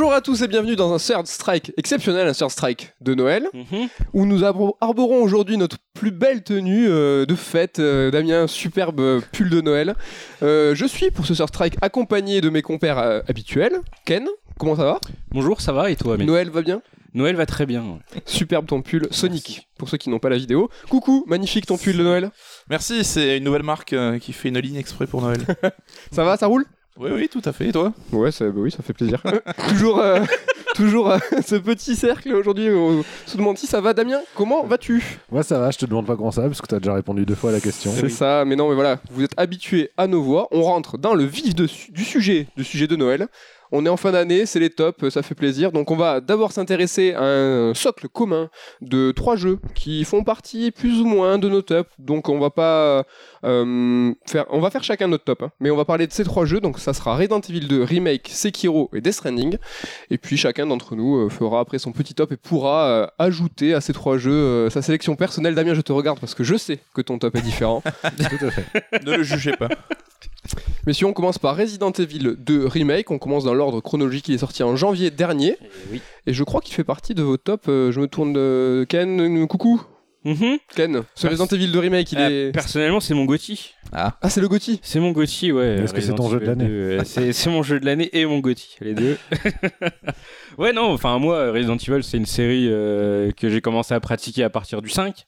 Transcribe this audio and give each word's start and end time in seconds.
Bonjour 0.00 0.12
à 0.14 0.20
tous 0.20 0.42
et 0.42 0.46
bienvenue 0.46 0.76
dans 0.76 0.94
un 0.94 0.98
Third 0.98 1.26
Strike 1.26 1.72
exceptionnel, 1.76 2.28
un 2.28 2.32
Third 2.32 2.52
Strike 2.52 2.92
de 3.00 3.14
Noël, 3.16 3.48
Mhm. 3.52 3.88
où 4.12 4.26
nous 4.26 4.44
arborons 4.44 5.20
aujourd'hui 5.24 5.56
notre 5.56 5.78
plus 5.92 6.12
belle 6.12 6.44
tenue 6.44 6.86
euh, 6.88 7.26
de 7.26 7.34
fête. 7.34 7.80
Euh, 7.80 8.12
Damien, 8.12 8.46
superbe 8.46 9.00
euh, 9.00 9.20
pull 9.32 9.50
de 9.50 9.60
Noël. 9.60 9.96
Euh, 10.44 10.76
je 10.76 10.86
suis 10.86 11.10
pour 11.10 11.26
ce 11.26 11.32
Third 11.32 11.48
Strike 11.48 11.74
accompagné 11.82 12.40
de 12.40 12.48
mes 12.48 12.62
compères 12.62 12.98
euh, 13.00 13.22
habituels. 13.26 13.80
Ken, 14.04 14.24
comment 14.56 14.76
ça 14.76 14.84
va? 14.84 15.00
Bonjour, 15.32 15.60
ça 15.60 15.72
va 15.72 15.90
et 15.90 15.96
toi 15.96 16.16
mais 16.16 16.24
Noël 16.26 16.48
va 16.48 16.62
bien? 16.62 16.80
Noël 17.14 17.34
va 17.34 17.44
très 17.46 17.66
bien. 17.66 17.82
ouais. 17.82 18.20
Superbe 18.24 18.66
ton 18.66 18.82
pull 18.82 19.08
Sonic, 19.10 19.68
pour 19.78 19.88
ceux 19.88 19.96
qui 19.96 20.10
n'ont 20.10 20.20
pas 20.20 20.28
la 20.28 20.36
vidéo. 20.36 20.70
Coucou, 20.88 21.24
magnifique 21.26 21.66
ton 21.66 21.76
pull 21.76 21.96
de 21.96 22.04
Noël. 22.04 22.30
Merci, 22.70 23.02
c'est 23.02 23.38
une 23.38 23.44
nouvelle 23.44 23.64
marque 23.64 23.94
euh, 23.94 24.20
qui 24.20 24.32
fait 24.32 24.50
une 24.50 24.60
ligne 24.60 24.76
exprès 24.76 25.08
pour 25.08 25.22
Noël. 25.22 25.40
Ça 26.12 26.22
va, 26.22 26.36
ça 26.36 26.46
roule? 26.46 26.66
Oui, 26.98 27.10
oui, 27.12 27.28
tout 27.28 27.42
à 27.44 27.52
fait. 27.52 27.68
Et 27.68 27.72
toi? 27.72 27.92
Ouais, 28.12 28.32
ça, 28.32 28.46
bah 28.46 28.52
oui, 28.56 28.70
ça 28.70 28.82
fait 28.82 28.92
plaisir. 28.92 29.22
toujours 29.68 30.00
euh, 30.00 30.20
toujours 30.74 31.10
euh, 31.10 31.18
ce 31.44 31.56
petit 31.56 31.96
cercle 31.96 32.32
aujourd'hui. 32.34 32.70
On 32.70 33.02
se 33.26 33.36
demande 33.36 33.58
si 33.58 33.66
ça 33.66 33.80
va. 33.80 33.94
Damien, 33.94 34.20
comment 34.34 34.64
vas-tu? 34.64 35.02
Moi 35.30 35.42
ça 35.42 35.58
va, 35.58 35.70
je 35.70 35.78
te 35.78 35.86
demande 35.86 36.06
pas 36.06 36.16
comment 36.16 36.30
ça 36.30 36.42
va 36.42 36.48
parce 36.48 36.60
que 36.60 36.66
t'as 36.66 36.78
déjà 36.78 36.94
répondu 36.94 37.24
deux 37.24 37.34
fois 37.34 37.50
à 37.50 37.52
la 37.52 37.60
question. 37.60 37.92
C'est 37.92 38.08
ça, 38.08 38.44
mais 38.44 38.56
non, 38.56 38.68
mais 38.68 38.74
voilà, 38.74 38.98
vous 39.10 39.22
êtes 39.22 39.32
habitués 39.36 39.90
à 39.96 40.06
nos 40.06 40.22
voix. 40.22 40.48
On 40.50 40.62
rentre 40.62 40.98
dans 40.98 41.14
le 41.14 41.24
vif 41.24 41.54
de 41.54 41.68
du 41.90 42.04
sujet, 42.04 42.46
du 42.56 42.64
sujet 42.64 42.86
de 42.86 42.96
Noël. 42.96 43.28
On 43.72 43.84
est 43.84 43.88
en 43.88 43.96
fin 43.96 44.12
d'année, 44.12 44.46
c'est 44.46 44.60
les 44.60 44.70
tops, 44.70 45.08
ça 45.08 45.22
fait 45.22 45.34
plaisir. 45.34 45.72
Donc 45.72 45.90
on 45.90 45.96
va 45.96 46.20
d'abord 46.20 46.52
s'intéresser 46.52 47.14
à 47.14 47.22
un 47.22 47.74
socle 47.74 48.08
commun 48.08 48.48
de 48.80 49.12
trois 49.12 49.36
jeux 49.36 49.58
qui 49.74 50.04
font 50.04 50.24
partie 50.24 50.70
plus 50.70 51.00
ou 51.00 51.04
moins 51.04 51.38
de 51.38 51.48
nos 51.48 51.62
tops. 51.62 51.90
Donc 51.98 52.28
on 52.28 52.38
va 52.38 52.50
pas 52.50 53.04
euh, 53.44 54.12
faire, 54.26 54.46
on 54.50 54.60
va 54.60 54.70
faire 54.70 54.84
chacun 54.84 55.08
notre 55.08 55.24
top, 55.24 55.42
hein. 55.42 55.50
mais 55.60 55.70
on 55.70 55.76
va 55.76 55.84
parler 55.84 56.06
de 56.06 56.12
ces 56.12 56.24
trois 56.24 56.44
jeux. 56.44 56.60
Donc 56.60 56.78
ça 56.78 56.92
sera 56.92 57.16
Resident 57.16 57.40
Evil 57.40 57.66
2, 57.66 57.82
Remake, 57.82 58.28
Sekiro 58.32 58.90
et 58.94 59.00
Death 59.00 59.14
Stranding. 59.14 59.58
Et 60.10 60.18
puis 60.18 60.36
chacun 60.36 60.66
d'entre 60.66 60.96
nous 60.96 61.16
euh, 61.16 61.28
fera 61.28 61.60
après 61.60 61.78
son 61.78 61.92
petit 61.92 62.14
top 62.14 62.32
et 62.32 62.36
pourra 62.36 62.88
euh, 62.88 63.06
ajouter 63.18 63.74
à 63.74 63.80
ces 63.80 63.92
trois 63.92 64.18
jeux 64.18 64.32
euh, 64.32 64.70
sa 64.70 64.82
sélection 64.82 65.16
personnelle. 65.16 65.54
Damien, 65.54 65.74
je 65.74 65.80
te 65.80 65.92
regarde 65.92 66.18
parce 66.20 66.34
que 66.34 66.44
je 66.44 66.56
sais 66.56 66.78
que 66.94 67.00
ton 67.00 67.18
top 67.18 67.36
est 67.36 67.42
différent. 67.42 67.82
Tout 68.02 68.46
à 68.46 68.50
fait. 68.50 69.04
Ne 69.04 69.16
le 69.16 69.22
jugez 69.22 69.52
pas. 69.52 69.68
Mais 70.86 70.92
si 70.92 71.04
on 71.04 71.12
commence 71.12 71.38
par 71.38 71.56
Resident 71.56 71.92
Evil 71.92 72.34
2 72.38 72.66
Remake, 72.66 73.10
on 73.10 73.18
commence 73.18 73.44
dans 73.44 73.54
l'ordre 73.54 73.80
chronologique, 73.80 74.28
il 74.28 74.34
est 74.34 74.38
sorti 74.38 74.62
en 74.62 74.76
janvier 74.76 75.10
dernier, 75.10 75.56
oui. 75.92 76.00
et 76.26 76.32
je 76.32 76.44
crois 76.44 76.60
qu'il 76.60 76.74
fait 76.74 76.84
partie 76.84 77.14
de 77.14 77.22
vos 77.22 77.36
tops. 77.36 77.68
euh, 77.68 77.92
je 77.92 78.00
me 78.00 78.06
tourne 78.08 78.32
de 78.32 78.86
Ken, 78.88 79.20
euh, 79.42 79.46
coucou 79.46 79.82
Mhm. 80.24 80.58
Ken, 80.74 81.02
ce 81.14 81.22
Pers- 81.22 81.30
Resident 81.38 81.46
Evil 81.56 81.70
2 81.70 81.78
Remake, 81.78 82.10
il 82.12 82.18
Euh, 82.18 82.48
est... 82.48 82.52
Personnellement, 82.52 82.98
c'est 83.00 83.14
mon 83.14 83.24
Gotti. 83.24 83.74
Ah, 83.92 84.16
c'est 84.28 84.40
le 84.40 84.48
Gotti 84.48 84.80
C'est 84.82 84.98
mon 84.98 85.12
Gotti, 85.12 85.52
ouais. 85.52 85.76
Est-ce 85.78 85.94
que 85.94 86.00
c'est 86.00 86.14
ton 86.14 86.28
jeu 86.28 86.40
de 86.40 86.44
l'année 86.46 86.66
2, 86.66 86.70
euh, 86.72 87.04
C'est 87.04 87.32
c'est 87.32 87.48
mon 87.50 87.62
jeu 87.62 87.78
de 87.78 87.86
l'année 87.86 88.10
et 88.12 88.26
mon 88.26 88.40
Gotti, 88.40 88.76
les 88.80 88.94
deux. 88.94 89.16
ouais, 90.58 90.72
non, 90.72 90.90
enfin, 90.92 91.18
moi, 91.18 91.52
Resident 91.52 91.76
Evil, 91.76 92.02
c'est 92.02 92.16
une 92.16 92.26
série 92.26 92.66
euh, 92.68 93.30
que 93.32 93.48
j'ai 93.48 93.60
commencé 93.60 93.94
à 93.94 94.00
pratiquer 94.00 94.42
à 94.42 94.50
partir 94.50 94.82
du 94.82 94.88
5, 94.88 95.26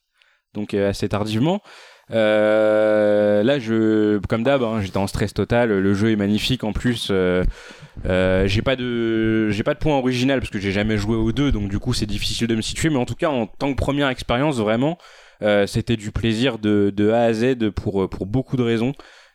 donc 0.55 0.75
euh, 0.75 0.91
assez 0.91 1.09
tardivement. 1.09 1.61
Euh, 2.13 3.43
là, 3.43 3.59
je, 3.59 4.19
comme 4.29 4.43
d'hab, 4.43 4.63
hein, 4.63 4.81
j'étais 4.83 4.97
en 4.99 5.07
stress 5.07 5.33
total. 5.35 5.71
Le 5.71 5.95
jeu 5.95 6.11
est 6.11 6.17
magnifique 6.17 6.65
en 6.65 6.73
plus. 6.73 7.09
euh, 7.11 7.45
euh, 8.07 8.47
j'ai 8.47 8.63
pas 8.63 8.77
de, 8.77 9.49
j'ai 9.51 9.63
pas 9.63 9.75
de 9.75 9.79
point 9.79 9.97
original 9.97 10.41
parce 10.41 10.51
que 10.51 10.59
j'ai 10.59 10.73
jamais 10.73 10.97
joué 10.97 11.17
aux 11.17 11.33
deux, 11.33 11.53
donc 11.53 11.69
du 11.69 11.79
coup 11.79 11.93
c'est 11.93 12.07
difficile 12.07 12.47
de 12.47 12.55
me 12.57 12.63
situer. 12.63 12.91
Mais 12.91 12.97
en 12.97 13.07
tout 13.07 13.15
cas, 13.15 13.29
en 13.29 13.47
tant 13.47 13.71
que 13.73 13.77
première 13.77 14.09
expérience, 14.09 14.57
vraiment, 14.57 14.99
c'était 15.67 15.97
du 15.97 16.11
plaisir 16.11 16.59
de, 16.59 16.93
de 16.95 17.11
A 17.11 17.23
à 17.23 17.33
Z 17.33 17.71
pour 17.75 18.09
pour 18.09 18.27
beaucoup 18.27 18.57
de 18.57 18.63
raisons. 18.63 18.93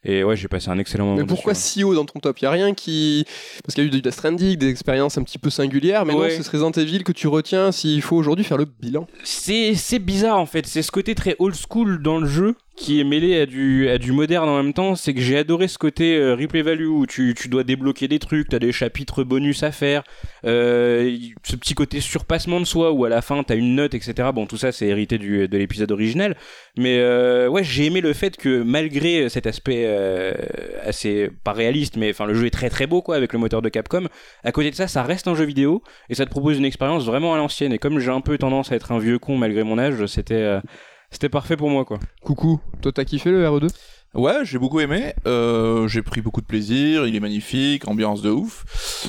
Et 0.07 0.23
ouais, 0.23 0.35
j'ai 0.35 0.47
passé 0.47 0.69
un 0.69 0.77
excellent 0.77 1.05
moment. 1.05 1.17
Mais 1.17 1.25
pourquoi 1.25 1.53
dessus, 1.53 1.63
si 1.79 1.83
haut 1.83 1.95
dans 1.95 2.05
ton 2.05 2.19
top? 2.19 2.37
Il 2.39 2.43
y 2.43 2.47
a 2.47 2.51
rien 2.51 2.75
qui... 2.75 3.25
Parce 3.63 3.73
qu'il 3.73 3.83
y 3.83 3.87
a 3.87 3.89
eu 3.89 3.91
du 3.91 4.03
Death 4.03 4.13
Stranding, 4.13 4.55
des 4.55 4.69
expériences 4.69 5.17
un 5.17 5.23
petit 5.23 5.39
peu 5.39 5.49
singulières, 5.49 6.05
mais 6.05 6.13
non, 6.13 6.19
Ouais. 6.19 6.29
c'est 6.29 6.43
ce 6.43 6.51
Resident 6.51 6.69
Evil 6.73 7.03
que 7.03 7.11
tu 7.11 7.27
retiens 7.27 7.71
s'il 7.71 8.03
faut 8.03 8.15
aujourd'hui 8.15 8.45
faire 8.45 8.59
le 8.59 8.65
bilan. 8.65 9.07
C'est 9.23 9.73
c'est 9.73 9.97
bizarre 9.97 10.37
en 10.37 10.45
fait, 10.45 10.67
c'est 10.67 10.83
ce 10.83 10.91
côté 10.91 11.15
très 11.15 11.35
old 11.39 11.55
school 11.55 12.03
dans 12.03 12.19
le 12.19 12.27
jeu 12.27 12.53
qui 12.75 12.99
est 12.99 13.03
mêlé 13.03 13.39
à 13.39 13.45
du, 13.45 13.89
à 13.89 13.97
du 13.97 14.11
moderne 14.11 14.49
en 14.49 14.57
même 14.61 14.73
temps. 14.73 14.95
C'est 14.95 15.13
que 15.13 15.21
j'ai 15.21 15.37
adoré 15.37 15.67
ce 15.67 15.77
côté 15.77 16.17
euh, 16.17 16.35
replay 16.35 16.61
value 16.61 16.87
où 16.87 17.05
tu, 17.05 17.33
tu 17.35 17.47
dois 17.47 17.63
débloquer 17.63 18.07
des 18.07 18.19
trucs, 18.19 18.49
t'as 18.49 18.59
des 18.59 18.71
chapitres 18.71 19.23
bonus 19.23 19.63
à 19.63 19.71
faire, 19.71 20.03
euh, 20.45 21.17
ce 21.43 21.55
petit 21.55 21.73
côté 21.73 22.01
surpassement 22.01 22.59
de 22.59 22.65
soi 22.65 22.91
où 22.91 23.05
à 23.05 23.09
la 23.09 23.21
fin 23.21 23.41
t'as 23.43 23.55
une 23.55 23.75
note, 23.75 23.93
etc. 23.93 24.29
Bon, 24.33 24.45
tout 24.45 24.57
ça 24.57 24.71
c'est 24.71 24.87
hérité 24.87 25.17
du, 25.17 25.47
de 25.47 25.57
l'épisode 25.57 25.91
original. 25.91 26.35
Mais 26.77 26.99
euh, 26.99 27.47
ouais, 27.47 27.63
j'ai 27.63 27.85
aimé 27.85 28.01
le 28.01 28.13
fait 28.13 28.35
que 28.35 28.61
malgré 28.61 29.29
cet 29.29 29.47
aspect 29.47 29.85
assez 30.83 31.29
pas 31.43 31.53
réaliste, 31.53 31.95
mais 31.97 32.09
enfin 32.11 32.25
le 32.25 32.33
jeu 32.33 32.45
est 32.45 32.51
très 32.51 32.69
très 32.69 32.87
beau 32.87 33.01
quoi 33.01 33.15
avec 33.15 33.31
le 33.31 33.39
moteur 33.39 33.61
de 33.61 33.69
Capcom. 33.69 34.07
À 34.43 34.51
côté 34.51 34.71
de 34.71 34.75
ça, 34.75 34.87
ça 34.87 35.03
reste 35.03 35.27
un 35.27 35.35
jeu 35.35 35.45
vidéo 35.45 35.81
et 36.09 36.15
ça 36.15 36.25
te 36.25 36.29
propose 36.29 36.57
une 36.57 36.65
expérience 36.65 37.05
vraiment 37.05 37.33
à 37.33 37.37
l'ancienne. 37.37 37.71
Et 37.71 37.79
comme 37.79 37.99
j'ai 37.99 38.11
un 38.11 38.21
peu 38.21 38.37
tendance 38.37 38.71
à 38.71 38.75
être 38.75 38.91
un 38.91 38.99
vieux 38.99 39.19
con 39.19 39.37
malgré 39.37 39.63
mon 39.63 39.77
âge, 39.77 40.05
c'était 40.07 40.59
c'était 41.11 41.29
parfait 41.29 41.57
pour 41.57 41.69
moi 41.69 41.85
quoi. 41.85 41.99
Coucou, 42.23 42.59
toi 42.81 42.91
t'as 42.91 43.05
kiffé 43.05 43.31
le 43.31 43.43
E 43.43 43.47
RE2 43.47 43.69
Ouais, 44.15 44.45
j'ai 44.45 44.57
beaucoup 44.57 44.79
aimé. 44.79 45.13
Euh, 45.27 45.89
j'ai 45.89 46.01
pris 46.01 46.21
beaucoup 46.21 46.39
de 46.39 46.45
plaisir. 46.45 47.05
Il 47.05 47.17
est 47.17 47.19
magnifique, 47.19 47.85
ambiance 47.85 48.21
de 48.21 48.29
ouf. 48.29 48.63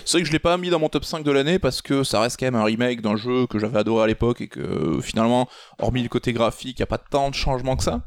C'est 0.05 0.15
vrai 0.19 0.23
que 0.23 0.27
je 0.27 0.33
l'ai 0.33 0.41
pas 0.41 0.57
mis 0.59 0.69
dans 0.69 0.81
mon 0.81 0.89
top 0.89 1.05
5 1.05 1.23
de 1.23 1.31
l'année 1.31 1.61
parce 1.61 1.81
que 1.81 2.03
ça 2.03 2.19
reste 2.21 2.41
quand 2.41 2.47
même 2.47 2.57
un 2.57 2.65
remake 2.65 3.03
d'un 3.03 3.15
jeu 3.15 3.47
que 3.47 3.61
j'avais 3.61 3.79
adoré 3.79 4.03
à 4.03 4.07
l'époque 4.09 4.41
et 4.41 4.49
que 4.49 4.59
euh, 4.59 5.01
finalement, 5.01 5.49
hormis 5.79 6.03
le 6.03 6.09
côté 6.09 6.33
graphique, 6.33 6.79
il 6.79 6.81
y 6.81 6.83
a 6.83 6.87
pas 6.87 6.99
tant 6.99 7.31
de 7.31 7.37
changements 7.37 7.77
que 7.77 7.85
ça. 7.85 8.01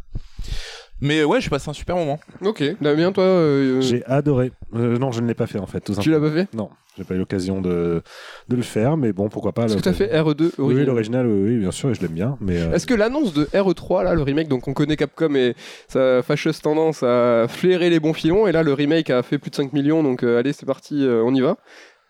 Mais 1.00 1.24
ouais, 1.24 1.40
j'ai 1.40 1.50
passé 1.50 1.70
un 1.70 1.74
super 1.74 1.96
moment. 1.96 2.20
Ok, 2.42 2.62
Damien, 2.82 3.14
toi, 3.14 3.24
euh, 3.24 3.80
J'ai 3.80 4.04
adoré. 4.06 4.52
Euh, 4.76 4.98
non, 4.98 5.14
je 5.14 5.22
ne 5.22 5.28
l'ai 5.28 5.34
pas 5.36 5.48
fait 5.48 5.60
en 5.60 5.68
fait, 5.68 5.80
tout 5.80 5.96
tu 5.96 6.12
l'as 6.12 6.20
pas 6.20 6.32
fait? 6.32 6.54
Non, 6.54 6.70
j'ai 7.00 7.06
pas 7.06 7.16
eu 7.16 7.18
l'occasion 7.18 7.62
de, 7.62 8.02
de 8.50 8.56
le 8.56 8.62
faire, 8.62 8.98
mais 8.98 9.14
bon, 9.14 9.30
pourquoi 9.30 9.54
pas. 9.54 9.66
Que 9.68 9.80
t'as 9.80 9.94
fait 9.94 10.14
RE2 10.14 10.52
Oui, 10.60 10.76
oui, 10.76 10.86
original 10.86 10.86
l'original, 10.86 11.28
oui, 11.28 11.50
oui, 11.50 11.58
bien 11.60 11.72
sûr, 11.72 11.90
et 11.90 11.96
je 11.96 12.02
l'aime 12.02 12.12
bien. 12.12 12.38
Mais 12.42 12.60
euh, 12.60 12.74
Est-ce 12.74 12.86
que 12.86 12.94
l'annonce 12.94 13.34
de 13.34 13.46
RE3, 13.46 14.04
là, 14.04 14.14
le 14.14 14.22
remake, 14.22 14.50
donc 14.50 14.68
on 14.68 14.74
connaît 14.74 14.98
Capcom 14.98 15.34
et 15.36 15.56
sa 15.88 16.22
fâcheuse 16.22 16.60
tendance 16.62 17.02
à 17.04 17.46
flairer 17.48 17.90
les 17.90 18.00
bons 18.00 18.14
filons, 18.14 18.48
et 18.48 18.52
là 18.52 18.64
le 18.64 18.74
remake 18.74 19.10
a 19.10 19.24
fait 19.24 19.38
plus 19.38 19.50
de 19.50 19.56
5 19.56 19.74
millions, 19.74 20.04
donc 20.04 20.24
euh, 20.24 20.40
allez, 20.40 20.54
c'est 20.54 20.66
parti, 20.66 21.06
euh, 21.06 21.24
on 21.26 21.34
y 21.34 21.42
va. 21.42 21.58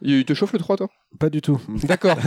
Il 0.01 0.23
te 0.23 0.33
chauffe 0.33 0.53
le 0.53 0.59
3, 0.59 0.77
toi? 0.77 0.87
Pas 1.19 1.29
du 1.29 1.41
tout. 1.41 1.59
D'accord. 1.83 2.17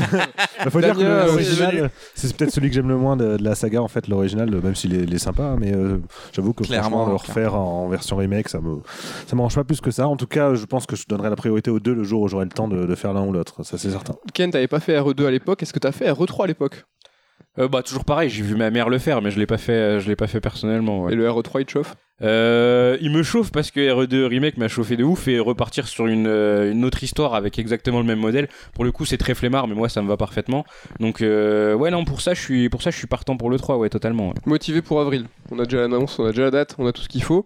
Il 0.64 0.70
faut 0.70 0.80
dire 0.80 0.94
que 0.94 0.98
Damien, 0.98 1.10
euh, 1.10 1.26
l'original, 1.26 1.90
c'est 2.14 2.36
peut-être 2.36 2.50
celui 2.50 2.68
que 2.68 2.74
j'aime 2.74 2.88
le 2.88 2.96
moins 2.96 3.16
de, 3.16 3.36
de 3.36 3.42
la 3.42 3.54
saga, 3.54 3.80
en 3.82 3.88
fait, 3.88 4.08
l'original, 4.08 4.50
même 4.50 4.74
s'il 4.74 4.94
est, 4.94 5.04
il 5.04 5.14
est 5.14 5.18
sympa, 5.18 5.42
hein, 5.44 5.56
mais 5.58 5.74
euh, 5.74 5.98
j'avoue 6.32 6.52
que 6.52 6.64
Clairement, 6.64 7.06
franchement, 7.06 7.08
le 7.08 7.16
refaire 7.16 7.54
en, 7.54 7.84
en 7.84 7.88
version 7.88 8.16
remake, 8.16 8.48
ça 8.48 8.60
me, 8.60 8.80
ça 9.26 9.36
m'arrange 9.36 9.54
pas 9.54 9.64
plus 9.64 9.80
que 9.80 9.90
ça. 9.90 10.06
En 10.06 10.16
tout 10.16 10.26
cas, 10.26 10.54
je 10.54 10.64
pense 10.66 10.86
que 10.86 10.96
je 10.96 11.04
donnerai 11.08 11.30
la 11.30 11.36
priorité 11.36 11.70
aux 11.70 11.80
deux 11.80 11.94
le 11.94 12.04
jour 12.04 12.22
où 12.22 12.28
j'aurai 12.28 12.44
le 12.44 12.50
temps 12.50 12.68
de, 12.68 12.84
de 12.84 12.94
faire 12.94 13.12
l'un 13.14 13.24
ou 13.24 13.32
l'autre, 13.32 13.64
ça 13.64 13.78
c'est 13.78 13.90
certain. 13.90 14.14
Ken, 14.34 14.50
t'avais 14.50 14.68
pas 14.68 14.80
fait 14.80 14.98
RE2 14.98 15.26
à 15.26 15.30
l'époque, 15.30 15.62
est-ce 15.62 15.72
que 15.72 15.78
t'as 15.78 15.92
fait 15.92 16.10
RE3 16.10 16.44
à 16.44 16.46
l'époque? 16.48 16.84
Euh, 17.58 17.68
bah 17.68 17.82
toujours 17.82 18.04
pareil, 18.04 18.30
j'ai 18.30 18.42
vu 18.42 18.56
ma 18.56 18.70
mère 18.70 18.88
le 18.88 18.98
faire, 18.98 19.20
mais 19.20 19.30
je 19.30 19.38
l'ai 19.38 19.46
pas 19.46 19.58
fait, 19.58 19.72
euh, 19.72 20.00
je 20.00 20.08
l'ai 20.08 20.16
pas 20.16 20.26
fait 20.26 20.40
personnellement. 20.40 21.02
ouais. 21.02 21.12
Et 21.12 21.16
le 21.16 21.28
RE3 21.28 21.60
il 21.60 21.66
te 21.66 21.72
chauffe? 21.72 21.94
Euh, 22.22 22.96
il 23.00 23.10
me 23.10 23.22
chauffe 23.22 23.50
parce 23.50 23.70
que 23.70 23.80
RE2 23.80 24.24
remake 24.26 24.56
m'a 24.56 24.68
chauffé 24.68 24.96
de 24.96 25.04
ouf 25.04 25.28
et 25.28 25.38
repartir 25.38 25.88
sur 25.88 26.06
une, 26.06 26.28
euh, 26.28 26.70
une 26.70 26.84
autre 26.84 27.02
histoire 27.02 27.34
avec 27.34 27.58
exactement 27.58 27.98
le 27.98 28.06
même 28.06 28.20
modèle. 28.20 28.48
Pour 28.74 28.84
le 28.84 28.92
coup, 28.92 29.04
c'est 29.04 29.18
très 29.18 29.34
flemmard, 29.34 29.66
mais 29.66 29.74
moi 29.74 29.88
ça 29.88 30.02
me 30.02 30.08
va 30.08 30.16
parfaitement. 30.16 30.64
Donc 31.00 31.18
ouais 31.20 31.90
non 31.90 32.04
pour 32.04 32.20
ça 32.20 32.32
je 32.34 32.40
suis 32.40 32.68
pour 32.68 32.80
ça 32.80 32.90
je 32.90 32.96
suis 32.96 33.06
partant 33.06 33.36
pour 33.36 33.50
le 33.50 33.58
3 33.58 33.76
ouais 33.76 33.90
totalement. 33.90 34.28
ouais. 34.28 34.34
Motivé 34.46 34.80
pour 34.80 35.00
avril. 35.00 35.26
On 35.50 35.58
a 35.58 35.64
déjà 35.64 35.78
l'annonce, 35.78 36.18
on 36.18 36.24
a 36.24 36.30
déjà 36.30 36.44
la 36.44 36.50
date, 36.50 36.76
on 36.78 36.86
a 36.86 36.92
tout 36.92 37.02
ce 37.02 37.08
qu'il 37.08 37.22
faut. 37.22 37.44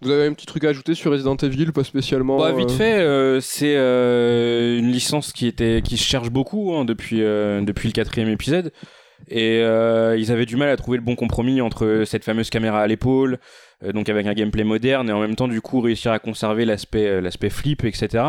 Vous 0.00 0.10
avez 0.10 0.26
un 0.26 0.32
petit 0.32 0.46
truc 0.46 0.62
à 0.62 0.68
ajouter 0.68 0.94
sur 0.94 1.10
Resident 1.10 1.34
Evil, 1.36 1.72
pas 1.72 1.82
spécialement 1.82 2.38
Bah, 2.38 2.52
vite 2.52 2.70
euh, 2.70 2.76
fait, 2.76 2.98
euh, 3.00 3.40
c'est 3.40 3.74
euh, 3.76 4.78
une 4.78 4.92
licence 4.92 5.32
qui 5.32 5.48
était 5.48 5.82
qui 5.82 5.96
se 5.96 6.04
cherche 6.04 6.30
beaucoup 6.30 6.72
hein, 6.74 6.84
depuis 6.84 7.18
depuis 7.18 7.88
le 7.88 7.92
quatrième 7.92 8.28
épisode. 8.28 8.72
Et 9.30 9.60
euh, 9.62 10.16
ils 10.18 10.32
avaient 10.32 10.46
du 10.46 10.56
mal 10.56 10.68
à 10.68 10.76
trouver 10.76 10.98
le 10.98 11.04
bon 11.04 11.16
compromis 11.16 11.60
entre 11.60 12.04
cette 12.06 12.24
fameuse 12.24 12.50
caméra 12.50 12.80
à 12.80 12.86
l'épaule, 12.86 13.38
euh, 13.84 13.92
donc 13.92 14.08
avec 14.08 14.26
un 14.26 14.32
gameplay 14.34 14.64
moderne, 14.64 15.08
et 15.08 15.12
en 15.12 15.20
même 15.20 15.36
temps 15.36 15.48
du 15.48 15.60
coup 15.60 15.80
réussir 15.80 16.12
à 16.12 16.18
conserver 16.18 16.64
l'aspect 16.64 17.06
euh, 17.06 17.20
l'aspect 17.20 17.50
flip, 17.50 17.84
etc. 17.84 18.24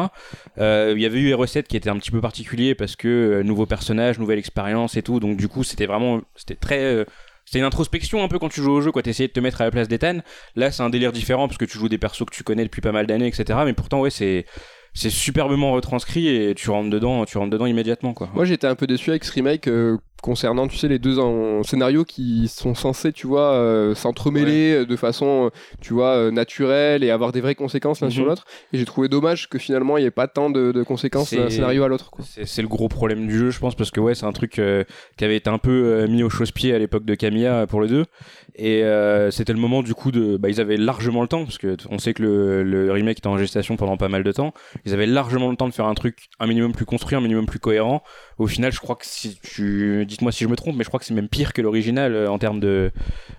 Euh, 0.57 0.93
Il 0.95 1.01
y 1.01 1.05
avait 1.05 1.19
eu 1.19 1.25
les 1.27 1.33
recettes 1.33 1.67
qui 1.67 1.77
étaient 1.77 1.89
un 1.89 1.97
petit 1.97 2.11
peu 2.11 2.21
particuliers 2.21 2.75
parce 2.75 2.95
que 2.95 3.07
euh, 3.07 3.43
nouveau 3.43 3.65
personnage, 3.65 4.19
nouvelle 4.19 4.39
expérience 4.39 4.97
et 4.97 5.01
tout, 5.01 5.19
donc 5.19 5.37
du 5.37 5.47
coup 5.47 5.63
c'était 5.63 5.85
vraiment 5.85 6.21
c'était 6.35 6.55
très 6.55 6.83
euh, 6.83 7.05
c'était 7.45 7.59
une 7.59 7.65
introspection 7.65 8.23
un 8.23 8.27
peu 8.27 8.37
quand 8.37 8.49
tu 8.49 8.61
joues 8.61 8.73
au 8.73 8.81
jeu, 8.81 8.91
quoi. 8.91 9.01
T'essayais 9.01 9.27
de 9.27 9.33
te 9.33 9.39
mettre 9.39 9.61
à 9.61 9.63
la 9.63 9.71
place 9.71 9.87
d'Ethan. 9.87 10.19
Là, 10.55 10.69
c'est 10.69 10.83
un 10.83 10.91
délire 10.91 11.11
différent 11.11 11.47
parce 11.47 11.57
que 11.57 11.65
tu 11.65 11.79
joues 11.79 11.89
des 11.89 11.97
persos 11.97 12.25
que 12.25 12.35
tu 12.35 12.43
connais 12.43 12.63
depuis 12.63 12.79
pas 12.79 12.91
mal 12.91 13.07
d'années, 13.07 13.25
etc. 13.25 13.61
Mais 13.65 13.73
pourtant, 13.73 14.01
ouais, 14.01 14.11
c'est 14.11 14.45
c'est 14.93 15.09
superbement 15.09 15.71
retranscrit 15.71 16.27
et 16.27 16.53
tu 16.55 16.69
rentres 16.69 16.89
dedans, 16.89 17.25
tu 17.25 17.37
rentres 17.37 17.49
dedans 17.49 17.65
immédiatement, 17.65 18.13
quoi. 18.13 18.29
Moi 18.33 18.45
j'étais 18.45 18.67
un 18.67 18.75
peu 18.75 18.85
déçu 18.85 19.09
avec 19.09 19.23
ce 19.23 19.31
remake, 19.31 19.67
euh, 19.67 19.97
concernant, 20.21 20.67
tu 20.67 20.77
sais, 20.77 20.87
les 20.87 20.99
deux 20.99 21.19
en- 21.19 21.63
scénarios 21.63 22.03
qui 22.05 22.47
sont 22.47 22.75
censés, 22.75 23.11
tu 23.13 23.27
vois, 23.27 23.51
euh, 23.53 23.95
s'entremêler 23.95 24.85
de 24.85 24.95
façon, 24.95 25.45
euh, 25.47 25.49
tu 25.81 25.93
vois, 25.93 26.09
euh, 26.15 26.31
naturelle 26.31 27.03
et 27.03 27.11
avoir 27.11 27.31
des 27.31 27.41
vraies 27.41 27.55
conséquences 27.55 28.01
l'un 28.01 28.09
sur 28.09 28.23
Mhm. 28.23 28.29
l'autre. 28.29 28.45
Et 28.73 28.77
j'ai 28.77 28.85
trouvé 28.85 29.07
dommage 29.07 29.49
que 29.49 29.57
finalement 29.57 29.97
il 29.97 30.01
n'y 30.01 30.07
ait 30.07 30.11
pas 30.11 30.27
tant 30.27 30.49
de, 30.49 30.71
de 30.71 30.83
conséquences 30.83 31.33
d'un 31.33 31.49
scénario 31.49 31.83
à 31.83 31.87
l'autre. 31.87 32.11
C'est 32.45 32.61
le 32.61 32.67
gros 32.67 32.87
problème 32.89 33.27
du 33.27 33.37
jeu, 33.37 33.49
je 33.49 33.59
pense, 33.59 33.75
parce 33.75 33.91
que 33.91 33.99
ouais, 33.99 34.15
c'est 34.15 34.25
un 34.25 34.31
truc 34.33 34.59
euh, 34.59 34.83
qui 35.17 35.25
avait 35.25 35.37
été 35.37 35.49
un 35.49 35.57
peu 35.57 35.69
euh, 35.71 36.07
mis 36.07 36.23
au 36.23 36.29
chausse-pied 36.29 36.73
à 36.73 36.79
l'époque 36.79 37.05
de 37.05 37.15
Camilla 37.15 37.65
pour 37.67 37.81
le 37.81 37.87
2. 37.87 38.05
Et 38.55 38.83
euh, 38.83 39.31
c'était 39.31 39.53
le 39.53 39.59
moment 39.59 39.83
du 39.83 39.93
coup 39.93 40.11
de. 40.11 40.35
Bah, 40.37 40.49
ils 40.49 40.59
avaient 40.59 40.77
largement 40.77 41.21
le 41.21 41.27
temps, 41.27 41.43
parce 41.45 41.57
que 41.57 41.77
on 41.89 41.97
sait 41.97 42.13
que 42.13 42.21
le, 42.23 42.63
le 42.63 42.91
remake 42.91 43.19
était 43.19 43.27
en 43.27 43.37
gestation 43.37 43.77
pendant 43.77 43.95
pas 43.97 44.09
mal 44.09 44.23
de 44.23 44.31
temps. 44.31 44.53
Ils 44.85 44.93
avaient 44.93 45.05
largement 45.05 45.49
le 45.49 45.55
temps 45.55 45.67
de 45.69 45.73
faire 45.73 45.85
un 45.85 45.93
truc 45.93 46.27
un 46.39 46.47
minimum 46.47 46.73
plus 46.73 46.85
construit, 46.85 47.15
un 47.15 47.21
minimum 47.21 47.45
plus 47.45 47.59
cohérent. 47.59 48.03
Au 48.39 48.47
final, 48.47 48.71
je 48.71 48.79
crois 48.79 48.95
que 48.95 49.05
si 49.05 49.37
tu. 49.43 50.05
Dites-moi 50.05 50.31
si 50.31 50.45
je 50.45 50.49
me 50.49 50.55
trompe, 50.55 50.75
mais 50.77 50.85
je 50.85 50.89
crois 50.89 50.99
que 50.99 51.05
c'est 51.05 51.13
même 51.13 51.27
pire 51.27 51.51
que 51.51 51.61
l'original 51.61 52.15
euh, 52.15 52.31
en 52.31 52.39
termes 52.39 52.61
de. 52.61 52.91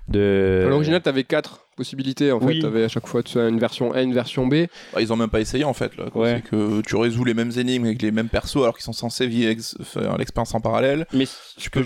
de... 0.09 0.67
L'original, 0.69 1.01
t'avais 1.01 1.25
quatre 1.25 1.67
possibilités 1.81 2.31
en 2.33 2.41
fait. 2.41 2.47
Oui. 2.47 2.59
T'avais 2.61 2.85
à 2.85 2.89
chaque 2.89 3.07
fois 3.07 3.23
une 3.49 3.59
version 3.59 3.93
A, 3.93 4.03
une 4.03 4.13
version 4.15 4.47
B. 4.47 4.67
Bah, 4.93 5.01
ils 5.01 5.13
ont 5.13 5.17
même 5.17 5.31
pas 5.31 5.41
essayé 5.41 5.65
en 5.65 5.73
fait. 5.73 5.97
Là, 5.97 6.05
quoi. 6.13 6.23
Ouais. 6.25 6.43
C'est 6.45 6.51
que 6.51 6.81
tu 6.83 6.97
résous 6.97 7.25
les 7.25 7.35
mêmes 7.35 7.53
énigmes 7.57 7.87
avec 7.87 8.03
les 8.03 8.11
mêmes 8.11 8.29
persos 8.29 8.57
alors 8.63 8.75
qu'ils 8.77 8.85
sont 8.85 8.93
censés 8.93 9.27
vivre 9.27 9.51
ex- 9.51 9.77
faire 9.83 10.17
l'expérience 10.19 10.55
en 10.55 10.61
parallèle. 10.61 11.07
Mais 11.13 11.25
Tu 11.59 11.71
peux. 11.71 11.85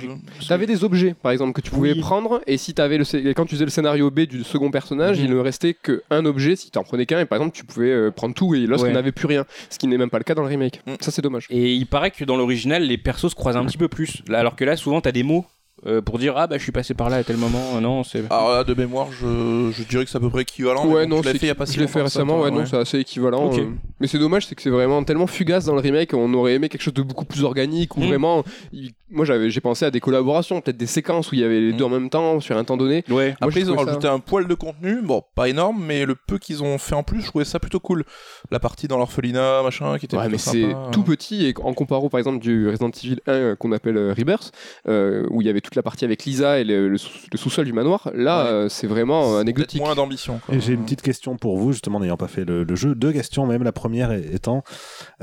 T'avais 0.48 0.66
des 0.66 0.84
objets, 0.84 1.14
par 1.14 1.32
exemple, 1.32 1.52
que 1.52 1.60
tu 1.60 1.70
pouvais 1.70 1.92
Oui. 1.92 2.00
prendre, 2.00 2.40
et 2.46 2.56
si 2.58 2.74
t'avais 2.74 2.98
le, 2.98 3.04
quand 3.34 3.44
tu 3.46 3.54
faisais 3.54 3.64
le 3.64 3.70
scénario 3.70 4.10
B 4.10 4.20
du 4.20 4.42
second 4.44 4.70
personnage, 4.70 5.18
Mhm. 5.18 5.24
il 5.24 5.30
ne 5.32 5.38
restait 5.38 5.74
qu'un 5.74 6.24
objet. 6.26 6.56
Si 6.56 6.70
t'en 6.70 6.82
prenais 6.82 7.06
qu'un, 7.06 7.20
et 7.20 7.24
par 7.26 7.38
exemple, 7.38 7.56
tu 7.56 7.64
pouvais 7.64 7.90
euh, 7.90 8.10
prendre 8.10 8.34
tout, 8.34 8.54
et 8.54 8.66
lorsqu'il 8.66 8.88
Ouais. 8.88 8.94
n'avait 8.94 9.12
plus 9.12 9.26
rien. 9.26 9.44
Ce 9.70 9.78
qui 9.78 9.86
n'est 9.86 9.98
même 9.98 10.10
pas 10.10 10.18
le 10.18 10.24
cas 10.24 10.34
dans 10.34 10.42
le 10.42 10.48
remake. 10.48 10.80
Mhm. 10.86 10.96
Ça, 11.00 11.10
c'est 11.10 11.22
dommage. 11.22 11.46
Et 11.50 11.74
il 11.74 11.86
paraît 11.86 12.10
que 12.10 12.24
dans 12.24 12.36
l'original, 12.36 12.82
les 12.82 12.98
persos 12.98 13.30
se 13.30 13.34
croisent 13.36 13.56
un 13.56 13.64
petit 13.66 13.78
peu 13.78 13.88
plus. 13.88 14.22
Là, 14.28 14.38
alors 14.40 14.56
que 14.56 14.64
là, 14.64 14.76
souvent, 14.76 15.00
t'as 15.00 15.12
des 15.12 15.22
mots 15.22 15.44
euh, 15.86 16.00
pour 16.00 16.18
dire 16.18 16.34
Ah 16.36 16.46
bah 16.46 16.56
je 16.58 16.62
suis 16.62 16.72
passé 16.72 16.94
par 16.94 17.10
là 17.10 17.16
à 17.16 17.24
tel 17.24 17.36
moment. 17.36 17.62
Euh, 17.76 17.80
Non, 17.80 18.04
c'est. 18.04 18.24
Alors 18.30 18.50
là, 18.52 18.64
de 18.64 18.74
mémoire, 18.74 19.08
je, 19.12 19.70
je 19.72 19.82
dirais 19.84 20.04
que 20.04 20.10
c'est 20.10 20.16
à 20.16 20.20
peu 20.20 20.30
près 20.30 20.42
équivalent. 20.42 20.86
ouais, 20.86 21.06
non, 21.06 21.16
l'as 21.16 21.32
c'est 21.32 21.38
fait 21.38 21.46
il 21.46 21.48
y 21.48 21.50
a 21.50 21.54
pas 21.54 21.66
si 21.66 21.74
je 21.76 21.80
l'ai 21.80 21.88
fait 21.88 22.02
récemment, 22.02 22.40
ouais, 22.40 22.50
non, 22.50 22.64
c'est 22.66 22.76
assez 22.76 22.98
équivalent. 22.98 23.50
Euh. 23.56 23.66
Mais 24.00 24.06
c'est 24.06 24.18
dommage, 24.18 24.46
c'est 24.46 24.54
que 24.54 24.62
c'est 24.62 24.70
vraiment 24.70 25.02
tellement 25.04 25.26
fugace 25.26 25.64
dans 25.66 25.74
le 25.74 25.80
remake. 25.80 26.14
On 26.14 26.32
aurait 26.34 26.54
aimé 26.54 26.68
quelque 26.68 26.82
chose 26.82 26.94
de 26.94 27.02
beaucoup 27.02 27.24
plus 27.24 27.44
organique, 27.44 27.96
où 27.96 28.00
Mhm. 28.00 28.08
vraiment. 28.08 28.44
il- 28.72 28.92
Moi, 29.10 29.24
j'avais, 29.24 29.48
j'ai 29.48 29.60
pensé 29.60 29.84
à 29.84 29.92
des 29.92 30.00
collaborations, 30.00 30.60
peut-être 30.60 30.76
des 30.76 30.86
séquences 30.88 31.30
où 31.30 31.36
il 31.36 31.40
y 31.40 31.44
avait 31.44 31.60
les 31.60 31.70
Mhm. 31.72 31.76
deux 31.76 31.84
en 31.84 31.88
même 31.88 32.10
temps, 32.10 32.40
sur 32.40 32.56
un 32.56 32.64
temps 32.64 32.76
donné. 32.76 33.04
Ouais. 33.08 33.28
Moi, 33.28 33.36
Après, 33.42 33.60
je 33.60 33.66
ils 33.66 33.70
ont 33.70 33.78
ça- 33.78 33.84
rajouté 33.84 34.08
un 34.08 34.18
poil 34.18 34.48
de 34.48 34.54
contenu, 34.54 35.02
bon, 35.02 35.22
pas 35.36 35.48
énorme, 35.48 35.80
mais 35.86 36.04
le 36.04 36.16
peu 36.16 36.38
qu'ils 36.38 36.64
ont 36.64 36.78
fait 36.78 36.96
en 36.96 37.04
plus, 37.04 37.20
je 37.20 37.26
trouvais 37.26 37.44
ça 37.44 37.60
plutôt 37.60 37.78
cool. 37.78 38.02
La 38.50 38.58
partie 38.58 38.88
dans 38.88 38.98
l'orphelinat, 38.98 39.62
machin, 39.62 39.98
qui 39.98 40.06
était 40.06 40.16
Ouais, 40.16 40.28
mais 40.28 40.38
c'est 40.38 40.66
tout 40.90 41.04
petit 41.04 41.46
et 41.46 41.54
en 41.62 41.74
comparant 41.74 42.08
par 42.08 42.18
exemple 42.18 42.40
du 42.40 42.68
Resident 42.68 42.90
Evil 42.90 43.20
1 43.28 43.32
euh, 43.32 43.54
qu'on 43.56 43.70
appelle 43.70 43.96
Rebirth, 44.18 44.50
euh, 44.88 45.24
où 45.30 45.40
il 45.42 45.46
y 45.46 45.50
avait 45.50 45.60
toute 45.64 45.74
la 45.74 45.82
partie 45.82 46.04
avec 46.04 46.24
Lisa 46.24 46.60
et 46.60 46.64
le, 46.64 46.88
le 46.88 46.98
sous- 46.98 47.10
le 47.32 47.36
sous-sol 47.38 47.64
du 47.64 47.72
manoir, 47.72 48.10
là 48.14 48.44
Ouais. 48.44 48.50
euh, 48.50 48.68
c'est 48.68 48.86
vraiment 48.86 49.34
euh, 49.34 49.40
anecdotique. 49.40 49.80
moins 49.80 49.94
d'ambition. 49.96 50.38
quoi. 50.44 50.54
Et 50.54 50.60
j'ai 50.60 50.74
une 50.74 50.84
petite 50.84 51.02
question 51.02 51.36
pour 51.36 51.58
vous, 51.58 51.72
justement, 51.72 51.98
n'ayant 51.98 52.16
pas 52.16 52.28
fait 52.28 52.44
le, 52.44 52.62
le 52.64 52.74
jeu. 52.76 52.94
Deux 52.94 53.12
questions, 53.12 53.46
même 53.46 53.62
la 53.64 53.72
première 53.72 54.12
étant 54.12 54.62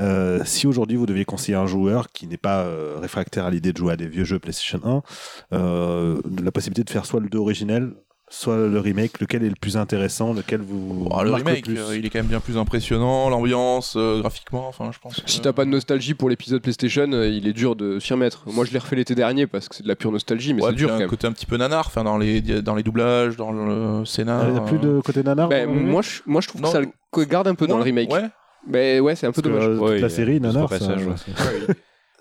euh, 0.00 0.40
si 0.44 0.66
aujourd'hui 0.66 0.96
vous 0.96 1.06
deviez 1.06 1.24
conseiller 1.24 1.56
un 1.56 1.66
joueur 1.66 2.10
qui 2.10 2.26
n'est 2.26 2.36
pas 2.36 2.62
euh, 2.64 2.96
réfractaire 3.00 3.46
à 3.46 3.50
l'idée 3.50 3.72
de 3.72 3.78
jouer 3.78 3.92
à 3.92 3.96
des 3.96 4.08
vieux 4.08 4.24
jeux 4.24 4.38
PlayStation 4.38 4.80
1, 4.84 5.56
euh, 5.56 6.20
la 6.42 6.50
possibilité 6.52 6.84
de 6.84 6.90
faire 6.90 7.06
soit 7.06 7.20
le 7.20 7.28
2 7.28 7.38
originel, 7.38 7.92
soit 8.34 8.56
le 8.56 8.78
remake, 8.80 9.20
lequel 9.20 9.44
est 9.44 9.48
le 9.48 9.54
plus 9.60 9.76
intéressant, 9.76 10.32
lequel 10.32 10.60
vous. 10.62 11.06
Bon, 11.08 11.22
le 11.22 11.32
remake, 11.34 11.64
plus 11.64 11.78
euh, 11.78 11.96
il 11.96 12.06
est 12.06 12.10
quand 12.10 12.18
même 12.20 12.26
bien 12.28 12.40
plus 12.40 12.56
impressionnant, 12.56 13.28
l'ambiance, 13.28 13.94
euh, 13.96 14.20
graphiquement, 14.20 14.66
enfin, 14.68 14.90
je 14.92 14.98
pense. 14.98 15.20
Si 15.26 15.40
t'as 15.40 15.52
pas 15.52 15.64
de 15.66 15.70
nostalgie 15.70 16.14
pour 16.14 16.28
l'épisode 16.30 16.62
PlayStation, 16.62 17.10
euh, 17.12 17.28
il 17.28 17.46
est 17.46 17.52
dur 17.52 17.76
de 17.76 17.98
s'y 18.00 18.12
remettre. 18.14 18.44
Moi 18.46 18.64
je 18.64 18.72
l'ai 18.72 18.78
refait 18.78 18.96
l'été 18.96 19.14
dernier 19.14 19.46
parce 19.46 19.68
que 19.68 19.74
c'est 19.76 19.82
de 19.82 19.88
la 19.88 19.96
pure 19.96 20.10
nostalgie, 20.12 20.54
mais 20.54 20.62
Ouais, 20.62 20.70
c'est 20.70 20.76
puis 20.76 20.84
il 20.84 20.86
dur 20.86 20.88
y 20.88 20.90
a 20.90 20.92
quand 20.92 20.96
un 20.96 21.00
même. 21.00 21.10
côté 21.10 21.26
un 21.26 21.32
petit 21.32 21.46
peu 21.46 21.56
nanar, 21.58 21.86
enfin, 21.86 22.04
dans 22.04 22.16
les, 22.18 22.40
dans 22.40 22.74
les 22.74 22.82
doublages, 22.82 23.36
dans 23.36 23.52
le 23.52 24.04
scénar. 24.06 24.46
Il 24.48 24.52
n'y 24.54 24.58
a 24.58 24.62
plus 24.62 24.78
de 24.78 25.00
côté 25.04 25.22
nanar 25.22 25.48
Ben, 25.48 25.68
moi, 25.68 26.00
je, 26.02 26.20
moi 26.26 26.40
je 26.40 26.48
trouve 26.48 26.62
Non. 26.62 26.68
que 26.68 26.72
ça 26.72 26.80
le 26.80 27.24
garde 27.26 27.48
un 27.48 27.54
peu 27.54 27.66
dans 27.66 27.76
le 27.76 27.82
remake. 27.84 28.10
Ouais. 28.12 28.24
Mais 28.66 29.00
ouais, 29.00 29.14
c'est 29.16 29.26
un 29.26 29.32
peu 29.32 29.42
Parce 29.42 29.54
que, 29.54 29.60
dommage. 29.60 29.78
euh, 29.90 29.92
toute 29.94 30.00
la 30.02 30.08
série 30.08 30.40
nanar, 30.40 30.68
ça, 30.70 30.94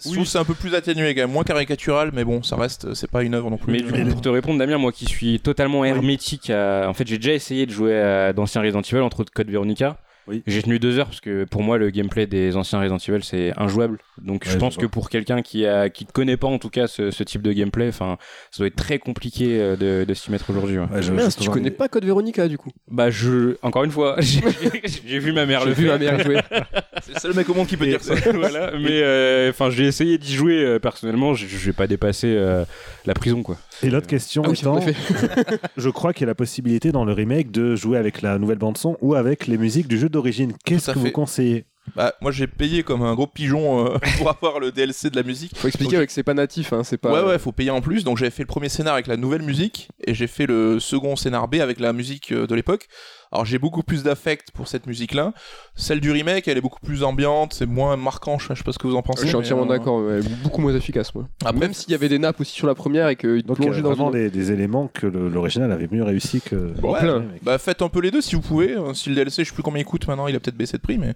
ouais. 0.06 0.10
c'est- 0.10 0.10
Je 0.10 0.14
trouve 0.16 0.26
que 0.26 0.30
c'est 0.32 0.38
un 0.40 0.44
peu 0.46 0.54
plus 0.54 0.74
atténué 0.76 1.14
quand 1.16 1.22
même, 1.22 1.32
moins 1.32 1.44
caricatural, 1.44 2.12
mais 2.14 2.24
bon, 2.24 2.44
ça 2.44 2.56
reste, 2.56 2.94
c'est 2.94 3.10
pas 3.10 3.24
une 3.24 3.34
œuvre 3.34 3.50
non 3.50 3.58
plus. 3.58 3.72
Mais 3.92 4.06
pour 4.06 4.22
te 4.22 4.30
répondre, 4.30 4.60
Damien, 4.60 4.78
moi 4.78 4.92
qui 4.92 5.06
suis 5.06 5.40
totalement 5.40 5.86
hermétique 5.86 6.50
à. 6.50 6.88
En 6.90 6.94
fait, 6.94 7.08
j'ai 7.08 7.18
déjà 7.18 7.34
essayé 7.34 7.66
de 7.66 7.72
jouer 7.72 8.00
à 8.00 8.34
d'anciens 8.34 8.62
Resident 8.62 8.82
Evil, 8.82 9.02
entre 9.02 9.22
autres 9.22 9.32
Code 9.34 9.50
Veronica. 9.50 9.98
Oui. 10.28 10.44
J'ai 10.48 10.62
tenu 10.62 10.78
deux 10.80 11.00
heures 11.00 11.08
parce 11.08 11.20
que 11.22 11.46
pour 11.46 11.64
moi, 11.64 11.78
le 11.78 11.90
gameplay 11.90 12.28
des 12.28 12.56
anciens 12.56 12.80
Resident 12.80 12.98
Evil, 12.98 13.24
c'est 13.24 13.54
injouable. 13.58 13.98
Donc, 14.22 14.44
Ouais, 14.46 14.52
je 14.52 14.58
pense 14.58 14.78
que 14.78 14.86
pour 14.86 15.10
quelqu'un 15.10 15.42
qui 15.42 15.66
a 15.66 15.90
qui 15.90 16.06
connaît 16.06 16.38
pas 16.38 16.48
en 16.48 16.60
tout 16.60 16.70
cas 16.70 16.88
ce, 16.88 17.10
ce 17.12 17.24
type 17.24 17.42
de 17.42 17.52
gameplay, 17.54 17.88
enfin, 17.90 18.18
ça 18.52 18.60
doit 18.60 18.68
être 18.68 18.76
très 18.76 19.00
compliqué 19.00 19.60
euh, 19.60 19.76
de, 19.76 20.06
de 20.06 20.14
s'y 20.14 20.30
mettre 20.32 20.50
aujourd'hui. 20.52 20.78
ouais. 20.78 20.86
Ouais, 20.92 21.02
je- 21.02 21.40
tu 21.42 21.50
connais 21.50 21.72
pas 21.72 21.88
Code 21.88 22.06
Veronica 22.06 22.48
du 22.48 22.58
coup? 22.58 22.70
Bah, 22.90 23.10
je. 23.10 23.56
Encore 23.64 23.84
une 23.84 23.92
fois, 23.92 24.16
j'ai 24.20 25.20
vu 25.20 25.32
ma 25.34 25.46
mère 25.46 25.66
le 25.66 25.72
vu 25.74 25.86
faire. 25.88 25.94
ma 25.94 25.98
mère 26.00 26.20
jouer. 26.24 26.40
C'est 27.02 27.14
le 27.16 27.20
seul 27.20 27.34
mec 27.36 27.50
au 27.50 27.54
monde 27.56 27.66
qui 27.68 27.78
peut 27.78 27.86
Et- 27.86 27.90
dire 27.90 28.04
ça. 28.04 28.14
voilà, 28.34 28.72
mais 28.78 29.02
euh, 29.02 29.50
enfin, 29.50 29.70
j'ai 29.72 29.86
essayé 29.86 30.18
d'y 30.20 30.36
jouer 30.36 30.64
euh, 30.64 30.78
personnellement. 30.80 31.34
Je 31.34 31.48
je 31.48 31.58
vais 31.66 31.74
pas 31.74 31.88
dépasser 31.88 32.28
euh, 32.38 32.64
la 33.06 33.14
prison, 33.16 33.42
quoi. 33.42 33.58
Et 33.84 33.90
l'autre 33.90 34.06
question 34.08 34.44
Ah 34.46 34.50
oui, 34.50 34.60
étant, 34.60 34.80
je 35.78 35.90
crois 35.90 36.14
qu'il 36.14 36.22
y 36.22 36.26
a 36.26 36.28
la 36.28 36.36
possibilité 36.36 36.92
dans 36.92 37.06
le 37.06 37.14
remake 37.14 37.52
de 37.52 37.76
jouer 37.76 37.98
avec 37.98 38.22
la 38.22 38.38
nouvelle 38.38 38.60
bande 38.60 38.78
son 38.78 38.98
ou 39.02 39.16
avec 39.16 39.48
les 39.48 39.58
musiques 39.58 39.88
du 39.88 39.98
jeu 39.98 40.10
d'origine. 40.12 40.54
Qu'est-ce 40.66 40.92
que 40.92 41.00
vous 41.00 41.06
fait. 41.06 41.12
conseillez? 41.12 41.66
Bah, 41.96 42.14
moi 42.22 42.32
j'ai 42.32 42.46
payé 42.48 42.84
comme 42.84 43.02
un 43.02 43.16
gros 43.16 43.28
pigeon 43.28 43.86
euh, 43.88 43.98
pour 44.18 44.30
avoir 44.30 44.60
le 44.60 44.72
DLC 44.72 45.10
de 45.10 45.16
la 45.16 45.24
musique. 45.24 45.58
Faut 45.58 45.68
expliquer 45.68 45.94
Donc, 45.94 45.98
avec 45.98 46.10
que 46.10 46.14
c'est 46.14 46.24
pas 46.24 46.34
natif, 46.36 46.74
hein, 46.74 46.84
c'est 46.84 46.98
pas. 46.98 47.12
Ouais, 47.12 47.28
ouais, 47.28 47.40
faut 47.40 47.52
payer 47.52 47.72
en 47.72 47.82
plus. 47.82 48.04
Donc 48.04 48.18
j'avais 48.18 48.32
fait 48.32 48.44
le 48.44 48.48
premier 48.48 48.70
scénar 48.70 48.94
avec 48.94 49.08
la 49.08 49.18
nouvelle 49.18 49.42
musique 49.42 49.90
et 50.06 50.14
j'ai 50.14 50.28
fait 50.28 50.46
le 50.46 50.80
second 50.80 51.16
scénar 51.16 51.48
B 51.48 51.56
avec 51.56 51.80
la 51.80 51.92
musique 51.92 52.32
euh, 52.32 52.46
de 52.46 52.56
l'époque. 52.56 52.88
Alors 53.32 53.46
j'ai 53.46 53.60
beaucoup 53.60 53.82
plus 53.84 54.04
d'affect 54.04 54.52
pour 54.52 54.68
cette 54.68 54.88
musique-là. 54.88 55.34
Celle 55.76 56.02
du 56.02 56.12
remake, 56.12 56.48
elle 56.50 56.58
est 56.58 56.62
beaucoup 56.62 56.80
plus 56.82 57.04
ambiante, 57.04 57.54
c'est 57.54 57.66
moins 57.66 57.96
marquant. 57.96 58.38
Je 58.40 58.54
sais 58.54 58.64
pas 58.64 58.72
ce 58.74 58.80
que 58.80 58.88
vous 58.88 58.96
en 58.96 59.02
pensez. 59.02 59.24
Je 59.24 59.28
suis 59.28 59.36
entièrement 59.38 59.64
euh, 59.64 59.68
d'accord, 59.68 60.02
ouais, 60.04 60.20
beaucoup 60.44 60.60
moins 60.62 60.76
efficace 60.76 61.16
moi. 61.16 61.28
Après, 61.46 61.60
Même 61.60 61.74
s'il 61.74 61.92
y 61.92 61.96
avait 61.96 62.10
des 62.10 62.20
nappes 62.20 62.42
aussi 62.42 62.52
sur 62.54 62.68
la 62.68 62.76
première 62.76 63.08
et 63.08 63.16
qu'il 63.16 63.44
plongeait 63.44 63.82
dans 63.82 63.94
vraiment 63.94 64.12
une... 64.14 64.20
des, 64.24 64.30
des 64.30 64.52
éléments 64.52 64.90
que 64.94 65.08
l'original 65.08 65.72
avait 65.72 65.88
mieux 65.90 66.04
réussi 66.04 66.42
que. 66.42 66.56
Bon, 66.56 66.92
Ouais, 66.94 67.00
plein. 67.00 67.24
Bah 67.44 67.58
faites 67.58 67.82
un 67.82 67.88
peu 67.90 68.02
les 68.02 68.12
deux 68.12 68.22
si 68.22 68.36
vous 68.36 68.42
pouvez. 68.42 68.74
Euh, 68.74 68.94
Si 68.94 69.10
le 69.10 69.16
DLC, 69.16 69.44
je 69.44 69.50
sais 69.50 69.54
plus 69.54 69.64
combien 69.64 69.82
il 69.82 69.86
coûte 69.86 70.08
maintenant, 70.08 70.28
il 70.28 70.36
a 70.36 70.40
peut-être 70.40 70.58
baissé 70.58 70.78
de 70.78 70.82
prix, 70.82 70.98
mais 70.98 71.14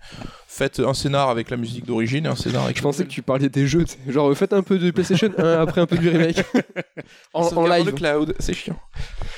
faites 0.47 0.79
un 0.79 0.93
scénar 0.93 1.29
avec 1.29 1.49
la 1.49 1.57
musique 1.57 1.85
d'origine 1.85 2.25
et 2.25 2.29
un 2.29 2.35
scénar 2.35 2.63
avec. 2.63 2.77
Je 2.77 2.81
pensais 2.81 3.03
que 3.03 3.09
tu 3.09 3.21
parlais 3.21 3.49
des 3.49 3.67
jeux, 3.67 3.85
genre 4.07 4.33
faites 4.37 4.53
un 4.53 4.61
peu 4.63 4.79
de 4.79 4.89
PlayStation 4.91 5.31
1 5.37 5.43
après 5.61 5.81
un 5.81 5.85
peu 5.85 5.97
du 5.97 6.07
remake. 6.09 6.43
en, 7.33 7.41
en 7.45 7.67
live. 7.67 7.87
le 7.87 7.91
cloud, 7.91 8.35
c'est 8.39 8.53
chiant. 8.53 8.77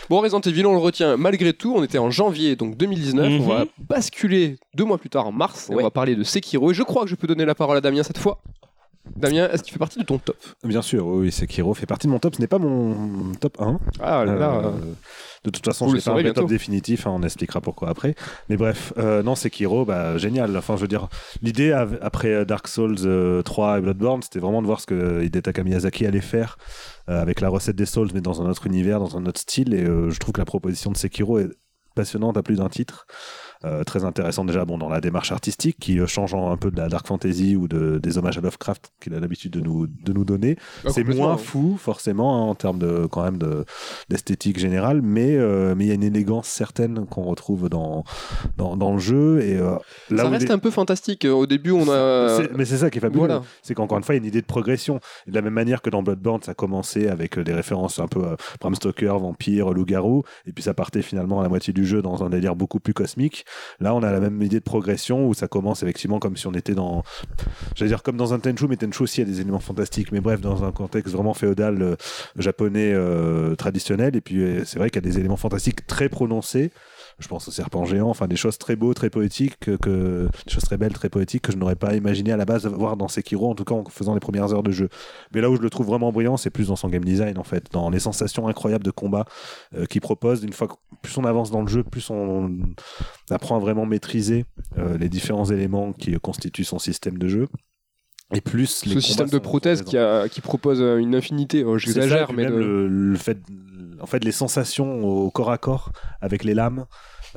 Bon, 0.09 0.19
Resident 0.21 0.41
Evil, 0.41 0.65
on 0.65 0.73
le 0.73 0.79
retient 0.79 1.17
malgré 1.17 1.53
tout. 1.53 1.73
On 1.75 1.83
était 1.83 1.97
en 1.97 2.11
janvier, 2.11 2.55
donc 2.55 2.66
2019. 2.75 3.25
On 3.27 3.29
Mhm. 3.43 3.47
va 3.47 3.65
basculer 3.79 4.57
deux 4.75 4.85
mois 4.85 4.97
plus 4.97 5.09
tard 5.09 5.27
en 5.27 5.31
mars 5.31 5.69
et 5.69 5.73
Ouais. 5.73 5.81
on 5.81 5.85
va 5.85 5.91
parler 5.91 6.15
de 6.15 6.23
Sekiro. 6.23 6.71
Et 6.71 6.73
je 6.73 6.83
crois 6.83 7.03
que 7.03 7.09
je 7.09 7.15
peux 7.15 7.27
donner 7.27 7.45
la 7.45 7.55
parole 7.55 7.77
à 7.77 7.81
Damien 7.81 8.03
cette 8.03 8.17
fois. 8.17 8.41
Damien, 9.15 9.47
est-ce 9.51 9.63
qu'il 9.63 9.71
fait 9.71 9.79
partie 9.79 9.99
de 9.99 10.03
ton 10.03 10.17
top? 10.17 10.35
Bien 10.65 10.81
sûr, 10.81 11.07
oui, 11.07 11.31
Sekiro 11.31 11.73
fait 11.73 11.85
partie 11.85 12.07
de 12.07 12.11
mon 12.11 12.19
top. 12.19 12.35
Ce 12.35 12.41
n'est 12.41 12.47
pas 12.47 12.57
mon 12.59 13.31
top 13.39 13.55
1. 13.61 13.79
Ah 14.01 14.21
Euh, 14.23 14.71
de 15.45 15.49
toute 15.49 15.63
façon, 15.63 15.87
je 15.87 16.03
pas 16.03 16.11
un 16.11 16.33
top 16.33 16.49
définitif, 16.49 17.07
hein, 17.07 17.11
on 17.15 17.23
expliquera 17.23 17.61
pourquoi 17.61 17.87
après. 17.89 18.15
Mais 18.49 18.57
bref, 18.57 18.91
euh, 18.97 19.23
non, 19.23 19.35
Sekiro, 19.35 19.85
bah, 19.85 20.17
génial. 20.17 20.55
Enfin, 20.57 20.75
je 20.75 20.81
veux 20.81 20.87
dire, 20.89 21.07
l'idée 21.41 21.71
après 21.71 22.33
euh, 22.33 22.43
Dark 22.45 22.67
Souls 22.67 22.97
euh, 23.05 23.41
3 23.43 23.77
et 23.77 23.81
Bloodborne, 23.81 24.21
c'était 24.23 24.39
vraiment 24.39 24.61
de 24.61 24.67
voir 24.67 24.81
ce 24.81 24.87
que 24.87 25.23
Hidetaka 25.23 25.63
Miyazaki 25.63 26.05
allait 26.05 26.19
faire 26.19 26.57
euh, 27.09 27.21
avec 27.21 27.39
la 27.39 27.47
recette 27.47 27.77
des 27.77 27.85
Souls, 27.85 28.09
mais 28.13 28.19
dans 28.21 28.41
un 28.41 28.49
autre 28.49 28.67
univers, 28.67 28.99
dans 28.99 29.15
un 29.15 29.25
autre 29.25 29.39
style. 29.39 29.73
Et 29.73 29.83
euh, 29.85 30.09
je 30.09 30.19
trouve 30.19 30.33
que 30.33 30.41
la 30.41 30.45
proposition 30.45 30.91
de 30.91 30.97
Sekiro 30.97 31.39
est 31.39 31.49
passionnante 31.97 32.37
à 32.37 32.43
plus 32.43 32.57
d'un 32.57 32.69
titre. 32.69 33.07
Euh, 33.65 33.83
très 33.83 34.05
intéressant 34.05 34.45
déjà 34.45 34.65
bon 34.65 34.77
dans 34.77 34.89
la 34.89 35.01
démarche 35.01 35.31
artistique 35.31 35.77
qui 35.79 35.99
euh, 35.99 36.05
change 36.05 36.35
un 36.35 36.57
peu 36.57 36.69
de 36.69 36.77
la 36.77 36.89
dark 36.89 37.07
fantasy 37.07 37.55
ou 37.55 37.67
de, 37.67 37.97
des 37.97 38.17
hommages 38.19 38.37
à 38.37 38.41
Lovecraft 38.41 38.91
qu'il 39.01 39.15
a 39.15 39.19
l'habitude 39.19 39.51
de 39.51 39.61
nous, 39.61 39.87
de 39.87 40.13
nous 40.13 40.25
donner 40.25 40.57
Ah, 40.85 40.89
c'est 40.91 41.03
moins 41.03 41.33
hein. 41.33 41.37
fou 41.37 41.75
forcément 41.79 42.35
hein, 42.37 42.49
en 42.49 42.53
termes 42.53 42.77
de 42.77 43.07
quand 43.07 43.23
même 43.23 43.39
de 43.39 43.65
d'esthétique 44.09 44.59
générale 44.59 45.01
mais 45.01 45.35
euh, 45.35 45.73
mais 45.75 45.85
il 45.85 45.87
y 45.87 45.91
a 45.91 45.95
une 45.95 46.03
élégance 46.03 46.47
certaine 46.47 47.07
qu'on 47.07 47.23
retrouve 47.23 47.67
dans, 47.67 48.03
dans 48.57 48.77
dans 48.77 48.93
le 48.93 48.99
jeu 48.99 49.41
et 49.41 49.57
euh, 49.57 49.75
là 50.11 50.23
Ça 50.23 50.29
reste 50.29 50.51
un 50.51 50.59
peu 50.59 50.69
fantastique. 50.71 51.25
Au 51.25 51.47
début, 51.47 51.71
on 51.71 51.89
a. 51.89 52.39
mais 52.55 52.65
c'est 52.65 52.77
ça 52.77 52.91
qui 52.91 52.99
est 52.99 53.01
fabuleux 53.01 53.21
Voilà. 53.25 53.41
c'est 53.63 53.73
qu'encore 53.73 53.97
une 53.97 54.03
fois 54.03 54.13
il 54.13 54.17
y 54.17 54.21
a 54.21 54.23
une 54.23 54.27
idée 54.27 54.41
de 54.41 54.45
progression 54.45 54.99
et 55.25 55.31
de 55.31 55.35
la 55.35 55.41
même 55.41 55.53
manière 55.53 55.81
que 55.81 55.89
dans 55.89 56.03
Bloodborne 56.03 56.43
ça 56.43 56.53
commençait 56.53 57.07
avec 57.07 57.39
des 57.39 57.53
références 57.53 57.97
un 57.99 58.07
peu 58.07 58.23
euh, 58.23 58.35
Bram 58.59 58.75
Stoker 58.75 59.17
vampire 59.19 59.71
loup-garou 59.71 60.23
et 60.45 60.53
puis 60.53 60.63
ça 60.63 60.75
partait 60.75 61.01
finalement 61.01 61.39
à 61.39 61.43
la 61.43 61.49
moitié 61.49 61.73
du 61.73 61.85
jeu 61.87 62.03
dans 62.03 62.23
un 62.23 62.29
délire 62.29 62.55
beaucoup 62.55 62.79
plus 62.79 62.93
cosmique 62.93 63.45
là 63.79 63.93
on 63.93 64.03
a 64.03 64.11
la 64.11 64.19
même 64.19 64.41
idée 64.41 64.59
de 64.59 64.63
progression 64.63 65.27
où 65.27 65.33
ça 65.33 65.47
commence 65.47 65.83
effectivement 65.83 66.19
comme 66.19 66.37
si 66.37 66.47
on 66.47 66.53
était 66.53 66.75
dans 66.75 67.03
j'allais 67.75 67.89
dire 67.89 68.03
comme 68.03 68.17
dans 68.17 68.33
un 68.33 68.39
Tenchu 68.39 68.67
mais 68.67 68.77
Tenchu 68.77 69.03
aussi 69.03 69.21
a 69.21 69.25
des 69.25 69.41
éléments 69.41 69.59
fantastiques. 69.59 70.11
Mais 70.11 70.21
bref 70.21 70.41
dans 70.41 70.63
un 70.63 70.71
contexte 70.71 71.13
vraiment 71.13 71.33
féodal 71.33 71.81
euh, 71.81 71.95
japonais 72.37 72.91
euh, 72.93 73.55
traditionnel. 73.55 74.15
Et 74.15 74.21
puis 74.21 74.41
euh, 74.41 74.65
c'est 74.65 74.79
vrai 74.79 74.89
qu'il 74.89 75.03
y 75.03 75.07
a 75.07 75.09
des 75.09 75.19
éléments 75.19 75.37
fantastiques 75.37 75.85
très 75.87 76.09
prononcés 76.09 76.71
je 77.19 77.27
pense 77.27 77.47
au 77.47 77.51
serpent 77.51 77.83
géant, 77.85 78.09
enfin 78.09 78.27
des 78.27 78.35
choses 78.35 78.57
très 78.59 78.75
beaux, 78.75 78.93
très 78.93 79.09
poétiques, 79.09 79.55
que, 79.59 79.71
que- 79.75 80.27
des 80.45 80.51
choses 80.53 80.63
très 80.63 80.77
belles, 80.77 80.93
très 80.93 81.09
poétiques 81.09 81.41
que 81.41 81.51
je 81.51 81.57
n'aurais 81.57 81.75
pas 81.75 81.95
imaginé 81.95 82.31
à 82.31 82.37
la 82.37 82.45
base 82.45 82.65
voir 82.67 82.95
dans 82.95 83.07
Sekiro, 83.07 83.49
en 83.49 83.55
tout 83.55 83.63
cas 83.63 83.73
en 83.75 83.83
faisant 83.85 84.13
les 84.13 84.19
premières 84.19 84.53
heures 84.53 84.61
de 84.63 84.71
jeu. 84.71 84.89
Mais 85.33 85.41
là 85.41 85.49
où 85.49 85.55
je 85.55 85.61
le 85.61 85.69
trouve 85.69 85.87
vraiment 85.87 86.11
brillant, 86.11 86.37
c'est 86.37 86.49
plus 86.51 86.67
dans 86.67 86.75
son 86.75 86.89
game 86.89 87.03
design 87.03 87.37
en 87.39 87.43
fait, 87.43 87.65
dans 87.71 87.89
les 87.89 87.99
sensations 87.99 88.47
incroyables 88.47 88.83
de 88.85 88.91
combat 88.91 89.25
euh, 89.75 89.85
qu'il 89.85 90.01
propose. 90.01 90.43
Une 90.43 90.53
fois 90.53 90.67
que 90.67 90.73
plus 91.01 91.17
on 91.17 91.23
avance 91.25 91.49
dans 91.49 91.61
le 91.61 91.67
jeu, 91.67 91.83
plus 91.83 92.09
on 92.11 92.51
apprend 93.31 93.55
à 93.55 93.59
vraiment 93.59 93.85
maîtriser 93.85 94.45
euh, 94.77 94.97
les 94.97 95.09
différents 95.09 95.45
éléments 95.45 95.93
qui 95.93 96.13
constituent 96.19 96.63
son 96.65 96.79
système 96.79 97.17
de 97.17 97.27
jeu. 97.27 97.47
Et 98.35 98.41
plus 98.41 98.85
les 98.85 98.95
Ce 98.95 98.99
système 98.99 99.27
de 99.27 99.31
sont- 99.31 99.39
prothèse 99.39 99.79
sont 99.79 99.85
qui, 99.85 99.97
a- 99.97 100.27
qui 100.27 100.41
propose 100.41 100.81
une 100.81 101.15
infinité. 101.15 101.63
Oh, 101.63 101.77
J'exagère, 101.77 102.33
mais 102.33 102.45
de- 102.45 102.51
le 102.89 103.15
fait, 103.15 103.37
en 104.01 104.05
fait, 104.05 104.23
les 104.23 104.31
sensations 104.31 105.03
au 105.03 105.31
corps 105.31 105.51
à 105.51 105.57
corps 105.57 105.91
avec 106.21 106.43
les 106.43 106.53
lames, 106.53 106.85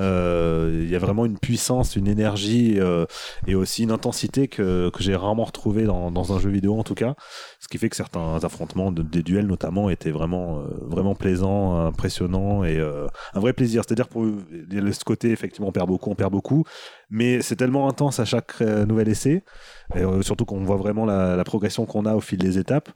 il 0.01 0.91
y 0.91 0.97
a 0.97 0.99
vraiment 0.99 1.25
une 1.27 1.39
puissance, 1.39 1.97
une 1.97 2.09
énergie 2.09 2.77
euh, 2.79 3.07
et 3.47 3.55
aussi 3.55 3.83
une 3.83 3.91
intensité 3.91 4.49
que, 4.49 4.91
j'ai 4.99 5.17
rarement 5.17 5.45
retrouvée 5.45 5.85
dans, 5.85 6.33
un 6.33 6.39
jeu 6.39 6.51
vidéo 6.51 6.79
en 6.79 6.83
tout 6.83 6.95
cas. 6.95 7.15
Ce 7.61 7.69
qui 7.69 7.79
fait 7.79 7.89
que 7.89 7.97
certains 7.97 8.43
affrontements, 8.43 8.93
de- 8.93 9.03
des 9.03 9.23
duels 9.23 9.47
notamment, 9.47 9.91
étaient 9.91 10.11
vraiment, 10.11 10.59
euh, 10.59 10.63
vraiment 10.87 11.15
plaisants, 11.15 11.87
impressionnants 11.87 12.65
et 12.65 12.79
euh, 12.79 13.07
un 13.35 13.41
vrai 13.41 13.53
plaisir. 13.53 13.83
C'est-à-dire 13.87 14.09
pour 14.09 14.25
ce 14.25 15.05
côté 15.05 15.31
effectivement 15.31 15.69
on 15.69 15.73
perd 15.73 15.89
beaucoup, 15.89 16.11
on 16.11 16.15
perd 16.15 16.33
beaucoup, 16.33 16.65
mais 17.11 17.43
c'est 17.43 17.57
tellement 17.57 17.89
intense 17.89 18.21
à 18.21 18.25
chaque 18.25 18.53
euh, 18.61 18.87
nouvel 18.87 19.09
essai, 19.09 19.43
et, 19.95 19.99
euh, 19.99 20.23
surtout 20.23 20.45
qu'on 20.45 20.63
voit 20.63 20.77
vraiment 20.77 21.05
la, 21.05 21.43
progression 21.45 21.85
qu'on 21.85 22.07
a 22.07 22.15
au 22.15 22.21
fil 22.21 22.39
des 22.39 22.59
étapes, 22.59 22.89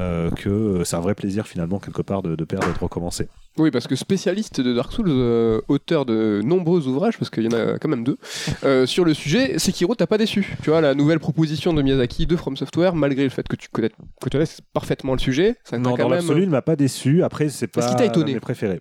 euh, 0.00 0.30
que 0.30 0.48
euh, 0.48 0.84
c'est 0.84 0.96
un 0.96 1.00
vrai 1.00 1.14
plaisir 1.14 1.46
finalement 1.46 1.78
quelque 1.78 2.02
part 2.02 2.22
de, 2.22 2.34
de 2.34 2.44
perdre 2.44 2.68
et 2.68 2.72
de 2.72 2.78
recommencer. 2.78 3.28
Oui, 3.58 3.70
parce 3.70 3.86
que 3.86 3.96
spécialiste 3.96 4.60
de 4.60 4.72
Dark 4.72 4.92
Souls, 4.92 5.06
euh, 5.08 5.60
auteur 5.68 6.04
de 6.04 6.40
nombreux 6.44 6.86
ouvrages, 6.86 7.18
parce 7.18 7.30
qu'il 7.30 7.44
y 7.44 7.48
en 7.48 7.58
a 7.58 7.78
quand 7.78 7.88
même 7.88 8.04
deux, 8.04 8.18
euh, 8.64 8.86
sur 8.86 9.04
le 9.04 9.14
sujet, 9.14 9.58
Sekiro 9.58 9.94
t'as 9.94 10.06
pas 10.06 10.18
déçu. 10.18 10.56
Tu 10.62 10.70
vois, 10.70 10.80
la 10.80 10.94
nouvelle 10.94 11.18
proposition 11.18 11.74
de 11.74 11.82
Miyazaki 11.82 12.26
de 12.26 12.36
From 12.36 12.56
Software, 12.56 12.94
malgré 12.94 13.24
le 13.24 13.30
fait 13.30 13.46
que 13.48 13.56
tu 13.56 13.68
connais, 13.68 13.88
que 13.88 14.28
tu 14.28 14.30
connaisses 14.30 14.60
parfaitement 14.72 15.12
le 15.12 15.18
sujet, 15.18 15.56
ça 15.64 15.78
Non, 15.78 15.90
quand 15.90 16.04
dans 16.04 16.08
même... 16.08 16.18
l'absolu, 16.18 16.42
il 16.44 16.50
m'a 16.50 16.62
pas 16.62 16.76
déçu. 16.76 17.22
Après, 17.22 17.48
c'est 17.48 17.66
pas 17.66 17.80
Est-ce 17.80 17.88
qu'il 17.88 17.96
t'a 17.96 18.04
étonné 18.06 18.34
mes 18.34 18.40
préférés. 18.40 18.80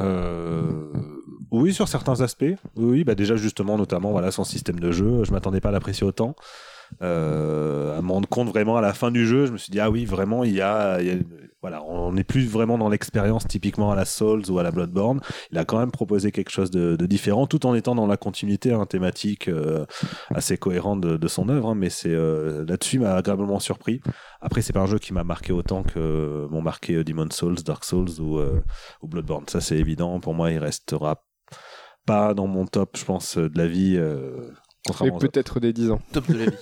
Euh, 0.00 0.92
oui, 1.52 1.72
sur 1.72 1.86
certains 1.88 2.20
aspects. 2.20 2.44
Oui, 2.76 3.04
bah 3.04 3.14
déjà 3.14 3.36
justement, 3.36 3.78
notamment 3.78 4.10
voilà 4.10 4.30
son 4.30 4.44
système 4.44 4.80
de 4.80 4.90
jeu. 4.90 5.22
Je 5.24 5.30
m'attendais 5.30 5.60
pas 5.60 5.68
à 5.68 5.72
l'apprécier 5.72 6.06
autant. 6.06 6.34
Euh, 7.02 7.98
à 7.98 8.02
me 8.02 8.12
rendre 8.12 8.28
compte 8.28 8.48
vraiment 8.48 8.76
à 8.76 8.80
la 8.80 8.92
fin 8.92 9.10
du 9.10 9.26
jeu, 9.26 9.46
je 9.46 9.52
me 9.52 9.58
suis 9.58 9.70
dit 9.70 9.80
ah 9.80 9.90
oui 9.90 10.04
vraiment 10.04 10.44
il 10.44 10.52
y 10.52 10.60
a, 10.60 10.98
voilà 11.60 11.82
on 11.84 12.12
n'est 12.12 12.24
plus 12.24 12.46
vraiment 12.46 12.78
dans 12.78 12.88
l'expérience 12.88 13.46
typiquement 13.46 13.90
à 13.90 13.96
la 13.96 14.04
Souls 14.04 14.50
ou 14.50 14.58
à 14.58 14.62
la 14.62 14.70
Bloodborne. 14.70 15.20
Il 15.50 15.58
a 15.58 15.64
quand 15.64 15.78
même 15.78 15.90
proposé 15.90 16.30
quelque 16.30 16.50
chose 16.50 16.70
de, 16.70 16.94
différent 17.06 17.46
tout 17.46 17.66
en 17.66 17.74
étant 17.74 17.94
dans 17.94 18.06
la 18.06 18.16
continuité 18.16 18.72
hein, 18.72 18.86
thématique 18.86 19.48
euh, 19.48 19.86
assez 20.34 20.56
cohérente 20.56 21.00
de, 21.00 21.28
son 21.28 21.48
œuvre. 21.48 21.70
hein, 21.70 21.74
mais 21.74 21.90
c'est 21.90 22.14
euh, 22.14 22.64
là-dessus 22.66 22.98
m'a 22.98 23.14
agréablement 23.14 23.60
surpris. 23.60 24.00
Après 24.40 24.62
c'est 24.62 24.72
pas 24.72 24.80
un 24.80 24.86
jeu 24.86 24.98
qui 24.98 25.12
m'a 25.12 25.24
marqué 25.24 25.52
autant 25.52 25.82
que 25.82 26.46
m'ont 26.50 26.62
marqué 26.62 26.94
euh, 26.94 27.04
Demon 27.04 27.28
Souls, 27.30 27.56
Dark 27.64 27.84
Souls 27.84 28.20
ou, 28.20 28.40
ou 29.02 29.08
Bloodborne. 29.08 29.44
Ça 29.48 29.60
c'est 29.60 29.78
évident. 29.78 30.20
Pour 30.20 30.34
moi 30.34 30.50
il 30.50 30.58
restera 30.58 31.24
pas 32.06 32.34
dans 32.34 32.46
mon 32.46 32.66
top 32.66 32.96
je 32.96 33.04
pense 33.04 33.38
de 33.38 33.56
la 33.56 33.66
vie. 33.66 33.98
Autres. 34.90 35.18
peut-être 35.18 35.60
des 35.60 35.72
10 35.72 35.90
ans. 35.92 36.00
Top 36.12 36.26
de 36.30 36.38
la 36.38 36.44
vie. 36.46 36.56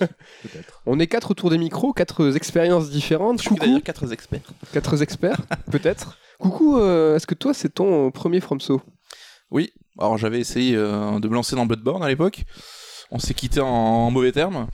On 0.85 0.99
est 0.99 1.07
quatre 1.07 1.31
autour 1.31 1.49
des 1.49 1.57
micros, 1.57 1.93
quatre 1.93 2.35
expériences 2.35 2.89
différentes. 2.89 3.41
Je 3.41 3.49
Coucou, 3.49 3.59
d'ailleurs 3.61 3.83
quatre 3.83 4.11
experts. 4.11 4.41
quatre 4.71 5.01
experts, 5.01 5.41
peut-être. 5.71 6.17
Coucou, 6.39 6.77
euh, 6.77 7.15
est-ce 7.15 7.27
que 7.27 7.35
toi 7.35 7.53
c'est 7.53 7.69
ton 7.73 8.11
premier 8.11 8.39
FromSo 8.39 8.81
Oui, 9.51 9.71
alors 9.99 10.17
j'avais 10.17 10.39
essayé 10.39 10.75
euh, 10.75 11.19
de 11.19 11.27
me 11.27 11.33
lancer 11.33 11.55
dans 11.55 11.65
Bloodborne 11.65 12.03
à 12.03 12.07
l'époque. 12.07 12.43
On 13.11 13.19
s'est 13.19 13.33
quitté 13.33 13.61
en, 13.61 13.67
en 13.67 14.11
mauvais 14.11 14.31
termes. 14.31 14.67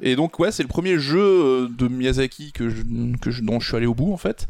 Et 0.00 0.16
donc 0.16 0.38
ouais, 0.38 0.52
c'est 0.52 0.62
le 0.62 0.68
premier 0.68 0.98
jeu 0.98 1.18
euh, 1.20 1.68
de 1.68 1.88
Miyazaki 1.88 2.52
que 2.52 2.68
je, 2.68 2.82
que 3.20 3.30
je- 3.30 3.42
dont 3.42 3.60
je 3.60 3.66
suis 3.68 3.76
allé 3.76 3.86
au 3.86 3.94
bout 3.94 4.12
en 4.12 4.16
fait. 4.16 4.46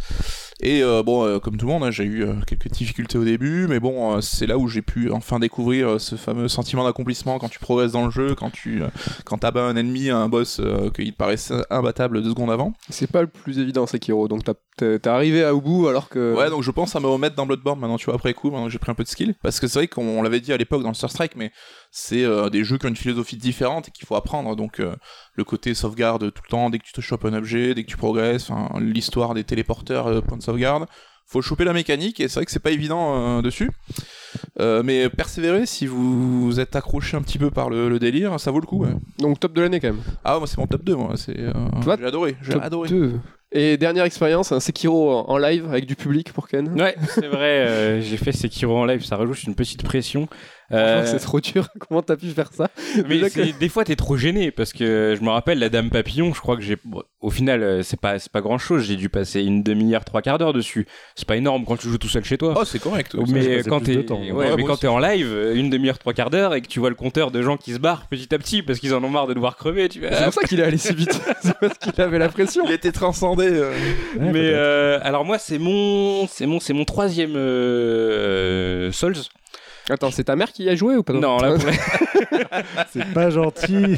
Et 0.60 0.82
euh, 0.82 1.02
bon, 1.02 1.24
euh, 1.24 1.38
comme 1.38 1.56
tout 1.56 1.66
le 1.66 1.72
monde, 1.72 1.84
hein, 1.84 1.90
j'ai 1.90 2.04
eu 2.04 2.24
euh, 2.24 2.34
quelques 2.46 2.68
difficultés 2.68 3.16
au 3.16 3.24
début, 3.24 3.66
mais 3.68 3.78
bon, 3.78 4.20
c'est 4.20 4.46
là 4.46 4.58
où 4.58 4.66
j'ai 4.68 4.82
pu 4.82 5.10
enfin 5.12 5.38
découvrir 5.38 6.00
ce 6.00 6.16
fameux 6.16 6.48
sentiment 6.48 6.84
d'accomplissement 6.84 7.38
quand 7.38 7.48
tu 7.48 7.60
progresses 7.60 7.92
dans 7.92 8.04
le 8.04 8.10
jeu, 8.10 8.34
quand 8.34 8.50
tu 8.50 8.82
quand 9.24 9.38
t'abats 9.38 9.64
un 9.64 9.76
ennemi, 9.76 10.10
un 10.10 10.28
boss 10.28 10.60
qu'il 10.94 11.12
te 11.12 11.16
paraissait 11.16 11.54
imbattable 11.70 12.22
deux 12.22 12.30
secondes 12.30 12.50
avant. 12.50 12.72
C'est 12.90 13.10
pas 13.10 13.20
le 13.22 13.28
plus 13.28 13.58
évident 13.58 13.86
Sekiro, 13.86 14.26
donc 14.28 14.42
t'es 14.76 15.08
arrivé 15.08 15.44
à 15.44 15.54
au 15.54 15.60
bout 15.60 15.88
alors 15.88 16.08
que... 16.08 16.34
Ouais, 16.36 16.50
donc 16.50 16.62
je 16.62 16.70
pense 16.70 16.94
à 16.94 17.00
me 17.00 17.06
remettre 17.06 17.34
dans 17.36 17.46
Bloodborne 17.46 17.80
maintenant, 17.80 17.96
tu 17.96 18.06
vois, 18.06 18.14
après 18.14 18.34
coup, 18.34 18.50
maintenant 18.50 18.66
que 18.66 18.72
j'ai 18.72 18.78
pris 18.78 18.90
un 18.92 18.94
peu 18.94 19.02
de 19.04 19.08
skill. 19.08 19.34
Parce 19.42 19.60
que 19.60 19.66
c'est 19.66 19.78
vrai 19.80 19.88
qu'on 19.88 20.06
on 20.06 20.22
l'avait 20.22 20.40
dit 20.40 20.52
à 20.52 20.56
l'époque 20.56 20.82
dans 20.82 20.88
le 20.88 20.94
Star 20.94 21.10
Strike, 21.10 21.34
mais 21.36 21.50
c'est 21.90 22.24
euh, 22.24 22.50
des 22.50 22.64
jeux 22.64 22.78
qui 22.78 22.86
ont 22.86 22.90
une 22.90 22.96
philosophie 22.96 23.36
différente 23.36 23.88
et 23.88 23.90
qu'il 23.90 24.06
faut 24.06 24.14
apprendre. 24.16 24.54
Donc 24.56 24.80
euh, 24.80 24.94
le 25.34 25.44
côté 25.44 25.74
sauvegarde 25.74 26.32
tout 26.32 26.42
le 26.44 26.50
temps, 26.50 26.70
dès 26.70 26.78
que 26.78 26.84
tu 26.84 26.92
te 26.92 27.00
chopes 27.00 27.24
un 27.24 27.34
objet, 27.34 27.74
dès 27.74 27.84
que 27.84 27.88
tu 27.88 27.96
progresses, 27.96 28.50
l'histoire 28.78 29.34
des 29.34 29.44
téléporteurs, 29.44 30.06
euh, 30.06 30.20
points 30.20 30.38
de 30.38 30.42
sauvegarde. 30.42 30.86
Faut 31.30 31.42
choper 31.42 31.64
la 31.64 31.74
mécanique 31.74 32.20
et 32.20 32.28
c'est 32.28 32.36
vrai 32.36 32.46
que 32.46 32.50
c'est 32.50 32.58
pas 32.58 32.70
évident 32.70 33.38
euh, 33.38 33.42
dessus. 33.42 33.70
Euh, 34.60 34.82
mais 34.82 35.10
persévérer, 35.10 35.66
si 35.66 35.86
vous, 35.86 36.40
vous 36.46 36.58
êtes 36.58 36.74
accroché 36.74 37.18
un 37.18 37.22
petit 37.22 37.36
peu 37.38 37.50
par 37.50 37.68
le, 37.68 37.90
le 37.90 37.98
délire, 37.98 38.40
ça 38.40 38.50
vaut 38.50 38.60
le 38.60 38.66
coup. 38.66 38.84
ouais. 38.84 38.94
Donc 39.18 39.38
top 39.38 39.52
de 39.52 39.60
l'année 39.60 39.78
quand 39.78 39.88
même. 39.88 40.00
Ah, 40.24 40.38
moi 40.38 40.46
c'est 40.46 40.56
mon 40.56 40.66
top 40.66 40.84
2, 40.84 40.94
moi. 40.96 41.12
C'est, 41.16 41.38
euh, 41.38 41.52
j'ai 41.84 42.04
adoré, 42.06 42.36
j'ai 42.40 42.52
Top 42.54 42.62
adoré. 42.62 42.88
2. 42.88 43.20
Et 43.52 43.76
dernière 43.76 44.04
expérience, 44.04 44.52
un 44.52 44.60
Sekiro 44.60 45.10
en 45.10 45.28
en 45.28 45.36
live 45.38 45.66
avec 45.68 45.84
du 45.84 45.96
public 45.96 46.32
pour 46.32 46.48
Ken. 46.48 46.68
Ouais, 46.80 46.96
c'est 47.08 47.28
vrai, 47.28 47.66
euh, 47.66 48.00
j'ai 48.00 48.16
fait 48.16 48.32
Sekiro 48.32 48.76
en 48.76 48.86
live, 48.86 49.04
ça 49.04 49.16
rajoute 49.16 49.42
une 49.44 49.54
petite 49.54 49.82
pression. 49.82 50.28
Euh, 50.72 51.06
C'est 51.06 51.18
trop 51.18 51.40
dur. 51.40 51.68
Comment 51.88 52.02
t'as 52.02 52.16
pu 52.16 52.26
faire 52.28 52.50
ça? 52.52 52.68
Mais 53.08 53.20
des 53.58 53.68
fois 53.68 53.84
t'es 53.84 53.96
trop 53.96 54.16
gêné 54.16 54.50
parce 54.50 54.72
que 54.72 55.14
je 55.18 55.24
me 55.24 55.30
rappelle 55.30 55.58
la 55.58 55.68
Dame 55.70 55.88
Papillon, 55.90 56.34
je 56.34 56.40
crois 56.40 56.56
que 56.56 56.62
j'ai, 56.62 56.76
bon, 56.84 57.02
au 57.20 57.30
final 57.30 57.62
euh, 57.62 57.82
c'est 57.82 57.98
pas 57.98 58.18
c'est 58.18 58.30
pas 58.30 58.40
grand 58.42 58.58
chose, 58.58 58.84
j'ai 58.84 58.96
dû 58.96 59.08
passer 59.08 59.40
une 59.42 59.62
demi-heure, 59.62 60.04
trois 60.04 60.20
quarts 60.20 60.36
d'heure 60.38 60.52
dessus. 60.52 60.86
C'est 61.14 61.26
pas 61.26 61.36
énorme 61.36 61.64
quand 61.64 61.76
tu 61.78 61.88
joues 61.88 61.96
tout 61.98 62.08
seul 62.08 62.24
chez 62.24 62.36
toi. 62.36 62.54
Oh, 62.56 62.64
c'est 62.64 62.78
correct. 62.80 63.14
mais 63.28 63.62
quand 63.62 63.80
t'es 63.80 63.96
ouais, 63.96 64.30
Ouais, 64.32 64.56
mais 64.56 64.64
quand 64.64 64.76
t'es 64.76 64.88
en 64.88 64.98
live, 64.98 65.26
euh, 65.32 65.54
une 65.54 65.70
demi-heure, 65.70 65.98
trois 65.98 66.12
quarts 66.12 66.30
d'heure 66.30 66.54
et 66.54 66.60
que 66.60 66.68
tu 66.68 66.80
vois 66.80 66.90
le 66.90 66.96
compteur 66.96 67.30
de 67.30 67.40
gens 67.40 67.56
qui 67.56 67.72
se 67.72 67.78
barrent 67.78 68.06
petit 68.08 68.34
à 68.34 68.38
petit 68.38 68.62
parce 68.62 68.78
qu'ils 68.78 68.94
en 68.94 69.02
ont 69.02 69.08
marre 69.10 69.26
de 69.26 69.34
devoir 69.34 69.56
crever, 69.56 69.88
tu 69.88 70.00
vois. 70.00 70.10
C'est 70.12 70.24
pour 70.24 70.34
ça 70.34 70.42
qu'il 70.42 70.60
est 70.60 70.64
allé 70.64 70.76
si 70.76 70.94
vite. 70.94 71.18
c'est 71.42 71.58
parce 71.58 71.78
qu'il 71.78 71.98
avait 72.00 72.18
la 72.18 72.28
pression. 72.28 72.64
Il 72.66 72.72
était 72.72 72.92
transcendé. 72.92 73.48
euh. 73.50 73.70
Ouais, 74.18 74.32
mais 74.32 74.50
euh, 74.52 74.98
alors 75.02 75.24
moi 75.24 75.38
c'est 75.38 75.58
mon 75.58 76.26
c'est 76.26 76.46
mon 76.46 76.60
c'est 76.60 76.74
mon 76.74 76.84
troisième 76.84 77.36
euh, 77.36 78.92
Souls. 78.92 79.14
Attends, 79.90 80.10
c'est 80.10 80.24
ta 80.24 80.36
mère 80.36 80.52
qui 80.52 80.64
y 80.64 80.68
a 80.68 80.74
joué 80.74 80.96
ou 80.96 81.02
pas 81.02 81.12
Non, 81.14 81.38
là, 81.38 81.52
pour 81.54 81.62
c'est 82.92 83.12
pas 83.12 83.30
gentil. 83.30 83.96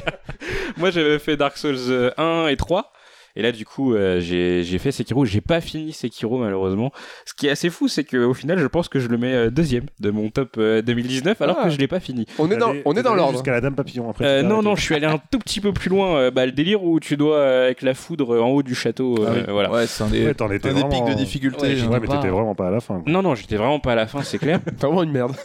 moi 0.77 0.91
j'avais 0.91 1.19
fait 1.19 1.37
Dark 1.37 1.57
Souls 1.57 1.77
euh, 1.89 2.11
1 2.17 2.47
et 2.49 2.57
3. 2.57 2.93
Et 3.37 3.43
là, 3.43 3.53
du 3.53 3.65
coup, 3.65 3.95
euh, 3.95 4.21
j'ai 4.21 4.79
fait 4.79 4.93
Sekiro. 4.93 5.25
J'ai 5.25 5.41
pas 5.41 5.61
fini 5.61 5.93
Sekiro, 5.93 6.39
malheureusement. 6.39 6.93
Ce 7.25 7.33
qui 7.35 7.47
est 7.47 7.51
assez 7.51 7.71
fou, 7.71 7.89
c'est 7.89 8.05
qu'au 8.05 8.35
final, 8.35 8.59
je 8.59 8.67
pense 8.67 8.89
que 8.89 8.99
je 9.01 9.09
le 9.09 9.19
mets 9.19 9.33
euh, 9.35 9.51
deuxième 9.51 9.85
de 10.01 10.11
mon 10.11 10.31
top 10.31 10.57
euh, 10.59 10.83
2019, 10.83 11.41
alors 11.43 11.57
Ah. 11.61 11.65
que 11.65 11.71
je 11.71 11.79
l'ai 11.79 11.87
pas 11.87 12.01
fini. 12.01 12.27
On 12.39 12.51
est 12.51 12.57
dans, 12.57 12.73
on 12.85 12.95
est 12.97 13.03
dans 13.03 13.15
l'ordre. 13.15 13.35
Jusqu'à 13.35 13.53
la 13.53 13.61
Dame 13.61 13.75
Papillon 13.77 14.11
après. 14.11 14.25
Euh, 14.25 14.43
non, 14.43 14.57
arrêté. 14.57 14.65
non, 14.69 14.77
je 14.77 14.83
suis 14.83 14.95
allé 14.95 15.07
un 15.07 15.19
tout 15.31 15.39
petit 15.39 15.61
peu 15.61 15.73
plus 15.73 15.91
loin. 15.91 16.17
euh, 16.17 16.31
bah, 16.31 16.45
le 16.47 16.53
délire 16.53 16.83
où 16.83 16.99
tu 17.01 17.17
dois, 17.17 17.37
euh, 17.37 17.65
avec 17.67 17.83
la 17.83 17.95
foudre 17.95 18.41
en 18.43 18.49
haut 18.49 18.63
du 18.63 18.75
château. 18.75 19.15
euh, 19.21 19.27
Ah 19.29 19.33
oui. 19.37 19.43
voilà. 19.49 19.71
Ouais, 19.71 19.87
c'est 19.87 20.03
un 20.05 20.09
des, 20.09 20.27
Ouais, 20.27 20.35
t'en 20.35 20.51
étais 20.51 20.69
un 20.71 20.75
des 20.75 20.81
vraiment- 20.81 21.05
pics 21.07 21.15
de 21.15 21.19
difficulté. 21.19 21.63
Ouais, 21.63 21.81
hein. 21.81 21.89
Ouais, 21.89 22.01
mais 22.01 22.07
pas- 22.09 22.17
t'étais 22.17 22.29
vraiment 22.29 22.55
pas 22.55 22.67
à 22.69 22.71
la 22.71 22.81
fin. 22.81 23.01
quoi. 23.01 23.13
Non, 23.13 23.23
non, 23.23 23.35
j'étais 23.35 23.57
vraiment 23.57 23.79
pas 23.81 23.93
à 23.93 23.97
la 23.97 24.07
fin, 24.07 24.23
c'est 24.23 24.39
clair. 24.39 24.61
T'es 24.65 24.73
vraiment 24.87 25.03
une 25.03 25.13
merde. 25.13 25.37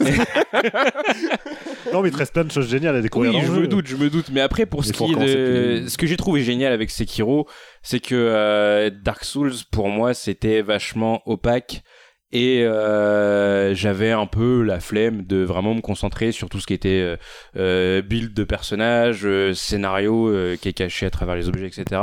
Non, 1.92 2.02
mais 2.02 2.08
il 2.08 2.12
te 2.12 2.18
reste 2.18 2.32
plein 2.32 2.44
de 2.44 2.50
choses 2.50 2.68
géniales 2.68 2.96
à 2.96 3.00
découvrir. 3.00 3.32
Oui, 3.32 3.40
je 3.44 3.52
me 3.52 3.66
doute, 3.68 3.86
je 3.86 3.96
me 3.96 4.10
doute. 4.10 4.26
Mais 4.32 4.40
après, 4.40 4.66
pour 4.66 4.84
ce 4.84 4.92
qui 4.92 5.04
est 5.04 5.14
de... 5.14 5.88
Ce 5.88 5.96
que 5.96 6.06
j'ai 6.06 6.16
trouvé 6.16 6.42
génial 6.42 6.72
avec 6.72 6.90
Sekiro, 6.90 7.46
c'est 7.86 8.00
que 8.00 8.16
euh, 8.16 8.90
Dark 8.90 9.22
Souls, 9.22 9.52
pour 9.70 9.88
moi, 9.88 10.12
c'était 10.12 10.60
vachement 10.60 11.22
opaque. 11.24 11.84
Et 12.32 12.64
euh, 12.64 13.76
j'avais 13.76 14.10
un 14.10 14.26
peu 14.26 14.62
la 14.62 14.80
flemme 14.80 15.24
de 15.24 15.44
vraiment 15.44 15.72
me 15.72 15.80
concentrer 15.80 16.32
sur 16.32 16.48
tout 16.48 16.58
ce 16.58 16.66
qui 16.66 16.74
était 16.74 17.16
euh, 17.56 18.02
build 18.02 18.34
de 18.34 18.42
personnages, 18.42 19.24
scénario 19.54 20.34
qui 20.60 20.68
est 20.68 20.72
caché 20.72 21.06
à 21.06 21.10
travers 21.10 21.36
les 21.36 21.48
objets, 21.48 21.68
etc. 21.68 22.02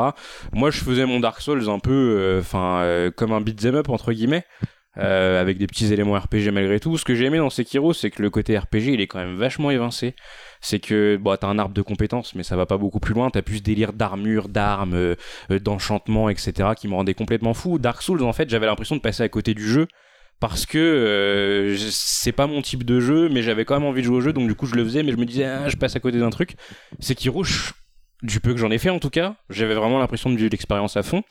Moi, 0.54 0.72
je 0.72 0.80
faisais 0.80 1.06
mon 1.06 1.20
Dark 1.20 1.42
Souls 1.42 1.70
un 1.70 1.80
peu, 1.80 2.38
enfin, 2.40 3.12
comme 3.18 3.34
un 3.34 3.42
beat'em 3.42 3.76
up 3.76 3.90
entre 3.90 4.14
guillemets. 4.14 4.46
Euh, 4.98 5.42
avec 5.42 5.58
des 5.58 5.68
petits 5.68 5.92
éléments 5.92 6.14
RPG 6.20 6.52
malgré 6.52 6.80
tout. 6.80 6.98
Ce 6.98 7.06
que 7.06 7.16
j'ai 7.16 7.26
aimé 7.26 7.38
dans 7.40 7.50
Sekiro, 7.50 7.94
c'est 7.94 8.12
que 8.12 8.22
le 8.22 8.30
côté 8.30 8.58
RPG, 8.58 8.94
il 8.94 9.02
est 9.02 9.08
quand 9.08 9.20
même 9.20 9.36
vachement 9.36 9.72
évincé 9.72 10.16
c'est 10.66 10.80
que 10.80 11.18
bon, 11.18 11.36
t'as 11.36 11.48
un 11.48 11.60
arbre 11.60 11.74
de 11.74 11.82
compétences, 11.82 12.36
mais 12.36 12.44
ça 12.44 12.56
va 12.56 12.66
pas 12.66 12.78
beaucoup 12.78 13.02
plus 13.02 13.14
loin. 13.14 13.30
T'as 13.30 13.42
plus 13.42 13.58
ce 13.58 13.64
délire 13.64 13.92
d'armure, 13.92 14.48
d'armes, 14.48 14.94
euh, 14.94 15.16
euh, 15.52 15.60
d'enchantement, 15.60 16.30
etc., 16.30 16.70
qui 16.78 16.88
me 16.88 16.94
rendait 16.94 17.14
complètement 17.14 17.54
fou. 17.54 17.80
Dark 17.80 18.02
Souls, 18.02 18.24
en 18.24 18.32
fait, 18.32 18.50
j'avais 18.50 18.66
l'impression 18.66 18.96
de 18.96 19.02
passer 19.02 19.24
à 19.24 19.30
côté 19.30 19.54
du 19.54 19.68
jeu 19.68 19.88
parce 20.40 20.66
que 20.66 21.74
je- 21.78 21.90
c'est 21.92 22.32
pas 22.32 22.48
mon 22.48 22.62
type 22.62 22.86
de 22.86 23.00
jeu, 23.02 23.28
mais 23.30 23.42
j'avais 23.44 23.66
quand 23.66 23.76
même 23.76 23.84
envie 23.88 24.02
de 24.02 24.06
jouer 24.08 24.18
au 24.18 24.22
jeu, 24.22 24.34
donc 24.34 24.48
du 24.48 24.56
coup 24.56 24.66
je 24.66 24.76
le 24.76 24.84
faisais, 24.84 25.04
mais 25.04 25.12
je 25.12 25.18
me 25.18 25.26
disais, 25.26 25.46
ah, 25.46 25.68
je 25.70 25.76
passe 25.76 25.96
à 25.96 26.00
côté 26.00 26.18
d'un 26.20 26.30
truc. 26.30 26.56
C'est 27.00 27.16
qu'il 27.16 27.30
rouge. 27.30 27.74
Du 28.24 28.40
peu 28.40 28.54
que 28.54 28.60
j'en 28.60 28.72
ai 28.72 28.78
fait 28.80 28.90
en 28.90 29.00
tout 29.00 29.10
cas. 29.12 29.36
J'avais 29.50 29.76
vraiment 29.76 30.00
l'impression 30.00 30.30
de 30.32 30.36
vivre 30.38 30.50
l'expérience 30.52 30.98
à 30.98 31.04
fond. 31.04 31.24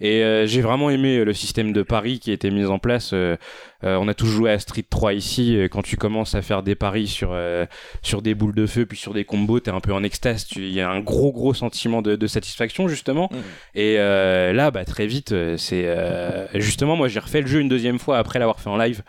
Et 0.00 0.24
euh, 0.24 0.44
j'ai 0.46 0.60
vraiment 0.60 0.90
aimé 0.90 1.18
euh, 1.18 1.24
le 1.24 1.32
système 1.32 1.72
de 1.72 1.82
paris 1.82 2.18
qui 2.18 2.30
a 2.30 2.34
été 2.34 2.50
mis 2.50 2.64
en 2.66 2.78
place. 2.80 3.12
Euh, 3.12 3.36
euh, 3.84 3.96
on 4.00 4.08
a 4.08 4.14
tous 4.14 4.26
joué 4.26 4.50
à 4.50 4.58
Street 4.58 4.84
3 4.88 5.14
ici. 5.14 5.56
Quand 5.70 5.82
tu 5.82 5.96
commences 5.96 6.34
à 6.34 6.42
faire 6.42 6.62
des 6.64 6.74
paris 6.74 7.06
sur, 7.06 7.30
euh, 7.32 7.64
sur 8.02 8.20
des 8.20 8.34
boules 8.34 8.54
de 8.56 8.66
feu 8.66 8.86
puis 8.86 8.98
sur 8.98 9.14
des 9.14 9.24
combos, 9.24 9.60
t'es 9.60 9.70
un 9.70 9.78
peu 9.80 9.92
en 9.92 10.02
extase. 10.02 10.46
Tu- 10.46 10.62
Il 10.66 10.72
y 10.72 10.80
a 10.80 10.90
un 10.90 10.98
gros 11.00 11.32
gros 11.32 11.54
sentiment 11.54 12.02
de, 12.02 12.16
de 12.16 12.26
satisfaction 12.26 12.88
justement. 12.88 13.28
Mhm. 13.32 13.38
Et 13.76 13.96
euh, 13.98 14.52
là, 14.52 14.70
bah, 14.72 14.84
très 14.84 15.06
vite, 15.06 15.32
c'est 15.56 15.84
euh, 15.86 16.46
justement 16.60 16.96
moi 16.96 17.06
j'ai 17.08 17.20
refait 17.20 17.40
le 17.40 17.46
jeu 17.46 17.60
une 17.60 17.68
deuxième 17.68 17.98
fois 18.00 18.18
après 18.18 18.38
l'avoir 18.40 18.58
fait 18.60 18.70
en 18.70 18.76
live 18.76 19.02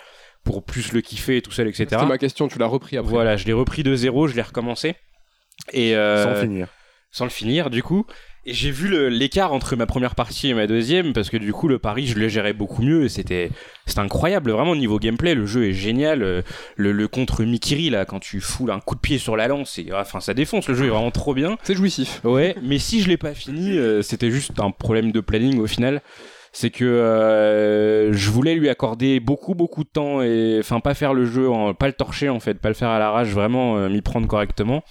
pour 0.44 0.64
plus 0.64 0.94
le 0.94 1.02
kiffer 1.02 1.42
tout 1.42 1.52
seul, 1.52 1.68
etc. 1.68 1.88
C'était 1.90 2.06
ma 2.06 2.20
question, 2.20 2.48
tu 2.48 2.60
l'as 2.60 2.68
repris 2.68 2.96
après. 2.98 3.10
Voilà, 3.10 3.36
je 3.38 3.46
l'ai 3.48 3.54
repris 3.54 3.82
de 3.82 3.96
zéro, 3.96 4.28
je 4.28 4.36
l'ai 4.36 4.44
recommencé. 4.44 4.96
Et 5.74 5.96
euh, 5.96 6.36
Sans 6.36 6.42
finir. 6.42 6.68
Sans 7.16 7.24
le 7.24 7.30
finir 7.32 7.70
du 7.70 7.82
coup. 7.82 8.06
Et 8.48 8.54
j'ai 8.54 8.70
vu 8.70 9.10
l'écart 9.10 9.54
entre 9.54 9.76
ma 9.76 9.86
première 9.88 10.14
partie 10.14 10.50
et 10.50 10.54
ma 10.54 10.68
deuxième 10.68 11.14
parce 11.14 11.30
que 11.30 11.38
du 11.38 11.52
coup 11.54 11.68
le 11.68 11.80
pari 11.80 12.06
je 12.06 12.20
le 12.20 12.28
gérais 12.28 12.54
beaucoup 12.54 12.84
mieux 12.84 13.06
et 13.06 13.10
c'était 13.10 13.50
c'était 13.86 14.02
incroyable. 14.02 14.52
Vraiment 14.52 14.72
au 14.72 14.76
niveau 14.76 15.00
gameplay 15.00 15.34
le 15.34 15.46
jeu 15.46 15.66
est 15.66 15.72
génial. 15.72 16.22
Euh, 16.22 16.42
le, 16.76 16.92
le 16.92 17.08
contre 17.08 17.44
Mikiri 17.44 17.90
là 17.90 18.04
quand 18.06 18.20
tu 18.20 18.42
fous 18.42 18.68
là, 18.68 18.74
un 18.76 18.82
coup 18.82 18.96
de 18.96 19.00
pied 19.00 19.18
sur 19.18 19.38
la 19.38 19.48
lance 19.48 19.80
et 19.80 19.88
enfin 19.94 20.20
ça 20.20 20.34
défonce 20.34 20.68
le 20.68 20.76
jeu 20.76 20.86
est 20.86 20.90
vraiment 20.90 21.10
trop 21.10 21.34
bien. 21.34 21.58
C'est 21.64 21.74
jouissif. 21.76 22.20
ouais 22.26 22.56
mais 22.62 22.80
si 22.80 23.02
je 23.02 23.08
l'ai 23.08 23.18
pas 23.18 23.34
fini 23.34 23.78
euh, 23.78 24.02
c'était 24.02 24.30
juste 24.30 24.60
un 24.60 24.72
problème 24.72 25.12
de 25.14 25.22
planning 25.22 25.58
au 25.60 25.68
final. 25.68 26.02
C'est 26.58 26.70
que 26.70 26.86
euh, 26.86 28.14
je 28.14 28.30
voulais 28.30 28.56
lui 28.56 28.70
accorder 28.70 29.20
beaucoup 29.20 29.56
beaucoup 29.56 29.84
de 29.84 29.90
temps 29.90 30.22
et 30.22 30.58
enfin 30.60 30.80
pas 30.80 30.94
faire 30.94 31.14
le 31.14 31.26
jeu 31.26 31.50
en, 31.50 31.74
pas 31.74 31.88
le 31.88 31.94
torcher 31.94 32.30
en 32.30 32.40
fait 32.40 32.54
pas 32.60 32.70
le 32.70 32.76
faire 32.76 32.88
à 32.90 33.00
l'arrache 33.00 33.28
vraiment 33.28 33.78
euh, 33.78 33.90
m'y 33.90 34.02
prendre 34.02 34.26
correctement 34.26 34.82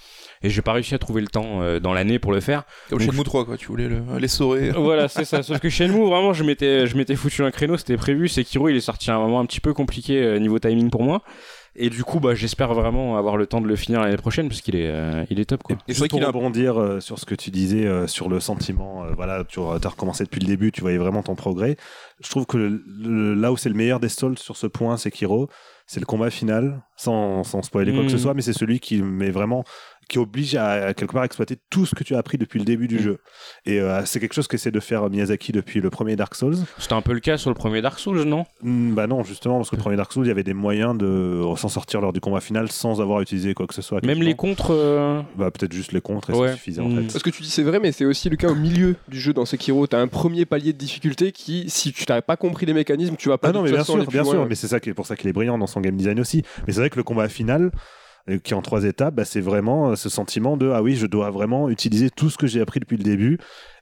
et 0.41 0.49
j'ai 0.49 0.61
pas 0.61 0.73
réussi 0.73 0.93
à 0.95 0.99
trouver 0.99 1.21
le 1.21 1.27
temps 1.27 1.61
euh, 1.61 1.79
dans 1.79 1.93
l'année 1.93 2.19
pour 2.19 2.31
le 2.31 2.39
faire 2.39 2.63
Comme 2.89 2.99
Donc, 2.99 3.09
chez 3.11 3.15
nous 3.17 3.23
3, 3.23 3.45
quoi. 3.45 3.57
Tu 3.57 3.67
voulais 3.67 3.87
le- 3.87 4.03
l'essorer. 4.19 4.69
voilà, 4.75 5.07
c'est 5.07 5.25
ça. 5.25 5.43
Sauf 5.43 5.59
que 5.59 5.69
Shenmue, 5.69 6.05
vraiment, 6.07 6.33
je 6.33 6.43
m'étais, 6.43 6.87
je 6.87 6.97
m'étais 6.97 7.15
foutu 7.15 7.43
un 7.43 7.51
créneau, 7.51 7.77
c'était 7.77 7.97
prévu. 7.97 8.27
Sekiro, 8.27 8.69
il 8.69 8.75
est 8.75 8.79
sorti 8.81 9.11
à 9.11 9.15
un 9.15 9.19
moment 9.19 9.39
un 9.39 9.45
petit 9.45 9.61
peu 9.61 9.73
compliqué 9.73 10.21
euh, 10.21 10.39
niveau 10.39 10.59
timing 10.59 10.89
pour 10.89 11.03
moi. 11.03 11.21
Et 11.77 11.89
du 11.89 12.05
coup, 12.05 12.21
bah, 12.21 12.35
j'espère 12.35 12.73
vraiment 12.73 13.17
avoir 13.17 13.35
le 13.35 13.47
temps 13.47 13.59
de 13.59 13.67
le 13.67 13.75
finir 13.75 13.99
l'année 13.99 14.15
prochaine 14.15 14.47
parce 14.47 14.61
qu'il 14.61 14.77
est, 14.77 14.87
euh, 14.87 15.25
il 15.29 15.41
est 15.41 15.45
top, 15.45 15.61
quoi. 15.61 15.75
Et 15.89 15.93
c'est 15.93 16.07
pour 16.07 16.07
qu'il 16.19 16.23
a 16.23 16.27
rebondir 16.27 16.79
euh, 16.79 17.01
sur 17.01 17.19
ce 17.19 17.25
que 17.25 17.35
tu 17.35 17.51
disais 17.51 17.85
euh, 17.85 18.07
sur 18.07 18.29
le 18.29 18.39
sentiment, 18.39 19.03
euh, 19.03 19.11
voilà, 19.13 19.43
tu 19.43 19.59
as 19.59 19.89
recommencé 19.89 20.23
depuis 20.23 20.39
le 20.39 20.47
début, 20.47 20.71
tu 20.71 20.79
voyais 20.79 20.97
vraiment 20.97 21.21
ton 21.21 21.35
progrès. 21.35 21.75
Je 22.23 22.29
trouve 22.29 22.45
que 22.45 22.55
le- 22.55 22.81
le- 23.03 23.33
là 23.33 23.51
où 23.51 23.57
c'est 23.57 23.67
le 23.67 23.75
meilleur 23.75 23.99
des 23.99 24.07
Souls 24.07 24.37
sur 24.39 24.55
ce 24.55 24.67
point, 24.67 24.95
c'est 24.95 25.11
Kiro, 25.11 25.49
c'est 25.85 25.99
le 25.99 26.05
combat 26.05 26.29
final, 26.29 26.81
sans, 26.95 27.43
sans 27.43 27.61
spoiler 27.61 27.91
quoi 27.91 28.03
que 28.03 28.09
ce 28.09 28.15
Mm. 28.15 28.19
soit, 28.19 28.33
mais 28.35 28.41
c'est 28.41 28.53
celui 28.53 28.79
qui 28.79 29.01
met 29.01 29.29
vraiment 29.29 29.65
qui 30.07 30.19
oblige 30.19 30.55
à, 30.55 30.87
à 30.87 30.93
quelque 30.93 31.13
part 31.13 31.23
exploiter 31.23 31.57
tout 31.69 31.85
ce 31.85 31.95
que 31.95 32.03
tu 32.03 32.15
as 32.15 32.17
appris 32.17 32.37
depuis 32.37 32.59
le 32.59 32.65
début 32.65 32.87
du 32.87 32.99
jeu. 32.99 33.19
Et 33.65 33.79
euh, 33.81 34.03
c'est 34.05 34.19
quelque 34.19 34.33
chose 34.33 34.47
qu'essaie 34.47 34.71
de 34.71 34.79
faire 34.79 35.09
Miyazaki 35.09 35.51
depuis 35.51 35.81
le 35.81 35.89
premier 35.89 36.15
Dark 36.15 36.35
Souls. 36.35 36.55
C'était 36.77 36.93
un 36.93 37.01
peu 37.01 37.13
le 37.13 37.19
cas 37.19 37.37
sur 37.37 37.49
le 37.49 37.55
premier 37.55 37.81
Dark 37.81 37.99
Souls, 37.99 38.23
non? 38.23 38.45
Hmm, 38.61 38.93
bah 38.93 39.07
non, 39.07 39.23
justement, 39.23 39.57
parce 39.57 39.69
que 39.69 39.75
le 39.75 39.81
premier 39.81 39.95
Dark 39.97 40.11
Souls, 40.13 40.25
il 40.25 40.29
y 40.29 40.31
avait 40.31 40.43
des 40.43 40.53
moyens 40.53 40.97
de 40.97 41.41
s'en 41.57 41.69
sortir 41.69 42.01
lors 42.01 42.13
du 42.13 42.19
combat 42.21 42.41
final 42.41 42.71
sans 42.71 43.01
avoir 43.01 43.21
utilisé 43.21 43.53
quoi 43.53 43.67
que 43.67 43.73
ce 43.73 43.81
soit. 43.81 44.03
Même 44.05 44.21
les 44.21 44.35
contres. 44.35 44.71
euh, 44.71 45.21
Bah 45.37 45.51
peut-être 45.51 45.73
juste 45.73 45.91
les 45.91 46.01
contres 46.01 46.29
et 46.29 46.33
Ouais. 46.33 46.47
ça 46.49 46.53
suffisait 46.55 46.81
en 46.81 46.89
Mm. 46.89 47.01
fait. 47.07 47.13
Parce 47.13 47.23
que 47.23 47.29
tu 47.29 47.41
dis 47.41 47.49
c'est 47.49 47.63
vrai, 47.63 47.79
mais 47.79 47.91
c'est 47.91 48.05
aussi 48.05 48.29
le 48.29 48.35
cas 48.37 48.49
au 48.49 48.55
milieu 48.55 48.95
du 49.07 49.19
jeu 49.19 49.33
dans 49.33 49.45
Sekiro. 49.45 49.87
T'as 49.87 49.99
un 49.99 50.07
premier 50.07 50.45
palier 50.45 50.73
de 50.73 50.77
difficulté 50.77 51.31
qui, 51.31 51.69
si 51.69 51.91
tu 51.93 52.05
n'as 52.09 52.21
pas 52.21 52.37
compris 52.37 52.65
les 52.65 52.73
mécanismes, 52.73 53.15
tu 53.15 53.29
vas 53.29 53.37
pas 53.37 53.49
Ah 53.49 53.51
non, 53.51 53.61
mais 53.63 53.71
bien 53.71 53.83
sûr, 53.83 54.05
bien 54.07 54.21
loin. 54.23 54.31
sûr, 54.31 54.45
mais 54.47 54.55
c'est 54.55 54.67
ça 54.67 54.79
qui 54.79 54.89
est 54.89 54.93
pour 54.93 55.05
ça 55.07 55.15
qu'il 55.15 55.29
est 55.29 55.33
brillant 55.33 55.57
dans 55.57 55.67
son 55.67 55.81
game 55.81 55.95
design 55.95 56.19
aussi. 56.19 56.43
Mais 56.67 56.73
c'est 56.73 56.79
vrai 56.79 56.89
que 56.89 56.97
le 56.97 57.03
combat 57.03 57.27
final, 57.29 57.63
euh, 57.63 57.69
qui 58.43 58.53
est 58.53 58.55
en 58.55 58.61
trois 58.61 58.83
étapes, 58.83 59.15
bah, 59.15 59.25
c'est 59.25 59.41
vraiment 59.41 59.91
euh, 59.91 59.95
ce 59.95 60.09
sentiment 60.09 60.57
de 60.57 60.69
ah 60.69 60.81
oui, 60.81 60.95
je 60.95 61.05
dois 61.05 61.29
vraiment 61.29 61.69
utiliser 61.69 62.09
tout 62.09 62.29
ce 62.29 62.37
que 62.37 62.47
j'ai 62.47 62.61
appris 62.61 62.79
depuis 62.79 62.97
le 62.97 63.03
début. 63.03 63.37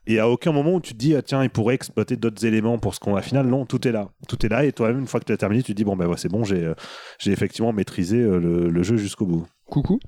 Et 0.06 0.20
à 0.20 0.28
aucun 0.28 0.52
moment 0.52 0.74
où 0.74 0.82
tu 0.82 0.94
te 0.94 0.98
dis 0.98 1.16
ah, 1.16 1.22
tiens, 1.22 1.44
il 1.44 1.50
pourrait 1.50 1.76
exploiter 1.76 2.18
d'autres 2.18 2.46
éléments 2.46 2.78
pour 2.78 2.94
ce 2.94 3.00
combat 3.00 3.22
final. 3.22 3.48
Non, 3.48 3.66
tout 3.66 3.88
est 3.88 3.94
là, 3.94 4.10
tout 4.28 4.46
est 4.46 4.50
là. 4.50 4.66
Et 4.66 4.74
toi-même, 4.74 5.00
une 5.00 5.08
fois 5.08 5.22
que 5.22 5.26
tu 5.26 5.32
as 5.32 5.38
terminé, 5.38 5.64
tu 5.64 5.72
te 5.72 5.78
dis 5.78 5.86
bon 5.86 5.96
ben 5.96 6.08
ouais, 6.08 6.18
c'est 6.18 6.30
bon, 6.30 6.44
j'ai 6.44 6.66
euh, 6.66 6.74
j'ai 7.20 7.32
effectivement 7.32 7.72
maîtrisé 7.72 8.18
euh, 8.18 8.38
le, 8.38 8.70
le 8.70 8.84
jeu 8.84 8.98
jusqu'au 8.98 9.26
bout. 9.26 9.48
Coucou. 9.66 10.00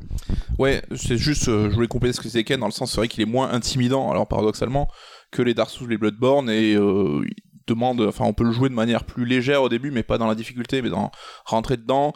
Ouais, 0.59 0.83
c'est 0.95 1.17
juste, 1.17 1.47
euh, 1.47 1.69
je 1.69 1.75
voulais 1.75 1.87
compléter 1.87 2.13
ce 2.13 2.19
que 2.19 2.27
disait 2.27 2.43
Ken, 2.43 2.59
dans 2.59 2.65
le 2.65 2.71
sens, 2.73 2.91
c'est 2.91 2.97
vrai 2.97 3.07
qu'il 3.07 3.23
est 3.23 3.31
moins 3.31 3.51
intimidant, 3.51 4.11
alors 4.11 4.27
paradoxalement, 4.27 4.89
que 5.31 5.41
les 5.41 5.53
Dark 5.53 5.69
Souls, 5.69 5.89
les 5.89 5.97
Bloodborne, 5.97 6.49
et 6.49 6.75
euh, 6.75 7.23
il 7.25 7.33
demande, 7.65 8.01
enfin, 8.01 8.25
on 8.25 8.33
peut 8.33 8.43
le 8.43 8.51
jouer 8.51 8.69
de 8.69 8.75
manière 8.75 9.05
plus 9.05 9.25
légère 9.25 9.63
au 9.63 9.69
début, 9.69 9.91
mais 9.91 10.03
pas 10.03 10.17
dans 10.17 10.27
la 10.27 10.35
difficulté, 10.35 10.81
mais 10.81 10.89
dans 10.89 11.09
rentrer 11.45 11.77
dedans. 11.77 12.13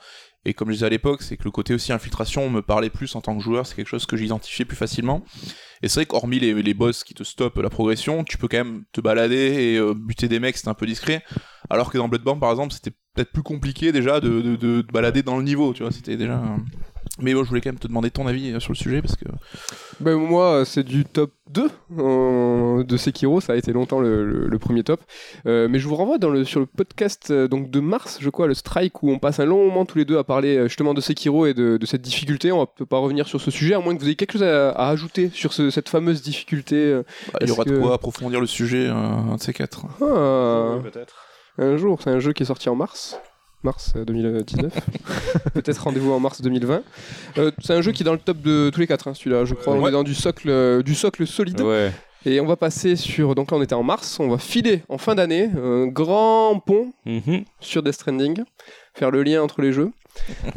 Et 0.49 0.55
comme 0.55 0.69
je 0.69 0.73
disais 0.73 0.87
à 0.87 0.89
l'époque, 0.89 1.21
c'est 1.21 1.37
que 1.37 1.43
le 1.43 1.51
côté 1.51 1.75
aussi 1.75 1.93
infiltration 1.93 2.49
me 2.49 2.63
parlait 2.63 2.89
plus 2.89 3.15
en 3.15 3.21
tant 3.21 3.37
que 3.37 3.43
joueur, 3.43 3.67
c'est 3.67 3.75
quelque 3.75 3.87
chose 3.87 4.07
que 4.07 4.17
j'identifiais 4.17 4.65
plus 4.65 4.75
facilement. 4.75 5.23
Et 5.83 5.87
c'est 5.87 5.99
vrai 5.99 6.05
qu'hormis 6.07 6.39
les, 6.39 6.59
les 6.59 6.73
boss 6.73 7.03
qui 7.03 7.13
te 7.13 7.23
stoppent 7.23 7.59
la 7.59 7.69
progression, 7.69 8.23
tu 8.23 8.39
peux 8.39 8.47
quand 8.47 8.57
même 8.57 8.83
te 8.91 8.99
balader 8.99 9.35
et 9.35 9.77
euh, 9.77 9.93
buter 9.93 10.27
des 10.27 10.39
mecs, 10.39 10.57
c'est 10.57 10.67
un 10.67 10.73
peu 10.73 10.87
discret. 10.87 11.23
Alors 11.69 11.91
que 11.91 11.99
dans 11.99 12.09
Bloodborne, 12.09 12.39
par 12.39 12.49
exemple, 12.49 12.73
c'était 12.73 12.89
peut-être 13.13 13.31
plus 13.31 13.43
compliqué 13.43 13.91
déjà 13.91 14.19
de, 14.19 14.55
de, 14.55 14.83
balader 14.91 15.21
dans 15.21 15.37
le 15.37 15.43
niveau, 15.43 15.71
tu 15.71 15.83
vois, 15.83 15.91
c'était 15.91 16.17
déjà... 16.17 16.41
euh, 17.19 17.23
Mais 17.23 17.33
bon, 17.33 17.43
je 17.43 17.49
voulais 17.49 17.61
quand 17.61 17.69
même 17.69 17.79
te 17.79 17.87
demander 17.87 18.09
ton 18.11 18.25
avis 18.27 18.51
euh, 18.53 18.59
sur 18.59 18.71
le 18.71 18.77
sujet, 18.77 19.01
parce 19.01 19.15
que... 19.15 19.25
Ben, 19.99 20.15
moi, 20.15 20.63
c'est 20.65 20.83
du 20.83 21.03
top 21.05 21.31
2 21.51 21.67
euh, 21.99 22.83
de 22.83 22.97
Sekiro. 22.97 23.41
Ça 23.41 23.53
a 23.53 23.55
été 23.55 23.73
longtemps 23.73 23.99
le, 23.99 24.25
le- 24.25 24.47
le 24.47 24.59
premier 24.59 24.83
top. 24.83 25.01
Euh, 25.45 25.67
mais 25.69 25.79
je 25.79 25.87
vous 25.87 25.95
renvoie 25.95 26.17
dans 26.17 26.29
le, 26.29 26.43
sur 26.45 26.59
le 26.59 26.65
podcast 26.65 27.31
euh, 27.31 27.47
donc 27.47 27.69
de 27.69 27.79
mars, 27.79 28.17
je 28.21 28.29
crois, 28.29 28.47
le 28.47 28.53
Strike, 28.53 29.03
où 29.03 29.11
on 29.11 29.19
passe 29.19 29.39
un 29.39 29.45
long 29.45 29.65
moment 29.65 29.85
tous 29.85 29.97
les 29.97 30.05
deux 30.05 30.17
à 30.17 30.23
parler 30.23 30.55
euh, 30.57 30.67
justement 30.67 30.93
de 30.93 31.01
Sekiro 31.01 31.45
et 31.47 31.53
de, 31.53 31.77
de 31.77 31.85
cette 31.85 32.01
difficulté. 32.01 32.51
On 32.51 32.59
va 32.59 32.65
peut 32.65 32.85
pas 32.85 32.99
revenir 32.99 33.27
sur 33.27 33.41
ce 33.41 33.51
sujet, 33.51 33.73
à 33.73 33.79
moins 33.79 33.95
que 33.95 33.99
vous 33.99 34.05
ayez 34.07 34.15
quelque 34.15 34.33
chose 34.33 34.43
à, 34.43 34.69
à 34.71 34.89
ajouter 34.89 35.29
sur 35.33 35.51
ce- 35.53 35.69
cette 35.69 35.89
fameuse 35.89 36.21
difficulté. 36.21 36.75
euh. 36.77 37.03
Bah, 37.33 37.39
il 37.41 37.47
y 37.49 37.51
aura 37.51 37.65
de 37.65 37.77
quoi 37.77 37.93
approfondir 37.95 38.39
le 38.39 38.47
sujet, 38.47 38.87
euh, 38.87 38.93
un 38.93 39.35
de 39.35 39.41
ces 39.41 39.53
quatre. 39.53 39.85
Ah, 40.01 40.77
peut-être. 40.83 41.15
un 41.57 41.75
jour, 41.77 41.99
c'est 42.01 42.09
un 42.09 42.19
jeu 42.19 42.31
qui 42.33 42.43
est 42.43 42.45
sorti 42.45 42.69
en 42.69 42.75
mars. 42.75 43.19
Mars 43.63 43.93
euh, 43.95 44.05
2019. 44.05 44.73
Peut-être 45.53 45.83
rendez-vous 45.83 46.11
en 46.11 46.19
mars 46.19 46.41
2020. 46.41 46.81
Euh, 47.37 47.51
c'est 47.61 47.73
un 47.73 47.81
jeu 47.81 47.91
qui 47.91 48.03
est 48.03 48.05
dans 48.05 48.13
le 48.13 48.19
top 48.19 48.41
de 48.41 48.69
tous 48.73 48.79
les 48.79 48.87
quatre, 48.87 49.07
hein, 49.07 49.13
celui-là, 49.13 49.45
je 49.45 49.53
crois. 49.53 49.73
On 49.73 49.81
Ouais. 49.81 49.89
est 49.89 49.91
dans 49.93 50.03
du 50.03 50.15
socle, 50.15 50.49
euh, 50.49 50.81
du 50.81 50.95
socle 50.95 51.27
solide. 51.27 51.61
Ouais. 51.61 51.91
Et 52.25 52.39
on 52.41 52.45
va 52.45 52.55
passer 52.57 52.95
sur. 52.95 53.33
Donc 53.35 53.51
là, 53.51 53.57
on 53.57 53.61
était 53.61 53.75
en 53.75 53.83
mars. 53.83 54.19
On 54.19 54.27
va 54.29 54.37
filer 54.37 54.83
en 54.89 54.97
fin 54.97 55.15
d'année 55.15 55.49
un 55.61 55.87
grand 55.87 56.59
pont 56.65 56.91
Mhm. 57.05 57.43
sur 57.59 57.81
Death 57.83 57.93
Stranding. 57.93 58.43
Faire 58.93 59.11
le 59.11 59.23
lien 59.23 59.41
entre 59.41 59.61
les 59.61 59.71
jeux. 59.73 59.91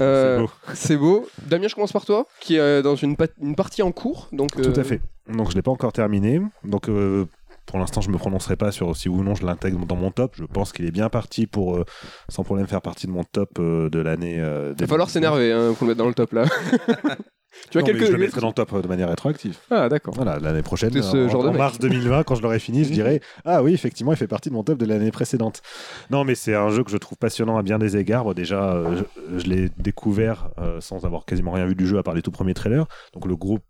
Euh, 0.01 0.41
beau. 0.41 0.51
C'est 0.75 0.97
beau. 0.97 1.29
Damien, 1.47 1.69
je 1.69 1.75
commence 1.75 1.93
par 1.93 2.05
toi, 2.05 2.27
qui 2.41 2.57
est 2.57 2.59
euh, 2.59 2.83
dans 2.83 2.97
une, 2.97 3.17
pa- 3.17 3.27
une 3.41 3.55
partie 3.55 3.83
en 3.83 3.93
cours. 3.93 4.29
Donc, 4.33 4.51
Tout 4.61 4.71
euh, 4.77 4.81
à 4.81 4.83
fait. 4.83 5.01
Donc 5.33 5.51
je 5.51 5.55
l'ai 5.55 5.62
pas 5.62 5.71
encore 5.71 5.93
terminé. 5.93 6.41
Donc 6.65 6.88
euh, 6.88 7.27
pour 7.66 7.79
l'instant, 7.79 8.01
je 8.01 8.11
me 8.11 8.18
prononcerai 8.18 8.57
pas 8.57 8.72
sur 8.72 8.96
si 8.96 9.09
oui 9.09 9.20
ou 9.20 9.22
non 9.22 9.35
je 9.35 9.44
l'intègre 9.46 9.87
dans 9.87 9.96
mon 9.96 10.11
top. 10.11 10.35
Je 10.37 10.44
pense 10.44 10.72
qu'il 10.72 10.85
est 10.87 10.90
bien 10.90 11.09
parti 11.09 11.46
pour 11.46 11.77
euh, 11.77 11.85
sans 12.29 12.42
problème 12.44 12.66
faire 12.66 12.83
partie 12.83 13.07
de 13.07 13.12
mon 13.12 13.25
top 13.25 13.51
euh, 13.59 13.88
de 13.88 13.98
l'année. 14.01 14.40
Euh, 14.40 14.72
Il 14.79 14.81
va 14.83 14.87
falloir 14.88 15.09
2019. 15.09 15.12
s'énerver 15.12 15.53
hein, 15.53 15.75
pour 15.75 15.87
le 15.87 15.92
mettre 15.92 15.98
dans 15.98 16.09
le 16.09 16.14
top 16.14 16.33
là. 16.33 16.44
tu 17.70 17.79
as 17.79 17.81
Non, 17.83 17.87
quelques. 17.87 18.07
Je 18.07 18.12
le 18.12 18.18
mettrai 18.18 18.40
dans 18.40 18.48
le 18.48 18.53
top 18.55 18.72
euh, 18.72 18.83
de 18.83 18.88
manière 18.88 19.09
rétroactive. 19.09 19.57
Ah, 19.70 19.88
d'accord. 19.88 20.14
Voilà, 20.14 20.38
l'année 20.38 20.62
prochaine, 20.62 20.90
ce 20.90 21.27
en, 21.27 21.29
genre 21.29 21.42
de 21.44 21.48
en 21.48 21.53
mec. 21.53 21.59
mars 21.61 21.79
2020, 21.79 22.25
quand 22.25 22.35
je 22.35 22.42
l'aurai 22.42 22.59
fini, 22.59 22.85
je 22.85 22.90
dirai 22.92 23.20
Ah 23.44 23.62
oui, 23.62 23.75
effectivement, 23.75 24.12
il 24.12 24.16
fait 24.16 24.27
partie 24.27 24.48
de 24.48 24.55
mon 24.55 24.64
top 24.64 24.79
de 24.79 24.87
l'année 24.87 25.11
précédente. 25.11 25.62
Non, 26.11 26.25
mais 26.25 26.35
c'est 26.35 26.55
un 26.55 26.70
jeu 26.70 26.83
que 26.83 26.90
je 26.90 26.96
trouve 26.96 27.18
passionnant 27.18 27.57
à 27.59 27.62
bien 27.62 27.79
des 27.79 27.96
égards. 27.96 28.25
Bon, 28.25 28.33
déjà, 28.33 28.72
euh, 28.75 29.03
je, 29.31 29.38
je 29.38 29.46
l'ai 29.46 29.68
découvert 29.79 30.48
euh, 30.59 30.81
sans 30.81 31.05
avoir 31.05 31.25
quasiment 31.27 31.53
rien 31.53 31.66
vu 31.66 31.75
du 31.75 31.87
jeu 31.87 31.98
à 31.98 32.03
part 32.03 32.14
les 32.14 32.22
tout 32.22 32.31
premiers 32.33 32.55
trailers. 32.55 32.87
Donc, 33.14 33.27
le 33.27 33.37
gros 33.37 33.59
p- 33.59 33.64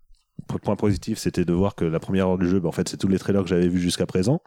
point 0.62 0.76
positif, 0.76 1.18
c'était 1.18 1.44
de 1.44 1.52
voir 1.52 1.74
que 1.74 1.84
la 1.84 2.00
première 2.00 2.28
heure 2.28 2.38
du 2.38 2.48
jeu, 2.48 2.60
bah, 2.60 2.68
en 2.68 2.72
fait, 2.72 2.88
c'est 2.88 2.96
tous 2.96 3.08
les 3.08 3.18
trailers 3.18 3.42
que 3.42 3.48
j'avais 3.48 3.68
vus 3.68 3.80
jusqu'à 3.80 4.06
présent. 4.06 4.42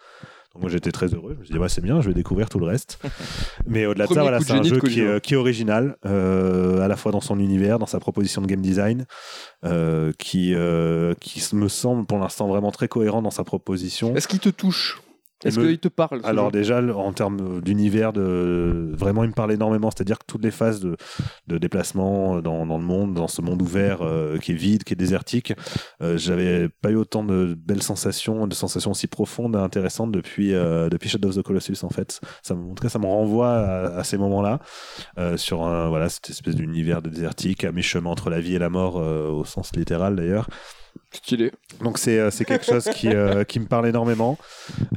Donc, 0.54 0.62
moi, 0.62 0.70
j'étais 0.70 0.92
très 0.92 1.08
heureux. 1.08 1.34
Je 1.34 1.40
me 1.40 1.44
suis 1.44 1.54
dit, 1.54 1.60
ouais, 1.60 1.68
c'est 1.68 1.82
bien, 1.82 2.00
je 2.02 2.08
vais 2.08 2.14
découvrir 2.14 2.48
tout 2.48 2.60
le 2.60 2.66
reste. 2.66 3.00
Mais 3.68 3.86
au-delà 3.86 4.08
de 4.08 4.14
ça, 4.14 4.22
voilà, 4.22 4.40
c'est 4.40 4.54
un 4.54 4.64
jeu 4.64 4.80
qui 4.80 5.02
est, 5.02 5.04
Kojima. 5.04 5.20
qui 5.20 5.34
est 5.34 5.38
original, 5.38 5.98
euh, 6.06 6.80
à 6.82 6.88
la 6.88 6.96
fois 6.96 7.12
dans 7.12 7.22
son 7.22 7.40
univers, 7.40 7.78
dans 7.78 7.86
sa 7.86 8.00
proposition 8.00 8.42
de 8.42 8.48
game 8.48 8.62
design, 8.62 9.06
euh, 9.66 10.14
qui, 10.18 10.54
euh, 10.56 11.14
qui 11.20 11.44
me 11.56 11.68
semble 11.68 12.06
pour 12.06 12.20
l'instant 12.20 12.48
vraiment 12.48 12.72
très 12.72 12.88
cohérent 12.88 13.22
dans 13.22 13.32
sa 13.32 13.44
proposition. 13.44 14.16
Est-ce 14.16 14.28
qu'il 14.28 14.40
te 14.40 14.50
touche? 14.50 15.02
Est-ce 15.44 15.60
me- 15.60 15.68
qu'il 15.68 15.80
te 15.80 15.90
parle 15.90 16.22
Alors 16.24 16.52
déjà, 16.52 16.82
en 16.82 17.12
termes 17.14 17.62
d'univers, 17.62 18.14
de... 18.14 18.92
vraiment, 18.94 19.24
il 19.24 19.30
me 19.30 19.34
parle 19.34 19.52
énormément. 19.52 19.92
C'est-à-dire 19.92 20.18
que 20.18 20.26
toutes 20.26 20.44
les 20.44 20.52
phases 20.52 20.80
de, 20.80 20.96
de 21.48 21.58
déplacement 21.58 22.42
dans, 22.42 22.66
dans 22.66 22.78
le 22.78 22.84
monde, 22.84 23.14
dans 23.14 23.28
ce 23.28 23.42
monde 23.42 23.62
ouvert 23.62 24.02
euh, 24.02 24.38
qui 24.38 24.54
est 24.54 24.56
vide, 24.56 24.84
qui 24.84 24.94
est 24.94 24.96
désertique, 24.96 25.54
euh, 26.02 26.18
j'avais 26.18 26.70
pas 26.70 26.90
eu 26.92 26.96
autant 26.96 27.24
de 27.24 27.54
belles 27.58 27.84
sensations, 27.84 28.48
de 28.48 28.54
sensations 28.56 28.92
aussi 28.92 29.08
profondes 29.08 29.56
et 29.56 29.60
intéressantes 29.60 30.12
depuis, 30.12 30.54
euh, 30.54 30.90
depuis 30.90 31.10
Shadow 31.10 31.30
of 31.30 31.36
the 31.36 31.42
Colossus, 31.42 31.84
en 31.84 31.90
fait. 31.90 32.22
Ça, 32.42 32.56
me- 32.56 32.72
en 32.72 32.74
tout 32.74 32.82
cas, 32.82 32.90
ça 32.90 33.00
me 33.00 33.06
renvoie 33.06 33.52
à, 33.52 33.98
à 34.00 34.04
ces 34.04 34.18
moments-là, 34.18 34.60
euh, 35.20 35.38
sur 35.38 35.64
un, 35.64 35.90
voilà, 35.90 36.10
cette 36.10 36.30
espèce 36.30 36.56
d'univers 36.56 37.02
désertique, 37.02 37.66
à 37.66 37.72
mi-chemin 37.72 38.10
entre 38.10 38.30
la 38.30 38.40
vie 38.40 38.56
et 38.56 38.60
la 38.60 38.70
mort, 38.70 38.98
euh, 39.00 39.30
au 39.30 39.44
sens 39.46 39.76
littéral 39.76 40.16
d'ailleurs. 40.16 40.48
Stylé. 41.12 41.52
Donc 41.82 41.98
c'est 41.98 42.20
euh, 42.20 42.30
c'est 42.32 42.46
quelque 42.46 42.66
chose 42.66 42.86
qui, 42.94 43.08
euh, 43.08 43.44
qui 43.44 43.60
me 43.60 43.66
parle 43.68 43.88
énormément. 43.88 44.38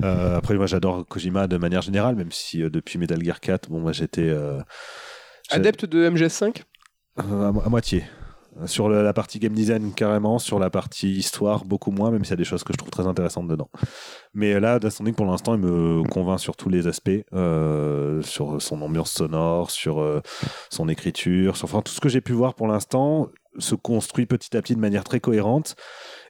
Euh, 0.03 0.37
après 0.39 0.55
moi 0.55 0.67
j'adore 0.67 1.07
Kojima 1.07 1.47
de 1.47 1.57
manière 1.59 1.83
générale, 1.83 2.17
même 2.17 2.33
si 2.33 2.59
depuis 2.59 2.99
Metal 2.99 3.23
Gear 3.23 3.41
4, 3.41 3.69
bon 3.71 3.81
moi 3.81 3.93
j'étais 3.93 4.33
Adepte 5.51 5.85
de 5.87 6.09
MGS5 6.11 6.63
euh, 7.21 7.49
à, 7.49 7.53
mo- 7.53 7.63
à 7.65 7.69
moitié. 7.69 8.05
Sur 8.67 8.89
la 8.89 9.13
partie 9.13 9.39
game 9.39 9.53
design, 9.53 9.95
carrément. 9.95 10.41
Sur 10.41 10.59
la 10.59 10.69
partie 10.69 11.13
histoire, 11.13 11.65
beaucoup 11.65 11.93
moins, 11.93 12.11
même 12.11 12.25
s'il 12.25 12.31
y 12.31 12.35
a 12.35 12.37
des 12.39 12.45
choses 12.45 12.65
que 12.65 12.73
je 12.73 12.77
trouve 12.77 12.91
très 12.91 13.07
intéressantes 13.07 13.47
dedans. 13.47 13.71
Mais 14.35 14.59
là, 14.59 14.81
Death 14.81 14.91
Stranding, 14.91 15.15
pour 15.15 15.27
l'instant, 15.27 15.55
il 15.55 15.61
me 15.61 16.03
convainc 16.09 16.41
sur 16.41 16.57
tous 16.57 16.69
les 16.69 16.89
aspects. 16.89 17.11
euh, 17.35 18.21
sur 18.23 18.61
son 18.61 18.83
ambiance 18.83 19.13
sonore, 19.13 19.71
sur 19.71 20.01
euh, 20.01 20.21
son 20.71 20.89
écriture, 20.89 21.57
sur 21.57 21.67
enfin, 21.67 21.83
tout 21.83 21.93
ce 21.93 22.01
que 22.01 22.09
j'ai 22.09 22.21
pu 22.21 22.33
voir 22.33 22.55
pour 22.55 22.67
l'instant 22.67 23.29
se 23.59 23.75
construit 23.75 24.27
petit 24.27 24.57
à 24.57 24.63
petit 24.63 24.75
de 24.75 24.81
manière 24.81 25.05
très 25.05 25.21
cohérente. 25.21 25.77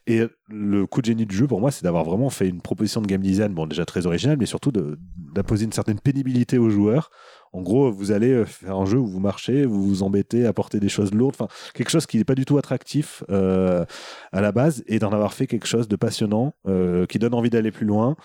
Et 0.07 0.23
le 0.47 0.87
coup 0.87 1.01
de 1.01 1.05
génie 1.05 1.25
du 1.25 1.35
jeu, 1.35 1.47
pour 1.47 1.59
moi, 1.59 1.71
c'est 1.71 1.83
d'avoir 1.83 2.03
vraiment 2.03 2.29
fait 2.29 2.47
une 2.47 2.61
proposition 2.61 3.01
de 3.01 3.07
game 3.07 3.21
design, 3.21 3.53
bon, 3.53 3.67
déjà 3.67 3.85
très 3.85 4.05
originale, 4.05 4.37
mais 4.39 4.45
surtout 4.45 4.71
d'imposer 4.71 5.65
une 5.65 5.71
certaine 5.71 5.99
pénibilité 5.99 6.57
aux 6.57 6.69
joueurs. 6.69 7.11
En 7.51 7.61
gros, 7.61 7.91
vous 7.91 8.11
allez 8.11 8.31
euh, 8.31 8.45
faire 8.45 8.75
un 8.75 8.85
jeu 8.85 8.97
où 8.97 9.07
vous 9.07 9.19
marchez, 9.19 9.65
vous 9.65 9.83
vous 9.83 10.03
embêtez 10.03 10.45
à 10.45 10.53
porter 10.53 10.79
des 10.79 10.89
choses 10.89 11.13
lourdes, 11.13 11.35
enfin, 11.39 11.47
quelque 11.73 11.89
chose 11.89 12.05
qui 12.05 12.17
n'est 12.17 12.23
pas 12.23 12.35
du 12.35 12.45
tout 12.45 12.57
attractif 12.57 13.23
euh, 13.29 13.85
à 14.31 14.41
la 14.41 14.51
base, 14.51 14.83
et 14.87 14.99
d'en 14.99 15.11
avoir 15.11 15.33
fait 15.33 15.47
quelque 15.47 15.67
chose 15.67 15.87
de 15.87 15.95
passionnant, 15.95 16.53
euh, 16.67 17.05
qui 17.05 17.17
donne 17.17 17.33
envie 17.33 17.49
d'aller 17.49 17.71
plus 17.71 17.85
loin, 17.85 18.15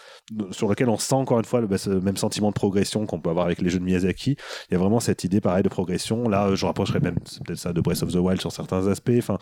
sur 0.50 0.68
lequel 0.68 0.88
on 0.88 0.98
sent 0.98 1.14
encore 1.14 1.38
une 1.38 1.44
fois 1.44 1.60
le, 1.60 1.66
bah, 1.66 1.78
ce 1.78 1.90
même 1.90 2.16
sentiment 2.16 2.48
de 2.48 2.54
progression 2.54 3.06
qu'on 3.06 3.20
peut 3.20 3.30
avoir 3.30 3.46
avec 3.46 3.62
les 3.62 3.70
jeux 3.70 3.78
de 3.78 3.84
Miyazaki. 3.84 4.36
Il 4.70 4.72
y 4.72 4.76
a 4.76 4.78
vraiment 4.78 5.00
cette 5.00 5.24
idée, 5.24 5.40
pareil, 5.40 5.62
de 5.62 5.68
progression. 5.68 6.28
Là, 6.28 6.54
je 6.54 6.66
rapprocherais 6.66 7.00
même, 7.00 7.16
c'est 7.24 7.42
peut-être 7.42 7.58
ça, 7.58 7.72
de 7.72 7.80
Breath 7.80 8.02
of 8.02 8.12
the 8.12 8.16
Wild 8.16 8.40
sur 8.40 8.52
certains 8.52 8.86
aspects. 8.88 9.12
Enfin, 9.16 9.38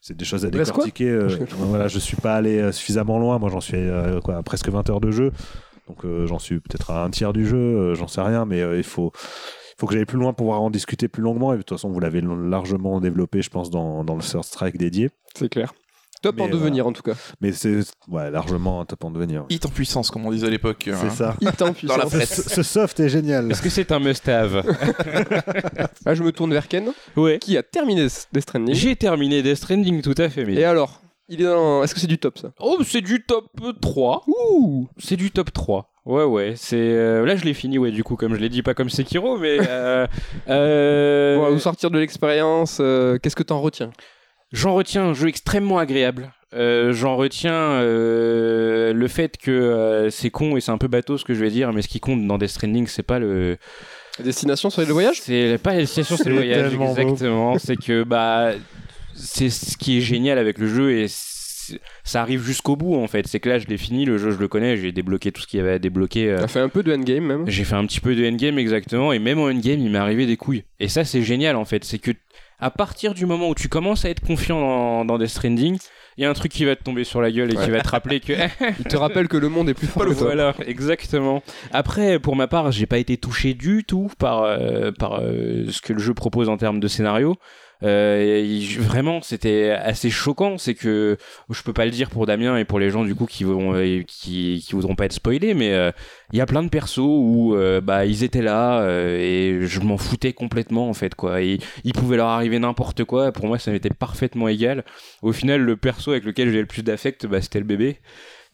c'est 0.00 0.16
des 0.16 0.24
choses 0.24 0.46
à 0.46 0.50
décortiquer. 0.50 1.10
euh, 1.10 1.28
voilà, 1.50 1.88
je 1.88 1.98
suis 1.98 2.16
pas 2.16 2.36
allé 2.36 2.72
suffisamment 2.72 3.18
loin. 3.18 3.38
Moi, 3.38 3.50
j'en 3.50 3.60
suis 3.60 3.76
quoi, 4.24 4.36
à 4.36 4.42
presque 4.42 4.68
20 4.68 4.88
heures 4.90 5.00
de 5.00 5.10
jeu. 5.10 5.32
Donc, 5.88 6.04
euh, 6.04 6.26
j'en 6.26 6.38
suis 6.38 6.60
peut-être 6.60 6.90
à 6.90 7.04
un 7.04 7.10
tiers 7.10 7.32
du 7.32 7.46
jeu. 7.46 7.56
euh, 7.56 7.94
j'en 7.94 8.08
sais 8.08 8.20
rien, 8.20 8.44
mais 8.44 8.60
euh, 8.60 8.76
il 8.78 8.84
faut. 8.84 9.12
Il 9.14 9.80
faut 9.80 9.86
que 9.86 9.92
j'aille 9.94 10.06
plus 10.06 10.16
loin 10.18 10.32
pour 10.32 10.46
pouvoir 10.46 10.62
en 10.62 10.70
discuter 10.70 11.06
plus 11.06 11.22
longuement. 11.22 11.52
Et 11.52 11.58
de 11.58 11.62
toute 11.62 11.76
façon, 11.76 11.90
vous 11.90 12.00
l'avez 12.00 12.22
largement 12.22 12.98
développé, 12.98 13.42
je 13.42 13.50
pense, 13.50 13.68
dans, 13.68 14.04
dans 14.04 14.14
le 14.16 14.22
Third 14.22 14.42
Strike 14.44 14.78
dédié. 14.78 15.10
C'est 15.36 15.50
clair. 15.50 15.74
Top 16.22 16.36
Mais, 16.36 16.44
en 16.44 16.48
devenir 16.48 16.86
en 16.86 16.92
tout 16.94 17.02
cas. 17.02 17.12
Mais 17.42 17.52
c'est 17.52 17.80
ouais, 18.08 18.30
largement 18.30 18.80
un 18.80 18.86
top 18.86 19.04
en 19.04 19.10
devenir. 19.10 19.44
Hit 19.50 19.66
en 19.66 19.68
puissance, 19.68 20.10
comme 20.10 20.24
on 20.24 20.30
disait 20.32 20.46
à 20.46 20.50
l'époque. 20.50 20.78
C'est 20.86 20.92
hein. 20.92 21.10
ça. 21.10 21.36
Hit 21.42 21.60
en 21.60 21.66
Dans 21.66 21.96
la 21.98 22.06
puissance. 22.06 22.06
presse. 22.10 22.42
Ce, 22.44 22.48
ce 22.48 22.62
soft 22.62 22.98
est 23.00 23.10
génial. 23.10 23.50
Est-ce 23.50 23.60
que 23.60 23.68
c'est 23.68 23.92
un 23.92 23.98
must-have 23.98 24.64
Là, 26.06 26.14
je 26.14 26.22
me 26.22 26.32
tourne 26.32 26.52
vers 26.54 26.68
Ken, 26.68 26.90
Ouais. 27.14 27.38
qui 27.38 27.58
a 27.58 27.62
terminé 27.62 28.04
Death 28.32 28.40
Stranding. 28.40 28.74
J'ai 28.74 28.96
terminé 28.96 29.42
Death 29.42 29.56
Stranding, 29.58 30.00
tout 30.00 30.14
à 30.16 30.30
fait. 30.30 30.46
Mais... 30.46 30.54
Et 30.54 30.64
alors? 30.64 31.02
Il 31.28 31.40
est 31.40 31.44
dans... 31.44 31.82
Est-ce 31.82 31.94
que 31.94 32.00
c'est 32.00 32.06
du 32.06 32.18
top 32.18 32.38
ça? 32.38 32.52
Oh, 32.60 32.78
c'est 32.84 33.00
du 33.00 33.22
top 33.24 33.46
3. 33.80 34.24
Ouh 34.26 34.88
C'est 34.98 35.16
du 35.16 35.30
top 35.30 35.52
3. 35.52 35.90
Ouais, 36.04 36.24
ouais. 36.24 36.54
C'est 36.56 36.76
euh, 36.76 37.24
Là, 37.26 37.34
je 37.36 37.44
l'ai 37.44 37.54
fini, 37.54 37.78
ouais, 37.78 37.90
du 37.90 38.04
coup, 38.04 38.14
comme 38.16 38.34
je 38.34 38.40
l'ai 38.40 38.48
dit, 38.48 38.62
pas 38.62 38.74
comme 38.74 38.88
Sekiro, 38.90 39.38
mais. 39.38 39.58
euh, 39.68 40.06
euh, 40.48 41.36
On 41.38 41.42
va 41.42 41.50
nous 41.50 41.58
sortir 41.58 41.90
de 41.90 41.98
l'expérience. 41.98 42.78
euh, 42.80 43.18
Qu'est-ce 43.18 43.36
que 43.36 43.42
t'en 43.42 43.60
retiens? 43.60 43.90
J'en 44.52 44.74
retiens 44.74 45.06
un 45.06 45.14
jeu 45.14 45.28
extrêmement 45.28 45.78
agréable. 45.78 46.32
Euh, 46.54 46.92
J'en 46.92 47.16
retiens 47.16 47.52
euh, 47.52 48.92
le 48.92 49.08
fait 49.08 49.36
que 49.36 49.50
euh, 49.50 50.10
c'est 50.10 50.30
con 50.30 50.56
et 50.56 50.60
c'est 50.60 50.70
un 50.70 50.78
peu 50.78 50.86
bateau 50.86 51.18
ce 51.18 51.24
que 51.24 51.34
je 51.34 51.40
vais 51.40 51.50
dire, 51.50 51.72
mais 51.72 51.82
ce 51.82 51.88
qui 51.88 51.98
compte 51.98 52.24
dans 52.24 52.38
Death 52.38 52.50
Stranding, 52.50 52.86
c'est 52.86 53.02
pas 53.02 53.18
le. 53.18 53.58
La 54.18 54.24
destination 54.24 54.70
sur 54.70 54.82
le 54.82 54.92
voyage? 54.92 55.20
C'est 55.20 55.58
pas 55.62 55.72
la 55.72 55.78
destination, 55.80 56.16
c'est 56.16 56.22
C'est 56.22 56.30
le 56.30 56.36
voyage. 56.36 56.72
Exactement. 56.72 57.58
C'est 57.58 57.76
que 57.76 58.04
bah 58.04 58.52
c'est 59.16 59.50
ce 59.50 59.76
qui 59.76 59.98
est 59.98 60.00
génial 60.00 60.38
avec 60.38 60.58
le 60.58 60.68
jeu 60.68 60.92
et 60.98 61.06
ça 62.04 62.22
arrive 62.22 62.42
jusqu'au 62.44 62.76
bout 62.76 62.94
en 62.96 63.06
fait. 63.08 63.26
C'est 63.26 63.40
que 63.40 63.48
là, 63.48 63.58
je 63.58 63.66
l'ai 63.66 63.76
fini, 63.78 64.04
le 64.04 64.18
jeu, 64.18 64.30
je 64.30 64.38
le 64.38 64.46
connais, 64.48 64.76
j'ai 64.76 64.92
débloqué 64.92 65.32
tout 65.32 65.42
ce 65.42 65.46
qu'il 65.46 65.58
y 65.58 65.62
avait 65.62 65.72
à 65.72 65.78
débloquer. 65.78 66.30
euh, 66.30 66.38
T'as 66.38 66.46
fait 66.48 66.60
un 66.60 66.68
peu 66.68 66.82
de 66.82 66.94
endgame 66.94 67.24
même. 67.24 67.44
j'ai 67.48 67.64
fait 67.64 67.74
un 67.74 67.84
petit 67.86 68.00
peu 68.00 68.14
de 68.14 68.24
endgame 68.26 68.58
exactement, 68.58 69.12
et 69.12 69.18
même 69.18 69.38
en 69.40 69.46
endgame, 69.46 69.80
il 69.80 69.90
m'est 69.90 69.98
arrivé 69.98 70.26
des 70.26 70.36
couilles. 70.36 70.64
Et 70.78 70.88
ça, 70.88 71.04
c'est 71.04 71.22
génial 71.22 71.56
en 71.56 71.64
fait. 71.64 71.84
C'est 71.84 71.98
que 71.98 72.12
à 72.58 72.70
partir 72.70 73.12
du 73.14 73.26
moment 73.26 73.48
où 73.50 73.54
tu 73.54 73.68
commences 73.68 74.04
à 74.04 74.10
être 74.10 74.20
confiant 74.24 74.60
dans, 74.60 75.04
dans 75.04 75.18
Death 75.18 75.28
Stranding, 75.28 75.76
il 76.16 76.22
y 76.22 76.24
a 76.24 76.30
un 76.30 76.34
truc 76.34 76.50
qui 76.52 76.64
va 76.64 76.74
te 76.76 76.82
tomber 76.82 77.04
sur 77.04 77.20
la 77.20 77.30
gueule 77.30 77.52
et 77.52 77.56
qui 77.56 77.70
va 77.70 77.80
te 77.82 77.88
rappeler 77.88 78.20
que. 78.20 78.32
Il 78.78 78.84
te 78.86 78.96
rappelle 78.96 79.28
que 79.28 79.36
le 79.36 79.48
monde 79.50 79.68
est 79.68 79.74
plus 79.74 79.86
fort 79.88 80.04
que 80.06 80.12
toi. 80.12 80.22
voilà, 80.28 80.54
exactement. 80.66 81.42
Après, 81.72 82.18
pour 82.18 82.36
ma 82.36 82.46
part, 82.46 82.70
j'ai 82.72 82.86
pas 82.86 82.96
été 82.98 83.16
touché 83.18 83.52
du 83.54 83.84
tout 83.84 84.10
par, 84.18 84.44
euh, 84.44 84.92
par 84.92 85.20
euh, 85.20 85.66
ce 85.70 85.82
que 85.82 85.92
le 85.92 85.98
jeu 85.98 86.14
propose 86.14 86.48
en 86.48 86.56
termes 86.56 86.80
de 86.80 86.88
scénario. 86.88 87.36
Euh, 87.82 88.58
vraiment, 88.78 89.20
c'était 89.22 89.70
assez 89.70 90.10
choquant. 90.10 90.58
C'est 90.58 90.74
que 90.74 91.16
je 91.50 91.62
peux 91.62 91.72
pas 91.72 91.84
le 91.84 91.90
dire 91.90 92.10
pour 92.10 92.26
Damien 92.26 92.56
et 92.56 92.64
pour 92.64 92.78
les 92.78 92.90
gens 92.90 93.04
du 93.04 93.14
coup 93.14 93.26
qui 93.26 93.44
vont 93.44 93.74
euh, 93.74 94.02
qui, 94.06 94.64
qui 94.66 94.72
voudront 94.72 94.94
pas 94.94 95.04
être 95.06 95.12
spoilés, 95.12 95.54
mais 95.54 95.72
euh, 95.72 95.90
il 96.32 96.38
y 96.38 96.40
a 96.40 96.46
plein 96.46 96.62
de 96.62 96.68
persos 96.68 96.98
où 96.98 97.54
euh, 97.54 97.80
bah 97.80 98.06
ils 98.06 98.24
étaient 98.24 98.42
là 98.42 98.86
et 98.88 99.60
je 99.62 99.80
m'en 99.80 99.98
foutais 99.98 100.32
complètement 100.32 100.88
en 100.88 100.94
fait 100.94 101.14
quoi. 101.14 101.42
Et 101.42 101.58
il 101.84 101.92
pouvait 101.92 102.16
leur 102.16 102.28
arriver 102.28 102.58
n'importe 102.58 103.04
quoi. 103.04 103.32
Pour 103.32 103.46
moi, 103.46 103.58
ça 103.58 103.70
m'était 103.70 103.90
parfaitement 103.90 104.48
égal. 104.48 104.84
Au 105.22 105.32
final, 105.32 105.60
le 105.60 105.76
perso 105.76 106.12
avec 106.12 106.24
lequel 106.24 106.50
j'ai 106.50 106.60
le 106.60 106.66
plus 106.66 106.82
d'affect, 106.82 107.26
bah, 107.26 107.40
c'était 107.40 107.58
le 107.58 107.64
bébé. 107.66 107.98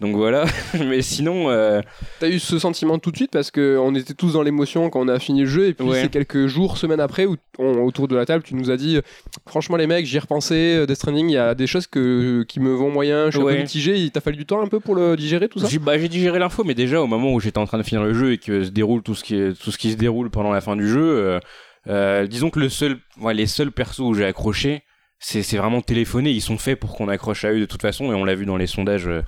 Donc 0.03 0.17
voilà. 0.17 0.45
mais 0.87 1.01
sinon. 1.01 1.49
euh, 1.49 1.81
T'as 2.21 2.29
eu 2.29 2.39
ce 2.39 2.59
sentiment 2.59 2.99
tout 2.99 3.11
de 3.11 3.17
suite 3.17 3.31
parce 3.31 3.51
que 3.51 3.79
on 3.81 3.95
était 3.95 4.13
tous 4.15 4.35
dans 4.35 4.43
l'émotion 4.43 4.91
quand 4.91 5.01
on 5.01 5.09
a 5.09 5.19
fini 5.19 5.41
le 5.41 5.47
jeu 5.47 5.69
et 5.69 5.73
puis 5.75 5.87
Ouais. 5.87 6.03
c'est 6.03 6.11
quelques 6.11 6.47
jours, 6.49 6.77
semaines 6.77 7.01
après 7.01 7.25
où 7.25 7.37
on- 7.59 7.83
autour 7.85 8.09
de 8.09 8.17
la 8.17 8.27
table 8.27 8.43
tu 8.45 8.55
nous 8.55 8.71
as 8.71 8.77
dit 8.77 9.01
franchement 9.49 9.77
les 9.77 9.87
mecs 9.87 10.05
j'y 10.05 10.17
ai 10.17 10.21
repensé, 10.21 10.55
euh, 10.77 10.87
Death 10.87 10.97
Stranding 10.97 11.29
il 11.31 11.35
y 11.35 11.39
a 11.39 11.55
des 11.55 11.67
choses 11.67 11.87
que, 11.87 12.43
qui 12.49 12.61
me 12.61 12.73
vont 12.75 12.91
moyen, 12.91 13.27
je 13.31 13.39
suis 13.39 13.47
un 13.47 13.51
peu 13.51 13.57
mitigé, 13.59 13.97
il 13.97 14.11
t'a 14.11 14.21
fallu 14.21 14.37
du 14.37 14.45
temps 14.45 14.61
un 14.61 14.67
peu 14.67 14.81
pour 14.81 14.95
le 14.95 15.17
digérer 15.17 15.49
tout 15.49 15.59
ça? 15.61 15.69
J'ai 15.69 15.79
bah, 15.79 15.97
j'ai 15.99 16.09
digéré 16.09 16.39
l'info, 16.39 16.65
mais 16.65 16.75
déjà 16.75 17.01
au 17.01 17.07
moment 17.07 17.33
où 17.33 17.41
j'étais 17.41 17.59
en 17.59 17.67
train 17.67 17.79
de 17.79 17.83
finir 17.85 18.03
le 18.03 18.13
jeu 18.13 18.33
et 18.33 18.39
que 18.39 18.65
se 18.65 18.71
déroule 18.71 19.03
tout 19.03 19.15
ce 19.15 19.23
qui, 19.25 19.37
est- 19.37 19.53
tout 19.59 19.71
ce 19.71 19.79
qui 19.79 19.93
se 19.93 19.97
déroule 19.97 20.31
pendant 20.31 20.51
la 20.53 20.61
fin 20.61 20.75
du 20.77 20.89
jeu, 20.89 21.01
euh, 21.01 21.41
euh, 21.89 22.27
disons 22.27 22.51
que 22.51 22.59
le 22.61 22.69
seul, 22.69 22.97
ouais, 23.21 23.35
les 23.35 23.47
seuls 23.47 23.71
persos 23.73 24.01
où 24.01 24.15
j'ai 24.15 24.25
accroché, 24.25 24.83
c'est 25.25 25.57
vraiment 25.57 25.81
téléphoné. 25.81 26.31
Ils 26.33 26.41
sont 26.41 26.59
faits 26.59 26.79
pour 26.81 26.97
qu'on 26.97 27.09
accroche 27.09 27.45
à 27.45 27.53
eux 27.53 27.61
de 27.61 27.65
toute 27.65 27.81
façon, 27.81 28.11
et 28.13 28.15
on 28.15 28.25
l'a 28.25 28.35
vu 28.35 28.45
dans 28.45 28.57
les 28.57 28.67
sondages 28.67 29.07
euh, 29.07 29.23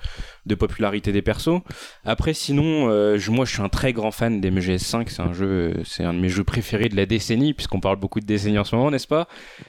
de 0.45 0.53
popularité 0.53 1.11
des 1.13 1.21
persos. 1.21 1.61
Après, 2.03 2.33
sinon, 2.33 2.89
euh, 2.89 3.17
je- 3.17 3.31
moi 3.31 3.45
je 3.45 3.53
suis 3.53 3.61
un 3.61 3.69
très 3.69 3.93
grand 3.93 4.11
fan 4.11 4.41
des 4.41 4.51
MGS5. 4.51 5.09
C'est 5.09 5.21
un 5.21 5.31
jeu, 5.33 5.45
euh, 5.47 5.73
c'est 5.85 6.03
un 6.03 6.13
de 6.13 6.19
mes 6.19 6.27
jeux 6.29 6.43
préférés 6.43 6.89
de 6.89 6.95
la 6.97 7.05
décennie, 7.05 7.53
puisqu'on 7.53 7.79
parle 7.79 7.95
beaucoup 7.95 8.19
de 8.19 8.25
décennie 8.25 8.59
en 8.59 8.63
ce 8.65 8.75
moment, 8.75 8.91
n'est-ce 8.91 9.07
pas? 9.07 9.27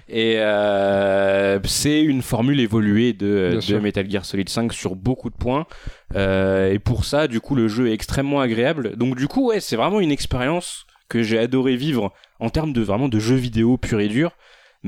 Et 0.09 0.35
euh, 0.39 1.59
c'est 1.65 2.03
une 2.03 2.23
formule 2.23 2.61
évoluée 2.61 3.13
de. 3.13 3.53
Metal 3.81 4.11
Gear 4.11 4.25
Solid 4.25 4.49
5 4.49 4.73
sur 4.73 4.97
beaucoup 4.97 5.31
de 5.31 5.37
points. 5.37 5.67
Euh, 6.17 6.73
et 6.73 6.79
pour 6.79 7.05
ça, 7.05 7.29
du 7.29 7.41
coup, 7.41 7.55
le 7.55 7.69
jeu 7.69 7.89
est 7.89 7.93
extrêmement 7.93 8.41
agréable. 8.41 8.97
Donc, 8.97 9.17
du 9.17 9.29
coup, 9.29 9.49
ouais, 9.49 9.61
c'est 9.61 9.77
vraiment 9.77 10.01
une 10.01 10.11
expérience 10.13 10.87
que 11.09 11.23
j'ai 11.23 11.39
adoré 11.39 11.77
vivre 11.77 12.13
en 12.41 12.51
termes 12.51 12.73
de 12.73 12.81
vraiment 12.83 13.09
de 13.09 13.19
jeux 13.21 13.37
vidéo 13.37 13.77
pur 13.77 14.01
et 14.01 14.09
dur. 14.09 14.33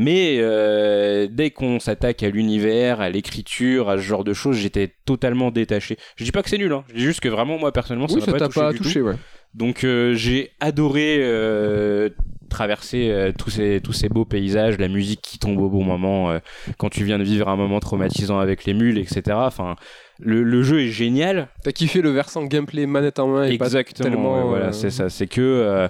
Mais 0.01 0.37
euh, 0.39 1.27
dès 1.29 1.51
qu'on 1.51 1.81
s'attaque 1.81 2.23
à 2.23 2.31
l'univers, 2.31 3.01
à 3.01 3.11
l'écriture, 3.11 3.89
à 3.91 3.97
ce 3.97 4.03
genre 4.03 4.23
de 4.23 4.33
choses, 4.33 4.57
j'étais 4.57 4.95
totalement 5.05 5.51
détaché. 5.51 5.97
Je 6.15 6.23
dis 6.23 6.31
pas 6.31 6.45
que 6.45 6.49
c'est 6.49 6.57
nul, 6.59 6.73
hein. 6.73 6.85
je 6.91 6.95
dis 6.99 7.03
juste 7.05 7.19
que 7.19 7.29
vraiment 7.29 7.59
moi 7.59 7.73
personnellement 7.73 8.07
ça 8.07 8.15
Oui 8.15 8.21
m'a 8.21 8.27
ça 8.27 8.33
pas 8.33 8.39
t'a 8.39 8.47
touché 8.47 8.61
pas 8.61 8.71
du 8.73 8.79
tout. 8.79 8.85
touché 8.85 9.03
ouais. 9.03 9.15
Donc 9.55 9.83
euh, 9.83 10.15
j'ai 10.15 10.53
adoré 10.61 11.17
euh, 11.21 12.11
traverser 12.49 13.09
euh, 13.11 13.33
tous 13.37 13.51
ces 13.51 13.81
tous 13.83 13.93
ces 13.93 14.09
beaux 14.09 14.25
paysages, 14.25 14.79
la 14.79 14.87
musique 14.87 15.21
qui 15.21 15.41
tombe 15.41 15.59
au 15.59 15.69
bon 15.69 15.83
moment 15.83 16.31
euh, 16.31 16.39
quand 16.77 16.91
tu 16.91 17.03
viens 17.03 17.19
de 17.19 17.25
vivre 17.25 17.49
un 17.49 17.57
moment 17.57 17.81
traumatisant 17.81 18.39
avec 18.39 18.67
les 18.67 18.75
mules, 18.75 18.99
etc. 18.99 19.23
Enfin, 19.33 19.75
le, 20.21 20.45
le 20.45 20.63
jeu 20.63 20.83
est 20.83 20.89
génial. 20.91 21.49
T'as 21.65 21.73
kiffé 21.73 22.03
le 22.03 22.11
versant 22.11 22.45
gameplay 22.45 22.87
manette 22.87 23.19
en 23.19 23.27
main 23.27 23.45
et 23.47 23.59
pas 23.59 23.65
Exactement. 23.65 24.09
tellement, 24.11 24.37
ouais, 24.43 24.49
voilà, 24.49 24.73
c'est 24.73 24.91
ça. 24.91 25.09
C'est 25.09 25.27
que 25.27 25.89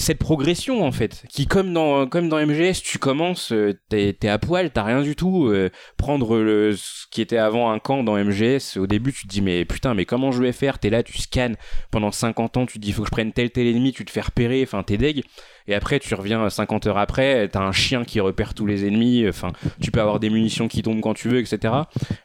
cette 0.00 0.18
progression 0.18 0.82
en 0.82 0.92
fait, 0.92 1.24
qui 1.28 1.46
comme 1.46 1.72
dans 1.72 2.06
MGS, 2.06 2.82
tu 2.82 2.98
commences, 2.98 3.52
euh, 3.52 3.78
t'es 3.88 4.28
à 4.28 4.38
poil, 4.38 4.70
t'as 4.70 4.82
rien 4.82 5.02
du 5.02 5.14
tout. 5.14 5.48
euh, 5.48 5.70
prendre 5.96 6.28
ce 6.74 7.06
qui 7.10 7.20
était 7.20 7.36
avant 7.36 7.70
un 7.70 7.78
camp 7.78 8.02
dans 8.02 8.16
MGS, 8.16 8.78
au 8.78 8.86
début 8.86 9.12
tu 9.12 9.24
te 9.24 9.28
dis 9.28 9.42
mais 9.42 9.64
putain 9.64 9.94
mais 9.94 10.06
comment 10.06 10.32
je 10.32 10.42
vais 10.42 10.52
faire? 10.52 10.78
T'es 10.78 10.90
là, 10.90 11.02
tu 11.02 11.18
scannes 11.18 11.56
pendant 11.90 12.10
50 12.10 12.56
ans, 12.56 12.66
tu 12.66 12.78
te 12.78 12.82
dis 12.82 12.92
faut 12.92 13.02
que 13.02 13.08
je 13.08 13.12
prenne 13.12 13.32
tel 13.32 13.50
tel 13.50 13.66
ennemi, 13.66 13.92
tu 13.92 14.04
te 14.04 14.10
fais 14.10 14.22
repérer, 14.22 14.62
enfin 14.62 14.82
t'es 14.82 14.96
deg. 14.96 15.22
Et 15.66 15.74
après 15.74 15.98
tu 15.98 16.14
reviens 16.14 16.48
50 16.48 16.86
heures 16.86 16.98
après, 16.98 17.48
t'as 17.48 17.60
un 17.60 17.72
chien 17.72 18.04
qui 18.04 18.20
repère 18.20 18.54
tous 18.54 18.66
les 18.66 18.86
ennemis, 18.86 19.28
enfin 19.28 19.52
tu 19.82 19.90
peux 19.90 20.00
avoir 20.00 20.18
des 20.18 20.30
munitions 20.30 20.66
qui 20.66 20.82
tombent 20.82 21.02
quand 21.02 21.14
tu 21.14 21.28
veux, 21.28 21.38
etc. 21.38 21.74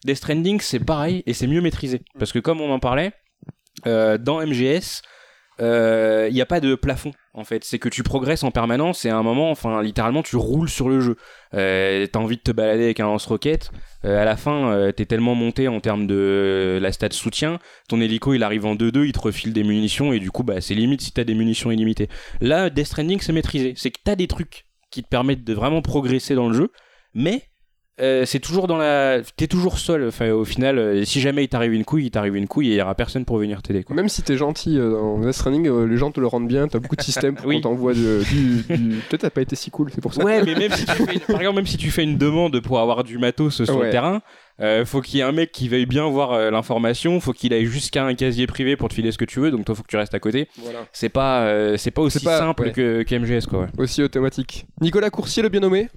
Death 0.05 0.17
Stranding 0.17 0.61
c'est 0.61 0.79
pareil 0.79 1.23
et 1.25 1.33
c'est 1.33 1.47
mieux 1.47 1.61
maîtrisé 1.61 2.01
parce 2.17 2.31
que 2.31 2.39
comme 2.39 2.61
on 2.61 2.71
en 2.71 2.79
parlait, 2.79 3.11
euh, 3.85 4.17
dans 4.17 4.39
MGS, 4.39 5.01
il 5.59 6.33
n'y 6.33 6.41
a 6.41 6.45
pas 6.45 6.59
de 6.61 6.75
plafond 6.75 7.11
en 7.35 7.43
fait. 7.43 7.63
C'est 7.63 7.79
que 7.79 7.89
tu 7.89 8.03
progresses 8.03 8.43
en 8.43 8.51
permanence 8.51 9.05
et 9.05 9.09
à 9.09 9.17
un 9.17 9.23
moment, 9.23 9.51
enfin, 9.51 9.81
littéralement, 9.81 10.23
tu 10.23 10.35
roules 10.35 10.69
sur 10.69 10.89
le 10.89 10.99
jeu. 10.99 11.17
Euh, 11.53 12.07
T'as 12.07 12.19
envie 12.19 12.37
de 12.37 12.41
te 12.41 12.51
balader 12.51 12.85
avec 12.85 12.99
un 12.99 13.05
lance-roquette. 13.05 13.71
Euh, 14.05 14.21
à 14.21 14.25
la 14.25 14.35
fin, 14.37 14.71
euh, 14.71 14.91
t'es 14.91 15.05
tellement 15.05 15.35
monté 15.35 15.67
en 15.67 15.79
termes 15.79 16.07
de 16.07 16.79
la 16.81 16.91
stat 16.91 17.11
soutien. 17.11 17.59
Ton 17.87 18.01
hélico, 18.01 18.33
il 18.33 18.43
arrive 18.43 18.65
en 18.65 18.75
2-2, 18.75 19.05
il 19.05 19.11
te 19.11 19.19
refile 19.19 19.53
des 19.53 19.63
munitions 19.63 20.13
et 20.13 20.19
du 20.19 20.31
coup, 20.31 20.43
bah, 20.43 20.61
c'est 20.61 20.75
limite 20.75 21.01
si 21.01 21.11
t'as 21.11 21.23
des 21.23 21.35
munitions 21.35 21.71
illimitées. 21.71 22.09
Là, 22.41 22.69
Death 22.69 22.87
Stranding, 22.87 23.19
c'est 23.19 23.33
maîtrisé. 23.33 23.73
C'est 23.75 23.91
que 23.91 23.99
t'as 24.03 24.15
des 24.15 24.27
trucs 24.27 24.65
qui 24.91 25.03
te 25.03 25.09
permettent 25.09 25.43
de 25.43 25.53
vraiment 25.53 25.81
progresser 25.81 26.35
dans 26.35 26.47
le 26.47 26.53
jeu, 26.53 26.71
mais 27.13 27.43
euh, 28.01 28.25
c'est 28.25 28.39
toujours 28.39 28.67
dans 28.67 28.75
la. 28.77 29.19
T'es 29.37 29.47
toujours 29.47 29.77
seul. 29.79 30.07
Enfin, 30.07 30.31
au 30.31 30.43
final, 30.43 30.77
euh, 30.77 31.05
si 31.05 31.21
jamais 31.21 31.45
il 31.45 31.47
t'arrive 31.47 31.73
une 31.73 31.85
couille, 31.85 32.05
il 32.07 32.11
t'arrive 32.11 32.35
une 32.35 32.47
couille 32.47 32.69
et 32.69 32.73
il 32.73 32.77
y 32.77 32.81
aura 32.81 32.93
personne 32.95 33.23
pour 33.23 33.37
venir 33.37 33.61
t'aider. 33.61 33.83
Quoi. 33.83 33.95
Même 33.95 34.09
si 34.09 34.21
t'es 34.21 34.35
gentil 34.35 34.77
euh, 34.77 34.91
dans 34.91 35.19
Death 35.19 35.31
Stranding, 35.33 35.67
euh, 35.67 35.85
les 35.85 35.95
gens 35.97 36.11
te 36.11 36.19
le 36.19 36.27
rendent 36.27 36.47
bien, 36.47 36.67
t'as 36.67 36.79
beaucoup 36.79 36.95
de 36.97 37.01
systèmes 37.01 37.35
pour 37.35 37.45
Oui. 37.47 37.55
qu'on 37.61 37.69
t'envoie 37.69 37.93
de- 37.93 38.21
du, 38.29 38.63
du- 38.75 38.95
Peut-être 39.09 39.21
t'as 39.21 39.29
pas 39.29 39.41
été 39.41 39.55
si 39.55 39.71
cool, 39.71 39.89
c'est 39.93 40.01
pour 40.01 40.13
ça. 40.13 40.23
Ouais, 40.25 40.43
mais 40.43 40.55
même 40.59 40.71
si 40.73 40.85
tu 40.85 40.91
fais, 40.91 41.19
par 41.19 41.39
exemple, 41.39 41.55
même 41.55 41.65
si 41.67 41.77
tu 41.77 41.89
fais 41.89 42.03
une 42.03 42.17
demande 42.17 42.59
pour 42.59 42.79
avoir 42.79 43.03
du 43.05 43.17
matos 43.17 43.63
sur 43.63 43.77
Ouais. 43.77 43.85
le 43.85 43.91
terrain, 43.91 44.21
euh, 44.61 44.83
faut 44.85 45.01
qu'il 45.01 45.17
y 45.17 45.19
ait 45.21 45.23
un 45.23 45.31
mec 45.31 45.51
qui 45.53 45.67
veuille 45.69 45.85
bien 45.85 46.07
voir 46.09 46.31
euh, 46.33 46.51
l'information, 46.51 47.19
faut 47.19 47.33
qu'il 47.33 47.53
aille 47.53 47.65
jusqu'à 47.65 48.03
un 48.05 48.13
casier 48.13 48.45
privé 48.47 48.75
pour 48.75 48.89
te 48.89 48.93
filer 48.93 49.11
ce 49.11 49.17
que 49.17 49.25
tu 49.25 49.39
veux, 49.39 49.51
donc 49.51 49.65
toi 49.65 49.73
faut 49.75 49.83
que 49.83 49.87
tu 49.87 49.97
restes 49.97 50.13
à 50.13 50.19
côté. 50.19 50.47
Voilà. 50.61 50.79
C'est 50.91 51.09
pas, 51.09 51.43
euh, 51.45 51.77
c'est 51.77 51.91
pas 51.91 52.01
aussi 52.01 52.23
pas- 52.23 52.39
simple 52.39 52.63
ouais. 52.63 52.71
que 52.71 53.03
qu'MGS 53.03 53.47
quoi. 53.47 53.59
Ouais. 53.61 53.67
Aussi 53.77 54.01
automatique. 54.03 54.65
Nicolas 54.81 55.09
Coursier, 55.09 55.43
le 55.43 55.49
bien 55.49 55.59
nommé, 55.61 55.87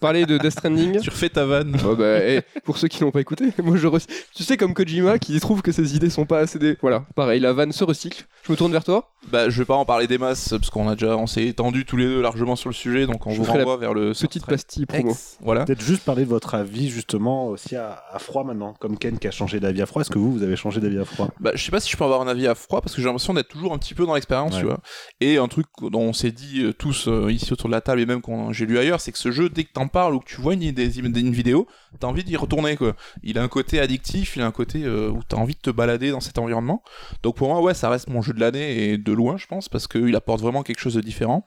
parlait 0.00 0.24
de 0.26 0.38
Death 0.38 0.50
Stranding. 0.52 1.00
Tu 1.00 1.10
refais 1.10 1.28
ta 1.28 1.44
vanne. 1.44 1.76
Oh 1.86 1.94
bah, 1.96 2.18
eh, 2.26 2.40
pour 2.64 2.78
ceux 2.78 2.88
qui 2.88 3.00
l'ont 3.02 3.10
pas 3.10 3.20
écouté, 3.20 3.46
moi 3.62 3.76
je 3.76 3.86
re- 3.86 4.06
tu 4.34 4.42
sais 4.42 4.56
comme 4.56 4.74
Kojima 4.74 5.18
qui 5.18 5.38
trouve 5.40 5.62
que 5.62 5.72
ses 5.72 5.94
idées 5.96 6.10
sont 6.10 6.24
pas 6.26 6.38
assez 6.40 6.58
des 6.58 6.76
voilà, 6.80 7.04
pareil, 7.14 7.40
la 7.40 7.52
vanne 7.52 7.72
se 7.72 7.84
recycle. 7.84 8.24
Je 8.46 8.52
me 8.52 8.56
tourne 8.56 8.72
vers 8.72 8.84
toi. 8.84 9.10
Bah, 9.30 9.48
je 9.48 9.58
vais 9.58 9.64
pas 9.64 9.74
en 9.74 9.84
parler 9.86 10.06
des 10.06 10.18
masses 10.18 10.50
parce 10.50 10.68
qu'on 10.70 10.88
a 10.88 10.94
déjà, 10.94 11.16
on 11.16 11.26
s'est 11.26 11.44
étendu 11.46 11.84
tous 11.84 11.96
les 11.96 12.04
deux 12.06 12.20
largement 12.20 12.56
sur 12.56 12.68
le 12.68 12.74
sujet, 12.74 13.06
donc 13.06 13.26
on 13.26 13.30
Je 13.30 13.40
vous 13.40 13.44
renvoie 13.50 13.76
vers 13.78 13.94
le 13.94 14.12
Petite 14.12 14.44
pastille 14.46 14.84
promo. 14.86 15.10
X. 15.12 15.38
Voilà. 15.40 15.64
Peut-être 15.64 15.80
juste 15.82 16.02
parler 16.04 16.24
de 16.24 16.30
votre 16.30 16.54
avis 16.54 16.88
justement 16.90 17.46
aussi 17.48 17.76
à, 17.76 18.02
à 18.12 18.18
froid 18.18 18.44
maintenant, 18.44 18.74
comme 18.80 18.98
Ken 18.98 19.18
qui 19.18 19.26
a 19.28 19.30
changé 19.30 19.60
d'avis 19.60 19.80
à 19.82 19.86
froid. 19.86 20.02
Est-ce 20.02 20.10
que 20.10 20.18
vous, 20.18 20.32
vous 20.32 20.42
avez 20.42 20.56
changé 20.56 20.80
d'avis 20.80 20.98
à 20.98 21.04
froid? 21.04 21.28
Bah, 21.40 21.52
je 21.54 21.62
sais 21.64 21.70
pas 21.70 21.80
si 21.80 21.90
je 21.90 21.96
peux 21.96 22.04
avoir 22.04 22.20
un 22.20 22.28
avis 22.28 22.46
à 22.46 22.54
froid 22.54 22.80
parce 22.82 22.94
que 22.94 23.00
j'ai 23.00 23.06
l'impression 23.06 23.32
d'être 23.34 23.48
toujours 23.48 23.72
un 23.72 23.78
petit 23.78 23.94
peu 23.94 24.04
dans 24.06 24.14
l'expérience, 24.14 24.54
Ouais. 24.54 24.60
tu 24.60 24.66
vois. 24.66 24.78
Et 25.20 25.38
un 25.38 25.48
truc 25.48 25.66
dont 25.80 26.00
on 26.00 26.12
s'est 26.12 26.32
dit 26.32 26.62
euh, 26.62 26.72
tous 26.74 27.08
euh, 27.08 27.30
ici 27.32 27.52
autour 27.52 27.68
de 27.68 27.74
la 27.74 27.80
table 27.80 28.00
et 28.00 28.06
même 28.06 28.20
quand 28.20 28.52
j'ai 28.52 28.66
lu 28.66 28.78
ailleurs, 28.78 29.00
c'est 29.00 29.12
que 29.12 29.18
ce 29.18 29.30
jeu, 29.30 29.48
dès 29.48 29.64
que 29.64 29.72
t'en 29.72 29.83
parles 29.88 30.14
ou 30.14 30.20
que 30.20 30.26
tu 30.28 30.40
vois 30.40 30.54
une, 30.54 30.72
des, 30.72 30.98
une 30.98 31.30
vidéo, 31.32 31.66
t'as 32.00 32.06
envie 32.06 32.24
d'y 32.24 32.36
retourner, 32.36 32.76
quoi. 32.76 32.94
Il 33.22 33.38
a 33.38 33.42
un 33.42 33.48
côté 33.48 33.80
addictif, 33.80 34.36
il 34.36 34.42
a 34.42 34.46
un 34.46 34.50
côté 34.52 34.84
euh, 34.84 35.10
où 35.10 35.20
t'as 35.28 35.36
envie 35.36 35.54
de 35.54 35.60
te 35.60 35.70
balader 35.70 36.10
dans 36.10 36.20
cet 36.20 36.38
environnement. 36.38 36.82
Donc 37.22 37.36
pour 37.36 37.48
moi, 37.48 37.60
ouais, 37.60 37.74
ça 37.74 37.88
reste 37.88 38.08
mon 38.08 38.22
jeu 38.22 38.32
de 38.32 38.40
l'année 38.40 38.90
et 38.90 38.98
de 38.98 39.12
loin, 39.12 39.36
je 39.36 39.46
pense, 39.46 39.68
parce 39.68 39.86
qu'il 39.86 40.14
apporte 40.16 40.40
vraiment 40.40 40.62
quelque 40.62 40.80
chose 40.80 40.94
de 40.94 41.00
différent. 41.00 41.44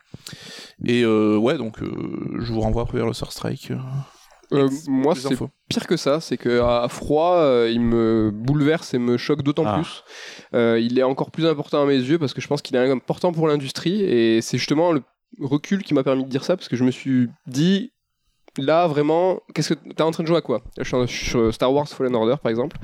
Et 0.86 1.04
euh, 1.04 1.38
ouais, 1.38 1.58
donc 1.58 1.82
euh, 1.82 1.89
je 2.39 2.52
vous 2.54 2.62
renvoie 2.62 2.84
après 2.84 2.97
vers 2.97 3.08
le 3.08 3.13
Sur 3.13 3.32
Strike. 3.32 3.71
euh, 4.54 4.69
moi 4.88 5.13
c'est 5.15 5.36
pire 5.67 5.88
que 5.88 5.97
ça, 5.97 6.21
c'est 6.21 6.38
que 6.38 6.62
à 6.62 6.88
froid, 6.88 7.36
euh, 7.36 7.69
il 7.69 7.82
me 7.82 8.32
bouleverse 8.34 8.93
et 8.93 9.00
me 9.00 9.17
choque 9.17 9.41
d'autant 9.43 9.65
Ah. 9.65 9.73
plus. 9.80 10.04
Euh, 10.54 10.80
il 10.80 10.97
est 10.97 11.04
encore 11.04 11.32
plus 11.32 11.45
important 11.45 11.82
à 11.84 11.86
mes 11.86 11.97
yeux 11.97 12.17
parce 12.19 12.34
que 12.34 12.39
je 12.41 12.47
pense 12.47 12.62
qu'il 12.62 12.76
est 12.78 12.89
important 12.89 13.34
pour 13.34 13.47
l'industrie 13.47 14.02
et 14.04 14.41
c'est 14.41 14.58
justement 14.58 14.93
le 14.93 15.04
recul 15.41 15.84
qui 15.84 15.93
m'a 15.93 16.04
permis 16.04 16.23
de 16.23 16.30
dire 16.30 16.45
ça 16.45 16.56
parce 16.56 16.69
que 16.69 16.78
je 16.78 16.86
me 16.86 16.91
suis 16.91 17.28
dit 17.47 17.91
là 18.58 18.88
vraiment 18.88 19.39
qu'est-ce 19.54 19.74
que 19.74 19.93
t'es 19.93 20.02
en 20.02 20.12
train 20.12 20.24
de 20.24 20.28
jouer 20.28 20.38
à 20.38 20.41
quoi? 20.41 20.62
Je 20.80 21.06
suis 21.06 21.30
sur 21.30 21.54
Star 21.54 21.74
Wars 21.74 21.88
Fallen 21.88 22.15
Order 22.15 22.36
par 22.41 22.50
exemple. 22.50 22.78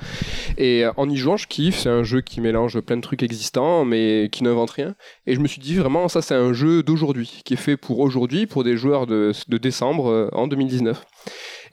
Et 0.58 0.86
euh, 0.86 0.92
en 0.98 1.10
y 1.10 1.16
jouant 1.18 1.38
je 1.38 1.48
kiffe. 1.48 1.78
C'est 1.80 1.90
un 1.90 2.04
jeu 2.04 2.22
qui 2.22 2.42
mélange 2.42 2.80
plein 2.82 2.98
de 2.98 3.02
trucs 3.02 3.24
existants 3.24 3.86
mais 3.86 4.30
qui 4.32 4.44
n'invente 4.44 4.72
rien. 4.72 4.96
Et 5.28 5.36
je 5.36 5.40
me 5.40 5.48
suis 5.48 5.60
dit 5.62 5.76
vraiment 5.76 6.08
ça 6.08 6.22
c'est 6.22 6.36
un 6.36 6.54
jeu 6.54 6.84
d'aujourd'hui 6.84 7.42
qui 7.46 7.54
est 7.54 7.58
fait 7.58 7.78
pour 7.78 8.00
aujourd'hui 8.00 8.46
pour 8.48 8.64
des 8.64 8.78
joueurs 8.78 9.08
de, 9.08 9.32
de 9.48 9.58
décembre 9.58 10.10
euh, 10.10 10.30
en 10.34 10.48
2019 10.48 11.04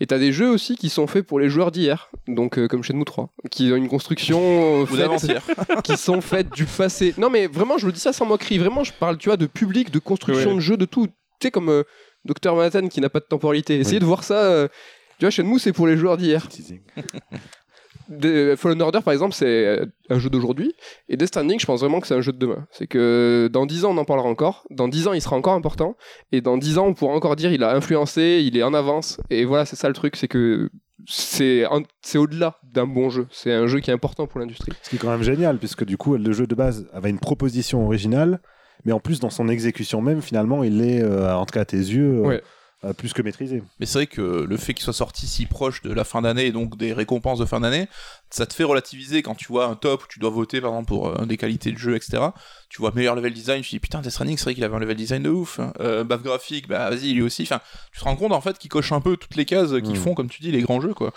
et 0.02 0.06
t'as 0.06 0.18
des 0.18 0.32
jeux 0.32 0.48
aussi 0.48 0.76
qui 0.76 0.88
sont 0.88 1.06
faits 1.06 1.26
pour 1.26 1.38
les 1.38 1.50
joueurs 1.50 1.70
d'hier, 1.70 2.08
donc 2.26 2.58
euh, 2.58 2.68
comme 2.68 2.82
Shenmue 2.82 3.04
3, 3.04 3.28
qui 3.50 3.70
ont 3.70 3.76
une 3.76 3.88
construction 3.88 4.40
euh, 4.40 4.86
faite- 4.86 5.42
qui 5.84 5.96
sont 5.98 6.22
faites 6.22 6.48
du 6.54 6.64
passé. 6.64 7.12
Non 7.18 7.28
mais 7.28 7.48
vraiment, 7.48 7.76
je 7.76 7.84
le 7.84 7.92
dis 7.92 8.00
ça 8.00 8.14
sans 8.14 8.24
moquerie. 8.24 8.56
Vraiment, 8.56 8.82
je 8.82 8.92
parle, 8.94 9.18
tu 9.18 9.28
vois, 9.28 9.36
de 9.36 9.44
public, 9.44 9.90
de 9.90 9.98
construction 9.98 10.54
de 10.54 10.60
jeu, 10.60 10.78
de 10.78 10.86
tout. 10.86 11.06
Tu 11.06 11.12
sais 11.42 11.50
comme 11.50 11.68
euh, 11.68 11.82
Dr 12.24 12.54
Manhattan 12.54 12.88
qui 12.88 13.00
n'a 13.00 13.08
pas 13.08 13.20
de 13.20 13.24
temporalité. 13.24 13.78
Essayez 13.78 13.96
Oui. 13.96 14.00
de 14.00 14.04
voir 14.06 14.24
ça. 14.24 14.42
euh, 14.44 14.68
tu 15.18 15.24
vois, 15.26 15.30
Shenmue 15.30 15.58
c'est 15.58 15.72
pour 15.72 15.86
les 15.86 15.96
joueurs 15.96 16.16
d'hier. 16.16 16.48
Teasing. 16.48 16.80
De- 18.08 18.54
Fallen 18.56 18.82
Order 18.82 19.00
par 19.04 19.12
exemple, 19.12 19.34
c'est 19.34 19.46
euh, 19.66 19.86
un 20.08 20.18
jeu 20.18 20.30
d'aujourd'hui. 20.30 20.74
Et 21.08 21.16
Death 21.16 21.28
Stranding, 21.28 21.60
je 21.60 21.66
pense 21.66 21.80
vraiment 21.80 22.00
que 22.00 22.08
c'est 22.08 22.14
un 22.14 22.20
jeu 22.20 22.32
de 22.32 22.38
demain. 22.38 22.66
C'est 22.72 22.88
que 22.88 23.48
dans 23.52 23.66
10 23.66 23.84
ans, 23.84 23.92
on 23.94 23.98
en 23.98 24.04
parlera 24.04 24.28
encore. 24.28 24.66
Dans 24.70 24.88
10 24.88 25.06
ans, 25.08 25.12
il 25.12 25.22
sera 25.22 25.36
encore 25.36 25.54
important. 25.54 25.96
Et 26.32 26.40
dans 26.40 26.56
10 26.56 26.78
ans, 26.78 26.86
on 26.88 26.94
pourra 26.94 27.14
encore 27.14 27.36
dire 27.36 27.52
il 27.52 27.62
a 27.62 27.74
influencé, 27.74 28.42
il 28.44 28.56
est 28.56 28.64
en 28.64 28.74
avance. 28.74 29.20
Et 29.30 29.44
voilà, 29.44 29.64
c'est 29.64 29.76
ça 29.76 29.86
le 29.86 29.94
truc, 29.94 30.16
c'est 30.16 30.26
que 30.28 30.70
c'est 31.06 31.64
c'est 32.02 32.18
au-delà 32.18 32.58
d'un 32.64 32.86
bon 32.86 33.10
jeu. 33.10 33.28
C'est 33.30 33.52
un 33.52 33.66
jeu 33.68 33.78
qui 33.78 33.90
est 33.90 33.94
important 33.94 34.26
pour 34.26 34.40
l'industrie. 34.40 34.72
Ce 34.82 34.90
qui 34.90 34.96
est 34.96 34.98
quand 34.98 35.10
même 35.10 35.22
génial, 35.22 35.58
puisque 35.58 35.84
du 35.84 35.96
coup, 35.96 36.16
le 36.16 36.32
jeu 36.32 36.46
de 36.48 36.54
base 36.56 36.88
avait 36.92 37.10
une 37.10 37.20
proposition 37.20 37.84
originale, 37.84 38.40
mais 38.84 38.92
en 38.92 39.00
plus, 39.00 39.20
dans 39.20 39.30
son 39.30 39.48
exécution 39.48 40.00
même, 40.02 40.22
finalement, 40.22 40.62
il 40.64 40.80
est, 40.82 41.02
euh, 41.02 41.34
en 41.34 41.46
tout 41.46 41.52
cas 41.52 41.60
à 41.62 41.64
tes 41.64 41.76
yeux, 41.76 42.18
euh, 42.18 42.26
Ouais. 42.26 42.42
euh, 42.84 42.92
plus 42.94 43.12
que 43.12 43.20
maîtrisé. 43.20 43.62
Mais 43.78 43.84
c'est 43.86 43.98
vrai 43.98 44.06
que 44.06 44.20
le 44.48 44.56
fait 44.56 44.72
qu'il 44.72 44.82
soit 44.84 44.92
sorti 44.94 45.26
si 45.26 45.44
proche 45.46 45.82
de 45.82 45.92
la 45.92 46.04
fin 46.04 46.22
d'année 46.22 46.46
et 46.46 46.52
donc 46.52 46.78
des 46.78 46.92
récompenses 46.94 47.38
de 47.38 47.44
fin 47.44 47.60
d'année, 47.60 47.88
ça 48.30 48.46
te 48.46 48.54
fait 48.54 48.64
relativiser 48.64 49.20
quand 49.22 49.34
tu 49.34 49.48
vois 49.48 49.66
un 49.66 49.74
top 49.74 50.04
où 50.04 50.06
tu 50.08 50.18
dois 50.18 50.30
voter 50.30 50.60
par 50.62 50.70
exemple 50.70 50.88
pour 50.88 51.08
euh, 51.08 51.26
des 51.26 51.36
qualités 51.36 51.72
de 51.72 51.76
jeu, 51.78 51.94
etc. 51.94 52.22
Tu 52.70 52.80
vois 52.80 52.90
meilleur 52.94 53.14
level 53.16 53.34
design, 53.34 53.60
tu 53.62 53.70
dis 53.70 53.80
putain, 53.80 54.00
Death 54.00 54.12
Stranding, 54.12 54.38
c'est 54.38 54.44
vrai 54.44 54.54
qu'il 54.54 54.64
avait 54.64 54.74
un 54.76 54.78
level 54.78 54.96
design 54.96 55.22
de 55.24 55.28
ouf. 55.30 55.60
Euh, 55.80 56.04
baf 56.04 56.22
graphique, 56.22 56.68
bah 56.68 56.88
vas-y, 56.88 57.12
lui 57.12 57.22
aussi. 57.22 57.42
Enfin, 57.42 57.60
tu 57.92 58.00
te 58.00 58.04
rends 58.04 58.16
compte 58.16 58.32
en 58.32 58.40
fait 58.40 58.56
qu'il 58.56 58.70
coche 58.70 58.92
un 58.92 59.00
peu 59.02 59.16
toutes 59.18 59.36
les 59.36 59.44
cases 59.44 59.72
qui 59.82 59.92
Mm. 59.92 59.96
font, 59.96 60.14
comme 60.14 60.30
tu 60.30 60.40
dis, 60.40 60.50
les 60.50 60.62
grands 60.62 60.80
jeux 60.80 60.94
quoi. 60.94 61.12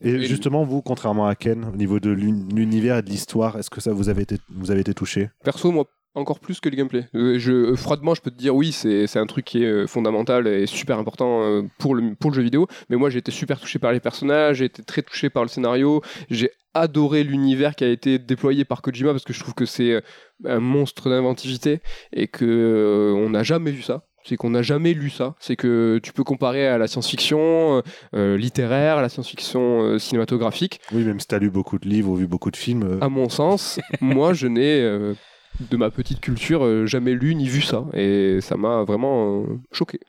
Et, 0.00 0.10
Et- 0.10 0.24
justement, 0.26 0.64
vous, 0.64 0.80
contrairement 0.80 1.26
à 1.26 1.34
Ken, 1.34 1.64
au 1.64 1.76
niveau 1.76 1.98
de 2.00 2.10
l'un- 2.10 2.46
l'univers 2.54 2.98
et 2.98 3.02
de 3.02 3.10
l'histoire, 3.10 3.58
est-ce 3.58 3.68
que 3.68 3.80
ça 3.80 3.92
vous 3.92 4.08
avez 4.08 4.22
été, 4.22 4.38
vous 4.54 4.70
avez 4.70 4.80
été 4.80 4.94
touché? 4.94 5.28
Perso, 5.44 5.72
moi, 5.72 5.84
encore 6.14 6.40
plus 6.40 6.60
que 6.60 6.68
le 6.68 6.76
gameplay. 6.76 7.06
Euh, 7.14 7.38
je, 7.38 7.52
euh, 7.52 7.76
froidement, 7.76 8.14
je 8.14 8.20
peux 8.22 8.30
te 8.30 8.36
dire 8.36 8.54
oui, 8.54 8.72
c'est 8.72 9.16
un 9.16 9.26
truc 9.26 9.44
qui 9.44 9.62
est 9.62 9.66
euh, 9.66 9.86
fondamental 9.86 10.46
et 10.46 10.66
super 10.66 10.98
important 10.98 11.62
pour, 11.78 11.94
le, 11.94 12.14
pour 12.14 12.30
le 12.30 12.36
jeu 12.36 12.42
vidéo. 12.42 12.66
Mais 12.88 12.96
moi, 12.96 13.10
j'ai 13.10 13.18
été 13.18 13.30
super 13.30 13.60
touché 13.60 13.78
par 13.78 13.92
les 13.92 14.00
personnages, 14.00 14.56
j'ai 14.58 14.64
été 14.66 14.82
très 14.82 15.02
touché 15.02 15.30
par 15.30 15.42
le 15.44 15.48
scénario. 15.48 16.02
J'ai 16.30 16.50
adoré 16.74 17.24
l'univers 17.24 17.74
qui 17.74 17.84
a 17.84 17.88
été 17.88 18.18
déployé 18.18 18.64
par 18.64 18.82
Kojima 18.82 19.12
parce 19.12 19.24
que 19.24 19.32
je 19.32 19.40
trouve 19.40 19.54
que 19.54 19.66
c'est 19.66 20.02
un 20.44 20.60
monstre 20.60 21.08
d'inventivité 21.10 21.80
et 22.12 22.28
que 22.28 23.14
on 23.16 23.30
n'a 23.30 23.42
jamais 23.42 23.70
vu 23.70 23.82
ça. 23.82 24.04
C'est 24.24 24.36
qu'on 24.36 24.50
n'a 24.50 24.62
jamais 24.62 24.92
lu 24.92 25.08
ça. 25.10 25.36
C'est 25.38 25.56
que 25.56 26.00
tu 26.02 26.12
peux 26.12 26.24
comparer 26.24 26.66
à 26.66 26.76
la 26.76 26.86
science-fiction 26.86 27.82
euh, 28.14 28.36
littéraire, 28.36 28.98
à 28.98 29.02
la 29.02 29.08
science-fiction 29.08 29.82
euh, 29.82 29.98
cinématographique. 29.98 30.80
Oui, 30.92 31.04
même 31.04 31.18
si 31.18 31.28
tu 31.28 31.34
as 31.34 31.38
lu 31.38 31.50
beaucoup 31.50 31.78
de 31.78 31.88
livres 31.88 32.10
ou 32.10 32.16
vu 32.16 32.26
beaucoup 32.26 32.50
de 32.50 32.56
films. 32.56 32.82
euh, 32.82 32.98
À 33.00 33.08
mon 33.08 33.28
sens, 33.30 33.80
moi, 34.02 34.34
je 34.34 34.46
n'ai, 34.46 35.14
de 35.60 35.76
ma 35.76 35.90
petite 35.90 36.20
culture, 36.20 36.64
euh, 36.64 36.86
jamais 36.86 37.12
lu 37.12 37.34
ni 37.34 37.48
vu 37.48 37.60
ça. 37.60 37.84
Et 37.94 38.40
ça 38.40 38.56
m'a 38.56 38.84
vraiment 38.84 39.42
euh, 39.42 39.60
choqué. 39.72 40.00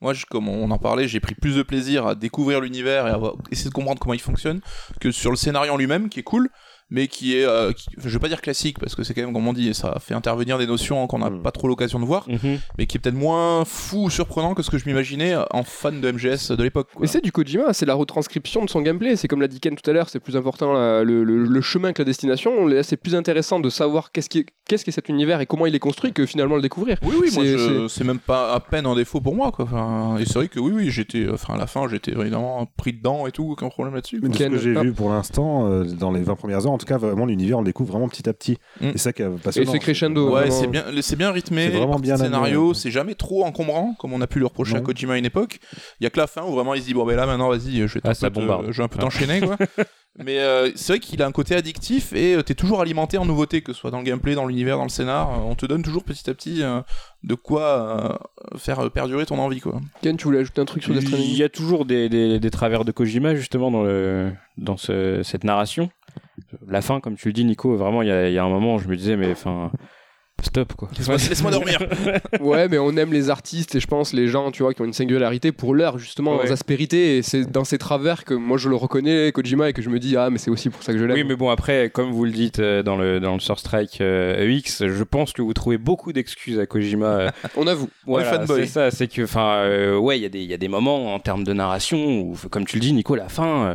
Moi, 0.00 0.14
comme 0.28 0.48
on 0.48 0.70
en 0.70 0.78
parlait, 0.78 1.06
j'ai 1.06 1.20
pris 1.20 1.34
plus 1.34 1.56
de 1.56 1.62
plaisir 1.62 2.06
à 2.06 2.14
découvrir 2.14 2.60
l'univers 2.60 3.06
et 3.06 3.10
à 3.10 3.20
essayer 3.52 3.70
de 3.70 3.74
comprendre 3.74 4.00
comment 4.00 4.14
il 4.14 4.20
fonctionne 4.20 4.60
que 5.00 5.12
sur 5.12 5.30
le 5.30 5.36
scénario 5.36 5.72
en 5.72 5.76
lui-même, 5.76 6.08
qui 6.08 6.20
est 6.20 6.24
cool, 6.24 6.48
mais 6.90 7.08
qui 7.08 7.36
est, 7.36 7.44
euh, 7.44 7.72
qui- 7.72 7.86
je 7.96 8.08
vais 8.08 8.18
pas 8.18 8.28
dire 8.28 8.40
classique 8.42 8.78
parce 8.78 8.94
que 8.94 9.02
c'est 9.02 9.14
quand 9.14 9.22
même, 9.22 9.32
comme 9.32 9.46
on 9.46 9.52
dit, 9.52 9.72
ça 9.74 9.96
fait 10.00 10.14
intervenir 10.14 10.58
des 10.58 10.66
notions 10.66 11.06
qu'on 11.06 11.18
n'a 11.20 11.30
Mm. 11.30 11.42
pas 11.42 11.50
trop 11.50 11.68
l'occasion 11.68 11.98
de 11.98 12.04
voir, 12.04 12.28
Mhm. 12.28 12.58
mais 12.78 12.86
qui 12.86 12.96
est 12.96 13.00
peut-être 13.00 13.14
moins 13.16 13.64
fou 13.64 14.04
ou 14.04 14.10
surprenant 14.10 14.54
que 14.54 14.62
ce 14.62 14.70
que 14.70 14.78
je 14.78 14.86
m'imaginais 14.86 15.34
en 15.52 15.62
fan 15.62 16.00
de 16.00 16.08
MGS 16.12 16.52
de 16.52 16.62
l'époque. 16.62 16.88
Mais 17.00 17.06
c'est 17.06 17.20
du 17.22 17.32
Kojima, 17.32 17.72
c'est 17.72 17.86
la 17.86 17.94
retranscription 17.94 18.64
de 18.64 18.70
son 18.70 18.80
gameplay. 18.82 19.16
C'est 19.16 19.28
comme 19.28 19.40
l'a 19.40 19.48
dit 19.48 19.60
Ken 19.60 19.74
tout 19.76 19.88
à 19.88 19.92
l'heure, 19.92 20.08
c'est 20.08 20.20
plus 20.20 20.36
important 20.36 20.72
la- 20.72 21.02
le, 21.04 21.24
le- 21.24 21.44
le 21.44 21.60
chemin 21.60 21.92
que 21.92 22.02
la 22.02 22.06
destination. 22.06 22.66
Là, 22.66 22.82
c'est 22.82 22.96
plus 22.96 23.14
intéressant 23.14 23.60
de 23.60 23.70
savoir 23.70 24.12
qu'est-ce 24.12 24.28
qui 24.28 24.38
est, 24.40 24.46
qu'est-ce 24.68 24.84
qu'est 24.84 24.90
cet 24.92 25.08
univers 25.08 25.40
et 25.40 25.46
comment 25.46 25.66
il 25.66 25.74
est 25.74 25.78
construit 25.78 26.12
que 26.12 26.26
finalement 26.26 26.56
le 26.56 26.62
découvrir. 26.62 26.98
Oui, 27.02 27.14
oui, 27.20 27.30
moi, 27.34 27.44
C'est- 27.44 27.58
je- 27.58 27.88
c'est 27.88 28.04
même 28.04 28.18
pas 28.18 28.52
à 28.54 28.60
peine 28.60 28.86
un 28.86 28.94
défaut 28.94 29.20
pour 29.20 29.34
moi, 29.34 29.50
quoi. 29.52 29.64
Enfin, 29.64 30.16
et 30.18 30.24
c'est 30.26 30.34
vrai 30.34 30.48
que 30.48 30.60
oui, 30.60 30.72
oui, 30.74 30.90
j'étais, 30.90 31.26
enfin, 31.32 31.54
à 31.54 31.58
la 31.58 31.66
fin, 31.66 31.88
j'étais 31.88 32.12
évidemment 32.12 32.66
pris 32.76 32.92
dedans 32.92 33.26
et 33.26 33.32
tout, 33.32 33.44
aucun 33.52 33.68
problème 33.68 33.94
là-dessus. 33.94 34.20
Mais 34.22 34.32
ce 34.32 34.38
Ken, 34.38 34.52
que 34.52 34.58
j'ai 34.58 34.76
hop. 34.76 34.82
vu 34.84 34.92
pour 34.92 35.10
l'instant, 35.10 35.68
euh, 35.68 35.84
dans 35.84 36.12
les 36.12 36.22
20 36.22 36.34
premières 36.36 36.64
heures, 36.66 36.72
tout 36.82 36.86
cas, 36.86 36.98
vraiment, 36.98 37.26
l'univers, 37.26 37.58
on 37.58 37.60
le 37.62 37.66
découvre 37.66 37.92
vraiment 37.92 38.08
petit 38.08 38.28
à 38.28 38.32
petit. 38.32 38.58
Mm. 38.80 38.90
Et 38.94 38.98
ça 38.98 39.12
qui 39.12 39.22
est 39.22 39.26
Et 39.56 39.64
c'est 39.66 39.78
crescendo. 39.78 40.26
Ouais, 40.32 40.42
vraiment. 40.48 40.54
c'est 40.60 40.66
bien, 40.66 40.84
c'est 41.00 41.16
bien 41.16 41.30
rythmé. 41.32 41.64
C'est 41.70 41.76
vraiment 41.78 41.98
bien 41.98 42.16
scénario, 42.16 42.68
ouais. 42.68 42.74
c'est 42.74 42.90
jamais 42.90 43.14
trop 43.14 43.44
encombrant, 43.44 43.94
comme 43.98 44.12
on 44.12 44.20
a 44.20 44.26
pu 44.26 44.38
le 44.38 44.46
reprocher 44.46 44.76
à. 44.76 44.80
Kojima 44.80 45.14
à 45.14 45.18
une 45.18 45.24
époque. 45.26 45.58
Il 46.00 46.04
y 46.04 46.06
a 46.06 46.10
que 46.10 46.18
la 46.18 46.26
fin 46.26 46.42
où 46.42 46.52
vraiment 46.52 46.74
il 46.74 46.80
se 46.82 46.86
dit 46.86 46.94
bon 46.94 47.04
ben 47.06 47.16
là 47.16 47.26
maintenant 47.26 47.48
vas-y, 47.48 47.86
je 47.86 47.94
vais 47.94 48.00
Ah, 48.04 48.10
un 48.10 48.14
ça 48.14 48.30
peu 48.30 48.40
te- 48.40 48.72
je 48.72 48.76
vais 48.78 48.84
un 48.84 48.88
peu 48.88 48.96
Ah. 48.98 49.02
t'enchaîner 49.02 49.40
quoi. 49.40 49.56
Mais 50.18 50.40
euh, 50.40 50.70
c'est 50.74 50.92
vrai 50.92 51.00
qu'il 51.00 51.22
a 51.22 51.26
un 51.26 51.32
côté 51.32 51.54
addictif 51.54 52.12
et 52.12 52.34
euh, 52.34 52.42
t'es 52.42 52.54
toujours 52.54 52.82
alimenté 52.82 53.16
en 53.16 53.24
nouveautés, 53.24 53.62
que 53.62 53.72
ce 53.72 53.78
soit 53.80 53.90
dans 53.90 53.96
le 53.96 54.04
gameplay, 54.04 54.34
dans 54.34 54.44
l'univers, 54.44 54.76
dans 54.76 54.82
le 54.82 54.90
scénar. 54.90 55.30
Euh, 55.30 55.36
on 55.46 55.54
te 55.54 55.64
donne 55.64 55.82
toujours 55.82 56.04
petit 56.04 56.28
à 56.28 56.34
petit 56.34 56.62
euh, 56.62 56.82
de 57.24 57.34
quoi 57.34 58.18
euh, 58.52 58.58
faire 58.58 58.80
euh, 58.80 58.90
perdurer 58.90 59.24
ton 59.24 59.38
envie 59.38 59.60
quoi. 59.60 59.80
Ken, 60.02 60.18
tu 60.18 60.24
voulais 60.24 60.40
ajouter 60.40 60.60
un 60.60 60.66
truc 60.66 60.82
sur 60.82 60.92
Death 60.92 61.08
Il 61.16 61.34
y 61.34 61.42
a 61.42 61.48
toujours 61.48 61.86
des, 61.86 62.10
des- 62.10 62.38
des 62.38 62.50
travers 62.50 62.84
de 62.84 62.92
Kojima 62.92 63.34
justement 63.36 63.70
dans, 63.70 63.84
le, 63.84 64.30
dans 64.58 64.76
ce- 64.76 65.22
cette 65.22 65.44
narration. 65.44 65.88
La 66.72 66.80
fin, 66.82 67.00
comme 67.00 67.16
tu 67.16 67.28
le 67.28 67.32
dis, 67.32 67.44
Nico, 67.44 67.76
vraiment, 67.76 68.02
il 68.02 68.08
y 68.08 68.12
a, 68.12 68.28
il 68.28 68.34
y 68.34 68.38
a 68.38 68.44
un 68.44 68.48
moment 68.48 68.74
où 68.74 68.78
je 68.78 68.88
me 68.88 68.96
disais, 68.96 69.16
mais 69.16 69.30
enfin, 69.30 69.70
stop 70.42 70.72
quoi. 70.74 70.88
Laisse-moi 70.96 71.16
laisse-moi 71.28 71.50
dormir. 71.52 71.78
Ouais, 72.40 72.66
mais 72.68 72.78
on 72.78 72.96
aime 72.96 73.12
les 73.12 73.30
artistes 73.30 73.74
et 73.76 73.80
je 73.80 73.86
pense 73.86 74.12
les 74.12 74.26
gens, 74.26 74.50
tu 74.50 74.62
vois, 74.64 74.74
qui 74.74 74.82
ont 74.82 74.84
une 74.84 74.92
singularité 74.92 75.52
pour 75.52 75.74
leur 75.74 75.98
justement 75.98 76.38
Ouais. 76.38 76.50
aspérité 76.50 77.18
et 77.18 77.22
c'est 77.22 77.44
dans 77.48 77.62
ces 77.64 77.78
travers 77.78 78.24
que 78.24 78.34
moi 78.34 78.56
je 78.58 78.68
le 78.68 78.74
reconnais 78.74 79.30
Kojima 79.30 79.68
et 79.68 79.72
que 79.72 79.82
je 79.82 79.88
me 79.90 80.00
dis 80.00 80.16
ah 80.16 80.30
mais 80.30 80.38
c'est 80.38 80.50
aussi 80.50 80.68
pour 80.70 80.82
ça 80.82 80.92
que 80.92 80.98
je 80.98 81.04
l'aime. 81.04 81.16
Oui, 81.16 81.22
mais 81.24 81.36
bon, 81.36 81.50
après, 81.50 81.90
comme 81.90 82.10
vous 82.10 82.24
le 82.24 82.32
dites 82.32 82.58
euh, 82.58 82.82
dans 82.82 82.96
le, 82.96 83.20
dans 83.20 83.34
le 83.34 83.40
Source 83.40 83.60
Strike 83.60 84.00
euh, 84.00 84.48
EX, 84.50 84.86
je 84.88 85.04
pense 85.04 85.32
que 85.32 85.42
vous 85.42 85.52
trouvez 85.52 85.78
beaucoup 85.78 86.12
d'excuses 86.12 86.58
à 86.58 86.66
Kojima. 86.66 87.06
euh, 87.06 87.30
On 87.56 87.66
avoue. 87.68 87.88
Voilà, 88.06 88.40
fanboy. 88.40 88.62
c'est 88.62 88.66
ça, 88.66 88.90
c'est 88.90 89.06
que, 89.06 89.22
enfin, 89.22 89.58
euh, 89.58 89.96
ouais, 89.96 90.18
il 90.18 90.22
y, 90.22 90.26
a 90.26 90.28
des- 90.28 90.40
il 90.42 90.50
y 90.50 90.54
a 90.54 90.58
des 90.58 90.68
moments 90.68 91.14
en 91.14 91.20
termes 91.20 91.44
de 91.44 91.52
narration 91.52 92.20
où, 92.20 92.36
comme 92.50 92.64
tu 92.64 92.76
le 92.76 92.80
dis, 92.80 92.92
Nico, 92.92 93.14
la 93.14 93.28
fin, 93.28 93.66
euh, 93.66 93.74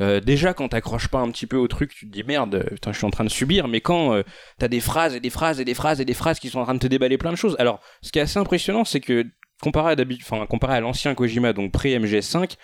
euh, 0.00 0.20
déjà 0.20 0.54
quand 0.54 0.68
t'accroches 0.68 1.08
pas 1.08 1.18
un 1.18 1.30
petit 1.30 1.46
peu 1.46 1.56
au 1.56 1.68
truc, 1.68 1.94
tu 1.94 2.06
te 2.06 2.12
dis 2.12 2.22
merde, 2.22 2.54
euh, 2.54 2.74
putain, 2.74 2.92
je 2.92 2.98
suis 2.98 3.06
en 3.06 3.10
train 3.10 3.24
de 3.24 3.30
subir, 3.30 3.68
mais 3.68 3.80
quand 3.80 4.14
euh, 4.14 4.22
t'as 4.58 4.68
des 4.68 4.80
phrases 4.80 5.14
et 5.14 5.20
des 5.20 5.30
phrases 5.30 5.60
et 5.60 5.64
des 5.64 5.74
phrases 5.74 6.00
et 6.00 6.04
des 6.04 6.14
phrases 6.14 6.38
qui 6.38 6.48
sont 6.48 6.60
en 6.60 6.64
train 6.64 6.74
de 6.74 6.78
te 6.78 6.86
déballer 6.86 7.18
plein 7.18 7.30
de 7.30 7.36
choses. 7.36 7.56
Alors, 7.58 7.80
ce 8.02 8.12
qui 8.12 8.18
est 8.18 8.22
assez 8.22 8.38
impressionnant, 8.38 8.84
c'est 8.84 9.00
que 9.00 9.24
comparé 9.62 9.94
à, 9.94 10.04
enfin, 10.22 10.46
comparé 10.46 10.74
à 10.74 10.80
l'ancien 10.80 11.14
Kojima, 11.14 11.52
donc 11.52 11.72
pré-MGS5, 11.72 12.54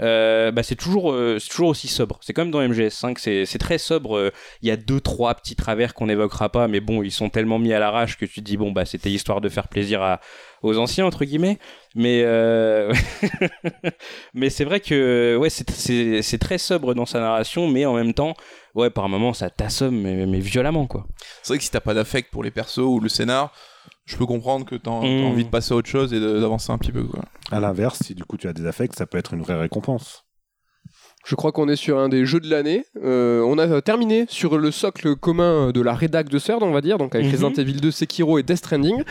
euh, 0.00 0.50
bah 0.52 0.62
c'est 0.62 0.74
toujours 0.74 1.14
toujours 1.50 1.68
aussi 1.68 1.86
sobre 1.86 2.18
c'est 2.22 2.32
comme 2.32 2.50
dans 2.50 2.62
MGS5 2.62 3.44
c'est 3.44 3.58
très 3.58 3.76
sobre 3.76 4.32
il 4.62 4.68
y 4.68 4.70
a 4.70 4.76
deux 4.78 5.02
trois 5.02 5.34
petits 5.34 5.54
travers 5.54 5.92
qu'on 5.92 6.06
n'évoquera 6.06 6.48
pas 6.48 6.66
mais 6.66 6.80
bon 6.80 7.02
ils 7.02 7.10
sont 7.10 7.28
tellement 7.28 7.58
mis 7.58 7.74
à 7.74 7.78
l'arrache 7.78 8.16
que 8.16 8.24
tu 8.24 8.36
te 8.36 8.40
dis 8.40 8.56
bon 8.56 8.72
bah 8.72 8.86
c'était 8.86 9.10
histoire 9.10 9.42
de 9.42 9.50
faire 9.50 9.68
plaisir 9.68 10.00
à 10.00 10.20
aux 10.62 10.78
anciens 10.78 11.04
entre 11.06 11.24
guillemets 11.24 11.58
mais 11.94 12.22
euh, 12.24 12.92
mais 14.34 14.50
c'est 14.50 14.64
vrai 14.64 14.80
que 14.80 15.36
ouais 15.40 15.50
c'est 15.50 16.38
très 16.38 16.58
sobre 16.58 16.94
dans 16.94 17.06
sa 17.06 17.20
narration 17.20 17.68
mais 17.68 17.84
en 17.86 17.94
même 17.94 18.14
temps 18.14 18.34
ouais 18.74 18.90
par 18.90 19.08
moments 19.08 19.32
ça 19.32 19.50
t'assomme 19.50 20.00
mais, 20.00 20.26
mais 20.26 20.40
violemment 20.40 20.86
quoi 20.86 21.06
C'est 21.42 21.52
vrai 21.54 21.58
que 21.58 21.64
si 21.64 21.70
t'as 21.70 21.80
pas 21.80 21.94
d'affect 21.94 22.30
pour 22.30 22.42
les 22.44 22.50
persos 22.50 22.78
ou 22.78 23.00
le 23.00 23.08
scénar, 23.08 23.52
je 24.04 24.16
peux 24.16 24.26
comprendre 24.26 24.64
que 24.64 24.74
t'as 24.76 25.00
t'as 25.00 25.06
Mm. 25.06 25.24
envie 25.24 25.44
de 25.44 25.50
passer 25.50 25.72
à 25.74 25.76
autre 25.76 25.88
chose 25.88 26.12
et 26.12 26.20
d'avancer 26.20 26.70
un 26.72 26.78
petit 26.78 26.92
peu. 26.92 27.04
Quoi. 27.04 27.22
À 27.50 27.60
l'inverse, 27.60 27.98
si 28.02 28.14
du 28.14 28.24
coup 28.24 28.36
tu 28.36 28.48
as 28.48 28.52
des 28.52 28.66
affects, 28.66 28.94
ça 28.96 29.06
peut 29.06 29.18
être 29.18 29.34
une 29.34 29.42
vraie 29.42 29.58
récompense. 29.58 30.24
Je 31.24 31.34
crois 31.36 31.52
qu'on 31.52 31.68
est 31.68 31.76
sur 31.76 31.98
un 31.98 32.08
des 32.08 32.26
jeux 32.26 32.40
de 32.40 32.50
l'année. 32.50 32.84
Euh, 33.04 33.42
on 33.42 33.58
a 33.58 33.80
terminé 33.80 34.26
sur 34.28 34.58
le 34.58 34.70
socle 34.70 35.14
commun 35.14 35.70
de 35.70 35.80
la 35.80 35.94
rédac 35.94 36.28
de 36.28 36.38
CERD, 36.38 36.62
on 36.62 36.72
va 36.72 36.80
dire, 36.80 36.98
donc 36.98 37.14
avec. 37.14 37.30
Resident 37.30 37.52
Evil 37.52 37.74
2, 37.80 37.90
Sekiro 37.90 38.38
et 38.38 38.42
Death 38.42 38.58
Stranding. 38.58 39.02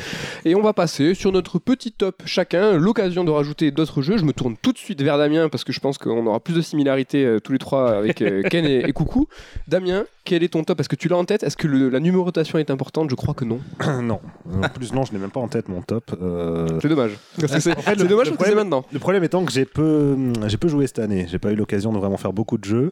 Et 0.45 0.55
on 0.55 0.61
va 0.61 0.73
passer 0.73 1.13
sur 1.13 1.31
notre 1.31 1.57
petit 1.57 1.91
top 1.91 2.21
chacun, 2.25 2.73
l'occasion 2.73 3.23
de 3.23 3.31
rajouter 3.31 3.71
d'autres 3.71 4.01
jeux. 4.01 4.17
Je 4.17 4.25
me 4.25 4.33
tourne 4.33 4.55
tout 4.61 4.73
de 4.73 4.77
suite 4.77 5.01
vers 5.01 5.17
Damien 5.17 5.47
parce 5.49 5.63
que 5.63 5.71
je 5.71 5.79
pense 5.79 5.97
qu'on 5.97 6.25
aura 6.27 6.39
plus 6.39 6.53
de 6.53 6.61
similarités 6.61 7.25
euh, 7.25 7.39
tous 7.39 7.53
les 7.53 7.59
trois 7.59 7.91
avec 7.91 8.21
euh, 8.21 8.43
Ken 8.49 8.65
et, 8.65 8.87
et 8.87 8.93
Coucou. 8.93 9.27
Damien, 9.67 10.05
quel 10.23 10.43
est 10.43 10.49
ton 10.49 10.63
top? 10.63 10.79
Est-ce 10.79 10.89
que 10.89 10.95
tu 10.95 11.07
l'as 11.07 11.17
en 11.17 11.25
tête? 11.25 11.43
Est-ce 11.43 11.57
que 11.57 11.67
le- 11.67 11.89
la 11.89 11.99
numérotation 11.99 12.57
est 12.59 12.69
importante? 12.69 13.09
Je 13.09 13.15
crois 13.15 13.33
que 13.33 13.45
non. 13.45 13.59
non. 14.01 14.19
En 14.63 14.69
plus, 14.69 14.93
non, 14.93 15.03
je 15.03 15.13
n'ai 15.13 15.19
même 15.19 15.31
pas 15.31 15.39
en 15.39 15.47
tête 15.47 15.67
mon 15.69 15.81
top. 15.81 16.15
Euh, 16.21 16.79
C'est 16.81 16.89
dommage. 16.89 17.17
C'est 17.37 17.77
En 17.77 17.81
fait, 17.81 17.95
dommage 17.95 18.29
le 18.29 18.35
problème- 18.35 18.55
maintenant. 18.55 18.85
Le 18.91 18.99
problème 18.99 19.23
étant 19.23 19.43
que 19.45 19.51
j'ai 19.51 19.65
peu, 19.65 20.15
j'ai 20.47 20.57
peu 20.57 20.67
joué 20.67 20.87
cette 20.87 20.99
année. 20.99 21.25
J'ai 21.29 21.39
pas 21.39 21.51
eu 21.51 21.55
l'occasion 21.55 21.91
de 21.91 21.97
vraiment 21.97 22.17
faire 22.17 22.33
beaucoup 22.33 22.57
de 22.57 22.65
jeux. 22.65 22.91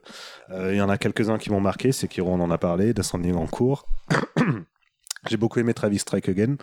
Euh, 0.51 0.71
Il 0.73 0.77
y 0.77 0.81
en 0.81 0.89
a 0.89 0.97
quelques-uns 0.97 1.37
qui 1.37 1.51
m'ont 1.51 1.61
marqué. 1.61 1.91
C'est 1.91 2.07
Kiro, 2.07 2.29
on 2.31 2.39
en 2.39 2.51
a 2.51 2.57
parlé. 2.57 2.93
Descending 2.93 3.35
en 3.35 3.47
cours. 3.47 3.85
J'ai 5.27 5.35
beaucoup 5.35 5.59
aimé 5.59 5.73
Travis 5.73 5.99
Strike 5.99 6.29
Again, 6.29 6.55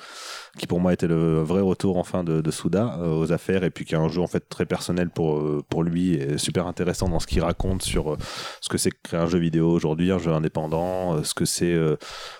qui 0.59 0.67
pour 0.67 0.81
moi 0.81 0.95
était 0.95 1.07
le 1.07 1.43
vrai 1.43 1.61
retour 1.61 1.99
enfin 1.99 2.25
de, 2.25 2.51
Suda 2.51 2.99
euh, 3.01 3.19
aux 3.19 3.31
affaires, 3.31 3.65
et 3.65 3.71
puis 3.71 3.85
qui 3.85 3.95
est 3.95 3.99
un 3.99 4.09
jeu 4.09 4.23
en 4.23 4.27
fait 4.27 4.49
très 4.49 4.65
personnel 4.65 5.11
pour 5.11 5.37
euh, 5.37 5.63
pour 5.69 5.83
lui 5.83 6.15
et 6.15 6.39
super 6.39 6.67
intéressant 6.67 7.09
dans 7.09 7.21
ce 7.21 7.27
qu'il 7.27 7.43
raconte 7.43 7.83
sur 7.83 8.15
euh, 8.15 8.19
ce 8.63 8.71
que 8.71 8.79
c'est 8.79 8.91
créer 9.03 9.21
un 9.21 9.27
jeu 9.27 9.39
vidéo 9.39 9.71
aujourd'hui, 9.71 10.11
un 10.11 10.19
jeu 10.19 10.33
indépendant, 10.33 11.23
ce 11.23 11.35
que 11.35 11.45
c'est, 11.45 11.77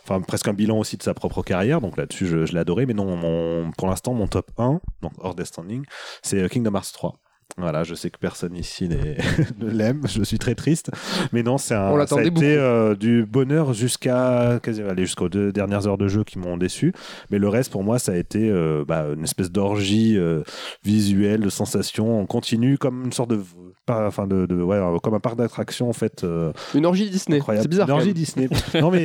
enfin 0.05 0.21
presque 0.23 0.49
un 0.49 0.55
bilan 0.55 0.79
aussi 0.79 0.97
de 0.97 1.03
sa 1.03 1.13
propre 1.13 1.43
carrière. 1.43 1.81
Donc 1.81 1.97
là-dessus, 1.99 2.27
je, 2.27 2.47
je 2.47 2.53
l'ai 2.53 2.61
adoré. 2.61 2.87
Mais 2.87 2.95
non, 2.95 3.71
pour 3.77 3.89
l'instant, 3.89 4.15
mon 4.15 4.27
top 4.27 4.51
1, 4.59 4.81
donc 5.03 5.13
hors 5.19 5.35
Death 5.35 5.47
Stranding, 5.47 5.85
c'est 6.23 6.49
Kingdom 6.49 6.75
Hearts 6.75 6.93
3. 6.93 7.21
Voilà, 7.59 7.85
je 7.85 7.95
sais 7.95 8.11
que 8.11 8.19
personne 8.19 8.55
ici 8.55 8.87
ne 9.59 9.71
l'aime, 9.71 10.03
je 10.07 10.23
suis 10.23 10.39
très 10.39 10.55
triste, 10.55 10.91
mais 11.33 11.43
non, 11.43 11.57
c'est 11.57 11.75
un, 11.75 11.91
On 11.91 12.07
ça 12.07 12.17
a 12.19 12.23
été 12.25 12.55
euh, 12.57 12.95
du 12.95 13.25
bonheur 13.25 13.73
jusqu'à 13.73 14.61
quasi- 14.63 14.83
allez, 14.83 15.07
jusqu'aux 15.07 15.31
deux 15.31 15.53
dernières 15.53 15.87
heures 15.87 15.97
de 15.97 16.07
jeu 16.07 16.23
qui 16.23 16.39
m'ont 16.39 16.59
déçu, 16.59 16.93
mais 17.31 17.39
le 17.39 17.49
reste 17.49 17.73
pour 17.73 17.83
moi 17.83 17.99
ça 17.99 18.13
a 18.13 18.17
été 18.17 18.51
euh, 18.51 18.85
bah, 18.87 19.07
une 19.17 19.25
espèce 19.25 19.51
d'orgie 19.51 20.19
euh, 20.19 20.43
visuelle, 20.85 21.41
de 21.41 21.49
sensations 21.49 22.21
en 22.21 22.27
continu, 22.27 22.77
comme 22.77 23.05
une 23.07 23.13
sorte 23.13 23.31
de, 23.31 23.41
pas, 23.87 24.07
enfin 24.07 24.27
de, 24.27 24.45
de- 24.45 24.61
ouais, 24.61 24.79
comme 25.03 25.15
un 25.15 25.21
parc 25.21 25.37
d'attractions 25.37 25.89
en 25.89 25.95
fait. 25.95 26.27
Une 26.75 26.85
orgie 26.85 27.09
Disney. 27.09 27.39
incroyable. 27.39 27.63
C'est 27.63 27.69
bizarre. 27.71 27.89
Une 27.89 27.95
orgie. 27.95 28.13
Disney. 28.13 28.49
non, 28.81 28.91
mais 28.91 28.99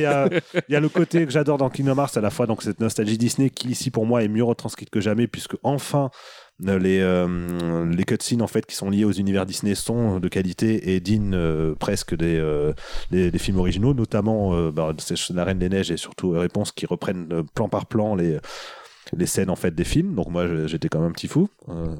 y 0.68 0.72
y 0.72 0.76
a 0.76 0.80
le 0.80 0.88
côté 0.90 1.24
que 1.24 1.32
j'adore 1.32 1.56
dans 1.56 1.70
Kingdom 1.70 1.96
Hearts 1.96 2.16
à 2.16 2.20
la 2.20 2.28
fois, 2.30 2.46
donc 2.46 2.62
cette 2.62 2.80
nostalgie 2.80 3.16
Disney 3.16 3.48
qui 3.48 3.68
ici 3.68 3.90
pour 3.90 4.04
moi 4.04 4.22
est 4.24 4.28
mieux 4.28 4.44
retranscrite 4.44 4.90
que 4.90 5.00
jamais, 5.00 5.26
puisque 5.26 5.54
enfin 5.62 6.10
les, 6.64 7.00
euh, 7.00 7.86
les 7.86 8.04
cutscenes 8.04 8.42
en 8.42 8.46
fait 8.46 8.66
qui 8.66 8.76
sont 8.76 8.90
liées 8.90 9.04
aux 9.04 9.12
univers 9.12 9.46
Disney 9.46 9.74
sont 9.74 10.20
de 10.20 10.28
qualité 10.28 10.94
et 10.94 11.00
dignes 11.00 11.34
euh, 11.34 11.74
presque 11.74 12.16
des, 12.16 12.38
euh, 12.38 12.72
des, 13.10 13.30
films 13.38 13.58
originaux, 13.58 13.94
notamment 13.94 14.54
euh, 14.54 14.70
bah, 14.70 14.94
La 15.34 15.44
Reine 15.44 15.58
des 15.58 15.68
Neiges 15.68 15.90
et 15.90 15.96
surtout 15.96 16.34
euh, 16.34 16.40
Réponse 16.40 16.72
qui 16.72 16.86
reprennent 16.86 17.28
euh, 17.32 17.42
plan 17.54 17.68
par 17.68 17.86
plan 17.86 18.14
les 18.14 18.38
les 19.16 19.26
scènes 19.26 19.50
en 19.50 19.56
fait 19.56 19.74
des 19.74 19.84
films 19.84 20.14
donc 20.14 20.28
moi 20.28 20.66
j'étais 20.66 20.88
quand 20.88 21.00
même 21.00 21.08
un 21.10 21.12
petit 21.12 21.28
fou 21.28 21.48
Euh, 21.68 21.94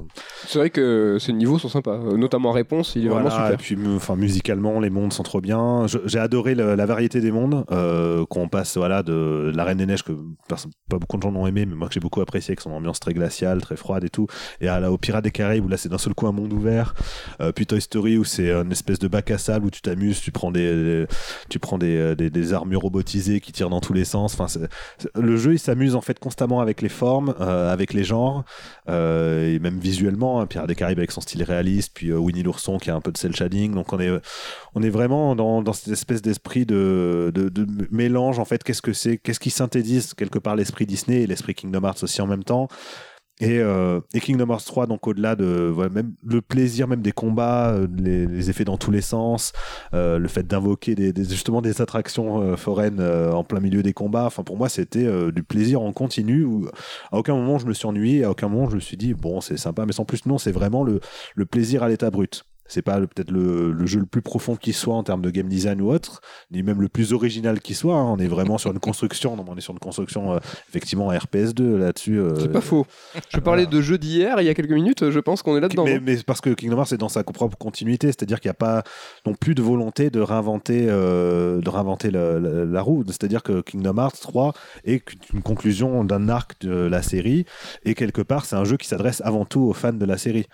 C'est 0.47 0.59
vrai 0.59 0.69
que 0.69 1.17
ces 1.19 1.33
niveaux 1.33 1.59
sont 1.59 1.69
sympas. 1.69 1.95
Euh, 1.97 2.17
Notamment 2.17 2.51
Réponse, 2.51 2.93
il 2.95 3.05
est 3.05 3.09
voilà, 3.09 3.29
vraiment 3.29 3.45
Et 3.45 3.51
super. 3.51 3.57
puis, 3.59 3.75
mu- 3.75 3.95
enfin, 3.95 4.15
musicalement, 4.15 4.79
les 4.79 4.89
mondes 4.89 5.13
sont 5.13 5.23
trop 5.23 5.41
bien. 5.41 5.85
J'ai 6.05 6.19
adoré 6.19 6.53
la 6.55 6.85
variété 6.85 7.21
des 7.21 7.31
mondes. 7.31 7.65
Euh, 7.71 8.25
qu'on 8.29 8.47
passe 8.49 8.77
voilà 8.77 9.03
de 9.03 9.51
la 9.55 9.63
Reine 9.63 9.77
des 9.77 9.85
Neiges 9.85 10.03
que 10.03 10.11
pas 10.47 10.97
beaucoup 10.99 11.17
de 11.17 11.21
gens 11.21 11.31
l'ont 11.31 11.47
aimé, 11.47 11.65
mais 11.65 11.75
moi 11.75 11.87
que 11.87 11.93
j'ai 11.93 11.99
beaucoup 11.99 12.21
apprécié, 12.21 12.51
avec 12.51 12.61
son 12.61 12.71
ambiance 12.71 12.99
très 12.99 13.13
glaciale, 13.13 13.61
très 13.61 13.75
froide 13.77 14.03
et 14.03 14.09
tout. 14.09 14.27
Et 14.61 14.67
à 14.67 14.79
la, 14.79 14.91
au 14.91 14.97
Pirates 14.97 15.23
des 15.23 15.31
Caraïbes 15.31 15.65
où 15.65 15.69
là 15.69 15.77
c'est 15.77 15.89
d'un 15.89 15.97
seul 15.97 16.13
coup 16.13 16.27
un 16.27 16.31
monde 16.31 16.51
ouvert. 16.53 16.93
Euh, 17.41 17.51
puis 17.51 17.65
Toy 17.65 17.81
Story 17.81 18.17
où 18.17 18.23
c'est 18.23 18.51
une 18.51 18.71
espèce 18.71 18.99
de 18.99 19.07
bac 19.07 19.31
à 19.31 19.37
sable 19.37 19.65
où 19.67 19.69
tu 19.71 19.81
t'amuses, 19.81 20.19
tu 20.21 20.31
prends 20.31 20.51
des, 20.51 21.05
tu 21.49 21.59
prends 21.59 21.77
des, 21.77 22.15
des, 22.15 22.29
des 22.29 22.53
armures 22.53 22.81
robotisées 22.81 23.39
qui 23.39 23.51
tirent 23.51 23.69
dans 23.69 23.81
tous 23.81 23.93
les 23.93 24.05
sens. 24.05 24.37
Enfin, 24.39 24.47
le 25.15 25.37
jeu 25.37 25.53
il 25.53 25.59
s'amuse 25.59 25.95
en 25.95 26.01
fait 26.01 26.19
constamment 26.19 26.59
avec 26.61 26.81
les 26.81 26.89
formes, 26.93 27.35
euh, 27.41 27.71
avec 27.71 27.93
les 27.93 28.03
genres 28.03 28.45
euh, 28.89 29.53
et 29.53 29.59
même 29.59 29.79
visuellement. 29.79 30.39
hein, 30.39 30.47
Pirates 30.47 30.67
des 30.67 30.75
Caraïbes 30.75 30.99
avec 30.99 31.11
son 31.11 31.21
style 31.21 31.43
réaliste, 31.43 31.91
puis 31.93 32.09
euh, 32.09 32.17
Winnie 32.17 32.43
l'ourson 32.43 32.77
qui 32.77 32.89
a 32.89 32.95
un 32.95 33.01
peu 33.01 33.11
de 33.11 33.17
cel 33.17 33.35
shading. 33.35 33.73
Donc 33.73 33.91
on 33.91 33.99
est, 33.99 34.11
on 34.75 34.81
est 34.81 34.89
vraiment 34.89 35.35
dans, 35.35 35.73
cette 35.73 35.91
espèce 35.91 36.21
d'esprit 36.21 36.65
de, 36.65 37.31
de, 37.33 37.49
de 37.49 37.87
mélange. 37.91 38.39
En 38.39 38.45
fait, 38.45 38.63
qu'est-ce 38.63 38.81
que 38.81 38.93
c'est? 38.93 39.17
Qu'est-ce 39.17 39.39
qui 39.39 39.49
synthétise 39.49 40.13
quelque 40.13 40.39
part 40.39 40.55
l'esprit 40.55 40.85
Disney 40.85 41.23
et 41.23 41.27
l'esprit 41.27 41.55
Kingdom 41.55 41.83
Hearts 41.83 42.03
aussi 42.03 42.21
en 42.21 42.27
même 42.27 42.43
temps? 42.43 42.67
Et, 43.43 43.59
euh, 43.59 43.99
et 44.13 44.21
Kingdom 44.21 44.49
Hearts 44.49 44.65
3, 44.65 44.87
donc 44.87 45.05
au-delà 45.05 45.35
de 45.35 45.73
même 45.91 46.13
le 46.25 46.41
plaisir 46.41 46.87
même 46.87 47.01
des 47.01 47.11
combats, 47.11 47.71
euh, 47.71 47.87
les, 47.97 48.49
effets 48.49 48.63
dans 48.63 48.77
tous 48.77 48.91
les 48.91 49.01
sens, 49.01 49.51
euh, 49.93 50.17
le 50.17 50.27
fait 50.27 50.47
d'invoquer 50.47 50.95
des, 50.95 51.13
justement 51.23 51.61
des 51.61 51.81
attractions 51.81 52.55
foraines 52.55 53.01
en 53.01 53.43
plein 53.43 53.59
milieu 53.59 53.83
des 53.83 53.93
combats. 53.93 54.25
Enfin, 54.25 54.43
pour 54.43 54.57
moi, 54.57 54.69
c'était 54.69 55.07
du 55.31 55.43
plaisir 55.43 55.81
en 55.81 55.91
continu. 55.91 56.43
Où, 56.43 56.67
à 57.11 57.17
aucun 57.17 57.35
moment 57.35 57.57
je 57.57 57.65
me 57.65 57.73
suis 57.73 57.85
ennuyé, 57.85 58.23
à 58.23 58.31
aucun 58.31 58.47
moment 58.47 58.69
je 58.69 58.75
me 58.75 58.79
suis 58.79 58.97
dit 58.97 59.13
bon, 59.13 59.41
c'est 59.41 59.57
sympa, 59.57 59.85
mais 59.85 59.93
sans 59.93 60.05
plus, 60.05 60.25
non, 60.25 60.37
c'est 60.37 60.51
vraiment 60.51 60.83
le 60.83 61.45
plaisir 61.45 61.83
à 61.83 61.89
l'état 61.89 62.09
brut. 62.09 62.45
C'est 62.67 62.81
pas 62.81 62.97
peut-être 62.99 63.29
le, 63.31 63.71
le 63.71 63.85
jeu 63.85 63.99
le 63.99 64.05
plus 64.05 64.21
profond 64.21 64.55
qui 64.55 64.73
soit 64.73 64.95
en 64.95 65.03
termes 65.03 65.21
de 65.21 65.29
game 65.29 65.47
design 65.47 65.81
ou 65.81 65.91
autre, 65.91 66.21
ni 66.51 66.63
même 66.63 66.81
le 66.81 66.87
plus 66.89 67.13
original 67.13 67.59
qui 67.59 67.73
soit. 67.75 67.95
hein. 67.95 68.05
On 68.05 68.17
est 68.17 68.27
vraiment 68.27 68.57
sur 68.57 68.71
une 68.71 68.79
construction, 68.79 69.35
non, 69.35 69.43
on 69.47 69.55
est 69.57 69.61
sur 69.61 69.73
une 69.73 69.79
construction 69.79 70.33
euh, 70.33 70.37
effectivement 70.69 71.07
RPS 71.09 71.53
2 71.53 71.77
là-dessus. 71.77 72.19
euh, 72.19 72.39
C'est 72.39 72.51
pas 72.51 72.61
faux. 72.61 72.85
Je 73.33 73.39
parlais 73.39 73.65
de 73.65 73.81
jeu 73.81 73.97
d'hier 73.97 74.41
il 74.41 74.45
y 74.45 74.49
a 74.49 74.53
quelques 74.53 74.71
minutes, 74.71 75.09
je 75.09 75.19
pense 75.19 75.41
qu'on 75.41 75.57
est 75.57 75.59
là-dedans. 75.59 75.83
mais, 75.85 75.99
mais 75.99 76.17
parce 76.25 76.41
que 76.41 76.51
Kingdom 76.51 76.77
Hearts 76.77 76.93
est 76.93 76.97
dans 76.97 77.09
sa 77.09 77.23
propre 77.23 77.57
continuité, 77.57 78.07
c'est-à-dire 78.07 78.39
qu'il 78.39 78.47
n'y 78.49 78.51
a 78.53 78.55
pas 78.55 78.83
non 79.25 79.33
plus 79.33 79.55
de 79.55 79.61
volonté 79.61 80.09
de 80.09 80.21
réinventer, 80.21 80.85
euh, 80.89 81.59
de 81.61 81.69
réinventer 81.69 82.11
la, 82.11 82.39
la- 82.39 82.65
la 82.65 82.81
roue. 82.81 83.03
C'est-à-dire 83.07 83.43
que 83.43 83.61
Kingdom 83.61 83.97
Hearts 83.97 84.19
3 84.21 84.53
est 84.85 85.03
une 85.33 85.41
conclusion 85.41 86.03
d'un 86.05 86.29
arc 86.29 86.61
de 86.61 86.71
la 86.73 87.01
série 87.01 87.45
et 87.85 87.93
quelque 87.93 88.21
part 88.21 88.45
c'est 88.45 88.55
un 88.55 88.63
jeu 88.63 88.77
qui 88.77 88.87
s'adresse 88.87 89.21
avant 89.25 89.45
tout 89.45 89.61
aux 89.61 89.73
fans 89.73 89.93
de 89.93 90.05
la 90.05 90.17
série. 90.17 90.45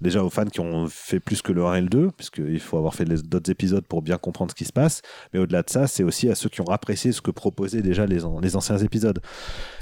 Déjà 0.00 0.22
aux 0.22 0.30
fans 0.30 0.44
qui 0.44 0.60
ont 0.60 0.86
fait 0.88 1.18
plus 1.18 1.42
que 1.42 1.50
le 1.50 1.64
1 1.66 1.74
et 1.74 1.80
le 1.80 1.88
2, 1.88 2.10
puisqu'il 2.16 2.60
faut 2.60 2.76
avoir 2.78 2.94
fait 2.94 3.04
d'autres 3.04 3.50
épisodes 3.50 3.84
pour 3.84 4.00
bien 4.00 4.16
comprendre 4.16 4.52
ce 4.52 4.54
qui 4.54 4.64
se 4.64 4.72
passe. 4.72 5.02
Mais 5.32 5.40
au-delà 5.40 5.62
de 5.62 5.70
ça, 5.70 5.88
c'est 5.88 6.04
aussi 6.04 6.30
à 6.30 6.36
ceux 6.36 6.48
qui 6.48 6.60
ont 6.60 6.70
apprécié 6.70 7.10
ce 7.10 7.20
que 7.20 7.32
proposaient 7.32 7.82
déjà 7.82 8.06
les, 8.06 8.24
an- 8.24 8.38
les 8.40 8.54
anciens 8.54 8.78
épisodes. 8.78 9.18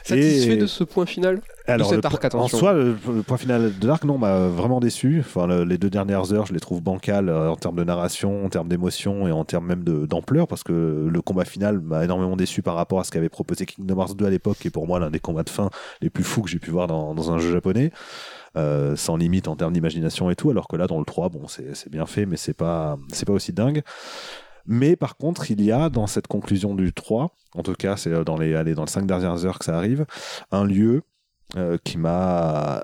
Satisfait 0.04 0.54
Et- 0.54 0.56
de 0.56 0.66
ce 0.66 0.84
point 0.84 1.04
final 1.04 1.40
alors, 1.68 1.90
cet 1.90 2.04
arc. 2.04 2.34
En 2.34 2.46
soi, 2.48 2.72
le, 2.74 2.96
le 3.12 3.22
point 3.24 3.36
final 3.38 3.76
de 3.76 3.86
l'arc, 3.88 4.04
non, 4.04 4.18
m'a 4.18 4.46
vraiment 4.46 4.78
déçu. 4.80 5.18
Enfin, 5.20 5.46
le- 5.48 5.64
les 5.64 5.78
deux 5.78 5.90
dernières 5.90 6.32
heures, 6.32 6.46
je 6.46 6.54
les 6.54 6.60
trouve 6.60 6.80
bancales 6.80 7.28
euh, 7.28 7.50
en 7.50 7.56
termes 7.56 7.74
de 7.76 7.82
narration, 7.84 8.44
en 8.44 8.48
termes 8.48 8.68
d'émotion 8.68 9.26
et 9.28 9.32
en 9.32 9.44
termes 9.44 9.66
même 9.66 9.82
d'ampleur, 9.84 10.46
parce 10.46 10.62
que 10.62 11.08
le 11.12 11.20
combat 11.22 11.44
final 11.44 11.80
m'a 11.80 12.04
énormément 12.04 12.36
déçu 12.36 12.62
par 12.62 12.76
rapport 12.76 13.00
à 13.00 13.04
ce 13.04 13.10
qu'avait 13.10 13.28
proposé 13.28 13.66
Kingdom 13.66 13.98
Hearts 14.00 14.14
2 14.14 14.26
à 14.26 14.30
l'époque, 14.30 14.58
qui 14.60 14.68
est 14.68 14.70
pour 14.70 14.86
moi 14.86 14.98
l'un 15.00 15.10
des 15.10 15.18
combats 15.20 15.42
de 15.42 15.50
fin 15.50 15.68
les 16.00 16.08
plus 16.08 16.24
fous 16.24 16.40
que 16.42 16.48
j'ai 16.48 16.60
pu 16.60 16.70
voir 16.70 16.86
dans, 16.86 17.14
dans 17.14 17.32
un 17.32 17.38
jeu 17.38 17.52
japonais. 17.52 17.90
Euh, 18.56 18.96
sans 18.96 19.16
limite 19.16 19.48
en 19.48 19.56
termes 19.56 19.72
d'imagination 19.72 20.30
et 20.30 20.36
tout, 20.36 20.50
alors 20.50 20.68
que 20.68 20.76
là 20.76 20.86
dans 20.86 20.98
le 20.98 21.04
3, 21.04 21.28
bon, 21.28 21.46
c'est 21.48 21.90
bien 21.90 22.06
fait, 22.06 22.26
mais 22.26 22.36
c'est 22.36 22.54
pas, 22.54 22.98
pas 23.26 23.32
aussi 23.32 23.52
dingue. 23.52 23.82
Mais 24.66 24.96
par 24.96 25.16
contre, 25.16 25.50
il 25.50 25.62
y 25.62 25.70
a 25.70 25.88
dans 25.88 26.06
cette 26.06 26.26
conclusion 26.26 26.74
du 26.74 26.92
3, 26.92 27.30
en 27.54 27.62
tout 27.62 27.74
cas, 27.74 27.96
c'est 27.96 28.24
dans 28.24 28.36
les, 28.36 28.54
allez, 28.54 28.74
dans 28.74 28.84
les 28.84 28.90
5 28.90 29.06
dernières 29.06 29.44
heures 29.44 29.58
que 29.58 29.64
ça 29.64 29.76
arrive, 29.76 30.06
un 30.50 30.64
lieu 30.64 31.02
euh, 31.56 31.78
qui 31.84 31.98
m'a 31.98 32.82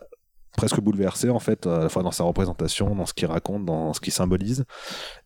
presque 0.57 0.81
bouleversé 0.81 1.31
en 1.31 1.39
fait 1.39 1.67
à 1.67 1.79
la 1.79 1.89
fois 1.89 2.03
dans 2.03 2.11
sa 2.11 2.25
représentation 2.25 2.95
dans 2.95 3.07
ce 3.07 3.15
qu'il 3.15 3.27
raconte 3.27 3.65
dans 3.65 3.93
ce 3.93 4.01
qu'il 4.01 4.13
symbolise 4.13 4.65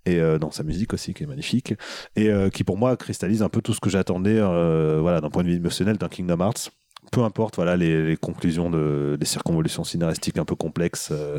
et 0.04 0.20
euh, 0.20 0.38
dans 0.38 0.50
sa 0.50 0.62
musique 0.62 0.94
aussi 0.94 1.14
qui 1.14 1.24
est 1.24 1.26
magnifique 1.26 1.74
et 2.14 2.28
euh, 2.28 2.48
qui 2.48 2.64
pour 2.64 2.76
moi 2.76 2.96
cristallise 2.96 3.42
un 3.42 3.48
peu 3.48 3.60
tout 3.60 3.74
ce 3.74 3.80
que 3.80 3.90
j'attendais 3.90 4.38
euh, 4.38 4.98
voilà 5.00 5.20
d'un 5.20 5.30
point 5.30 5.42
de 5.42 5.48
vue 5.48 5.56
émotionnel 5.56 5.98
d'un 5.98 6.08
Kingdom 6.08 6.40
Hearts 6.40 6.70
peu 7.12 7.22
importe 7.22 7.56
voilà 7.56 7.76
les, 7.76 8.06
les 8.06 8.16
conclusions 8.16 8.70
de 8.70 9.16
des 9.18 9.26
circonvolutions 9.26 9.84
scénaristiques 9.84 10.38
un 10.38 10.44
peu 10.44 10.56
complexes 10.56 11.08
euh, 11.12 11.38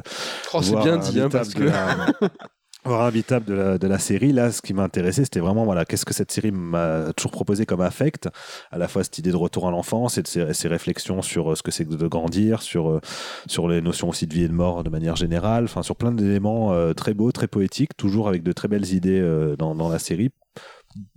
Oh, 0.53 0.61
c'est 0.61 0.75
bien 0.75 0.97
dit, 0.97 1.19
hein, 1.21 1.29
parce 1.29 1.53
que. 1.53 1.63
la- 1.63 2.07
voire 2.85 3.01
invitable 3.01 3.45
de 3.45 3.53
la, 3.53 3.77
de 3.77 3.85
la 3.87 3.99
série 3.99 4.31
là 4.31 4.49
ce 4.49 4.61
qui 4.61 4.73
m'a 4.73 4.83
intéressé 4.83 5.25
c'était 5.25 5.41
vraiment 5.41 5.65
voilà 5.65 5.83
qu'est-ce 5.83 6.05
que 6.05 6.13
cette 6.13 6.31
série 6.31 6.51
m'a 6.51 7.11
toujours 7.17 7.31
proposé 7.31 7.65
comme 7.65 7.81
affect 7.81 8.29
à 8.71 8.77
la 8.77 8.87
fois 8.87 9.03
cette 9.03 9.17
idée 9.17 9.31
de 9.31 9.35
retour 9.35 9.67
à 9.67 9.71
l'enfance 9.71 10.17
et 10.17 10.21
de 10.21 10.27
ses, 10.27 10.53
ses 10.53 10.69
réflexions 10.69 11.21
sur 11.21 11.51
euh, 11.51 11.55
ce 11.55 11.63
que 11.63 11.71
c'est 11.71 11.83
que 11.83 11.95
de 11.95 12.07
grandir 12.07 12.61
sur 12.61 12.89
euh, 12.89 13.01
sur 13.45 13.67
les 13.67 13.81
notions 13.81 14.07
aussi 14.07 14.25
de 14.25 14.33
vie 14.33 14.43
et 14.43 14.47
de 14.47 14.53
mort 14.53 14.85
de 14.85 14.89
manière 14.89 15.17
générale 15.17 15.65
enfin 15.65 15.83
sur 15.83 15.97
plein 15.97 16.13
d'éléments 16.13 16.71
euh, 16.71 16.93
très 16.93 17.13
beaux 17.13 17.31
très 17.33 17.47
poétiques 17.47 17.97
toujours 17.97 18.29
avec 18.29 18.41
de 18.41 18.53
très 18.53 18.69
belles 18.69 18.93
idées 18.93 19.19
euh, 19.19 19.57
dans, 19.57 19.75
dans 19.75 19.89
la 19.89 19.99
série 19.99 20.29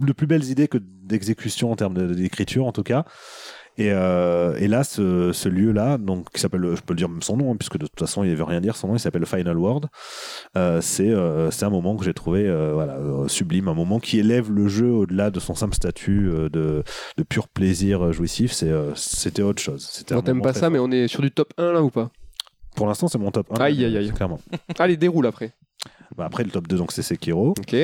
de 0.01 0.12
plus 0.12 0.27
belles 0.27 0.45
idées 0.45 0.66
que 0.66 0.79
d'exécution 0.79 1.70
en 1.70 1.77
termes 1.77 2.14
d'écriture 2.14 2.66
en 2.66 2.72
tout 2.72 2.83
cas 2.83 3.05
et, 3.81 3.91
euh, 3.93 4.55
et 4.59 4.68
là, 4.68 4.85
ce, 4.85 5.33
ce 5.33 5.49
lieu-là, 5.49 5.99
donc 5.99 6.31
qui 6.33 6.41
s'appelle, 6.41 6.62
je 6.74 6.81
peux 6.83 6.93
le 6.93 6.97
dire 6.97 7.09
même 7.09 7.22
son 7.22 7.37
nom, 7.37 7.53
hein, 7.53 7.57
puisque 7.57 7.78
de 7.78 7.87
toute 7.87 7.99
façon, 7.99 8.22
il 8.24 8.31
ne 8.31 8.37
veut 8.37 8.45
rien 8.45 8.61
dire. 8.61 8.76
Son 8.76 8.89
nom, 8.89 8.97
il 8.97 9.01
s'appelle 9.01 9.20
le 9.20 9.26
Final 9.26 9.57
World. 9.59 9.87
Euh, 10.57 10.81
c'est 10.81 11.09
euh, 11.11 11.51
c'est 11.51 11.64
un 11.64 11.70
moment 11.70 11.97
que 11.97 12.05
j'ai 12.05 12.14
trouvé 12.14 12.45
voilà 12.74 12.99
sublime, 13.28 13.68
un 13.68 13.74
moment 13.74 13.99
qui 14.01 14.18
élève 14.18 14.51
le 14.51 14.68
jeu 14.68 14.91
au-delà 14.91 15.31
de 15.31 15.41
son 15.41 15.55
simple 15.55 15.74
statut 15.74 16.28
de, 16.53 16.83
de 17.16 17.22
pur 17.22 17.49
plaisir 17.49 18.12
jouissif. 18.12 18.53
C'est 18.53 18.72
c'était 18.95 19.43
autre 19.43 19.62
chose. 19.62 19.87
C'était 19.91 20.14
On 20.14 20.22
t'aime 20.22 20.43
pas 20.43 20.53
ça, 20.53 20.61
fort. 20.61 20.70
mais 20.70 20.78
on 20.78 20.91
est 20.91 21.09
sur 21.09 21.22
du 21.22 21.31
top 21.31 21.53
1 21.59 21.72
là 21.72 21.83
ou 21.83 21.91
pas? 21.91 22.11
Pour 22.76 22.87
l'instant, 22.87 23.09
c'est 23.09 23.18
mon 23.18 23.31
top 23.31 23.47
1. 23.59 23.61
Aïe, 23.62 23.85
aïe, 23.85 23.97
aïe. 23.97 24.12
Clairement. 24.12 24.41
Allez, 24.78 24.97
déroule 24.97 25.26
après. 25.26 25.53
Bah, 26.16 26.24
après, 26.26 26.45
le 26.45 26.51
top 26.51 26.66
2, 26.68 26.76
donc 26.76 26.93
c'est 26.93 27.03
Sekiro. 27.03 27.51
Ok. 27.51 27.76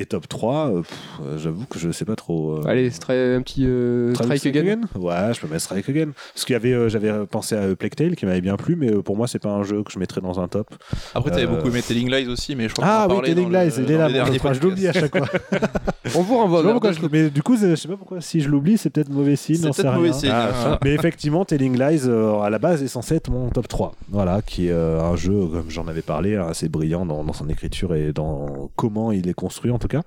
Et 0.00 0.06
top 0.06 0.26
3, 0.28 0.68
euh, 0.70 0.80
pff, 0.80 0.98
euh, 1.26 1.36
j'avoue 1.36 1.66
que 1.66 1.78
je 1.78 1.90
sais 1.92 2.06
pas 2.06 2.16
trop. 2.16 2.52
euh, 2.56 2.62
Allez, 2.66 2.88
stra- 2.88 3.36
un 3.36 3.42
petit 3.42 3.66
euh, 3.66 4.14
Strike 4.14 4.46
Again. 4.46 4.80
Ouais, 4.98 5.34
je 5.34 5.40
peux 5.42 5.46
mettre 5.46 5.60
Strike 5.60 5.86
Again. 5.90 6.12
Parce 6.32 6.46
qu'il 6.46 6.54
y 6.54 6.56
avait, 6.56 6.72
euh, 6.72 6.88
j'avais 6.88 7.12
pensé 7.26 7.54
à 7.54 7.58
euh, 7.58 7.74
Plague 7.76 7.94
Tale 7.94 8.16
qui 8.16 8.24
m'avait 8.24 8.40
bien 8.40 8.56
plu, 8.56 8.76
mais 8.76 8.90
euh, 8.90 9.02
pour 9.02 9.14
moi, 9.18 9.26
c'est 9.28 9.38
pas 9.38 9.50
un 9.50 9.62
jeu 9.62 9.82
que 9.82 9.92
je 9.92 9.98
mettrais 9.98 10.22
dans 10.22 10.40
un 10.40 10.48
top. 10.48 10.68
Après, 11.14 11.30
t'avais 11.30 11.42
Euh, 11.44 11.48
beaucoup 11.48 11.68
aimé 11.68 11.82
Telling 11.82 12.10
Lies 12.10 12.28
aussi, 12.28 12.56
mais 12.56 12.70
je 12.70 12.72
crois 12.74 12.86
Ah 12.88 13.04
qu'on 13.08 13.16
en 13.16 13.16
oui, 13.16 13.20
parlait 13.20 13.34
Telling 13.34 13.52
dans 13.52 13.58
le- 13.58 13.64
Lies, 13.66 13.74
il 13.76 13.90
est 13.90 13.98
dans 14.30 14.34
3, 14.38 14.52
je 14.54 14.60
l'oublie 14.62 14.88
à 14.88 14.92
chaque 14.94 15.14
fois. 15.18 15.28
On 16.16 16.22
vous 16.22 16.38
renvoie 16.38 16.62
vers 16.62 16.80
d'autres- 16.80 17.08
mais 17.12 17.28
du 17.28 17.42
coup, 17.42 17.56
je 17.58 17.74
sais 17.76 17.86
pas 17.86 17.96
pourquoi 17.98 18.22
si 18.22 18.40
je 18.40 18.48
l'oublie, 18.48 18.78
c'est 18.78 18.88
peut-être 18.88 19.10
mauvais 19.10 19.36
signe, 19.36 19.56
C'est 19.56 19.66
j'en 19.66 19.72
sais 19.74 19.82
peut-être 19.82 19.94
mauvais 19.96 20.12
signe. 20.14 20.30
Ah, 20.32 20.50
ça. 20.54 20.78
Mais 20.82 20.94
effectivement, 20.94 21.44
Telling 21.44 21.78
Lies, 21.78 22.04
euh, 22.06 22.40
à 22.40 22.48
la 22.48 22.58
base, 22.58 22.82
est 22.82 22.88
censé 22.88 23.16
être 23.16 23.30
mon 23.30 23.50
top 23.50 23.68
3. 23.68 23.92
Voilà, 24.08 24.40
qui 24.40 24.68
est 24.68 24.72
euh, 24.72 25.02
un 25.02 25.14
jeu, 25.16 25.32
comme 25.52 25.68
j'en 25.68 25.86
avais 25.88 26.00
parlé, 26.02 26.36
hein, 26.36 26.46
assez 26.48 26.70
brillant 26.70 27.04
dans, 27.04 27.22
dans 27.22 27.32
son 27.34 27.48
écriture 27.50 27.94
et 27.94 28.12
dans 28.14 28.70
comment 28.76 29.12
il 29.12 29.28
est 29.28 29.34
construit, 29.34 29.70
en 29.70 29.78
tout 29.78 29.88
cas. 29.90 30.02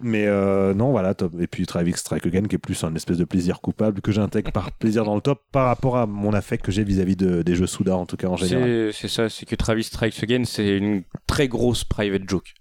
Mais 0.00 0.26
euh, 0.26 0.74
non, 0.74 0.90
voilà, 0.90 1.14
top. 1.14 1.32
Et 1.40 1.46
puis 1.46 1.66
Travis 1.66 1.92
Strike 1.94 2.26
Again, 2.26 2.42
qui 2.42 2.54
est 2.54 2.58
plus 2.58 2.82
un 2.84 2.94
espèce 2.94 3.18
de 3.18 3.24
plaisir 3.24 3.60
coupable 3.60 4.00
que 4.00 4.12
j'intègre 4.12 4.52
par 4.52 4.72
plaisir 4.78 5.04
dans 5.04 5.14
le 5.14 5.20
top 5.20 5.40
par 5.52 5.66
rapport 5.66 5.96
à 5.96 6.06
mon 6.06 6.32
affect 6.32 6.64
que 6.64 6.72
j'ai 6.72 6.84
vis-à-vis 6.84 7.16
de- 7.16 7.42
des 7.42 7.54
jeux 7.54 7.66
Souda, 7.66 7.96
en 7.96 8.06
tout 8.06 8.16
cas, 8.16 8.28
en 8.28 8.36
général. 8.36 8.90
C'est 8.92 9.02
c'est 9.02 9.08
ça, 9.08 9.28
c'est 9.28 9.46
que 9.46 9.54
Travis 9.56 9.84
Strikes 9.84 10.22
Again, 10.22 10.44
c'est 10.44 10.76
une 10.76 11.02
très 11.26 11.48
grosse 11.48 11.84
private 11.84 12.28
joke. 12.28 12.54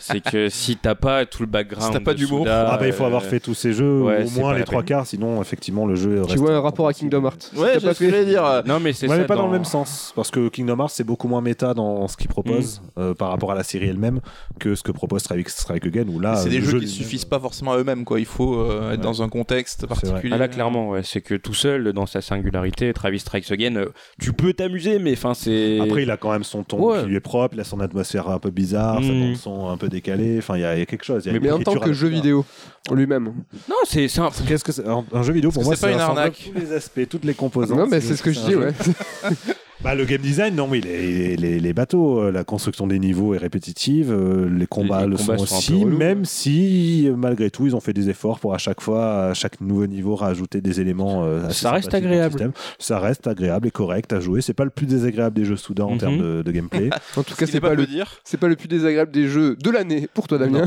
C'est 0.00 0.20
que 0.20 0.48
si 0.48 0.76
t'as 0.76 0.94
pas 0.94 1.26
tout 1.26 1.42
le 1.42 1.46
background. 1.48 1.84
Si 1.84 1.90
t'as 1.92 2.00
pas 2.00 2.14
d'humour. 2.14 2.46
Ah 2.48 2.76
bah 2.78 2.86
il 2.86 2.92
faut 2.92 3.04
avoir 3.04 3.22
euh, 3.22 3.26
fait 3.28 3.40
tous 3.40 3.54
ces 3.54 3.72
jeux, 3.72 4.02
ouais, 4.02 4.24
au 4.24 4.26
c'est 4.26 4.40
moins 4.40 4.54
les 4.54 4.64
trois 4.64 4.82
quarts, 4.82 5.06
sinon 5.06 5.40
effectivement 5.40 5.86
le 5.86 5.94
jeu 5.94 6.22
Tu 6.24 6.30
reste 6.32 6.36
vois 6.38 6.54
un 6.54 6.60
rapport 6.60 6.88
à. 6.88 6.92
Kingdom 6.94 7.24
Hearts 7.24 7.50
Ouais, 7.56 7.74
je 7.80 7.86
pas 7.86 7.94
ce 7.94 7.98
que 7.98 8.10
j'allais 8.10 8.24
dire. 8.24 8.62
Non, 8.66 8.80
mais 8.80 8.92
c'est 8.92 9.06
Ouais, 9.08 9.16
ça. 9.16 9.20
mais 9.22 9.26
pas 9.26 9.34
dans... 9.36 9.42
dans 9.42 9.46
le 9.48 9.52
même 9.54 9.64
sens, 9.64 10.12
parce 10.16 10.30
que 10.30 10.48
Kingdom 10.48 10.78
Hearts 10.78 10.90
c'est 10.92 11.04
beaucoup 11.04 11.28
moins 11.28 11.40
méta 11.40 11.74
dans 11.74 12.06
ce 12.08 12.16
qu'il 12.16 12.28
propose 12.28 12.82
euh, 12.98 13.14
par 13.14 13.30
rapport 13.30 13.52
à 13.52 13.54
la 13.54 13.62
série 13.64 13.88
elle-même 13.88 14.20
que 14.58 14.74
ce 14.74 14.82
que 14.82 14.92
propose 14.92 15.22
Travis 15.24 15.44
Strike 15.48 15.86
Again, 15.86 16.06
où 16.08 16.20
là 16.20 16.36
C'est 16.36 16.48
des 16.48 16.60
jeux 16.60 16.70
jeu 16.72 16.80
qui 16.80 16.88
suffisent 16.88 17.24
pas 17.24 17.38
forcément 17.40 17.72
à 17.72 17.78
eux-mêmes, 17.78 18.04
quoi. 18.04 18.20
Il 18.20 18.26
faut 18.26 18.54
euh, 18.60 18.92
être 18.92 18.98
Ouais. 18.98 19.04
dans 19.04 19.22
un 19.22 19.28
contexte 19.28 19.86
particulier. 19.86 20.30
Ah 20.32 20.38
là, 20.38 20.48
clairement, 20.48 20.90
ouais, 20.90 21.02
c'est 21.02 21.20
que 21.20 21.34
tout 21.34 21.54
seul, 21.54 21.92
dans 21.92 22.06
sa 22.06 22.20
singularité, 22.20 22.92
Travis 22.94 23.18
Strikes 23.18 23.50
Again, 23.50 23.76
euh, 23.76 23.86
tu 24.20 24.32
peux 24.32 24.52
t'amuser, 24.54 24.98
mais 24.98 25.12
enfin, 25.12 25.34
c'est. 25.34 25.78
Après, 25.80 26.02
il 26.04 26.10
a 26.10 26.16
quand 26.16 26.30
même 26.32 26.44
son 26.44 26.62
ton 26.62 27.00
qui 27.00 27.06
lui 27.06 27.16
est 27.16 27.20
propre, 27.20 27.54
il 27.54 27.60
a 27.60 27.64
son 27.64 27.80
atmosphère 27.80 28.28
un 28.28 28.38
peu 28.38 28.50
bizarre, 28.50 29.00
Mm. 29.00 29.34
son 29.36 29.66
un 29.74 29.78
peu 29.78 29.88
décalée. 29.88 30.36
Enfin, 30.38 30.56
il 30.56 30.62
y, 30.62 30.64
a 30.64 30.74
il 30.74 30.78
y 30.78 30.82
a 30.82 30.86
quelque 30.86 31.04
chose. 31.04 31.24
il 31.24 31.26
y 31.26 31.30
a 31.30 31.32
Mais, 31.32 31.38
une 31.38 31.44
mais 31.44 31.50
en 31.50 31.58
tant 31.58 31.72
écriture 31.72 31.82
que 31.82 31.90
à 31.90 31.92
jeu 31.92 32.08
vidéo 32.08 32.44
lui-même. 32.90 33.24
Non, 33.68 33.76
c'est 33.84 34.08
c'est 34.08 34.20
un. 34.20 34.30
Qu'est-ce 34.46 34.64
que 34.64 34.72
c'est 34.72 34.86
un, 34.86 35.04
un 35.12 35.22
jeu 35.22 35.32
vidéo 35.32 35.50
pour 35.50 35.64
moi 35.64 35.74
que 35.74 35.78
c'est 35.78 35.86
pas 35.86 35.92
une 35.92 36.00
arnaque 36.00 36.50
tous 36.52 36.60
les 36.60 36.72
aspects, 36.72 37.08
toutes 37.08 37.24
les 37.24 37.34
composantes. 37.34 37.78
Non, 37.78 37.86
mais 37.86 38.00
c'est 38.00 38.16
ce 38.16 38.22
que 38.22 38.32
je 38.32 38.40
dis, 38.40 38.56
ouais. 38.56 38.72
Bah, 39.82 39.94
le 39.94 40.04
game 40.04 40.20
design, 40.22 40.54
non, 40.54 40.66
oui, 40.70 40.80
les, 40.80 41.36
les, 41.36 41.58
les 41.60 41.72
bateaux, 41.74 42.20
euh, 42.20 42.30
la 42.32 42.44
construction 42.44 42.86
des 42.86 42.98
niveaux 42.98 43.34
est 43.34 43.38
répétitive, 43.38 44.10
euh, 44.12 44.48
les 44.48 44.66
combats 44.66 45.02
les 45.02 45.08
le 45.08 45.16
combats 45.16 45.36
sont 45.36 45.56
aussi, 45.56 45.84
même 45.84 46.20
ouais. 46.20 46.24
si 46.24 47.10
malgré 47.16 47.50
tout 47.50 47.66
ils 47.66 47.74
ont 47.76 47.80
fait 47.80 47.92
des 47.92 48.08
efforts 48.08 48.38
pour 48.40 48.54
à 48.54 48.58
chaque 48.58 48.80
fois, 48.80 49.26
à 49.26 49.34
chaque 49.34 49.60
nouveau 49.60 49.86
niveau, 49.86 50.14
rajouter 50.14 50.60
des 50.60 50.80
éléments. 50.80 51.24
euh, 51.24 51.50
Ça 51.50 51.72
reste 51.72 51.92
agréable. 51.92 52.52
Ça 52.78 52.98
reste 52.98 53.26
agréable 53.26 53.68
et 53.68 53.70
correct 53.70 54.12
à 54.12 54.20
jouer. 54.20 54.40
C'est 54.40 54.54
pas 54.54 54.64
le 54.64 54.70
plus 54.70 54.86
désagréable 54.86 55.36
des 55.36 55.44
jeux 55.44 55.56
soudains 55.56 55.84
en 55.84 55.92
Mhm. 55.94 55.98
termes 55.98 56.18
de, 56.18 56.42
de 56.42 56.50
gameplay. 56.52 56.90
En 57.16 57.22
tout 57.22 57.34
cas, 57.34 57.46
c'est 57.46 57.54
n'est 57.54 57.60
pas, 57.60 57.68
pas 57.70 57.74
le, 57.74 57.86
dire. 57.86 58.20
c'est 58.24 58.38
pas 58.38 58.48
le 58.48 58.56
plus 58.56 58.68
désagréable 58.68 59.10
des 59.10 59.26
jeux 59.28 59.56
de 59.56 59.70
l'année 59.70 60.08
pour 60.14 60.28
toi, 60.28 60.38
Damien. 60.38 60.66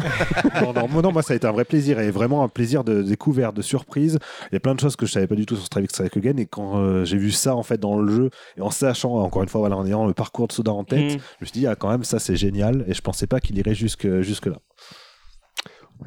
non, 0.62 0.74
non, 0.76 0.88
moi, 0.90 1.02
non, 1.02 1.12
moi 1.12 1.22
ça 1.24 1.34
a 1.34 1.36
été 1.38 1.48
un 1.48 1.52
vrai 1.52 1.66
plaisir 1.66 2.00
et 2.00 2.12
vraiment 2.12 2.44
un 2.44 2.50
plaisir 2.50 2.84
de 2.84 3.02
découverte, 3.02 3.56
de 3.56 3.62
surprise. 3.62 4.20
Il 4.52 4.56
y 4.56 4.58
a 4.58 4.60
plein 4.60 4.76
de 4.76 4.80
choses 4.80 4.96
que 4.96 5.06
je 5.06 5.12
savais 5.14 5.28
pas 5.28 5.36
du 5.36 5.46
tout 5.46 5.56
sur 5.56 5.66
Strike 5.66 5.92
Again 6.16 6.38
et 6.38 6.46
quand 6.46 6.78
euh, 6.78 7.04
j'ai 7.06 7.18
vu 7.18 7.32
ça 7.32 7.56
en 7.56 7.64
fait 7.64 7.80
dans 7.80 7.98
le 8.00 8.14
jeu 8.14 8.30
et 8.58 8.62
en 8.62 8.70
sachant 8.70 9.07
encore 9.16 9.44
une 9.44 9.50
fois 9.50 9.60
voilà 9.60 9.76
en 9.78 9.86
ayant 9.86 10.06
le 10.06 10.14
parcours 10.14 10.48
de 10.48 10.54
Souda 10.54 10.72
en 10.74 10.84
tête, 10.84 11.16
Mm. 11.16 11.18
je 11.18 11.42
me 11.42 11.46
suis 11.46 11.60
dit 11.60 11.68
ah 11.68 11.76
quand 11.76 11.90
même 11.90 12.04
ça 12.04 12.20
c'est 12.20 12.36
génial 12.36 12.86
et 12.88 12.94
je 12.94 13.02
pensais 13.02 13.28
pas 13.28 13.40
qu'il 13.40 13.58
irait 13.58 13.76
jusque 13.76 14.22
jusque 14.22 14.48
là. 14.48 14.58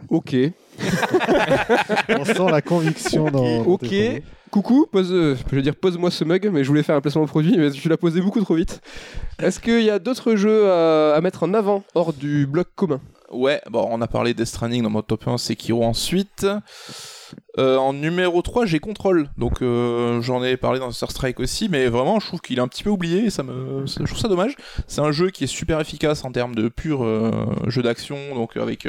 Ok. 0.09 0.37
On 2.09 2.25
sent 2.25 2.51
la 2.51 2.63
conviction 2.63 3.25
dans. 3.31 3.65
dans 3.65 3.71
Ok. 3.71 3.95
Coucou, 4.51 4.87
pose, 4.91 5.13
euh, 5.13 5.37
je 5.49 5.55
veux 5.55 5.63
dire 5.63 5.77
pose-moi 5.77 6.11
ce 6.11 6.25
mug, 6.25 6.49
mais 6.53 6.65
je 6.65 6.69
voulais 6.69 6.83
faire 6.83 6.97
un 6.97 7.01
placement 7.01 7.23
de 7.23 7.29
produit, 7.29 7.57
mais 7.57 7.71
tu 7.71 7.89
l'as 7.89 7.97
posé 7.97 8.21
beaucoup 8.21 8.41
trop 8.41 8.55
vite. 8.55 8.81
Est-ce 9.41 9.61
qu'il 9.61 9.83
y 9.83 9.91
a 9.91 10.01
d'autres 10.01 10.35
jeux 10.35 10.69
à, 10.71 11.15
à 11.15 11.21
mettre 11.21 11.45
en 11.45 11.55
avant 11.55 11.85
hors 11.95 12.13
du 12.13 12.47
bloc 12.47 12.67
commun? 12.75 13.01
Ouais, 13.31 13.61
bon, 13.71 13.87
on 13.89 14.01
a 14.03 14.09
parlé 14.09 14.35
Death 14.35 14.47
Stranding 14.47 14.83
dans 14.83 14.91
mon 14.91 15.03
top 15.03 15.29
1, 15.29 15.39
Sekiro 15.39 15.85
ensuite. 15.85 16.47
Euh, 17.59 17.76
en 17.76 17.93
numéro 17.93 18.43
3, 18.43 18.66
j'ai 18.66 18.78
Control. 18.78 19.28
Donc 19.37 19.62
euh, 19.62 20.20
j'en 20.22 20.43
ai 20.43 20.57
parlé 20.57 20.78
dans 20.78 20.91
Star 20.93 21.11
Strike 21.11 21.41
aussi, 21.41 21.68
mais 21.68 21.89
vraiment, 21.89 22.20
je 22.20 22.26
trouve 22.26 22.41
qu'il 22.41 22.59
est 22.59 22.62
un 22.62 22.68
petit 22.68 22.83
peu 22.83 22.91
oublié 22.91 23.24
et 23.24 23.31
ça 23.31 23.43
me, 23.43 23.87
je 23.87 24.05
trouve 24.05 24.18
ça 24.18 24.28
dommage. 24.28 24.57
C'est 24.87 25.01
un 25.01 25.12
jeu 25.12 25.31
qui 25.31 25.45
est 25.45 25.49
super 25.49 25.81
efficace 25.81 26.24
en 26.24 26.33
termes 26.33 26.55
de 26.55 26.68
pur 26.68 27.05
euh, 27.05 27.31
jeu 27.66 27.83
d'action, 27.83 28.16
donc 28.35 28.57
avec. 28.57 28.87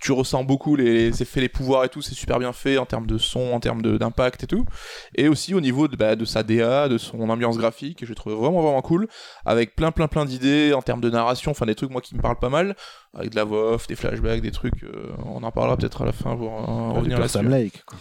Tu 0.00 0.12
ressens 0.12 0.44
beaucoup 0.44 0.76
les, 0.76 1.10
les 1.10 1.22
effets, 1.22 1.40
les 1.40 1.48
pouvoirs 1.48 1.84
et 1.84 1.88
tout, 1.88 2.00
c'est 2.02 2.14
super 2.14 2.38
bien 2.38 2.52
fait 2.52 2.78
en 2.78 2.86
termes 2.86 3.06
de 3.06 3.18
son, 3.18 3.52
en 3.52 3.60
termes 3.60 3.82
de- 3.82 3.98
d'impact 3.98 4.44
et 4.44 4.46
tout. 4.46 4.64
Et 5.14 5.28
aussi 5.28 5.54
au 5.54 5.60
niveau 5.60 5.88
de, 5.88 5.96
bah, 5.96 6.16
de 6.16 6.24
sa 6.24 6.42
DA, 6.42 6.88
de 6.88 6.96
son 6.98 7.28
ambiance 7.28 7.58
graphique, 7.58 7.98
que 7.98 8.06
j'ai 8.06 8.14
trouvé 8.14 8.34
vraiment 8.34 8.62
vraiment 8.62 8.82
cool, 8.82 9.08
avec 9.44 9.76
plein 9.76 9.90
plein 9.92 10.08
plein 10.08 10.24
d'idées 10.24 10.72
en 10.74 10.82
termes 10.82 11.00
de 11.00 11.10
narration, 11.10 11.50
enfin 11.50 11.66
des 11.66 11.74
trucs 11.74 11.90
moi 11.90 12.00
qui 12.00 12.14
me 12.16 12.20
parlent 12.22 12.38
pas 12.38 12.48
mal, 12.48 12.76
avec 13.14 13.30
de 13.30 13.36
la 13.36 13.44
voix 13.44 13.72
off, 13.74 13.86
des 13.88 13.96
flashbacks, 13.96 14.40
des 14.40 14.50
trucs, 14.52 14.82
euh, 14.84 15.12
on 15.26 15.42
en 15.42 15.50
parlera 15.50 15.76
peut-être 15.76 16.02
à 16.02 16.04
la 16.06 16.12
fin 16.12 16.36
pour 16.36 16.50
euh, 16.52 16.92
revenir 16.92 17.16
Du 17.16 17.20
là-dessus. 17.20 17.28
Sam 17.34 17.48
Lake, 17.48 17.82
quoi. 17.84 17.98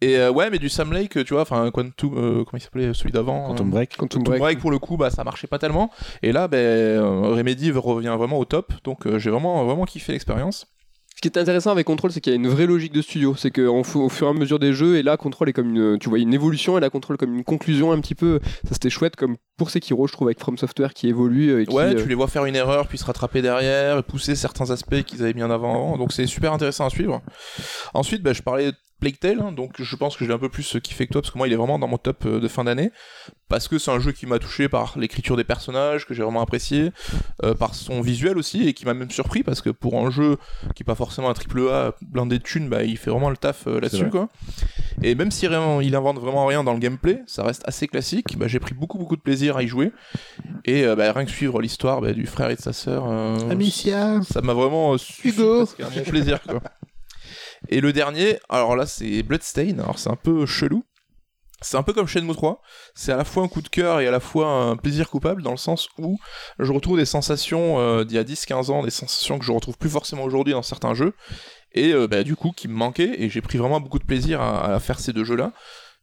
Et 0.00 0.18
euh, 0.18 0.32
ouais, 0.32 0.50
mais 0.50 0.58
du 0.58 0.68
Sam 0.68 0.92
Lake, 0.92 1.24
tu 1.24 1.32
vois, 1.34 1.42
enfin 1.42 1.70
Quantum, 1.70 2.14
euh, 2.16 2.32
comment 2.44 2.46
il 2.54 2.60
s'appelait 2.60 2.92
celui 2.92 3.12
d'avant 3.12 3.46
Quantum 3.48 3.68
euh, 3.68 3.70
Break. 3.70 3.90
Quantum 3.96 4.08
Quantum 4.08 4.24
Break. 4.24 4.40
Break, 4.40 4.58
pour 4.58 4.70
le 4.72 4.78
coup, 4.80 4.96
bah 4.96 5.10
ça 5.10 5.22
marchait 5.22 5.46
pas 5.46 5.58
tellement. 5.60 5.90
Et 6.22 6.32
là, 6.32 6.48
ben 6.48 7.00
Remedy 7.00 7.70
revient 7.70 8.14
vraiment 8.18 8.38
au 8.38 8.44
top, 8.44 8.72
donc 8.82 9.06
euh, 9.06 9.18
j'ai 9.20 9.30
vraiment 9.30 9.64
vraiment 9.64 9.84
kiffé 9.84 10.12
l'expérience. 10.12 10.66
Ce 11.24 11.28
qui 11.28 11.38
est 11.38 11.40
intéressant 11.40 11.70
avec 11.70 11.86
Control, 11.86 12.10
c'est 12.10 12.20
qu'il 12.20 12.32
y 12.32 12.34
a 12.34 12.36
une 12.36 12.48
vraie 12.48 12.66
logique 12.66 12.92
de 12.92 13.00
studio. 13.00 13.36
C'est 13.36 13.52
qu'au 13.52 13.82
au 13.94 14.08
fur 14.08 14.26
et 14.26 14.30
à 14.30 14.32
mesure 14.32 14.58
des 14.58 14.72
jeux, 14.72 14.96
et 14.96 15.04
là, 15.04 15.16
Control 15.16 15.48
est 15.48 15.52
comme 15.52 15.68
une, 15.76 15.96
tu 16.00 16.08
vois, 16.08 16.18
une 16.18 16.34
évolution, 16.34 16.76
et 16.76 16.80
là, 16.80 16.90
Control 16.90 17.16
comme 17.16 17.36
une 17.36 17.44
conclusion 17.44 17.92
un 17.92 18.00
petit 18.00 18.16
peu. 18.16 18.40
Ça, 18.64 18.70
c'était 18.72 18.90
chouette, 18.90 19.14
comme 19.14 19.36
pour 19.56 19.70
Sekiro, 19.70 20.08
je 20.08 20.12
trouve, 20.14 20.26
avec 20.26 20.40
From 20.40 20.58
Software 20.58 20.92
qui 20.92 21.06
évolue. 21.06 21.50
euh, 21.50 21.60
Et 21.62 21.66
qui, 21.66 21.74
Ouais, 21.76 21.94
euh, 21.94 22.02
tu 22.02 22.08
les 22.08 22.16
vois 22.16 22.26
faire 22.26 22.44
une 22.44 22.56
erreur, 22.56 22.88
puis 22.88 22.98
se 22.98 23.04
rattraper 23.04 23.40
derrière, 23.40 23.98
et 23.98 24.02
pousser 24.02 24.34
certains 24.34 24.72
aspects 24.72 25.00
qu'ils 25.04 25.22
avaient 25.22 25.32
mis 25.32 25.44
en 25.44 25.50
avant. 25.52 25.96
Donc 25.96 26.12
c'est 26.12 26.26
super 26.26 26.52
intéressant 26.52 26.86
à 26.86 26.90
suivre. 26.90 27.22
Ensuite, 27.94 28.24
bah, 28.24 28.32
je 28.32 28.42
parlais 28.42 28.72
de 28.72 28.76
Plague 29.02 29.18
Tale, 29.18 29.40
hein, 29.40 29.50
donc 29.50 29.82
je 29.82 29.96
pense 29.96 30.16
que 30.16 30.24
j'ai 30.24 30.32
un 30.32 30.38
peu 30.38 30.48
plus 30.48 30.76
kiffé 30.80 31.08
que 31.08 31.12
toi, 31.12 31.22
parce 31.22 31.32
que 31.32 31.36
moi 31.36 31.48
il 31.48 31.52
est 31.52 31.56
vraiment 31.56 31.76
dans 31.76 31.88
mon 31.88 31.98
top 31.98 32.24
euh, 32.24 32.38
de 32.38 32.46
fin 32.46 32.62
d'année. 32.62 32.92
Parce 33.48 33.66
que 33.66 33.76
c'est 33.78 33.90
un 33.90 33.98
jeu 33.98 34.12
qui 34.12 34.26
m'a 34.26 34.38
touché 34.38 34.68
par 34.68 34.96
l'écriture 34.96 35.36
des 35.36 35.42
personnages, 35.42 36.06
que 36.06 36.14
j'ai 36.14 36.22
vraiment 36.22 36.40
apprécié, 36.40 36.92
euh, 37.42 37.52
par 37.52 37.74
son 37.74 38.00
visuel 38.00 38.38
aussi, 38.38 38.68
et 38.68 38.74
qui 38.74 38.84
m'a 38.84 38.94
même 38.94 39.10
surpris, 39.10 39.42
parce 39.42 39.60
que 39.60 39.70
pour 39.70 39.98
un 39.98 40.10
jeu 40.12 40.36
qui 40.76 40.84
est 40.84 40.86
pas 40.86 40.94
forcément 40.94 41.28
un 41.30 41.34
triple 41.34 41.68
A 41.68 41.94
blindé 42.00 42.38
de 42.38 42.44
thunes, 42.44 42.68
bah, 42.68 42.84
il 42.84 42.96
fait 42.96 43.10
vraiment 43.10 43.28
le 43.28 43.36
taf 43.36 43.66
euh, 43.66 43.80
là-dessus. 43.80 44.08
quoi. 44.08 44.28
Et 45.02 45.16
même 45.16 45.32
si 45.32 45.48
vraiment, 45.48 45.80
il 45.80 45.96
invente 45.96 46.20
vraiment 46.20 46.46
rien 46.46 46.62
dans 46.62 46.72
le 46.72 46.78
gameplay, 46.78 47.22
ça 47.26 47.42
reste 47.42 47.62
assez 47.66 47.88
classique, 47.88 48.38
bah, 48.38 48.46
j'ai 48.46 48.60
pris 48.60 48.74
beaucoup 48.74 48.98
beaucoup 48.98 49.16
de 49.16 49.20
plaisir 49.20 49.56
à 49.56 49.64
y 49.64 49.66
jouer. 49.66 49.90
Et 50.64 50.84
euh, 50.84 50.94
bah, 50.94 51.10
rien 51.12 51.24
que 51.24 51.30
suivre 51.32 51.60
l'histoire 51.60 52.00
bah, 52.00 52.12
du 52.12 52.26
frère 52.26 52.50
et 52.50 52.56
de 52.56 52.60
sa 52.60 52.72
sœur, 52.72 53.06
euh, 53.08 53.50
Amicia. 53.50 54.22
ça 54.22 54.42
m'a 54.42 54.54
vraiment 54.54 54.94
euh, 54.94 54.98
Hugo. 55.24 55.66
mon 55.80 56.02
plaisir 56.04 56.40
quoi. 56.42 56.62
Et 57.68 57.80
le 57.80 57.92
dernier, 57.92 58.38
alors 58.48 58.76
là, 58.76 58.86
c'est 58.86 59.22
Bloodstain. 59.22 59.78
Alors 59.78 59.98
c'est 59.98 60.10
un 60.10 60.16
peu 60.16 60.46
chelou. 60.46 60.84
C'est 61.62 61.76
un 61.76 61.82
peu 61.82 61.92
comme 61.92 62.06
Shenmue 62.06 62.34
3. 62.34 62.60
C'est 62.94 63.12
à 63.12 63.16
la 63.16 63.24
fois 63.24 63.44
un 63.44 63.48
coup 63.48 63.62
de 63.62 63.68
cœur 63.68 64.00
et 64.00 64.08
à 64.08 64.10
la 64.10 64.20
fois 64.20 64.48
un 64.48 64.76
plaisir 64.76 65.08
coupable 65.08 65.42
dans 65.42 65.52
le 65.52 65.56
sens 65.56 65.88
où 65.96 66.18
je 66.58 66.72
retrouve 66.72 66.98
des 66.98 67.04
sensations 67.04 67.78
euh, 67.78 68.04
d'il 68.04 68.16
y 68.16 68.18
a 68.18 68.24
10-15 68.24 68.70
ans, 68.70 68.82
des 68.82 68.90
sensations 68.90 69.38
que 69.38 69.44
je 69.44 69.52
retrouve 69.52 69.78
plus 69.78 69.90
forcément 69.90 70.24
aujourd'hui 70.24 70.52
dans 70.52 70.62
certains 70.62 70.94
jeux. 70.94 71.14
Et 71.72 71.92
euh, 71.92 72.06
bah, 72.08 72.24
du 72.24 72.36
coup, 72.36 72.52
qui 72.54 72.68
me 72.68 72.74
manquaient. 72.74 73.22
Et 73.22 73.30
j'ai 73.30 73.40
pris 73.40 73.58
vraiment 73.58 73.80
beaucoup 73.80 74.00
de 74.00 74.04
plaisir 74.04 74.40
à, 74.40 74.74
à 74.74 74.80
faire 74.80 74.98
ces 74.98 75.12
deux 75.12 75.24
jeux-là. 75.24 75.52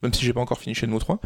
Même 0.02 0.14
si 0.14 0.24
j'ai 0.26 0.32
pas 0.34 0.39
encore 0.39 0.60
fini 0.60 0.74
Shenmue 0.76 0.97
3. 1.00 1.20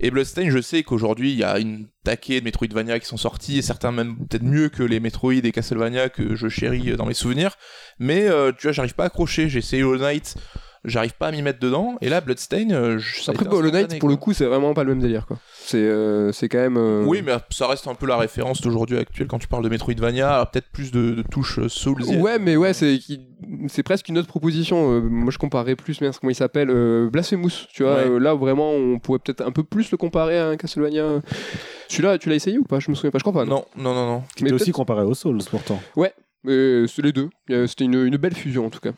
Et 0.00 0.10
Bloodstain, 0.10 0.48
je 0.50 0.60
sais 0.60 0.82
qu'aujourd'hui, 0.84 1.32
il 1.32 1.38
y 1.38 1.44
a 1.44 1.58
une 1.58 1.88
taquée 2.04 2.40
de 2.40 2.44
Metroidvania 2.44 2.98
qui 3.00 3.06
sont 3.06 3.16
sortis, 3.16 3.58
et 3.58 3.62
certains 3.62 3.90
même 3.92 4.16
peut-être 4.28 4.44
mieux 4.44 4.68
que 4.68 4.82
les 4.82 5.00
Metroid 5.00 5.32
et 5.34 5.52
Castlevania 5.52 6.08
que 6.08 6.34
je 6.34 6.48
chéris 6.48 6.96
dans 6.96 7.06
mes 7.06 7.14
souvenirs. 7.14 7.56
Mais 7.98 8.28
euh, 8.28 8.52
tu 8.56 8.62
vois, 8.68 8.72
j'arrive 8.72 8.94
pas 8.94 9.04
à 9.04 9.06
accrocher. 9.06 9.48
J'ai 9.48 9.58
essayé 9.58 9.82
Hollow 9.82 9.98
Knight, 10.00 10.36
j'arrive 10.84 11.14
pas 11.14 11.28
à 11.28 11.32
m'y 11.32 11.42
mettre 11.42 11.58
dedans. 11.60 11.96
Et 12.00 12.08
là, 12.08 12.20
Bloodstain, 12.20 12.70
euh, 12.70 12.98
je- 12.98 13.28
Après, 13.30 13.46
Hollow 13.46 13.70
Knight, 13.70 13.98
pour 13.98 14.08
le 14.08 14.16
coup, 14.16 14.32
c'est 14.32 14.44
vraiment 14.46 14.72
pas 14.74 14.84
le 14.84 14.90
même 14.90 15.02
délire, 15.02 15.26
quoi. 15.26 15.38
C'est 15.64 15.78
euh, 15.82 16.30
quand 16.42 16.58
même. 16.58 16.76
euh, 16.76 17.04
Oui, 17.04 17.22
mais 17.24 17.32
ça 17.50 17.66
reste 17.66 17.86
un 17.88 17.94
peu 17.94 18.06
la 18.06 18.16
référence 18.16 18.60
d'aujourd'hui 18.60 18.98
actuelle 18.98 19.26
quand 19.26 19.38
tu 19.38 19.48
parles 19.48 19.64
de 19.64 19.68
Metroidvania. 19.68 20.48
Peut-être 20.52 20.68
plus 20.72 20.90
de, 20.92 21.10
de 21.12 21.22
touches 21.22 21.66
Souls. 21.68 22.02
Ouais, 22.04 22.38
mais 22.38 22.56
ouais, 22.56 22.72
c'est 22.72 22.98
qui- 22.98 23.20
c'est 23.68 23.82
presque 23.82 24.08
une 24.08 24.18
autre 24.18 24.28
proposition. 24.28 24.92
Euh, 24.92 25.00
moi, 25.00 25.30
je 25.30 25.38
comparerais 25.38 25.76
plus, 25.76 26.00
mais 26.00 26.10
comment 26.20 26.30
il 26.30 26.34
s'appelle 26.34 26.68
euh, 26.70 27.08
Blasphemous. 27.10 27.66
Tu 27.72 27.82
vois, 27.82 27.96
Ouais. 27.96 28.06
euh, 28.08 28.18
là 28.18 28.34
vraiment, 28.34 28.70
on 28.72 28.98
pourrait 28.98 29.18
peut-être 29.18 29.40
un 29.42 29.52
peu 29.52 29.62
plus 29.64 29.90
le 29.90 29.96
comparer 29.96 30.38
à 30.38 30.48
un 30.48 30.56
Castlevania. 30.56 31.20
Celui-là, 31.88 32.18
tu 32.18 32.28
l'as 32.28 32.34
essayé 32.36 32.58
ou 32.58 32.64
pas? 32.64 32.80
Je 32.80 32.90
me 32.90 32.94
souviens 32.94 33.10
pas. 33.10 33.18
Je 33.18 33.24
crois 33.24 33.32
pas. 33.32 33.44
Non, 33.44 33.64
non, 33.76 33.94
non, 33.94 34.06
non. 34.06 34.22
Qui 34.36 34.44
Mais 34.44 34.50
était 34.50 34.54
aussi 34.62 34.72
comparé 34.72 35.02
aux 35.02 35.14
Souls 35.14 35.38
pourtant. 35.50 35.80
Mais 36.44 36.86
c'est 36.88 37.02
les 37.02 37.12
deux. 37.12 37.30
Euh, 37.50 37.66
C'était 37.66 37.84
une, 37.84 37.94
une 38.04 38.16
belle 38.16 38.34
fusion 38.34 38.66
en 38.66 38.70
tout 38.70 38.80
cas. 38.80 38.90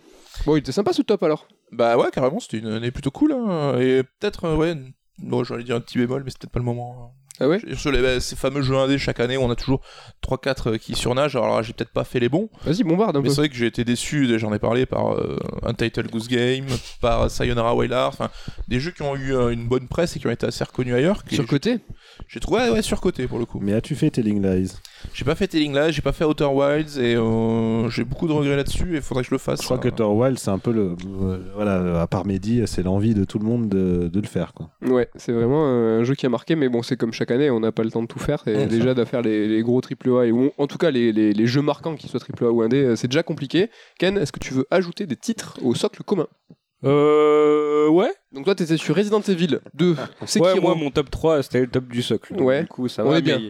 Bon, 0.46 0.56
il 0.56 0.60
était 0.60 0.72
sympa 0.72 0.92
ce 0.92 1.02
top 1.02 1.22
alors. 1.22 1.46
Bah 1.72 1.96
ouais, 1.98 2.10
carrément, 2.12 2.40
c'était 2.40 2.58
une 2.58 2.68
année 2.68 2.90
plutôt 2.90 3.10
cool. 3.10 3.32
hein. 3.32 3.78
Et 3.78 4.02
peut-être, 4.02 4.44
euh, 4.46 4.56
ouais, 4.56 4.74
bon, 5.18 5.44
j'allais 5.44 5.64
dire 5.64 5.76
un 5.76 5.80
petit 5.80 5.98
bémol, 5.98 6.22
mais 6.24 6.30
c'est 6.30 6.38
peut-être 6.40 6.52
pas 6.52 6.58
le 6.58 6.64
moment. 6.64 7.12
Ah 7.40 7.48
ouais 7.48 7.60
Sur 7.74 7.90
les, 7.90 8.00
bah, 8.00 8.20
ces 8.20 8.36
fameux 8.36 8.62
jeux 8.62 8.76
indés 8.76 8.96
chaque 8.96 9.18
année, 9.18 9.36
on 9.36 9.50
a 9.50 9.56
toujours 9.56 9.80
3-4 10.24 10.78
qui 10.78 10.94
surnagent. 10.94 11.34
Alors 11.34 11.56
là, 11.56 11.62
j'ai 11.62 11.72
peut-être 11.72 11.90
pas 11.90 12.04
fait 12.04 12.20
les 12.20 12.28
bons, 12.28 12.48
Vas-y, 12.64 12.84
bombarde 12.84 13.16
un 13.16 13.20
mais 13.22 13.28
peu. 13.28 13.34
c'est 13.34 13.40
vrai 13.40 13.48
que 13.48 13.56
j'ai 13.56 13.66
été 13.66 13.84
déçu, 13.84 14.38
j'en 14.38 14.52
ai 14.54 14.58
parlé 14.60 14.86
par 14.86 15.14
euh, 15.14 15.38
Untitled 15.64 16.10
Goose 16.10 16.28
Game, 16.28 16.66
par 17.00 17.30
Sayonara 17.30 17.74
Wild 17.74 17.92
enfin 17.92 18.30
des 18.68 18.78
jeux 18.80 18.92
qui 18.92 19.02
ont 19.02 19.16
eu 19.16 19.34
euh, 19.34 19.50
une 19.50 19.66
bonne 19.66 19.88
presse 19.88 20.16
et 20.16 20.20
qui 20.20 20.26
ont 20.26 20.30
été 20.30 20.46
assez 20.46 20.62
reconnus 20.64 20.94
ailleurs. 20.94 21.24
que 21.24 21.34
Sur 21.34 21.46
côté? 21.46 21.78
J'ai 22.28 22.38
trouvé 22.40 22.62
ouais, 22.62 22.70
ouais, 22.70 22.82
surcoté 22.82 23.26
pour 23.26 23.38
le 23.40 23.46
coup. 23.46 23.58
Mais 23.60 23.72
as-tu 23.72 23.94
fait 23.96 24.10
Telling 24.10 24.40
Lies? 24.42 24.72
J'ai 25.12 25.24
pas 25.24 25.34
fait 25.34 25.46
Telling 25.46 25.74
Lies, 25.74 25.92
j'ai 25.92 26.02
pas 26.02 26.12
fait 26.12 26.24
Outer 26.24 26.46
Wilds 26.46 26.98
et 26.98 27.14
euh, 27.16 27.88
j'ai 27.90 28.02
beaucoup 28.04 28.26
de 28.26 28.32
regrets 28.32 28.56
là-dessus 28.56 28.96
et 28.96 29.00
faudrait 29.00 29.22
que 29.22 29.28
je 29.28 29.34
le 29.34 29.38
fasse. 29.38 29.60
Je 29.60 29.64
crois 29.64 29.78
que 29.78 29.86
Euh, 29.88 29.90
Outer 29.92 30.04
Wild, 30.04 30.38
c'est 30.38 30.50
un 30.50 30.58
peu 30.58 30.72
le. 30.72 30.96
voilà, 31.54 32.00
à 32.02 32.06
part 32.06 32.26
Mehdi, 32.26 32.62
c'est 32.66 32.82
l'envie 32.82 33.14
de 33.14 33.24
tout 33.24 33.38
le 33.38 33.44
monde 33.44 33.68
de, 33.68 34.08
de 34.08 34.20
le 34.20 34.26
faire. 34.26 34.52
Quoi. 34.54 34.70
Ouais, 34.82 35.08
c'est 35.16 35.32
vraiment 35.32 35.66
un 35.66 36.02
jeu 36.04 36.14
qui 36.14 36.26
a 36.26 36.28
marqué, 36.28 36.56
mais 36.56 36.68
bon, 36.68 36.82
c'est 36.82 36.96
comme 36.96 37.12
chaque 37.12 37.30
année, 37.30 37.50
on 37.50 37.60
n'a 37.60 37.70
pas 37.72 37.84
le 37.84 37.90
temps 37.90 38.02
de 38.02 38.08
tout 38.08 38.18
faire. 38.18 38.42
Et 38.46 38.54
Ouais, 38.56 38.66
déjà, 38.66 38.94
de 38.94 39.04
faire 39.04 39.22
les, 39.22 39.46
les 39.46 39.62
gros 39.62 39.80
AAA, 39.80 40.26
et 40.26 40.32
ou 40.32 40.50
en 40.58 40.66
tout 40.66 40.78
cas 40.78 40.90
les, 40.90 41.12
les- 41.12 41.32
les 41.32 41.46
jeux 41.46 41.62
marquants, 41.62 41.94
qu'ils 41.94 42.10
soient 42.10 42.20
AAA 42.20 42.50
ou 42.50 42.62
indé, 42.62 42.78
euh, 42.82 42.96
c'est 42.96 43.08
déjà 43.08 43.22
compliqué. 43.22 43.70
Ken, 43.98 44.16
est-ce 44.18 44.32
que 44.32 44.40
tu 44.40 44.52
veux 44.54 44.66
ajouter 44.70 45.06
des 45.06 45.16
titres 45.16 45.58
au 45.62 45.74
socle 45.74 46.02
commun? 46.02 46.26
Euh. 46.84 47.88
Ouais. 47.88 48.10
Donc 48.32 48.44
toi, 48.44 48.54
t'étais 48.54 48.76
sur 48.76 48.94
Resident 48.96 49.20
Evil 49.20 49.58
2, 49.74 49.96
c'est 50.26 50.40
Ouais, 50.40 50.54
qui 50.54 50.60
moi, 50.60 50.74
mon 50.74 50.90
top 50.90 51.10
3, 51.10 51.42
c'était 51.42 51.60
le 51.60 51.66
top 51.68 51.86
du 51.88 52.02
socle. 52.02 52.34
Donc, 52.34 52.46
Ouais. 52.48 52.62
Du 52.62 52.68
coup, 52.68 52.88
ça 52.88 53.04
On 53.04 53.10
va. 53.10 53.18
est 53.18 53.22
bien. 53.22 53.40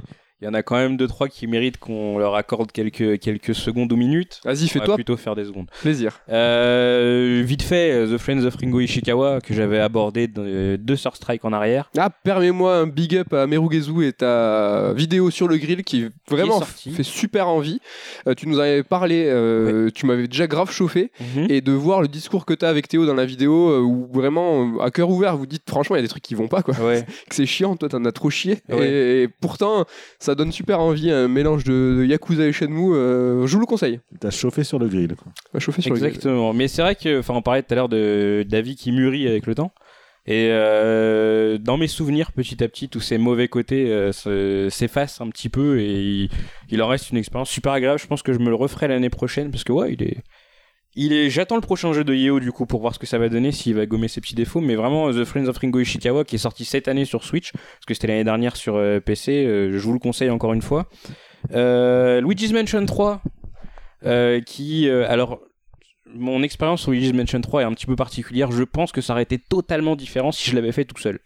Il 0.44 0.48
y 0.48 0.50
en 0.50 0.52
a 0.54 0.62
quand 0.62 0.76
même 0.76 0.98
2-3 0.98 1.30
qui 1.30 1.46
méritent 1.46 1.78
qu'on 1.78 2.18
leur 2.18 2.34
accorde 2.34 2.70
quelques, 2.70 3.18
quelques 3.18 3.54
secondes 3.54 3.90
ou 3.90 3.96
minutes. 3.96 4.42
Vas-y, 4.44 4.68
fais-toi 4.68 4.94
plutôt 4.94 5.16
faire 5.16 5.34
des 5.34 5.46
secondes. 5.46 5.70
plaisir. 5.80 6.20
Euh, 6.28 7.42
vite 7.42 7.62
fait, 7.62 7.92
euh, 7.92 8.14
The 8.14 8.18
Friends 8.18 8.44
of 8.44 8.54
Ringo 8.56 8.78
Ishikawa, 8.80 9.40
que 9.40 9.54
j'avais 9.54 9.78
abordé 9.80 10.28
euh, 10.36 10.76
deux 10.78 10.96
Sur 10.96 11.16
Strike 11.16 11.46
en 11.46 11.54
arrière. 11.54 11.90
Ah, 11.96 12.10
permets-moi 12.10 12.76
un 12.76 12.86
big 12.86 13.16
up 13.16 13.32
à 13.32 13.46
Merugezu 13.46 14.06
et 14.06 14.12
ta 14.12 14.92
vidéo 14.92 15.30
sur 15.30 15.48
le 15.48 15.56
grill 15.56 15.82
qui 15.82 16.08
vraiment 16.28 16.58
sortie. 16.58 16.90
fait 16.90 17.02
super 17.02 17.48
envie. 17.48 17.80
Euh, 18.28 18.34
tu 18.34 18.46
nous 18.46 18.58
en 18.58 18.62
avais 18.62 18.82
parlé, 18.82 19.24
euh, 19.26 19.88
tu 19.94 20.04
m'avais 20.04 20.28
déjà 20.28 20.46
grave 20.46 20.70
chauffé. 20.70 21.10
Mhm. 21.36 21.46
Et 21.48 21.62
de 21.62 21.72
voir 21.72 22.02
le 22.02 22.08
discours 22.08 22.44
que 22.44 22.52
tu 22.52 22.66
as 22.66 22.68
avec 22.68 22.86
Théo 22.86 23.06
dans 23.06 23.14
la 23.14 23.24
vidéo 23.24 23.80
où 23.80 24.10
vraiment, 24.12 24.78
à 24.80 24.90
cœur 24.90 25.08
ouvert, 25.08 25.38
vous 25.38 25.46
dites 25.46 25.62
franchement, 25.66 25.96
il 25.96 26.00
y 26.00 26.02
a 26.02 26.02
des 26.02 26.08
trucs 26.08 26.22
qui 26.22 26.34
vont 26.34 26.48
pas, 26.48 26.60
quoi. 26.60 26.74
Ouais. 26.84 27.06
que 27.30 27.34
c'est 27.34 27.46
chiant, 27.46 27.76
toi 27.76 27.88
t'en 27.88 28.04
as 28.04 28.12
trop 28.12 28.28
chié. 28.28 28.58
Ouais. 28.68 28.86
Et, 28.86 29.22
et 29.22 29.28
pourtant, 29.28 29.86
ça 30.18 30.33
donne 30.34 30.52
super 30.52 30.80
envie, 30.80 31.10
un 31.10 31.28
mélange 31.28 31.64
de, 31.64 31.96
de 31.98 32.04
Yakuza 32.04 32.46
et 32.46 32.52
Shenmue. 32.52 32.94
euh, 32.94 33.46
je 33.46 33.54
vous 33.54 33.60
le 33.60 33.66
conseille. 33.66 34.00
T'as 34.20 34.30
chauffé 34.30 34.64
sur 34.64 34.78
le 34.78 34.86
grill. 34.88 35.14
Quoi. 35.16 35.32
Va 35.52 35.60
chauffer 35.60 35.82
sur 35.82 35.92
le 35.94 35.98
grill. 36.00 36.08
Exactement. 36.10 36.52
Mais 36.52 36.68
c'est 36.68 36.82
vrai 36.82 36.94
que, 36.96 37.18
enfin, 37.20 37.34
on 37.34 37.42
parlait 37.42 37.62
tout 37.62 37.72
à 37.72 37.74
l'heure 37.76 37.88
de 37.88 38.44
d'avis 38.48 38.76
qui 38.76 38.92
mûrit 38.92 39.26
avec 39.28 39.46
le 39.46 39.54
temps. 39.54 39.72
Et 40.26 40.48
euh, 40.52 41.58
dans 41.58 41.76
mes 41.76 41.86
souvenirs, 41.86 42.32
petit 42.32 42.64
à 42.64 42.68
petit, 42.68 42.88
tous 42.88 43.00
ces 43.00 43.18
mauvais 43.18 43.48
côtés 43.48 43.92
euh, 43.92 44.10
se- 44.10 44.68
s'effacent 44.70 45.20
un 45.20 45.28
petit 45.28 45.50
peu 45.50 45.78
et 45.80 46.00
il, 46.00 46.30
il 46.70 46.82
en 46.82 46.88
reste 46.88 47.10
une 47.10 47.18
expérience 47.18 47.50
super 47.50 47.72
agréable. 47.72 48.00
Je 48.00 48.06
pense 48.06 48.22
que 48.22 48.32
je 48.32 48.38
me 48.38 48.48
le 48.48 48.54
referai 48.54 48.88
l'année 48.88 49.10
prochaine 49.10 49.50
parce 49.50 49.64
que 49.64 49.72
ouais, 49.72 49.92
il 49.92 50.02
est, 50.02 50.16
il 50.96 51.12
est. 51.12 51.30
J'attends 51.30 51.56
le 51.56 51.60
prochain 51.60 51.92
jeu 51.92 52.04
de 52.04 52.14
Yeo 52.14 52.40
du 52.40 52.52
coup 52.52 52.66
pour 52.66 52.80
voir 52.80 52.94
ce 52.94 52.98
que 52.98 53.06
ça 53.06 53.18
va 53.18 53.28
donner, 53.28 53.52
s'il 53.52 53.74
va 53.74 53.86
gommer 53.86 54.08
ses 54.08 54.20
petits 54.20 54.34
défauts. 54.34 54.60
Mais 54.60 54.74
vraiment, 54.74 55.10
The 55.10 55.24
Friends 55.24 55.46
of 55.46 55.58
Ringo 55.58 55.80
Ishikawa 55.80 56.24
qui 56.24 56.36
est 56.36 56.38
sorti 56.38 56.64
cette 56.64 56.88
année 56.88 57.04
sur 57.04 57.24
Switch 57.24 57.52
parce 57.52 57.86
que 57.86 57.94
c'était 57.94 58.06
l'année 58.08 58.24
dernière 58.24 58.56
sur 58.56 58.76
euh, 58.76 59.00
PC. 59.00 59.44
euh, 59.44 59.72
je 59.72 59.78
vous 59.78 59.92
le 59.92 59.98
conseille 59.98 60.30
encore 60.30 60.52
une 60.52 60.62
fois. 60.62 60.88
Euh, 61.52 62.20
Luigi's 62.20 62.52
Mansion 62.52 62.84
3 62.84 63.20
euh, 64.06 64.40
qui 64.40 64.88
alors 64.88 65.40
mon 66.14 66.42
expérience 66.42 66.82
sur 66.82 66.92
Luigi's 66.92 67.12
Mansion 67.12 67.40
3 67.40 67.62
est 67.62 67.64
un 67.64 67.72
petit 67.72 67.86
peu 67.86 67.96
particulière. 67.96 68.52
Je 68.52 68.62
pense 68.62 68.92
que 68.92 69.00
ça 69.00 69.12
aurait 69.14 69.22
été 69.24 69.38
totalement 69.38 69.96
différent 69.96 70.32
si 70.32 70.48
je 70.50 70.54
l'avais 70.54 70.72
fait 70.72 70.84
tout 70.84 71.00
seul. 71.00 71.18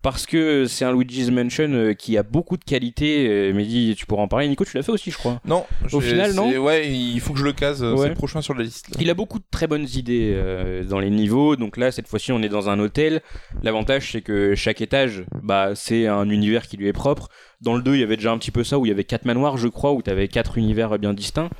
Parce 0.00 0.26
que 0.26 0.66
c'est 0.66 0.84
un 0.84 0.92
Luigi's 0.92 1.28
Mansion 1.30 1.70
euh, 1.72 1.92
qui 1.92 2.16
a 2.16 2.22
beaucoup 2.22 2.56
de 2.56 2.62
qualités. 2.64 3.26
Euh, 3.28 3.52
Mehdi, 3.52 3.94
tu 3.96 4.06
pourras 4.06 4.22
en 4.22 4.28
parler. 4.28 4.46
Nico, 4.46 4.64
tu 4.64 4.76
l'as 4.76 4.82
fait 4.84 4.92
aussi, 4.92 5.10
je 5.10 5.18
crois. 5.18 5.40
Non, 5.44 5.64
Au 5.92 6.00
final, 6.00 6.34
non 6.34 6.50
Ouais, 6.58 6.88
il 6.88 7.18
faut 7.20 7.32
que 7.32 7.38
je 7.40 7.44
le 7.44 7.52
case, 7.52 7.82
euh, 7.82 7.92
Ouais. 7.94 8.02
c'est 8.04 8.08
le 8.10 8.14
prochain 8.14 8.40
sur 8.40 8.54
la 8.54 8.62
liste. 8.62 8.90
là. 8.90 8.96
Il 9.00 9.10
a 9.10 9.14
beaucoup 9.14 9.40
de 9.40 9.44
très 9.50 9.66
bonnes 9.66 9.86
idées 9.94 10.32
euh, 10.36 10.84
dans 10.84 11.00
les 11.00 11.10
niveaux. 11.10 11.56
Donc 11.56 11.76
là, 11.76 11.90
cette 11.90 12.06
fois-ci, 12.06 12.30
on 12.30 12.40
est 12.42 12.48
dans 12.48 12.68
un 12.68 12.78
hôtel. 12.78 13.22
L'avantage, 13.64 14.12
c'est 14.12 14.22
que 14.22 14.54
chaque 14.54 14.80
étage, 14.80 15.24
bah, 15.42 15.72
c'est 15.74 16.06
un 16.06 16.30
univers 16.30 16.68
qui 16.68 16.76
lui 16.76 16.86
est 16.86 16.92
propre. 16.92 17.28
Dans 17.60 17.74
le 17.74 17.82
2, 17.82 17.94
il 17.96 18.00
y 18.00 18.04
avait 18.04 18.16
déjà 18.16 18.30
un 18.30 18.38
petit 18.38 18.52
peu 18.52 18.62
ça, 18.62 18.78
où 18.78 18.86
il 18.86 18.90
y 18.90 18.92
avait 18.92 19.02
quatre 19.04 19.24
manoirs, 19.24 19.56
je 19.58 19.66
crois, 19.66 19.92
où 19.92 20.00
tu 20.02 20.10
avais 20.10 20.28
quatre 20.28 20.58
univers 20.58 20.96
bien 21.00 21.12
distincts. 21.12 21.50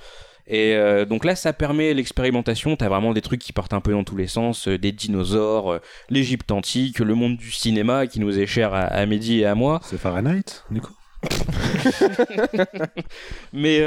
Et 0.49 0.75
euh, 0.75 1.05
donc 1.05 1.25
là, 1.25 1.37
ça 1.37 1.53
permet 1.53 1.93
l'expérimentation. 1.93 2.75
T'as 2.75 2.89
vraiment 2.89 3.13
des 3.13 3.21
trucs 3.21 3.41
qui 3.41 3.53
partent 3.53 3.75
un 3.75 3.83
peu 3.83 3.93
dans 3.93 4.03
tous 4.03 4.17
les 4.17 4.27
sens, 4.27 4.67
euh, 4.67 4.79
des 4.79 4.93
dinosaures, 4.93 5.73
euh, 5.73 5.79
l'Égypte 6.09 6.51
antique, 6.51 7.01
le 7.01 7.15
monde 7.15 7.37
du 7.37 7.51
cinéma 7.53 8.07
qui 8.07 8.19
nous 8.19 8.39
est 8.39 8.47
cher 8.47 8.73
à, 8.73 8.81
à 8.81 9.05
Mehdi 9.05 9.41
et 9.41 9.47
à 9.47 9.55
moi. 9.55 9.81
C'est 9.85 9.99
Fahrenheit, 9.99 10.65
du 10.71 10.81
coup 10.81 10.95
Mais 13.53 13.83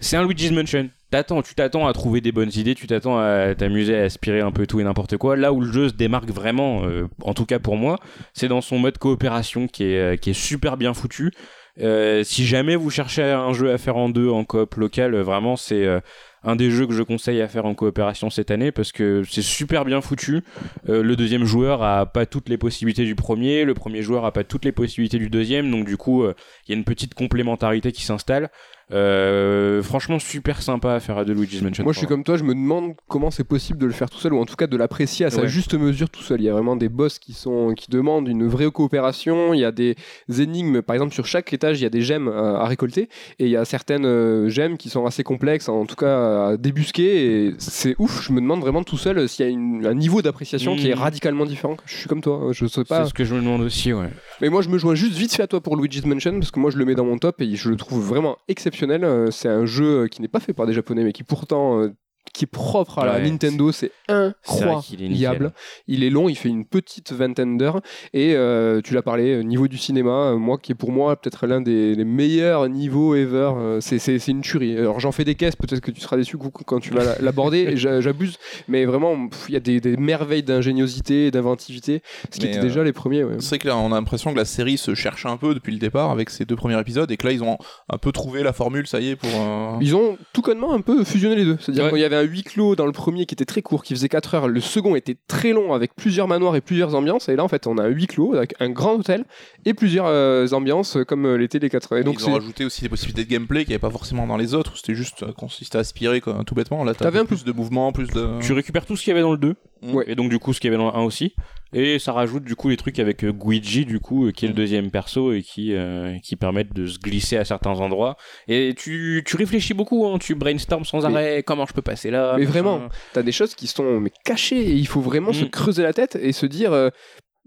c'est 0.00 0.16
un 0.16 0.26
Luigi's 0.26 0.52
Mansion. 0.52 0.90
T'attends, 1.10 1.40
tu 1.40 1.54
t'attends 1.54 1.86
à 1.86 1.92
trouver 1.92 2.20
des 2.20 2.32
bonnes 2.32 2.50
idées, 2.54 2.74
tu 2.74 2.88
t'attends 2.88 3.18
à 3.18 3.54
t'amuser 3.54 3.96
à 3.96 4.02
aspirer 4.02 4.40
un 4.40 4.50
peu 4.50 4.66
tout 4.66 4.80
et 4.80 4.84
n'importe 4.84 5.16
quoi. 5.16 5.36
Là 5.36 5.52
où 5.52 5.60
le 5.60 5.70
jeu 5.70 5.88
se 5.88 5.94
démarque 5.94 6.30
vraiment, 6.30 6.84
euh, 6.84 7.08
en 7.22 7.32
tout 7.32 7.46
cas 7.46 7.60
pour 7.60 7.76
moi, 7.76 8.00
c'est 8.34 8.48
dans 8.48 8.60
son 8.60 8.78
mode 8.78 8.98
coopération 8.98 9.68
qui 9.68 9.84
est, 9.84 10.20
qui 10.20 10.30
est 10.30 10.38
super 10.38 10.76
bien 10.76 10.92
foutu. 10.92 11.32
Euh, 11.80 12.24
si 12.24 12.46
jamais 12.46 12.74
vous 12.74 12.90
cherchez 12.90 13.22
un 13.22 13.52
jeu 13.52 13.70
à 13.70 13.78
faire 13.78 13.96
en 13.96 14.08
deux 14.08 14.30
en 14.30 14.44
coop 14.44 14.76
local, 14.76 15.14
euh, 15.14 15.22
vraiment 15.22 15.56
c'est 15.56 15.84
euh, 15.84 16.00
un 16.42 16.56
des 16.56 16.70
jeux 16.70 16.86
que 16.86 16.94
je 16.94 17.02
conseille 17.02 17.42
à 17.42 17.48
faire 17.48 17.66
en 17.66 17.74
coopération 17.74 18.30
cette 18.30 18.50
année 18.50 18.72
parce 18.72 18.92
que 18.92 19.22
c'est 19.28 19.42
super 19.42 19.84
bien 19.84 20.00
foutu. 20.00 20.42
Le 20.86 21.14
deuxième 21.16 21.44
joueur 21.44 21.82
a 21.82 22.06
pas 22.06 22.24
toutes 22.24 22.48
les 22.48 22.56
possibilités 22.56 23.04
du 23.04 23.14
premier, 23.14 23.64
le 23.64 23.74
premier 23.74 24.02
joueur 24.02 24.24
a 24.24 24.32
pas 24.32 24.44
toutes 24.44 24.64
les 24.64 24.72
possibilités 24.72 25.18
du 25.18 25.28
deuxième, 25.28 25.70
donc 25.70 25.84
du 25.86 25.96
coup 25.96 26.24
il 26.24 26.70
y 26.70 26.72
a 26.72 26.76
une 26.76 26.84
petite 26.84 27.14
complémentarité 27.14 27.90
qui 27.90 28.04
s'installe. 28.04 28.50
Euh, 28.92 29.82
franchement 29.82 30.18
super 30.18 30.62
sympa 30.62 30.92
à 30.94 31.00
faire 31.00 31.18
à 31.18 31.24
de 31.24 31.32
Luigi's 31.32 31.60
Mansion. 31.62 31.82
Moi, 31.84 31.92
je 31.92 31.98
suis 31.98 32.06
3. 32.06 32.16
comme 32.16 32.24
toi, 32.24 32.36
je 32.36 32.44
me 32.44 32.54
demande 32.54 32.92
comment 33.08 33.30
c'est 33.32 33.44
possible 33.44 33.78
de 33.80 33.86
le 33.86 33.92
faire 33.92 34.08
tout 34.08 34.18
seul, 34.18 34.32
ou 34.32 34.38
en 34.38 34.44
tout 34.46 34.54
cas 34.56 34.66
de 34.68 34.76
l'apprécier 34.76 35.26
à 35.26 35.30
sa 35.30 35.42
Ouais. 35.42 35.48
juste 35.48 35.74
mesure 35.74 36.08
tout 36.08 36.22
seul. 36.22 36.40
Il 36.40 36.44
y 36.44 36.48
a 36.48 36.52
vraiment 36.52 36.76
des 36.76 36.88
boss 36.88 37.18
qui, 37.18 37.32
sont, 37.32 37.72
qui 37.76 37.90
demandent 37.90 38.28
une 38.28 38.46
vraie 38.46 38.70
coopération. 38.70 39.52
Il 39.54 39.60
y 39.60 39.64
a 39.64 39.72
des 39.72 39.96
énigmes, 40.38 40.82
par 40.82 40.94
exemple, 40.94 41.12
sur 41.14 41.26
chaque 41.26 41.52
étage, 41.52 41.80
il 41.80 41.82
y 41.82 41.86
a 41.86 41.90
des 41.90 42.00
gemmes 42.02 42.28
à, 42.28 42.60
à 42.60 42.66
récolter, 42.66 43.08
et 43.38 43.44
il 43.46 43.48
y 43.50 43.56
a 43.56 43.64
certaines 43.64 44.06
euh, 44.06 44.48
gemmes 44.48 44.76
qui 44.76 44.88
sont 44.88 45.04
assez 45.04 45.24
complexes, 45.24 45.68
en 45.68 45.84
tout 45.84 45.96
cas 45.96 46.50
à 46.50 46.56
débusquer. 46.56 47.46
Et 47.48 47.54
c'est 47.58 47.96
ouf. 47.98 48.22
Je 48.22 48.32
me 48.32 48.40
demande 48.40 48.60
vraiment 48.60 48.84
tout 48.84 48.98
seul 48.98 49.28
s'il 49.28 49.44
y 49.46 49.48
a 49.48 49.52
une- 49.52 49.84
un 49.86 49.94
niveau 49.94 50.22
d'appréciation 50.22 50.76
qui 50.76 50.88
est 50.88 50.94
Mhm. 50.94 51.00
radicalement 51.00 51.44
différent. 51.44 51.76
Je 51.86 51.96
suis 51.96 52.08
comme 52.08 52.20
toi, 52.20 52.50
je 52.52 52.66
sais 52.66 52.84
pas. 52.84 53.02
C'est 53.04 53.08
ce 53.10 53.14
que 53.14 53.24
je 53.24 53.34
me 53.34 53.40
demande 53.40 53.62
aussi, 53.62 53.92
ouais. 53.92 54.10
Mais 54.40 54.48
moi, 54.48 54.62
je 54.62 54.68
me 54.68 54.78
joins 54.78 54.94
juste 54.94 55.14
vite 55.16 55.34
fait 55.34 55.42
à 55.42 55.46
toi 55.48 55.60
pour 55.60 55.76
Luigi's 55.76 56.04
Mansion 56.06 56.38
parce 56.38 56.50
que 56.50 56.60
moi, 56.60 56.70
je 56.70 56.78
le 56.78 56.84
mets 56.84 56.94
dans 56.94 57.04
mon 57.04 57.18
top 57.18 57.40
et 57.40 57.54
je 57.56 57.68
le 57.68 57.76
trouve 57.76 58.00
vraiment 58.06 58.36
exceptionnel. 58.48 58.75
Euh, 58.82 59.30
C'est 59.30 59.48
un 59.48 59.66
jeu 59.66 60.08
qui 60.08 60.20
n'est 60.22 60.28
pas 60.28 60.40
fait 60.40 60.52
par 60.52 60.66
des 60.66 60.72
Japonais, 60.72 61.04
mais 61.04 61.12
qui 61.12 61.24
pourtant 61.24 61.80
euh, 61.82 61.94
qui 62.36 62.44
est 62.44 62.48
propre 62.48 62.98
à 62.98 63.06
la 63.06 63.14
Ouais, 63.14 63.30
Nintendo, 63.30 63.72
c'est 63.72 63.90
est 64.08 64.12
incroyable. 64.12 65.52
Il 65.88 66.04
est 66.04 66.10
long, 66.10 66.28
il 66.28 66.36
fait 66.36 66.48
une 66.48 66.64
petite 66.64 67.12
vingtaine 67.12 67.56
d'heures. 67.56 67.80
Et 68.12 68.34
euh, 68.34 68.80
tu 68.82 68.94
l'as 68.94 69.02
parlé, 69.02 69.34
euh, 69.36 69.40
niveau 69.42 69.68
du 69.68 69.78
cinéma, 69.78 70.10
euh, 70.32 70.36
moi 70.36 70.58
qui 70.58 70.72
est 70.72 70.74
pour 70.74 70.92
moi 70.92 71.16
peut-être 71.16 71.46
l'un 71.46 71.60
des, 71.60 71.96
des 71.96 72.04
meilleurs 72.04 72.68
niveaux 72.68 73.14
ever, 73.14 73.52
euh, 73.56 73.80
c'est- 73.80 74.26
une 74.28 74.42
tuerie. 74.42 74.76
Alors 74.76 75.00
j'en 75.00 75.12
fais 75.12 75.24
des 75.24 75.34
caisses, 75.34 75.56
peut-être 75.56 75.80
que 75.80 75.90
tu 75.90 76.00
seras 76.00 76.16
déçu 76.16 76.36
quand 76.66 76.80
tu 76.80 76.90
vas 76.92 77.04
la- 77.04 77.18
l'aborder, 77.20 77.76
j'abuse, 77.76 78.38
mais 78.68 78.84
vraiment, 78.84 79.28
il 79.48 79.54
y 79.54 79.56
a 79.56 79.60
des, 79.60 79.80
des 79.80 79.96
merveilles 79.96 80.42
d'ingéniosité 80.42 81.26
et 81.26 81.30
d'inventivité, 81.30 82.02
ce 82.30 82.38
qui 82.38 82.46
Mais, 82.46 82.52
était 82.52 82.58
euh, 82.58 82.62
déjà 82.62 82.84
les 82.84 82.92
premiers. 82.92 83.24
ouais. 83.24 83.36
C'est 83.38 83.48
vrai 83.50 83.58
que 83.58 83.68
là, 83.68 83.76
on 83.76 83.92
a 83.92 83.96
l'impression 83.96 84.32
que 84.32 84.38
la 84.38 84.44
série 84.44 84.78
se 84.78 84.94
cherche 84.94 85.26
un 85.26 85.36
peu 85.36 85.54
depuis 85.54 85.72
le 85.72 85.78
départ 85.78 86.10
avec 86.10 86.30
ces 86.30 86.44
deux 86.44 86.56
premiers 86.56 86.78
épisodes 86.80 87.10
et 87.10 87.16
que 87.16 87.26
là, 87.26 87.32
ils 87.32 87.42
ont 87.42 87.58
un 87.88 87.98
peu 87.98 88.12
trouvé 88.12 88.42
la 88.42 88.52
formule, 88.52 88.86
ça 88.86 89.00
y 89.00 89.10
est, 89.10 89.16
pour. 89.16 89.30
euh, 89.34 89.76
Ils 89.80 89.94
ont 89.96 90.18
tout 90.32 90.42
connement 90.42 90.72
un 90.74 90.80
peu 90.80 91.04
fusionné 91.04 91.36
les 91.36 91.44
deux. 91.44 91.56
C'est-à-dire 91.60 91.84
Ouais. 91.84 91.90
qu'il 91.90 92.00
y 92.00 92.04
avait 92.04 92.16
un 92.16 92.25
huis 92.26 92.42
clos 92.42 92.76
dans 92.76 92.86
le 92.86 92.92
premier 92.92 93.26
qui 93.26 93.34
était 93.34 93.44
très 93.44 93.62
court, 93.62 93.82
qui 93.82 93.94
faisait 93.94 94.08
4 94.08 94.34
heures. 94.34 94.48
Le 94.48 94.60
second 94.60 94.94
était 94.96 95.16
très 95.28 95.52
long 95.52 95.72
avec 95.72 95.94
plusieurs 95.94 96.28
manoirs 96.28 96.56
et 96.56 96.60
plusieurs 96.60 96.94
ambiances. 96.94 97.28
Et 97.28 97.36
là, 97.36 97.44
en 97.44 97.48
fait, 97.48 97.66
on 97.66 97.78
a 97.78 97.84
un 97.84 97.88
huis 97.88 98.06
clos 98.06 98.34
avec 98.34 98.54
un 98.60 98.68
grand 98.70 98.94
hôtel 98.96 99.24
et 99.64 99.74
plusieurs 99.74 100.06
euh, 100.06 100.46
ambiances 100.52 100.96
euh, 100.96 101.04
comme 101.04 101.24
euh, 101.26 101.36
l'été 101.36 101.58
les 101.58 101.70
4 101.70 101.92
heures. 101.92 101.98
Et 102.00 102.04
donc, 102.04 102.16
ils 102.20 102.28
ont 102.28 102.34
rajouté 102.34 102.64
aussi 102.64 102.82
des 102.82 102.88
possibilités 102.88 103.24
de 103.24 103.30
gameplay 103.30 103.60
qu'il 103.60 103.70
n'y 103.70 103.74
avait 103.74 103.80
pas 103.80 103.90
forcément 103.90 104.26
dans 104.26 104.36
les 104.36 104.54
autres, 104.54 104.76
c'était 104.76 104.94
juste 104.94 105.22
euh, 105.22 105.32
consistait 105.32 105.78
à 105.78 105.80
aspirer 105.80 106.20
quoi, 106.20 106.42
tout 106.46 106.54
bêtement. 106.54 106.84
Là, 106.84 106.94
T'avais 106.94 107.18
un 107.18 107.22
peu- 107.24 107.36
plus 107.36 107.44
de 107.44 107.52
mouvements, 107.52 107.92
plus 107.92 108.08
de. 108.08 108.40
Tu 108.42 108.52
récupères 108.52 108.86
tout 108.86 108.96
ce 108.96 109.02
qu'il 109.04 109.10
y 109.10 109.12
avait 109.12 109.22
dans 109.22 109.32
le 109.32 109.38
2. 109.38 109.54
Ouais. 109.82 110.04
Et 110.06 110.14
donc, 110.14 110.30
du 110.30 110.38
coup, 110.38 110.52
ce 110.52 110.60
qu'il 110.60 110.68
y 110.70 110.74
avait 110.74 110.82
dans 110.82 110.90
le 110.90 110.96
1 110.96 111.02
aussi. 111.02 111.34
Et 111.78 111.98
ça 111.98 112.12
rajoute, 112.12 112.42
du 112.44 112.56
coup, 112.56 112.70
les 112.70 112.78
trucs 112.78 112.98
avec 112.98 113.22
euh, 113.22 113.32
Guigi, 113.32 113.84
du 113.84 114.00
coup, 114.00 114.26
euh, 114.28 114.32
qui 114.32 114.46
est 114.46 114.48
le 114.48 114.54
Mm. 114.54 114.56
deuxième 114.56 114.90
perso 114.90 115.32
et 115.34 115.42
qui, 115.42 115.74
euh, 115.74 116.16
qui 116.24 116.34
permettent 116.34 116.72
de 116.72 116.86
se 116.86 116.98
glisser 116.98 117.36
à 117.36 117.44
certains 117.44 117.72
endroits. 117.80 118.16
Et 118.48 118.74
tu, 118.74 119.22
tu 119.26 119.36
réfléchis 119.36 119.74
beaucoup, 119.74 120.06
hein, 120.06 120.16
tu 120.18 120.34
brainstorms 120.34 120.86
sans 120.86 121.00
Mais- 121.00 121.04
arrêt. 121.14 121.42
Comment 121.42 121.66
je 121.66 121.74
peux 121.74 121.82
passer 121.82 122.10
là? 122.10 122.32
Mais 122.38 122.46
machin. 122.46 122.50
vraiment. 122.50 122.88
t'as 123.12 123.22
des 123.22 123.32
choses 123.32 123.54
qui 123.54 123.66
sont 123.66 124.00
mais, 124.00 124.10
cachées 124.24 124.56
et 124.60 124.72
il 124.72 124.86
faut 124.88 125.02
vraiment 125.02 125.34
se 125.34 125.44
Mm. 125.44 125.50
creuser 125.50 125.82
la 125.82 125.92
tête 125.92 126.16
et 126.20 126.32
se 126.32 126.46
dire. 126.46 126.72
euh, 126.72 126.88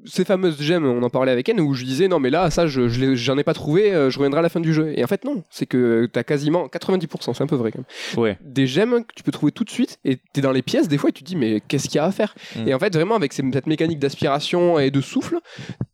ces 0.05 0.25
fameuses 0.25 0.61
gemmes, 0.61 0.85
on 0.85 1.03
en 1.03 1.09
parlait 1.09 1.31
avec 1.31 1.49
Anne, 1.49 1.59
où 1.59 1.73
je 1.73 1.83
disais 1.85 2.07
non, 2.07 2.19
mais 2.19 2.29
là, 2.29 2.49
ça, 2.49 2.67
je, 2.67 2.87
j'en 3.15 3.37
ai 3.37 3.43
pas 3.43 3.53
trouvé, 3.53 3.93
euh, 3.93 4.09
je 4.09 4.17
reviendrai 4.17 4.39
à 4.39 4.43
la 4.43 4.49
fin 4.49 4.59
du 4.59 4.73
jeu. 4.73 4.93
Et 4.97 5.03
en 5.03 5.07
fait, 5.07 5.25
non, 5.25 5.43
c'est 5.49 5.65
que 5.65 6.07
t'as 6.11 6.23
quasiment 6.23 6.67
90%, 6.67 7.33
c'est 7.33 7.43
un 7.43 7.47
peu 7.47 7.55
vrai 7.55 7.71
quand 7.71 7.79
même. 7.79 8.23
Ouais. 8.23 8.37
des 8.43 8.67
gemmes 8.67 9.03
que 9.05 9.13
tu 9.15 9.23
peux 9.23 9.31
trouver 9.31 9.51
tout 9.51 9.63
de 9.63 9.69
suite 9.69 9.99
et 10.05 10.17
t'es 10.33 10.41
dans 10.41 10.51
les 10.51 10.61
pièces 10.61 10.87
des 10.87 10.97
fois 10.97 11.09
et 11.09 11.13
tu 11.13 11.23
te 11.23 11.27
dis 11.27 11.35
mais 11.35 11.61
qu'est-ce 11.67 11.87
qu'il 11.87 11.95
y 11.95 11.99
a 11.99 12.05
à 12.05 12.11
faire? 12.11 12.33
Mm. 12.55 12.67
et 12.67 12.73
en 12.73 12.79
fait 12.79 12.93
vraiment 12.93 13.15
avec 13.15 13.33
cette 13.33 13.67
mécanique 13.67 13.99
d'aspiration 13.99 14.79
et 14.79 14.91
de 14.91 15.01
souffle 15.01 15.37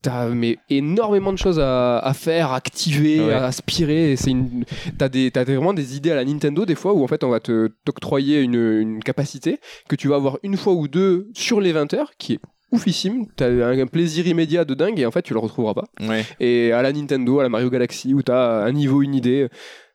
t'as 0.02 0.28
mais 0.30 0.58
énormément 0.70 1.34
de 1.34 1.38
choses 1.38 1.60
à, 1.60 2.00
à 2.00 2.14
faire 2.14 2.52
à 2.52 2.58
activer 2.58 3.20
Ouais. 3.26 3.34
à 3.34 3.46
aspirer 3.46 4.16
c'est 4.16 4.32
une 4.32 4.66
t'as 4.98 5.10
des 5.10 5.32
t'as 5.32 5.44
vraiment 5.44 5.74
des 5.74 5.96
idées 5.98 6.12
à 6.12 6.16
la 6.16 6.26
Nintendo 6.26 6.66
des 6.66 6.76
fois 6.76 6.94
où 6.94 7.04
en 7.04 7.08
fait 7.08 7.24
on 7.24 7.30
va 7.30 7.40
te 7.40 7.70
t'octroyer 7.86 8.42
une, 8.42 8.56
une 8.56 9.04
capacité 9.04 9.60
que 9.90 9.96
tu 9.96 10.08
vas 10.08 10.16
avoir 10.16 10.38
une 10.44 10.58
fois 10.58 10.74
ou 10.74 10.88
deux 10.88 11.30
sur 11.34 11.60
les 11.62 11.72
20 11.72 11.94
heures 11.94 12.12
qui 12.18 12.34
est 12.34 12.40
oufissime, 12.72 13.28
t'as 13.36 13.48
un, 13.48 13.80
un 13.80 13.88
plaisir 13.88 14.28
immédiat 14.28 14.66
de 14.66 14.74
dingue 14.74 15.00
et 15.00 15.06
en 15.06 15.12
fait 15.12 15.22
tu 15.22 15.34
le 15.34 15.40
retrouveras 15.40 15.74
pas. 15.74 15.86
Ouais. 16.02 16.26
Et 16.40 16.72
à 16.72 16.82
la 16.82 16.92
Nintendo, 16.92 17.40
à 17.40 17.44
la 17.44 17.50
Mario 17.50 17.70
Galaxy, 17.70 18.14
où 18.14 18.22
tu 18.22 18.32
as 18.32 18.64
un 18.64 18.72
niveau, 18.72 19.02
une 19.02 19.16
idée, 19.16 19.48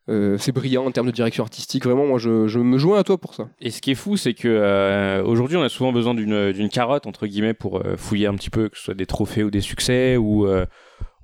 euh, 0.08 0.36
c'est 0.38 0.52
brillant 0.52 0.86
en 0.86 0.90
termes 0.90 1.06
de 1.06 1.12
direction 1.12 1.44
artistique. 1.44 1.84
Vraiment, 1.84 2.06
moi, 2.06 2.18
je, 2.18 2.48
je 2.48 2.58
me 2.58 2.78
joins 2.78 2.98
à 2.98 3.04
toi 3.04 3.18
pour 3.18 3.34
ça. 3.34 3.48
Et 3.60 3.70
ce 3.70 3.80
qui 3.80 3.92
est 3.92 3.94
fou, 3.94 4.16
c'est 4.16 4.34
que 4.34 4.48
euh, 4.48 5.22
aujourd'hui, 5.22 5.56
on 5.56 5.62
a 5.62 5.68
souvent 5.68 5.92
besoin 5.92 6.14
d'une 6.14 6.52
d'une 6.52 6.68
carotte 6.68 7.06
entre 7.06 7.26
guillemets 7.26 7.54
pour 7.54 7.78
euh, 7.78 7.96
fouiller 7.96 8.26
un 8.26 8.34
petit 8.34 8.50
peu, 8.50 8.68
que 8.68 8.76
ce 8.76 8.84
soit 8.84 8.94
des 8.94 9.06
trophées 9.06 9.44
ou 9.44 9.50
des 9.50 9.60
succès 9.60 10.16
ou 10.16 10.46
euh, 10.46 10.64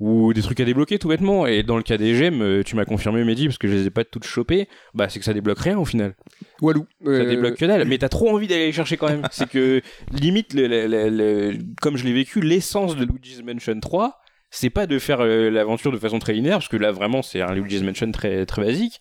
ou 0.01 0.33
des 0.35 0.43
trucs 0.43 0.61
à 0.61 0.65
débloquer 0.65 0.99
tout 0.99 1.09
bêtement. 1.09 1.47
Et 1.47 1.63
dans 1.63 1.77
le 1.77 1.83
cas 1.83 1.97
des 1.97 2.15
gemmes, 2.15 2.43
euh, 2.43 2.63
tu 2.63 2.77
m'as 2.77 2.85
confirmé, 2.85 3.25
Mehdi, 3.25 3.47
parce 3.47 3.59
que 3.59 3.67
je 3.69 3.73
les 3.75 3.87
ai 3.87 3.91
pas 3.91 4.05
toutes 4.05 4.25
chopées. 4.25 4.69
Bah, 4.95 5.09
c'est 5.09 5.19
que 5.19 5.25
ça 5.25 5.33
débloque 5.33 5.59
rien 5.59 5.79
au 5.79 5.85
final. 5.85 6.15
Walou. 6.61 6.87
Ça 7.05 7.11
euh, 7.11 7.27
débloque 7.29 7.57
que 7.57 7.65
dalle. 7.65 7.87
Mais 7.87 7.99
t'as 7.99 8.09
trop 8.09 8.31
envie 8.31 8.47
d'aller 8.47 8.67
les 8.67 8.73
chercher 8.73 8.97
quand 8.97 9.09
même. 9.09 9.23
c'est 9.33 9.49
que 9.49 9.81
limite, 10.13 10.53
le- 10.55 10.67
le- 10.67 10.87
le- 10.87 11.09
le- 11.11 11.59
comme 11.81 11.97
je 11.97 12.05
l'ai 12.05 12.13
vécu, 12.13 12.41
l'essence 12.41 12.97
de 12.97 13.05
Luigi's 13.05 13.43
Mansion 13.43 13.79
3, 13.81 14.19
c'est 14.51 14.71
pas 14.71 14.87
de 14.87 14.99
faire 14.99 15.21
euh, 15.21 15.51
l'aventure 15.51 15.93
de 15.93 15.99
façon 15.99 16.19
très 16.19 16.33
linéaire, 16.35 16.59
parce 16.59 16.69
que 16.69 16.77
là 16.77 16.93
vraiment, 16.93 17.23
c'est 17.23 17.41
un 17.41 17.55
Luigi's 17.55 17.83
Mansion 17.83 18.11
très 18.13 18.47
très 18.47 18.63
basique. 18.63 19.01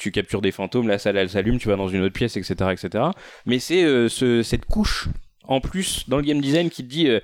Tu 0.00 0.10
captures 0.10 0.40
des 0.40 0.50
fantômes, 0.50 0.88
la 0.88 0.98
salle 0.98 1.16
elle 1.16 1.28
s'allume, 1.28 1.58
tu 1.58 1.68
vas 1.68 1.76
dans 1.76 1.86
une 1.86 2.02
autre 2.02 2.12
pièce, 2.14 2.36
etc. 2.36 2.54
etc. 2.72 3.04
Mais 3.46 3.60
c'est 3.60 3.84
euh, 3.84 4.08
ce- 4.08 4.42
cette 4.42 4.64
couche 4.64 5.08
en 5.44 5.60
plus 5.60 6.08
dans 6.08 6.16
le 6.16 6.24
game 6.24 6.40
design 6.40 6.70
qui 6.70 6.82
te 6.82 6.88
dit 6.88 7.08
euh, 7.08 7.20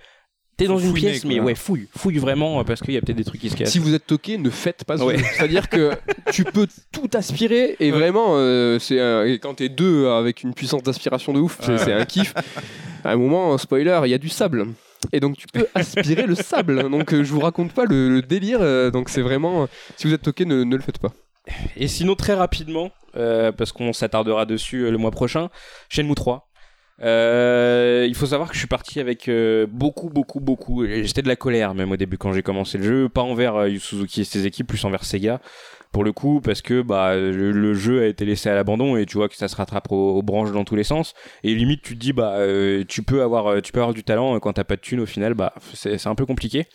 t'es 0.57 0.67
dans 0.67 0.79
une 0.79 0.91
fouiner, 0.91 1.11
pièce, 1.11 1.21
quoi. 1.23 1.29
mais 1.29 1.41
ouais, 1.41 1.55
fouille, 1.55 1.89
fouille 1.97 2.19
vraiment 2.19 2.61
euh, 2.61 2.65
parce 2.65 2.81
qu'il 2.81 2.95
y 2.95 2.97
a 2.97 3.01
peut-être 3.01 3.17
des 3.17 3.25
trucs 3.25 3.41
qui 3.41 3.51
se 3.51 3.57
cassent. 3.57 3.71
Si 3.71 3.79
vous 3.79 3.95
êtes 3.95 4.07
toqué, 4.07 4.39
ne 4.39 4.51
faites 4.51 4.85
pas 4.85 4.99
ce 4.99 5.03
Ouais. 5.03 5.19
C'est-à-dire 5.19 5.69
que 5.69 5.93
tu 6.33 6.45
peux 6.45 6.67
tout 6.93 7.11
aspirer 7.15 7.77
et 7.81 7.91
vraiment, 7.91 8.35
euh, 8.37 8.79
c'est 8.79 8.97
et 9.31 9.39
quand 9.39 9.55
t'es 9.55 9.69
deux 9.69 10.09
avec 10.09 10.43
une 10.43 10.55
puissance 10.55 10.83
d'aspiration 10.83 11.33
de 11.33 11.41
ouf, 11.41 11.59
c'est 11.61 11.93
un 11.93 12.05
kiff. 12.05 12.35
À 13.05 13.13
un 13.13 13.17
moment, 13.17 13.57
spoiler, 13.59 14.01
il 14.05 14.11
y 14.11 14.15
a 14.15 14.19
du 14.19 14.29
sable. 14.29 14.67
Et 15.13 15.21
donc 15.21 15.37
tu 15.37 15.47
peux 15.53 15.67
aspirer 15.75 16.27
le 16.27 16.35
sable. 16.35 16.91
Donc 16.91 17.13
euh, 17.13 17.23
je 17.23 17.33
vous 17.33 17.41
raconte 17.41 17.73
pas 17.73 17.85
le, 17.85 18.09
le 18.09 18.23
délire. 18.23 18.61
donc 18.91 19.09
c'est 19.09 19.23
vraiment, 19.23 19.69
si 19.97 20.07
vous 20.07 20.15
êtes 20.15 20.23
toqué, 20.23 20.45
ne, 20.45 20.65
ne 20.65 20.77
le 20.77 20.83
faites 20.83 20.99
pas. 20.99 21.13
Et 21.77 21.89
sinon, 21.89 22.15
très 22.15 22.35
rapidement, 22.35 22.91
euh, 23.17 23.53
parce 23.53 23.73
qu'on 23.73 23.93
s'attardera 23.93 24.47
dessus 24.47 24.83
euh, 24.83 24.91
le 24.91 24.99
mois 24.99 25.11
prochain, 25.11 25.49
Shenmue 25.89 26.15
3. 26.15 26.46
Euh, 27.03 28.07
il 28.09 28.15
faut 28.15 28.27
savoir 28.27 28.49
que 28.49 28.55
je 28.55 28.61
suis 28.61 28.69
parti 28.69 29.01
avec 29.01 29.29
euh, 29.29 29.67
beaucoup, 29.69 30.09
beaucoup, 30.09 30.41
beaucoup. 30.41 30.87
J'étais 30.87 31.23
de 31.23 31.29
la 31.29 31.37
colère 31.37 31.75
même 31.75 31.93
au 31.93 31.97
début 31.97 32.17
quand 32.17 32.33
j'ai 32.33 32.43
commencé 32.43 32.79
le 32.79 32.85
jeu, 32.85 33.09
pas 33.09 33.23
envers 33.23 33.57
euh, 33.57 33.79
Suzuki 33.79 34.23
et 34.23 34.25
ses 34.25 34.47
équipes, 34.47 34.67
plus 34.67 34.85
envers 34.85 35.05
Sega 35.05 35.41
pour 35.97 36.05
le 36.05 36.13
coup, 36.13 36.43
parce 36.43 36.61
que 36.61 36.83
bah 36.83 37.17
le, 37.17 37.73
jeu 37.73 38.03
a 38.03 38.07
été 38.07 38.27
laissé 38.27 38.51
à 38.51 38.55
l'abandon 38.55 38.99
et 38.99 39.07
tu 39.07 39.17
vois 39.17 39.31
que 39.31 39.35
ça 39.35 39.49
se 39.49 39.57
rattrape 39.57 39.91
aux, 39.91 40.23
branches 40.23 40.53
dans 40.53 40.65
tous 40.65 40.77
les 40.77 40.85
sens. 40.85 41.15
Et 41.43 41.55
limite, 41.55 41.81
tu 41.81 41.95
te 41.95 41.99
dis 41.99 42.13
bah 42.13 42.35
euh, 42.37 42.85
tu 42.87 43.03
peux 43.03 43.23
avoir, 43.23 43.47
euh, 43.47 43.61
tu 43.63 43.73
peux 43.73 43.81
avoir 43.81 43.95
du 43.95 44.05
talent 44.05 44.39
quand 44.39 44.53
t'as 44.53 44.65
pas 44.65 44.77
de 44.77 44.83
thune 44.83 45.01
au 45.01 45.07
final, 45.07 45.33
bah 45.33 45.55
c'est 45.73 46.07
un 46.07 46.15
peu 46.15 46.27
compliqué. 46.27 46.67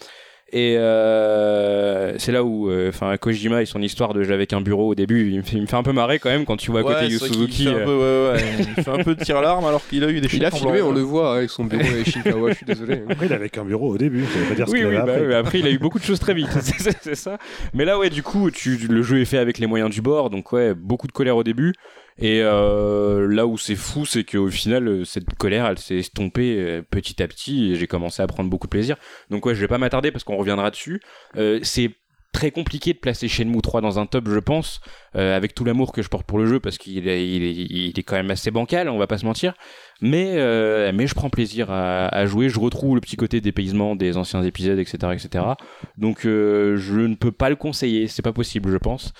Et 0.53 0.75
euh, 0.77 2.13
c'est 2.17 2.31
là 2.33 2.43
où, 2.43 2.69
enfin, 2.89 3.15
Kojima 3.17 3.61
et 3.61 3.65
son 3.65 3.81
histoire 3.81 4.13
de 4.13 4.23
j'avais 4.23 4.47
qu'un 4.47 4.59
bureau 4.61 4.89
au 4.89 4.95
début, 4.95 5.29
il 5.31 5.37
me, 5.37 5.43
fait, 5.43 5.55
il 5.55 5.61
me 5.61 5.67
fait 5.67 5.77
un 5.77 5.83
peu 5.83 5.93
marrer 5.93 6.19
quand 6.19 6.29
même 6.29 6.43
quand 6.45 6.57
tu 6.57 6.71
vois 6.71 6.81
à 6.81 6.83
côté 6.83 7.07
Yu 7.07 7.19
Suzuki. 7.19 7.63
fait 7.65 7.69
un 7.69 7.75
euh, 7.75 7.85
peu, 7.85 8.37
ouais, 8.37 8.43
ouais, 8.43 8.65
il 8.77 8.83
fait 8.83 8.91
un 8.91 9.03
peu 9.03 9.15
de 9.15 9.23
tir-larme 9.23 9.63
alors 9.65 9.81
qu'il 9.87 10.03
a 10.03 10.09
eu 10.09 10.19
des 10.19 10.27
Il 10.35 10.43
a 10.45 10.51
filmé, 10.51 10.81
on 10.81 10.91
le 10.91 11.01
voit 11.01 11.37
avec 11.37 11.49
son 11.49 11.63
bureau 11.63 11.83
et 11.83 12.03
Shinkawa. 12.03 12.49
Je 12.51 12.55
suis 12.55 12.65
désolé. 12.65 13.01
Après, 13.09 13.27
il 13.27 13.33
avait 13.33 13.49
qu'un 13.49 13.63
bureau 13.63 13.93
au 13.93 13.97
début. 13.97 14.25
Ça 14.25 14.39
veut 14.39 14.45
pas 14.49 14.55
dire 14.55 14.67
ce 14.67 14.73
Oui, 14.73 14.79
qu'il 14.79 14.87
oui, 14.89 14.95
avait 14.97 15.05
bah 15.05 15.13
après. 15.13 15.27
oui, 15.27 15.33
après 15.33 15.59
il 15.59 15.67
a 15.67 15.71
eu 15.71 15.79
beaucoup 15.79 15.99
de 15.99 16.03
choses 16.03 16.19
très 16.19 16.33
vite, 16.33 16.49
c'est- 16.61 17.15
ça. 17.15 17.37
Mais 17.73 17.85
là, 17.85 17.97
ouais, 17.97 18.09
du 18.09 18.21
coup, 18.23 18.51
tu, 18.51 18.77
le 18.89 19.01
jeu 19.03 19.21
est 19.21 19.25
fait 19.25 19.37
avec 19.37 19.57
les 19.57 19.67
moyens 19.67 19.89
du 19.89 20.01
bord, 20.01 20.29
donc 20.29 20.51
ouais, 20.51 20.73
beaucoup 20.73 21.07
de 21.07 21.11
colère 21.13 21.37
au 21.37 21.43
début. 21.43 21.73
Et 22.17 22.41
euh, 22.41 23.27
là 23.27 23.47
où 23.47 23.57
c'est 23.57 23.75
fou, 23.75 24.05
c'est 24.05 24.23
qu'au 24.23 24.49
final, 24.49 24.87
euh, 24.87 25.05
cette 25.05 25.33
colère, 25.35 25.65
elle 25.65 25.79
s'est 25.79 25.97
estompée 25.97 26.57
euh, 26.57 26.81
petit 26.81 27.21
à 27.23 27.27
petit 27.27 27.71
et 27.71 27.75
j'ai 27.75 27.87
commencé 27.87 28.21
à 28.21 28.27
prendre 28.27 28.49
beaucoup 28.49 28.67
de 28.67 28.71
plaisir. 28.71 28.97
Donc 29.29 29.45
ouais, 29.45 29.55
je 29.55 29.61
vais 29.61 29.67
pas 29.67 29.77
m'attarder 29.77 30.11
parce 30.11 30.23
qu'on 30.23 30.37
reviendra 30.37 30.71
dessus. 30.71 31.01
C'est 31.63 31.91
très 32.33 32.51
compliqué 32.51 32.93
de 32.93 32.97
placer 32.97 33.27
Shenmue 33.27 33.61
3 33.61 33.81
dans 33.81 33.99
un 33.99 34.05
top, 34.05 34.29
je 34.29 34.39
pense, 34.39 34.79
avec 35.13 35.53
tout 35.53 35.65
l'amour 35.65 35.91
que 35.91 36.01
je 36.01 36.07
porte 36.07 36.25
pour 36.25 36.37
le 36.37 36.45
jeu 36.45 36.59
parce 36.61 36.77
qu'il 36.77 37.07
est, 37.07 38.03
quand 38.03 38.15
même 38.15 38.31
assez 38.31 38.51
bancal, 38.51 38.87
on 38.87 38.97
va 38.97 39.07
pas 39.07 39.17
se 39.17 39.25
mentir. 39.25 39.53
Mais, 39.99 40.91
mais 40.93 41.07
je 41.07 41.13
prends 41.13 41.29
plaisir 41.29 41.71
à, 41.71 42.25
jouer. 42.25 42.47
Je 42.47 42.59
retrouve 42.59 42.95
le 42.95 43.01
petit 43.01 43.17
côté 43.17 43.41
dépaysement 43.41 43.95
des 43.95 44.15
anciens 44.15 44.43
épisodes, 44.43 44.79
etc., 44.79 45.13
etc. 45.13 45.45
Donc 45.97 46.21
je 46.23 46.99
ne 46.99 47.15
peux 47.15 47.33
pas 47.33 47.49
le 47.49 47.57
conseiller. 47.57 48.07
C'est 48.07 48.21
pas 48.21 48.33
possible, 48.33 48.71
je 48.71 48.77
pense. 48.77 49.13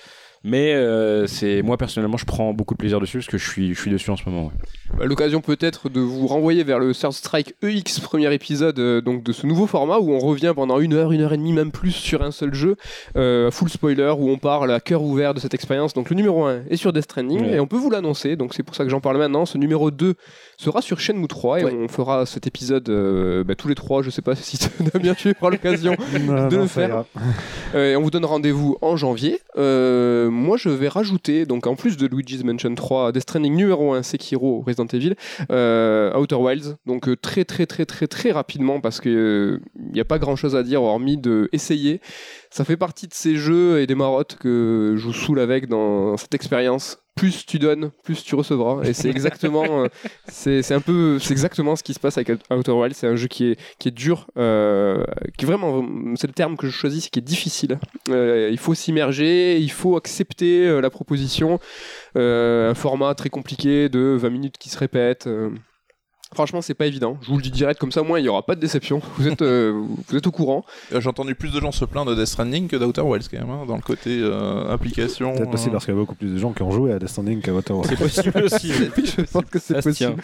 Mais 0.44 0.74
euh, 0.74 1.26
c'est 1.28 1.62
moi 1.62 1.76
personnellement, 1.76 2.16
je 2.16 2.24
prends 2.24 2.52
beaucoup 2.52 2.74
de 2.74 2.78
plaisir 2.78 2.98
dessus 3.00 3.18
parce 3.18 3.28
que 3.28 3.38
je 3.38 3.48
suis, 3.48 3.74
je 3.74 3.80
suis 3.80 3.90
dessus 3.90 4.10
en 4.10 4.16
ce 4.16 4.28
moment. 4.28 4.46
ouais. 4.46 4.52
Bah, 4.98 5.04
L'occasion 5.04 5.40
peut-être 5.40 5.88
de 5.88 6.00
vous 6.00 6.26
renvoyer 6.26 6.64
vers 6.64 6.78
le 6.80 6.92
Third 6.94 7.12
Strike 7.12 7.54
EX 7.62 8.00
premier 8.00 8.32
épisode 8.34 8.78
euh, 8.80 9.00
donc 9.00 9.22
de 9.22 9.32
ce 9.32 9.46
nouveau 9.46 9.66
format 9.66 9.98
où 9.98 10.10
on 10.12 10.18
revient 10.18 10.52
pendant 10.54 10.80
une 10.80 10.94
heure, 10.94 11.12
une 11.12 11.20
heure 11.20 11.32
et 11.32 11.36
demie 11.36 11.52
même 11.52 11.70
plus 11.70 11.92
sur 11.92 12.22
un 12.22 12.32
seul 12.32 12.54
jeu, 12.54 12.76
euh, 13.16 13.50
full 13.52 13.68
spoiler 13.68 14.12
où 14.18 14.28
on 14.30 14.38
parle 14.38 14.72
à 14.72 14.80
cœur 14.80 15.02
ouvert 15.02 15.32
de 15.34 15.38
cette 15.40 15.54
expérience. 15.54 15.94
Donc 15.94 16.10
le 16.10 16.16
numéro 16.16 16.44
1 16.44 16.62
est 16.68 16.76
sur 16.76 16.92
Death 16.92 17.04
Stranding 17.04 17.40
Ouais. 17.42 17.52
et 17.54 17.60
on 17.60 17.66
peut 17.66 17.76
vous 17.76 17.90
l'annoncer, 17.90 18.34
donc 18.36 18.52
c'est 18.54 18.62
pour 18.64 18.74
ça 18.74 18.82
que 18.84 18.90
j'en 18.90 19.00
parle 19.00 19.18
maintenant. 19.18 19.46
Ce 19.46 19.58
numéro 19.58 19.90
2 19.92 20.14
sera 20.62 20.80
sur 20.82 21.00
Shenmue 21.00 21.28
3 21.28 21.60
et 21.60 21.64
Ouais. 21.64 21.74
on 21.78 21.88
fera 21.88 22.24
cet 22.26 22.46
épisode 22.46 22.88
euh, 22.88 23.44
bah, 23.44 23.54
tous 23.54 23.68
les 23.68 23.74
trois. 23.74 24.02
Je 24.02 24.10
sais 24.10 24.22
pas 24.22 24.34
si 24.36 24.58
Damien 24.92 25.14
tu 25.14 25.34
auras 25.40 25.50
l'occasion 25.50 25.92
de 26.12 26.18
non, 26.18 26.48
le 26.62 26.66
faire. 26.66 27.04
euh, 27.74 27.92
et 27.92 27.96
on 27.96 28.02
vous 28.02 28.10
donne 28.10 28.24
rendez-vous 28.24 28.76
en 28.80 28.96
janvier. 28.96 29.40
Euh, 29.56 30.30
moi, 30.30 30.56
je 30.56 30.68
vais 30.68 30.88
rajouter, 30.88 31.46
donc 31.46 31.66
en 31.66 31.74
plus 31.74 31.96
de 31.96 32.06
Luigi's 32.06 32.44
Mansion 32.44 32.74
3, 32.74 33.12
Death 33.12 33.22
Stranding 33.22 33.54
numéro 33.54 33.92
1, 33.94 34.02
Sekiro, 34.02 34.62
Resident 34.66 34.86
Evil, 34.86 35.14
euh, 35.50 36.16
Outer 36.16 36.36
Wilds. 36.36 36.76
Donc 36.86 37.08
très 37.20 37.44
très 37.44 37.66
très 37.66 37.84
très 37.86 38.06
très 38.06 38.30
rapidement 38.30 38.80
parce 38.80 39.00
que 39.00 39.60
il 39.76 39.92
n'y 39.92 40.00
a 40.00 40.04
pas 40.04 40.18
grand-chose 40.18 40.56
à 40.56 40.62
dire 40.62 40.82
hormis 40.82 41.16
de 41.18 41.48
essayer. 41.52 42.00
Ça 42.52 42.66
fait 42.66 42.76
partie 42.76 43.08
de 43.08 43.14
ces 43.14 43.36
jeux 43.36 43.80
et 43.80 43.86
des 43.86 43.94
marottes 43.94 44.36
que 44.36 44.94
je 44.98 45.06
vous 45.06 45.14
saoule 45.14 45.40
avec 45.40 45.68
dans 45.68 46.18
cette 46.18 46.34
expérience 46.34 46.98
plus 47.14 47.46
tu 47.46 47.58
donnes, 47.58 47.90
plus 48.04 48.22
tu 48.22 48.34
recevras. 48.34 48.82
Et 48.84 48.92
c'est 48.92 49.08
exactement, 49.08 49.84
euh, 49.84 49.88
c'est 50.28 50.62
c'est 50.62 50.74
un 50.74 50.80
peu, 50.80 51.18
c'est 51.18 51.32
exactement 51.32 51.76
ce 51.76 51.82
qui 51.82 51.94
se 51.94 52.00
passe 52.00 52.18
avec 52.18 52.30
Outer 52.50 52.72
Wilds. 52.72 52.94
C'est 52.94 53.06
un 53.06 53.16
jeu 53.16 53.28
qui 53.28 53.52
est, 53.52 53.60
qui 53.78 53.88
est 53.88 53.92
dur, 53.92 54.26
euh, 54.36 55.02
qui 55.38 55.44
est 55.44 55.48
vraiment, 55.48 55.82
c'est 56.16 56.26
le 56.26 56.32
terme 56.32 56.56
que 56.56 56.66
je 56.66 56.72
choisis, 56.72 57.04
c'est 57.04 57.10
qui 57.10 57.20
est 57.20 57.22
difficile. 57.22 57.78
Euh, 58.10 58.48
il 58.50 58.58
faut 58.58 58.74
s'immerger, 58.74 59.58
il 59.58 59.70
faut 59.70 59.96
accepter 59.96 60.80
la 60.80 60.90
proposition. 60.90 61.58
Euh, 62.16 62.70
un 62.70 62.74
format 62.74 63.14
très 63.14 63.30
compliqué 63.30 63.88
de 63.88 64.16
20 64.20 64.30
minutes 64.30 64.58
qui 64.58 64.68
se 64.68 64.78
répète. 64.78 65.26
Franchement, 66.34 66.62
c'est 66.62 66.74
pas 66.74 66.86
évident. 66.86 67.18
Je 67.22 67.28
vous 67.28 67.36
le 67.36 67.42
dis 67.42 67.50
direct, 67.50 67.78
comme 67.78 67.92
ça, 67.92 68.00
au 68.00 68.04
moins, 68.04 68.18
il 68.18 68.22
n'y 68.22 68.28
aura 68.28 68.42
pas 68.44 68.54
de 68.54 68.60
déception. 68.60 69.00
Vous 69.18 69.28
êtes, 69.28 69.42
euh, 69.42 69.72
vous 70.08 70.16
êtes 70.16 70.26
au 70.26 70.30
courant. 70.30 70.64
Euh, 70.92 71.00
J'ai 71.00 71.08
entendu 71.08 71.34
plus 71.34 71.52
de 71.52 71.60
gens 71.60 71.72
se 71.72 71.84
plaindre 71.84 72.10
de 72.10 72.16
Death 72.16 72.26
Stranding 72.28 72.68
que 72.68 72.76
d'Outer 72.76 73.02
Wilds 73.02 73.28
quand 73.30 73.38
même, 73.38 73.50
hein, 73.50 73.64
dans 73.66 73.76
le 73.76 73.82
côté 73.82 74.18
euh, 74.22 74.68
implication. 74.70 75.34
Peut-être 75.34 75.52
aussi 75.54 75.68
euh, 75.68 75.72
parce 75.72 75.84
qu'il 75.84 75.92
y 75.94 75.96
a 75.96 76.00
beaucoup 76.00 76.14
plus 76.14 76.32
de 76.32 76.38
gens 76.38 76.52
qui 76.52 76.62
ont 76.62 76.70
joué 76.70 76.92
à 76.92 76.98
Death 76.98 77.08
Stranding 77.10 77.40
qu'à 77.40 77.52
Outer 77.52 77.74
Wilds. 77.74 77.88
C'est 77.88 77.96
possible 77.96 78.42
aussi. 78.44 78.72
je 78.72 79.22
pense 79.30 79.44
que 79.44 79.58
c'est 79.58 79.74
possible. 79.74 79.92
tient. 79.94 80.16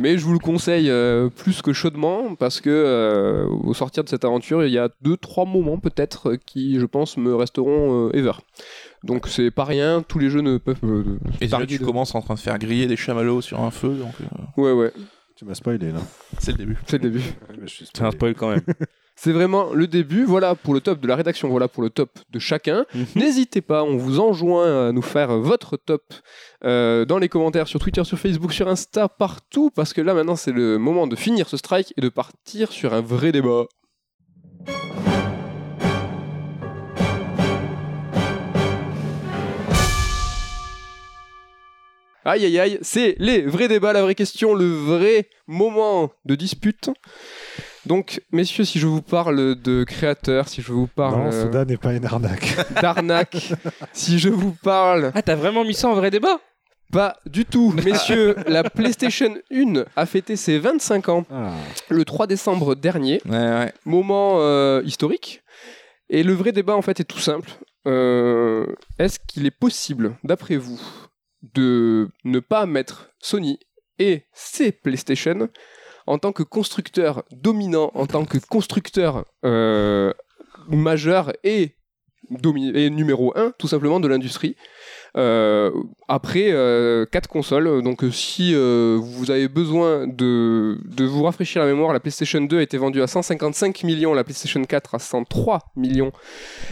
Mais 0.00 0.18
je 0.18 0.24
vous 0.24 0.32
le 0.32 0.38
conseille 0.40 0.90
euh, 0.90 1.28
plus 1.28 1.62
que 1.62 1.72
chaudement 1.72 2.34
parce 2.34 2.60
que 2.60 2.70
euh, 2.70 3.46
au 3.46 3.72
sortir 3.74 4.02
de 4.04 4.08
cette 4.08 4.24
aventure, 4.24 4.64
il 4.64 4.72
y 4.72 4.78
a 4.78 4.88
deux, 5.02 5.16
trois 5.16 5.44
moments 5.44 5.78
peut-être 5.78 6.34
qui, 6.44 6.78
je 6.80 6.86
pense, 6.86 7.16
me 7.16 7.34
resteront 7.34 8.08
euh, 8.08 8.16
ever. 8.16 8.32
Donc 9.04 9.28
c'est 9.28 9.50
pas 9.52 9.64
rien. 9.64 10.02
Tous 10.06 10.18
les 10.18 10.30
jeux 10.30 10.40
ne 10.40 10.58
peuvent. 10.58 10.76
euh, 10.82 11.18
Et 11.40 11.48
targuer 11.48 11.66
tu 11.66 11.78
de- 11.78 11.84
commences 11.84 12.14
en 12.14 12.22
train 12.22 12.34
de 12.34 12.40
faire 12.40 12.58
griller 12.58 12.86
des 12.86 12.96
chamallows 12.96 13.40
sur 13.42 13.60
un 13.60 13.70
feu, 13.70 13.90
donc 13.94 14.12
euh, 14.20 14.60
Ouais, 14.60 14.72
ouais. 14.72 14.92
Tu 15.36 15.44
m'as 15.44 15.54
spoilé 15.54 15.92
là. 15.92 16.00
c'est 16.38 16.52
le 16.52 16.58
début. 16.58 16.78
C'est 16.86 17.02
le 17.02 17.10
début. 17.10 17.22
C'est 17.66 18.02
un 18.02 18.10
spoil 18.10 18.34
quand 18.34 18.48
même. 18.48 18.62
C'est 19.18 19.32
vraiment 19.32 19.72
le 19.72 19.86
début. 19.86 20.24
Voilà 20.24 20.54
pour 20.54 20.72
le 20.72 20.80
top 20.80 21.00
de 21.00 21.06
la 21.06 21.16
rédaction. 21.16 21.48
Voilà 21.48 21.68
pour 21.68 21.82
le 21.82 21.90
top 21.90 22.10
de 22.30 22.38
chacun. 22.38 22.86
N'hésitez 23.14 23.60
pas, 23.62 23.82
on 23.82 23.96
vous 23.96 24.20
enjoint 24.20 24.88
à 24.88 24.92
nous 24.92 25.02
faire 25.02 25.38
votre 25.38 25.76
top 25.76 26.02
euh, 26.64 27.04
dans 27.04 27.18
les 27.18 27.28
commentaires 27.28 27.68
sur 27.68 27.80
Twitter, 27.80 28.04
sur 28.04 28.18
Facebook, 28.18 28.52
sur 28.52 28.68
Insta, 28.68 29.08
partout, 29.08 29.70
parce 29.70 29.92
que 29.92 30.00
là 30.00 30.14
maintenant 30.14 30.36
c'est 30.36 30.52
le 30.52 30.78
moment 30.78 31.06
de 31.06 31.16
finir 31.16 31.48
ce 31.48 31.56
strike 31.56 31.92
et 31.96 32.00
de 32.00 32.08
partir 32.08 32.72
sur 32.72 32.92
un 32.92 33.00
vrai 33.00 33.32
débat. 33.32 33.64
Aïe 42.28 42.44
aïe 42.44 42.58
aïe, 42.58 42.78
c'est 42.82 43.14
les 43.18 43.42
vrais 43.42 43.68
débats, 43.68 43.92
la 43.92 44.02
vraie 44.02 44.16
question, 44.16 44.52
le 44.54 44.66
vrai 44.66 45.28
moment 45.46 46.10
de 46.24 46.34
dispute. 46.34 46.90
Donc, 47.86 48.20
messieurs, 48.32 48.64
si 48.64 48.80
je 48.80 48.86
vous 48.88 49.00
parle 49.00 49.54
de 49.54 49.84
créateurs, 49.84 50.48
si 50.48 50.60
je 50.60 50.72
vous 50.72 50.88
parle 50.88 51.20
Non, 51.20 51.26
euh, 51.28 51.42
Soudan 51.44 51.64
n'est 51.64 51.76
pas 51.76 51.94
une 51.94 52.04
arnaque. 52.04 52.56
d'arnaque, 52.82 53.52
si 53.92 54.18
je 54.18 54.28
vous 54.28 54.50
parle 54.52 55.12
Ah, 55.14 55.22
t'as 55.22 55.36
vraiment 55.36 55.62
mis 55.64 55.74
ça 55.74 55.88
en 55.88 55.94
vrai 55.94 56.10
débat? 56.10 56.40
Pas 56.92 57.16
du 57.26 57.44
tout, 57.44 57.72
messieurs, 57.84 58.34
la 58.48 58.64
PlayStation 58.64 59.32
1 59.52 59.84
a 59.94 60.06
fêté 60.06 60.34
ses 60.34 60.58
25 60.58 61.08
ans 61.08 61.24
Ah. 61.30 61.52
le 61.88 62.04
3 62.04 62.26
décembre 62.26 62.74
dernier, 62.74 63.20
Ouais, 63.24 63.36
ouais. 63.36 63.72
moment 63.84 64.38
euh, 64.40 64.82
historique. 64.84 65.42
Et 66.10 66.24
le 66.24 66.32
vrai 66.32 66.50
débat 66.50 66.74
en 66.76 66.82
fait 66.82 66.98
est 66.98 67.04
tout 67.04 67.18
simple. 67.20 67.50
Euh, 67.86 68.66
Est-ce 68.98 69.18
qu'il 69.28 69.46
est 69.46 69.50
possible, 69.56 70.16
d'après 70.24 70.56
vous, 70.56 70.80
de 71.42 72.08
ne 72.24 72.40
pas 72.40 72.66
mettre 72.66 73.10
Sony 73.18 73.58
et 73.98 74.24
ses 74.32 74.72
PlayStation 74.72 75.48
en 76.06 76.18
tant 76.18 76.32
que 76.32 76.42
constructeur 76.42 77.24
dominant, 77.32 77.90
en 77.94 78.06
tant 78.06 78.24
que 78.24 78.38
constructeur 78.38 79.24
euh, 79.44 80.12
majeur 80.68 81.32
et, 81.42 81.76
numéro 82.30 83.32
1 83.36 83.52
tout 83.58 83.68
simplement 83.68 84.00
de 84.00 84.08
l'industrie 84.08 84.56
après 86.08 86.50
euh, 86.50 87.06
quatre 87.06 87.28
consoles. 87.28 87.82
Donc 87.82 88.04
euh, 88.04 88.10
si 88.10 88.54
euh, 88.54 88.98
vous 89.00 89.30
avez 89.30 89.48
besoin 89.48 90.06
de, 90.06 90.78
de 90.84 91.04
vous 91.04 91.22
rafraîchir 91.22 91.62
la 91.62 91.68
mémoire, 91.68 91.92
la 91.92 92.00
PlayStation 92.00 92.40
2 92.40 92.58
a 92.58 92.62
été 92.62 92.76
vendue 92.76 93.02
à 93.02 93.06
155 93.06 93.82
millions, 93.84 94.14
la 94.14 94.24
PlayStation 94.24 94.62
4 94.62 94.94
à 94.94 94.98
103 94.98 95.72
millions, 95.76 96.12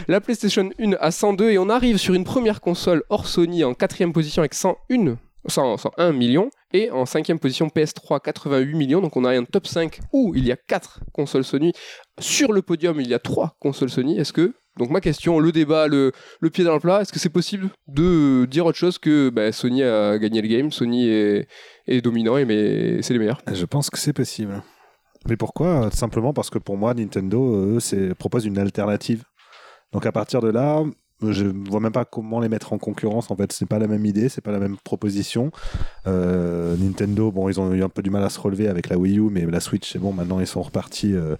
la 0.07 0.21
PlayStation 0.21 0.69
1 0.79 0.93
à 0.99 1.11
102 1.11 1.51
et 1.51 1.57
on 1.57 1.69
arrive 1.69 1.97
sur 1.97 2.13
une 2.13 2.23
première 2.23 2.61
console 2.61 3.03
hors 3.09 3.27
Sony 3.27 3.63
en 3.63 3.73
quatrième 3.73 4.13
position 4.13 4.41
avec 4.41 4.53
101 4.53 5.15
100 5.15 5.17
101 5.47 6.11
millions 6.11 6.49
et 6.73 6.91
en 6.91 7.05
cinquième 7.05 7.39
position 7.39 7.67
PS3 7.67 8.19
88 8.21 8.75
millions. 8.75 9.01
Donc 9.01 9.15
on 9.17 9.25
a 9.25 9.37
un 9.37 9.43
top 9.43 9.67
5 9.67 9.99
où 10.13 10.33
il 10.35 10.45
y 10.45 10.51
a 10.51 10.55
4 10.55 11.01
consoles 11.13 11.43
Sony. 11.43 11.73
Sur 12.19 12.53
le 12.53 12.61
podium 12.61 12.99
il 12.99 13.07
y 13.07 13.13
a 13.13 13.19
3 13.19 13.55
consoles 13.59 13.89
Sony. 13.89 14.17
Est-ce 14.17 14.33
que 14.33 14.53
donc 14.77 14.89
ma 14.89 14.99
question 14.99 15.39
le 15.39 15.51
débat 15.51 15.87
le, 15.87 16.11
pied 16.51 16.65
dans 16.65 16.73
le 16.73 16.81
plat 16.81 17.01
est-ce 17.01 17.13
que 17.13 17.19
c'est 17.19 17.29
possible 17.29 17.69
de 17.87 18.45
dire 18.45 18.65
autre 18.65 18.77
chose 18.77 18.97
que 18.97 19.29
bah, 19.29 19.53
Sony 19.53 19.83
a 19.83 20.17
gagné 20.17 20.41
le 20.41 20.47
game 20.49 20.71
Sony 20.71 21.07
est, 21.07 21.47
dominant 22.03 22.37
et 22.37 22.45
mais 22.45 23.01
c'est 23.01 23.13
les 23.13 23.19
meilleurs? 23.19 23.41
Je 23.51 23.65
pense 23.65 23.89
que 23.89 23.97
c'est 23.97 24.13
possible. 24.13 24.61
Mais 25.27 25.37
pourquoi? 25.37 25.89
Simplement 25.91 26.33
parce 26.33 26.51
que 26.51 26.59
pour 26.59 26.77
moi, 26.77 26.93
Nintendo 26.93 27.55
eux, 27.55 27.79
c'est- 27.79 28.13
propose 28.13 28.45
une 28.45 28.59
alternative. 28.59 29.23
Donc 29.91 30.05
à 30.05 30.11
partir 30.11 30.41
de 30.41 30.49
là, 30.49 30.83
je 31.21 31.45
ne 31.45 31.69
vois 31.69 31.79
même 31.79 31.91
pas 31.91 32.05
comment 32.05 32.39
les 32.39 32.49
mettre 32.49 32.73
en 32.73 32.77
concurrence. 32.77 33.31
En 33.31 33.35
fait, 33.35 33.51
c'est 33.51 33.65
pas 33.65 33.79
la 33.79 33.87
même 33.87 34.05
idée, 34.05 34.29
c'est 34.29 34.41
pas 34.41 34.51
la 34.51 34.59
même 34.59 34.77
proposition. 34.83 35.51
Euh, 36.07 36.75
Nintendo, 36.77 37.31
bon, 37.31 37.49
ils 37.49 37.59
ont 37.59 37.71
eu 37.73 37.83
un 37.83 37.89
peu 37.89 38.01
du 38.01 38.09
mal 38.09 38.23
à 38.23 38.29
se 38.29 38.39
relever 38.39 38.67
avec 38.67 38.89
la 38.89 38.97
Wii 38.97 39.19
U, 39.19 39.29
mais 39.31 39.45
la 39.45 39.59
Switch, 39.59 39.91
c'est 39.91 39.99
bon. 39.99 40.11
Maintenant, 40.11 40.39
ils 40.39 40.47
sont 40.47 40.61
repartis 40.61 41.13
euh, 41.13 41.35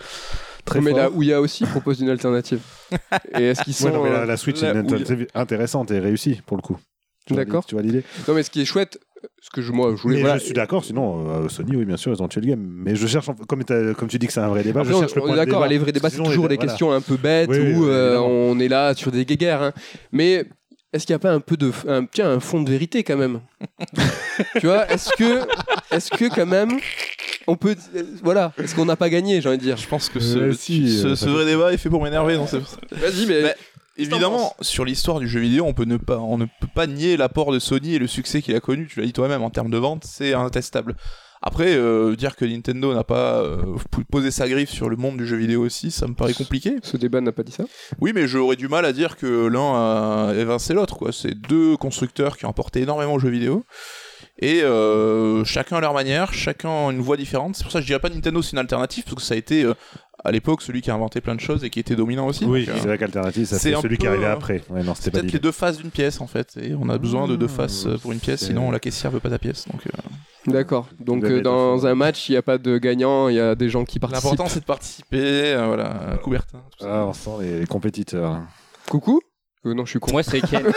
très 0.64 0.82
mais 0.82 0.92
fort. 0.92 1.00
la 1.00 1.12
Ouya 1.12 1.42
aussi 1.42 1.66
propose 1.66 2.00
une 2.00 2.10
alternative 2.10 2.62
et 3.38 3.44
est-ce 3.44 3.64
qu'ils 3.64 3.74
sont 3.74 3.88
Ouais, 3.88 3.92
non, 3.94 4.04
mais 4.04 4.12
la, 4.12 4.26
la 4.26 4.38
Switch, 4.38 4.62
la 4.62 4.74
c'est 4.74 4.80
une 4.80 4.86
alternative 4.86 5.28
intéressante 5.34 5.92
et 5.92 6.00
réussie 6.00 6.42
pour 6.46 6.58
le 6.58 6.62
coup. 6.62 6.78
D'accord. 7.32 7.66
Tu 7.66 7.74
vois 7.74 7.82
l'idée 7.82 8.04
non 8.28 8.36
mais 8.36 8.44
ce 8.44 8.52
qui 8.52 8.62
est 8.62 8.66
chouette 8.66 9.00
ce 9.42 9.50
que 9.50 9.62
je 9.62 9.72
moi 9.72 9.94
je 9.96 10.02
voulais 10.02 10.16
Mais 10.16 10.22
voilà, 10.22 10.38
je 10.38 10.44
suis 10.46 10.54
d'accord, 10.54 10.84
sinon 10.86 11.28
euh, 11.30 11.50
Sony, 11.50 11.76
oui, 11.76 11.86
bien 11.86 11.98
sûr, 11.98 12.14
ils 12.14 12.22
ont 12.22 12.28
tué 12.28 12.42
le 12.42 12.48
game. 12.48 12.60
Mais 12.64 12.96
je 12.96 13.08
cherche, 13.08 13.28
comme, 13.48 13.64
tu 14.08 14.18
dis 14.20 14.28
que 14.28 14.34
c'est 14.34 14.40
un 14.40 14.48
vrai 14.50 14.64
débat, 14.64 14.82
Après, 14.82 14.92
je 14.94 14.98
on, 14.98 15.00
cherche 15.02 15.16
le 15.16 15.22
on 15.22 15.26
point 15.26 15.36
est 15.36 15.40
de 15.40 15.46
d'accord, 15.46 15.62
débat. 15.62 15.70
les 15.70 15.78
vrais 15.78 15.92
débats, 15.92 16.10
c'est 16.10 16.18
toujours 16.18 16.48
des 16.48 16.56
voilà. 16.56 16.70
questions 16.70 16.92
un 16.92 17.02
peu 17.02 17.18
bêtes 17.18 17.50
Oui, 17.50 17.58
où 17.60 17.84
oui, 17.84 17.90
euh, 17.90 18.18
on 18.20 18.60
est 18.60 18.68
là 18.68 18.94
sur 18.94 19.12
des 19.12 19.26
guéguerres. 19.26 19.62
hein. 19.62 19.74
Mais 20.12 20.46
est-ce 20.94 21.06
qu'il 21.06 21.14
n'y 21.14 21.18
a 21.18 21.20
pas 21.20 21.32
un 21.32 21.40
peu 21.42 21.58
de, 21.58 21.72
un, 21.88 22.06
tiens, 22.06 22.30
un 22.32 22.40
fond 22.40 22.62
de 22.62 22.70
vérité 22.70 23.04
quand 23.04 23.18
même? 23.18 23.42
Tu 24.60 24.68
vois, 24.68 24.90
est-ce 24.92 25.12
que, 25.18 25.42
est-ce 25.96 26.12
que 26.12 26.34
quand 26.34 26.46
même, 26.46 26.72
on 27.48 27.56
peut, 27.56 27.76
voilà, 28.22 28.52
est-ce 28.62 28.76
qu'on 28.76 28.86
n'a 28.86 28.96
pas 28.98 29.10
gagné, 29.10 29.40
j'ai 29.42 29.48
envie 29.48 29.58
de 29.58 29.64
dire? 29.64 29.78
Je 29.78 29.88
pense 29.88 30.10
que 30.10 30.20
Euh, 30.20 30.52
ce, 30.52 30.58
si, 30.58 30.90
ce, 31.00 31.08
euh, 31.08 31.10
ce 31.16 31.26
ça 31.26 31.32
vrai 31.32 31.46
débat 31.46 31.72
est 31.74 31.78
fait 31.78 31.90
pour 31.90 32.04
m'énerver. 32.04 32.36
non, 32.36 32.48
c'est- 32.48 32.58
Vas-y, 32.92 33.26
mais 33.28 33.44
Bah, 33.44 33.50
Évidemment, 33.98 34.54
sur 34.62 34.84
l'histoire 34.84 35.20
du 35.20 35.28
jeu 35.28 35.40
vidéo, 35.40 35.66
on, 35.66 35.74
peut 35.74 35.86
ne 35.86 35.98
pas, 35.98 36.18
on 36.18 36.38
ne 36.38 36.46
peut 36.46 36.68
pas 36.74 36.86
nier 36.86 37.16
l'apport 37.16 37.52
de 37.52 37.60
Sony 37.60 37.96
et 37.96 38.00
le 38.00 38.08
succès 38.08 38.42
qu'il 38.42 38.56
a 38.56 38.60
connu, 38.60 38.88
tu 38.88 39.00
l'as 39.00 39.06
dit 39.06 39.14
toi-même, 39.14 39.42
en 39.42 39.50
termes 39.50 39.72
de 39.72 39.78
vente, 39.78 40.04
c'est 40.04 40.34
intestable. 40.34 40.96
Après, 41.42 41.76
euh, 41.76 42.16
dire 42.16 42.36
que 42.36 42.44
Nintendo 42.44 42.94
n'a 42.94 43.04
pas 43.04 43.42
euh, 43.42 43.76
posé 44.12 44.32
sa 44.32 44.50
griffe 44.50 44.72
sur 44.72 44.90
le 44.90 44.96
monde 44.96 45.18
du 45.18 45.28
jeu 45.28 45.38
vidéo 45.38 45.64
aussi, 45.64 45.92
ça 45.92 46.08
me 46.08 46.14
paraît 46.14 46.34
compliqué. 46.34 46.78
ce 46.82 46.98
débat 46.98 47.22
n'a 47.22 47.32
pas 47.32 47.44
dit 47.44 47.52
ça? 47.52 47.66
Oui, 48.02 48.14
mais 48.16 48.28
j'aurais 48.28 48.56
du 48.56 48.68
mal 48.68 48.84
à 48.84 48.92
dire 48.92 49.16
que 49.16 49.48
l'un 49.48 49.76
a 49.76 50.34
évincé 50.34 50.74
l'autre. 50.74 50.98
quoi. 50.98 51.12
C'est 51.12 51.36
deux 51.36 51.78
constructeurs 51.78 52.38
qui 52.38 52.46
ont 52.46 52.50
apporté 52.50 52.82
énormément 52.82 53.14
au 53.14 53.20
jeu 53.20 53.30
vidéo. 53.30 53.64
Et 54.40 54.62
euh, 54.64 55.46
chacun 55.46 55.78
à 55.78 55.80
leur 55.82 55.94
manière, 55.94 56.34
chacun 56.34 56.90
une 56.92 57.00
voie 57.00 57.16
différente. 57.18 57.56
C'est 57.56 57.64
pour 57.64 57.72
ça 57.72 57.80
que 57.80 57.84
je 57.84 57.88
dirais 57.88 58.00
pas 58.00 58.10
Nintendo 58.10 58.42
c'est 58.42 58.52
une 58.52 58.58
alternative, 58.58 59.04
parce 59.06 59.16
que 59.16 59.22
ça 59.22 59.34
a 59.34 59.38
été 59.38 59.64
euh, 59.64 59.74
à 60.26 60.32
l'époque 60.32 60.62
celui 60.62 60.82
qui 60.82 60.92
a 60.92 60.94
inventé 60.94 61.22
plein 61.22 61.36
de 61.36 61.40
choses 61.40 61.64
et 61.64 61.70
qui 61.70 61.80
était 61.80 61.96
dominant 61.96 62.28
aussi. 62.28 62.44
Oui, 62.44 62.66
euh, 62.68 62.74
c'est 62.76 62.88
vrai 62.88 62.98
qu'alternative, 62.98 63.46
ça 63.46 63.58
c'est 63.60 63.74
celui 63.76 63.98
qui 63.98 64.06
peu, 64.06 64.12
est 64.12 64.16
arrivé 64.16 64.26
euh, 64.26 64.34
après. 64.34 64.62
Ouais, 64.70 64.84
non, 64.84 64.94
c'est 64.94 65.12
peut-être 65.12 65.32
les 65.32 65.40
deux 65.40 65.54
faces 65.54 65.78
d'une 65.78 65.90
pièce 65.92 66.20
en 66.20 66.28
fait. 66.28 66.58
Et 66.62 66.74
on 66.78 66.90
a 66.90 66.98
besoin 66.98 67.28
de 67.28 67.36
deux 67.38 67.48
faces 67.48 67.86
euh, 67.86 67.98
pour 67.98 68.12
une 68.12 68.20
pièce, 68.20 68.46
sinon 68.46 68.72
la 68.72 68.80
caissière 68.80 69.12
veut 69.12 69.22
pas 69.22 69.30
ta 69.30 69.40
pièce. 69.40 69.68
Donc 69.72 69.82
euh, 69.88 70.52
D'accord. 70.52 70.90
Donc 71.00 71.24
euh, 71.24 71.42
dans 71.42 71.88
un 71.88 71.96
match, 71.96 72.28
il 72.28 72.34
n'y 72.34 72.38
a 72.38 72.42
pas 72.42 72.58
de 72.58 72.78
gagnant, 72.78 73.30
il 73.30 73.36
y 73.36 73.40
a 73.40 73.56
des 73.56 73.70
gens 73.70 73.86
qui 73.86 74.00
participent. 74.00 74.24
l'important 74.32 74.50
c'est 74.50 74.60
de 74.60 74.66
participer. 74.66 75.54
euh, 75.54 75.66
voilà, 75.68 76.20
Coubertin. 76.22 76.60
tout 76.78 76.84
ça. 76.84 76.90
Ah, 76.92 77.06
on 77.06 77.14
sent 77.14 77.30
les, 77.42 77.60
les 77.62 77.66
compétiteurs. 77.68 78.42
Coucou? 78.90 79.22
Euh, 79.66 79.74
Non, 79.74 79.86
je 79.86 79.92
suis 79.92 80.00
con. 80.00 80.12
Moi, 80.12 80.24
c'est 80.24 80.42
Ken. 80.42 80.64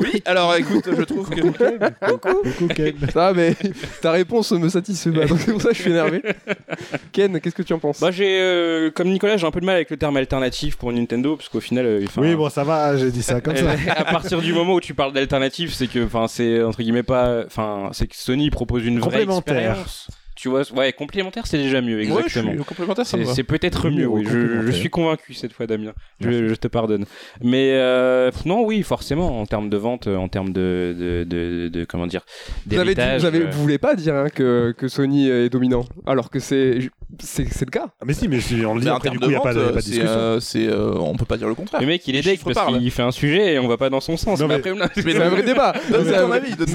Oui, 0.00 0.20
alors 0.24 0.56
écoute, 0.56 0.88
je 0.90 1.02
trouve 1.02 1.30
que 1.30 1.40
Coucou 1.40 2.66
Ken. 2.74 2.94
Ah, 3.14 3.32
mais 3.32 3.54
ta 4.00 4.10
réponse 4.10 4.50
me 4.50 4.68
satisfait 4.68 5.12
pas, 5.12 5.24
donc 5.26 5.38
c'est 5.38 5.52
pour 5.52 5.62
ça 5.62 5.68
que 5.68 5.74
je 5.76 5.82
suis 5.82 5.90
énervé. 5.92 6.20
Ken, 7.12 7.38
qu'est-ce 7.40 7.54
que 7.54 7.62
tu 7.62 7.72
en 7.72 7.78
penses? 7.78 8.00
Bah, 8.00 8.10
j'ai, 8.10 8.40
euh, 8.40 8.90
comme 8.90 9.08
Nicolas, 9.08 9.36
j'ai 9.36 9.46
un 9.46 9.52
peu 9.52 9.60
de 9.60 9.66
mal 9.66 9.76
avec 9.76 9.88
le 9.90 9.96
terme 9.96 10.16
alternatif 10.16 10.76
pour 10.76 10.92
Nintendo, 10.92 11.36
parce 11.36 11.48
qu'au 11.48 11.60
final, 11.60 11.86
euh, 11.86 12.04
enfin, 12.04 12.22
Oui, 12.22 12.34
bon, 12.34 12.50
ça 12.50 12.64
va, 12.64 12.96
j'ai 12.96 13.12
dit 13.12 13.22
ça 13.22 13.40
comme 13.40 13.54
ça. 13.54 13.66
Euh, 13.70 13.76
à 13.94 14.04
partir 14.04 14.40
du 14.40 14.52
moment 14.52 14.74
où 14.74 14.80
tu 14.80 14.94
parles 14.94 15.12
d'alternative, 15.12 15.72
c'est 15.72 15.86
que, 15.86 16.04
enfin, 16.04 16.26
c'est 16.26 16.60
entre 16.64 16.82
guillemets 16.82 17.04
pas, 17.04 17.44
enfin, 17.46 17.90
c'est 17.92 18.08
que 18.08 18.16
Sony 18.16 18.50
propose 18.50 18.84
une 18.84 18.98
vraie 18.98 19.10
Complémentaire. 19.20 19.56
expérience. 19.58 20.08
Tu 20.42 20.48
vois, 20.48 20.62
ouais, 20.72 20.92
complémentaire, 20.92 21.46
c'est 21.46 21.56
déjà 21.56 21.80
mieux, 21.80 21.98
Ouais, 21.98 22.04
je 22.04 22.10
exactement. 22.14 22.50
suis 22.50 22.64
complémentaire, 22.64 23.06
ça 23.06 23.16
C'est 23.32 23.44
peut-être 23.44 23.88
mieux, 23.90 24.08
oui. 24.08 24.26
Je, 24.28 24.72
suis 24.72 24.90
convaincu 24.90 25.34
cette 25.34 25.52
fois, 25.52 25.68
Damien. 25.68 25.92
Je, 26.18 26.48
je 26.48 26.54
te 26.56 26.66
pardonne. 26.66 27.04
Mais 27.44 27.74
euh, 27.74 28.32
non, 28.44 28.64
oui, 28.64 28.82
forcément, 28.82 29.40
en 29.40 29.46
termes 29.46 29.70
de 29.70 29.76
vente, 29.76 30.08
en 30.08 30.26
termes 30.26 30.52
de, 30.52 30.96
de, 30.98 31.22
de, 31.22 31.68
de- 31.68 31.84
comment 31.84 32.08
dire, 32.08 32.22
vous, 32.66 32.74
avez 32.76 32.90
dit- 32.90 32.94
d'héritage. 32.96 33.20
vous, 33.20 33.26
avez, 33.26 33.38
euh, 33.42 33.50
vous 33.52 33.62
voulez 33.62 33.78
pas 33.78 33.94
dire 33.94 34.16
hein, 34.16 34.30
que, 34.34 34.74
que 34.76 34.88
Sony 34.88 35.28
est 35.28 35.48
dominant, 35.48 35.84
alors 36.06 36.28
que 36.28 36.40
c'est 36.40 36.90
c'est 37.20 37.46
c'est 37.52 37.64
le 37.66 37.70
cas. 37.70 37.86
Ah, 38.00 38.04
mais 38.04 38.14
si, 38.14 38.26
mais 38.26 38.40
si 38.40 38.64
on 38.66 38.74
le 38.74 38.80
dit 38.80 38.86
Mais 38.86 38.90
en 38.92 38.96
après, 38.96 39.10
du 39.10 39.18
termes 39.18 39.24
coup, 39.24 39.24
il 39.24 39.26
de 39.26 39.30
n'y 39.30 39.36
a 39.36 39.40
pas 39.40 39.54
de, 39.54 39.72
pas 39.74 39.80
discussion. 39.80 40.06
euh, 40.08 40.40
euh, 40.56 40.94
on 40.98 41.14
peut 41.14 41.24
pas 41.24 41.36
dire 41.36 41.46
le 41.48 41.54
contraire. 41.54 41.80
Le 41.80 41.86
mec, 41.86 42.02
il 42.08 42.16
est 42.16 42.22
deck 42.22 42.40
parce 42.42 42.66
qu'il 42.78 42.90
fait 42.90 43.02
un 43.02 43.10
sujet 43.12 43.54
et 43.54 43.58
on 43.60 43.68
va 43.68 43.76
pas 43.76 43.90
dans 43.90 44.00
son 44.00 44.16
sens. 44.16 44.40
Non, 44.40 44.48
mais 44.48 44.60
mais- 44.64 44.80
après, 44.82 45.02
C'est 45.02 45.22
un 45.22 45.28
vrai 45.28 45.42
débat. 45.42 45.72
C'est 45.88 46.16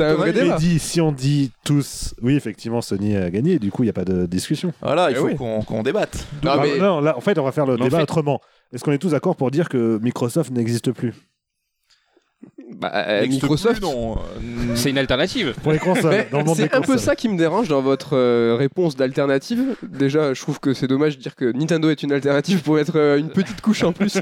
un- 0.01 0.13
vrai 0.13 0.31
débat. 0.31 0.53
Mais 0.53 0.59
dit, 0.59 0.79
si 0.79 1.01
on 1.01 1.11
dit 1.11 1.51
tous, 1.65 2.13
oui, 2.21 2.35
effectivement, 2.35 2.81
Sony 2.81 3.15
a 3.17 3.29
gagné, 3.29 3.56
du 3.59 3.71
coup, 3.71 3.83
il 3.83 3.87
n'y 3.87 3.89
a 3.91 3.93
pas 3.93 4.05
de 4.05 4.25
discussion. 4.25 4.73
Voilà, 4.81 5.09
il 5.11 5.13
Eh 5.13 5.19
faut 5.19 5.25
oui. 5.27 5.35
qu'on 5.35 5.61
qu'on 5.61 5.83
débatte. 5.83 6.25
Non, 6.43 6.59
mais- 6.61 6.77
non, 6.79 6.99
là, 7.01 7.17
en 7.17 7.21
fait, 7.21 7.37
on 7.39 7.43
va 7.43 7.51
faire 7.51 7.65
le 7.65 7.75
Mais 7.75 7.81
en 7.81 7.85
débat 7.85 7.97
fait- 7.97 8.03
autrement. 8.03 8.39
Est-ce 8.73 8.83
qu'on 8.83 8.91
est 8.91 8.97
tous 8.97 9.11
d'accord 9.11 9.35
pour 9.35 9.49
dire 9.51 9.69
que 9.69 9.97
Microsoft 10.01 10.51
n'existe 10.51 10.91
plus? 10.91 11.13
Bah, 12.79 12.91
euh, 12.93 13.25
Microsoft. 13.27 13.83
Euh, 13.83 14.15
c'est 14.75 14.91
une 14.91 14.97
alternative. 14.99 15.55
Pour 15.63 15.71
les 15.71 15.79
consoles, 15.79 16.11
Mais 16.11 16.27
dans 16.31 16.39
le 16.39 16.43
monde 16.43 16.57
des 16.57 16.63
c'est 16.63 16.75
un 16.75 16.81
peu 16.81 16.97
ça 16.97 17.15
qui 17.15 17.27
me 17.27 17.37
dérange 17.37 17.67
dans 17.67 17.81
votre 17.81 18.15
euh, 18.15 18.55
réponse 18.57 18.95
d'alternative. 18.95 19.75
Déjà, 19.81 20.33
je 20.35 20.41
trouve 20.41 20.59
que 20.59 20.73
c'est 20.73 20.85
dommage 20.87 21.17
de 21.17 21.21
dire 21.23 21.35
que 21.35 21.51
Nintendo 21.51 21.89
est 21.89 22.03
une 22.03 22.11
alternative 22.11 22.61
pour 22.61 22.77
être 22.77 22.95
euh, 22.97 23.17
une 23.17 23.29
petite 23.29 23.61
couche 23.61 23.83
en 23.83 23.93
plus. 23.93 24.19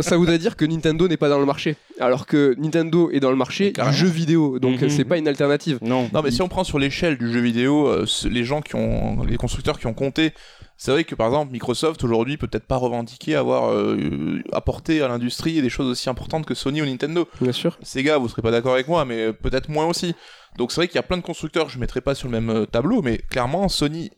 ça 0.00 0.16
voudrait 0.16 0.38
dire 0.38 0.56
que 0.56 0.64
Nintendo 0.64 1.06
n'est 1.06 1.16
pas 1.18 1.28
dans 1.28 1.38
le 1.38 1.44
marché. 1.46 1.76
Alors 2.00 2.26
que 2.26 2.54
Nintendo 2.58 3.10
est 3.10 3.20
dans 3.20 3.30
le 3.30 3.36
marché 3.36 3.72
du 3.72 3.92
jeu 3.96 4.08
vidéo, 4.08 4.58
donc 4.58 4.80
Mhm. 4.80 4.88
c'est 4.88 5.04
pas 5.04 5.18
une 5.18 5.28
alternative. 5.28 5.78
Non. 5.82 6.08
Non, 6.14 6.22
mais 6.22 6.30
si 6.30 6.40
on 6.40 6.48
prend 6.48 6.64
sur 6.64 6.78
l'échelle 6.78 7.18
du 7.18 7.30
jeu 7.32 7.40
vidéo, 7.40 7.88
euh, 7.88 8.04
ce- 8.06 8.28
les 8.28 8.44
gens 8.44 8.62
qui 8.62 8.74
ont, 8.76 9.22
les 9.24 9.36
constructeurs 9.36 9.78
qui 9.78 9.86
ont 9.86 9.94
compté, 9.94 10.32
c'est 10.78 10.92
vrai 10.92 11.02
que 11.02 11.16
par 11.16 11.26
exemple 11.26 11.52
Microsoft 11.52 12.02
aujourd'hui 12.04 12.36
peut 12.36 12.46
peut-être 12.46 12.66
pas 12.66 12.76
revendiquer 12.76 13.34
avoir 13.34 13.72
euh, 13.72 14.40
apporté 14.52 15.02
à 15.02 15.08
l'industrie 15.08 15.60
des 15.60 15.68
choses 15.68 15.88
aussi 15.88 16.08
importantes 16.08 16.46
que 16.46 16.54
Sony 16.54 16.80
ou 16.80 16.86
Nintendo. 16.86 17.28
Bien 17.40 17.52
sûr. 17.52 17.76
Sega, 17.82 18.16
vous 18.16 18.28
serez 18.28 18.42
pas 18.42 18.52
d'accord 18.52 18.74
avec 18.74 18.86
moi, 18.86 19.04
mais 19.04 19.32
peut-être 19.32 19.68
moins 19.68 19.86
aussi. 19.86 20.14
Donc 20.56 20.70
c'est 20.70 20.80
vrai 20.80 20.88
qu'il 20.88 20.94
y 20.94 21.00
a 21.00 21.02
plein 21.02 21.16
de 21.16 21.22
constructeurs 21.22 21.68
je 21.68 21.78
mettrai 21.78 22.00
pas 22.00 22.14
sur 22.14 22.28
le 22.28 22.40
même 22.40 22.50
euh, 22.50 22.64
tableau, 22.64 23.02
mais 23.02 23.18
clairement 23.18 23.68
Sony 23.68 24.10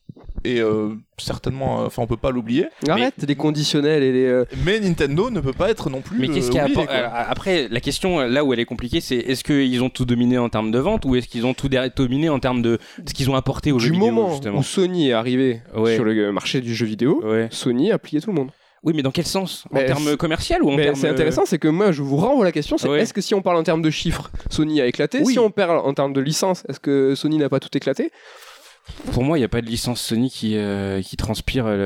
est 0.45 0.61
euh, 0.61 0.91
certainement, 1.18 1.82
euh, 1.82 1.86
enfin 1.86 2.03
on 2.03 2.07
peut 2.07 2.16
pas 2.16 2.30
l'oublier. 2.30 2.66
Arrête 2.88 3.14
les 3.26 3.34
conditionnels 3.34 4.03
et 4.03 4.12
les. 4.12 4.24
euh, 4.24 4.45
Mais 4.64 4.80
Nintendo 4.80 5.30
ne 5.30 5.41
peut 5.41 5.53
pas 5.53 5.70
être 5.70 5.91
non 5.91 6.01
plus. 6.01 6.18
Mais 6.18 6.28
qu'est-ce 6.28 6.51
euh, 6.57 6.64
qu'il 6.66 6.86
Après, 6.88 7.68
la 7.70 7.80
question 7.80 8.20
là 8.20 8.45
où 8.45 8.53
elle 8.53 8.61
est 8.61 8.64
compliquée, 8.64 9.01
c'est 9.01 9.16
est-ce 9.16 9.45
qu'ils 9.45 9.82
ont 9.82 9.91
tout 9.91 10.05
dominé 10.05 10.38
en 10.38 10.49
termes 10.49 10.70
de 10.70 10.78
vente 10.78 11.05
ou 11.05 11.14
est-ce 11.16 11.28
qu'ils 11.28 11.47
ont 11.47 11.55
tout 11.55 11.68
dominé 11.97 12.28
en 12.28 12.38
termes 12.38 12.62
de 12.62 12.78
ce 13.07 13.12
qu'ils 13.14 13.30
ont 13.30 13.34
apporté 13.36 13.72
au 13.72 13.78
jeu 13.78 13.88
du 13.91 13.93
vidéo 13.99 14.11
moment 14.12 14.30
justement 14.30 14.59
où 14.59 14.62
Sony 14.62 15.09
est 15.09 15.12
arrivé 15.12 15.61
Ouais. 15.76 15.95
sur 15.95 16.05
le 16.05 16.32
marché 16.32 16.61
du 16.61 16.74
jeu 16.74 16.86
vidéo, 16.86 17.20
Ouais. 17.24 17.49
Sony 17.51 17.93
a 17.93 17.99
plié 17.99 18.20
tout 18.20 18.30
le 18.30 18.36
monde. 18.36 18.51
Oui, 18.82 18.95
mais 18.97 19.03
dans 19.03 19.11
quel 19.11 19.26
sens? 19.26 19.64
En 19.70 19.74
Mais 19.74 19.84
termes 19.84 20.16
commercial 20.16 20.62
ou 20.62 20.70
en 20.70 20.76
Mais 20.76 20.84
termes 20.84 20.97
c'est 20.97 21.09
intéressant, 21.09 21.43
c'est 21.45 21.59
que 21.59 21.68
moi 21.68 21.93
je 21.93 22.01
vous 22.01 22.16
renvoie 22.16 22.47
la 22.47 22.53
question, 22.53 22.78
c'est 22.78 22.88
Ouais. 22.88 23.01
est-ce 23.01 23.12
que 23.12 23.20
si 23.20 23.34
on 23.34 23.43
parle 23.43 23.57
en 23.59 23.62
termes 23.62 23.82
de 23.82 23.91
chiffres, 23.91 24.30
Sony 24.49 24.80
a 24.80 24.86
éclaté? 24.86 25.20
Oui. 25.22 25.34
Si 25.34 25.38
on 25.38 25.51
parle 25.51 25.78
en 25.78 25.93
termes 25.93 26.14
de 26.14 26.20
licence, 26.22 26.64
est-ce 26.66 26.80
que 26.80 27.14
Sony 27.14 27.36
n'a 27.36 27.51
pas 27.51 27.61
tout 27.61 27.68
éclaté? 27.76 28.11
Pour 29.12 29.22
moi, 29.24 29.39
il 29.39 29.41
n'y 29.41 29.45
a 29.45 29.49
pas 29.49 29.61
de 29.61 29.66
licence 29.66 30.01
Sony 30.01 30.31
qui, 30.31 30.57
euh, 30.57 31.01
qui 31.03 31.16
transpire, 31.16 31.66
le- 31.66 31.76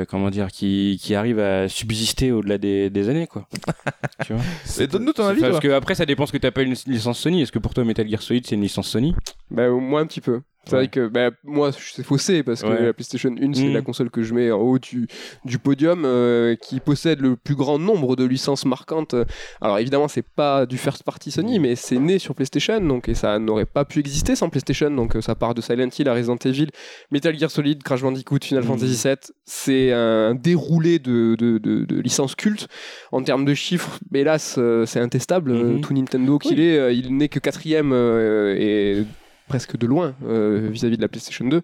le- 0.00 0.06
comment 0.08 0.30
dire, 0.30 0.48
qui, 0.48 0.98
qui 1.02 1.14
arrive 1.14 1.38
à 1.38 1.68
subsister 1.68 2.30
au-delà 2.32 2.58
des, 2.58 2.90
des 2.90 3.08
années, 3.08 3.26
quoi. 3.26 3.48
tu 4.26 4.32
vois 4.34 4.42
Mais 4.78 4.86
donne-nous 4.86 5.12
ton 5.12 5.26
avis, 5.26 5.40
Parce 5.40 5.60
que 5.60 5.68
après, 5.72 5.94
ça 5.94 6.04
dépend 6.06 6.26
ce 6.26 6.32
que 6.32 6.38
tu 6.38 6.46
appelles 6.46 6.68
une 6.68 6.76
licence 6.86 7.18
Sony. 7.18 7.42
Est-ce 7.42 7.52
que 7.52 7.58
pour 7.58 7.74
toi, 7.74 7.84
Metal 7.84 8.08
Gear 8.08 8.20
Solid, 8.22 8.46
c'est 8.46 8.54
une 8.54 8.62
licence 8.62 8.88
Sony? 8.88 9.14
Bah 9.50 9.68
moi 9.70 10.00
un 10.00 10.06
petit 10.06 10.20
peu. 10.20 10.40
C'est 10.64 10.72
Ouais. 10.74 10.78
vrai 10.78 10.88
que 10.88 11.08
bah, 11.08 11.30
moi 11.42 11.70
c'est 11.72 12.04
faussé 12.04 12.44
parce 12.44 12.62
que 12.62 12.68
Ouais. 12.68 12.82
la 12.86 12.92
PlayStation 12.92 13.30
1 13.30 13.52
c'est 13.52 13.64
Mm. 13.64 13.72
la 13.74 13.82
console 13.82 14.10
que 14.10 14.22
je 14.22 14.32
mets 14.32 14.50
en 14.52 14.60
haut 14.60 14.78
du, 14.78 15.08
du 15.44 15.58
podium 15.58 16.04
euh, 16.04 16.54
qui 16.54 16.78
possède 16.78 17.20
le 17.20 17.34
plus 17.36 17.56
grand 17.56 17.80
nombre 17.80 18.14
de 18.14 18.24
licences 18.24 18.64
marquantes. 18.64 19.16
Alors 19.60 19.78
évidemment 19.80 20.06
c'est 20.06 20.22
pas 20.24 20.64
du 20.66 20.78
first 20.78 21.02
party 21.02 21.32
Sony 21.32 21.58
mais 21.58 21.74
c'est 21.74 21.98
né 21.98 22.20
sur 22.20 22.34
PlayStation 22.36 22.80
donc 22.80 23.08
et 23.08 23.14
ça 23.14 23.38
n'aurait 23.40 23.66
pas 23.66 23.84
pu 23.84 23.98
exister 23.98 24.36
sans 24.36 24.48
PlayStation 24.50 24.90
donc 24.92 25.16
euh, 25.16 25.20
ça 25.20 25.34
part 25.34 25.54
de 25.54 25.60
Silent 25.60 25.88
Hill 25.98 26.08
à 26.08 26.14
Resident 26.14 26.36
Evil, 26.44 26.68
Metal 27.10 27.36
Gear 27.36 27.50
Solid, 27.50 27.82
Crash 27.82 28.02
Bandicoot, 28.02 28.38
Final 28.44 28.62
Mm. 28.62 28.66
Fantasy 28.68 29.00
VII. 29.08 29.16
C'est 29.44 29.92
un 29.92 30.34
déroulé 30.36 31.00
de, 31.00 31.34
de, 31.36 31.58
de- 31.58 31.84
de 31.84 32.00
licences 32.00 32.36
cultes. 32.36 32.68
En 33.10 33.22
termes 33.24 33.44
de 33.44 33.54
chiffres, 33.54 33.98
hélas 34.14 34.54
euh, 34.58 34.86
c'est 34.86 35.00
intestable. 35.00 35.52
Mhm. 35.52 35.80
Tout 35.80 35.92
Nintendo 35.92 36.38
qu'il 36.38 36.60
est, 36.60 36.96
il 36.96 37.16
n'est 37.16 37.28
que 37.28 37.40
quatrième 37.40 37.92
euh, 37.92 38.54
et 38.56 39.04
presque 39.52 39.76
de 39.76 39.86
loin 39.86 40.14
euh, 40.24 40.70
vis-à-vis 40.72 40.96
de 40.96 41.02
la 41.02 41.08
PlayStation 41.08 41.44
2. 41.44 41.60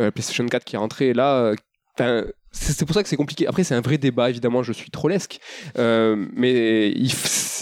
Euh, 0.00 0.10
PlayStation 0.10 0.44
4 0.44 0.64
qui 0.64 0.74
est 0.74 0.78
rentrée 0.78 1.12
là. 1.12 1.54
euh, 2.00 2.24
c'est 2.50 2.84
pour 2.84 2.94
ça 2.94 3.04
que 3.04 3.08
c'est 3.08 3.16
compliqué. 3.16 3.46
Après, 3.46 3.62
c'est 3.62 3.76
un 3.76 3.80
vrai 3.80 3.96
débat, 3.98 4.28
évidemment, 4.30 4.64
je 4.64 4.72
suis 4.72 4.90
trollesque. 4.90 5.38
Mais 5.76 6.92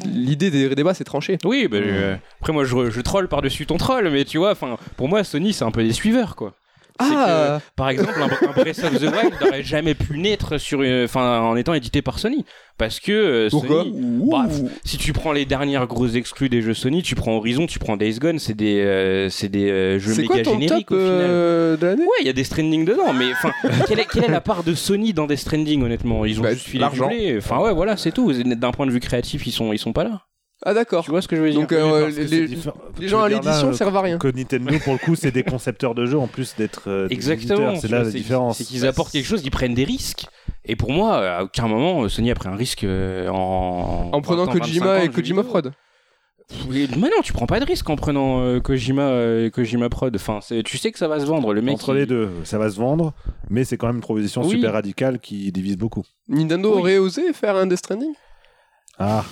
l'idée 0.06 0.50
des 0.50 0.74
débats, 0.74 0.94
c'est 0.94 1.04
tranché. 1.04 1.36
Oui, 1.44 1.68
euh, 1.70 2.16
après, 2.40 2.52
moi, 2.54 2.64
je, 2.64 2.90
je 2.90 3.00
troll 3.02 3.28
par-dessus 3.28 3.66
ton 3.66 3.76
troll, 3.76 4.08
mais 4.10 4.24
tu 4.24 4.38
vois, 4.38 4.54
pour 4.96 5.08
moi, 5.08 5.24
Sony, 5.24 5.52
c'est 5.52 5.64
un 5.64 5.70
peu 5.70 5.82
des 5.82 5.92
suiveurs, 5.92 6.36
quoi. 6.36 6.54
Ah 6.98 7.60
Par 7.76 7.88
exemple, 7.90 8.14
un, 8.18 8.48
un 8.48 8.52
Breath 8.52 8.78
of 8.84 8.98
the 8.98 9.02
Wild 9.02 9.34
n'aurait 9.40 9.62
jamais 9.62 9.94
pu 9.94 10.18
naître 10.18 10.58
sur, 10.58 10.80
enfin, 11.04 11.40
en 11.40 11.56
étant 11.56 11.74
édité 11.74 12.02
par 12.02 12.18
Sony, 12.18 12.44
parce 12.78 13.00
que 13.00 13.12
euh, 13.12 13.50
Sony, 13.50 13.92
bah, 14.30 14.46
si 14.84 14.98
tu 14.98 15.12
prends 15.12 15.32
les 15.32 15.44
dernières 15.44 15.86
grosses 15.86 16.14
exclus 16.14 16.48
des 16.48 16.62
jeux 16.62 16.74
Sony, 16.74 17.02
tu 17.02 17.14
prends 17.14 17.32
Horizon, 17.36 17.66
tu 17.66 17.78
prends 17.78 17.96
Days 17.96 18.18
Gone, 18.18 18.38
c'est 18.38 18.54
des, 18.54 18.80
euh, 18.80 19.28
c'est 19.30 19.48
des 19.48 19.70
euh, 19.70 19.98
jeux 19.98 20.14
C'est 20.14 20.22
méga 20.22 20.34
quoi 20.34 20.42
ton 20.42 20.52
génériques 20.60 20.88
top 20.88 20.98
au 20.98 21.00
final. 21.00 21.20
euh, 21.28 21.76
de 21.76 21.86
l'année? 21.86 22.02
Ouais, 22.02 22.16
il 22.20 22.26
y 22.26 22.30
a 22.30 22.32
des 22.32 22.44
Stranding 22.44 22.84
dedans, 22.84 23.12
mais 23.12 23.26
enfin, 23.32 23.52
quelle, 23.88 24.00
est- 24.00 24.08
quelle 24.10 24.24
est 24.24 24.28
la 24.30 24.40
part 24.40 24.62
de 24.64 24.74
Sony 24.74 25.12
dans 25.12 25.26
des 25.26 25.36
Stranding, 25.36 25.82
honnêtement? 25.82 26.24
Ils 26.24 26.40
ont 26.40 26.42
Bah, 26.44 26.52
juste 26.54 26.66
filé 26.66 26.80
l'argent. 26.80 27.10
Enfin, 27.38 27.58
ouais, 27.60 27.72
voilà, 27.74 27.96
c'est 27.96 28.12
tout. 28.12 28.32
D'un 28.32 28.70
point 28.72 28.86
de 28.86 28.90
vue 28.92 29.00
créatif, 29.00 29.46
ils 29.46 29.52
sont, 29.52 29.72
ils 29.72 29.78
sont 29.78 29.92
pas 29.92 30.04
là. 30.04 30.22
Ah 30.64 30.72
d'accord. 30.72 31.04
Tu 31.04 31.10
vois 31.10 31.20
ce 31.20 31.28
que 31.28 31.36
je 31.36 31.42
veux 31.42 31.50
dire 31.50 31.60
Donc 31.60 31.72
euh, 31.72 32.08
les, 32.08 33.08
gens 33.08 33.22
à 33.22 33.28
l'édition 33.28 33.68
euh, 33.68 33.72
servent 33.74 33.96
à 33.96 34.00
rien. 34.00 34.18
Que 34.18 34.28
Nintendo, 34.28 34.72
pour 34.82 34.94
le 34.94 34.98
coup, 34.98 35.14
c'est 35.14 35.30
des 35.30 35.42
concepteurs 35.42 35.94
de 35.94 36.06
jeux 36.06 36.18
en 36.18 36.28
plus 36.28 36.54
d'être 36.56 36.84
euh, 36.88 37.08
des 37.08 37.14
Exactement. 37.14 37.76
C'est 37.76 37.88
là 37.88 37.98
vois, 37.98 38.06
la 38.06 38.10
différence. 38.10 38.58
C'est 38.58 38.64
qu'ils 38.64 38.86
apportent 38.86 39.12
quelque 39.12 39.26
chose, 39.26 39.42
ils 39.44 39.50
prennent 39.50 39.74
des 39.74 39.84
risques. 39.84 40.26
Et 40.64 40.74
pour 40.74 40.92
moi, 40.92 41.16
à 41.16 41.42
aucun 41.44 41.68
moment, 41.68 42.02
euh, 42.04 42.08
Sony 42.08 42.30
a 42.30 42.34
pris 42.34 42.48
un 42.48 42.56
risque 42.56 42.84
euh, 42.84 43.28
en. 43.28 44.10
En 44.12 44.20
prenant 44.22 44.46
20 44.46 44.50
ans, 44.50 44.54
25 44.54 44.60
Kojima 44.60 45.04
et 45.04 45.08
Kojima. 45.10 45.44
Prod. 45.44 45.72
Mais 46.70 46.86
non, 46.94 47.22
tu 47.22 47.32
prends 47.32 47.46
pas 47.46 47.58
de 47.60 47.64
risque 47.66 47.90
en 47.90 47.96
prenant 47.96 48.40
euh, 48.40 48.60
Kojima 48.60 49.02
euh, 49.02 49.46
et 49.46 49.50
Kojima 49.50 49.88
Prod. 49.88 50.14
Enfin, 50.14 50.38
tu 50.64 50.78
sais 50.78 50.92
que 50.92 50.98
ça 50.98 51.08
va 51.08 51.20
se 51.20 51.26
vendre. 51.26 51.52
Le 51.52 51.60
mec. 51.60 51.74
Entre 51.74 51.92
il- 51.94 51.98
les 51.98 52.06
deux, 52.06 52.30
ça 52.44 52.56
va 52.56 52.70
se 52.70 52.76
vendre, 52.76 53.14
mais 53.50 53.64
c'est 53.64 53.76
quand 53.76 53.88
même 53.88 53.96
une 53.96 54.02
proposition 54.02 54.42
Oui. 54.42 54.50
super 54.50 54.72
radicale 54.72 55.18
qui 55.18 55.50
divise 55.52 55.76
beaucoup. 55.76 56.04
Nintendo 56.28 56.72
Oui. 56.74 56.80
aurait 56.80 56.98
osé 56.98 57.32
faire 57.32 57.56
un 57.56 57.66
Death 57.66 57.78
Stranding? 57.78 58.12
Ah, 58.98 59.24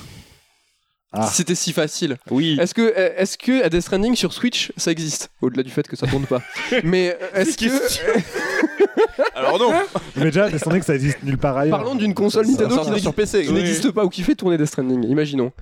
Ah. 1.16 1.26
Si 1.26 1.36
C'était 1.36 1.54
si 1.54 1.72
facile. 1.72 2.16
Oui. 2.30 2.56
Est-ce 2.60 2.74
que, 2.74 2.82
euh, 2.82 3.10
est-ce 3.16 3.38
que 3.38 3.62
à 3.64 3.68
Death 3.68 3.82
Stranding 3.82 4.14
sur 4.16 4.32
Switch, 4.32 4.72
ça 4.76 4.90
existe? 4.90 5.30
Au-delà 5.40 5.62
du 5.62 5.70
fait 5.70 5.86
que 5.86 5.96
ça 5.96 6.06
tourne 6.06 6.26
pas. 6.26 6.42
Mais 6.84 7.16
euh, 7.34 7.40
est-ce 7.42 7.56
que. 7.56 7.66
Alors 9.36 9.58
non, 9.58 9.72
mais 10.16 10.24
déjà, 10.24 10.48
Death 10.48 10.58
Stranding, 10.58 10.82
ça 10.82 10.94
existe 10.94 11.22
nulle 11.22 11.38
part 11.38 11.56
ailleurs. 11.56 11.76
Parlons 11.76 11.94
d'une 11.94 12.14
console 12.14 12.46
Nintendo 12.46 12.78
qui 12.80 12.90
n'existe- 12.90 13.42
qui 13.46 13.52
n'existe 13.52 13.90
pas 13.90 14.04
ou 14.04 14.08
qui 14.08 14.22
fait 14.22 14.34
tourner 14.34 14.56
Death 14.56 14.66
Stranding, 14.68 15.04
imaginons. 15.04 15.52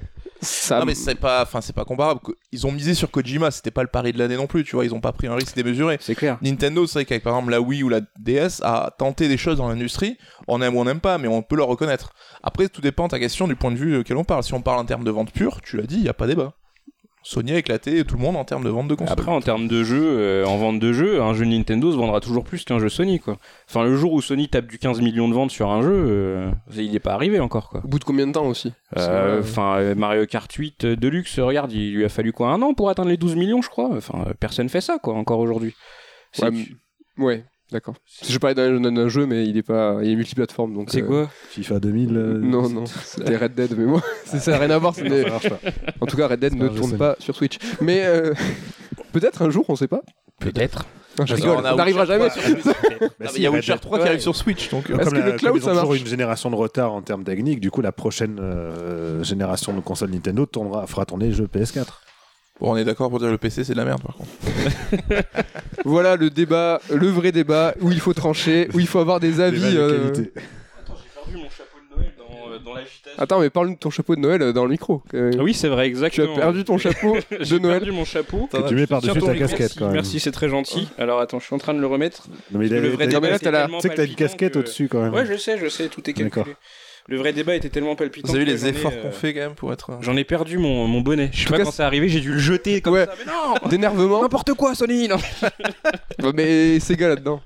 Ça, 0.42 0.80
Non 0.80 0.86
mais 0.86 0.96
c'est 0.96 1.14
pas, 1.14 1.42
enfin 1.42 1.60
c'est 1.60 1.72
pas 1.72 1.84
comparable. 1.84 2.20
Ils 2.50 2.66
ont 2.66 2.72
misé 2.72 2.94
sur 2.94 3.10
Kojima, 3.10 3.52
c'était 3.52 3.70
pas 3.70 3.82
le 3.82 3.88
pari 3.88 4.12
de 4.12 4.18
l'année 4.18 4.36
non 4.36 4.48
plus, 4.48 4.64
tu 4.64 4.74
vois. 4.74 4.84
Ils 4.84 4.92
ont 4.92 5.00
pas 5.00 5.12
pris 5.12 5.28
un 5.28 5.36
risque 5.36 5.54
démesuré. 5.54 5.98
C'est 6.00 6.16
clair. 6.16 6.38
Nintendo, 6.42 6.84
c'est 6.86 6.94
vrai 6.98 7.04
qu'avec 7.04 7.22
par 7.22 7.34
exemple 7.34 7.52
la 7.52 7.60
Wii 7.60 7.84
ou 7.84 7.88
la 7.88 8.00
DS, 8.18 8.60
a 8.62 8.92
tenté 8.98 9.28
des 9.28 9.36
choses 9.36 9.58
dans 9.58 9.68
l'industrie. 9.68 10.18
On 10.48 10.60
aime 10.60 10.74
ou 10.76 10.80
on 10.80 10.84
n'aime 10.84 11.00
pas, 11.00 11.16
mais 11.18 11.28
on 11.28 11.42
peut 11.42 11.56
le 11.56 11.62
reconnaître. 11.62 12.12
Après, 12.42 12.68
tout 12.68 12.80
dépend 12.80 13.04
de 13.04 13.10
ta 13.10 13.20
question 13.20 13.46
du 13.46 13.54
point 13.54 13.70
de 13.70 13.76
vue 13.76 13.98
auquel 13.98 14.16
on 14.16 14.24
parle. 14.24 14.42
Si 14.42 14.52
on 14.52 14.62
parle 14.62 14.80
en 14.80 14.84
termes 14.84 15.04
de 15.04 15.10
vente 15.12 15.32
pure, 15.32 15.60
tu 15.62 15.76
l'as 15.76 15.86
dit, 15.86 15.96
il 15.96 16.04
y 16.04 16.08
a 16.08 16.14
pas 16.14 16.26
débat. 16.26 16.54
Sony 17.24 17.52
a 17.52 17.58
éclaté 17.58 18.04
tout 18.04 18.16
le 18.16 18.22
monde 18.22 18.36
en 18.36 18.44
termes 18.44 18.64
de 18.64 18.68
vente 18.68 18.88
de 18.88 18.94
consoles. 18.94 19.12
Après, 19.12 19.30
en 19.30 19.40
termes 19.40 19.68
de 19.68 19.84
jeu, 19.84 20.02
euh, 20.02 20.44
en 20.44 20.56
vente 20.56 20.78
de 20.80 20.92
jeu, 20.92 21.22
un 21.22 21.34
jeu 21.34 21.44
Nintendo 21.44 21.92
se 21.92 21.96
vendra 21.96 22.20
toujours 22.20 22.44
plus 22.44 22.64
qu'un 22.64 22.78
jeu 22.78 22.88
Sony, 22.88 23.20
quoi. 23.20 23.38
Enfin, 23.68 23.84
le 23.84 23.96
jour 23.96 24.12
où 24.12 24.20
Sony 24.20 24.48
tape 24.48 24.66
du 24.66 24.78
15 24.78 25.00
millions 25.00 25.28
de 25.28 25.34
ventes 25.34 25.50
sur 25.50 25.70
un 25.70 25.82
jeu, 25.82 25.92
euh, 25.92 26.50
il 26.76 26.90
n'est 26.92 26.98
pas 27.00 27.12
arrivé 27.14 27.38
encore, 27.40 27.68
quoi. 27.68 27.80
Au 27.84 27.88
bout 27.88 27.98
de 27.98 28.04
combien 28.04 28.26
de 28.26 28.32
temps 28.32 28.46
aussi? 28.46 28.72
Euh, 28.96 29.40
Enfin, 29.40 29.76
euh, 29.78 29.94
Mario 29.94 30.26
Kart 30.26 30.50
8 30.52 30.84
euh, 30.84 30.96
Deluxe, 30.96 31.38
regarde, 31.38 31.72
il 31.72 31.94
lui 31.94 32.04
a 32.04 32.08
fallu 32.08 32.32
quoi 32.32 32.48
Un 32.50 32.60
an 32.62 32.74
pour 32.74 32.90
atteindre 32.90 33.10
les 33.10 33.16
12 33.16 33.36
millions, 33.36 33.62
je 33.62 33.68
crois? 33.70 33.90
Enfin, 33.96 34.26
personne 34.40 34.68
fait 34.68 34.80
ça, 34.80 34.98
quoi, 34.98 35.14
encore 35.14 35.38
aujourd'hui. 35.38 35.74
Ouais, 37.18 37.44
d'accord. 37.72 37.94
Je 38.28 38.38
parlais 38.38 38.54
d'un 38.54 38.80
d'un 38.80 39.08
jeu, 39.08 39.26
mais 39.26 39.46
il 39.46 39.56
est 39.56 39.62
pas, 39.62 39.98
il 40.02 40.10
est 40.10 40.16
multiplateforme, 40.16 40.74
donc. 40.74 40.88
c'est 40.90 41.02
euh, 41.02 41.06
quoi 41.06 41.30
FIFA 41.50 41.80
2000. 41.80 42.16
euh, 42.16 42.38
Non, 42.40 42.68
non, 42.68 42.84
c'était 43.04 43.36
Red 43.36 43.54
Dead, 43.54 43.74
mais 43.76 43.84
moi, 43.86 44.02
c'est- 44.24 44.38
ça 44.38 44.52
n'a 44.52 44.58
rien 44.58 44.70
à 44.70 44.78
voir. 44.78 44.92
des- 44.92 45.22
ça 45.24 45.28
marche 45.30 45.48
pas. 45.48 45.58
En 46.00 46.06
tout 46.06 46.16
cas, 46.16 46.28
Red 46.28 46.40
Dead 46.40 46.54
ne 46.54 46.68
tourne 46.68 46.96
pas 46.96 47.16
sur 47.18 47.34
Switch. 47.34 47.58
Mais 47.80 48.04
euh, 48.04 48.32
peut-être 49.12 49.42
un 49.42 49.50
jour, 49.50 49.64
on 49.68 49.76
sait 49.76 49.88
pas. 49.88 50.02
Peut-être. 50.38 50.86
Non, 51.18 51.26
je 51.26 51.34
rigole, 51.34 51.58
on 51.58 51.76
n'arrivera 51.76 52.06
jamais. 52.06 52.28
3 52.30 52.42
sur- 52.42 52.54
Bah 52.62 53.06
Ah, 53.20 53.28
si, 53.28 53.36
il 53.36 53.42
y 53.42 53.46
a 53.46 53.50
Witcher 53.50 53.72
Dead. 53.72 53.80
3 53.82 53.98
qui 53.98 54.06
arrive 54.08 54.20
sur 54.20 54.34
Switch, 54.34 54.70
donc. 54.70 54.88
Est-ce 54.88 54.98
Comme 54.98 55.12
que 55.12 55.18
la- 55.18 55.26
le 55.26 55.32
cloud, 55.32 55.40
comme 55.52 55.56
ils 55.58 55.62
ça 55.62 55.70
ont 55.70 55.74
toujours 55.74 55.88
marche 55.90 56.00
une 56.00 56.06
génération 56.06 56.50
de 56.50 56.56
retard 56.56 56.92
en 56.94 57.02
termes 57.02 57.22
techniques, 57.22 57.60
du 57.60 57.70
coup 57.70 57.82
la 57.82 57.92
prochaine 57.92 58.38
euh, 58.40 59.22
génération 59.22 59.74
de 59.74 59.80
consoles 59.80 60.10
Nintendo 60.10 60.46
tournera, 60.46 60.86
fera 60.86 61.04
tourner 61.04 61.26
les 61.26 61.32
jeux 61.32 61.46
PS4. 61.52 61.84
Bon, 62.62 62.74
on 62.74 62.76
est 62.76 62.84
d'accord 62.84 63.10
pour 63.10 63.18
dire 63.18 63.28
le 63.28 63.38
PC 63.38 63.64
c'est 63.64 63.72
de 63.72 63.78
la 63.78 63.84
merde 63.84 64.00
par 64.02 64.14
contre. 64.14 64.30
Voilà 65.84 66.14
le 66.14 66.30
débat, 66.30 66.80
le 66.94 67.08
vrai 67.08 67.32
débat 67.32 67.74
où 67.80 67.90
il 67.90 67.98
faut 67.98 68.14
trancher, 68.14 68.68
où 68.72 68.78
il 68.78 68.86
faut 68.86 69.00
avoir 69.00 69.18
des 69.18 69.40
avis. 69.40 69.58
Débat 69.60 69.72
de 69.72 69.78
euh, 69.80 70.10
qualité. 70.12 70.32
Attends, 70.38 70.94
j'ai 71.02 71.10
perdu 71.12 71.36
mon 71.42 71.50
chapeau 71.50 71.78
de 71.82 71.96
Noël 71.96 72.12
dans, 72.16 72.52
euh, 72.52 72.58
dans 73.16 73.22
Attends, 73.22 73.40
mais 73.40 73.50
parle-nous 73.50 73.74
de 73.74 73.78
ton 73.80 73.90
chapeau 73.90 74.14
de 74.14 74.20
Noël 74.20 74.42
euh, 74.42 74.52
dans 74.52 74.62
le 74.64 74.70
micro. 74.70 75.02
Euh, 75.12 75.32
Oui, 75.40 75.54
c'est 75.54 75.66
vrai, 75.66 75.84
Tu 75.86 75.88
exactement. 75.90 76.34
as 76.36 76.38
perdu 76.38 76.62
ton 76.62 76.78
chapeau 76.78 77.16
J'ai 77.40 77.56
de 77.56 77.62
Noël. 77.62 77.78
perdu 77.80 77.90
mon 77.90 78.04
chapeau. 78.04 78.46
Que 78.52 78.68
tu 78.68 78.76
mets 78.76 78.86
par-dessus 78.86 79.18
ta 79.20 79.34
casquette 79.34 79.58
merci, 79.60 79.76
quand 79.78 79.84
même. 79.86 79.94
Merci, 79.94 80.20
c'est 80.20 80.30
très 80.30 80.48
gentil. 80.48 80.88
Alors 80.98 81.18
attends, 81.18 81.40
je 81.40 81.46
suis 81.46 81.54
en 81.56 81.58
train 81.58 81.74
de 81.74 81.80
le 81.80 81.86
remettre. 81.88 82.28
Non, 82.52 82.60
mais 82.60 82.66
il 82.68 82.74
a- 82.74 82.80
le 82.80 82.90
vrai 82.90 83.08
débat 83.08 83.38
tellement 83.40 83.78
Tu 83.78 83.82
sais 83.82 83.88
que 83.88 83.96
t'as 83.96 84.06
une 84.06 84.14
casquette 84.14 84.52
que- 84.52 84.58
au-dessus 84.60 84.86
quand 84.88 85.02
même. 85.02 85.12
Ouais, 85.12 85.26
je 85.26 85.36
sais, 85.36 85.58
je 85.58 85.66
sais, 85.68 85.88
tout 85.88 86.08
est 86.08 86.12
D'accord. 86.12 86.44
calculé. 86.44 86.56
Le 87.08 87.16
vrai 87.18 87.32
débat 87.32 87.54
était 87.56 87.68
tellement 87.68 87.96
palpitant. 87.96 88.28
Vous 88.28 88.36
avez 88.36 88.44
que 88.44 88.50
les 88.50 88.66
efforts 88.68 88.92
euh, 88.94 89.02
qu'on 89.02 89.10
fait 89.10 89.34
quand 89.34 89.40
même 89.40 89.54
pour 89.54 89.72
être. 89.72 89.98
J'en 90.02 90.16
ai 90.16 90.24
perdu 90.24 90.58
mon, 90.58 90.86
mon 90.86 91.00
bonnet. 91.00 91.30
Je 91.32 91.40
sais 91.44 91.50
pas 91.50 91.58
cas, 91.58 91.64
quand 91.64 91.70
c'est 91.72 91.82
arrivé, 91.82 92.08
j'ai 92.08 92.20
dû 92.20 92.32
le 92.32 92.38
jeter 92.38 92.80
comme 92.80 92.94
Ouais. 92.94 93.06
ça. 93.06 93.14
Mais 93.18 93.32
non 93.32 93.54
D'énervement. 93.68 94.22
N'importe 94.22 94.54
quoi, 94.54 94.74
Sony 94.74 95.08
non. 95.08 95.16
Mais 96.34 96.78
Sega 96.80 97.08
là-dedans. 97.08 97.40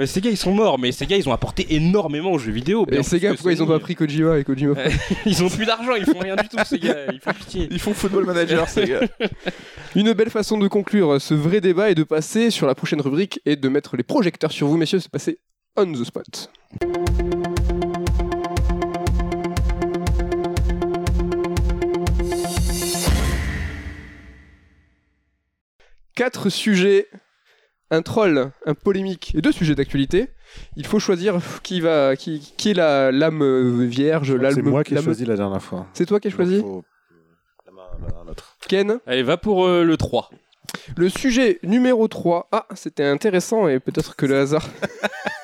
Euh, 0.00 0.06
Ces 0.06 0.20
gars, 0.20 0.30
ils 0.30 0.36
sont 0.36 0.52
morts, 0.52 0.78
mais 0.78 0.90
ces 0.92 1.06
gars, 1.06 1.16
ils 1.16 1.28
ont 1.28 1.32
apporté 1.32 1.74
énormément 1.74 2.32
aux 2.32 2.38
jeux 2.38 2.50
vidéo. 2.52 2.84
Et 2.90 2.96
plus 2.96 3.04
Sega, 3.04 3.30
que 3.30 3.34
pourquoi 3.34 3.52
ils 3.52 3.62
ont 3.62 3.66
pas 3.66 3.78
pris 3.78 3.94
Kojima 3.94 4.38
et 4.38 4.44
Kojima. 4.44 4.74
Ils 5.26 5.44
ont 5.44 5.48
plus 5.48 5.66
d'argent, 5.66 5.94
ils 5.94 6.06
font 6.06 6.18
rien 6.18 6.34
du 6.36 6.48
tout, 6.48 6.56
ces 6.64 6.78
gars. 6.78 7.12
Ils 7.12 7.20
font 7.20 7.32
pitié. 7.32 7.68
Ils 7.70 7.78
font 7.78 7.92
football 7.94 8.24
manager, 8.24 8.68
ces 8.68 8.84
gars. 8.86 9.00
Une 9.94 10.12
belle 10.14 10.30
façon 10.30 10.58
de 10.58 10.66
conclure 10.68 11.20
ce 11.20 11.34
vrai 11.34 11.60
débat 11.60 11.90
et 11.90 11.94
de 11.94 12.02
passer 12.02 12.50
sur 12.50 12.66
la 12.66 12.74
prochaine 12.74 13.00
rubrique 13.00 13.40
et 13.46 13.56
de 13.56 13.68
mettre 13.68 13.96
les 13.96 14.02
projecteurs 14.02 14.52
sur 14.52 14.66
vous, 14.66 14.76
messieurs. 14.76 15.00
C'est 15.00 15.10
passé 15.12 15.38
on 15.76 15.92
the 15.92 16.04
spot. 16.04 16.50
Quatre 26.20 26.50
sujets, 26.50 27.06
un 27.90 28.02
troll, 28.02 28.50
un 28.66 28.74
polémique 28.74 29.34
et 29.34 29.40
deux 29.40 29.52
sujets 29.52 29.74
d'actualité. 29.74 30.28
Il 30.76 30.86
faut 30.86 30.98
choisir 30.98 31.38
qui 31.62 31.80
va, 31.80 32.14
qui, 32.14 32.52
qui 32.58 32.72
est 32.72 32.74
la 32.74 33.10
l'âme 33.10 33.86
vierge, 33.86 34.34
que 34.34 34.36
C'est 34.50 34.56
l'âme. 34.56 34.68
moi 34.68 34.84
qui 34.84 34.92
ai 34.92 34.96
l'âme- 34.96 35.04
choisi 35.04 35.24
la 35.24 35.36
dernière 35.36 35.62
fois. 35.62 35.86
C'est 35.94 36.04
toi 36.04 36.20
qui 36.20 36.28
as 36.28 36.30
choisi, 36.30 36.58
Donc, 36.60 36.84
faut- 36.84 36.84
la 37.64 37.72
main 37.72 38.14
à 38.14 38.20
un 38.22 38.28
autre. 38.28 38.58
Ken. 38.68 39.00
Allez, 39.06 39.22
va 39.22 39.38
pour 39.38 39.64
euh, 39.66 39.82
le 39.82 39.96
3. 39.96 40.28
Le 40.96 41.08
sujet 41.08 41.58
numéro 41.62 42.08
3. 42.08 42.48
Ah, 42.52 42.66
c'était 42.74 43.04
intéressant 43.04 43.68
et 43.68 43.80
peut-être 43.80 44.16
que 44.16 44.26
le 44.26 44.38
hasard. 44.38 44.68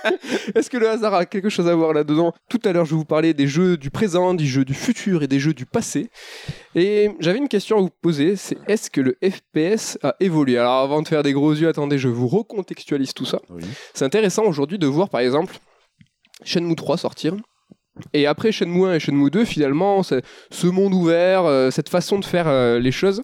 Est-ce 0.55 0.71
que 0.71 0.77
le 0.77 0.89
hasard 0.89 1.15
a 1.15 1.27
quelque 1.27 1.49
chose 1.49 1.69
à 1.69 1.75
voir 1.75 1.93
là-dedans? 1.93 2.33
Tout 2.49 2.61
à 2.65 2.73
l'heure, 2.73 2.85
je 2.85 2.95
vous 2.95 3.05
parler 3.05 3.35
des 3.35 3.47
jeux 3.47 3.77
du 3.77 3.91
présent, 3.91 4.35
des 4.35 4.45
jeux 4.45 4.65
du 4.65 4.75
futur 4.75 5.23
et 5.23 5.27
des 5.27 5.41
jeux 5.41 5.55
du 5.55 5.67
passé. 5.67 6.11
Et 6.75 7.11
j'avais 7.21 7.39
une 7.39 7.49
question 7.49 7.79
à 7.79 7.81
vous 7.81 7.91
poser 7.91 8.37
c'est 8.37 8.57
est-ce 8.69 8.91
que 8.91 9.01
le 9.01 9.17
FPS 9.23 9.99
a 10.03 10.15
évolué? 10.21 10.59
Alors, 10.59 10.81
avant 10.81 11.03
de 11.03 11.09
faire 11.09 11.23
des 11.23 11.33
gros 11.33 11.53
yeux, 11.53 11.69
attendez, 11.69 11.99
je 11.99 12.09
vous 12.09 12.29
recontextualise 12.29 13.15
tout 13.15 13.25
ça. 13.25 13.41
Oui. 13.51 13.63
C'est 13.95 14.05
intéressant 14.05 14.45
aujourd'hui 14.45 14.79
de 14.79 14.87
voir 14.87 15.09
par 15.09 15.21
exemple 15.21 15.57
Shenmue 16.45 16.77
3 16.77 16.99
sortir. 16.99 17.35
Et 18.13 18.27
après 18.27 18.53
Shenmue 18.53 18.87
1 18.87 18.95
et 18.95 19.01
Shenmue 19.01 19.31
2, 19.31 19.45
finalement, 19.45 20.03
ce 20.03 20.67
monde 20.67 20.93
ouvert, 20.93 21.47
euh, 21.47 21.71
cette 21.71 21.89
façon 21.89 22.19
de 22.19 22.25
faire 22.25 22.47
euh, 22.47 22.79
les 22.79 22.93
choses, 22.93 23.23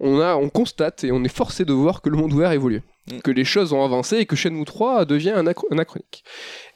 on, 0.00 0.20
a, 0.20 0.34
on 0.34 0.48
constate 0.48 1.04
et 1.04 1.12
on 1.12 1.22
est 1.24 1.28
forcé 1.34 1.64
de 1.64 1.72
voir 1.72 2.02
que 2.02 2.08
le 2.08 2.16
monde 2.16 2.32
ouvert 2.32 2.52
évolue. 2.52 2.82
Mm. 3.10 3.18
Que 3.20 3.30
les 3.30 3.44
choses 3.44 3.72
ont 3.72 3.84
avancé 3.84 4.16
et 4.18 4.26
que 4.26 4.36
Shenmue 4.36 4.64
3 4.64 5.04
devient 5.04 5.30
anachro- 5.36 5.66
anachronique. 5.70 6.24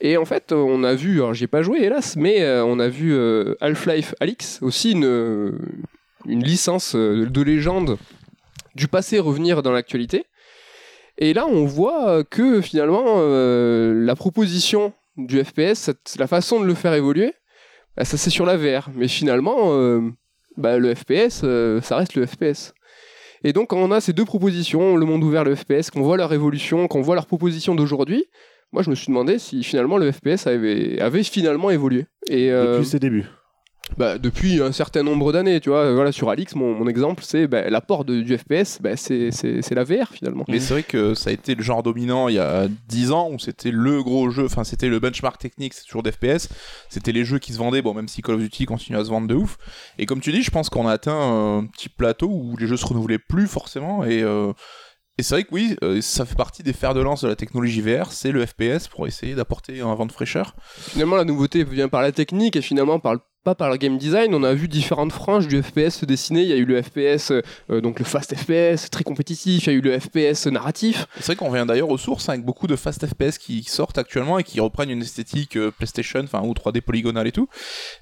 Et 0.01 0.17
en 0.17 0.25
fait, 0.25 0.53
on 0.53 0.85
a 0.85 0.95
vu, 0.95 1.17
alors 1.21 1.35
j'y 1.35 1.45
ai 1.45 1.49
pas 1.49 1.63
joué 1.63 1.83
hélas, 1.83 2.17
mais 2.17 2.43
euh, 2.43 2.65
on 2.65 2.79
a 2.79 2.89
vu 2.89 3.13
euh, 3.15 3.55
Half-Life 3.61 4.15
Alix, 4.21 4.59
aussi 4.63 4.93
une, 4.93 5.05
euh, 5.05 5.53
une 6.27 6.43
licence 6.45 6.95
de 6.95 7.43
légende 7.43 7.99
du 8.75 8.89
passé 8.89 9.19
revenir 9.19 9.63
dans 9.63 9.73
l'actualité. 9.73 10.25
Et 11.19 11.33
là, 11.33 11.47
on 11.47 11.65
voit 11.65 12.25
que 12.25 12.61
finalement, 12.61 13.05
euh, 13.19 13.95
la 14.05 14.17
proposition 14.17 14.93
du 15.17 15.45
FPS, 15.45 15.75
cette- 15.79 16.17
la 16.19 16.27
façon 16.27 16.59
de 16.61 16.67
le 16.67 16.75
faire 16.75 16.93
évoluer, 16.95 17.33
bah, 17.97 18.05
ça 18.05 18.17
c'est 18.17 18.31
sur 18.31 18.45
la 18.47 18.57
VR. 18.57 18.89
Mais 18.97 19.07
finalement, 19.07 19.75
euh, 19.79 20.01
bah, 20.57 20.79
le 20.79 20.93
FPS, 20.93 21.43
euh, 21.45 21.81
ça 21.81 21.97
reste 21.97 22.17
le 22.17 22.27
FPS. 22.27 22.75
Et 23.45 23.53
donc, 23.53 23.69
quand 23.69 23.79
on 23.79 23.91
a 23.91 24.01
ces 24.01 24.15
deux 24.15 24.25
propositions, 24.25 24.97
le 24.97 25.05
monde 25.05 25.23
ouvert, 25.23 25.45
le 25.45 25.55
FPS, 25.55 25.91
qu'on 25.91 26.03
voit 26.03 26.17
leur 26.17 26.33
évolution, 26.33 26.89
qu'on 26.89 27.03
voit 27.03 27.15
leur 27.15 27.27
proposition 27.27 27.75
d'aujourd'hui, 27.75 28.25
moi 28.73 28.83
je 28.83 28.89
me 28.91 28.95
suis 28.95 29.09
demandé 29.09 29.39
si 29.39 29.63
finalement 29.63 29.99
le 29.99 30.11
FPS 30.11 30.47
avait, 30.47 31.23
finalement 31.23 31.71
évolué. 31.71 32.07
Et, 32.27 32.51
euh, 32.51 32.77
Depuis 32.77 32.87
ses 32.87 32.99
débuts. 32.99 33.27
Bah, 33.99 34.19
depuis 34.19 34.61
un 34.63 34.73
certain 34.73 35.03
nombre 35.03 35.33
d'années, 35.33 35.61
tu 35.61 35.69
vois. 35.69 35.93
Voilà, 35.93 36.11
sur 36.11 36.31
Alix, 36.31 36.55
mon, 36.55 36.75
mon 36.75 36.89
exemple, 36.89 37.23
c'est 37.25 37.47
bah, 37.47 37.69
l'apport 37.71 38.05
du 38.05 38.37
FPS, 38.37 38.79
bah, 38.81 38.97
c'est 38.97 39.31
c'est- 39.31 39.63
c'est 39.63 39.75
la 39.75 39.85
VR 39.85 40.09
finalement. 40.11 40.45
Mais 40.49 40.59
c'est 40.61 40.73
vrai 40.73 40.83
que 40.83 41.15
ça 41.15 41.31
a 41.31 41.33
été 41.33 41.55
le 41.55 41.63
genre 41.63 41.83
dominant 41.83 42.29
il 42.29 42.35
y 42.35 42.39
a 42.39 42.67
10 42.89 43.13
ans 43.13 43.29
où 43.31 43.39
c'était 43.39 43.71
le 43.71 44.03
gros 44.03 44.31
jeu, 44.31 44.47
enfin 44.47 44.65
c'était 44.65 44.89
le 44.89 44.99
benchmark 45.01 45.39
technique, 45.39 45.75
c'est 45.75 45.85
toujours 45.85 46.03
d'FPS. 46.03 46.49
C'était 46.89 47.13
les 47.13 47.25
jeux 47.25 47.39
qui 47.39 47.53
se 47.53 47.59
vendaient, 47.59 47.83
bon 47.83 47.95
même 47.95 48.09
si 48.09 48.23
Call 48.23 48.37
of 48.37 48.41
Duty 48.41 48.65
continue 48.67 48.99
à 48.99 49.05
se 49.05 49.11
vendre 49.11 49.29
de 49.29 49.35
ouf. 49.35 49.59
Et 49.99 50.07
comme 50.07 50.21
tu 50.21 50.33
dis, 50.33 50.43
je 50.43 50.51
pense 50.51 50.71
qu'on 50.71 50.89
a 50.89 50.93
atteint 50.93 51.13
un 51.59 51.67
petit 51.67 51.89
plateau 51.89 52.29
où 52.29 52.57
les 52.57 52.67
jeux 52.67 52.77
se 52.79 52.87
renouvelaient 52.87 53.19
plus 53.19 53.47
forcément. 53.47 54.03
Et, 54.05 54.23
euh, 54.23 54.53
et 55.19 55.23
c'est 55.23 55.35
vrai 55.37 55.45
que 55.45 55.51
oui, 55.53 55.77
euh, 55.85 56.01
ça 56.01 56.25
fait 56.25 56.35
partie 56.35 56.63
des 56.65 56.73
fers 56.73 56.95
de 56.95 57.01
lance 57.01 57.23
de 57.23 57.29
la 57.29 57.37
technologie 57.37 57.81
VR, 57.83 58.11
c'est 58.11 58.33
le 58.33 58.45
FPS 58.45 58.89
pour 58.91 59.07
essayer 59.07 59.35
d'apporter 59.37 59.81
un 59.83 59.95
vent 59.95 60.07
de 60.07 60.13
fraîcheur. 60.13 60.57
Finalement, 60.77 61.15
la 61.17 61.25
nouveauté 61.25 61.63
vient 61.63 61.89
par 61.89 62.03
la 62.03 62.11
technique 62.11 62.57
et 62.57 62.63
finalement 62.63 62.99
par 62.99 63.13
le- 63.15 63.21
pas 63.45 63.55
par 63.55 63.71
le 63.71 63.77
game 63.77 63.99
design. 63.99 64.35
On 64.35 64.43
a 64.43 64.55
vu 64.55 64.69
différentes 64.69 65.13
franges 65.13 65.47
du 65.47 65.63
FPS 65.63 65.91
se 65.91 66.07
dessiner. 66.07 66.43
Il 66.43 66.49
y 66.49 66.53
a 66.53 66.57
eu 66.57 66.65
le 66.65 66.83
FPS, 66.83 67.31
euh, 67.31 67.81
donc 67.81 67.99
le 67.99 68.05
fast 68.05 68.35
FPS, 68.35 68.91
très 68.91 69.05
compétitif. 69.05 69.67
Il 69.67 69.71
y 69.71 69.71
a 69.71 69.79
eu 69.79 69.81
le 69.83 69.99
FPS 70.01 70.47
narratif. 70.47 71.07
C'est 71.17 71.27
vrai 71.27 71.37
qu'on 71.37 71.51
revient 71.51 71.67
d'ailleurs 71.69 71.91
aux 71.91 71.99
sources 71.99 72.29
avec 72.29 72.45
beaucoup 72.45 72.67
de 72.67 72.75
fast 72.75 73.07
FPS 73.07 73.39
qui 73.39 73.63
sortent 73.65 73.99
actuellement 73.99 74.39
et 74.39 74.45
qui 74.45 74.61
reprennent 74.61 74.91
une 74.91 75.03
esthétique 75.03 75.57
euh, 75.57 75.71
PlayStation, 75.71 76.21
enfin 76.25 76.43
ou 76.43 76.53
3D 76.53 76.81
polygonale 76.81 77.27
et 77.27 77.33
tout. 77.33 77.49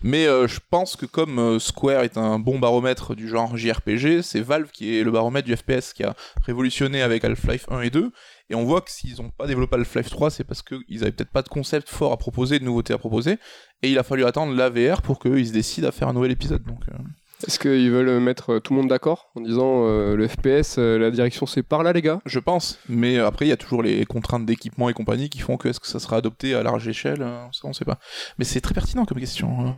Mais 0.03 0.27
euh, 0.27 0.47
je 0.47 0.61
pense 0.71 0.95
que 0.97 1.07
comme 1.07 1.59
Square 1.59 2.05
est 2.05 2.17
un 2.17 2.39
bon 2.39 2.61
baromètre 2.61 3.17
du 3.17 3.29
genre 3.29 3.57
JRPG, 3.57 4.23
c'est 4.23 4.41
Valve 4.41 4.71
qui 4.73 4.97
est 4.97 5.03
le 5.03 5.11
baromètre 5.11 5.47
du 5.47 5.57
FPS 5.57 5.93
qui 5.93 6.05
a 6.05 6.15
révolutionné 6.47 7.03
avec 7.03 7.25
Half-Life 7.25 7.67
1 7.69 7.81
et 7.83 7.91
2. 7.91 8.13
Et 8.53 8.55
on 8.55 8.65
voit 8.65 8.83
que 8.83 8.91
s'ils 8.91 9.17
n'ont 9.17 9.31
pas 9.31 9.47
développé 9.47 9.77
Half-Life 9.77 10.11
3, 10.11 10.31
c'est 10.31 10.45
parce 10.45 10.61
qu'ils 10.63 11.03
avaient 11.03 11.11
peut-être 11.13 11.31
pas 11.33 11.41
de 11.41 11.49
concept 11.49 11.89
fort 11.89 12.13
à 12.13 12.19
proposer, 12.19 12.59
de 12.59 12.65
nouveautés 12.65 12.93
à 12.93 12.99
proposer. 12.99 13.39
Et 13.83 13.91
il 13.91 13.99
a 13.99 14.03
fallu 14.03 14.27
attendre 14.27 14.55
la 14.55 14.69
VR 14.69 15.01
pour 15.01 15.19
qu'ils 15.19 15.49
se 15.49 15.53
décident 15.55 15.89
à 15.89 15.91
faire 15.91 16.09
un 16.09 16.13
nouvel 16.13 16.33
épisode. 16.33 16.63
Donc, 16.65 16.81
euh, 16.91 16.99
Est-ce 17.47 17.59
qu'ils 17.59 17.91
veulent 17.91 18.21
mettre 18.21 18.51
euh, 18.53 18.61
tout 18.61 18.75
le 18.75 18.81
monde 18.81 18.91
d'accord 18.91 19.31
en 19.37 19.41
disant 19.41 19.87
euh, 19.87 20.15
le 20.17 20.29
FPS, 20.29 20.77
euh, 20.77 20.99
la 20.99 21.11
direction 21.11 21.47
c'est 21.47 21.63
par 21.63 21.83
là, 21.83 21.95
les 21.95 22.03
gars? 22.03 22.21
Je 22.27 22.39
pense. 22.41 22.79
Mais 22.91 23.19
après, 23.19 23.47
il 23.47 23.49
y 23.49 23.53
a 23.53 23.57
toujours 23.57 23.83
les 23.83 24.05
contraintes 24.05 24.45
d'équipement 24.45 24.91
et 24.91 24.93
compagnie 24.93 25.31
qui 25.31 25.39
font 25.39 25.57
que 25.57 25.69
est-ce 25.69 25.81
que 25.81 25.87
ça 25.89 25.99
sera 25.99 26.17
adopté 26.19 26.55
à 26.55 26.63
large 26.63 26.87
échelle 26.87 27.23
euh, 27.23 27.43
Ça, 27.53 27.61
on 27.67 27.73
sait 27.73 27.87
pas. 27.87 27.99
Mais 28.37 28.45
c'est 28.45 28.61
très 28.61 28.75
pertinent 28.75 29.07
comme 29.07 29.19
question. 29.19 29.49
hein. 29.67 29.77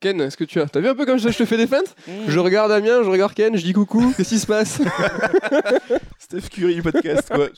Ken, 0.00 0.20
est-ce 0.20 0.36
que 0.36 0.44
tu 0.44 0.60
as 0.60 0.66
T'as 0.66 0.80
vu 0.80 0.88
un 0.88 0.94
peu 0.94 1.06
comme 1.06 1.18
ça 1.18 1.30
je 1.30 1.38
te 1.38 1.46
fais 1.46 1.56
des 1.56 1.66
feintes? 1.66 1.94
Je 2.28 2.38
regarde 2.38 2.70
Damien, 2.70 3.02
je 3.02 3.08
regarde 3.08 3.32
Ken, 3.34 3.56
je 3.56 3.62
dis 3.64 3.72
coucou, 3.72 4.12
qu'est-ce 4.16 4.28
qui 4.30 4.38
se 4.38 4.46
passe? 4.46 4.82
Steph 6.18 6.48
Curry 6.50 6.82
podcast, 6.82 7.30
quoi. 7.32 7.48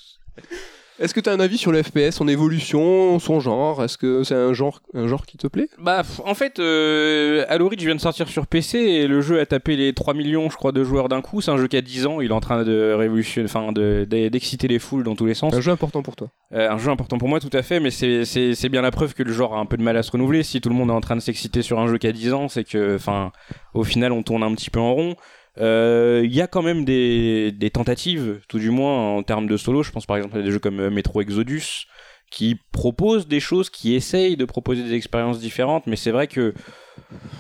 Est-ce 1.01 1.15
que 1.15 1.21
tu 1.21 1.31
as 1.31 1.33
un 1.33 1.39
avis 1.39 1.59
sur 1.59 1.71
le 1.71 1.81
FPS, 1.81 2.11
son 2.17 2.27
évolution, 2.27 3.21
son 3.21 3.39
genre? 3.39 3.85
Est-ce 3.85 3.97
que 3.97 4.25
c'est 4.25 4.35
un 4.35 4.53
genre, 4.53 4.81
un 4.95 5.07
genre 5.07 5.27
qui 5.27 5.37
te 5.37 5.47
plaît? 5.47 5.69
Bah, 5.79 6.03
en 6.25 6.35
fait, 6.35 6.59
euh, 6.59 7.45
Halo 7.49 7.69
Reach 7.69 7.79
vient 7.85 7.95
de 7.95 8.01
sortir 8.01 8.29
sur 8.29 8.49
PC 8.49 8.79
et 8.81 9.07
le 9.07 9.21
jeu 9.21 9.39
a 9.39 9.47
tapé 9.47 9.77
les 9.77 9.93
3 9.93 10.13
millions, 10.13 10.51
je 10.51 10.57
crois, 10.57 10.73
de 10.73 10.83
joueurs 10.83 11.09
d'un 11.09 11.21
coup. 11.21 11.41
C'est 11.41 11.53
un 11.53 11.57
jeu 11.57 11.69
qui 11.69 11.77
a 11.77 11.83
10 11.83 12.07
ans, 12.07 12.21
il 12.21 12.31
est 12.33 12.35
en 12.35 12.41
train 12.41 12.65
de 12.65 12.93
révolutionner, 12.99 13.49
enfin, 13.49 13.71
de- 13.71 14.09
de- 14.11 14.29
d'exciter 14.29 14.67
les 14.67 14.81
foules 14.81 15.05
dans 15.05 15.15
tous 15.15 15.27
les 15.27 15.35
sens. 15.35 15.55
Un 15.55 15.61
jeu 15.61 15.71
important 15.71 16.03
pour 16.03 16.17
toi? 16.17 16.31
Euh, 16.53 16.69
un 16.69 16.79
jeu 16.79 16.91
important 16.91 17.17
pour 17.17 17.29
moi, 17.29 17.39
tout 17.39 17.51
à 17.57 17.63
fait, 17.63 17.79
mais 17.79 17.93
c'est 17.93 18.69
bien 18.69 18.83
la 18.83 18.91
preuve 18.91 19.15
que 19.15 19.23
le 19.23 19.33
genre 19.33 19.55
a 19.55 19.61
un 19.61 19.67
peu 19.67 19.77
de 19.77 19.85
mal 19.85 19.97
à 19.97 20.03
se 20.03 20.11
renouveler. 20.11 20.43
Si 20.43 20.61
tout 20.61 20.69
le 20.69 20.75
monde 20.75 20.89
est 20.91 20.95
en 20.95 21.01
train 21.01 21.15
de 21.15 21.21
s'exciter 21.21 21.63
sur 21.63 21.79
un 21.79 21.87
jeu 21.87 21.99
qui 21.99 22.09
a 22.09 22.13
10 22.13 22.33
ans, 22.33 22.49
c'est 22.49 22.65
que, 22.65 22.97
enfin, 22.97 23.31
au 23.73 23.85
final, 23.85 24.11
on 24.11 24.25
tourne 24.25 24.43
un 24.43 24.53
petit 24.53 24.71
peu 24.71 24.81
en 24.81 24.95
rond. 24.95 25.15
Euh, 25.57 26.23
Il 26.25 26.35
y 26.35 26.41
a 26.41 26.47
quand 26.47 26.63
même 26.63 26.85
des, 26.85 27.53
des 27.53 27.71
tentatives, 27.71 28.41
tout 28.49 28.59
du 28.59 28.71
moins 28.71 29.17
en 29.17 29.23
termes 29.23 29.47
de 29.47 29.57
solo. 29.57 29.83
Je 29.83 29.91
pense 29.91 30.07
par 30.07 30.17
exemple 30.17 30.39
à 30.39 30.43
des 30.43 30.51
jeux 30.51 30.59
comme 30.59 30.81
euh, 30.81 30.91
Metro 30.91 31.21
Exodus, 31.21 31.87
qui 32.31 32.57
proposent 32.73 33.27
des 33.27 33.41
choses, 33.41 33.71
qui 33.71 33.95
essayent 33.95 34.37
de 34.37 34.45
proposer 34.45 34.83
des 34.83 34.95
expériences 34.95 35.41
différentes, 35.41 35.87
mais 35.87 35.97
c'est 35.97 36.11
vrai 36.11 36.27
que 36.27 36.55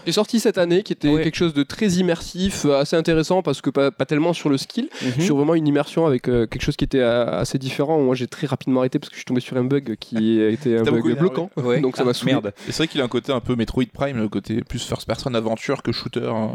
est 0.07 0.13
sorti 0.13 0.41
cette 0.41 0.59
année, 0.59 0.83
qui 0.83 0.93
était 0.93 1.09
Ouais. 1.09 1.23
quelque 1.23 1.37
chose 1.37 1.55
de 1.55 1.63
très 1.63 1.87
immersif, 1.89 2.65
euh, 2.65 2.79
assez 2.81 2.97
intéressant 2.97 3.43
parce 3.43 3.61
que 3.61 3.71
pas, 3.71 3.91
pas 3.91 4.05
tellement 4.07 4.33
sur 4.33 4.49
le 4.49 4.57
skill, 4.57 4.89
Mhm. 5.03 5.21
sur 5.25 5.37
vraiment 5.37 5.55
une 5.55 5.67
immersion 5.67 6.07
avec 6.07 6.29
euh, 6.29 6.47
quelque 6.47 6.63
chose 6.63 6.77
qui 6.77 6.85
était 6.85 7.01
euh, 7.01 7.41
assez 7.41 7.59
différent. 7.59 8.01
Moi, 8.01 8.15
j'ai 8.15 8.27
très 8.27 8.47
rapidement 8.47 8.81
arrêté 8.81 8.99
parce 8.99 9.09
que 9.11 9.15
je 9.15 9.21
suis 9.21 9.25
tombé 9.27 9.41
sur 9.41 9.57
un 9.57 9.65
bug 9.65 9.97
qui 10.01 10.17
était 10.41 10.79
un 10.79 10.83
bug 10.85 11.19
bloquant. 11.19 11.51
Ouais. 11.57 11.81
Donc 11.81 11.97
ça 11.97 12.05
m'a 12.05 12.11
Ah, 12.11 12.15
saoulé. 12.15 12.33
merde. 12.33 12.53
Et 12.69 12.73
c'est 12.73 12.79
vrai 12.79 12.89
qu'il 12.89 13.01
a 13.01 13.05
un 13.05 13.09
côté 13.09 13.33
un 13.33 13.41
peu 13.41 13.55
Metroid 13.57 13.85
Prime, 13.93 14.17
le 14.19 14.29
côté 14.29 14.63
plus 14.63 14.83
first 14.87 15.07
person 15.07 15.35
aventure 15.35 15.83
que 15.83 15.93
shooter. 15.93 16.31
hein. 16.33 16.51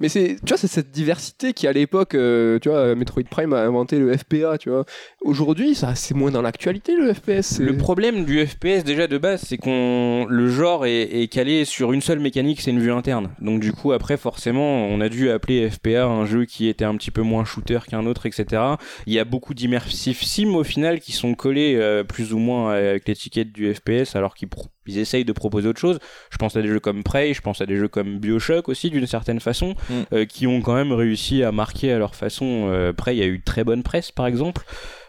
Mais 0.00 0.08
c'est, 0.08 0.36
tu 0.44 0.48
vois, 0.48 0.56
c'est 0.56 0.66
cette 0.66 0.90
diversité 0.90 1.52
qui 1.52 1.66
à 1.66 1.72
l'époque, 1.72 2.14
euh, 2.14 2.58
tu 2.58 2.68
vois, 2.70 2.94
Metroid 2.94 3.24
Prime 3.30 3.52
a 3.52 3.60
inventé 3.62 3.98
le 3.98 4.16
FPA, 4.16 4.56
tu 4.58 4.70
vois. 4.70 4.84
Aujourd'hui, 5.22 5.74
ça, 5.74 5.94
c'est 5.94 6.14
moins 6.14 6.30
dans 6.30 6.42
l'actualité 6.42 6.96
le 6.96 7.12
FPS. 7.12 7.58
Le 7.60 7.76
problème 7.76 8.24
du 8.24 8.44
FPS 8.46 8.82
déjà 8.84 9.06
de 9.06 9.18
base, 9.18 9.42
c'est 9.46 9.58
qu'on 9.58 10.26
le 10.28 10.48
genre 10.48 10.86
est, 10.86 11.02
est 11.22 11.28
calé 11.28 11.64
sur 11.64 11.92
une 11.92 12.00
seule 12.04 12.20
mécanique, 12.20 12.60
c'est 12.60 12.70
une 12.70 12.80
vue 12.80 12.92
interne. 12.92 13.30
Donc 13.40 13.60
du 13.60 13.72
coup, 13.72 13.92
après, 13.92 14.16
forcément, 14.16 14.86
on 14.86 15.00
a 15.00 15.08
dû 15.08 15.30
appeler 15.30 15.68
FPA 15.70 16.04
un 16.04 16.24
jeu 16.26 16.44
qui 16.44 16.68
était 16.68 16.84
un 16.84 16.96
petit 16.96 17.10
peu 17.10 17.22
moins 17.22 17.44
shooter 17.44 17.80
qu'un 17.88 18.06
autre, 18.06 18.26
etc. 18.26 18.62
Il 19.06 19.12
y 19.12 19.18
a 19.18 19.24
beaucoup 19.24 19.54
d'immersifs 19.54 20.22
sim 20.22 20.54
au 20.54 20.62
final 20.64 21.00
qui 21.00 21.12
sont 21.12 21.34
collés 21.34 21.74
euh, 21.76 22.04
plus 22.04 22.32
ou 22.32 22.38
moins 22.38 22.72
avec 22.74 23.08
l'étiquette 23.08 23.52
du 23.52 23.74
FPS, 23.74 24.14
alors 24.14 24.34
qu'ils 24.34 24.48
ils 24.86 24.98
essayent 24.98 25.24
de 25.24 25.32
proposer 25.32 25.68
autre 25.68 25.80
chose. 25.80 25.98
Je 26.30 26.36
pense 26.36 26.56
à 26.56 26.62
des 26.62 26.68
jeux 26.68 26.78
comme 26.80 27.02
Prey, 27.02 27.32
je 27.32 27.40
pense 27.40 27.60
à 27.62 27.66
des 27.66 27.76
jeux 27.76 27.88
comme 27.88 28.18
Bioshock 28.18 28.68
aussi, 28.68 28.90
d'une 28.90 29.06
certaine 29.06 29.40
façon, 29.40 29.74
Mm. 29.88 29.92
euh, 30.12 30.24
qui 30.26 30.46
ont 30.46 30.60
quand 30.60 30.74
même 30.74 30.92
réussi 30.92 31.42
à 31.42 31.52
marquer 31.52 31.90
à 31.92 31.98
leur 31.98 32.14
façon. 32.14 32.66
Euh, 32.68 32.92
Prey, 32.92 33.16
il 33.16 33.18
y 33.18 33.22
a 33.22 33.26
eu 33.26 33.40
très 33.42 33.64
bonne 33.64 33.82
presse, 33.82 34.12
par 34.12 34.26
exemple. 34.26 34.62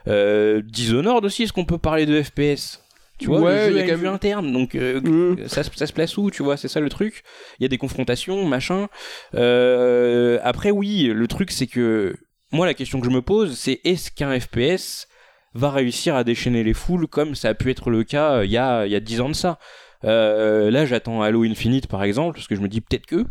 Dishonored 0.08 1.26
aussi, 1.26 1.44
est-ce 1.44 1.54
qu'on 1.54 1.66
peut 1.66 1.78
parler 1.78 2.06
de 2.06 2.22
FPS 2.22 2.82
tu 3.18 3.28
vois, 3.28 3.40
Ouais, 3.42 3.70
le 3.70 3.76
il 3.78 3.78
y 3.78 3.80
jeu 3.80 3.94
a 3.94 3.96
quand 3.96 4.02
même- 4.04 4.14
interne, 4.14 4.52
donc 4.52 4.76
euh, 4.76 5.02
Mm. 5.02 5.48
ça, 5.48 5.64
se- 5.64 5.70
ça 5.76 5.88
se 5.88 5.94
place 5.94 6.18
où, 6.18 6.30
tu 6.32 6.44
vois, 6.44 6.58
c'est 6.58 6.68
ça 6.68 6.80
le 6.80 6.90
truc. 6.90 7.24
Il 7.60 7.64
y 7.64 7.66
a 7.66 7.70
des 7.70 7.78
confrontations, 7.78 8.46
machin. 8.46 8.88
Euh, 9.34 10.40
après, 10.44 10.72
oui, 10.72 11.12
le 11.14 11.28
truc, 11.28 11.52
c'est 11.52 11.68
que 11.68 12.16
moi, 12.52 12.66
la 12.66 12.74
question 12.74 13.00
que 13.00 13.06
je 13.06 13.12
me 13.12 13.22
pose, 13.22 13.58
c'est 13.58 13.80
est-ce 13.84 14.12
qu'un 14.12 14.38
FPS 14.40 15.08
va 15.54 15.72
réussir 15.72 16.16
à 16.16 16.24
déchaîner 16.24 16.64
les 16.64 16.74
foules 16.74 17.08
comme 17.08 17.36
ça 17.36 17.50
a 17.50 17.54
pu 17.54 17.70
être 17.72 17.90
le 17.90 18.04
cas 18.04 18.38
euh, 18.40 18.46
il 18.46 18.52
y 18.52 18.58
a, 18.58 18.86
il 18.86 18.92
y 18.92 18.96
a 18.96 19.00
10 19.00 19.22
ans 19.22 19.30
de 19.30 19.36
ça? 19.36 19.58
Euh, 20.04 20.70
Là, 20.70 20.86
j'attends 20.86 21.22
Halo 21.22 21.44
Infinite, 21.44 21.88
par 21.88 22.04
exemple, 22.04 22.36
parce 22.36 22.48
que 22.48 22.56
je 22.56 22.62
me 22.62 22.68
dis 22.68 22.82
peut-être 22.82 23.06
que. 23.06 23.26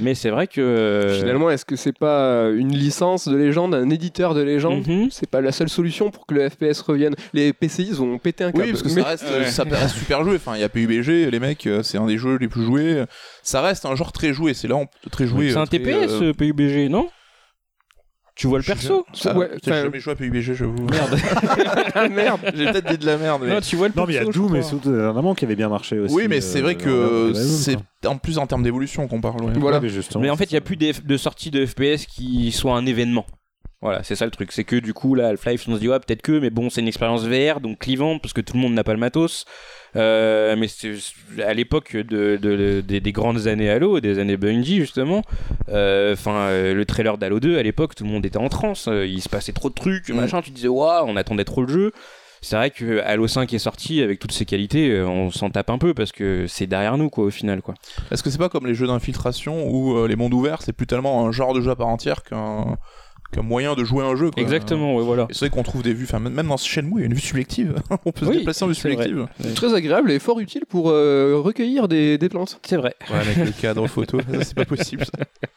Mais 0.00 0.14
c'est 0.14 0.30
vrai 0.30 0.46
que. 0.46 0.60
euh, 0.60 1.18
Finalement, 1.18 1.50
est-ce 1.50 1.64
que 1.64 1.76
c'est 1.76 1.96
pas 1.96 2.48
une 2.50 2.72
licence 2.74 3.28
de 3.28 3.36
légende, 3.36 3.74
un 3.74 3.90
éditeur 3.90 4.34
de 4.34 4.42
légende 4.42 4.86
mhm. 4.86 5.08
C'est 5.10 5.28
pas 5.30 5.40
la 5.40 5.52
seule 5.52 5.68
solution 5.68 6.10
pour 6.10 6.26
que 6.26 6.34
le 6.34 6.48
FPS 6.48 6.80
revienne. 6.80 7.14
Les 7.32 7.52
PCI 7.52 7.86
ils 7.88 8.02
ont 8.02 8.18
pété 8.18 8.44
un 8.44 8.52
câble. 8.52 8.64
Oui, 8.64 8.70
parce 8.72 8.82
que 8.82 8.88
Mais- 8.88 9.02
ça 9.02 9.08
reste, 9.08 9.24
Ouais. 9.24 9.44
ça 9.50 9.64
reste 9.64 9.96
super 9.96 10.24
joué. 10.24 10.36
Enfin, 10.36 10.52
il 10.56 10.60
y 10.60 10.64
a 10.64 10.68
PUBG, 10.68 11.30
les 11.30 11.40
mecs, 11.40 11.66
euh, 11.66 11.82
c'est 11.82 11.98
un 11.98 12.06
des 12.06 12.18
jeux 12.18 12.36
les 12.38 12.48
plus 12.48 12.64
joués. 12.64 13.04
Ça 13.42 13.60
reste 13.62 13.86
un 13.86 13.94
genre 13.94 14.12
très 14.12 14.32
joué. 14.32 14.54
C'est 14.54 14.68
là, 14.68 14.76
on 14.76 14.86
peut 14.86 15.10
très 15.10 15.26
joué. 15.26 15.50
c'est 15.50 15.56
euh, 15.58 15.62
un 15.62 15.66
TPS, 15.66 16.10
euh, 16.22 16.32
PUBG, 16.32 16.88
non? 16.88 17.08
Tu 18.36 18.46
vois 18.46 18.58
le 18.58 18.62
je- 18.62 18.68
perso 18.68 19.06
Ah, 19.24 19.34
Ouais, 19.36 19.48
peut-être 19.48 19.68
enfin- 19.68 19.82
jamais 19.84 19.98
joué 19.98 20.12
à 20.12 20.16
PUBG, 20.16 20.52
j'avoue. 20.54 20.86
Merde. 20.90 21.18
Ah, 21.94 22.08
merde. 22.10 22.40
J'ai 22.54 22.66
peut-être 22.66 22.90
dit 22.90 22.98
de 22.98 23.06
la 23.06 23.16
merde. 23.16 23.42
mais- 23.44 23.54
non, 23.54 23.60
tu 23.62 23.76
vois 23.76 23.88
le 23.88 23.94
Non, 23.96 24.04
mais 24.06 24.12
il 24.12 24.16
y 24.16 24.18
a 24.18 24.24
perso, 24.24 24.32
je 24.32 24.38
Doom 24.38 24.56
et 24.56 24.58
crois. 24.60 24.68
surtout 24.70 24.92
dernièrement 24.92 25.34
qui 25.34 25.44
avait 25.46 25.56
bien 25.56 25.70
marché 25.70 25.98
aussi. 25.98 26.14
Oui, 26.14 26.26
mais 26.28 26.42
c'est 26.42 26.58
euh, 26.58 26.62
vrai 26.62 26.74
dans 26.74 26.80
que 26.84 27.32
c'est 27.34 27.76
en 28.06 28.18
plus 28.18 28.36
en 28.38 28.46
termes 28.46 28.62
d'évolution 28.62 29.08
qu'on 29.08 29.22
parle. 29.22 29.42
ouais. 29.42 29.52
Voilà. 29.56 29.80
Ouais, 29.80 29.88
mais 30.20 30.28
en 30.30 30.36
fait, 30.36 30.44
il 30.50 30.54
n'y 30.54 30.58
a 30.58 30.60
plus 30.60 30.76
de, 30.76 30.92
de 31.02 31.16
sortie 31.16 31.50
de 31.50 31.64
FPS 31.64 32.04
qui 32.06 32.52
soit 32.52 32.76
un 32.76 32.84
événement. 32.84 33.24
Voilà, 33.86 34.02
c'est 34.02 34.16
ça 34.16 34.24
le 34.24 34.32
truc. 34.32 34.50
C'est 34.50 34.64
que 34.64 34.74
du 34.76 34.92
coup, 34.94 35.14
là, 35.14 35.28
Half-Life, 35.28 35.66
on 35.68 35.74
se 35.76 35.80
dit, 35.80 35.88
ouais, 35.88 36.00
peut-être 36.00 36.22
que, 36.22 36.32
mais 36.40 36.50
bon, 36.50 36.70
c'est 36.70 36.80
une 36.80 36.88
expérience 36.88 37.24
VR, 37.24 37.60
donc 37.60 37.78
clivante, 37.78 38.20
parce 38.20 38.32
que 38.32 38.40
tout 38.40 38.54
le 38.54 38.58
monde 38.60 38.74
n'a 38.74 38.82
pas 38.82 38.92
le 38.94 38.98
matos. 38.98 39.44
Euh, 39.94 40.56
mais 40.58 40.66
c'est 40.68 40.94
à 41.46 41.54
l'époque 41.54 41.96
de, 41.96 42.36
de- 42.36 42.80
des- 42.80 43.00
des 43.00 43.12
grandes 43.12 43.46
années 43.46 43.70
Halo, 43.70 44.00
des 44.00 44.18
années 44.18 44.36
Bungie, 44.36 44.78
justement. 44.80 45.22
euh, 45.68 46.12
Enfin, 46.14 46.50
le 46.50 46.84
trailer 46.84 47.16
d'Halo 47.16 47.38
2, 47.40 47.58
à 47.58 47.62
l'époque, 47.62 47.94
tout 47.94 48.02
le 48.04 48.10
monde 48.10 48.26
était 48.26 48.38
en 48.38 48.48
transe. 48.48 48.88
euh, 48.88 49.06
Il 49.06 49.22
se 49.22 49.28
passait 49.28 49.52
trop 49.52 49.68
de 49.68 49.74
trucs, 49.74 50.08
Mm. 50.08 50.14
machin. 50.16 50.42
Tu 50.42 50.50
disais, 50.50 50.68
waouh, 50.68 51.06
on 51.08 51.16
attendait 51.16 51.44
trop 51.44 51.62
le 51.62 51.68
jeu. 51.72 51.92
C'est 52.42 52.56
vrai 52.56 52.70
que 52.70 52.98
Halo 53.00 53.26
5 53.28 53.52
est 53.54 53.58
sorti 53.58 54.02
avec 54.02 54.18
toutes 54.18 54.32
ses 54.32 54.44
qualités, 54.44 54.90
euh, 54.90 55.06
on 55.08 55.30
s'en 55.30 55.48
tape 55.50 55.70
un 55.70 55.78
peu 55.78 55.94
parce 55.94 56.12
que 56.12 56.46
c'est 56.46 56.66
derrière 56.66 56.96
nous, 56.98 57.08
quoi, 57.08 57.24
au 57.24 57.30
final, 57.30 57.62
quoi. 57.62 57.74
Est-ce 58.10 58.22
que 58.22 58.30
c'est 58.30 58.38
pas 58.38 58.48
comme 58.50 58.66
les 58.66 58.74
jeux 58.74 58.86
d'infiltration 58.86 59.66
où 59.68 59.96
euh, 59.96 60.06
les 60.08 60.16
mondes 60.16 60.34
ouverts, 60.34 60.60
c'est 60.62 60.72
plus 60.74 60.86
tellement 60.86 61.26
un 61.26 61.32
genre 61.32 61.54
de 61.54 61.60
jeu 61.60 61.70
à 61.70 61.76
part 61.76 61.88
entière 61.88 62.22
qu'un 62.22 62.76
qu'un 63.32 63.42
moyen 63.42 63.74
de 63.74 63.84
jouer 63.84 64.04
un 64.04 64.14
jeu 64.16 64.30
quoi. 64.30 64.42
Exactement, 64.42 64.96
ouais, 64.96 65.04
voilà. 65.04 65.26
C'est 65.30 65.40
vrai 65.40 65.50
qu'on 65.50 65.62
trouve 65.62 65.82
des 65.82 65.92
vues, 65.94 66.04
enfin 66.04 66.18
même 66.18 66.46
dans 66.46 66.56
Shenmue, 66.56 66.92
il 66.96 67.00
y 67.00 67.02
a 67.02 67.06
une 67.06 67.14
vue 67.14 67.20
subjective. 67.20 67.74
On 68.04 68.12
peut 68.12 68.24
se 68.26 68.30
Oui, 68.30 68.38
déplacer 68.38 68.64
en 68.64 68.68
vue 68.68 68.74
c'est 68.74 68.88
subjective. 68.90 69.26
Très 69.54 69.74
agréable 69.74 70.10
et 70.10 70.18
fort 70.18 70.40
utile 70.40 70.64
pour 70.68 70.90
euh, 70.90 71.36
recueillir 71.42 71.88
des, 71.88 72.18
des 72.18 72.28
plantes. 72.28 72.60
C'est 72.64 72.76
vrai. 72.76 72.94
Ouais, 73.10 73.16
avec 73.18 73.36
le 73.36 73.50
cadre 73.52 73.86
photo, 73.86 74.18
c'est 74.42 74.54
pas 74.54 74.64
possible. 74.64 75.04
ça. 75.04 75.10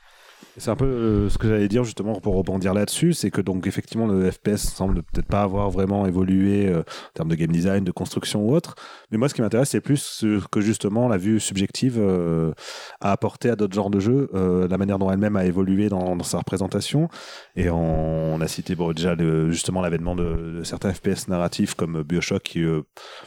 C'est 0.59 0.71
un 0.71 0.75
peu 0.75 0.85
euh, 0.85 1.29
ce 1.29 1.37
que 1.37 1.47
j'allais 1.47 1.69
dire 1.69 1.85
justement 1.85 2.19
pour 2.19 2.35
rebondir 2.35 2.73
là-dessus, 2.73 3.13
c'est 3.13 3.31
que 3.31 3.39
donc 3.39 3.65
effectivement 3.65 4.07
le 4.07 4.29
FPS 4.29 4.57
semble 4.57 5.03
peut-être 5.03 5.27
pas 5.27 5.41
avoir 5.41 5.69
vraiment 5.69 6.05
évolué 6.05 6.67
euh, 6.67 6.81
en 6.81 7.13
termes 7.13 7.29
de 7.29 7.35
game 7.35 7.51
design, 7.51 7.85
de 7.85 7.91
construction 7.91 8.45
ou 8.45 8.53
autre. 8.53 8.75
Mais 9.09 9.17
moi, 9.17 9.29
ce 9.29 9.33
qui 9.33 9.41
m'intéresse, 9.41 9.69
c'est 9.69 9.79
plus 9.79 9.97
ce 9.97 10.45
que 10.47 10.59
justement 10.59 11.07
la 11.07 11.17
vue 11.17 11.39
subjective 11.39 11.95
euh, 11.97 12.51
a 12.99 13.13
apporté 13.13 13.49
à 13.49 13.55
d'autres 13.55 13.73
genres 13.73 13.89
de 13.89 14.01
jeux, 14.01 14.29
euh, 14.33 14.67
la 14.67 14.77
manière 14.77 14.99
dont 14.99 15.09
elle-même 15.09 15.37
a 15.37 15.45
évolué 15.45 15.87
dans, 15.87 16.21
sa 16.23 16.39
représentation. 16.39 17.07
Et 17.55 17.69
on, 17.69 18.41
a 18.41 18.47
cité 18.47 18.75
déjà 18.95 19.15
justement 19.49 19.81
l'avènement 19.81 20.15
de, 20.15 20.57
de 20.59 20.63
certains 20.63 20.93
FPS 20.93 21.27
narratifs 21.27 21.73
comme 21.73 22.03
Bioshock 22.03 22.43
qui, 22.43 22.63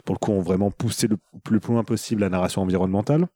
pour 0.05 0.15
le 0.15 0.19
coup, 0.19 0.31
ont 0.31 0.41
vraiment 0.41 0.69
poussé 0.71 1.07
le 1.07 1.17
plus 1.43 1.59
loin 1.67 1.83
possible 1.83 2.21
la 2.21 2.29
narration 2.29 2.61
environnementale. 2.61 3.27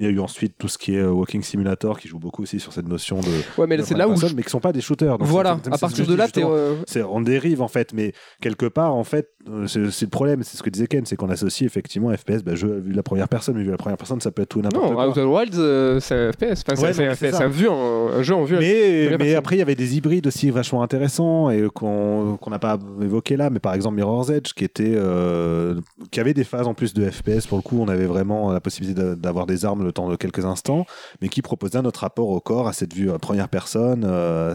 Il 0.00 0.06
y 0.06 0.08
a 0.08 0.12
eu 0.12 0.20
ensuite 0.20 0.54
tout 0.56 0.68
ce 0.68 0.78
qui 0.78 0.94
est 0.94 1.00
euh, 1.00 1.10
Walking 1.10 1.42
Simulator 1.42 1.98
qui 1.98 2.06
joue 2.06 2.20
beaucoup 2.20 2.42
aussi 2.42 2.60
sur 2.60 2.72
cette 2.72 2.86
notion 2.86 3.18
de 3.20 3.26
Ouais, 3.60 3.66
mais 3.66 3.82
c'est 3.82 3.96
là 3.96 4.08
où. 4.08 4.14
je- 4.16 4.32
mais 4.34 4.44
qui 4.44 4.50
sont 4.50 4.60
pas 4.60 4.72
des 4.72 4.80
shooters. 4.80 5.18
Donc 5.18 5.26
Voilà, 5.26 5.58
à 5.72 5.78
partir 5.78 6.06
de 6.06 6.14
là, 6.14 6.28
euh, 6.36 6.76
c'est 6.86 7.02
on 7.02 7.20
dérive 7.20 7.62
en 7.62 7.68
fait, 7.68 7.92
mais 7.92 8.12
quelque 8.40 8.66
part 8.66 8.94
en 8.94 9.02
fait, 9.02 9.30
euh, 9.50 9.66
c'est 9.66 10.02
le 10.02 10.10
problème, 10.10 10.44
c'est 10.44 10.56
ce 10.56 10.62
que 10.62 10.70
disait 10.70 10.86
Ken, 10.86 11.04
c'est 11.04 11.16
qu'on 11.16 11.30
associe 11.30 11.66
effectivement 11.66 12.12
FPS, 12.16 12.44
bah, 12.44 12.54
jeu 12.54 12.78
vu 12.78 12.92
la 12.92 13.02
première 13.02 13.28
personne, 13.28 13.56
mais 13.56 13.64
vu 13.64 13.70
la 13.72 13.76
première 13.76 13.96
personne, 13.96 14.20
ça 14.20 14.30
peut 14.30 14.42
être 14.42 14.50
tout 14.50 14.60
n'importe 14.62 14.84
Non, 14.88 14.94
quoi. 14.94 15.08
Outer 15.08 15.24
Wilds, 15.24 15.58
euh, 15.58 15.98
c'est 15.98 16.30
FPS. 16.32 16.62
Enfin, 16.64 16.76
c'est- 16.76 16.82
Ouais, 16.82 16.92
c'est 16.92 17.32
non, 17.32 17.38
un, 17.40 17.42
un, 17.42 18.18
un 18.18 18.22
jeu 18.22 18.34
en 18.34 18.44
vue. 18.44 18.56
Mais, 18.58 19.16
mais 19.18 19.34
après, 19.34 19.56
il 19.56 19.58
y 19.58 19.62
avait 19.62 19.74
des 19.74 19.96
hybrides 19.96 20.28
aussi 20.28 20.50
vachement 20.50 20.82
intéressants 20.84 21.50
et 21.50 21.66
qu'on 21.74 22.36
qu'on 22.40 22.50
n'a 22.50 22.60
pas 22.60 22.78
évoqué 23.02 23.36
là, 23.36 23.50
mais 23.50 23.58
par 23.58 23.74
exemple 23.74 23.96
Mirror's 23.96 24.30
Edge 24.30 24.52
qui 24.54 24.62
était 24.64 24.94
euh, 24.94 25.74
qui 26.12 26.20
avait 26.20 26.34
des 26.34 26.44
phases 26.44 26.66
en 26.68 26.74
plus 26.74 26.94
de 26.94 27.08
FPS 27.10 27.46
pour 27.48 27.58
le 27.58 27.62
coup, 27.62 27.78
on 27.80 27.88
avait 27.88 28.06
vraiment 28.06 28.52
la 28.52 28.60
possibilité 28.60 29.00
d'a- 29.02 29.14
d'avoir 29.16 29.46
des 29.46 29.64
armes 29.64 29.87
le 29.88 29.92
temps 29.92 30.08
de 30.08 30.16
quelques 30.16 30.44
instants, 30.44 30.86
mais 31.20 31.28
qui 31.28 31.42
proposait 31.42 31.82
notre 31.82 32.00
rapport 32.00 32.28
au 32.28 32.40
corps 32.40 32.68
à 32.68 32.72
cette 32.72 32.94
vue 32.94 33.10
à 33.10 33.18
première 33.18 33.48
personne. 33.48 34.04
euh, 34.06 34.54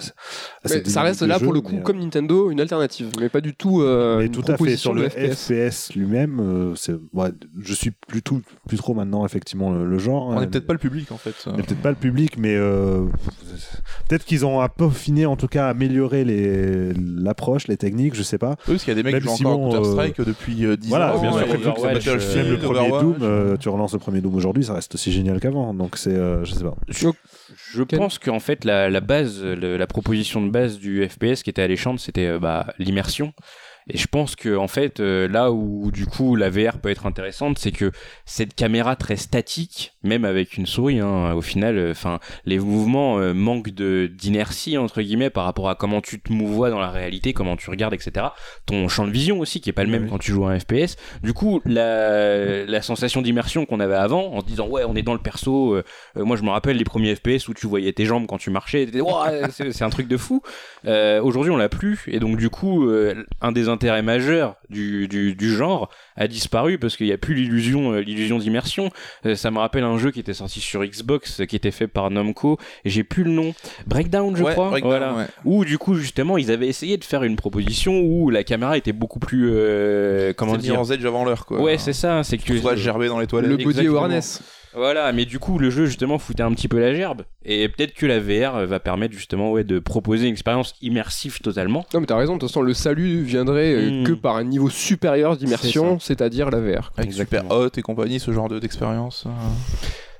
à 0.63 0.67
cette 0.67 0.87
ça 0.89 1.01
reste 1.01 1.21
là 1.23 1.37
jeu, 1.37 1.43
pour 1.45 1.53
le 1.53 1.61
coup, 1.61 1.73
mais, 1.73 1.79
euh, 1.79 1.83
comme 1.83 1.99
Nintendo, 1.99 2.49
une 2.51 2.61
alternative, 2.61 3.09
mais 3.19 3.29
pas 3.29 3.41
du 3.41 3.53
tout. 3.55 3.81
euh, 3.81 4.19
mais 4.19 4.25
une 4.27 4.31
tout 4.31 4.43
à 4.47 4.57
fait 4.57 4.77
sur 4.77 4.93
le 4.93 5.09
FPS. 5.09 5.51
FPS 5.51 5.95
lui-même, 5.95 6.39
euh, 6.39 6.75
c'est 6.75 6.93
ouais, 7.13 7.29
je 7.59 7.73
suis 7.73 7.91
plus 8.07 8.21
tout 8.21 8.41
plus 8.67 8.77
trop 8.77 8.93
maintenant 8.93 9.25
effectivement 9.25 9.71
le, 9.71 9.85
le 9.85 9.97
genre. 9.97 10.27
On 10.27 10.37
euh, 10.37 10.41
est 10.43 10.47
peut-être 10.47 10.67
pas 10.67 10.73
le 10.73 10.79
public 10.79 11.11
en 11.11 11.17
fait. 11.17 11.33
on 11.47 11.57
est 11.57 11.63
peut-être 11.63 11.81
pas 11.81 11.89
le 11.89 11.95
public, 11.95 12.37
mais 12.37 12.55
euh, 12.55 13.05
peut-être 14.07 14.25
qu'ils 14.25 14.45
ont 14.45 14.61
un 14.61 14.67
peu 14.69 14.83
peaufiné, 14.83 15.25
en 15.25 15.35
tout 15.37 15.47
cas 15.47 15.69
amélioré 15.69 16.25
les 16.25 16.93
l'approche, 16.93 17.67
les 17.67 17.77
techniques, 17.77 18.15
je 18.15 18.23
sais 18.23 18.37
pas. 18.37 18.55
Oui, 18.67 18.73
parce 18.73 18.83
qu'il 18.83 18.91
y 18.95 18.99
a 18.99 19.01
des 19.01 19.03
mecs 19.03 19.13
Même 19.13 19.21
qui 19.23 19.29
jouent 19.29 19.35
si 19.37 19.45
encore 19.45 19.59
bon, 19.59 19.71
à 19.71 19.75
Counter-Strike 20.09 20.21
depuis 20.27 20.65
euh, 20.65 20.75
10 20.75 20.89
Voilà, 20.89 21.15
ans. 21.15 21.21
bien 21.21 21.31
sûr, 21.31 21.47
le 21.47 22.57
premier 22.57 22.89
Doom, 22.89 23.57
tu 23.59 23.69
relances 23.69 23.93
le 23.93 23.99
premier 23.99 24.19
Doom 24.21 24.35
aujourd'hui, 24.35 24.63
ça 24.65 24.73
reste 24.73 24.93
aussi 24.95 25.11
génial 25.11 25.22
qu'avant. 25.39 25.73
Donc 25.73 25.97
c'est, 25.97 26.15
euh, 26.15 26.43
je 26.45 26.53
sais 26.53 26.63
pas. 26.63 26.75
Je 27.73 27.83
pense 27.97 28.19
qu'en 28.19 28.39
fait, 28.39 28.65
la, 28.65 28.89
la 28.89 28.99
base, 29.01 29.43
le- 29.43 29.77
la 29.77 29.87
proposition 29.87 30.41
de 30.45 30.49
base 30.49 30.77
du 30.79 31.07
FPS 31.07 31.43
qui 31.43 31.49
était 31.49 31.61
alléchante, 31.61 31.99
c'était 31.99 32.27
euh, 32.27 32.39
bah, 32.39 32.73
l'immersion. 32.79 33.33
Et 33.89 33.97
je 33.97 34.07
pense 34.07 34.35
que 34.35 34.55
en 34.55 34.67
fait, 34.67 34.99
euh, 34.99 35.27
là 35.27 35.51
où 35.51 35.91
du 35.91 36.05
coup 36.05 36.35
la 36.35 36.49
VR 36.49 36.79
peut 36.79 36.89
être 36.89 37.05
intéressante, 37.05 37.57
c'est 37.59 37.71
que 37.71 37.91
cette 38.25 38.55
caméra 38.55 38.95
très 38.95 39.15
statique, 39.17 39.93
même 40.03 40.25
avec 40.25 40.55
une 40.57 40.65
souris, 40.65 40.99
hein, 40.99 41.33
au 41.33 41.41
final, 41.41 41.89
enfin, 41.91 42.19
les 42.45 42.59
mouvements 42.59 43.19
euh, 43.19 43.33
manquent 43.33 43.71
de 43.71 44.07
d'inertie 44.07 44.77
entre 44.77 45.01
guillemets 45.01 45.29
par 45.29 45.43
rapport 45.45 45.69
à 45.69 45.75
comment 45.75 46.01
tu 46.01 46.19
te 46.21 46.31
mouvois 46.31 46.69
dans 46.69 46.79
la 46.79 46.89
réalité, 46.91 47.33
comment 47.33 47.55
tu 47.57 47.69
regardes, 47.69 47.93
etc. 47.93 48.27
Ton 48.65 48.87
champ 48.87 49.05
de 49.05 49.11
vision 49.11 49.39
aussi, 49.39 49.59
qui 49.61 49.69
est 49.69 49.73
pas 49.73 49.83
le 49.83 49.89
même 49.91 50.03
Oui. 50.03 50.09
quand 50.09 50.17
tu 50.19 50.31
joues 50.31 50.45
à 50.45 50.51
un 50.51 50.59
FPS. 50.59 50.95
Du 51.21 51.33
coup, 51.33 51.61
la, 51.65 52.65
la 52.65 52.81
sensation 52.81 53.21
d'immersion 53.21 53.65
qu'on 53.65 53.79
avait 53.79 53.95
avant, 53.95 54.33
en 54.33 54.41
se 54.41 54.45
disant 54.45 54.67
ouais, 54.67 54.83
on 54.87 54.95
est 54.95 55.01
dans 55.03 55.13
le 55.13 55.19
perso. 55.19 55.73
euh, 55.75 55.83
euh, 56.17 56.23
moi, 56.25 56.37
je 56.37 56.43
me 56.43 56.49
rappelle 56.49 56.77
les 56.77 56.83
premiers 56.83 57.15
FPS 57.15 57.47
où 57.47 57.53
tu 57.53 57.67
voyais 57.67 57.91
tes 57.93 58.05
jambes 58.05 58.25
quand 58.27 58.37
tu 58.37 58.49
marchais. 58.49 58.87
c'est 59.51 59.83
un 59.83 59.89
truc 59.89 60.07
de 60.07 60.17
fou. 60.17 60.41
Euh, 60.85 61.21
Aujourd'hui, 61.21 61.51
on 61.51 61.57
l'a 61.57 61.69
plus, 61.69 62.03
et 62.07 62.19
donc 62.19 62.37
du 62.37 62.49
coup, 62.49 62.87
euh, 62.87 63.25
un 63.41 63.51
des 63.51 63.69
intérêts 63.73 64.01
majeurs 64.01 64.55
du, 64.69 65.07
du, 65.07 65.35
du 65.35 65.53
genre 65.55 65.89
a 66.15 66.27
disparu 66.27 66.77
parce 66.77 66.95
qu'il 66.95 67.07
n'y 67.07 67.11
a 67.11 67.17
plus 67.17 67.33
l'illusion, 67.35 67.91
euh, 67.93 67.99
l'illusion 68.01 68.37
d'immersion. 68.37 68.89
Euh, 69.25 69.35
ça 69.35 69.51
me 69.51 69.57
rappelle 69.59 69.83
un 69.83 69.97
jeu 69.97 70.11
qui 70.11 70.19
était 70.19 70.33
sorti 70.33 70.59
sur 70.61 70.83
Xbox, 70.85 71.41
euh, 71.41 71.45
qui 71.45 71.55
était 71.55 71.71
fait 71.71 71.87
par 71.87 72.09
Namco, 72.11 72.57
et 72.85 72.89
j'ai 72.89 73.03
plus 73.03 73.23
le 73.23 73.31
nom. 73.31 73.53
Breakdown, 73.87 74.35
je 74.35 74.43
Ouais, 74.43 74.53
crois. 74.53 74.69
Breakdown, 74.69 74.89
voilà. 74.91 75.13
ouais. 75.15 75.25
Où 75.45 75.65
du 75.65 75.77
coup, 75.77 75.95
justement, 75.95 76.37
ils 76.37 76.51
avaient 76.51 76.67
essayé 76.67 76.97
de 76.97 77.03
faire 77.03 77.23
une 77.23 77.35
proposition 77.35 77.99
où 78.01 78.29
la 78.29 78.43
caméra 78.43 78.77
était 78.77 78.93
beaucoup 78.93 79.19
plus, 79.19 79.49
euh, 79.51 80.33
comment 80.37 80.53
C'est 80.53 80.59
dire. 80.59 80.73
Mirror's 80.73 80.91
Edge 80.91 81.05
avant 81.05 81.25
l'heure 81.25 81.45
quoi. 81.45 81.61
Ouais, 81.61 81.77
c'est 81.77 81.93
ça. 81.93 82.23
C'est 82.23 82.37
Tu 82.37 82.53
que 82.53 82.59
pourrais 82.59 82.77
gerber 82.77 83.07
dans 83.07 83.19
les 83.19 83.27
toilettes. 83.27 83.49
Le 83.49 83.57
body 83.57 83.69
exactement. 83.69 83.97
awareness. 83.97 84.41
Voilà, 84.75 85.11
mais 85.13 85.25
du 85.25 85.39
coup, 85.39 85.59
le 85.59 85.69
jeu 85.69 85.85
justement 85.85 86.17
foutait 86.17 86.43
un 86.43 86.51
petit 86.53 86.67
peu 86.67 86.79
la 86.79 86.93
gerbe. 86.93 87.23
Et 87.45 87.67
peut-être 87.69 87.93
que 87.93 88.05
la 88.05 88.19
VR 88.19 88.65
va 88.65 88.79
permettre 88.79 89.13
justement 89.13 89.51
ouais, 89.51 89.63
de 89.63 89.79
proposer 89.79 90.27
une 90.27 90.33
expérience 90.33 90.75
immersive 90.81 91.39
totalement. 91.41 91.85
Non, 91.93 91.99
mais 91.99 92.05
t'as 92.05 92.17
raison, 92.17 92.35
de 92.35 92.39
toute 92.39 92.49
façon, 92.49 92.61
le 92.61 92.73
salut 92.73 93.21
viendrait 93.23 93.73
euh, 93.73 94.01
Mm. 94.01 94.03
que 94.05 94.11
par 94.13 94.35
un 94.37 94.43
niveau 94.43 94.69
supérieur 94.69 95.37
d'immersion, 95.37 95.99
c'est-à-dire 95.99 96.49
la 96.49 96.59
VR. 96.59 96.91
Avec 96.97 97.11
Super 97.11 97.39
Exactement. 97.41 97.55
Hot 97.55 97.69
et 97.77 97.81
compagnie, 97.81 98.19
ce 98.19 98.31
genre 98.31 98.49
de- 98.49 98.59
d'expérience. 98.59 99.25
euh. 99.27 99.29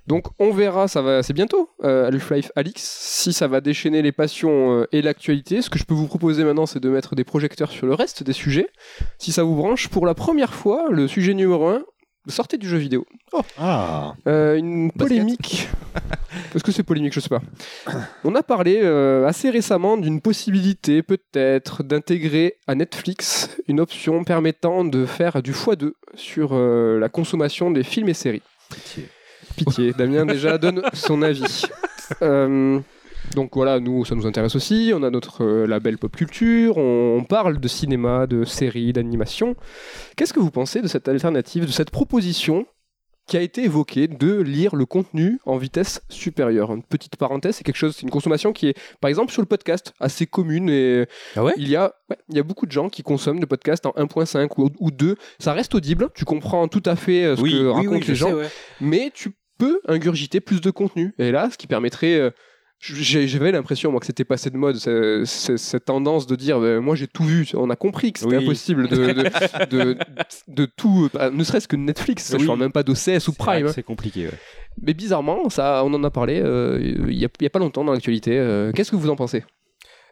Donc 0.06 0.26
on 0.38 0.52
verra, 0.52 0.90
ça 0.90 1.02
va, 1.02 1.24
c'est 1.24 1.32
bientôt 1.32 1.70
euh, 1.86 2.08
Half-Life 2.10 2.52
Alix, 2.58 2.82
si 2.84 3.32
ça 3.32 3.48
va 3.48 3.62
déchaîner 3.62 4.02
les 4.02 4.12
passions 4.12 4.82
euh, 4.82 4.88
et 4.92 5.02
l'actualité. 5.02 5.62
Ce 5.62 5.70
que 5.70 5.80
je 5.80 5.86
peux 5.86 5.94
vous 5.94 6.08
proposer 6.08 6.44
maintenant, 6.44 6.66
c'est 6.66 6.82
de 6.82 6.90
mettre 6.90 7.16
des 7.16 7.24
projecteurs 7.24 7.72
sur 7.72 7.88
le 7.88 7.94
reste 7.94 8.22
des 8.22 8.34
sujets. 8.34 8.68
Si 9.18 9.32
ça 9.32 9.44
vous 9.44 9.56
branche, 9.56 9.88
pour 9.88 10.06
la 10.06 10.14
première 10.14 10.54
fois, 10.54 10.88
le 10.92 11.08
sujet 11.08 11.34
numéro 11.34 11.68
1, 11.70 11.84
sortait 12.28 12.58
du 12.58 12.68
jeu 12.68 12.78
vidéo. 12.78 13.06
Ah, 13.58 14.14
Euh, 14.28 14.56
une 14.56 14.88
Basket. 14.88 15.00
polémique. 15.00 15.70
Est-ce 16.56 16.64
que 16.64 16.72
c'est 16.72 16.84
polémique 16.84 17.14
Je 17.14 17.20
sais 17.20 17.30
pas. 17.30 17.42
On 18.24 18.34
a 18.36 18.44
parlé 18.44 18.80
euh, 18.84 19.28
assez 19.28 19.50
récemment 19.50 19.98
d'une 19.98 20.22
possibilité, 20.22 21.04
peut-être, 21.04 21.84
d'intégrer 21.84 22.58
à 22.68 22.76
Netflix 22.76 23.50
une 23.68 23.80
option 23.80 24.24
permettant 24.24 24.84
de 24.86 25.06
faire 25.06 25.42
du 25.44 25.52
x2 25.52 25.92
sur 26.16 26.52
euh, 26.54 27.00
la 27.00 27.10
consommation 27.10 27.72
des 27.72 27.84
films 27.84 28.10
et 28.10 28.14
séries. 28.14 28.42
Pitié, 29.56 29.94
Damien 29.94 30.26
déjà 30.26 30.58
donne 30.58 30.82
son 30.94 31.22
avis. 31.22 31.64
Euh, 33.34 33.36
donc 33.36 33.52
voilà, 33.56 33.80
nous, 33.80 34.06
ça 34.06 34.16
nous 34.16 34.26
intéresse 34.26 34.56
aussi. 34.56 34.92
On 34.96 35.04
a 35.04 35.10
notre 35.10 35.44
euh, 35.44 35.66
label 35.66 35.98
pop 35.98 36.16
culture. 36.16 36.78
On, 36.78 37.18
on 37.20 37.24
parle 37.24 37.60
de 37.60 37.68
cinéma, 37.68 38.28
de 38.28 38.44
séries, 38.46 38.94
d'animation. 38.94 39.56
Qu'est-ce 40.16 40.34
que 40.34 40.40
vous 40.40 40.52
pensez 40.52 40.82
de 40.82 40.88
cette 40.88 41.08
alternative, 41.08 41.66
de 41.66 41.72
cette 41.72 41.92
proposition 41.92 42.66
qui 43.26 43.38
a 43.38 43.42
été 43.42 43.64
évoquée 43.64 44.10
de 44.10 44.42
lire 44.42 44.76
le 44.76 44.86
contenu 44.86 45.40
en 45.46 45.56
vitesse 45.58 46.02
supérieure? 46.10 46.74
Une 46.74 46.84
petite 46.84 47.16
parenthèse, 47.16 47.56
c'est 47.56 47.64
quelque 47.64 47.78
chose, 47.78 47.96
c'est 47.96 48.04
une 48.04 48.10
consommation 48.10 48.52
qui 48.52 48.68
est, 48.68 48.78
par 49.00 49.08
exemple, 49.08 49.32
sur 49.32 49.42
le 49.42 49.46
podcast, 49.46 49.94
assez 50.02 50.26
commune 50.28 50.70
et 50.70 51.06
Ah 51.38 51.44
ouais? 51.44 51.54
il 51.56 51.70
y 51.70 51.78
a, 51.78 51.94
ouais, 52.10 52.18
il 52.30 52.36
y 52.36 52.40
a 52.40 52.44
beaucoup 52.44 52.66
de 52.66 52.72
gens 52.74 52.90
qui 52.90 53.02
consomment 53.02 53.40
le 53.40 53.48
podcast 53.48 53.86
en 53.86 53.92
1.5 53.92 54.50
ou, 54.58 54.70
ou 54.80 54.92
2. 54.92 55.16
Ça 55.40 55.54
reste 55.54 55.74
audible, 55.74 56.10
tu 56.14 56.26
comprends 56.26 56.68
tout 56.68 56.84
à 56.86 56.98
fait 56.98 57.24
euh, 57.24 57.36
ce 57.38 57.42
que 57.42 57.68
racontent 57.68 58.02
je 58.02 58.08
les 58.10 58.16
gens 58.16 58.28
sais, 58.28 58.34
ouais. 58.34 58.50
mais 58.82 59.10
tu 59.14 59.32
peux 59.58 59.80
ingurgiter 59.88 60.42
plus 60.42 60.60
de 60.60 60.70
contenu. 60.72 61.14
Et 61.18 61.32
là, 61.32 61.50
ce 61.50 61.58
qui 61.58 61.68
permettrait. 61.68 62.34
Euh, 62.92 63.26
J'avais 63.28 63.52
l'impression, 63.52 63.92
moi, 63.92 64.00
que 64.00 64.06
c'était 64.06 64.26
passé 64.26 64.50
de 64.50 64.58
mode, 64.58 64.76
ce- 64.78 65.24
ce- 65.26 65.58
cette 65.58 65.86
tendance 65.86 66.28
de 66.28 66.36
dire 66.36 66.58
euh, 66.58 66.80
Moi, 66.82 66.96
j'ai 66.96 67.08
tout 67.08 67.24
vu. 67.24 67.48
On 67.56 67.70
a 67.70 67.76
compris 67.76 68.14
que 68.14 68.20
c'était 68.20 68.38
Oui. 68.38 68.44
impossible 68.44 68.88
de, 68.88 68.96
de, 69.14 69.66
de, 69.70 69.98
de 70.48 70.66
tout, 70.66 71.10
bah, 71.14 71.30
ne 71.30 71.44
serait-ce 71.44 71.68
que 71.68 71.76
Netflix. 71.76 72.32
Je 72.32 72.38
Oui. 72.38 72.46
parle 72.46 72.60
même 72.60 72.72
pas 72.72 72.84
d'OCS 72.84 73.28
ou 73.28 73.34
Prime. 73.34 73.68
C'est 73.70 73.84
compliqué, 73.84 74.26
ouais. 74.28 74.34
Mais 74.82 74.94
bizarrement, 74.94 75.50
ça, 75.50 75.84
on 75.86 75.94
en 75.94 76.04
a 76.04 76.10
parlé 76.10 76.42
euh, 76.44 76.80
il 76.82 77.18
y, 77.18 77.26
a, 77.26 77.30
il 77.40 77.44
y 77.44 77.46
a 77.46 77.50
pas 77.50 77.60
longtemps 77.60 77.84
dans 77.84 77.94
l'actualité. 77.94 78.38
Euh, 78.40 78.72
Qu'est-ce 78.72 78.92
que 78.92 78.96
vous 78.96 79.10
en 79.10 79.16
pensez? 79.16 79.44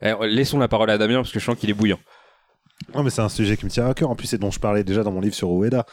Eh, 0.04 0.14
laissons 0.28 0.60
la 0.60 0.68
parole 0.68 0.90
à 0.90 0.98
Damien 0.98 1.16
parce 1.18 1.32
que 1.32 1.40
je 1.40 1.46
sens 1.46 1.58
qu'il 1.58 1.70
est 1.70 1.74
bouillant. 1.74 2.00
non, 2.96 3.04
mais 3.04 3.10
c'est 3.10 3.22
un 3.22 3.30
sujet 3.30 3.58
qui 3.58 3.66
me 3.66 3.70
tient 3.72 3.88
à 3.88 3.94
cœur. 3.94 4.10
En 4.10 4.16
plus, 4.16 4.28
c'est 4.28 4.38
dont 4.38 4.52
je 4.52 4.60
parlais 4.60 4.84
déjà 4.84 5.04
dans 5.04 5.12
mon 5.12 5.22
livre 5.22 5.36
sur 5.36 5.50
Ueda. 5.50 5.86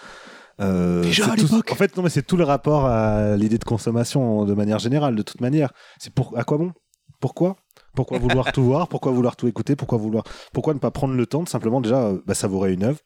Euh, 0.61 1.03
Déjà 1.03 1.25
c'est 1.25 1.31
à 1.31 1.35
tout- 1.37 1.43
l'époque. 1.43 1.71
En 1.73 1.75
fait, 1.77 1.97
non, 1.97 2.03
mais 2.03 2.11
c'est 2.11 2.27
tout 2.27 2.37
le 2.37 2.45
rapport 2.45 2.87
à 2.87 3.37
l'idée 3.37 3.59
de 3.59 3.65
consommation 3.65 4.45
de 4.45 4.55
manière 4.55 4.79
générale, 4.79 5.15
de 5.15 5.23
toute 5.23 5.41
manière. 5.41 5.73
C'est 5.99 6.13
pour 6.13 6.37
à 6.39 6.45
quoi 6.45 6.59
bon? 6.59 6.73
Pourquoi? 7.21 7.57
Pourquoi 7.95 8.19
vouloir 8.19 8.53
tout 8.53 8.63
voir? 8.63 8.87
Pourquoi 8.89 9.13
vouloir 9.13 9.35
tout 9.37 9.49
écouter? 9.49 9.75
Pourquoi 9.77 9.99
vouloir 9.99 10.25
Pourquoi 10.53 10.75
ne 10.75 10.79
pas 10.79 10.91
prendre 10.91 11.15
le 11.15 11.27
temps 11.27 11.43
de 11.43 11.49
simplement 11.49 11.81
déjà 11.81 12.03
euh, 12.07 12.19
bah, 12.27 12.35
savourer 12.35 12.73
une 12.73 12.85
œuvre 12.85 12.99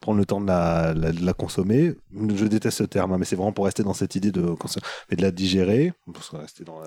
prendre 0.00 0.18
le 0.18 0.24
temps 0.26 0.40
de 0.40 0.46
la, 0.46 0.94
la- 0.94 1.12
de 1.12 1.24
la 1.24 1.32
consommer. 1.32 1.94
Je 2.34 2.44
déteste 2.46 2.78
ce 2.78 2.84
terme, 2.84 3.12
hein, 3.12 3.16
mais 3.18 3.24
c'est 3.24 3.36
vraiment 3.36 3.52
pour 3.52 3.64
rester 3.64 3.82
dans 3.82 3.94
cette 3.94 4.14
idée 4.14 4.30
de, 4.30 4.42
mais 5.10 5.16
de 5.16 5.22
la 5.22 5.30
digérer, 5.30 5.92
pour 6.12 6.40
rester 6.40 6.64
dans 6.64 6.80
la, 6.80 6.86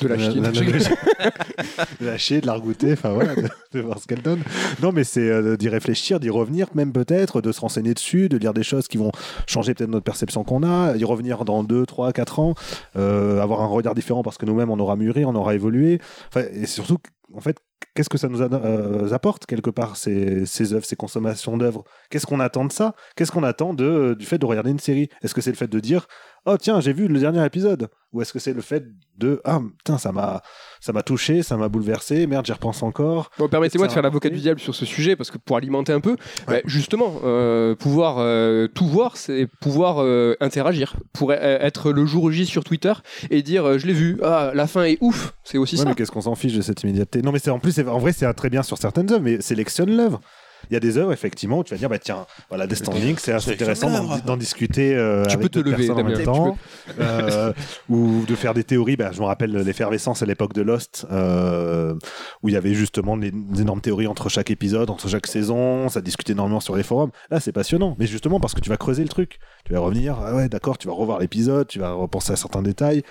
De 0.00 0.08
la 0.08 0.18
ch'ti. 0.18 0.38
la- 0.40 0.50
de 2.00 2.06
lâcher, 2.06 2.40
de 2.40 2.46
la 2.46 2.54
regoûter, 2.54 2.92
enfin 2.92 3.10
voilà, 3.12 3.34
de, 3.34 3.48
de 3.72 3.80
voir 3.80 3.98
ce 3.98 4.06
qu'elle 4.06 4.22
donne. 4.22 4.42
Non, 4.82 4.92
mais 4.92 5.04
c'est 5.04 5.28
euh, 5.28 5.56
d'y 5.56 5.68
réfléchir, 5.68 6.20
d'y 6.20 6.30
revenir, 6.30 6.66
même 6.74 6.92
peut-être, 6.92 7.40
de 7.40 7.52
se 7.52 7.60
renseigner 7.60 7.94
dessus, 7.94 8.28
de 8.28 8.36
lire 8.36 8.52
des 8.54 8.62
choses 8.62 8.88
qui 8.88 8.98
vont 8.98 9.12
changer 9.46 9.74
peut-être 9.74 9.90
notre 9.90 10.04
perception 10.04 10.44
qu'on 10.44 10.62
a, 10.62 10.96
y 10.96 11.04
revenir 11.04 11.44
dans 11.44 11.64
2, 11.64 11.86
3, 11.86 12.12
4 12.12 12.38
ans, 12.38 12.54
euh, 12.96 13.40
avoir 13.40 13.60
un 13.62 13.66
regard 13.66 13.94
différent 13.94 14.22
parce 14.22 14.38
que 14.38 14.46
nous-mêmes 14.46 14.70
on 14.70 14.78
aura 14.78 14.96
mûri, 14.96 15.24
on 15.24 15.34
aura 15.34 15.54
évolué. 15.54 16.00
Enfin, 16.28 16.42
et 16.52 16.66
surtout, 16.66 16.98
en 17.34 17.40
fait, 17.40 17.56
qu'est-ce 17.94 18.08
que 18.08 18.18
ça 18.18 18.28
nous 18.28 18.42
euh, 18.42 19.12
apporte 19.12 19.46
quelque 19.46 19.70
part 19.70 19.96
ces, 19.96 20.72
œuvres, 20.72 20.84
ces 20.84 20.96
consommations 20.96 21.56
d'œuvres? 21.56 21.84
Qu'est-ce 22.10 22.26
qu'on 22.26 22.40
attend 22.40 22.64
de 22.64 22.72
ça? 22.72 22.94
Qu'est-ce 23.16 23.32
qu'on 23.32 23.42
attend 23.42 23.74
de, 23.74 24.14
du 24.18 24.26
fait 24.26 24.38
de 24.38 24.46
regarder 24.46 24.70
une 24.70 24.78
série? 24.78 25.08
Est-ce 25.22 25.34
que 25.34 25.40
c'est 25.40 25.50
le 25.50 25.56
fait 25.56 25.68
de 25.68 25.80
dire 25.80 26.06
Oh 26.44 26.56
tiens, 26.56 26.80
j'ai 26.80 26.92
vu 26.92 27.08
le 27.08 27.20
dernier 27.20 27.44
épisode 27.44 27.88
Ou 28.12 28.22
est-ce 28.22 28.32
que 28.32 28.38
c'est 28.38 28.52
le 28.52 28.62
fait 28.62 28.84
de 29.18 29.40
Ah 29.44 29.60
putain, 29.78 29.98
ça 29.98 30.12
m'a 30.12 30.42
ça 30.82 30.92
m'a 30.92 31.04
touché, 31.04 31.44
ça 31.44 31.56
m'a 31.56 31.68
bouleversé, 31.68 32.26
merde, 32.26 32.44
j'y 32.44 32.50
repense 32.50 32.82
encore. 32.82 33.30
Bon, 33.38 33.48
Permettez-moi 33.48 33.86
de 33.86 33.92
faire 33.92 34.02
l'avocat 34.02 34.30
du 34.30 34.40
diable 34.40 34.58
sur 34.58 34.74
ce 34.74 34.84
sujet, 34.84 35.14
parce 35.14 35.30
que 35.30 35.38
pour 35.38 35.56
alimenter 35.56 35.92
un 35.92 36.00
peu, 36.00 36.16
bah, 36.48 36.56
justement, 36.64 37.20
euh, 37.22 37.76
pouvoir 37.76 38.16
euh, 38.18 38.66
tout 38.66 38.86
voir, 38.88 39.16
c'est 39.16 39.46
pouvoir 39.60 40.02
euh, 40.02 40.34
interagir. 40.40 40.96
Pour 41.12 41.32
être 41.32 41.92
le 41.92 42.04
jour 42.04 42.32
J 42.32 42.46
sur 42.46 42.64
Twitter 42.64 42.92
et 43.30 43.42
dire 43.42 43.78
je 43.78 43.86
l'ai 43.86 43.92
vu, 43.92 44.18
ah, 44.24 44.50
la 44.54 44.66
fin 44.66 44.82
est 44.82 44.98
ouf, 45.00 45.34
c'est 45.44 45.56
aussi 45.56 45.76
Ouais, 45.76 45.82
ça. 45.82 45.88
mais 45.88 45.94
qu'est-ce 45.94 46.10
qu'on 46.10 46.22
s'en 46.22 46.34
fiche 46.34 46.54
de 46.54 46.62
cette 46.62 46.82
immédiateté? 46.82 47.22
Non, 47.22 47.30
mais 47.30 47.38
c'est 47.38 47.50
en 47.50 47.60
plus, 47.60 47.78
en 47.78 47.98
vrai, 47.98 48.12
c'est 48.12 48.30
très 48.34 48.50
bien 48.50 48.64
sur 48.64 48.76
certaines 48.76 49.10
œuvres, 49.12 49.22
mais 49.22 49.40
sélectionne 49.40 49.96
l'œuvre. 49.96 50.20
Il 50.70 50.74
y 50.74 50.76
a 50.76 50.80
des 50.80 50.98
œuvres, 50.98 51.12
effectivement, 51.12 51.58
où 51.58 51.64
tu 51.64 51.72
vas 51.74 51.78
dire, 51.78 51.88
bah 51.88 51.98
tiens, 51.98 52.26
voilà, 52.48 52.66
des 52.66 52.74
standings, 52.74 53.16
c'est 53.18 53.32
intéressant 53.32 53.90
d'en, 54.24 54.36
discuter 54.36 54.94
euh, 54.94 55.24
Tu 55.24 55.34
avec 55.34 55.42
peux 55.42 55.48
te 55.48 55.58
lever, 55.58 55.90
en 55.90 56.02
même 56.02 56.22
temps, 56.24 56.56
euh, 56.98 57.52
ou 57.88 58.24
de 58.26 58.34
faire 58.34 58.54
des 58.54 58.64
théories. 58.64 58.96
Bah, 58.96 59.10
je 59.12 59.20
me 59.20 59.26
rappelle 59.26 59.52
l'effervescence 59.52 60.22
à 60.22 60.26
l'époque 60.26 60.52
de 60.54 60.62
Lost, 60.62 61.06
euh, 61.10 61.94
où 62.42 62.48
il 62.48 62.54
y 62.54 62.56
avait 62.56 62.74
justement 62.74 63.16
des, 63.16 63.30
des 63.30 63.62
énormes 63.62 63.80
théories 63.80 64.06
entre 64.06 64.28
chaque 64.28 64.50
épisode, 64.50 64.90
entre 64.90 65.08
chaque 65.08 65.26
saison, 65.26 65.88
ça 65.88 66.00
discutait 66.00 66.32
énormément 66.32 66.60
sur 66.60 66.76
les 66.76 66.82
forums. 66.82 67.10
Là, 67.30 67.40
c'est 67.40 67.52
passionnant, 67.52 67.96
mais 67.98 68.06
justement 68.06 68.40
parce 68.40 68.54
que 68.54 68.60
tu 68.60 68.70
vas 68.70 68.76
creuser 68.76 69.02
le 69.02 69.08
truc. 69.08 69.38
Tu 69.64 69.72
vas 69.72 69.80
revenir, 69.80 70.18
ah 70.20 70.34
ouais, 70.34 70.48
d'accord, 70.48 70.78
tu 70.78 70.88
vas 70.88 70.94
revoir 70.94 71.18
l'épisode, 71.18 71.66
tu 71.68 71.78
vas 71.78 71.92
repenser 71.92 72.32
à 72.32 72.36
certains 72.36 72.62
détails. 72.62 73.02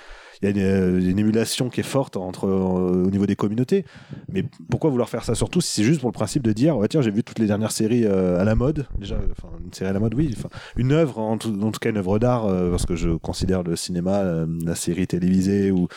Il 0.42 0.46
y 0.46 0.48
a 0.48 0.52
une, 0.52 0.62
euh, 0.62 1.00
une 1.00 1.20
émulation 1.20 1.70
qui 1.70 1.82
est 1.82 1.84
forte 1.84 2.18
entre, 2.18 2.48
euh, 2.48 3.06
au 3.06 3.12
niveau 3.12 3.26
des 3.26 3.36
communautés. 3.36 3.86
Mais 4.32 4.44
pourquoi 4.70 4.90
vouloir 4.90 5.10
faire 5.10 5.24
ça 5.24 5.36
surtout 5.36 5.62
si 5.62 5.72
c'est 5.72 5.84
juste 5.84 6.02
pour 6.02 6.10
le 6.10 6.14
principe 6.14 6.44
de 6.44 6.52
dire 6.52 6.78
ouais 6.78 6.88
tiens 6.88 7.02
j'ai 7.02 7.12
vu 7.12 7.24
toutes 7.24 7.40
les 7.40 7.48
dernières 7.48 7.72
séries 7.72 8.06
euh, 8.06 8.40
à 8.40 8.44
la 8.44 8.56
mode 8.56 8.88
déjà 8.98 9.16
une 9.64 9.74
série 9.74 9.90
à 9.90 9.94
la 9.94 10.00
mode 10.00 10.14
oui 10.16 10.36
une 10.78 10.92
œuvre 10.92 11.20
en 11.20 11.38
tout, 11.38 11.50
en 11.62 11.72
tout 11.72 11.80
cas 11.80 11.90
une 11.90 11.98
œuvre 11.98 12.18
d'art 12.20 12.48
parce 12.70 12.86
que 12.86 12.96
je 12.96 13.12
considère 13.12 13.64
le 13.64 13.76
cinéma 13.76 14.24
la 14.64 14.76
série 14.76 15.08
télévisée 15.08 15.72
ou 15.72 15.88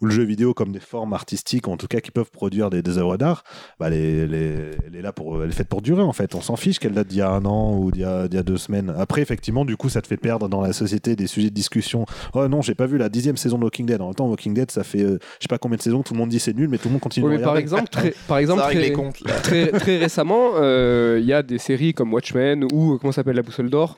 ou 0.00 0.06
le 0.06 0.10
jeu 0.10 0.22
vidéo 0.24 0.54
comme 0.54 0.72
des 0.72 0.80
formes 0.80 1.12
artistiques 1.12 1.68
en 1.68 1.76
tout 1.76 1.86
cas 1.86 2.00
qui 2.00 2.10
peuvent 2.10 2.30
produire 2.30 2.70
des, 2.70 2.82
des 2.82 2.98
œuvres 2.98 3.16
d'art 3.16 3.44
bah 3.78 3.88
elle, 3.88 3.94
est, 3.94 4.16
elle, 4.18 4.34
est, 4.34 4.70
elle 4.86 4.96
est 4.96 5.02
là 5.02 5.12
pour 5.12 5.42
elle 5.42 5.50
est 5.50 5.52
faite 5.52 5.68
pour 5.68 5.82
durer 5.82 6.02
en 6.02 6.12
fait 6.12 6.34
on 6.34 6.40
s'en 6.40 6.56
fiche 6.56 6.78
qu'elle 6.78 6.92
date 6.94 7.08
d'il 7.08 7.18
y 7.18 7.22
a 7.22 7.30
un 7.30 7.44
an 7.44 7.76
ou 7.76 7.90
d'il 7.90 8.02
y 8.02 8.04
a, 8.04 8.28
d'il 8.28 8.36
y 8.36 8.40
a 8.40 8.42
deux 8.42 8.56
semaines 8.56 8.92
après 8.96 9.20
effectivement 9.22 9.64
du 9.64 9.76
coup 9.76 9.88
ça 9.88 10.00
te 10.02 10.06
fait 10.06 10.16
perdre 10.16 10.48
dans 10.48 10.60
la 10.60 10.72
société 10.72 11.16
des 11.16 11.26
sujets 11.26 11.50
de 11.50 11.54
discussion 11.54 12.06
oh 12.34 12.48
non 12.48 12.62
j'ai 12.62 12.74
pas 12.74 12.86
vu 12.86 12.98
la 12.98 13.08
dixième 13.08 13.36
saison 13.36 13.58
de 13.58 13.64
Walking 13.64 13.86
Dead 13.86 14.00
en 14.00 14.06
même 14.06 14.14
temps 14.14 14.28
Walking 14.28 14.54
Dead 14.54 14.70
ça 14.70 14.84
fait 14.84 15.02
euh, 15.02 15.18
je 15.38 15.44
sais 15.44 15.48
pas 15.48 15.58
combien 15.58 15.76
de 15.76 15.82
saisons 15.82 16.02
tout 16.02 16.14
le 16.14 16.18
monde 16.18 16.30
dit 16.30 16.40
c'est 16.40 16.56
nul 16.56 16.68
mais 16.68 16.78
tout 16.78 16.88
le 16.88 16.92
monde 16.92 17.00
continue 17.02 17.26
Oui, 17.26 17.32
de 17.32 17.36
mais 17.38 17.42
par 17.44 17.52
regarder. 17.52 17.62
exemple, 17.62 17.88
très, 17.90 18.14
par 18.28 18.38
exemple 18.38 18.60
Ça 18.60 18.66
règle 18.68 18.80
très, 18.80 18.88
les 18.88 18.94
comptes, 18.94 19.20
là. 19.20 19.32
très, 19.40 19.66
très 19.72 19.98
récemment, 19.98 20.52
euh, 20.56 21.18
il 21.20 21.26
y 21.26 21.32
a 21.32 21.42
des 21.42 21.58
séries 21.58 21.92
comme 21.94 22.12
Watchmen 22.12 22.64
ou 22.72 22.94
euh, 22.94 22.98
comment 22.98 23.12
s'appelle 23.12 23.36
la 23.36 23.42
boussole 23.42 23.68
d'or. 23.70 23.96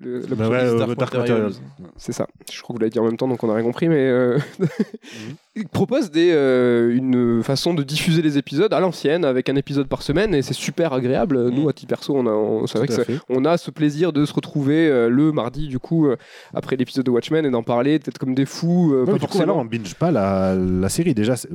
Le- 0.00 0.20
la 0.20 0.36
Bah 0.36 0.48
ouais, 0.48 0.56
euh, 0.58 0.78
Dark 0.78 0.94
Dark 0.96 1.14
Materials. 1.14 1.42
Materials. 1.44 1.68
C'est 1.96 2.12
ça. 2.12 2.26
Je 2.52 2.60
crois 2.62 2.74
que 2.74 2.78
vous 2.78 2.80
l'avez 2.80 2.90
dit 2.90 2.98
en 2.98 3.04
même 3.04 3.16
temps, 3.16 3.28
donc 3.28 3.42
on 3.42 3.46
n'a 3.46 3.54
rien 3.54 3.64
compris, 3.64 3.88
mais 3.88 4.06
euh, 4.08 4.38
il 5.56 5.66
propose 5.68 6.10
des, 6.10 6.30
euh, 6.32 6.94
une 6.94 7.42
façon 7.42 7.74
de 7.74 7.82
diffuser 7.82 8.20
les 8.22 8.36
épisodes 8.38 8.72
à 8.72 8.78
l'ancienne, 8.80 9.24
avec 9.24 9.48
un 9.48 9.56
épisode 9.56 9.88
par 9.88 10.02
semaine, 10.02 10.34
et 10.34 10.42
c'est 10.42 10.54
super 10.54 10.92
agréable. 10.92 11.48
Nous, 11.50 11.68
à 11.68 11.72
titre 11.72 11.88
perso, 11.88 12.14
on 12.14 12.26
a, 12.26 12.30
on, 12.30 12.66
c'est 12.66 12.78
vrai 12.78 12.86
que 12.86 13.46
a 13.46 13.56
ce 13.56 13.70
plaisir 13.70 14.12
de 14.12 14.24
se 14.26 14.34
retrouver 14.34 14.88
euh, 14.88 15.08
le 15.08 15.32
mardi, 15.32 15.68
du 15.68 15.78
coup, 15.78 16.06
euh, 16.06 16.16
après 16.52 16.76
l'épisode 16.76 17.06
de 17.06 17.10
Watchmen, 17.10 17.46
et 17.46 17.50
d'en 17.50 17.62
parler, 17.62 17.98
peut-être 17.98 18.18
comme 18.18 18.34
des 18.34 18.44
fous. 18.44 18.92
Ouais, 18.94 19.04
pas 19.06 19.12
coup, 19.12 19.18
forcément. 19.20 19.44
alors, 19.44 19.56
on 19.58 19.64
binge 19.64 19.94
pas 19.94 20.10
la, 20.10 20.54
la 20.54 20.88
série. 20.88 21.14
Déjà, 21.14 21.36
c'est- 21.36 21.48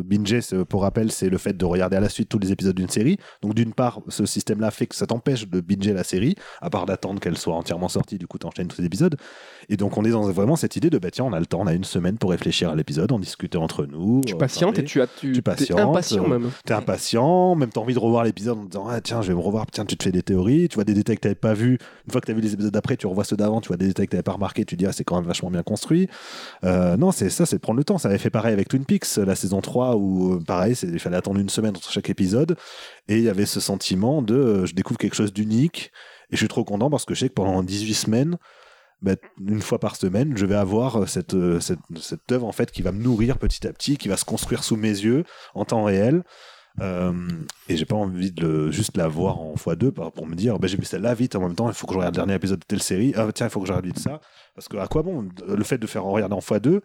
pour 0.68 0.82
rappel, 0.82 1.12
c'est 1.12 1.30
le 1.30 1.38
fait 1.38 1.56
de 1.56 1.66
regarder 1.66 1.98
à 1.98 2.00
la 2.00 2.10
suite 2.10 2.28
tous 2.30 2.40
les 2.40 2.52
épisodes 2.52 2.76
d'une 2.76 2.90
série. 2.90 3.18
Donc, 3.42 3.54
d'une 3.54 3.74
part, 3.74 4.02
ce 4.08 4.26
système-là 4.26 4.72
fait 4.72 4.88
que 4.88 4.96
ça 4.96 5.06
t'empêche 5.06 5.48
de 5.48 5.62
binger 5.62 5.94
la 5.94 6.04
série, 6.04 6.36
à 6.62 6.70
part 6.70 6.86
d'attendre 6.88 7.20
qu'elle 7.20 7.38
soit 7.38 7.54
entièrement 7.54 7.90
sortie. 7.90 8.18
Du 8.18 8.26
coup, 8.26 8.38
t'enchaînes 8.40 8.68
tous 8.68 8.80
les 8.82 8.88
épisodes. 8.88 9.16
Et 9.70 9.78
donc, 9.78 9.98
on 9.98 10.04
est 10.06 10.12
dans 10.12 10.24
vraiment 10.32 10.56
cette 10.56 10.76
idée 10.76 10.90
de, 10.90 10.98
bah 10.98 11.12
tiens, 11.12 11.26
on 11.26 11.34
a 11.34 11.40
le 11.40 11.46
temps, 11.46 11.60
on 11.62 11.68
a 11.68 11.74
une 11.74 11.84
semaine 11.84 12.18
pour 12.18 12.32
réfléchir 12.32 12.70
à 12.72 12.76
l'épisode, 12.76 13.12
en 13.12 13.20
discuter 13.20 13.58
entre 13.58 13.86
nous. 13.86 13.91
Tu 14.26 14.34
euh, 14.34 14.38
patientes 14.38 14.80
et 14.80 14.84
tu 14.84 15.02
as 15.02 15.08
tu, 15.08 15.34
Tu 15.34 15.42
patientes, 15.42 15.80
impatient 15.80 16.26
euh, 16.26 16.28
même. 16.28 16.52
T'es 16.66 16.74
impatient, 16.74 17.56
même 17.56 17.70
t'as 17.70 17.82
envie 17.82 17.94
de 17.94 18.00
revoir 18.00 18.24
l'épisode 18.24 18.58
en 18.58 18.64
te 18.64 18.72
disant 18.72 18.88
ah, 18.90 19.02
tiens 19.02 19.22
je 19.22 19.30
vais 19.30 19.34
me 19.34 19.40
revoir, 19.40 19.66
tiens 19.72 19.86
tu 19.86 19.98
te 19.98 20.04
fais 20.04 20.12
des 20.12 20.24
théories, 20.24 20.70
tu 20.70 20.76
vois 20.76 20.84
des 20.84 20.94
détails 20.94 21.18
que 21.18 21.22
t'avais 21.22 21.36
pas 21.36 21.54
vu. 21.54 21.78
Une 22.06 22.12
fois 22.12 22.22
que 22.22 22.28
t'as 22.28 22.34
vu 22.34 22.42
les 22.42 22.54
épisodes 22.54 22.74
d'après, 22.74 22.98
tu 22.98 23.08
revois 23.08 23.24
ceux 23.24 23.36
d'avant, 23.36 23.62
tu 23.62 23.68
vois 23.68 23.78
des 23.78 23.88
détails 23.88 24.08
que 24.08 24.12
t'avais 24.12 24.24
pas 24.24 24.34
remarqué, 24.34 24.66
tu 24.66 24.76
te 24.76 24.80
dis 24.80 24.86
ah 24.86 24.92
c'est 24.92 25.04
quand 25.04 25.16
même 25.16 25.28
vachement 25.28 25.52
bien 25.52 25.64
construit. 25.64 26.08
Euh, 26.64 26.98
non 26.98 27.12
c'est 27.12 27.30
ça, 27.30 27.46
c'est 27.46 27.60
prendre 27.60 27.78
le 27.78 27.84
temps. 27.84 27.98
Ça 27.98 28.10
avait 28.10 28.18
fait 28.18 28.30
pareil 28.30 28.54
avec 28.54 28.68
Twin 28.68 28.86
Peaks, 28.86 29.18
la 29.18 29.36
saison 29.36 29.62
3 29.62 29.96
où 29.96 30.40
pareil, 30.46 30.76
il 30.84 31.00
fallait 31.00 31.18
attendre 31.18 31.40
une 31.40 31.50
semaine 31.50 31.76
entre 31.76 31.92
chaque 31.92 32.10
épisode 32.10 32.56
et 33.08 33.18
il 33.18 33.24
y 33.24 33.30
avait 33.30 33.46
ce 33.46 33.60
sentiment 33.60 34.22
de 34.22 34.36
euh, 34.36 34.66
je 34.66 34.74
découvre 34.74 34.98
quelque 34.98 35.16
chose 35.16 35.34
d'unique 35.34 35.92
et 36.32 36.36
je 36.36 36.38
suis 36.38 36.48
trop 36.48 36.64
content 36.64 36.90
parce 36.90 37.06
que 37.06 37.14
je 37.14 37.22
sais 37.22 37.30
que 37.30 37.34
pendant 37.34 37.62
18 37.62 37.94
semaines 37.94 38.38
bah, 39.02 39.16
une 39.40 39.62
fois 39.62 39.80
par 39.80 39.96
semaine, 39.96 40.38
je 40.38 40.46
vais 40.46 40.56
avoir 40.56 40.98
euh, 41.02 41.06
cette, 41.08 41.34
euh, 41.34 41.60
cette, 41.60 41.80
cette 42.00 42.32
œuvre 42.32 42.46
en 42.46 42.52
fait 42.52 42.72
qui 42.72 42.82
va 42.82 42.92
me 42.92 43.02
nourrir 43.02 43.40
petit 43.40 43.68
à 43.68 43.74
petit, 43.74 43.98
qui 43.98 44.08
va 44.08 44.18
se 44.18 44.26
construire 44.26 44.64
sous 44.64 44.76
mes 44.76 44.90
yeux 44.90 45.24
en 45.56 45.66
temps 45.66 45.84
réel. 45.84 46.24
Euh, 46.80 47.12
et 47.68 47.76
j'ai 47.76 47.84
pas 47.84 47.98
envie 47.98 48.32
de 48.32 48.48
le- 48.48 48.72
juste 48.72 48.96
la 48.96 49.10
voir 49.10 49.42
en 49.42 49.56
x2 49.56 49.92
pour, 49.92 50.26
me 50.26 50.36
dire 50.36 50.58
bah, 50.58 50.68
j'ai 50.68 50.78
vu 50.78 50.86
celle-là 50.86 51.14
vite 51.14 51.36
en 51.36 51.42
même 51.42 51.54
temps 51.54 51.68
il 51.68 51.74
faut 51.74 51.86
que 51.86 51.92
je 51.92 51.98
regarde 51.98 52.16
le 52.16 52.20
dernier 52.20 52.36
épisode 52.36 52.60
de 52.60 52.66
telle 52.66 52.82
série. 52.82 53.14
Ah 53.18 53.28
tiens 53.34 53.48
il 53.48 53.50
faut 53.50 53.60
que 53.60 53.68
je 53.68 53.74
regarde 53.74 53.98
ça. 53.98 54.22
Parce 54.56 54.70
que 54.70 54.78
à 54.78 54.88
quoi 54.88 55.02
bon 55.02 55.28
le 55.46 55.64
fait 55.66 55.78
de 55.78 55.88
faire 55.88 56.06
en 56.06 56.12
regarder 56.12 56.36
en 56.36 56.40
x2 56.40 56.80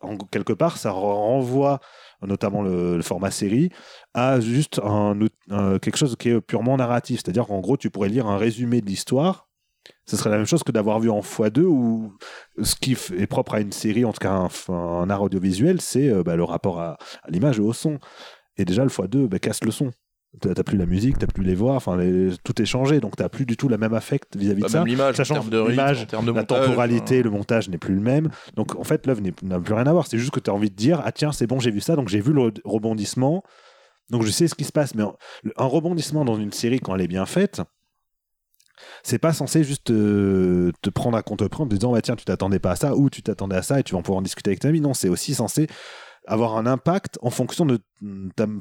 en 0.00 0.16
quelque 0.18 0.52
part 0.52 0.76
ça 0.76 0.92
renvoie 0.92 1.80
notamment 2.22 2.62
le, 2.62 3.02
format 3.02 3.32
série 3.32 3.70
à 4.14 4.38
juste 4.38 4.80
quelque 5.82 5.96
chose 5.96 6.14
qui 6.16 6.28
est 6.28 6.40
purement 6.40 6.76
narratif. 6.76 7.22
C'est-à-dire 7.24 7.46
qu'en 7.46 7.58
gros 7.58 7.76
tu 7.76 7.90
pourrais 7.90 8.10
lire 8.10 8.28
un 8.28 8.36
résumé 8.36 8.82
de 8.82 8.86
l'histoire 8.86 9.48
Ce 10.06 10.16
serait 10.16 10.30
la 10.30 10.36
même 10.36 10.46
chose 10.46 10.62
que 10.62 10.72
d'avoir 10.72 11.00
vu 11.00 11.10
en 11.10 11.20
x2 11.20 11.62
ou 11.62 12.12
ce 12.62 12.74
qui 12.76 12.92
est 12.92 13.26
propre 13.26 13.54
à 13.54 13.60
une 13.60 13.72
série, 13.72 14.04
en 14.04 14.12
tout 14.12 14.18
cas 14.18 14.48
un, 14.68 15.10
art 15.10 15.22
audiovisuel, 15.22 15.80
c'est 15.80 16.08
euh, 16.10 16.22
bah, 16.22 16.36
le 16.36 16.44
rapport 16.44 16.80
à, 16.80 16.98
à 17.22 17.30
l'image 17.30 17.58
et 17.58 17.62
au 17.62 17.72
son. 17.72 17.98
Et 18.56 18.64
déjà, 18.64 18.82
le 18.82 18.90
x2 18.90 19.26
bah, 19.26 19.38
casse 19.38 19.64
le 19.64 19.70
son. 19.70 19.90
T'as 20.40 20.52
t'as 20.52 20.64
plus 20.64 20.76
la 20.76 20.86
musique, 20.86 21.16
t'as 21.18 21.28
plus 21.28 21.44
les 21.44 21.54
voix, 21.54 21.74
enfin 21.74 21.96
tout 22.42 22.60
est 22.60 22.64
changé, 22.64 22.98
donc 22.98 23.14
t'as 23.14 23.28
plus 23.28 23.46
du 23.46 23.56
tout 23.56 23.68
la 23.68 23.78
même 23.78 23.94
affect 23.94 24.36
vis-à-vis 24.36 24.62
Bah, 24.62 24.66
de 24.66 24.72
ça. 24.72 24.84
l'image, 24.84 25.14
Ça 25.14 25.22
en 25.22 25.24
change 25.26 25.38
termes 25.38 25.50
de 25.50 25.58
rythme, 25.58 25.70
l'image, 25.70 26.02
en 26.02 26.06
termes 26.06 26.26
de 26.26 26.32
la 26.32 26.40
montage, 26.40 26.66
temporalité, 26.66 27.22
le 27.22 27.30
montage 27.30 27.68
n'est 27.68 27.78
plus 27.78 27.94
le 27.94 28.00
même. 28.00 28.30
Donc 28.56 28.74
en 28.74 28.82
fait, 28.82 29.06
l'œuvre 29.06 29.22
n'a 29.42 29.60
plus 29.60 29.74
rien 29.74 29.86
à 29.86 29.92
voir. 29.92 30.08
C'est 30.08 30.18
juste 30.18 30.32
que 30.32 30.40
tu 30.40 30.50
as 30.50 30.52
envie 30.52 30.70
de 30.70 30.74
dire 30.74 31.00
Ah 31.04 31.12
tiens, 31.12 31.30
c'est 31.30 31.46
bon, 31.46 31.60
j'ai 31.60 31.70
vu 31.70 31.80
ça, 31.80 31.94
donc 31.94 32.08
j'ai 32.08 32.20
vu 32.20 32.32
le 32.32 32.52
rebondissement, 32.64 33.44
donc 34.10 34.24
je 34.24 34.30
sais 34.32 34.48
ce 34.48 34.56
qui 34.56 34.64
se 34.64 34.72
passe. 34.72 34.96
Mais 34.96 35.04
un 35.56 35.66
rebondissement 35.66 36.24
dans 36.24 36.34
une 36.34 36.52
série, 36.52 36.80
quand 36.80 36.96
elle 36.96 37.02
est 37.02 37.08
bien 37.08 37.26
faite, 37.26 37.62
c'est 39.02 39.18
pas 39.18 39.32
censé 39.32 39.64
juste 39.64 39.90
euh, 39.90 40.72
te 40.82 40.90
prendre 40.90 41.16
à 41.16 41.22
contre-pied 41.22 41.62
en 41.62 41.66
te 41.66 41.74
disant 41.74 41.92
bah, 41.92 42.02
tiens, 42.02 42.16
tu 42.16 42.24
t'attendais 42.24 42.58
pas 42.58 42.72
à 42.72 42.76
ça 42.76 42.96
ou 42.96 43.10
tu 43.10 43.22
t'attendais 43.22 43.56
à 43.56 43.62
ça 43.62 43.80
et 43.80 43.82
tu 43.82 43.94
vas 43.94 44.02
pouvoir 44.02 44.18
en 44.18 44.22
discuter 44.22 44.50
avec 44.50 44.60
ta 44.60 44.70
vie. 44.70 44.80
Non, 44.80 44.94
c'est 44.94 45.08
aussi 45.08 45.34
censé 45.34 45.68
avoir 46.26 46.56
un 46.56 46.66
impact 46.66 47.18
en 47.22 47.30
fonction 47.30 47.66
de 47.66 47.80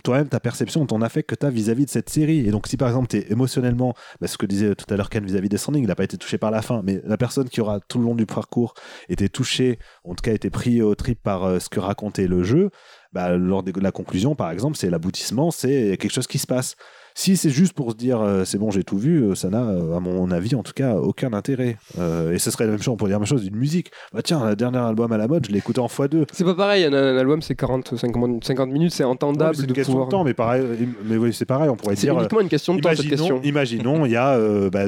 toi-même, 0.03 0.27
ta 0.27 0.39
perception, 0.39 0.81
de 0.81 0.87
ton 0.87 1.01
affect 1.01 1.29
que 1.29 1.35
tu 1.35 1.45
as 1.45 1.49
vis-à-vis 1.49 1.85
de 1.85 1.89
cette 1.89 2.09
série. 2.09 2.39
Et 2.39 2.51
donc, 2.51 2.67
si 2.67 2.77
par 2.77 2.89
exemple, 2.89 3.07
tu 3.07 3.17
es 3.17 3.31
émotionnellement, 3.31 3.93
bah, 4.19 4.27
ce 4.27 4.37
que 4.37 4.45
disait 4.45 4.75
tout 4.75 4.85
à 4.93 4.97
l'heure 4.97 5.09
Ken 5.09 5.25
vis-à-vis 5.25 5.49
des 5.49 5.57
Stranding, 5.57 5.83
il 5.83 5.87
n'a 5.87 5.95
pas 5.95 6.03
été 6.03 6.17
touché 6.17 6.37
par 6.37 6.51
la 6.51 6.61
fin, 6.61 6.81
mais 6.83 7.01
la 7.05 7.17
personne 7.17 7.49
qui 7.49 7.61
aura 7.61 7.79
tout 7.79 7.99
le 7.99 8.05
long 8.05 8.15
du 8.15 8.25
parcours 8.25 8.73
été 9.09 9.29
touchée, 9.29 9.79
en 10.03 10.13
tout 10.15 10.21
cas 10.21 10.33
été 10.33 10.49
pris 10.49 10.81
au 10.81 10.95
trip 10.95 11.21
par 11.21 11.45
euh, 11.45 11.59
ce 11.59 11.69
que 11.69 11.79
racontait 11.79 12.27
le 12.27 12.43
jeu, 12.43 12.69
bah, 13.13 13.35
lors 13.37 13.63
de 13.63 13.79
la 13.79 13.91
conclusion, 13.91 14.35
par 14.35 14.51
exemple, 14.51 14.77
c'est 14.77 14.89
l'aboutissement, 14.89 15.51
c'est 15.51 15.97
quelque 15.97 16.13
chose 16.13 16.27
qui 16.27 16.39
se 16.39 16.47
passe. 16.47 16.75
Si 17.15 17.37
c'est 17.37 17.49
juste 17.51 17.73
pour 17.73 17.91
se 17.91 17.95
dire 17.95 18.19
euh, 18.21 18.43
c'est 18.45 18.57
bon, 18.57 18.71
j'ai 18.71 18.83
tout 18.83 18.97
vu, 18.97 19.23
euh, 19.23 19.35
ça 19.35 19.49
n'a, 19.49 19.63
euh, 19.63 19.95
à 19.95 19.99
mon 19.99 20.31
avis, 20.31 20.55
en 20.55 20.63
tout 20.63 20.73
cas, 20.73 20.95
aucun 20.95 21.31
intérêt. 21.33 21.77
Euh, 21.99 22.33
et 22.33 22.39
ce 22.39 22.49
serait 22.51 22.65
la 22.65 22.71
même 22.71 22.81
chose, 22.81 22.93
on 22.93 22.97
pourrait 22.97 23.09
dire 23.09 23.17
la 23.17 23.21
même 23.21 23.27
chose 23.27 23.43
d'une 23.43 23.55
musique. 23.55 23.91
Bah 24.13 24.21
tiens, 24.23 24.49
le 24.49 24.55
dernier 24.55 24.79
album 24.79 25.11
à 25.11 25.17
la 25.17 25.27
mode, 25.27 25.45
je 25.45 25.51
l'ai 25.51 25.59
écouté 25.59 25.79
en 25.79 25.87
x2. 25.87 26.25
C'est 26.31 26.43
pas 26.43 26.55
pareil, 26.55 26.85
un, 26.85 26.93
un 26.93 27.17
album 27.17 27.41
c'est 27.41 27.55
40, 27.55 27.95
50, 27.97 28.43
50 28.43 28.69
minutes, 28.69 28.91
c'est 28.93 29.03
Ouais, 29.03 29.09
entendable 29.11 29.55
c'est 29.55 29.61
une 29.63 29.67
de 29.67 29.73
question 29.73 29.93
pouvoir. 29.93 30.07
de 30.07 30.11
temps, 30.11 30.23
mais 30.23 30.33
pareil, 30.33 30.63
mais 31.05 31.17
oui, 31.17 31.33
c'est 31.33 31.45
pareil, 31.45 31.69
on 31.69 31.75
pourrait 31.75 31.95
C'est 31.95 32.07
dire. 32.07 32.15
euh, 32.15 32.19
uniquement 32.21 32.39
une 32.41 32.49
question 32.49 32.75
de 32.75 32.81
temps 32.81 32.89
cette 32.89 33.05
Imaginons, 33.05 33.27
question. 33.27 33.41
imaginons, 33.43 34.05
il 34.05 34.11
y 34.11 34.15
a 34.17 34.69
bah, 34.69 34.85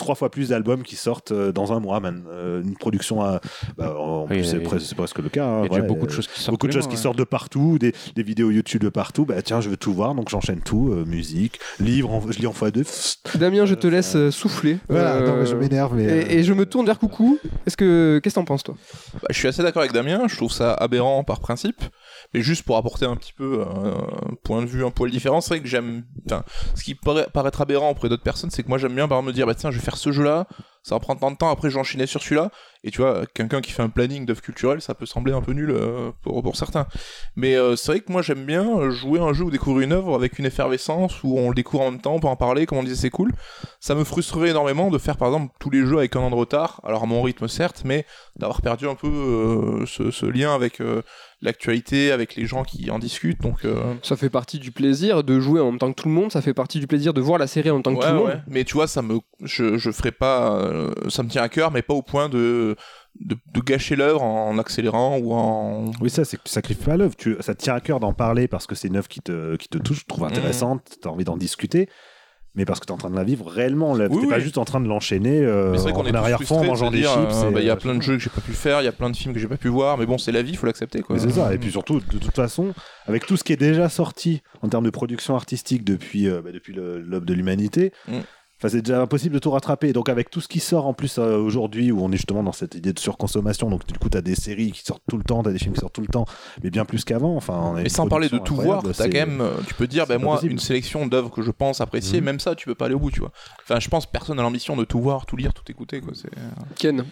trois 0.00 0.14
fois 0.16 0.30
plus 0.30 0.48
d'albums 0.48 0.82
qui 0.82 0.96
sortent 0.96 1.30
euh, 1.32 1.52
dans 1.52 1.72
un 1.72 1.78
mois, 1.80 2.00
man. 2.00 2.24
Euh, 2.30 2.62
une 2.62 2.76
production 2.76 3.22
à, 3.22 3.40
bah, 3.78 3.94
en 3.98 4.22
Oui, 4.22 4.28
plus, 4.28 4.44
c'est 4.44 4.60
presque, 4.60 4.94
presque 4.96 5.18
le 5.18 5.28
cas. 5.28 5.46
hein, 5.46 5.62
Il 5.66 5.72
y 5.72 5.76
a 5.76 5.80
ouais, 5.80 5.86
beaucoup 5.86 6.06
de 6.06 6.10
euh, 6.10 6.14
choses 6.16 6.26
qui 6.26 6.40
sortent. 6.40 6.50
Beaucoup 6.54 6.66
de 6.66 6.72
choses 6.72 6.88
qui 6.88 6.96
sortent 6.96 7.18
de 7.18 7.24
partout, 7.24 7.78
des, 7.78 7.92
des 8.16 8.22
vidéos 8.22 8.50
YouTube 8.50 8.82
de 8.82 8.88
partout. 8.88 9.24
Bah 9.24 9.40
tiens, 9.42 9.60
je 9.60 9.68
veux 9.70 9.76
tout 9.76 9.92
voir, 9.92 10.14
donc 10.14 10.28
j'enchaîne 10.28 10.60
tout. 10.60 10.90
euh, 10.92 11.04
musique, 11.04 11.60
livre, 11.78 12.10
en- 12.10 12.30
je 12.30 12.38
lis 12.38 12.46
en 12.46 12.52
x2. 12.52 13.16
Damien, 13.38 13.66
je 13.66 13.74
te 13.74 13.86
Euh, 13.86 13.90
laisse 13.90 14.16
euh, 14.16 14.30
souffler. 14.30 14.78
Voilà, 14.88 15.14
Euh, 15.16 15.26
non, 15.26 15.36
mais 15.36 15.46
je 15.46 15.54
m'énerve, 15.56 15.94
mais. 15.94 16.06
euh, 16.06 16.22
et, 16.28 16.38
et 16.38 16.42
je 16.44 16.52
me 16.52 16.66
tourne 16.66 16.86
vers 16.86 16.98
Coucou. 16.98 17.38
Est-ce 17.66 17.76
que 17.76 18.20
qu'est-ce 18.22 18.34
que 18.34 18.40
t'en 18.40 18.44
penses 18.44 18.62
toi? 18.62 18.74
Bah, 19.14 19.28
je 19.30 19.36
suis 19.38 19.48
assez 19.48 19.62
d'accord 19.62 19.80
avec 19.82 19.92
Damien, 19.92 20.22
je 20.28 20.36
trouve 20.36 20.52
ça 20.52 20.72
aberrant 20.74 21.22
par 21.24 21.40
principe, 21.40 21.82
mais 22.34 22.42
juste 22.42 22.62
pour 22.62 22.76
apporter 22.76 23.06
un 23.06 23.16
petit 23.16 23.32
peu 23.32 23.60
euh, 23.60 23.64
un 23.64 24.34
point 24.42 24.62
de 24.62 24.66
vue 24.66 24.84
un 24.84 24.90
poil 24.90 25.10
différent, 25.10 25.40
c'est 25.40 25.54
vrai 25.54 25.60
que 25.60 25.68
j'aime. 25.68 26.04
Enfin, 26.26 26.44
ce 26.74 26.84
qui 26.84 26.94
pourrait 26.94 27.26
paraître 27.32 27.60
aberrant 27.60 27.90
auprès 27.90 28.08
d'autres 28.08 28.22
personnes, 28.22 28.50
c'est 28.50 28.62
que 28.62 28.68
moi 28.68 28.78
j'aime 28.78 28.94
bien 28.94 29.08
par 29.08 29.22
me 29.22 29.32
dire, 29.32 29.46
bah 29.46 29.54
tiens, 29.54 29.70
je 29.70 29.78
vais 29.78 29.84
faire 29.84 29.96
ce 29.96 30.12
jeu-là, 30.12 30.46
ça 30.82 30.94
va 30.94 31.00
prendre 31.00 31.20
tant 31.20 31.30
de 31.30 31.36
temps, 31.36 31.50
après 31.50 31.68
je 31.68 31.74
vais 31.74 31.80
enchaîner 31.80 32.06
sur 32.06 32.22
celui-là, 32.22 32.50
et 32.84 32.90
tu 32.90 33.02
vois, 33.02 33.26
quelqu'un 33.34 33.60
qui 33.60 33.72
fait 33.72 33.82
un 33.82 33.90
planning 33.90 34.24
d'œuvres 34.24 34.40
culturelles, 34.40 34.80
ça 34.80 34.94
peut 34.94 35.06
sembler 35.06 35.32
un 35.32 35.42
peu 35.42 35.52
nul 35.52 35.70
euh, 35.70 36.12
pour, 36.22 36.56
certains. 36.56 36.86
Mais 37.36 37.54
euh, 37.54 37.76
c'est 37.76 37.92
vrai 37.92 38.00
que 38.00 38.10
moi 38.10 38.22
j'aime 38.22 38.46
bien 38.46 38.90
jouer 38.90 39.20
un 39.20 39.32
jeu 39.32 39.44
ou 39.44 39.50
découvrir 39.50 39.86
une 39.86 39.92
œuvre 39.92 40.14
avec 40.14 40.38
une 40.38 40.46
effervescence 40.46 41.22
où 41.22 41.38
on 41.38 41.50
le 41.50 41.54
découvre 41.54 41.82
en 41.82 41.90
même 41.90 42.00
temps, 42.00 42.14
on 42.14 42.20
peut 42.20 42.28
en 42.28 42.36
parler, 42.36 42.64
comme 42.64 42.78
on 42.78 42.82
disait, 42.82 42.96
c'est 42.96 43.10
cool. 43.10 43.32
Ça 43.80 43.94
me 43.94 44.04
frustrerait 44.04 44.50
énormément 44.50 44.90
de 44.90 44.98
faire 44.98 45.16
par 45.16 45.28
exemple 45.28 45.52
tous 45.58 45.70
les 45.70 45.84
jeux 45.84 45.98
avec 45.98 46.16
un 46.16 46.20
an 46.20 46.30
de 46.30 46.34
retard, 46.34 46.80
alors 46.84 47.02
à 47.02 47.06
mon 47.06 47.22
rythme 47.22 47.48
certes, 47.48 47.82
mais 47.84 48.06
d'avoir 48.36 48.62
perdu 48.62 48.88
un 48.88 48.94
peu 48.94 49.84
ce, 49.86 50.26
lien 50.26 50.54
avec 50.54 50.80
l'actualité, 51.42 52.12
avec 52.12 52.36
les 52.36 52.46
gens 52.46 52.64
qui 52.64 52.90
en 52.90 52.98
discutent. 52.98 53.40
Donc, 53.40 53.64
euh, 53.64 53.94
Ça 54.02 54.16
fait 54.16 54.30
partie 54.30 54.58
du 54.58 54.72
plaisir 54.72 55.24
de 55.24 55.40
jouer 55.40 55.60
en 55.60 55.66
même 55.70 55.78
temps 55.78 55.90
que 55.92 56.00
tout 56.02 56.08
le 56.08 56.14
monde. 56.14 56.30
Ça 56.30 56.42
fait 56.42 56.54
partie 56.54 56.80
du 56.80 56.86
plaisir 56.86 57.14
de 57.14 57.20
voir 57.20 57.38
la 57.38 57.46
série 57.46 57.70
en 57.70 57.74
même 57.74 57.82
temps 57.82 57.94
que 57.94 58.00
ouais, 58.00 58.06
tout 58.06 58.12
le 58.12 58.18
monde. 58.18 58.28
ouais. 58.28 58.40
Mais 58.46 58.64
tu 58.64 58.74
vois, 58.74 58.86
ça 58.86 59.00
me, 59.02 59.18
je, 59.42 59.78
je 59.78 59.90
ferai 59.90 60.12
pas, 60.12 60.54
euh, 60.60 60.92
ça 61.08 61.22
me 61.22 61.28
tient 61.28 61.42
à 61.42 61.48
cœur, 61.48 61.70
mais 61.70 61.82
pas 61.82 61.94
au 61.94 62.02
point 62.02 62.28
de, 62.28 62.76
de, 63.20 63.36
de 63.54 63.60
gâcher 63.60 63.96
l'œuvre 63.96 64.22
en 64.22 64.58
accélérant 64.58 65.18
ou 65.18 65.32
en. 65.32 65.90
Oui, 66.00 66.10
ça, 66.10 66.24
c'est 66.24 66.36
que 66.36 66.42
tu 66.44 66.52
sacrifies 66.52 66.84
pas 66.84 66.96
l'œuvre. 66.96 67.16
Tu, 67.16 67.36
ça 67.40 67.54
te 67.54 67.62
tient 67.62 67.74
à 67.74 67.80
cœur 67.80 68.00
d'en 68.00 68.12
parler 68.12 68.46
parce 68.46 68.66
que 68.66 68.74
c'est 68.74 68.88
une 68.88 68.96
œuvre 68.96 69.08
qui 69.08 69.20
te, 69.20 69.56
qui 69.56 69.68
te 69.68 69.78
touche, 69.78 70.00
tu 70.00 70.04
trouves 70.06 70.24
intéressante, 70.24 70.98
tu 71.00 71.08
as 71.08 71.10
envie 71.10 71.24
d'en 71.24 71.36
discuter. 71.36 71.88
Mais 72.56 72.64
parce 72.64 72.80
que 72.80 72.86
tu 72.86 72.90
es 72.90 72.94
en 72.94 72.98
train 72.98 73.10
de 73.10 73.14
la 73.16 73.22
vivre 73.22 73.46
réellement, 73.48 73.94
l'œuvre. 73.94 74.12
Oui, 74.16 74.22
T'es 74.22 74.28
pas 74.28 74.40
juste 74.40 74.58
en 74.58 74.64
train 74.64 74.80
de 74.80 74.88
l'enchaîner 74.88 75.40
euh, 75.40 75.72
en 75.78 76.14
arrière-fond, 76.14 76.58
en 76.58 76.62
de 76.62 76.66
mangeant 76.66 76.90
des 76.90 77.02
chips. 77.02 77.14
euh, 77.44 77.50
bah, 77.52 77.60
Il 77.60 77.66
y 77.66 77.70
a 77.70 77.76
plein 77.76 77.94
de 77.94 78.02
jeux 78.02 78.16
que 78.16 78.22
j'ai 78.22 78.28
pas 78.30 78.40
pu 78.40 78.52
faire, 78.54 78.80
il 78.82 78.84
y 78.84 78.88
a 78.88 78.92
plein 78.92 79.08
de 79.08 79.16
films 79.16 79.32
que 79.32 79.38
j'ai 79.40 79.46
pas 79.46 79.56
pu 79.56 79.68
voir, 79.68 79.98
mais 79.98 80.04
bon, 80.06 80.18
c'est 80.18 80.32
la 80.32 80.42
vie, 80.42 80.50
il 80.52 80.56
faut 80.56 80.66
l'accepter. 80.66 81.00
quoi. 81.02 81.16
C'est 81.18 81.30
ça. 81.30 81.54
Et 81.54 81.58
puis 81.58 81.70
surtout, 81.70 82.00
de 82.00 82.18
toute 82.18 82.34
façon, 82.34 82.74
avec 83.06 83.24
tout 83.24 83.36
ce 83.36 83.44
qui 83.44 83.52
est 83.52 83.56
déjà 83.56 83.88
sorti 83.88 84.42
en 84.62 84.68
termes 84.68 84.84
de 84.84 84.90
production 84.90 85.36
artistique 85.36 85.84
depuis, 85.84 86.28
euh, 86.28 86.40
bah, 86.42 86.50
depuis 86.52 86.72
le- 86.72 86.98
l'aube 87.00 87.24
de 87.24 87.34
l'humanité, 87.34 87.92
Mm. 88.08 88.18
Enfin, 88.60 88.68
c'est 88.68 88.82
déjà 88.82 89.00
impossible 89.00 89.34
de 89.34 89.38
tout 89.40 89.50
rattraper. 89.50 89.92
Donc 89.92 90.08
avec 90.08 90.30
tout 90.30 90.40
ce 90.40 90.48
qui 90.48 90.60
sort 90.60 90.86
en 90.86 90.92
plus 90.92 91.18
euh, 91.18 91.38
aujourd'hui, 91.38 91.90
où 91.90 92.02
on 92.04 92.12
est 92.12 92.16
justement 92.16 92.42
dans 92.42 92.52
cette 92.52 92.74
idée 92.74 92.92
de 92.92 92.98
surconsommation, 92.98 93.70
donc 93.70 93.86
du 93.86 93.98
coup, 93.98 94.08
tu 94.10 94.18
as 94.18 94.20
des 94.22 94.34
séries 94.34 94.70
qui 94.72 94.82
sortent 94.84 95.02
tout 95.08 95.16
le 95.18 95.24
temps, 95.24 95.42
tu 95.42 95.48
as 95.48 95.52
des 95.52 95.58
films 95.58 95.72
qui 95.74 95.80
sortent 95.80 95.94
tout 95.94 96.00
le 96.02 96.06
temps, 96.08 96.26
mais 96.62 96.70
bien 96.70 96.84
plus 96.84 97.04
qu'avant. 97.04 97.36
Enfin, 97.36 97.58
on 97.72 97.76
a 97.76 97.82
Mais 97.82 97.88
sans 97.88 98.06
parler 98.08 98.28
de 98.28 98.38
tout 98.38 98.54
voir, 98.56 98.82
t'as 98.82 99.04
quand 99.08 99.12
même, 99.12 99.40
euh, 99.40 99.50
tu 99.66 99.74
peux 99.74 99.86
dire, 99.86 100.06
ben 100.06 100.18
moi, 100.20 100.34
possible. 100.36 100.52
une 100.52 100.58
sélection 100.58 101.06
d'œuvres 101.06 101.30
que 101.30 101.42
je 101.42 101.50
pense 101.50 101.80
apprécier, 101.80 102.20
Mhm. 102.20 102.24
même 102.26 102.40
ça, 102.40 102.54
tu 102.54 102.66
peux 102.66 102.74
pas 102.74 102.86
aller 102.86 102.94
au 102.94 102.98
bout, 103.00 103.10
tu 103.10 103.20
vois. 103.20 103.32
Enfin, 103.62 103.80
je 103.80 103.88
pense 103.88 104.06
que 104.06 104.10
personne 104.10 104.36
n'a 104.36 104.42
l'ambition 104.42 104.76
de 104.76 104.84
tout 104.84 105.00
voir, 105.00 105.26
tout 105.26 105.36
lire, 105.36 105.52
tout 105.54 105.64
écouter, 105.70 106.00
quoi. 106.00 106.12
C'est... 106.14 106.30
Ken. 106.76 107.04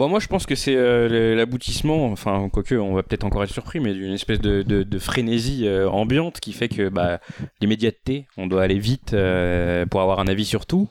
Bon, 0.00 0.08
moi, 0.08 0.18
je 0.18 0.28
pense 0.28 0.46
que 0.46 0.54
c'est 0.54 0.76
euh, 0.76 1.34
l'aboutissement, 1.36 2.06
enfin, 2.06 2.48
quoique, 2.50 2.74
on 2.74 2.94
va 2.94 3.02
peut-être 3.02 3.24
encore 3.24 3.44
être 3.44 3.52
surpris, 3.52 3.80
mais 3.80 3.92
d'une 3.92 4.14
espèce 4.14 4.40
de, 4.40 4.62
de- 4.62 4.98
frénésie 4.98 5.66
euh, 5.68 5.90
ambiante 5.90 6.40
qui 6.40 6.54
fait 6.54 6.70
que 6.70 6.88
bah, 6.88 7.20
l'immédiateté, 7.60 8.24
on 8.38 8.46
doit 8.46 8.62
aller 8.62 8.78
vite 8.78 9.12
euh, 9.12 9.84
pour 9.84 10.00
avoir 10.00 10.18
un 10.20 10.26
avis 10.26 10.46
sur 10.46 10.64
tout. 10.64 10.88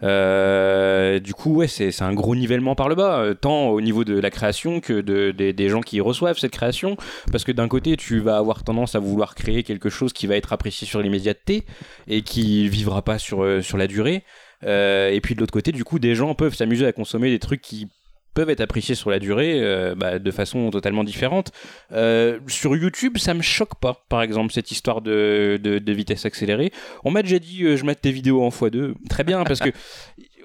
Du 0.00 1.34
coup, 1.34 1.56
ouais, 1.56 1.68
c'est 1.68 2.00
un 2.00 2.14
gros 2.14 2.34
nivellement 2.34 2.74
par 2.74 2.88
le 2.88 2.94
bas, 2.94 3.34
tant 3.38 3.68
au 3.68 3.82
niveau 3.82 4.04
de 4.04 4.18
la 4.18 4.30
création 4.30 4.80
que 4.80 5.02
de, 5.02 5.30
des- 5.30 5.52
des 5.52 5.68
gens 5.68 5.82
qui 5.82 6.00
reçoivent 6.00 6.38
cette 6.38 6.52
création. 6.52 6.96
Parce 7.30 7.44
que 7.44 7.52
d'un 7.52 7.68
côté, 7.68 7.98
tu 7.98 8.18
vas 8.18 8.38
avoir 8.38 8.64
tendance 8.64 8.94
à 8.94 8.98
vouloir 8.98 9.34
créer 9.34 9.62
quelque 9.62 9.90
chose 9.90 10.14
qui 10.14 10.26
va 10.26 10.36
être 10.36 10.54
apprécié 10.54 10.86
sur 10.86 11.02
l'immédiateté 11.02 11.66
et 12.06 12.22
qui 12.22 12.66
vivra 12.70 13.02
pas 13.02 13.18
sur, 13.18 13.62
sur 13.62 13.76
la 13.76 13.86
durée. 13.86 14.24
Et 14.62 15.20
puis 15.22 15.34
de 15.34 15.40
l'autre 15.40 15.52
côté, 15.52 15.70
du 15.70 15.84
coup, 15.84 15.98
des 15.98 16.14
gens 16.14 16.34
peuvent 16.34 16.54
s'amuser 16.54 16.86
à 16.86 16.92
consommer 16.92 17.28
des 17.28 17.40
trucs 17.40 17.60
qui 17.60 17.88
peuvent 18.34 18.50
être 18.50 18.60
appréciés 18.60 18.94
sur 18.94 19.10
la 19.10 19.18
durée 19.18 19.54
euh, 19.62 19.94
bah, 19.96 20.18
de 20.18 20.30
façon 20.30 20.70
totalement 20.70 21.04
différente. 21.04 21.50
Euh, 21.92 22.38
sur 22.46 22.76
YouTube, 22.76 23.18
ça 23.18 23.34
me 23.34 23.42
choque 23.42 23.74
pas, 23.80 24.04
par 24.08 24.22
exemple, 24.22 24.52
cette 24.52 24.70
histoire 24.70 25.00
de, 25.00 25.58
de, 25.62 25.78
de 25.78 25.92
vitesse 25.92 26.24
accélérée. 26.26 26.70
On 27.04 27.10
m'a 27.10 27.22
déjà 27.22 27.38
dit, 27.38 27.64
euh, 27.64 27.76
je 27.76 27.84
mate 27.84 28.00
tes 28.00 28.12
vidéos 28.12 28.42
en 28.42 28.50
x2. 28.50 28.94
Très 29.08 29.24
bien, 29.24 29.42
parce 29.44 29.60
que. 29.60 29.70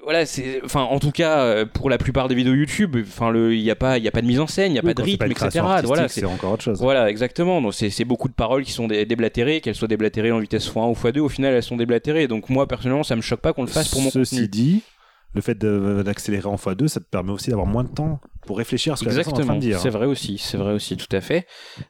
Voilà, 0.06 0.26
c'est, 0.26 0.60
enfin, 0.62 0.82
en 0.82 0.98
tout 1.00 1.12
cas, 1.12 1.38
euh, 1.38 1.64
pour 1.64 1.88
la 1.88 1.96
plupart 1.96 2.28
des 2.28 2.34
vidéos 2.34 2.52
YouTube, 2.52 2.94
enfin, 3.00 3.30
le, 3.30 3.54
il 3.54 3.62
n'y 3.62 3.70
a 3.70 3.74
pas, 3.74 3.96
il 3.96 4.04
y 4.04 4.08
a 4.08 4.10
pas 4.10 4.20
de 4.20 4.26
mise 4.26 4.38
en 4.38 4.46
scène, 4.46 4.70
il 4.72 4.74
n'y 4.74 4.78
a 4.78 4.82
Oui, 4.84 4.88
pas 4.92 5.00
de 5.00 5.02
rythme, 5.02 5.30
etc. 5.30 5.60
Voilà, 5.82 6.08
c'est 6.08 6.26
encore 6.26 6.52
autre 6.52 6.62
chose. 6.62 6.78
voilà, 6.78 7.08
exactement. 7.08 7.62
Donc 7.62 7.72
c'est 7.72 7.88
c'est 7.88 8.04
beaucoup 8.04 8.28
de 8.28 8.34
paroles 8.34 8.64
qui 8.64 8.72
sont 8.72 8.86
dé- 8.86 9.06
déblatérées, 9.06 9.62
qu'elles 9.62 9.74
soient 9.74 9.88
déblatérées 9.88 10.30
en 10.30 10.40
vitesse 10.40 10.68
x1 10.70 10.90
ou 10.90 10.92
x2, 10.92 11.20
au 11.20 11.30
final 11.30 11.54
elles 11.54 11.62
sont 11.62 11.78
déblatérées. 11.78 12.28
Donc 12.28 12.50
moi 12.50 12.68
personnellement, 12.68 13.02
ça 13.02 13.16
me 13.16 13.22
choque 13.22 13.40
pas 13.40 13.54
qu'on 13.54 13.62
le 13.62 13.68
fasse 13.68 13.88
pour 13.88 14.02
mon 14.02 14.10
Ceci 14.10 14.34
contenu. 14.34 14.48
dit, 14.48 14.82
le 15.34 15.40
fait 15.40 15.58
d'accélérer 15.58 16.46
en 16.46 16.56
x2, 16.56 16.88
ça 16.88 17.00
te 17.00 17.06
permet 17.06 17.32
aussi 17.32 17.50
d'avoir 17.50 17.66
moins 17.66 17.84
de 17.84 17.88
temps 17.88 18.20
pour 18.46 18.58
réfléchir 18.58 18.92
à 18.92 18.96
ce 18.96 19.04
que 19.04 19.08
la 19.08 19.14
personne 19.16 19.34
est 19.34 19.42
en 19.42 19.44
train 19.46 19.54
de 19.56 19.60
dire. 19.60 19.78
c'est 19.80 19.88
vrai 19.88 20.06
aussi, 20.06 20.36
c'est 20.38 20.58
vrai 20.58 20.72
aussi, 20.74 20.96
tout 20.98 21.08
à 21.16 21.20
fait. 21.22 21.46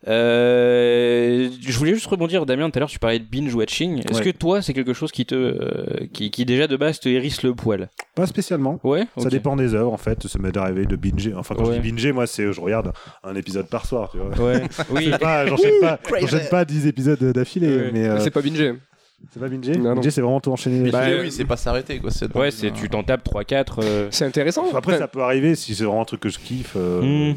Euh, 0.07 1.49
je 1.61 1.79
voulais 1.79 1.95
juste 1.95 2.07
rebondir, 2.07 2.47
Damien, 2.47 2.71
tout 2.71 2.79
à 2.79 2.81
l'heure 2.81 2.89
tu 2.89 2.99
parlais 2.99 3.19
de 3.19 3.25
binge 3.25 3.55
watching. 3.55 3.99
Est-ce 4.09 4.19
Ouais. 4.19 4.33
que 4.33 4.37
toi 4.37 4.63
c'est 4.63 4.73
quelque 4.73 4.93
chose 4.95 5.11
qui 5.13 5.27
te, 5.27 5.35
euh, 5.35 6.07
qui, 6.13 6.31
qui 6.31 6.45
déjà 6.45 6.67
de 6.67 6.77
base 6.77 7.01
te 7.01 7.09
hérisse 7.09 7.43
le 7.43 7.55
poil? 7.55 7.89
Pas 8.15 8.27
spécialement. 8.27 8.79
Ouais. 8.85 9.07
Ça 9.19 9.29
dépend 9.29 9.57
des 9.57 9.75
œuvres 9.75 9.93
en 9.93 9.97
fait. 9.97 10.27
Ça 10.29 10.39
m'est 10.39 10.57
arrivé 10.57 10.87
de 10.87 10.97
binger. 10.97 11.35
Enfin, 11.35 11.55
quand 11.57 11.67
Ouais. 11.67 11.77
je 11.77 11.81
dis 11.81 11.91
binger, 11.93 12.13
moi, 12.13 12.27
c'est 12.27 12.53
je 12.53 12.61
regarde 12.61 12.93
un 13.25 13.35
épisode 13.35 13.69
par 13.69 13.87
soir. 13.87 14.11
Tu 14.13 14.19
vois. 14.19 14.53
Ouais. 14.53 14.63
oui. 14.91 15.11
Pas- 15.21 15.47
J'enchaîne 15.47 15.81
pas, 15.81 15.99
pas 16.51 16.65
10 16.65 16.87
épisodes 16.87 17.23
d'affilée. 17.33 17.77
Ouais. 17.77 17.91
Mais 17.93 18.07
euh, 18.07 18.21
C'est 18.21 18.31
pas 18.31 18.43
Binger. 18.43 18.75
C'est 19.33 19.41
pas 19.41 19.49
binger. 19.49 19.77
Non, 19.77 20.01
c'est 20.03 20.21
vraiment 20.21 20.41
tout 20.41 20.51
enchaîner. 20.53 20.91
Bah, 20.91 21.03
euh, 21.05 21.23
oui, 21.23 21.33
c'est 21.33 21.45
pas 21.45 21.57
s'arrêter, 21.57 21.99
quoi. 21.99 22.11
C'est 22.11 22.35
Ouais, 22.37 22.51
c'est 22.51 22.73
tu 22.73 22.89
t'en 22.89 23.03
tapes 23.03 23.25
3-4. 23.25 23.81
euh, 23.83 24.09
C'est 24.11 24.25
intéressant. 24.25 24.65
Après, 24.75 24.99
ça 24.99 25.09
peut 25.09 25.23
arriver 25.23 25.55
si 25.55 25.75
c'est 25.75 25.85
vraiment 25.85 26.03
un 26.03 26.07
truc 26.07 26.21
que 26.21 26.29
je 26.29 26.39
kiffe. 26.39 26.75
euh, 26.77 27.33
Hmm. 27.33 27.35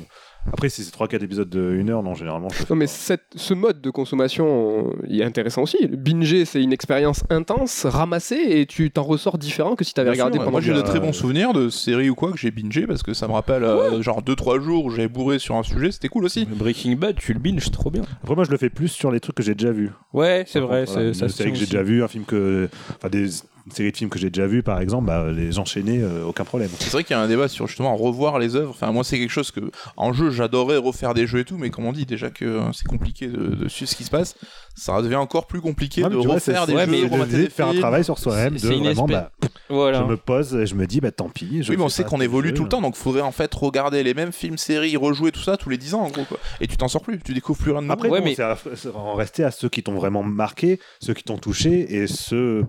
Après, 0.54 0.70
si 0.70 0.84
c'est 0.84 0.92
3-4 0.94 1.24
épisodes 1.24 1.50
de 1.50 1.78
1 1.80 1.90
heure, 1.90 2.04
non, 2.04 2.14
généralement. 2.14 2.50
Je 2.50 2.64
Non 2.70 2.76
mais 2.76 2.88
cette- 2.88 3.26
ce 3.36 3.54
mode 3.54 3.82
de 3.82 3.90
consommation, 3.90 4.88
euh, 4.90 5.06
il 5.08 5.22
est 5.22 5.24
intéressant 5.24 5.64
aussi. 5.64 5.78
Binger, 5.88 6.46
c'est 6.46 6.62
une 6.64 6.74
expérience 6.74 7.24
intense, 7.30 7.86
ramassée, 7.86 8.40
et 8.48 8.66
tu 8.66 8.90
t'en 8.92 9.04
ressors 9.04 9.38
différent 9.38 9.76
que 9.76 9.84
si 9.84 9.94
t'avais 9.94 10.10
sûr, 10.10 10.14
regardé 10.24 10.38
ouais. 10.38 10.46
pendant 10.46 10.52
Moi 10.54 10.62
j'ai 10.62 10.74
de 10.74 10.82
très 10.82 11.00
bons 11.00 11.14
souvenirs 11.14 11.54
de 11.54 11.70
séries 11.70 12.10
ou 12.10 12.16
quoi 12.16 12.32
que 12.32 12.38
j'ai 12.38 12.52
bingé 12.52 12.88
parce 12.88 13.04
que 13.04 13.14
ça 13.14 13.28
me 13.28 13.34
rappelle 13.34 13.64
euh, 13.64 14.02
genre 14.02 14.22
2-3 14.22 14.60
jours 14.62 14.86
où 14.86 14.90
j'avais 14.90 15.08
bourré 15.08 15.38
sur 15.40 15.56
un 15.56 15.64
sujet, 15.64 15.92
c'était 15.92 16.08
cool 16.10 16.26
aussi. 16.26 16.46
Breaking 16.46 16.96
Bad, 16.96 17.16
tu 17.18 17.34
le 17.34 17.40
binges 17.40 17.70
trop 17.72 17.92
bien. 17.92 18.04
Après, 18.24 18.36
moi, 18.36 18.44
je 18.46 18.52
le 18.52 18.58
fais 18.58 18.70
plus 18.70 18.88
sur 18.88 19.12
les 19.12 19.20
trucs 19.20 19.36
que 19.36 19.44
j'ai 19.44 19.54
déjà 19.56 19.72
vus. 19.72 19.92
Ouais, 20.14 20.44
c'est 20.48 20.60
vrai, 20.60 20.86
voilà, 20.86 21.14
c'est- 21.14 21.20
ça 21.20 21.26
une 21.26 21.32
série 21.32 21.52
que 21.52 21.58
j'ai 21.58 21.66
déjà 21.66 21.84
vu, 21.84 22.04
un 22.04 22.08
film 22.08 22.24
que. 22.26 22.70
Enfin, 22.96 23.10
des 23.10 23.28
une 23.68 23.74
série 23.74 23.92
de 23.92 23.98
films 23.98 24.10
que 24.10 24.18
j'ai 24.18 24.30
déjà 24.30 24.48
vu, 24.48 24.64
par 24.64 24.80
exemple, 24.80 25.08
bah, 25.08 25.30
les 25.30 25.60
enchaîner, 25.60 26.00
euh, 26.02 26.24
aucun 26.26 26.46
problème. 26.46 26.70
C'est 26.80 26.90
vrai 26.92 27.04
qu'il 27.04 27.16
y 27.16 27.20
a 27.20 27.22
un 27.22 27.28
débat 27.28 27.50
sur 27.50 27.68
justement 27.68 27.96
revoir 27.98 28.40
les 28.40 28.56
œuvres. 28.56 28.70
Enfin, 28.72 28.94
moi, 28.94 29.04
c'est 29.04 29.20
quelque 29.20 29.30
chose 29.32 29.52
que 29.52 29.60
en 29.98 30.14
jeu, 30.14 30.32
j'adorais 30.32 30.78
refaire 30.78 31.14
des 31.14 31.28
jeux 31.28 31.40
et 31.40 31.46
tout, 31.46 31.58
mais 31.58 31.70
comme 31.70 31.86
on 31.86 31.92
dit 31.92 32.06
déjà 32.06 32.30
que 32.30 32.46
euh, 32.46 32.72
c'est 32.72 32.88
compliqué 32.88 33.28
de, 33.28 33.56
de 33.56 33.68
suivre 33.68 33.92
ce 33.92 33.96
qui 33.98 34.06
se 34.06 34.10
passe, 34.10 34.36
ça 34.74 35.02
devient 35.02 35.16
encore 35.18 35.48
plus 35.48 35.60
compliqué 35.60 36.02
Ouais, 36.04 36.10
de 36.10 36.16
vois, 36.16 36.36
refaire 36.36 36.66
des 36.66 36.74
ouais, 36.76 36.86
jeux, 36.86 36.92
mais 36.92 37.02
de, 37.06 37.12
remater 37.14 37.32
de 37.34 37.44
des 37.44 37.50
faire 37.50 37.68
un 37.68 37.74
travail 37.76 38.06
sur 38.06 38.18
soi-même, 38.18 38.54
de 38.56 38.60
vraiment, 38.68 39.06
bah, 39.06 39.32
Voilà. 39.70 40.00
je 40.00 40.04
me 40.06 40.16
pose 40.16 40.56
et 40.56 40.66
je 40.66 40.76
me 40.76 40.88
dis, 40.88 41.02
bah 41.02 41.12
tant 41.12 41.28
pis. 41.30 41.62
Je 41.64 41.70
Oui, 41.72 41.78
mais 41.78 41.84
on 41.84 41.90
sait 41.90 42.06
qu'on 42.06 42.22
évolue 42.22 42.50
jeu. 42.50 42.54
tout 42.56 42.64
le 42.64 42.70
temps, 42.70 42.82
donc 42.82 42.96
faudrait 42.96 43.22
en 43.22 43.34
fait 43.34 43.54
regarder 43.54 44.02
les 44.04 44.14
mêmes 44.14 44.32
films, 44.32 44.58
séries, 44.58 44.96
rejouer 44.96 45.34
tout 45.34 45.42
ça 45.42 45.58
tous 45.58 45.70
les 45.70 45.78
10 45.78 45.94
ans 45.94 46.04
en 46.04 46.10
gros. 46.10 46.24
Quoi. 46.24 46.38
Et 46.62 46.68
tu 46.68 46.78
t'en 46.78 46.88
sors 46.88 47.02
plus, 47.02 47.20
tu 47.20 47.34
découvres 47.34 47.60
plus 47.60 47.72
rien 47.72 47.82
de 47.82 47.88
nouveau. 47.88 47.94
Après, 47.94 48.10
Ouais, 48.10 48.20
bon, 48.20 48.26
mais- 48.26 48.36
c'est 48.36 48.44
à- 48.44 48.58
c'est 48.76 48.96
en 48.96 49.14
rester 49.16 49.44
à 49.44 49.52
ceux 49.52 49.68
qui 49.68 49.84
t'ont 49.84 49.96
vraiment 49.96 50.24
marqué, 50.24 50.80
ceux 51.02 51.14
qui 51.14 51.24
t'ont 51.24 51.38
touché 51.38 51.96
et 51.98 52.08
ceux 52.08 52.64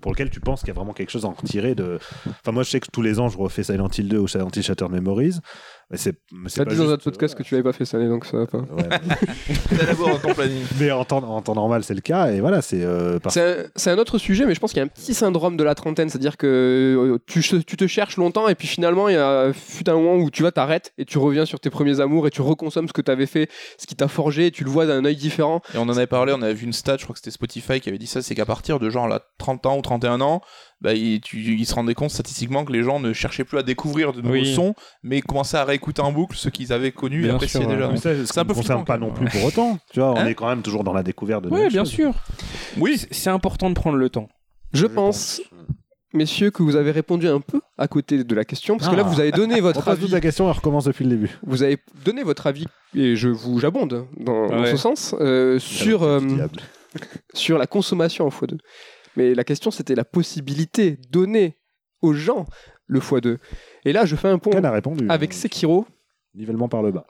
pour 0.00 0.12
lesquels 0.12 0.30
tu 0.30 0.40
penses 0.40 0.60
qu'il 0.60 0.68
y 0.68 0.72
a 0.72 0.74
vraiment 0.74 0.92
quelque 0.92 1.10
chose 1.10 1.24
à 1.24 1.28
en 1.28 1.32
retirer 1.32 1.74
de. 1.74 1.98
Enfin, 2.26 2.52
moi, 2.52 2.62
je 2.62 2.70
sais 2.70 2.80
que 2.80 2.88
tous 2.92 3.02
les 3.02 3.20
ans, 3.20 3.28
je 3.28 3.38
refais 3.38 3.62
Silent 3.62 3.88
Hill 3.88 4.08
2 4.08 4.18
ou 4.18 4.28
Silent 4.28 4.50
Hill 4.54 4.62
Shattered 4.62 4.90
Memories. 4.90 5.38
Mais 5.90 5.96
c'est. 5.96 6.14
mais 6.32 6.48
T'as 6.50 6.64
dit 6.64 6.76
dans 6.76 6.90
un 6.90 6.96
podcast 6.96 7.34
que 7.34 7.42
tu 7.42 7.54
l'avais 7.54 7.64
pas 7.64 7.72
fait 7.72 7.84
cette 7.84 8.00
année, 8.00 8.08
donc 8.08 8.24
ça 8.24 8.38
va 8.38 8.46
pas. 8.46 8.58
Ouais, 8.58 8.88
planning. 10.34 10.62
mais 10.78 10.90
en 10.90 11.04
temps, 11.04 11.22
en 11.22 11.42
temps 11.42 11.54
normal, 11.54 11.84
c'est 11.84 11.94
le 11.94 12.00
cas. 12.00 12.30
Et 12.32 12.40
voilà, 12.40 12.62
c'est. 12.62 12.82
euh, 12.82 13.18
C'est 13.28 13.90
un, 13.90 13.98
autre 13.98 14.18
sujet, 14.18 14.46
mais 14.46 14.54
je 14.54 14.60
pense 14.60 14.72
qu'il 14.72 14.78
y 14.78 14.82
a 14.82 14.84
un 14.84 14.88
petit 14.88 15.14
syndrome 15.14 15.56
de 15.56 15.64
la 15.64 15.74
trentaine, 15.74 16.08
c'est-à-dire 16.08 16.36
que 16.36 16.46
euh, 16.46 17.18
tu, 17.26 17.40
tu 17.42 17.76
te 17.76 17.86
cherches 17.86 18.16
longtemps 18.16 18.48
et 18.48 18.54
puis 18.54 18.66
finalement 18.68 19.08
il 19.08 19.14
y 19.14 19.18
a 19.18 19.52
fut 19.52 19.88
un 19.88 19.94
moment 19.94 20.16
où 20.16 20.30
tu 20.30 20.42
vas 20.42 20.52
t'arrêtes 20.52 20.92
et 20.98 21.04
tu 21.04 21.18
reviens 21.18 21.44
sur 21.44 21.60
tes 21.60 21.70
premiers 21.70 22.00
amours 22.00 22.26
et 22.26 22.30
tu 22.30 22.42
reconsommes 22.42 22.88
ce 22.88 22.92
que 22.92 23.02
tu 23.02 23.10
avais 23.10 23.26
fait, 23.26 23.48
ce 23.78 23.86
qui 23.86 23.94
t'a 23.94 24.08
forgé, 24.08 24.46
et 24.46 24.50
tu 24.50 24.64
le 24.64 24.70
vois 24.70 24.86
d'un 24.86 25.04
œil 25.04 25.16
différent. 25.16 25.60
Et 25.74 25.78
on 25.78 25.82
en 25.82 25.90
avait 25.96 26.06
parlé, 26.06 26.32
on 26.36 26.42
avait 26.42 26.54
vu 26.54 26.66
une 26.66 26.72
stat, 26.72 26.96
je 26.98 27.04
crois 27.04 27.14
que 27.14 27.18
c'était 27.20 27.30
Spotify 27.30 27.80
qui 27.80 27.88
avait 27.88 27.98
dit 27.98 28.06
ça, 28.06 28.22
c'est 28.22 28.34
qu'à 28.34 28.46
partir 28.46 28.78
de 28.78 28.90
genre 28.90 29.08
là, 29.08 29.22
30 29.38 29.66
ans 29.66 29.78
ou 29.78 29.82
31 29.82 30.20
ans, 30.20 30.40
bah, 30.84 30.92
ils, 30.94 31.20
tu- 31.20 31.38
ils 31.40 31.66
se 31.66 31.74
rendaient 31.74 31.94
compte 31.94 32.10
statistiquement 32.10 32.64
que 32.64 32.72
les 32.72 32.82
gens 32.84 33.00
ne 33.00 33.12
cherchaient 33.12 33.42
plus 33.44 33.58
à 33.58 33.62
découvrir 33.64 34.12
de 34.12 34.20
nouveaux 34.20 34.34
Oui. 34.34 34.54
sons, 34.54 34.74
mais 35.02 35.20
commençaient 35.22 35.56
à 35.56 35.64
réécouter 35.64 36.02
en 36.02 36.12
boucle 36.12 36.36
ce 36.36 36.48
qu'ils 36.50 36.72
avaient 36.72 36.92
connu 36.92 37.20
et 37.20 37.24
Bien 37.24 37.34
apprécié 37.36 37.60
sûr, 37.60 37.68
déjà. 37.68 37.88
ouais. 37.88 37.96
C'est 37.96 38.38
un 38.38 38.44
peu 38.44 38.54
flippant, 38.54 38.84
pas 38.84 38.98
non 38.98 39.10
plus 39.10 39.26
pour 39.28 39.42
autant. 39.44 39.78
Tu 39.92 39.98
vois, 40.00 40.12
on 40.12 40.16
Hein 40.18 40.26
est 40.26 40.34
quand 40.34 40.48
même 40.48 40.62
toujours 40.62 40.84
dans 40.84 40.92
la 40.92 41.02
découverte 41.02 41.42
de 41.42 41.48
Oui, 41.48 41.56
nouvelles 41.56 41.72
bien 41.72 41.82
choses. 41.84 41.90
sûr. 41.92 42.14
Oui, 42.78 42.98
C'est- 43.10 43.30
important 43.30 43.70
de 43.70 43.74
prendre 43.74 43.96
le 43.96 44.08
temps. 44.10 44.28
Je 44.74 44.86
pense, 44.86 45.40
messieurs, 46.12 46.50
que 46.50 46.62
vous 46.62 46.76
avez 46.76 46.90
répondu 46.90 47.28
un 47.28 47.40
peu 47.40 47.60
à 47.78 47.88
côté 47.88 48.22
de 48.22 48.34
la 48.34 48.44
question, 48.44 48.76
parce 48.76 48.90
que 48.90 48.94
là 48.96 49.04
Ah. 49.06 49.08
vous 49.08 49.20
avez 49.20 49.30
donné 49.32 49.54
On 49.60 49.62
votre 49.62 49.80
toute 49.80 49.88
avis. 49.88 50.08
la 50.08 50.20
question 50.20 50.44
et 50.46 50.50
on 50.50 50.52
recommence 50.52 50.84
depuis 50.84 51.04
le 51.04 51.10
début. 51.10 51.38
Vous 51.46 51.62
avez 51.62 51.78
donné 52.04 52.22
votre 52.22 52.46
avis 52.46 52.66
et 52.94 53.16
je 53.16 53.28
vous 53.28 53.58
j'abonde 53.58 54.06
dans, 54.18 54.48
dans 54.48 54.66
ce 54.66 54.76
sens 54.76 55.14
euh, 55.20 55.58
sur 55.58 56.02
euh, 56.02 56.20
sur 57.32 57.58
la 57.58 57.66
consommation 57.66 58.26
en 58.26 58.30
x2. 58.30 58.58
Mais 59.16 59.34
la 59.34 59.44
question 59.44 59.70
c'était 59.70 59.94
la 59.94 60.04
possibilité 60.04 60.98
donnée 61.10 61.56
aux 62.02 62.12
gens 62.14 62.46
le 62.86 63.00
x2. 63.00 63.38
Et 63.84 63.92
là 63.92 64.04
je 64.04 64.16
fais 64.16 64.28
un 64.28 64.38
pont 64.38 64.50
a 64.52 64.70
répondu. 64.70 65.06
avec 65.08 65.30
euh, 65.32 65.34
Sekiro. 65.34 65.86
Nivellement 66.34 66.68
par 66.68 66.82
le 66.82 66.90
bas. 66.90 67.06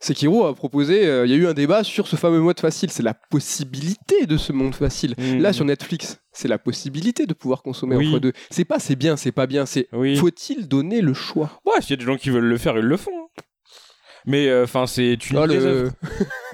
Sekiro 0.00 0.44
a 0.44 0.54
proposé, 0.54 1.06
euh, 1.06 1.24
il 1.24 1.30
y 1.30 1.34
a 1.34 1.38
eu 1.38 1.46
un 1.46 1.54
débat 1.54 1.82
sur 1.82 2.06
ce 2.08 2.16
fameux 2.16 2.40
mode 2.40 2.60
facile, 2.60 2.90
c'est 2.90 3.02
la 3.02 3.14
possibilité 3.14 4.26
de 4.26 4.36
ce 4.36 4.52
monde 4.52 4.74
facile. 4.74 5.14
Mm. 5.16 5.38
Là 5.38 5.52
sur 5.54 5.64
Netflix, 5.64 6.20
c'est 6.32 6.48
la 6.48 6.58
possibilité 6.58 7.24
de 7.26 7.32
pouvoir 7.32 7.62
consommer 7.62 7.96
Oui. 7.96 8.12
en 8.14 8.18
x2. 8.18 8.34
C'est 8.50 8.66
pas 8.66 8.78
c'est 8.78 8.96
bien, 8.96 9.16
c'est 9.16 9.32
pas 9.32 9.46
bien, 9.46 9.64
c'est 9.64 9.88
Oui. 9.92 10.16
faut-il 10.16 10.68
donner 10.68 11.00
le 11.00 11.14
choix? 11.14 11.60
Ouais, 11.64 11.80
s'il 11.80 11.90
y 11.90 11.94
a 11.94 11.96
des 11.96 12.04
gens 12.04 12.16
qui 12.18 12.28
veulent 12.30 12.44
le 12.44 12.58
faire, 12.58 12.76
ils 12.76 12.84
le 12.84 12.96
font. 12.98 13.28
Mais 14.26 14.62
enfin, 14.62 14.86
c'est 14.86 15.16
tu 15.20 15.34
niques 15.34 15.48
les 15.48 15.56
le- 15.56 15.66
œuvres. 15.66 15.92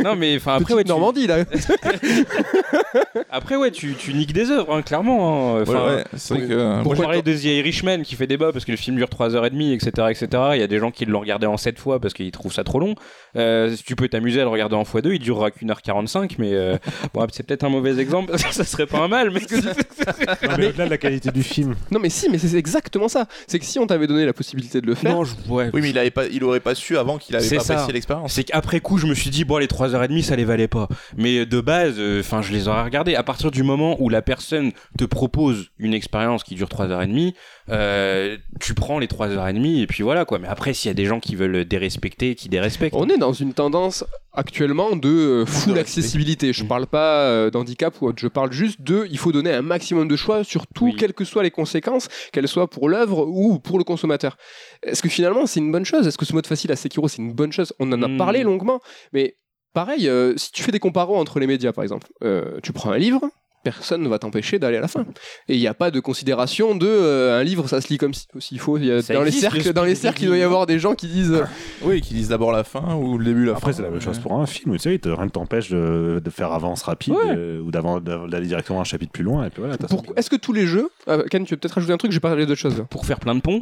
Non, 0.03 0.17
mais 0.17 0.35
enfin 0.37 0.55
après 0.57 0.73
ouais, 0.73 0.83
tu... 0.83 0.89
Normandie 0.89 1.27
là. 1.27 1.45
après 3.31 3.57
ouais, 3.57 3.71
tu, 3.71 3.95
tu 3.95 4.15
niques 4.15 4.33
des 4.33 4.51
œuvres, 4.51 4.75
hein, 4.75 4.83
clairement. 4.83 5.57
hein. 5.59 5.63
Enfin, 5.63 5.73
Ouais, 5.87 5.95
ouais, 5.97 6.05
c'est 6.17 6.35
vrai 6.35 6.47
que. 6.47 6.53
euh, 6.53 6.83
Pour 6.83 6.95
j'ai- 6.95 7.03
parler 7.03 7.23
de 7.23 7.33
The 7.35 7.45
Irishman 7.45 8.03
qui 8.03 8.15
fait 8.17 8.27
débat 8.27 8.53
parce 8.53 8.65
que 8.65 8.71
le 8.71 8.77
film 8.77 8.97
dure 8.97 9.09
3h30, 9.09 9.75
etc., 9.75 9.91
etc., 10.11 10.43
il 10.55 10.61
y 10.61 10.63
a 10.63 10.67
des 10.67 10.79
gens 10.79 10.91
qui 10.91 11.05
l'ont 11.05 11.21
regardé 11.21 11.47
en 11.47 11.57
7 11.57 11.79
fois 11.79 12.01
parce 12.01 12.15
qu'ils 12.15 12.31
trouvent 12.31 12.53
ça 12.53 12.65
trop 12.65 12.81
long. 12.81 12.95
Euh, 13.37 13.75
si 13.77 13.83
tu 13.85 13.95
peux 13.97 14.09
t'amuser 14.09 14.41
à 14.41 14.45
le 14.45 14.51
regarder 14.51 14.75
en 14.77 14.83
x2, 14.85 15.13
il 15.13 15.19
durera 15.19 15.51
qu'une 15.51 15.71
heure 15.71 15.83
45, 15.83 16.37
mais 16.39 16.55
euh, 16.55 16.77
bon, 17.15 17.27
c'est 17.33 17.47
peut-être 17.47 17.65
un 17.65 17.69
mauvais 17.69 17.99
exemple 18.01 18.31
parce 18.31 18.43
que 18.45 18.55
ça 18.55 18.65
serait 18.65 18.87
pas 18.87 18.99
un 19.01 19.09
mal. 19.09 19.31
Mais 19.31 19.41
Non, 19.41 20.55
mais 20.59 20.67
au-delà 20.69 20.87
de 20.87 20.91
la 20.91 20.99
qualité 20.99 21.31
du 21.31 21.43
film, 21.43 21.75
Non 21.91 21.99
mais 22.01 22.09
si, 22.09 22.29
mais 22.31 22.39
c'est 22.39 22.57
exactement 22.57 23.09
ça. 23.09 23.27
C'est 23.47 23.59
que 23.59 23.65
si 23.65 23.79
on 23.79 23.87
t'avait 23.87 24.07
donné 24.07 24.25
la 24.25 24.33
possibilité 24.33 24.81
de 24.81 24.87
le 24.87 24.95
faire, 24.95 25.13
non, 25.15 25.25
je... 25.25 25.35
ouais. 25.49 25.71
Oui, 25.73 25.81
mais 25.83 25.91
il, 25.91 25.99
avait 25.99 26.11
pas, 26.11 26.27
il 26.27 26.43
aurait 26.45 26.61
pas 26.61 26.75
su 26.75 26.97
avant 26.97 27.19
qu'il 27.19 27.37
avait. 27.37 27.45
Apprécié 27.61 27.93
l'expérience. 27.93 28.33
C'est 28.33 28.45
qu'après 28.45 28.81
coup, 28.81 28.99
je 28.99 29.07
me 29.07 29.15
suis 29.15 29.31
dit, 29.31 29.45
bon, 29.45 29.59
les 29.59 29.67
3h30, 29.67 30.23
ça 30.23 30.37
les 30.37 30.45
valait 30.45 30.69
pas. 30.69 30.89
Mais 31.17 31.47
de 31.47 31.61
base, 31.61 32.01
enfin, 32.21 32.43
je 32.43 32.53
les 32.53 32.69
aurais 32.69 32.83
regardés. 32.83 33.15
À 33.15 33.23
partir 33.23 33.51
du 33.51 33.63
moment 33.63 33.97
où 34.01 34.09
la 34.09 34.23
personne 34.23 34.73
te 34.99 35.05
propose 35.05 35.71
une 35.79 35.95
expérience 35.95 36.45
qui 36.45 36.55
dure 36.55 36.69
3h30, 36.69 37.35
euh, 37.71 38.37
tu 38.61 38.75
prends 38.75 38.99
les 38.99 39.07
3h30 39.07 39.83
et 39.83 39.87
puis 39.87 40.03
voilà, 40.03 40.25
quoi. 40.25 40.39
Mais 40.39 40.49
après, 40.49 40.75
s'il 40.75 40.89
y 40.89 40.91
a 40.91 40.95
des 40.95 41.05
gens 41.07 41.21
qui 41.21 41.37
veulent 41.37 41.65
dérespecter, 41.65 42.35
qui 42.35 42.49
dérespectent. 42.49 42.95
On 42.97 43.09
est 43.09 43.19
dans 43.19 43.33
une 43.33 43.53
tendance 43.55 44.05
actuellement 44.33 44.97
de 44.97 45.09
euh, 45.09 45.47
full 45.47 45.75
de 45.75 45.79
accessibilité. 45.81 46.53
Je 46.53 46.65
Mm. 46.65 46.69
parle 46.69 46.87
pas 46.87 47.25
euh, 47.27 47.51
d'handicap 47.51 48.01
ou 48.01 48.07
autre, 48.07 48.19
je 48.21 48.29
parle 48.29 48.53
juste 48.53 48.81
de 48.83 49.07
il 49.11 49.19
faut 49.19 49.33
donner 49.33 49.53
un 49.53 49.63
maximum 49.63 50.07
de 50.09 50.17
choix 50.17 50.45
sur 50.45 50.67
tout, 50.69 50.87
Oui. 50.87 50.97
quelles 50.97 51.13
que 51.15 51.25
soient 51.25 51.43
les 51.43 51.51
conséquences, 51.51 52.09
qu'elles 52.33 52.49
soient 52.49 52.69
pour 52.71 52.89
l'œuvre 52.89 53.27
ou 53.27 53.59
pour 53.59 53.79
le 53.79 53.85
consommateur. 53.85 54.37
Est-ce 54.83 55.03
que 55.03 55.09
finalement 55.09 55.47
c'est 55.47 55.61
une 55.61 55.73
bonne 55.73 55.85
chose? 55.85 56.07
Est-ce 56.07 56.19
que 56.19 56.25
ce 56.27 56.33
mode 56.33 56.47
facile 56.47 56.71
à 56.73 56.77
Sekiro 56.77 57.09
c'est 57.09 57.19
une 57.23 57.33
bonne 57.33 57.53
chose? 57.53 57.73
On 57.81 57.91
en 57.93 58.03
a 58.03 58.09
Mm. 58.09 58.17
parlé 58.19 58.43
longuement, 58.45 58.81
mais 59.13 59.37
pareil, 59.75 60.09
euh, 60.09 60.35
si 60.37 60.53
tu 60.53 60.63
fais 60.63 60.73
des 60.73 60.79
comparos 60.81 61.17
entre 61.17 61.39
les 61.41 61.47
médias 61.47 61.73
par 61.73 61.83
exemple, 61.85 62.09
euh, 62.25 62.59
tu 62.63 62.73
prends 62.73 62.91
un 62.91 62.99
livre. 62.99 63.21
Personne 63.63 64.03
ne 64.03 64.09
va 64.09 64.19
t'empêcher 64.19 64.59
d'aller 64.59 64.79
à 64.79 64.81
la 64.81 64.89
fin. 64.89 65.05
Et 65.49 65.55
il 65.55 65.61
n'y 65.61 65.67
a 65.67 65.75
pas 65.75 65.91
de 65.91 66.01
considération 66.01 66.75
de 66.75 66.87
euh, 66.87 67.39
un 67.39 67.45
livre, 67.45 67.69
ça 67.69 67.81
se 67.81 67.89
lit 67.89 67.99
comme 67.99 68.15
si- 68.15 68.27
s'il 68.39 68.59
faut. 68.59 68.79
Il 68.79 68.87
y 68.87 68.91
a- 68.91 69.03
Ça 69.03 69.13
dans, 69.15 69.23
les 69.23 69.31
cercles, 69.31 69.67
le 69.67 69.73
dans 69.75 69.85
les 69.85 69.95
cercles, 69.95 70.23
il 70.23 70.27
doit 70.29 70.39
y 70.39 70.43
avoir 70.43 70.65
des 70.67 70.79
gens 70.79 70.95
qui 70.95 71.07
disent 71.09 71.33
euh, 71.33 71.45
Oui, 71.83 72.01
qu'ils 72.01 72.17
disent 72.17 72.29
d'abord 72.29 72.53
la 72.53 72.65
fin 72.65 72.95
ou 72.95 73.19
le 73.19 73.25
début, 73.25 73.45
la 73.45 73.53
après 73.53 73.73
fin. 73.73 73.77
c'est 73.77 73.83
la 73.83 73.91
même 73.91 74.01
chose 74.01 74.19
pour 74.19 74.33
un 74.41 74.47
film 74.47 74.79
série. 74.79 74.99
te- 74.99 75.09
Rien 75.11 75.27
ne 75.27 75.31
t'empêche 75.31 75.71
de, 75.71 76.21
de 76.25 76.31
faire 76.31 76.53
avance 76.53 76.83
rapide 76.83 77.13
Ouais. 77.15 77.35
euh, 77.37 77.61
ou 77.61 77.71
d'aller 77.71 78.47
directement 78.47 78.79
à 78.79 78.83
un 78.83 78.85
chapitre 78.85 79.13
plus 79.13 79.25
loin. 79.25 79.45
Et 79.47 79.51
puis 79.51 79.61
voilà. 79.63 79.77
Est-ce 80.17 80.31
que 80.31 80.37
tous 80.37 80.53
les 80.53 80.67
jeux. 80.67 80.89
Euh, 81.09 81.25
Ken, 81.31 81.45
tu 81.45 81.55
veux 81.55 81.59
peut-être 81.61 81.73
rajouter 81.75 81.93
un 81.93 81.99
truc 81.99 82.13
J'ai 82.13 82.21
pas 82.21 82.29
parlé 82.29 82.47
d'autre 82.47 82.61
chose. 82.61 82.79
là. 82.79 82.85
pour 82.85 83.05
faire 83.05 83.21
plein 83.21 83.35
de 83.35 83.41
ponts. 83.41 83.61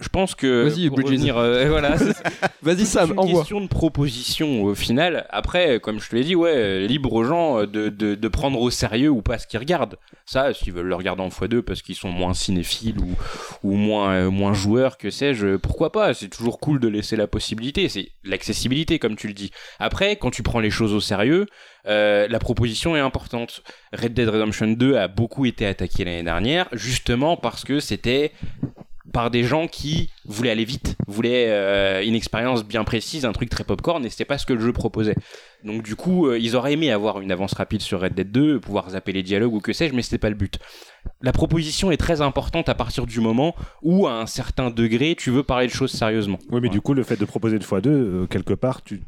Je 0.00 0.08
pense 0.08 0.36
que 0.36 0.68
Vas-y, 0.68 0.88
revenir, 0.88 1.36
euh, 1.36 1.68
voilà, 1.68 1.96
Vas-y, 2.62 2.78
c'est 2.78 2.84
Sam, 2.84 3.12
une 3.12 3.18
envoie. 3.18 3.40
question 3.40 3.60
de 3.60 3.66
proposition 3.66 4.62
au 4.62 4.74
final. 4.76 5.26
Après, 5.30 5.80
comme 5.80 5.98
je 6.00 6.08
te 6.08 6.14
l'ai 6.14 6.22
dit, 6.22 6.36
ouais, 6.36 6.86
libre 6.86 7.12
aux 7.12 7.24
gens 7.24 7.62
de, 7.66 7.88
de, 7.88 8.14
de 8.14 8.28
prendre 8.28 8.60
au 8.60 8.70
sérieux 8.70 9.08
ou 9.08 9.22
pas 9.22 9.38
ce 9.38 9.48
qu'ils 9.48 9.58
regardent. 9.58 9.96
Ça, 10.24 10.54
s'ils 10.54 10.72
veulent 10.72 10.86
le 10.86 10.94
regarder 10.94 11.22
en 11.22 11.30
x2 11.30 11.62
parce 11.62 11.82
qu'ils 11.82 11.96
sont 11.96 12.10
moins 12.10 12.32
cinéphiles 12.32 12.98
ou, 13.00 13.16
ou 13.64 13.74
moins, 13.74 14.12
euh, 14.12 14.30
moins 14.30 14.52
joueurs, 14.52 14.98
que 14.98 15.10
sais-je, 15.10 15.56
pourquoi 15.56 15.90
pas? 15.90 16.14
C'est 16.14 16.28
toujours 16.28 16.60
cool 16.60 16.78
de 16.78 16.86
laisser 16.86 17.16
la 17.16 17.26
possibilité. 17.26 17.88
C'est 17.88 18.10
l'accessibilité, 18.22 19.00
comme 19.00 19.16
tu 19.16 19.26
le 19.26 19.34
dis. 19.34 19.50
Après, 19.80 20.14
quand 20.16 20.30
tu 20.30 20.44
prends 20.44 20.60
les 20.60 20.70
choses 20.70 20.92
au 20.94 21.00
sérieux, 21.00 21.46
euh, 21.86 22.28
la 22.28 22.38
proposition 22.38 22.94
est 22.94 23.00
importante. 23.00 23.62
Red 23.92 24.14
Dead 24.14 24.28
Redemption 24.28 24.68
2 24.68 24.96
a 24.96 25.08
beaucoup 25.08 25.44
été 25.44 25.66
attaqué 25.66 26.04
l'année 26.04 26.22
dernière, 26.22 26.68
justement 26.72 27.36
parce 27.36 27.64
que 27.64 27.80
c'était 27.80 28.32
par 29.12 29.30
des 29.30 29.44
gens 29.44 29.66
qui 29.66 30.10
voulaient 30.24 30.50
aller 30.50 30.64
vite, 30.64 30.96
voulaient 31.06 31.46
euh, 31.48 32.04
une 32.04 32.14
expérience 32.14 32.64
bien 32.64 32.84
précise, 32.84 33.24
un 33.24 33.32
truc 33.32 33.50
très 33.50 33.64
popcorn, 33.64 34.04
et 34.04 34.10
c'était 34.10 34.24
pas 34.24 34.38
ce 34.38 34.46
que 34.46 34.52
le 34.52 34.60
jeu 34.60 34.72
proposait. 34.72 35.14
Donc 35.64 35.82
du 35.82 35.96
coup, 35.96 36.26
euh, 36.26 36.38
ils 36.38 36.56
auraient 36.56 36.74
aimé 36.74 36.90
avoir 36.90 37.20
une 37.20 37.32
avance 37.32 37.54
rapide 37.54 37.80
sur 37.80 38.00
Red 38.00 38.14
Dead 38.14 38.30
2, 38.30 38.60
pouvoir 38.60 38.90
zapper 38.90 39.12
les 39.12 39.22
dialogues 39.22 39.54
ou 39.54 39.60
que 39.60 39.72
sais-je, 39.72 39.94
mais 39.94 40.02
c'était 40.02 40.18
pas 40.18 40.30
le 40.30 40.36
but. 40.36 40.58
La 41.22 41.32
proposition 41.32 41.90
est 41.90 41.96
très 41.96 42.20
importante 42.20 42.68
à 42.68 42.74
partir 42.74 43.06
du 43.06 43.20
moment 43.20 43.54
où, 43.82 44.06
à 44.06 44.12
un 44.12 44.26
certain 44.26 44.70
degré, 44.70 45.16
tu 45.16 45.30
veux 45.30 45.42
parler 45.42 45.66
de 45.66 45.72
choses 45.72 45.90
sérieusement. 45.90 46.38
Oui, 46.50 46.60
mais 46.62 46.68
du 46.68 46.80
coup, 46.80 46.94
le 46.94 47.02
fait 47.02 47.16
de 47.16 47.24
proposer 47.24 47.56
une 47.56 47.62
fois 47.62 47.80
deux, 47.80 47.90
euh, 47.90 48.26
quelque 48.26 48.54
part, 48.54 48.82
tu, 48.82 49.00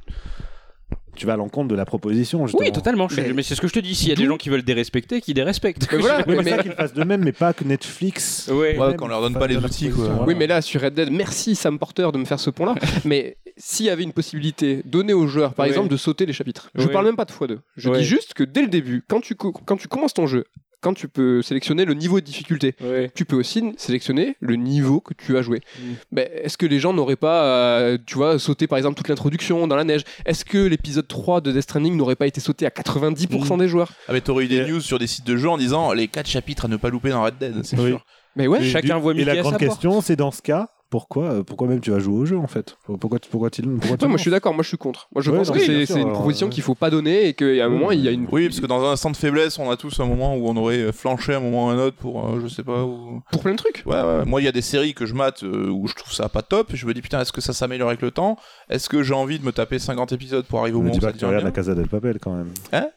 tu 1.21 1.27
vas 1.27 1.35
à 1.35 1.37
l'encontre 1.37 1.69
de 1.69 1.75
la 1.75 1.85
proposition. 1.85 2.47
Justement. 2.47 2.65
Oui, 2.67 2.73
totalement. 2.73 3.09
je- 3.09 3.21
Mais- 3.21 3.33
Mais, 3.35 3.43
c'est 3.43 3.55
ce 3.55 3.61
que 3.61 3.69
je 3.69 3.75
te 3.75 3.79
dis. 3.79 3.95
S'il 3.95 4.09
y 4.09 4.13
a 4.13 4.15
des 4.15 4.25
gens 4.27 4.37
qui 4.39 4.49
veulent 4.49 4.63
dérespecter, 4.63 5.21
qui 5.21 5.35
dérespectent. 5.35 5.87
Mais 5.93 5.99
voilà, 5.99 6.25
Oui, 6.27 6.35
mais, 6.39 6.43
mais- 6.43 6.51
ça 6.51 6.59
qu'ils 6.63 6.73
fassent 6.73 6.95
de 6.95 7.05
même, 7.05 7.23
mais 7.23 7.33
pas 7.33 7.53
que 7.53 7.65
Netflix. 7.65 8.49
Ouais. 8.53 8.77
Qu'on 8.97 9.09
leur 9.09 9.21
donne 9.21 9.35
pas 9.35 9.47
les 9.47 9.57
outils, 9.57 9.89
proposition, 9.89 9.97
quoi. 9.97 10.07
voilà. 10.07 10.23
Oui, 10.27 10.35
mais 10.37 10.47
là, 10.47 10.63
sur 10.63 10.81
Red 10.81 10.95
Dead, 10.95 11.11
merci 11.11 11.55
Sam 11.55 11.79
Porter 11.79 12.09
de 12.13 12.19
me 12.19 12.25
faire 12.25 12.41
ce 12.41 12.51
pont-là. 12.51 12.75
mais 13.05 13.37
s'il 13.57 13.87
y 13.87 13.91
avait 13.91 14.03
une 14.05 14.13
possibilité 14.13 14.83
donnée 14.87 15.13
aux 15.13 15.27
joueurs, 15.27 15.53
par 15.55 15.65
Ouais. 15.65 15.71
exemple, 15.71 15.89
de 15.89 15.97
sauter 15.99 16.25
les 16.25 16.33
chapitres, 16.33 16.71
je 16.75 16.87
Ouais. 16.87 16.93
parle 16.93 17.05
même 17.05 17.17
pas 17.17 17.27
de 17.27 17.33
x2. 17.33 17.59
Je 17.77 17.91
dis 17.91 18.05
juste 18.05 18.33
que 18.35 18.43
dès 18.45 18.63
le 18.63 18.69
début, 18.69 19.05
quand 19.07 19.21
tu, 19.21 19.35
quand 19.35 19.77
tu 19.77 19.89
commences 19.89 20.15
ton 20.15 20.27
jeu, 20.27 20.45
quand 20.81 20.94
tu 20.94 21.09
peux 21.09 21.43
sélectionner 21.43 21.85
le 21.85 21.94
niveau 21.94 22.20
de 22.20 22.24
difficulté, 22.24 22.74
Ouais. 22.82 23.11
tu 23.15 23.24
peux 23.24 23.36
aussi 23.36 23.73
sélectionner 23.77 24.36
le 24.40 24.57
niveau 24.57 25.01
que 25.01 25.15
tu 25.15 25.36
as 25.36 25.43
joué. 25.43 25.61
Mm. 25.78 25.82
Ben, 26.12 26.28
Est-ce 26.43 26.57
que 26.59 26.66
les 26.66 26.78
gens 26.78 26.93
n'auraient 26.93 27.16
pas, 27.16 27.44
euh, 27.44 27.98
tu 28.07 28.15
vois, 28.16 28.39
sauté 28.39 28.66
par 28.66 28.78
exemple 28.78 28.97
toute 28.97 29.09
l'introduction 29.09 29.66
dans 29.66 29.77
la 29.77 29.85
neige? 29.85 30.02
Est-ce 30.27 30.44
que 30.44 30.59
l'épisode 30.59 31.07
3 31.09 31.40
de 31.40 31.52
Death 31.52 31.62
Stranding 31.62 31.97
n'aurait 31.97 32.16
pas 32.16 32.27
été 32.27 32.40
sauté 32.40 32.66
à 32.66 32.70
90% 32.70 33.59
des 33.59 33.69
joueurs? 33.69 33.93
Ah, 34.09 34.12
mais 34.12 34.20
t'aurais 34.20 34.44
eu 34.44 34.48
des 34.48 34.65
news 34.66 34.81
sur 34.81 34.98
des 34.98 35.07
sites 35.07 35.27
de 35.27 35.36
jeux 35.36 35.48
en 35.51 35.59
disant 35.59 35.93
les 35.93 36.09
4 36.09 36.27
chapitres 36.28 36.65
à 36.65 36.69
ne 36.69 36.77
pas 36.77 36.89
louper 36.90 37.11
dans 37.11 37.23
Red 37.23 37.35
Dead, 37.39 37.62
c'est 37.65 37.78
Oui. 37.78 37.89
sûr. 37.90 38.05
Mais 38.36 38.47
ouais, 38.47 38.62
Et 38.62 38.70
Chacun 38.70 38.97
du- 38.97 39.02
voit 39.02 39.12
Et 39.15 39.24
la 39.24 39.32
à 39.32 39.36
grande 39.36 39.59
question, 39.59 40.01
c'est 40.01 40.16
dans 40.16 40.31
ce 40.31 40.40
cas, 40.40 40.69
pourquoi, 40.91 41.25
euh, 41.27 41.43
pourquoi 41.45 41.69
même 41.69 41.81
tu 41.81 41.91
vas 41.93 42.01
jouer 42.01 42.15
au 42.19 42.25
jeu 42.27 42.37
en 42.37 42.47
fait 42.49 42.77
Pourquoi, 42.85 43.19
tu- 43.19 43.31
pourquoi 43.31 43.49
tu, 43.51 43.62
pourquoi 43.62 43.97
tu 43.97 44.05
Ouais, 44.05 44.09
moi, 44.09 44.17
je 44.17 44.23
suis 44.23 44.31
d'accord. 44.31 44.53
Moi, 44.53 44.62
je 44.62 44.69
suis 44.69 44.77
contre. 44.77 45.09
Moi, 45.15 45.23
je 45.23 45.31
Ouais, 45.31 45.39
pense 45.39 45.49
non, 45.49 45.55
que 45.55 45.59
oui, 45.61 45.87
c'est 45.87 46.01
une 46.01 46.12
proposition 46.12 46.49
ouais. 46.49 46.53
qu'il 46.53 46.62
faut 46.62 46.75
pas 46.75 46.91
donner 46.91 47.29
et 47.29 47.35
qu'à 47.35 47.47
un 47.65 47.69
moment, 47.69 47.93
il 47.93 48.01
y 48.01 48.09
a 48.09 48.11
une. 48.11 48.27
Oui, 48.33 48.49
parce 48.49 48.61
que 48.61 48.67
dans 48.67 48.85
un 48.85 48.93
instant 48.93 49.11
de 49.11 49.17
faiblesse, 49.17 49.59
on 49.59 49.71
a 49.71 49.77
tous 49.77 49.99
un 50.01 50.07
moment 50.07 50.37
où 50.37 50.49
on 50.49 50.57
aurait 50.57 50.93
flanché 50.93 51.35
un 51.35 51.41
moment 51.41 51.67
ou 51.67 51.71
un 51.71 51.79
autre 51.79 51.97
pour, 51.97 52.29
euh, 52.29 52.41
je 52.43 52.49
sais 52.49 52.65
pas, 52.65 52.85
où... 52.85 53.23
Pour 53.31 53.41
plein 53.43 53.53
de 53.53 53.57
trucs. 53.57 53.83
Ouais, 53.87 53.95
ouais. 54.03 54.25
Moi, 54.27 54.41
il 54.41 54.45
y 54.45 54.49
a 54.49 54.53
des 54.53 54.62
séries 54.62 54.93
que 54.95 55.07
je 55.07 55.15
mate 55.15 55.43
euh, 55.45 55.69
où 55.71 55.87
je 55.87 55.95
trouve 55.95 56.12
ça 56.12 56.29
pas 56.29 56.43
top. 56.43 56.71
Je 56.75 56.85
me 56.87 56.93
dis, 56.93 57.01
putain, 57.03 57.21
est-ce 57.21 57.33
que 57.33 57.41
ça 57.41 57.53
s'améliore 57.53 57.89
avec 57.89 58.03
le 58.03 58.11
temps? 58.11 58.37
Est-ce 58.69 58.89
que 58.89 59.03
j'ai 59.03 59.15
envie 59.15 59.39
de 59.39 59.45
me 59.45 59.53
taper 59.53 59.79
50 59.79 60.12
épisodes 60.12 60.45
pour 60.47 60.61
arriver 60.61 60.77
au 60.77 60.81
Me 60.81 60.87
moment 60.89 60.97
où 60.97 61.01
pas 61.01 61.07
ça 61.07 61.12
que 61.12 61.19
tu 61.19 61.25
devient 61.25 61.37
regardes 61.37 61.45
la 61.45 61.53
Casa 61.53 61.75
del 61.75 61.89
Papel 61.89 62.19
quand 62.21 62.33
même. 62.35 62.51
Hein? 62.73 62.89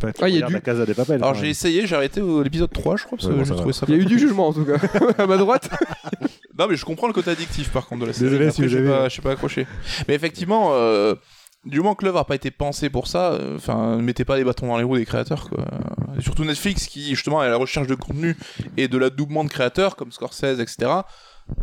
Pas 0.00 0.08
Ah, 0.20 0.28
il 0.28 0.36
y 0.36 0.42
a 0.42 0.46
du- 0.46 0.52
la 0.52 0.60
Casa 0.60 0.84
del 0.86 0.94
Papel. 0.94 1.16
Alors, 1.22 1.34
j'ai 1.34 1.48
essayé, 1.48 1.86
j'ai 1.86 1.94
arrêté 1.96 2.20
au 2.20 2.42
l'épisode 2.42 2.72
3, 2.72 2.96
je 2.96 3.04
crois, 3.04 3.16
parce 3.18 3.28
Ouais, 3.28 3.34
que 3.34 3.38
bon, 3.38 3.44
j'ai 3.44 3.50
ça 3.50 3.56
trouvé 3.56 3.72
ça 3.72 3.86
Il 3.88 3.94
y 3.94 3.98
a 3.98 4.00
eu 4.02 4.04
du 4.06 4.18
jugement 4.18 4.48
en 4.48 4.52
tout 4.52 4.64
cas. 4.64 4.76
à 5.18 5.26
ma 5.26 5.36
droite. 5.36 5.70
Non, 6.58 6.66
mais 6.70 6.76
je 6.76 6.86
comprends 6.86 7.06
le 7.06 7.12
côté 7.12 7.30
addictif 7.30 7.68
par 7.70 7.86
contre 7.86 8.00
de 8.00 8.06
la 8.06 8.12
série. 8.14 8.30
Désolé 8.30 8.46
Après, 8.48 8.68
si 8.68 8.74
avez- 8.76 8.88
pas, 8.88 9.04
je 9.04 9.12
suis 9.12 9.20
pas 9.20 9.32
accroché. 9.32 9.66
Mais 10.08 10.14
effectivement, 10.14 10.70
euh, 10.72 11.14
du 11.66 11.80
moment 11.80 11.94
que 11.94 12.02
l'œuvre 12.06 12.18
a 12.20 12.24
pas 12.24 12.34
été 12.34 12.50
pensée 12.50 12.88
pour 12.88 13.08
ça, 13.08 13.32
euh, 13.32 13.56
enfin, 13.56 13.96
ne 13.98 14.00
mettez 14.02 14.24
pas 14.24 14.38
les 14.38 14.44
bâtons 14.44 14.66
dans 14.68 14.78
les 14.78 14.82
roues 14.82 14.96
des 14.96 15.04
créateurs, 15.04 15.50
quoi. 15.50 15.66
Et 16.18 16.22
surtout 16.22 16.46
Netflix 16.46 16.86
qui 16.86 17.10
justement 17.10 17.42
est 17.42 17.46
à 17.46 17.50
la 17.50 17.56
recherche 17.58 17.86
de 17.88 17.94
contenu 17.94 18.38
et 18.78 18.88
de 18.88 18.96
l'adoubement 18.96 19.44
de 19.44 19.50
créateurs 19.50 19.96
comme 19.96 20.12
Scorsese, 20.12 20.58
etc. 20.60 20.90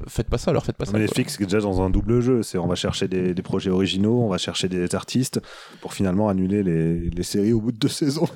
Faites 0.08 0.30
pas 0.30 0.38
ça, 0.38 0.52
leur 0.54 0.66
faites 0.66 0.78
pas 0.78 0.86
ça. 0.86 0.98
Netflix 0.98 1.38
est 1.40 1.44
déjà 1.44 1.60
dans 1.60 1.82
un 1.82 1.90
double 1.90 2.22
jeu. 2.22 2.42
C'est 2.44 2.58
on 2.58 2.68
va 2.68 2.76
chercher 2.76 3.08
des, 3.08 3.34
des 3.34 3.42
projets 3.42 3.70
originaux, 3.70 4.22
on 4.22 4.30
va 4.30 4.38
chercher 4.38 4.70
des 4.70 4.94
artistes 4.96 5.42
pour 5.82 5.94
finalement 5.94 6.30
annuler 6.30 6.64
les, 6.64 7.10
les 7.10 7.24
séries 7.24 7.54
au 7.54 7.60
bout 7.60 7.72
de 7.72 7.78
deux 7.78 7.90
saisons. 7.90 8.28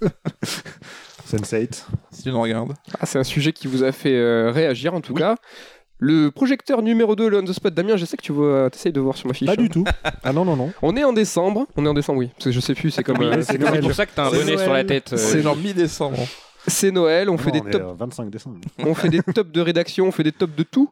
Sense8. 1.28 1.84
Si 2.10 2.22
tu 2.22 2.30
nous 2.30 2.40
regardes. 2.40 2.74
Ah, 3.00 3.06
c'est 3.06 3.18
un 3.18 3.24
sujet 3.24 3.52
qui 3.52 3.66
vous 3.68 3.82
a 3.84 3.92
fait 3.92 4.14
euh, 4.14 4.50
réagir 4.52 4.94
en 4.94 5.00
tout 5.00 5.14
cas. 5.14 5.36
Le 5.98 6.30
projecteur 6.32 6.82
numéro 6.82 7.14
2, 7.14 7.28
le 7.28 7.38
on 7.38 7.44
the 7.44 7.52
spot, 7.52 7.72
Damien, 7.74 7.96
je 7.96 8.04
sais 8.04 8.16
que 8.16 8.22
tu 8.22 8.32
vois, 8.32 8.68
essayes 8.74 8.92
de 8.92 8.98
voir 9.00 9.16
sur 9.16 9.28
ma 9.28 9.34
fiche. 9.34 9.46
Pas 9.46 9.52
hein. 9.52 9.56
du 9.62 9.68
tout. 9.68 9.84
Ah 10.24 10.32
non, 10.32 10.44
non, 10.44 10.56
non. 10.56 10.72
On 10.82 10.96
est 10.96 11.04
en 11.04 11.12
décembre. 11.12 11.66
On 11.76 11.84
est 11.86 11.88
en 11.88 11.94
décembre, 11.94 12.18
oui. 12.20 12.30
Parce 12.34 12.46
que 12.46 12.50
je 12.52 12.58
sais 12.60 12.74
plus, 12.74 12.90
c'est 12.90 13.04
comme. 13.04 13.18
Oui, 13.18 13.26
euh, 13.26 13.42
c'est 13.42 13.58
pour 13.58 13.94
ça 13.94 14.06
que 14.06 14.10
t'as 14.14 14.26
un 14.26 14.30
bonnet 14.30 14.58
sur 14.58 14.72
la 14.72 14.84
tête. 14.84 15.12
euh, 15.12 15.16
C'est 15.16 15.42
genre 15.42 15.56
mi-décembre. 15.56 16.18
C'est 16.66 16.90
Noël, 16.90 17.28
on 17.28 17.32
Non, 17.32 17.38
fait 17.38 17.50
des 17.50 17.58
est, 17.58 17.70
tops 17.70 17.98
25 17.98 18.30
décembre. 18.30 18.58
on 18.78 18.94
fait 18.94 19.08
des 19.08 19.22
tops 19.34 19.50
de 19.50 19.60
rédaction, 19.60 20.06
on 20.06 20.12
fait 20.12 20.22
des 20.22 20.32
tops 20.32 20.54
de 20.54 20.62
tout. 20.62 20.90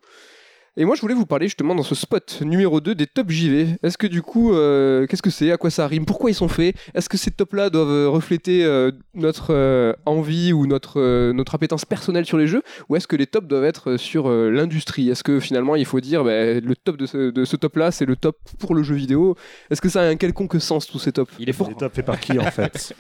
Et 0.77 0.85
moi, 0.85 0.95
je 0.95 1.01
voulais 1.01 1.15
vous 1.15 1.27
parler 1.27 1.47
justement 1.47 1.75
dans 1.75 1.83
ce 1.83 1.97
spot 1.97 2.39
numéro 2.43 2.81
2 2.81 2.95
des 2.95 3.07
tops 3.09 3.29
JV. 3.33 3.67
Est-ce 3.83 3.99
que 3.99 4.07
du 4.07 4.23
coup, 4.23 4.55
euh, 4.55 5.05
qu'est-ce 5.09 5.21
que 5.21 5.29
c'est? 5.29 5.51
À 5.51 5.57
quoi 5.57 5.69
ça 5.69 5.87
rime? 5.89 6.07
Pourquoi 6.07 6.31
ils 6.31 6.35
sont 6.35 6.47
faits? 6.49 6.77
Est-ce 6.95 7.09
que 7.09 7.17
ces 7.17 7.33
tops-là 7.33 7.71
doivent 7.71 7.91
euh, 7.91 8.09
refléter 8.09 8.65
euh, 8.65 8.93
notre 9.15 9.49
euh, 9.53 9.93
envie 10.07 10.53
ou 10.53 10.67
notre, 10.67 11.01
euh, 11.01 11.33
notre 11.33 11.57
appétence 11.57 11.85
personnelle 11.85 12.25
sur 12.25 12.39
les 12.39 12.47
jeux? 12.47 12.63
Ou 12.89 12.95
est-ce 12.95 13.09
que 13.09 13.17
les 13.17 13.27
tops 13.27 13.49
doivent 13.49 13.65
être 13.65 13.97
sur 13.97 14.29
euh, 14.31 14.49
l'industrie? 14.49 15.11
Est-ce 15.11 15.25
que 15.25 15.41
finalement, 15.41 15.75
il 15.75 15.85
faut 15.85 15.99
dire 16.01 16.23
bah, 16.23 16.61
le 16.61 16.75
top 16.77 16.97
de 16.97 17.07
ce, 17.07 17.31
de 17.31 17.45
ce 17.45 17.57
top-là, 17.57 17.91
c'est 17.91 18.07
le 18.07 18.15
top 18.15 18.37
pour 18.61 18.77
le 18.77 18.85
jeu 18.85 18.95
vidéo? 18.95 19.37
Est-ce 19.71 19.81
que 19.81 19.89
ça 19.89 20.03
a 20.03 20.05
un 20.07 20.17
quelconque 20.17 20.61
sens, 20.61 20.87
tous 20.87 21.01
ces 21.01 21.11
tops? 21.11 21.33
Il 21.41 21.49
est 21.51 21.53
fort. 21.53 21.69
Les 21.69 21.75
tops 21.75 21.95
fait 21.97 22.05
par 22.05 22.21
qui 22.21 22.39
en 22.39 22.45
fait? 22.51 22.95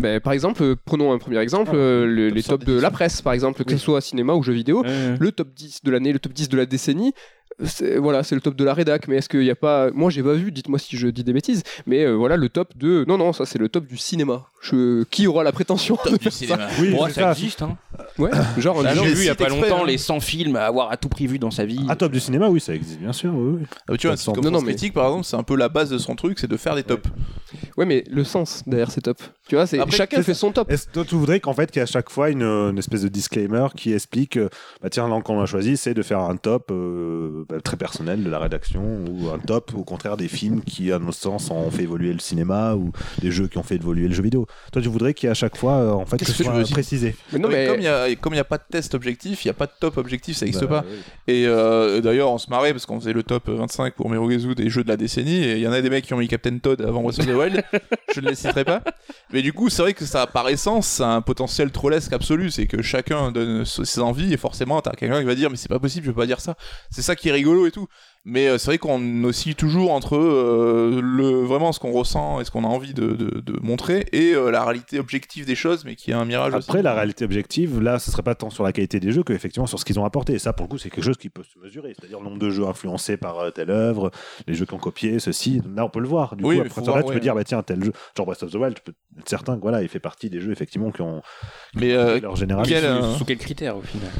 Bah, 0.00 0.18
Par 0.18 0.32
exemple, 0.32 0.74
prenons 0.84 1.12
un 1.12 1.18
premier 1.18 1.38
exemple, 1.38 1.76
le- 1.76 2.26
top 2.28 2.34
les 2.34 2.42
sur 2.42 2.52
tops 2.54 2.66
de 2.66 2.80
la 2.80 2.90
presse, 2.90 3.22
par 3.22 3.34
exemple, 3.34 3.62
que 3.62 3.70
Oui. 3.72 3.78
ce 3.78 3.84
soit 3.84 4.00
cinéma 4.00 4.34
ou 4.34 4.42
jeu 4.42 4.52
vidéo. 4.52 4.82
Euh, 4.84 5.16
le 5.18 5.30
top 5.30 5.54
10 5.54 5.84
de 5.84 5.90
l'année, 5.92 6.12
le 6.12 6.18
top 6.18 6.32
10 6.32 6.48
de 6.48 6.56
la 6.56 6.66
décennie. 6.66 6.87
C'est, 6.88 7.12
voilà, 7.98 8.22
c'est 8.22 8.34
le 8.34 8.40
top 8.40 8.54
de 8.54 8.64
la 8.64 8.72
rédac, 8.74 9.08
mais 9.08 9.16
est-ce 9.16 9.28
qu'il 9.28 9.40
n'y 9.40 9.50
a 9.50 9.56
pas. 9.56 9.90
Moi, 9.90 10.10
j'ai 10.10 10.22
pas 10.22 10.34
vu, 10.34 10.52
dites-moi 10.52 10.78
si 10.78 10.96
je 10.96 11.08
dis 11.08 11.24
des 11.24 11.32
bêtises, 11.32 11.62
mais 11.86 12.04
euh, 12.04 12.12
voilà, 12.14 12.36
le 12.36 12.48
top 12.48 12.76
de. 12.76 13.04
Non, 13.08 13.18
non, 13.18 13.32
ça, 13.32 13.46
c'est 13.46 13.58
le 13.58 13.68
top 13.68 13.86
du 13.86 13.96
cinéma. 13.96 14.46
Je... 14.60 15.04
Qui 15.04 15.26
aura 15.26 15.44
la 15.44 15.52
prétention 15.52 15.96
de 16.04 16.10
du 16.16 16.18
faire 16.24 16.32
ça 16.32 16.38
cinéma. 16.38 16.68
Oui, 16.80 16.94
c'est 17.06 17.12
ça 17.14 17.20
ça. 17.22 17.30
existe, 17.32 17.62
hein. 17.62 17.76
Ouais, 18.18 18.30
genre, 18.58 18.82
J'ai 18.82 18.94
le 18.94 19.10
vu 19.14 19.22
il 19.22 19.26
y 19.26 19.28
a 19.28 19.34
pas 19.34 19.48
longtemps 19.48 19.82
hein. 19.82 19.86
les 19.86 19.98
100 19.98 20.20
films 20.20 20.56
à 20.56 20.64
avoir 20.66 20.90
à 20.90 20.96
tout 20.96 21.08
prix 21.08 21.26
vu 21.26 21.38
dans 21.38 21.50
sa 21.50 21.64
vie. 21.64 21.80
Ah, 21.88 21.96
top 21.96 22.12
du 22.12 22.20
cinéma, 22.20 22.48
oui, 22.48 22.60
ça 22.60 22.74
existe, 22.74 23.00
bien 23.00 23.12
sûr. 23.12 23.32
Oui, 23.34 23.58
oui. 23.60 23.66
Ah, 23.88 23.96
tu 23.96 24.06
vois, 24.06 24.16
c'est 24.16 24.32
comme 24.32 24.42
Non, 24.44 24.50
non, 24.50 24.58
Sens 24.58 24.66
mais- 24.66 24.72
Critique, 24.74 24.94
par 24.94 25.06
exemple, 25.06 25.24
c'est 25.24 25.36
un 25.36 25.42
peu 25.42 25.56
la 25.56 25.68
base 25.68 25.90
de 25.90 25.98
son 25.98 26.14
truc, 26.16 26.38
c'est 26.38 26.46
de 26.48 26.56
faire 26.56 26.74
des 26.74 26.82
tops. 26.82 27.08
Ouais, 27.76 27.86
mais 27.86 28.04
le 28.10 28.24
sens 28.24 28.62
derrière 28.66 28.90
ces 28.90 29.00
tops. 29.00 29.30
Tu 29.48 29.54
vois, 29.54 29.66
c'est 29.66 29.78
Après, 29.78 29.96
chacun 29.96 30.18
c'est 30.18 30.22
fait 30.24 30.34
son 30.34 30.52
top. 30.52 30.70
Est-ce 30.70 30.86
que 30.86 30.92
toi, 30.92 31.04
tu 31.04 31.14
voudrais 31.14 31.40
qu'en 31.40 31.54
fait, 31.54 31.70
qu'il 31.70 31.76
y 31.76 31.80
ait 31.80 31.84
à 31.84 31.86
chaque 31.86 32.10
fois 32.10 32.28
une, 32.30 32.42
une 32.42 32.78
espèce 32.78 33.02
de 33.02 33.08
disclaimer 33.08 33.66
qui 33.76 33.92
explique, 33.94 34.36
euh, 34.36 34.48
bah 34.82 34.90
tiens, 34.90 35.08
l'angle 35.08 35.24
qu'on 35.24 35.40
a 35.40 35.46
choisi, 35.46 35.76
c'est 35.76 35.94
de 35.94 36.02
faire 36.02 36.20
un 36.20 36.36
top 36.36 36.70
euh, 36.70 37.44
très 37.64 37.76
personnel 37.76 38.22
de 38.22 38.30
la 38.30 38.38
rédaction 38.38 38.82
ou 39.08 39.28
un 39.30 39.38
top, 39.38 39.72
au 39.74 39.84
contraire, 39.84 40.16
des 40.16 40.28
films 40.28 40.62
qui, 40.62 40.92
à 40.92 40.98
notre 40.98 41.16
sens, 41.18 41.50
ont 41.50 41.70
fait 41.70 41.82
évoluer 41.84 42.12
le 42.12 42.18
cinéma 42.18 42.74
ou 42.74 42.92
des 43.20 43.30
jeux 43.30 43.48
qui 43.48 43.58
ont 43.58 43.62
fait 43.62 43.76
évoluer 43.76 44.08
le 44.08 44.14
jeu 44.14 44.22
vidéo. 44.22 44.46
Toi, 44.72 44.82
tu 44.82 44.88
voudrais 44.88 45.14
qu'il 45.14 45.26
y 45.26 45.28
ait 45.28 45.30
à 45.30 45.34
chaque 45.34 45.56
fois, 45.56 45.72
euh, 45.74 45.90
en 45.92 46.04
fait, 46.06 46.16
que 46.16 46.24
Qu'est-ce 46.24 46.32
ce 46.32 46.38
que 46.38 46.42
tu 46.42 46.48
soit 46.48 46.52
veux 46.58 46.62
dire 46.64 46.72
précisé. 46.74 47.16
Mais 47.32 47.38
non, 47.38 47.48
mais. 47.48 47.66
Comme 47.66 47.80
il 47.80 47.84
y 47.84 47.88
a 47.88 48.14
comme 48.16 48.34
il 48.34 48.36
y 48.36 48.40
a 48.40 48.44
pas 48.44 48.58
de 48.58 48.64
test 48.70 48.94
objectif, 48.94 49.44
il 49.44 49.48
y 49.48 49.50
a 49.50 49.54
pas 49.54 49.66
de 49.66 49.72
top 49.78 49.96
objectif, 49.96 50.36
ça 50.36 50.44
n'existe 50.44 50.64
Bah, 50.66 50.82
pas. 50.82 50.86
oui. 50.90 50.98
Et 51.26 51.46
euh, 51.46 52.00
d'ailleurs, 52.00 52.30
on 52.30 52.38
se 52.38 52.50
marrait 52.50 52.72
parce 52.72 52.86
qu'on 52.86 53.00
faisait 53.00 53.12
le 53.12 53.22
top 53.22 53.48
25 53.48 53.94
pour 53.94 54.08
Merugezu 54.10 54.54
des 54.54 54.68
jeux 54.70 54.82
de 54.84 54.88
la 54.88 54.96
décennie, 54.96 55.36
et 55.44 55.52
il 55.56 55.60
y 55.60 55.68
en 55.68 55.72
a 55.72 55.80
des 55.80 55.90
mecs 55.90 56.04
qui 56.04 56.14
ont 56.14 56.18
mis 56.18 56.28
Captain 56.28 56.58
Todd 56.58 56.80
avant 56.82 57.02
Breath 57.02 57.18
of 57.20 57.26
the 57.26 57.30
Wild. 57.30 57.62
je 58.14 58.20
ne 58.20 58.28
les 58.28 58.34
citerai 58.34 58.64
pas. 58.64 58.82
Mais 59.32 59.42
du 59.42 59.52
coup, 59.52 59.68
c'est 59.68 59.82
vrai 59.82 59.94
que 59.94 60.04
ça, 60.04 60.26
par 60.26 60.48
essence, 60.48 60.86
ça 60.86 61.08
a 61.10 61.14
un 61.14 61.20
potentiel 61.20 61.70
trollesque 61.70 62.12
absolu. 62.12 62.50
C'est 62.50 62.66
que 62.66 62.82
chacun 62.82 63.30
donne 63.32 63.64
ses 63.64 64.00
envies, 64.00 64.32
et 64.32 64.36
forcément, 64.36 64.80
t'as 64.80 64.92
quelqu'un 64.92 65.20
qui 65.20 65.26
va 65.26 65.34
dire, 65.34 65.50
mais 65.50 65.56
c'est 65.56 65.68
pas 65.68 65.78
possible, 65.78 66.06
je 66.06 66.10
peux 66.10 66.20
pas 66.20 66.26
dire 66.26 66.40
ça. 66.40 66.56
C'est 66.90 67.02
ça 67.02 67.14
qui 67.16 67.28
est 67.28 67.32
rigolo 67.38 67.66
et 67.66 67.70
tout. 67.70 67.86
Mais 68.24 68.46
euh, 68.48 68.58
c'est 68.58 68.66
vrai 68.72 68.78
qu'on 68.78 69.24
oscille 69.24 69.54
toujours 69.54 69.90
entre 69.90 70.14
euh, 70.16 71.00
le 71.02 71.30
vraiment 71.44 71.72
ce 71.72 71.80
qu'on 71.80 71.92
ressent 71.92 72.40
et 72.40 72.44
ce 72.44 72.50
qu'on 72.50 72.64
a 72.64 72.66
envie 72.66 72.92
de, 72.92 73.12
de- 73.14 73.40
de 73.40 73.58
montrer 73.62 74.04
et 74.12 74.34
euh, 74.34 74.50
la 74.50 74.64
réalité 74.64 74.98
objective 74.98 75.46
des 75.46 75.54
choses, 75.54 75.86
mais 75.86 75.96
qui 75.96 76.10
est 76.10 76.14
un 76.14 76.26
mirage 76.26 76.52
aussi. 76.52 76.68
Après, 76.68 76.82
la 76.82 76.92
réalité 76.92 77.24
objective, 77.24 77.80
là, 77.80 77.98
ce 77.98 78.10
serait 78.10 78.24
pas 78.24 78.34
tant 78.34 78.50
sur 78.50 78.64
la 78.64 78.72
qualité 78.72 79.00
des 79.00 79.12
jeux 79.12 79.22
que 79.22 79.32
effectivement 79.32 79.66
sur 79.66 79.78
ce 79.78 79.84
qu'ils 79.86 79.98
ont 79.98 80.04
apporté. 80.04 80.34
Et 80.34 80.38
ça, 80.38 80.52
pour 80.52 80.66
le 80.66 80.70
coup, 80.70 80.76
c'est 80.78 80.90
quelque 80.90 81.04
chose 81.04 81.16
qui 81.16 81.30
peut 81.30 81.44
se 81.44 81.58
mesurer. 81.58 81.94
C'est-à-dire 81.98 82.18
le 82.18 82.24
nombre 82.24 82.38
de 82.38 82.50
jeux 82.50 82.66
influencés 82.66 83.16
par 83.16 83.38
euh, 83.38 83.50
telle 83.50 83.70
œuvre, 83.70 84.10
les 84.46 84.52
jeux 84.54 84.66
qui 84.66 84.74
ont 84.74 84.78
copié, 84.78 85.20
ceci. 85.20 85.62
Là, 85.74 85.86
on 85.86 85.88
peut 85.88 86.00
le 86.00 86.08
voir. 86.08 86.36
Du 86.36 86.44
Oui, 86.44 86.56
coup, 86.56 86.62
après, 86.66 86.74
ça, 86.82 86.86
là, 86.88 86.92
voir, 86.92 87.02
tu 87.04 87.08
ouais. 87.08 87.14
peux 87.14 87.20
dire, 87.20 87.34
bah 87.34 87.44
tiens, 87.44 87.62
tel 87.62 87.82
jeu, 87.82 87.92
genre 88.14 88.26
Breath 88.26 88.42
of 88.42 88.50
the 88.50 88.56
Wild, 88.56 88.74
tu 88.74 88.82
peux 88.82 88.92
être 89.20 89.28
certain 89.28 89.56
que 89.56 89.62
voilà, 89.62 89.80
il 89.80 89.88
fait 89.88 90.00
partie 90.00 90.28
des 90.28 90.40
jeux 90.40 90.52
effectivement 90.52 90.90
qui 90.90 91.00
ont 91.00 91.22
Mais 91.76 91.94
euh, 91.94 92.20
leur 92.20 92.36
génération. 92.36 92.74
quel, 92.76 92.84
euh, 92.84 93.12
Sous, 93.12 93.18
sous 93.20 93.24
quels 93.24 93.38
critères 93.38 93.76
au 93.78 93.82
final? 93.82 94.10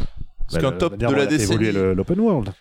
Parce 0.51 0.63
qu'un 0.63 0.73
top 0.73 0.97
de 0.97 1.05
la 1.15 1.27
décennie. 1.27 1.73
l'open 1.73 2.21
world. 2.21 2.53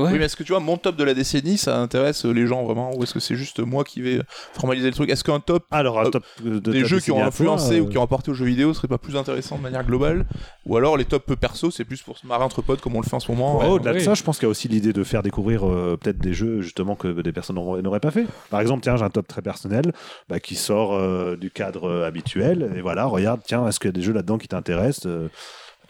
Ouais. 0.00 0.12
Oui, 0.12 0.18
mais 0.18 0.24
est-ce 0.26 0.36
que 0.36 0.42
tu 0.42 0.52
vois, 0.52 0.60
mon 0.60 0.76
top 0.76 0.96
de 0.96 1.04
la 1.04 1.14
décennie, 1.14 1.58
ça 1.58 1.78
intéresse 1.78 2.24
les 2.24 2.46
gens 2.46 2.64
vraiment 2.64 2.94
Ou 2.96 3.02
est-ce 3.02 3.14
que 3.14 3.20
c'est 3.20 3.36
juste 3.36 3.60
moi 3.60 3.84
qui 3.84 4.00
vais 4.00 4.20
formaliser 4.54 4.88
le 4.88 4.94
truc? 4.94 5.10
Est-ce 5.10 5.24
qu'un 5.24 5.40
top 5.40 5.64
Alors, 5.70 6.00
un 6.00 6.06
Euh, 6.06 6.10
top 6.10 6.24
de 6.42 6.58
des 6.58 6.84
jeux 6.84 7.00
qui 7.00 7.10
ont 7.10 7.22
influencé 7.22 7.78
toi, 7.78 7.86
ou 7.86 7.88
qui 7.88 7.98
ont 7.98 8.02
apporté 8.02 8.30
aux 8.30 8.34
jeux 8.34 8.46
vidéo 8.46 8.72
serait 8.74 8.88
pas 8.88 8.98
plus 8.98 9.16
intéressant 9.16 9.56
de 9.58 9.62
manière 9.62 9.84
globale? 9.84 10.26
Ou 10.66 10.76
alors 10.76 10.96
les 10.96 11.04
tops 11.04 11.36
perso, 11.36 11.70
c'est 11.70 11.84
plus 11.84 12.02
pour 12.02 12.18
se 12.18 12.26
marrer 12.26 12.44
entre 12.44 12.62
potes 12.62 12.80
comme 12.80 12.96
on 12.96 13.00
le 13.00 13.06
fait 13.06 13.14
en 13.16 13.20
ce 13.20 13.30
moment 13.30 13.58
Ouais, 13.58 13.66
euh, 13.66 13.70
Au-delà 13.70 13.92
de 13.94 13.98
ça, 14.00 14.14
je 14.14 14.22
pense 14.22 14.38
qu'il 14.38 14.46
y 14.46 14.48
a 14.48 14.50
aussi 14.50 14.68
l'idée 14.68 14.92
de 14.92 15.04
faire 15.04 15.22
découvrir 15.22 15.66
euh, 15.66 15.96
peut-être 16.00 16.18
des 16.18 16.32
jeux 16.34 16.60
justement 16.60 16.94
que 16.96 17.08
des 17.20 17.32
personnes 17.32 17.56
n'auraient 17.56 17.82
n'auraient 17.82 18.00
pas 18.00 18.10
fait. 18.10 18.26
Par 18.50 18.60
exemple, 18.60 18.82
tiens, 18.82 18.96
j'ai 18.96 19.04
un 19.04 19.10
top 19.10 19.26
très 19.28 19.42
personnel 19.42 19.92
bah, 20.28 20.40
qui 20.40 20.54
sort 20.54 20.94
euh, 20.94 21.36
du 21.36 21.50
cadre 21.50 21.88
euh, 21.88 22.06
habituel. 22.06 22.72
Et 22.76 22.80
voilà, 22.80 23.06
regarde, 23.06 23.40
tiens, 23.44 23.66
est-ce 23.68 23.78
qu'il 23.80 23.88
y 23.88 23.90
a 23.90 23.92
des 23.92 24.02
jeux 24.02 24.12
là-dedans 24.12 24.38
qui 24.38 24.48
t'intéressent 24.48 25.06
euh, 25.06 25.28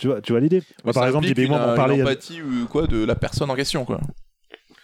tu 0.00 0.06
vois, 0.08 0.20
tu 0.20 0.32
vois 0.32 0.40
l'idée 0.40 0.62
Moi, 0.84 0.92
Par 0.92 1.06
exemple, 1.06 1.26
typiquement, 1.26 1.56
on 1.72 1.76
parlait. 1.76 1.96
une 1.96 2.02
empathie 2.02 2.40
ou 2.42 2.66
quoi 2.66 2.86
de 2.86 3.04
la 3.04 3.14
personne 3.14 3.50
en 3.50 3.54
question, 3.54 3.84
quoi. 3.84 4.00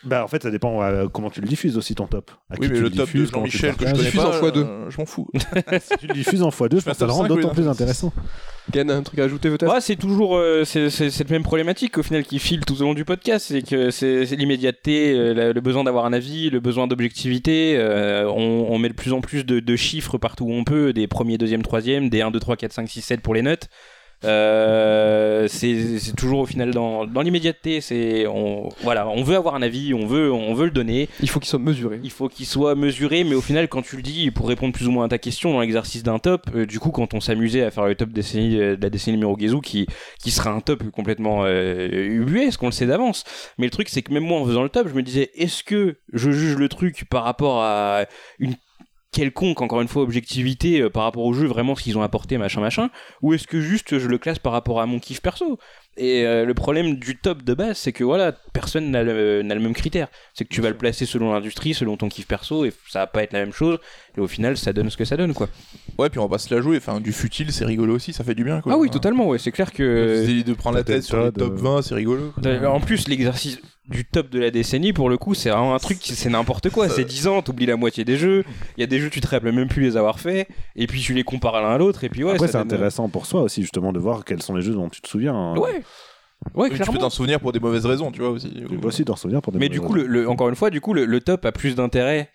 Bah, 0.05 0.23
en 0.23 0.29
fait, 0.29 0.41
ça 0.41 0.53
dépend 0.53 0.81
euh, 0.85 1.09
comment 1.09 1.31
tu 1.31 1.41
le 1.41 1.49
diffuses 1.49 1.77
aussi 1.77 1.97
ton 1.97 2.07
top. 2.07 2.31
À 2.49 2.55
oui, 2.61 2.69
mais 2.69 2.77
tu 2.77 2.83
le 2.83 2.91
top 2.91 2.99
de 2.99 3.05
diffuses, 3.07 3.31
comment 3.33 3.47
tu 3.47 3.59
Jean-Michel 3.59 3.75
que 3.75 3.81
je 3.81 3.85
partages. 3.87 3.93
connais 3.99 4.05
Diffuse 4.11 4.21
pas, 4.23 4.29
en 4.29 4.33
fois 4.39 4.51
deux. 4.53 4.63
euh, 4.63 4.89
je 4.91 4.99
m'en 4.99 5.07
fous. 5.07 5.29
si 5.81 5.97
tu 5.99 6.07
le 6.07 6.15
diffuses 6.15 6.43
en 6.43 6.51
x2, 6.51 6.79
je 6.79 6.85
pense 6.85 6.85
que 6.85 6.91
ça 6.93 6.95
top 6.95 7.09
le 7.09 7.13
rend 7.13 7.23
5, 7.23 7.29
d'autant 7.29 7.49
plus 7.55 7.67
intéressant. 7.67 8.13
Ken, 8.73 8.89
un 8.89 9.03
truc 9.03 9.19
à 9.19 9.25
ajouter 9.25 9.49
peut-être? 9.49 9.73
Ouais, 9.73 9.81
c'est 9.81 9.97
toujours 9.97 10.37
euh, 10.37 10.65
c'est- 10.65 10.91
c'est 10.91 11.11
cette 11.11 11.31
même 11.31 11.43
problématique 11.43 11.99
au 11.99 12.05
final 12.05 12.23
qui 12.25 12.39
file 12.39 12.65
tout 12.65 12.81
au 12.83 12.85
long 12.85 12.95
du 12.95 13.05
podcast, 13.05 13.47
c'est 13.49 13.63
que 13.63 13.91
c'est 13.91 14.27
c'est 14.27 14.37
l'immédiateté, 14.37 15.13
euh, 15.13 15.33
la- 15.35 15.53
le 15.53 15.61
besoin 15.61 15.83
d'avoir 15.83 16.05
un 16.05 16.13
avis, 16.13 16.51
le 16.51 16.61
besoin 16.61 16.87
d'objectivité. 16.87 17.75
euh, 17.77 18.29
on, 18.31 18.67
on 18.71 18.79
met 18.79 18.91
de 18.91 18.95
plus 18.95 19.13
en 19.13 19.21
plus 19.21 19.45
de, 19.45 19.59
de 19.59 19.77
chiffres 19.77 20.19
partout 20.19 20.45
où 20.45 20.53
on 20.53 20.63
peut, 20.63 20.93
des 20.93 21.09
premiers, 21.09 21.37
deuxième, 21.39 21.63
troisième, 21.63 22.11
des 22.11 22.21
1, 22.21 22.31
2, 22.31 22.39
3, 22.39 22.57
4, 22.57 22.73
5, 22.73 22.89
6, 22.89 23.01
7 23.03 23.23
pour 23.23 23.35
les 23.35 23.43
notes. 23.43 23.69
Euh, 24.25 25.47
c'est 25.49 26.17
toujours 26.17 26.41
au 26.41 26.47
final 26.47 26.71
dans, 26.71 27.07
dans 27.07 27.21
l'immédiateté. 27.21 27.81
C'est 27.81 28.27
on 28.27 28.69
voilà, 28.83 29.09
on 29.09 29.23
veut 29.23 29.37
avoir 29.37 29.55
un 29.55 29.63
avis, 29.63 29.95
on 29.95 30.07
veut 30.07 30.33
on 30.33 30.55
veut 30.55 30.67
le 30.67 30.71
donner. 30.71 31.09
Il 31.21 31.29
faut 31.29 31.41
qu'il 31.41 31.49
soit 31.49 31.59
mesuré. 31.59 32.01
Il 32.03 32.11
faut 32.11 32.29
qu'il 32.29 32.47
soit 32.47 32.75
mesuré, 32.75 33.25
mais 33.25 33.35
au 33.35 33.41
final, 33.41 33.69
quand 33.69 33.83
tu 33.83 33.97
le 33.97 34.03
dis, 34.03 34.31
pour 34.31 34.49
répondre 34.49 34.73
plus 34.73 34.87
ou 34.89 34.91
moins 34.91 35.05
à 35.05 35.09
ta 35.09 35.19
question 35.19 35.53
dans 35.53 35.61
l'exercice 35.61 36.03
d'un 36.03 36.19
top, 36.19 36.47
euh, 36.55 36.67
du 36.67 36.79
coup, 36.79 36.91
quand 36.91 37.15
on 37.15 37.21
s'amusait 37.21 37.63
à 37.63 37.71
faire 37.71 37.87
le 37.87 37.95
top 37.95 38.11
décennie, 38.11 38.59
euh, 38.59 38.77
de 38.77 38.83
la 38.83 38.91
décennie 38.91 39.17
numéro 39.17 39.39
Gezu, 39.39 39.61
qui, 39.61 39.87
qui 40.23 40.31
sera 40.31 40.51
un 40.51 40.61
top 40.61 40.91
complètement 40.91 41.45
euh, 41.45 41.89
ubuesque, 41.91 42.63
on 42.63 42.67
le 42.67 42.73
sait 42.73 42.87
d'avance. 42.87 43.25
Mais 43.59 43.67
le 43.67 43.71
truc, 43.71 43.89
c'est 43.89 44.03
que 44.03 44.13
même 44.13 44.25
moi, 44.25 44.41
en 44.41 44.45
faisant 44.45 44.63
le 44.63 44.69
top, 44.69 44.89
je 44.89 44.95
me 44.95 45.03
disais, 45.03 45.31
est-ce 45.35 45.63
que 45.63 45.97
je 46.13 46.31
juge 46.31 46.57
le 46.57 46.69
truc 46.69 47.05
par 47.11 47.25
rapport 47.25 47.63
à 47.63 48.07
une 48.39 48.55
quelconque, 49.17 49.63
encore 49.63 49.81
une 49.81 49.89
fois, 49.89 50.03
objectivité 50.03 50.83
euh, 50.83 50.91
par 50.91 51.05
rapport 51.05 51.25
au 51.25 51.33
jeu, 51.33 51.47
vraiment 51.47 51.75
ce 51.75 51.83
qu'ils 51.83 51.97
ont 51.97 52.03
apporté, 52.03 52.37
machin, 52.37 52.61
machin, 52.61 52.91
ou 53.23 53.33
est-ce 53.33 53.47
que 53.47 53.61
juste 53.61 53.99
je 53.99 54.09
le 54.09 54.19
classe 54.19 54.39
par 54.39 54.53
rapport 54.53 54.79
à 54.79 54.87
mon 54.87 54.99
kiff 54.99 55.23
perso? 55.23 55.59
Et 55.99 56.27
euh, 56.27 56.45
le 56.45 56.53
problème 56.55 56.97
du 56.97 57.17
top 57.17 57.43
de 57.43 57.55
base, 57.55 57.79
c'est 57.79 57.93
que 57.93 58.05
voilà, 58.05 58.33
personne 58.53 58.91
n'a 58.91 59.03
le, 59.03 59.43
n'a 59.43 59.55
le 59.55 59.61
même 59.61 59.73
critère. 59.75 60.09
C'est 60.35 60.45
que 60.45 60.53
tu 60.53 60.61
vas 60.61 60.69
le 60.69 60.77
placer 60.77 61.07
selon 61.07 61.33
l'industrie, 61.33 61.73
selon 61.73 61.97
ton 61.97 62.09
kiff 62.09 62.27
perso, 62.27 62.65
et 62.67 62.73
ça 62.89 63.01
va 63.01 63.07
pas 63.07 63.23
être 63.23 63.33
la 63.33 63.41
même 63.41 63.53
chose. 63.53 63.79
Et 64.17 64.21
au 64.21 64.27
final, 64.27 64.57
ça 64.59 64.73
donne 64.73 64.91
ce 64.91 64.97
que 64.97 65.05
ça 65.07 65.17
donne, 65.17 65.33
quoi. 65.35 65.49
Ouais, 65.99 66.11
puis 66.11 66.19
on 66.19 66.25
va 66.25 66.29
pas 66.29 66.39
se 66.39 66.55
la 66.55 66.61
jouer. 66.61 66.77
Enfin, 66.77 67.01
du 67.01 67.13
futile, 67.13 67.51
c'est 67.53 67.65
rigolo 67.65 67.95
aussi, 67.95 68.13
ça 68.13 68.25
fait 68.25 68.35
du 68.35 68.45
bien. 68.45 68.61
Quoi. 68.61 68.75
Ah 68.75 68.79
oui, 68.79 68.91
totalement, 68.91 69.27
ouais. 69.29 69.39
C'est 69.39 69.53
clair 69.53 69.73
que. 69.73 70.43
De 70.47 70.53
prendre 70.55 70.77
la 70.77 70.85
tête 70.85 71.03
sur 71.03 71.23
les 71.25 71.33
top 71.33 71.55
20, 71.55 71.83
c'est 71.83 71.95
rigolo. 71.95 72.33
Euh, 72.45 72.67
En 72.67 72.81
plus, 72.81 73.09
l'exercice 73.09 73.59
du 73.89 74.05
top 74.05 74.31
de 74.31 74.41
la 74.41 74.51
décennie, 74.51 74.93
pour 74.93 75.09
le 75.09 75.17
coup, 75.17 75.35
c'est 75.35 75.49
vraiment 75.49 75.75
un 75.75 75.79
truc, 75.79 75.99
c'est 76.03 76.29
n'importe 76.29 76.71
quoi. 76.71 76.89
C'est 76.89 77.05
10 77.05 77.29
ans, 77.29 77.41
t'oublies 77.41 77.67
la 77.67 77.77
moitié 77.77 78.05
des 78.05 78.17
jeux. 78.17 78.45
Il 78.77 78.81
y 78.81 78.85
a 78.85 78.87
des 78.89 78.99
jeux, 78.99 79.11
tu 79.11 79.21
te 79.21 79.29
rappelles 79.29 79.53
même 79.55 79.69
plus 79.69 79.83
les 79.83 79.97
avoir 79.97 80.19
faits. 80.19 80.49
Et 80.75 80.87
puis 80.89 81.01
tu 81.01 81.15
les 81.15 81.23
compares 81.23 81.61
l'un 81.63 81.71
à 81.71 81.79
l'autre. 81.79 82.03
Et 82.05 82.09
puis 82.09 82.25
ouais, 82.25 82.33
Après, 82.33 82.47
ça 82.49 82.53
c'est 82.53 82.59
donne- 82.59 82.67
intéressant 82.75 83.09
pour 83.09 83.27
soi 83.27 83.43
aussi, 83.43 83.63
justement, 83.63 83.93
de 83.93 83.99
voir 84.01 84.25
quels 84.25 84.43
sont 84.43 84.55
les 84.57 84.63
jeux 84.63 84.75
dont 84.75 84.89
tu 84.89 85.01
te 85.01 85.09
souviens. 85.09 85.35
hein. 85.35 85.57
Ouais. 85.57 85.83
Ouais, 86.55 86.69
Oui, 86.71 86.79
tu 86.79 86.91
peux 86.91 86.99
t'en 86.99 87.11
souvenir 87.11 87.41
pour 87.41 87.53
des 87.53 87.59
mauvaises 87.61 87.87
raisons, 87.87 88.13
tu 88.13 88.21
vois 88.21 88.31
aussi. 88.31 88.51
Tu 88.51 88.79
peux 88.79 88.87
aussi 88.89 89.05
t'en 89.05 89.17
souvenir 89.17 89.43
pour 89.43 89.53
des 89.53 89.59
Mais 89.59 89.69
du 89.69 89.81
coup, 89.81 89.95
le, 89.95 90.07
le- 90.07 90.29
encore 90.29 90.49
une 90.49 90.55
fois, 90.55 90.71
du 90.71 90.81
coup, 90.81 90.93
le, 90.95 91.05
le 91.05 91.21
top 91.21 91.45
a 91.45 91.53
plus 91.53 91.75
d'intérêt 91.75 92.31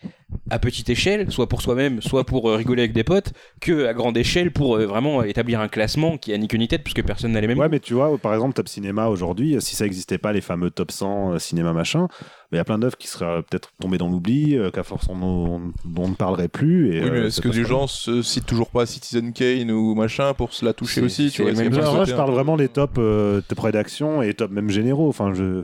à 0.50 0.60
petite 0.60 0.90
échelle, 0.90 1.32
soit 1.32 1.48
pour 1.48 1.62
soi-même, 1.62 2.02
soit 2.02 2.26
pour 2.26 2.50
euh, 2.50 2.56
rigoler 2.56 2.82
avec 2.84 2.94
des 2.94 3.04
potes, 3.04 3.32
que 3.62 3.86
à 3.86 3.94
grande 3.94 4.18
échelle 4.18 4.52
pour 4.52 4.76
euh, 4.76 4.86
vraiment 4.86 5.24
établir 5.24 5.60
un 5.62 5.68
classement 5.68 6.18
qui 6.18 6.34
a 6.34 6.38
ni 6.38 6.48
queue 6.48 6.58
ni 6.58 6.68
tête, 6.68 6.84
puisque 6.84 7.04
personne 7.04 7.32
n'a 7.32 7.42
les 7.42 7.48
mêmes. 7.48 7.60
Ouais, 7.60 7.70
mais 7.70 7.80
tu 7.80 7.94
vois, 7.94 8.18
par 8.18 8.34
exemple, 8.34 8.54
Top 8.54 8.68
Cinéma 8.68 9.08
aujourd'hui, 9.08 9.58
si 9.60 9.76
ça 9.76 9.86
n'existait 9.86 10.18
pas, 10.18 10.34
les 10.34 10.42
fameux 10.42 10.72
Top 10.72 10.92
100 10.92 11.34
euh, 11.34 11.40
cinéma 11.40 11.74
machin, 11.74 12.08
mais 12.52 12.58
il 12.58 12.60
y 12.60 12.62
a 12.62 12.66
plein 12.66 12.78
d'œuvres 12.80 12.98
qui 12.98 13.08
seraient 13.08 13.26
euh, 13.26 13.42
peut-être 13.42 13.70
tombées 13.80 13.98
dans 13.98 14.10
l'oubli, 14.10 14.58
euh, 14.58 14.72
qu'à 14.72 14.84
force 14.84 15.08
on, 15.10 15.22
on- 15.22 15.60
dont 15.86 16.04
on 16.04 16.10
ne 16.10 16.16
parlerait 16.16 16.48
plus. 16.48 16.94
Et, 16.96 17.04
Oui, 17.04 17.10
mais 17.12 17.18
euh, 17.20 17.28
est-ce 17.28 17.42
que 17.42 17.50
des 17.50 17.64
gens 17.64 17.88
se 17.88 18.22
citent 18.22 18.46
toujours 18.46 18.70
pas 18.70 18.86
Citizen 18.86 19.34
Kane 19.34 19.72
ou 19.72 19.96
machin 19.96 20.34
pour 20.34 20.54
se 20.54 20.66
la 20.66 20.74
toucher 20.74 21.02
aussi 21.02 21.32
tu 21.32 21.42
vois, 21.44 21.52
là, 21.52 21.64
côté 21.64 22.12
je 22.12 22.16
parle 22.16 22.32
vraiment 22.32 22.58
des 22.58 22.68
tops 22.68 22.94
euh, 22.98 23.42
top 23.48 23.60
rédaction 23.60 24.22
et 24.22 24.34
top 24.34 24.52
même 24.52 24.70
généraux. 24.70 25.08
Enfin, 25.10 25.34
je, 25.34 25.64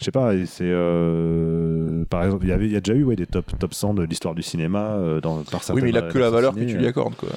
je 0.00 0.04
sais 0.04 0.10
pas. 0.10 0.32
C'est 0.46 0.64
euh, 0.64 2.04
par 2.10 2.24
exemple, 2.24 2.44
il 2.44 2.48
y 2.50 2.52
avait, 2.52 2.66
il 2.66 2.72
y 2.72 2.76
a 2.76 2.80
déjà 2.80 2.98
eu 2.98 3.04
ouais, 3.04 3.16
des 3.16 3.26
top 3.26 3.46
top 3.58 3.74
100 3.74 3.94
de 3.94 4.02
l'histoire 4.04 4.34
du 4.34 4.42
cinéma 4.42 4.98
dans 5.22 5.42
par. 5.42 5.60
Oui, 5.72 5.82
mais 5.82 5.90
il 5.90 5.96
a 5.96 6.02
que 6.02 6.18
la 6.18 6.30
valeur 6.30 6.54
que 6.54 6.60
tu 6.60 6.76
lui 6.76 6.86
accordes, 6.86 7.14
quoi. 7.16 7.28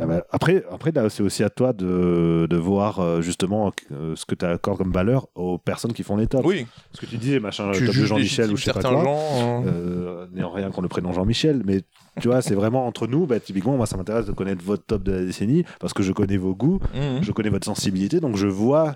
Ah 0.00 0.06
bah, 0.06 0.24
après, 0.30 0.64
après 0.70 0.92
là, 0.92 1.08
c'est 1.08 1.22
aussi 1.22 1.42
à 1.42 1.50
toi 1.50 1.72
de, 1.72 2.46
de 2.48 2.56
voir 2.56 3.22
justement 3.22 3.72
ce 4.14 4.24
que 4.24 4.34
tu 4.34 4.44
accordes 4.44 4.78
comme 4.78 4.92
valeur 4.92 5.26
aux 5.34 5.58
personnes 5.58 5.92
qui 5.92 6.02
font 6.02 6.16
les 6.16 6.26
tops. 6.26 6.44
Oui, 6.46 6.66
Ce 6.92 7.00
que 7.00 7.06
tu 7.06 7.16
disais, 7.16 7.40
machin, 7.40 7.70
tu 7.72 7.86
top 7.86 7.94
de 7.96 8.00
Jean-Michel 8.28 8.52
ou 8.52 8.56
je 8.56 8.64
sais 8.64 8.72
pas 8.72 8.80
quoi. 8.80 9.04
gens. 9.04 9.64
euh, 9.66 10.06
Euh, 10.16 10.26
n'ayant 10.32 10.50
rien 10.50 10.68
contre 10.68 10.82
le 10.82 10.88
prénom 10.88 11.12
Jean-Michel, 11.12 11.62
mais 11.64 11.82
tu 12.20 12.28
vois, 12.28 12.42
c'est 12.42 12.54
vraiment 12.54 12.86
entre 12.86 13.06
nous. 13.06 13.26
Bah, 13.26 13.40
typiquement, 13.40 13.76
moi, 13.76 13.86
ça 13.86 13.96
m'intéresse 13.96 14.26
de 14.26 14.32
connaître 14.32 14.64
votre 14.64 14.84
top 14.84 15.02
de 15.02 15.12
la 15.12 15.24
décennie 15.24 15.64
parce 15.80 15.92
que 15.92 16.02
je 16.02 16.12
connais 16.12 16.36
vos 16.36 16.54
goûts, 16.54 16.80
mhm. 16.94 17.22
je 17.22 17.32
connais 17.32 17.50
votre 17.50 17.66
sensibilité, 17.66 18.20
donc 18.20 18.36
je 18.36 18.46
vois 18.46 18.94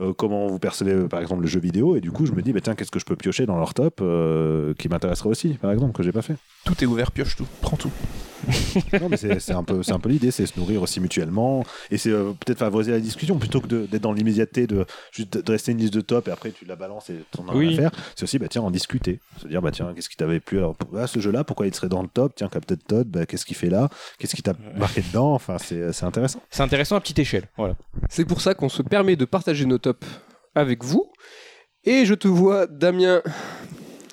euh, 0.00 0.14
comment 0.14 0.46
vous 0.46 0.58
percevez, 0.58 0.92
euh, 0.92 1.08
par 1.08 1.20
exemple, 1.20 1.42
le 1.42 1.48
jeu 1.48 1.60
vidéo, 1.60 1.96
et 1.96 2.00
du 2.00 2.10
coup, 2.10 2.24
je 2.24 2.32
me 2.32 2.40
dis, 2.40 2.52
bah, 2.52 2.60
tiens, 2.62 2.74
qu'est-ce 2.74 2.90
que 2.90 2.98
je 2.98 3.04
peux 3.04 3.16
piocher 3.16 3.44
dans 3.44 3.58
leur 3.58 3.74
top 3.74 4.00
euh, 4.00 4.72
qui 4.74 4.88
m'intéresserait 4.88 5.28
aussi, 5.28 5.50
par 5.54 5.70
exemple, 5.70 5.92
que 5.92 6.02
j'ai 6.02 6.12
pas 6.12 6.22
fait. 6.22 6.36
Tout 6.64 6.82
est 6.82 6.86
ouvert, 6.86 7.12
pioche 7.12 7.36
tout, 7.36 7.46
prends 7.60 7.76
tout. 7.76 7.90
non, 9.00 9.08
mais 9.08 9.16
c'est 9.16 9.52
un 9.52 9.62
peu, 9.64 9.82
c'est 9.82 9.92
un 9.92 9.98
peu 9.98 10.08
l'idée, 10.08 10.30
c'est 10.30 10.46
se 10.46 10.58
nourrir 10.58 10.82
aussi 10.82 11.00
mutuellement, 11.00 11.64
et 11.90 11.98
c'est 11.98 12.10
euh, 12.10 12.32
peut-être 12.32 12.58
favoriser 12.58 12.90
la 12.92 13.00
discussion 13.00 13.38
plutôt 13.38 13.60
que 13.60 13.66
d'être 13.86 14.02
dans 14.02 14.12
l'immédiateté 14.12 14.66
de 14.66 14.84
juste 15.12 15.36
de 15.38 15.52
rester 15.52 15.72
une 15.72 15.78
liste 15.78 15.94
de 15.94 16.00
top 16.00 16.28
et 16.28 16.30
après 16.30 16.50
tu 16.50 16.64
la 16.64 16.76
balances 16.76 17.10
et 17.10 17.16
t'en 17.30 17.46
as 17.48 17.52
rien 17.52 17.60
Oui. 17.68 17.74
à 17.74 17.76
faire. 17.82 17.90
C'est 18.16 18.24
aussi, 18.24 18.38
bah 18.38 18.48
tiens, 18.48 18.62
en 18.62 18.70
discuter, 18.70 19.20
se 19.40 19.46
dire, 19.48 19.62
bah 19.62 19.70
tiens, 19.70 19.92
qu'est-ce 19.94 20.08
qui 20.08 20.16
t'avait 20.16 20.40
plu? 20.40 20.58
Alors 20.58 20.74
pour- 20.74 20.98
ah, 20.98 21.06
ce 21.06 21.20
jeu-là, 21.20 21.44
pourquoi 21.44 21.66
il 21.66 21.74
serait 21.74 21.88
dans 21.88 22.02
le 22.02 22.08
top? 22.08 22.32
Tiens, 22.36 22.48
Captain 22.48 22.76
Todd, 22.76 23.08
bah, 23.08 23.26
qu'est-ce 23.26 23.46
qu'il 23.46 23.56
fait 23.56 23.70
là? 23.70 23.88
Qu'est-ce 24.18 24.34
qui 24.36 24.42
t'a 24.42 24.54
marqué 24.76 25.02
dedans? 25.02 25.32
Enfin, 25.34 25.58
c'est 25.58 25.92
c'est 25.92 26.04
intéressant. 26.04 26.40
C'est 26.50 26.62
intéressant 26.62 26.96
à 26.96 27.00
petite 27.00 27.18
échelle. 27.18 27.48
Voilà. 27.56 27.74
C'est 28.08 28.24
pour 28.24 28.40
ça 28.40 28.54
qu'on 28.54 28.68
se 28.68 28.82
permet 28.82 29.16
de 29.16 29.24
partager 29.24 29.64
nos 29.66 29.78
tops 29.78 30.06
avec 30.54 30.84
vous. 30.84 31.10
Et 31.84 32.04
je 32.06 32.14
te 32.14 32.28
vois, 32.28 32.66
Damien, 32.66 33.22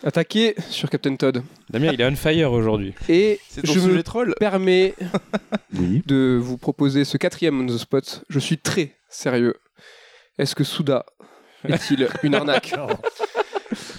attaquer 0.04 0.56
sur 0.70 0.90
Captain 0.90 1.16
Todd. 1.16 1.44
Damien, 1.70 1.92
il 1.94 2.02
est 2.02 2.06
on 2.06 2.16
fire 2.16 2.52
aujourd'hui. 2.52 2.94
Et 3.08 3.40
je 3.64 3.80
me 3.80 4.02
troll 4.04 4.34
permets 4.40 4.96
Oui. 5.78 6.02
de 6.06 6.38
vous 6.42 6.58
proposer 6.58 7.06
ce 7.06 7.18
quatrième 7.18 7.60
on 7.62 7.66
the 7.66 7.78
spot. 7.78 8.24
Je 8.30 8.40
suis 8.40 8.58
très 8.58 8.96
sérieux. 9.10 9.56
Est-ce 10.38 10.56
que 10.56 10.64
Souda 10.64 11.06
est-il 11.68 12.08
une 12.24 12.36
arnaque 12.36 12.74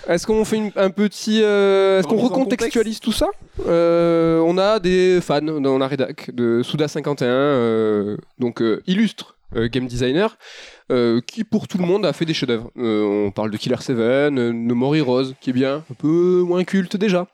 Est-ce 0.08 0.26
qu'on 0.26 0.44
fait 0.44 0.56
une- 0.56 0.72
un 0.76 0.90
petit. 0.90 1.40
euh, 1.42 2.00
Est-ce 2.00 2.08
qu'on 2.08 2.16
recontextualise 2.16 3.00
tout 3.00 3.12
ça 3.12 3.28
Euh, 3.66 4.38
On 4.40 4.56
a 4.58 4.80
des 4.80 5.20
fans 5.20 5.40
dans 5.42 5.78
la 5.78 5.86
rédac 5.86 6.30
de 6.34 6.62
Souda51, 6.64 7.22
euh, 7.24 8.16
donc 8.38 8.62
euh, 8.62 8.82
illustre 8.86 9.36
euh, 9.56 9.68
game 9.68 9.86
designer, 9.86 10.36
euh, 10.90 11.20
qui 11.20 11.44
pour 11.44 11.68
tout 11.68 11.78
le 11.78 11.84
monde 11.84 12.04
a 12.04 12.12
fait 12.12 12.24
des 12.24 12.34
chefs-d'œuvre. 12.34 12.70
Euh, 12.76 13.26
on 13.26 13.30
parle 13.30 13.50
de 13.50 13.56
Killer 13.56 13.76
7, 13.80 13.96
euh, 13.96 14.30
No 14.30 14.74
More 14.74 14.96
Heroes, 14.96 15.32
qui 15.40 15.50
est 15.50 15.52
bien, 15.52 15.84
un 15.90 15.94
peu 15.94 16.42
moins 16.46 16.64
culte 16.64 16.96
déjà. 16.96 17.26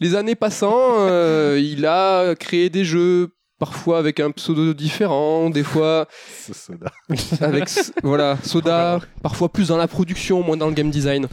Les 0.00 0.14
années 0.14 0.34
passant, 0.34 0.76
euh, 0.98 1.60
il 1.62 1.86
a 1.86 2.34
créé 2.34 2.70
des 2.70 2.84
jeux. 2.84 3.30
Parfois 3.58 3.96
avec 3.96 4.20
un 4.20 4.32
pseudo 4.32 4.74
différent, 4.74 5.48
des 5.48 5.62
fois 5.62 6.08
soda. 6.52 6.92
avec 7.40 7.70
voilà 8.02 8.36
Soda, 8.42 9.00
parfois 9.22 9.50
plus 9.50 9.68
dans 9.68 9.78
la 9.78 9.88
production, 9.88 10.42
moins 10.42 10.58
dans 10.58 10.66
le 10.66 10.74
game 10.74 10.90
design. 10.90 11.26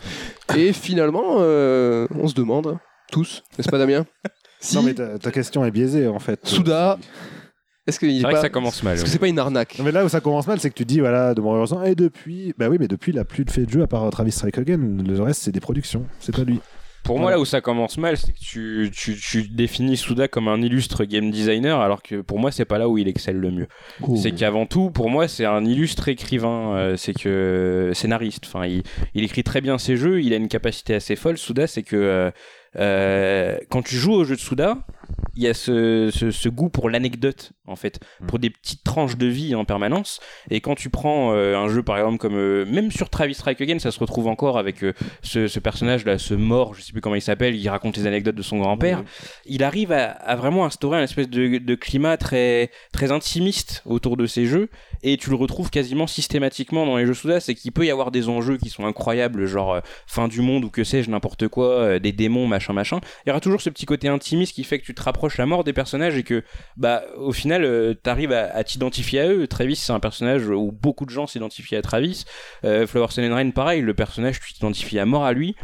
Et 0.56 0.72
finalement, 0.72 1.40
on 1.40 2.28
se 2.30 2.34
demande 2.34 2.78
tous, 3.12 3.44
n'est-ce 3.58 3.68
pas 3.68 3.78
Damien? 3.78 4.06
Si 4.62 4.78
Non, 4.78 4.84
mais 4.84 4.94
ta, 4.94 5.20
ta 5.20 5.32
question 5.32 5.66
est 5.66 5.72
biaisée 5.72 6.08
en 6.08 6.20
fait. 6.20 6.40
Souda, 6.48 6.98
est-ce 7.88 8.06
est 8.06 8.10
C'est 8.18 8.22
vrai 8.22 8.32
pas- 8.32 8.38
que 8.38 8.42
ça 8.44 8.50
commence 8.50 8.82
mal. 8.84 8.96
Est-ce 8.96 9.04
que 9.04 9.10
c'est 9.10 9.20
pas 9.20 9.28
une 9.28 9.40
arnaque 9.40 9.78
Non, 9.80 9.84
mais 9.86 9.92
là 9.92 10.06
où 10.06 10.10
ça 10.10 10.22
commence 10.22 10.48
mal, 10.48 10.60
c'est 10.60 10.70
que 10.70 10.76
tu 10.76 10.86
dis, 10.86 11.00
voilà, 11.00 11.34
de 11.34 11.42
mon 11.42 11.54
heureusement, 11.56 11.84
et 11.84 11.96
depuis, 11.96 12.54
bah 12.58 12.70
oui, 12.70 12.78
mais 12.80 12.88
depuis, 12.88 13.12
il 13.12 13.20
a 13.20 13.26
plus 13.26 13.46
de 13.46 13.52
fait 13.52 13.66
de 13.66 13.72
jeu 13.72 13.82
à 13.82 13.88
part 13.88 14.10
Travis 14.10 14.32
Strike 14.32 14.58
Again. 14.58 14.80
Le 15.06 15.22
reste, 15.22 15.42
c'est 15.44 15.52
des 15.52 15.60
productions. 15.60 16.06
C'est 16.20 16.36
pas 16.36 16.44
lui. 16.44 16.60
Pour 17.04 17.20
moi, 17.20 17.32
là 17.32 17.40
où 17.42 17.44
ça 17.44 17.60
commence 17.60 17.98
mal, 17.98 18.16
c'est 18.16 18.32
que 18.32 18.40
tu, 18.40 18.90
tu, 18.96 19.18
tu 19.18 19.50
définis 19.50 19.98
Souda 19.98 20.30
comme 20.30 20.48
un 20.48 20.62
illustre 20.62 21.04
game 21.04 21.32
designer, 21.32 21.82
alors 21.82 22.02
que 22.02 22.22
pour 22.22 22.40
moi, 22.40 22.50
c'est 22.50 22.64
pas 22.64 22.78
là 22.78 22.88
où 22.88 22.98
il 22.98 23.10
excelle 23.10 23.36
le 23.42 23.52
mieux. 23.52 23.68
C'est 24.16 24.32
qu'avant 24.32 24.66
tout, 24.66 24.90
pour 24.90 25.10
moi, 25.10 25.28
c'est 25.28 25.44
un 25.44 25.66
illustre 25.66 26.08
écrivain, 26.08 26.78
euh, 26.78 26.96
c'est 26.96 27.12
que 27.14 27.92
scénariste. 27.94 28.46
Enfin, 28.48 28.66
il, 28.68 28.84
il 29.16 29.26
écrit 29.26 29.44
très 29.44 29.60
bien 29.60 29.78
ses 29.78 29.98
jeux, 29.98 30.22
il 30.22 30.32
a 30.34 30.38
une 30.38 30.48
capacité 30.48 30.96
assez 30.96 31.18
folle. 31.18 31.38
Souda, 31.38 31.68
c'est 31.68 31.84
que 31.84 31.98
euh, 31.98 32.32
euh, 32.78 33.58
quand 33.70 33.82
tu 33.82 33.98
joues 33.98 34.14
au 34.14 34.24
jeu 34.24 34.36
de 34.36 34.40
Souda, 34.42 34.78
il 35.36 35.44
y 35.44 35.48
a 35.48 35.54
ce, 35.54 36.10
ce, 36.14 36.32
ce 36.32 36.50
goût 36.50 36.70
pour 36.70 36.90
l'anecdote, 36.90 37.54
en 37.66 37.76
fait, 37.76 38.00
pour 38.28 38.38
des 38.38 38.50
petites 38.50 38.84
tranches 38.84 39.18
de 39.18 39.26
vie 39.26 39.56
en 39.56 39.66
permanence. 39.66 40.20
Et 40.52 40.62
quand 40.62 40.76
tu 40.76 40.90
prends 40.90 41.34
euh, 41.34 41.58
un 41.58 41.68
jeu, 41.70 41.82
par 41.82 41.98
exemple, 41.98 42.20
comme 42.20 42.36
euh, 42.36 42.66
même 42.66 42.92
sur 42.92 43.10
Travis 43.10 43.34
Strike 43.34 43.60
Again, 43.60 43.80
ça 43.80 43.92
se 43.92 44.00
retrouve 44.00 44.28
encore 44.28 44.58
avec 44.60 44.84
euh, 44.84 44.94
ce, 45.24 45.48
ce 45.48 45.60
personnage-là, 45.60 46.20
ce 46.20 46.36
mort, 46.36 46.76
je 46.76 46.82
sais 46.82 46.92
plus 46.92 47.02
comment 47.02 47.16
il 47.16 47.22
s'appelle, 47.22 47.56
il 47.56 47.68
raconte 47.68 47.98
les 47.98 48.06
anecdotes 48.06 48.36
de 48.36 48.42
son 48.44 48.60
grand-père. 48.60 49.04
Il 49.46 49.64
arrive 49.64 49.92
à, 49.92 50.12
à 50.12 50.36
vraiment 50.36 50.66
instaurer 50.66 51.00
un 51.00 51.04
espèce 51.04 51.30
de, 51.30 51.58
de 51.58 51.76
climat 51.76 52.18
très, 52.18 52.70
très 52.92 53.12
intimiste 53.12 53.82
autour 53.86 54.18
de 54.18 54.28
ces 54.28 54.46
jeux, 54.46 54.70
et 55.02 55.18
tu 55.18 55.32
le 55.32 55.36
retrouves 55.36 55.72
quasiment 55.72 56.06
systématiquement 56.06 56.86
dans 56.86 56.98
les 56.98 57.06
jeux 57.06 57.16
Souda, 57.16 57.40
c'est 57.40 57.56
qu'il 57.56 57.72
peut 57.72 57.86
y 57.86 57.92
avoir 57.92 58.12
des 58.12 58.30
enjeux 58.30 58.58
qui 58.58 58.70
sont 58.70 58.86
incroyables, 58.86 59.48
genre 59.48 59.82
fin 60.06 60.28
du 60.28 60.42
monde 60.42 60.64
ou 60.66 60.70
que 60.70 60.84
sais-je, 60.84 61.10
n'importe 61.10 61.48
quoi, 61.48 62.00
des 62.00 62.12
démons, 62.12 62.48
machin, 62.48 62.74
machin. 62.74 63.00
Il 63.26 63.30
y 63.30 63.32
aura 63.32 63.40
toujours 63.40 63.62
ce 63.62 63.70
petit 63.70 63.86
côté 63.86 64.08
intimiste 64.08 64.54
qui 64.54 64.64
fait 64.64 64.80
que 64.80 64.86
tu 64.86 64.93
te 64.94 65.02
rapproches 65.02 65.38
la 65.38 65.46
mort 65.46 65.64
des 65.64 65.74
personnages 65.74 66.18
et 66.18 66.24
que, 66.24 66.44
bah, 66.78 67.04
au 67.18 67.32
final, 67.32 67.64
euh, 67.64 67.94
t'arrives 67.94 68.32
à, 68.32 68.64
t'identifier 68.64 69.20
à 69.20 69.28
eux. 69.30 69.48
Travis, 69.48 69.76
c'est 69.76 69.94
un 69.94 70.00
personnage 70.00 70.48
où 70.48 70.72
beaucoup 70.72 71.06
de 71.06 71.12
gens 71.12 71.28
s'identifient 71.28 71.76
à 71.76 71.82
Travis. 71.82 72.26
Euh, 72.64 72.88
Flower 72.88 73.08
Sun 73.10 73.52
pareil, 73.54 73.82
le 73.82 73.94
personnage, 73.94 74.40
tu 74.40 74.54
t'identifies 74.54 75.00
à 75.00 75.06
mort 75.06 75.26
à 75.26 75.34
lui. 75.34 75.56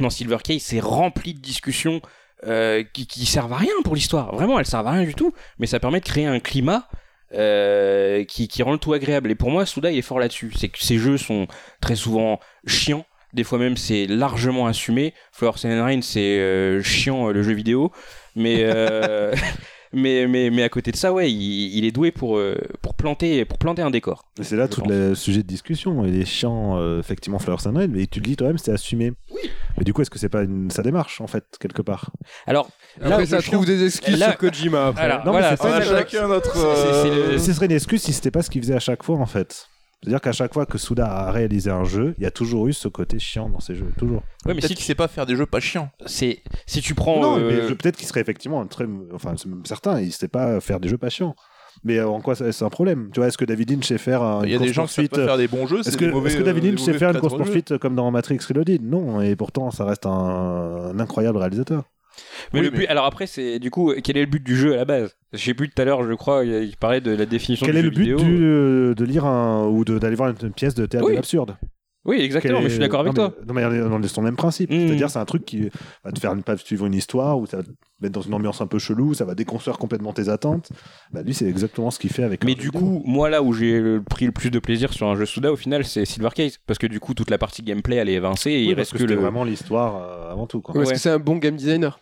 Dans 0.00 0.10
Silver 0.10 0.38
Case, 0.42 0.62
c'est 0.62 0.80
rempli 0.80 1.34
de 1.34 1.40
discussions 1.40 2.00
euh, 2.46 2.82
qui, 2.92 3.06
qui 3.06 3.24
servent 3.26 3.52
à 3.52 3.56
rien 3.56 3.72
pour 3.84 3.94
l'histoire. 3.94 4.34
Vraiment, 4.34 4.58
elles 4.58 4.66
servent 4.66 4.86
à 4.86 4.92
rien 4.92 5.04
du 5.04 5.14
tout. 5.14 5.32
Mais 5.58 5.66
ça 5.66 5.80
permet 5.80 6.00
de 6.00 6.04
créer 6.04 6.26
un 6.26 6.40
climat 6.40 6.88
euh, 7.32 8.24
qui, 8.24 8.48
qui 8.48 8.62
rend 8.62 8.72
le 8.72 8.78
tout 8.78 8.92
agréable. 8.92 9.30
Et 9.30 9.34
pour 9.34 9.50
moi, 9.50 9.64
Souda, 9.66 9.90
il 9.90 9.98
est 9.98 10.02
fort 10.02 10.18
là-dessus. 10.18 10.52
C'est 10.56 10.68
que 10.68 10.78
ces 10.78 10.98
jeux 10.98 11.16
sont 11.16 11.46
très 11.80 11.96
souvent 11.96 12.38
chiants. 12.66 13.06
Des 13.34 13.44
fois 13.44 13.58
même, 13.58 13.76
c'est 13.76 14.06
largement 14.06 14.66
assumé. 14.66 15.12
Flower 15.32 15.52
Sun 15.56 15.72
and 15.72 15.84
Rain, 15.84 16.00
c'est 16.02 16.38
euh, 16.38 16.82
chiant 16.82 17.28
euh, 17.28 17.32
le 17.32 17.42
jeu 17.42 17.52
vidéo. 17.52 17.90
Mais, 18.36 18.58
euh, 18.60 19.34
mais, 19.92 20.26
mais, 20.28 20.50
mais 20.50 20.62
à 20.62 20.68
côté 20.68 20.92
de 20.92 20.96
ça, 20.96 21.12
ouais, 21.12 21.30
il, 21.30 21.76
il 21.76 21.84
est 21.84 21.90
doué 21.90 22.12
pour, 22.12 22.38
euh, 22.38 22.56
pour, 22.80 22.94
planter, 22.94 23.44
pour 23.44 23.58
planter 23.58 23.82
un 23.82 23.90
décor. 23.90 24.24
C'est 24.40 24.54
là 24.56 24.68
tout 24.68 24.80
pense. 24.82 24.90
le 24.90 25.14
sujet 25.16 25.42
de 25.42 25.48
discussion. 25.48 26.04
Il 26.04 26.20
est 26.20 26.24
chiant, 26.24 26.78
euh, 26.78 27.00
effectivement, 27.00 27.38
Flower 27.40 27.58
Sun 27.58 27.76
Rain, 27.76 27.88
mais 27.88 28.06
tu 28.06 28.20
le 28.20 28.24
dis 28.24 28.36
toi-même, 28.36 28.58
c'est 28.58 28.72
assumé. 28.72 29.12
Mais 29.76 29.82
du 29.84 29.92
coup, 29.92 30.02
est-ce 30.02 30.10
que 30.10 30.18
c'est 30.20 30.28
pas 30.28 30.42
une... 30.44 30.70
sa 30.70 30.82
démarche, 30.82 31.20
en 31.20 31.26
fait, 31.26 31.44
quelque 31.58 31.82
part? 31.82 32.10
Alors, 32.46 32.68
Après, 33.02 33.24
où 33.24 33.26
ça 33.26 33.42
trouve 33.42 33.66
des 33.66 33.84
excuses 33.84 34.16
Là- 34.18 34.30
sur 34.30 34.38
Kojima 34.38 34.86
après. 34.86 35.02
Alors, 35.02 35.18
Non, 35.26 35.32
mais 35.32 35.40
voilà, 35.40 35.56
c'est 35.56 35.82
c'est- 35.82 35.88
chacun 35.96 36.28
notre. 36.28 36.56
euh, 36.56 37.36
Ce 37.38 37.52
serait 37.52 37.66
une 37.66 37.72
excuse 37.72 38.00
si 38.02 38.12
c'était 38.12 38.30
pas 38.30 38.42
ce 38.42 38.50
qu'il 38.50 38.62
faisait 38.62 38.74
à 38.76 38.80
chaque 38.80 39.02
fois, 39.02 39.16
en 39.18 39.26
fait. 39.26 39.66
C'est-à-dire 40.04 40.20
qu'à 40.20 40.32
chaque 40.32 40.52
fois 40.54 40.66
que 40.66 40.78
Souda 40.78 41.06
a 41.06 41.30
réalisé 41.32 41.70
un 41.70 41.84
jeu, 41.84 42.14
il 42.18 42.22
y 42.24 42.26
a 42.26 42.30
toujours 42.30 42.66
eu 42.68 42.72
ce 42.72 42.88
côté 42.88 43.18
chiant 43.18 43.48
dans 43.48 43.60
ses 43.60 43.74
jeux. 43.74 43.88
Toujours. 43.98 44.16
Ouais, 44.18 44.22
mais 44.46 44.52
Peut-être 44.54 44.62
si 44.62 44.68
qu'il 44.68 44.76
tu, 44.78 44.82
sait 44.84 44.94
pas 44.94 45.08
faire 45.08 45.26
des 45.26 45.34
jeux 45.36 45.46
pas 45.46 45.60
chiants. 45.60 45.90
c'est, 46.06 46.42
si 46.66 46.80
tu 46.82 46.94
prends. 46.94 47.20
non, 47.20 47.38
euh, 47.38 47.48
mais 47.48 47.68
je- 47.68 47.74
peut-être 47.74 47.96
qu'il 47.96 48.06
serait 48.06 48.20
effectivement 48.20 48.60
un 48.60 48.66
très. 48.66 48.86
Enfin, 49.14 49.34
c'est 49.36 49.46
même 49.48 49.64
certain, 49.64 50.00
il 50.00 50.12
sait 50.12 50.28
pas 50.28 50.60
faire 50.60 50.78
des 50.80 50.88
jeux 50.88 50.98
patients. 50.98 51.34
Mais 51.82 51.98
euh, 51.98 52.06
en 52.08 52.20
quoi 52.20 52.34
c'est 52.36 52.62
un 52.62 52.70
problème? 52.70 53.10
Tu 53.12 53.18
vois, 53.20 53.26
est-ce 53.26 53.36
que 53.36 53.44
David 53.44 53.70
Lynch 53.70 53.86
sait 53.88 53.98
faire 53.98 54.22
un 54.22 54.44
Il 54.44 54.50
y 54.50 54.54
a 54.54 54.58
des 54.58 54.72
gens 54.72 54.86
qui 54.86 54.92
savent 54.94 55.08
pas 55.08 55.24
faire 55.24 55.36
des 55.36 55.48
bons 55.48 55.66
jeux. 55.66 55.80
Est-ce 55.80 55.96
que, 55.96 56.04
mauvais, 56.04 56.30
est-ce 56.30 56.38
que 56.38 56.42
David 56.44 56.64
euh, 56.64 56.68
Lynch 56.68 56.80
sait 56.80 56.92
faire 56.94 57.10
une 57.10 57.18
course 57.18 57.36
poursuite 57.36 57.78
comme 57.78 57.96
dans 57.96 58.10
Matrix 58.12 58.38
Reloaded? 58.48 58.82
Non, 58.84 59.20
et 59.20 59.34
pourtant 59.36 59.70
ça 59.72 59.84
reste 59.84 60.06
un, 60.06 60.10
un 60.10 60.98
incroyable 61.00 61.38
réalisateur. 61.38 61.82
Mais 62.52 62.60
Oui, 62.60 62.66
le 62.66 62.70
mais- 62.72 62.78
but, 62.78 62.86
alors 62.88 63.04
après, 63.06 63.26
c'est 63.26 63.58
du 63.58 63.70
coup, 63.70 63.92
quel 64.02 64.16
est 64.16 64.20
le 64.20 64.26
but 64.26 64.42
du 64.42 64.56
jeu 64.56 64.74
à 64.74 64.76
la 64.76 64.84
base? 64.84 65.16
Je 65.32 65.38
sais 65.38 65.54
plus 65.54 65.68
tout 65.68 65.80
à 65.80 65.84
l'heure, 65.84 66.02
je 66.08 66.12
crois, 66.14 66.44
il 66.44 66.76
parlait 66.76 67.00
de 67.00 67.10
la 67.10 67.26
définition 67.26 67.66
Quel 67.66 67.74
du 67.74 67.80
est 67.80 67.82
jeu 67.82 67.88
le 67.90 67.94
but 67.94 68.02
vidéo. 68.02 68.18
du- 68.18 68.44
euh, 68.44 68.94
de 68.94 69.04
lire 69.04 69.24
un, 69.24 69.66
ou 69.66 69.84
d'aller 69.84 70.16
voir 70.16 70.30
une, 70.30 70.36
une 70.46 70.52
pièce 70.52 70.74
de 70.74 70.86
théâtre 70.86 71.06
Oui. 71.06 71.12
de 71.12 71.16
l'absurde? 71.16 71.56
Oui, 72.06 72.20
exactement, 72.20 72.56
Quel 72.58 72.64
mais 72.64 72.66
est- 72.66 72.68
je 72.68 72.74
suis 72.74 72.80
d'accord 72.80 73.00
avec 73.00 73.14
non, 73.16 73.30
toi. 73.30 73.34
mais- 73.54 73.62
Non, 73.62 73.70
mais 73.70 73.80
on 73.96 74.02
est 74.02 74.08
sur 74.08 74.20
le 74.20 74.26
même 74.26 74.36
principe. 74.36 74.70
Mm. 74.70 74.88
C'est-à-dire, 74.88 75.08
c'est 75.08 75.18
un 75.18 75.24
truc 75.24 75.46
qui 75.46 75.70
va 76.04 76.12
te 76.12 76.20
faire 76.20 76.34
une, 76.34 76.42
pas 76.42 76.54
suivre 76.58 76.84
une 76.84 76.92
histoire, 76.92 77.38
ou 77.38 77.46
ça 77.46 77.56
va 77.56 77.62
te 77.62 77.70
mettre 78.02 78.12
dans 78.12 78.20
une 78.20 78.34
ambiance 78.34 78.60
un 78.60 78.66
peu 78.66 78.78
chelou, 78.78 79.14
ça 79.14 79.24
va 79.24 79.34
déconstruire 79.34 79.78
complètement 79.78 80.12
tes 80.12 80.28
attentes. 80.28 80.68
Bah, 81.14 81.22
lui, 81.22 81.32
c'est 81.32 81.46
exactement 81.48 81.90
ce 81.90 81.98
qu'il 81.98 82.10
fait 82.10 82.22
avec. 82.22 82.44
Mais 82.44 82.52
un 82.52 82.56
du 82.56 82.70
coup, 82.70 83.02
moi 83.06 83.30
là 83.30 83.42
où 83.42 83.54
j'ai 83.54 84.00
pris 84.10 84.26
le 84.26 84.32
plus 84.32 84.50
de 84.50 84.58
plaisir 84.58 84.92
sur 84.92 85.06
un 85.06 85.16
jeu 85.16 85.24
Suda, 85.24 85.50
au 85.50 85.56
final, 85.56 85.86
c'est 85.86 86.04
Silver 86.04 86.28
Case. 86.34 86.58
Parce 86.66 86.78
que 86.78 86.86
du 86.86 87.00
coup, 87.00 87.14
toute 87.14 87.30
la 87.30 87.38
partie 87.38 87.62
gameplay, 87.62 87.96
elle 87.96 88.10
est 88.10 88.14
évincée 88.14 88.50
et 88.50 88.62
il 88.64 88.76
parce 88.76 88.90
reste 88.90 89.02
que 89.02 89.08
que 89.08 89.14
le. 89.14 89.18
vraiment 89.18 89.42
l'histoire 89.42 89.96
euh, 89.96 90.30
avant 90.30 90.46
tout. 90.46 90.60
Quoi. 90.60 90.76
Ou 90.76 90.82
est-ce 90.82 90.88
Ouais. 90.90 90.94
que 90.96 91.00
c'est 91.00 91.08
un 91.10 91.18
bon 91.18 91.36
game 91.36 91.56
designer 91.56 91.98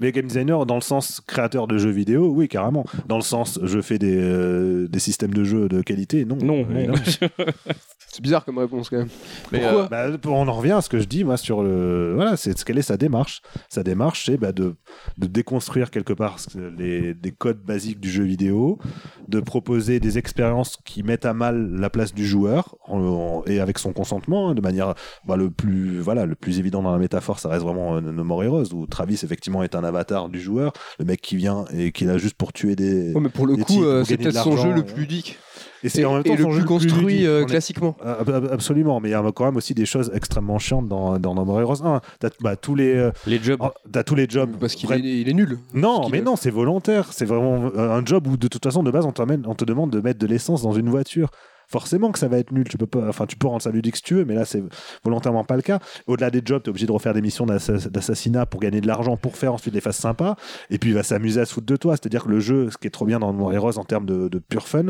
Mais 0.00 0.12
game 0.12 0.26
designer, 0.26 0.66
dans 0.66 0.74
le 0.74 0.80
sens 0.82 1.20
créateur 1.26 1.66
de 1.66 1.78
jeux 1.78 1.90
vidéo, 1.90 2.28
oui, 2.28 2.48
carrément. 2.48 2.84
Dans 3.06 3.16
le 3.16 3.22
sens, 3.22 3.58
je 3.62 3.80
fais 3.80 3.98
des, 3.98 4.16
euh, 4.18 4.88
des 4.88 4.98
systèmes 4.98 5.32
de 5.32 5.42
jeu 5.44 5.68
de 5.68 5.80
qualité, 5.80 6.24
non. 6.24 6.36
Non. 6.36 6.66
C'est 8.08 8.22
bizarre 8.22 8.44
comme 8.46 8.56
réponse 8.58 8.88
quand 8.88 8.98
même. 8.98 9.08
Mais, 9.52 9.60
Pourquoi 9.60 9.88
euh, 9.92 10.16
Bah, 10.16 10.30
on 10.30 10.48
en 10.48 10.52
revient 10.52 10.72
à 10.72 10.80
ce 10.80 10.88
que 10.88 10.98
je 11.00 11.04
dis, 11.04 11.22
moi, 11.24 11.36
sur 11.36 11.62
le. 11.62 12.12
Voilà, 12.14 12.36
c'est 12.36 12.62
quelle 12.64 12.78
est 12.78 12.82
sa 12.82 12.96
démarche. 12.96 13.42
Sa 13.68 13.82
démarche, 13.82 14.24
c'est 14.26 14.38
bah, 14.38 14.52
de, 14.52 14.74
de 15.18 15.26
déconstruire 15.26 15.90
quelque 15.90 16.14
part 16.14 16.36
les, 16.78 17.12
des 17.12 17.32
codes 17.32 17.60
basiques 17.62 18.00
du 18.00 18.08
jeu 18.08 18.24
vidéo, 18.24 18.78
de 19.28 19.40
proposer 19.40 20.00
des 20.00 20.16
expériences 20.18 20.78
qui 20.84 21.02
mettent 21.02 21.26
à 21.26 21.34
mal 21.34 21.68
la 21.72 21.90
place 21.90 22.14
du 22.14 22.24
joueur, 22.26 22.76
en- 22.86 23.00
en- 23.02 23.44
et 23.46 23.60
avec 23.60 23.78
son 23.78 23.92
consentement, 23.92 24.48
hein, 24.50 24.54
de 24.54 24.62
manière. 24.62 24.94
Bah, 25.26 25.36
le, 25.36 25.50
plus, 25.50 25.98
voilà, 26.00 26.24
le 26.24 26.36
plus 26.36 26.58
évident 26.58 26.82
dans 26.82 26.92
la 26.92 26.98
métaphore, 26.98 27.38
ça 27.38 27.48
reste 27.50 27.64
vraiment 27.64 27.96
euh, 27.96 28.00
No 28.00 28.24
More 28.24 28.44
Heroes, 28.44 28.72
où 28.72 28.86
Travis, 28.86 29.20
effectivement, 29.24 29.62
est 29.62 29.74
un 29.74 29.84
avatar 29.86 30.28
du 30.28 30.40
joueur, 30.40 30.72
le 30.98 31.04
mec 31.06 31.20
qui 31.22 31.36
vient 31.36 31.64
et 31.76 31.92
qui 31.92 32.04
est 32.04 32.06
là 32.06 32.18
juste 32.18 32.34
pour 32.36 32.52
tuer 32.52 32.76
des. 32.76 33.12
Oh, 33.14 33.20
mais 33.20 33.28
pour 33.30 33.46
le 33.46 33.56
coup, 33.56 33.82
euh, 33.84 34.04
c'est 34.04 34.16
peut-être 34.18 34.42
son 34.42 34.56
jeu 34.56 34.72
le 34.72 34.82
plus 34.84 35.00
ludique. 35.00 35.38
Et 35.84 35.88
c'est 35.88 36.04
en 36.04 36.14
même 36.14 36.24
temps 36.24 36.32
et 36.32 36.36
le 36.36 36.42
son 36.42 36.48
plus 36.50 36.60
jeu 36.60 36.64
construit 36.64 37.06
ludique. 37.06 37.26
euh, 37.26 37.42
est- 37.42 37.46
classiquement. 37.46 37.96
Ah, 38.04 38.16
ab- 38.20 38.30
ab- 38.30 38.48
Absolument, 38.50 38.98
mais 38.98 39.10
il 39.10 39.12
y 39.12 39.14
a 39.14 39.22
quand 39.34 39.44
même 39.44 39.56
aussi 39.56 39.72
des 39.74 39.86
choses 39.86 40.10
extrêmement 40.14 40.58
chiantes 40.58 40.88
dans, 40.88 41.18
dans 41.18 41.34
No 41.34 41.44
More 41.44 41.60
Heroes 41.60 41.82
1. 41.84 42.00
T'as 42.18 42.30
bah, 42.40 42.56
tous 42.56 42.74
les, 42.74 42.94
euh, 42.96 43.10
Les 43.26 43.38
jobs. 43.40 43.60
oh, 43.62 43.70
t'as 43.92 44.02
tous 44.02 44.14
les 44.16 44.26
jobs. 44.28 44.56
Parce 44.58 44.74
qu'il 44.74 44.90
est, 44.90 44.98
il 45.00 45.28
est 45.28 45.32
nul. 45.34 45.58
Non, 45.74 46.08
mais 46.08 46.22
non, 46.22 46.34
c'est 46.36 46.50
volontaire. 46.50 47.12
C'est 47.12 47.26
vraiment 47.26 47.70
un 47.76 48.04
job 48.04 48.26
où 48.26 48.36
de 48.36 48.48
toute 48.48 48.64
façon, 48.64 48.82
de 48.82 48.90
base, 48.90 49.04
on, 49.04 49.12
t'amène- 49.12 49.44
on 49.46 49.54
te 49.54 49.64
demande 49.64 49.90
de 49.90 50.00
mettre 50.00 50.18
de 50.18 50.26
l'essence 50.26 50.62
dans 50.62 50.72
une 50.72 50.88
voiture. 50.88 51.30
Forcément 51.68 52.12
que 52.12 52.18
ça 52.18 52.28
va 52.28 52.38
être 52.38 52.52
nul. 52.52 52.64
Tu 52.68 52.78
peux 52.78 52.86
pas, 52.86 53.08
enfin, 53.08 53.26
tu 53.26 53.36
peux 53.36 53.46
rendre 53.46 53.62
ça 53.62 53.70
ludique 53.70 53.96
si 53.96 54.02
tu 54.02 54.14
veux, 54.14 54.24
mais 54.24 54.34
là, 54.34 54.44
c'est 54.44 54.62
volontairement 55.04 55.44
pas 55.44 55.56
le 55.56 55.62
cas. 55.62 55.78
Au-delà 56.06 56.30
des 56.30 56.40
jobs, 56.44 56.62
tu 56.62 56.68
es 56.68 56.70
obligé 56.70 56.86
de 56.86 56.92
refaire 56.92 57.12
des 57.14 57.22
missions 57.22 57.46
d'assa- 57.46 57.88
d'assassinat 57.90 58.46
pour 58.46 58.60
gagner 58.60 58.80
de 58.80 58.86
l'argent, 58.86 59.16
pour 59.16 59.36
faire 59.36 59.52
ensuite 59.54 59.74
des 59.74 59.80
phases 59.80 59.96
sympas. 59.96 60.36
Et 60.70 60.78
puis, 60.78 60.90
il 60.90 60.94
va 60.94 61.02
s'amuser 61.02 61.40
à 61.40 61.44
se 61.44 61.52
foutre 61.54 61.66
de 61.66 61.76
toi. 61.76 61.96
C'est-à-dire 61.96 62.24
que 62.24 62.28
le 62.28 62.40
jeu, 62.40 62.70
ce 62.70 62.78
qui 62.78 62.86
est 62.86 62.90
trop 62.90 63.04
bien 63.04 63.18
dans 63.18 63.32
No 63.32 63.38
More 63.38 63.52
Heroes 63.52 63.78
en 63.78 63.84
termes 63.84 64.06
de, 64.06 64.28
de 64.28 64.38
pure 64.38 64.68
fun, 64.68 64.86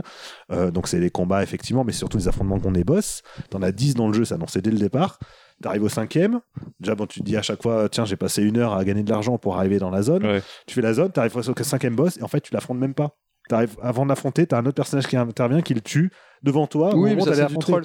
euh, 0.53 0.71
donc 0.71 0.89
c'est 0.89 1.01
les 1.01 1.11
combats, 1.11 1.43
effectivement, 1.43 1.85
mais 1.85 1.93
surtout 1.93 2.19
les 2.19 2.29
affrontements 2.29 2.59
qu'on 2.61 2.75
est 2.75 2.85
boss. 2.85 3.23
T'en 3.51 3.63
as 3.63 3.73
10 3.73 3.95
dans 3.95 4.09
le 4.09 4.15
jeu, 4.15 4.25
c'est 4.25 4.35
annoncé 4.35 4.61
dès 4.61 4.71
le 4.71 4.79
départ. 4.79 5.19
T'arrives 5.63 5.85
au 5.85 5.89
cinquième. 5.89 6.41
Déjà, 6.81 6.95
bon, 6.95 7.07
tu 7.07 7.21
te 7.21 7.25
dis 7.25 7.37
à 7.37 7.43
chaque 7.43 7.63
fois, 7.63 7.89
tiens, 7.89 8.05
j'ai 8.05 8.17
passé 8.17 8.43
une 8.43 8.59
heure 8.59 8.75
à 8.75 8.85
gagner 8.85 9.03
de 9.03 9.11
l'argent 9.11 9.39
pour 9.39 9.57
arriver 9.57 9.79
dans 9.79 9.89
la 9.91 10.03
zone. 10.03 10.23
Ouais. 10.27 10.43
Tu 10.67 10.75
fais 10.75 10.83
la 10.83 10.93
zone, 10.93 11.11
t'arrives 11.11 11.35
au 11.37 11.43
cinquième 11.43 11.97
boss, 11.97 12.19
et 12.19 12.23
en 12.23 12.29
fait, 12.29 12.43
tu 12.43 12.53
l'affrontes 12.53 12.79
même 12.79 12.93
pas. 12.93 13.17
T'arrives, 13.49 13.77
avant 13.81 14.03
de 14.05 14.09
l'affronter, 14.11 14.47
t'as 14.47 14.59
un 14.59 14.67
autre 14.67 14.75
personnage 14.75 15.07
qui 15.07 15.17
intervient, 15.17 15.63
qui 15.63 15.73
le 15.73 15.81
tue 15.81 16.11
devant 16.43 16.67
toi. 16.67 16.95
oui, 16.95 17.15
mais 17.15 17.23
ça 17.23 17.47
du 17.47 17.59
troll. 17.59 17.83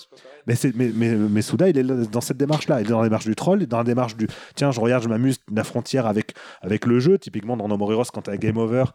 Mais, 0.47 0.55
mais, 0.75 0.91
mais, 0.95 1.15
mais 1.15 1.41
Souda, 1.41 1.69
il 1.69 1.77
est 1.77 1.83
dans 1.83 2.21
cette 2.21 2.37
démarche-là. 2.37 2.81
Il 2.81 2.87
est 2.87 2.89
dans 2.89 2.99
la 2.99 3.05
démarche 3.07 3.25
du 3.25 3.35
troll, 3.35 3.65
dans 3.65 3.77
la 3.77 3.83
démarche 3.83 4.15
du 4.15 4.27
tiens, 4.55 4.71
je 4.71 4.79
regarde, 4.79 5.03
je 5.03 5.09
m'amuse, 5.09 5.37
la 5.53 5.63
frontière 5.63 6.05
avec, 6.07 6.33
avec 6.61 6.85
le 6.85 6.99
jeu. 6.99 7.17
Typiquement, 7.17 7.57
dans 7.57 7.67
No 7.67 7.77
More 7.77 7.93
Heroes, 7.93 8.05
quand 8.13 8.23
t'as 8.23 8.37
Game 8.37 8.57
Over, 8.57 8.85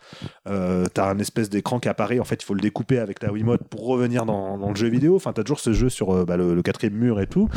euh, 0.49 0.87
t'as 0.93 1.09
un 1.11 1.19
espèce 1.19 1.51
d'écran 1.51 1.79
qui 1.79 1.89
apparaît. 1.89 2.19
En 2.19 2.25
fait, 2.25 2.43
il 2.43 2.45
faut 2.45 2.55
le 2.55 2.61
découper 2.61 2.99
avec 2.99 3.19
ta 3.19 3.33
Wiimote 3.33 3.63
pour 3.69 3.87
revenir 3.87 4.27
dans, 4.27 4.59
dans 4.59 4.71
le 4.71 4.77
jeu 4.77 4.89
vidéo. 4.89 5.17
Enfin, 5.17 5.33
t'as 5.33 5.43
toujours 5.43 5.61
ce 5.61 5.73
jeu 5.73 5.89
sur 5.89 6.11
euh, 6.15 6.25
bah, 6.25 6.37
le, 6.37 6.55
le 6.55 6.63
quatrième 6.63 6.95
mur 6.99 7.21
et 7.21 7.27
tout. 7.27 7.49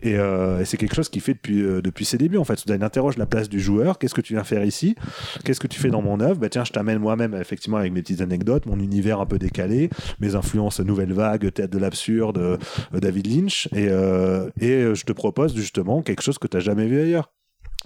Et, 0.00 0.16
euh, 0.16 0.60
et 0.60 0.64
c'est 0.64 0.76
quelque 0.76 0.94
chose 0.94 1.08
qu'il 1.08 1.22
fait 1.22 1.34
depuis, 1.34 1.62
euh, 1.62 1.80
depuis 1.82 2.04
ses 2.04 2.18
débuts. 2.18 2.38
En 2.38 2.44
fait, 2.44 2.56
Souda, 2.58 2.74
il 2.76 2.82
interroge 2.82 3.16
la 3.16 3.26
place 3.26 3.48
du 3.48 3.60
joueur. 3.60 3.98
Qu'est-ce 3.98 4.14
que 4.14 4.20
tu 4.20 4.34
viens 4.34 4.44
faire 4.44 4.64
ici? 4.64 4.96
Qu'est-ce 5.44 5.60
que 5.60 5.66
tu 5.66 5.80
fais 5.80 5.90
dans 5.90 6.02
mon 6.02 6.20
œuvre? 6.20 6.40
Bah, 6.40 6.48
Tiens, 6.48 6.64
je 6.64 6.72
t'amène 6.72 6.98
moi-même, 6.98 7.34
effectivement, 7.34 7.76
avec 7.76 7.92
mes 7.92 8.02
petites 8.02 8.20
anecdotes, 8.20 8.66
mon 8.66 8.78
univers 8.78 9.20
un 9.20 9.26
peu 9.26 9.38
décalé, 9.38 9.90
mes 10.20 10.34
influences 10.34 10.80
nouvelle 10.80 11.12
vague, 11.12 11.45
théâtre 11.50 11.72
de 11.72 11.78
l'absurde, 11.78 12.38
euh, 12.38 12.58
David 12.92 13.26
Lynch, 13.26 13.68
et, 13.72 13.88
euh, 13.88 14.50
et 14.60 14.70
euh, 14.70 14.94
je 14.94 15.04
te 15.04 15.12
propose 15.12 15.54
justement 15.54 16.02
quelque 16.02 16.22
chose 16.22 16.38
que 16.38 16.46
tu 16.46 16.56
n'as 16.56 16.62
jamais 16.62 16.86
vu 16.86 17.00
ailleurs. 17.00 17.32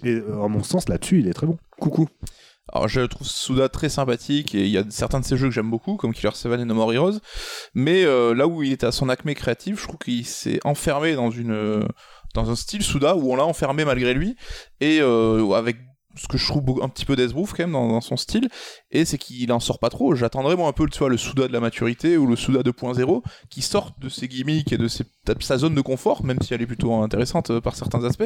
Et 0.03 0.15
à 0.17 0.47
mon 0.47 0.63
sens, 0.63 0.89
là-dessus, 0.89 1.19
il 1.19 1.27
est 1.27 1.33
très 1.33 1.47
bon. 1.47 1.57
Coucou. 1.79 2.07
Alors 2.73 2.87
je 2.87 3.01
trouve 3.01 3.27
Suda 3.27 3.69
très 3.69 3.89
sympathique 3.89 4.55
et 4.55 4.61
il 4.61 4.69
y 4.69 4.77
a 4.77 4.83
certains 4.89 5.19
de 5.19 5.25
ses 5.25 5.35
jeux 5.35 5.47
que 5.47 5.53
j'aime 5.53 5.69
beaucoup 5.69 5.97
comme 5.97 6.13
Killer 6.13 6.33
7 6.33 6.53
et 6.53 6.63
No 6.63 6.73
More 6.73 6.93
Heroes 6.93 7.19
mais 7.73 8.05
là 8.05 8.47
où 8.47 8.63
il 8.63 8.71
est 8.71 8.85
à 8.85 8.93
son 8.93 9.09
acmé 9.09 9.35
créatif 9.35 9.81
je 9.81 9.87
trouve 9.87 9.97
qu'il 9.97 10.25
s'est 10.25 10.59
enfermé 10.63 11.15
dans 11.15 11.31
une 11.31 11.83
dans 12.33 12.49
un 12.49 12.55
style 12.55 12.83
Suda 12.83 13.15
où 13.15 13.31
on 13.31 13.35
l'a 13.35 13.45
enfermé 13.45 13.85
malgré 13.85 14.13
lui 14.13 14.35
et 14.79 14.99
euh, 15.01 15.51
avec 15.53 15.77
ce 16.15 16.27
que 16.27 16.37
je 16.37 16.45
trouve 16.45 16.81
un 16.83 16.89
petit 16.89 17.05
peu 17.05 17.15
Deathproof 17.15 17.51
quand 17.53 17.63
même 17.63 17.71
dans, 17.73 17.87
dans 17.87 18.01
son 18.01 18.17
style 18.17 18.47
et 18.91 19.05
c'est 19.05 19.17
qu'il 19.17 19.51
en 19.51 19.59
sort 19.59 19.79
pas 19.79 19.89
trop 19.89 20.15
j'attendrais 20.15 20.55
moi 20.55 20.67
un 20.67 20.73
peu 20.73 20.85
tu 20.87 20.99
vois, 20.99 21.09
le 21.09 21.17
Suda 21.17 21.47
de 21.47 21.53
la 21.53 21.59
maturité 21.59 22.17
ou 22.17 22.27
le 22.27 22.35
Suda 22.35 22.61
2.0 22.61 23.21
qui 23.49 23.61
sortent 23.61 23.99
de 23.99 24.09
ses 24.09 24.27
gimmicks 24.27 24.71
et 24.73 24.77
de 24.77 24.87
ses- 24.87 25.03
de 25.25 25.35
sa 25.39 25.57
zone 25.57 25.75
de 25.75 25.81
confort 25.81 26.23
même 26.25 26.37
si 26.41 26.53
elle 26.53 26.61
est 26.61 26.65
plutôt 26.67 26.93
intéressante 26.95 27.51
euh, 27.51 27.61
par 27.61 27.75
certains 27.75 28.03
aspects 28.03 28.23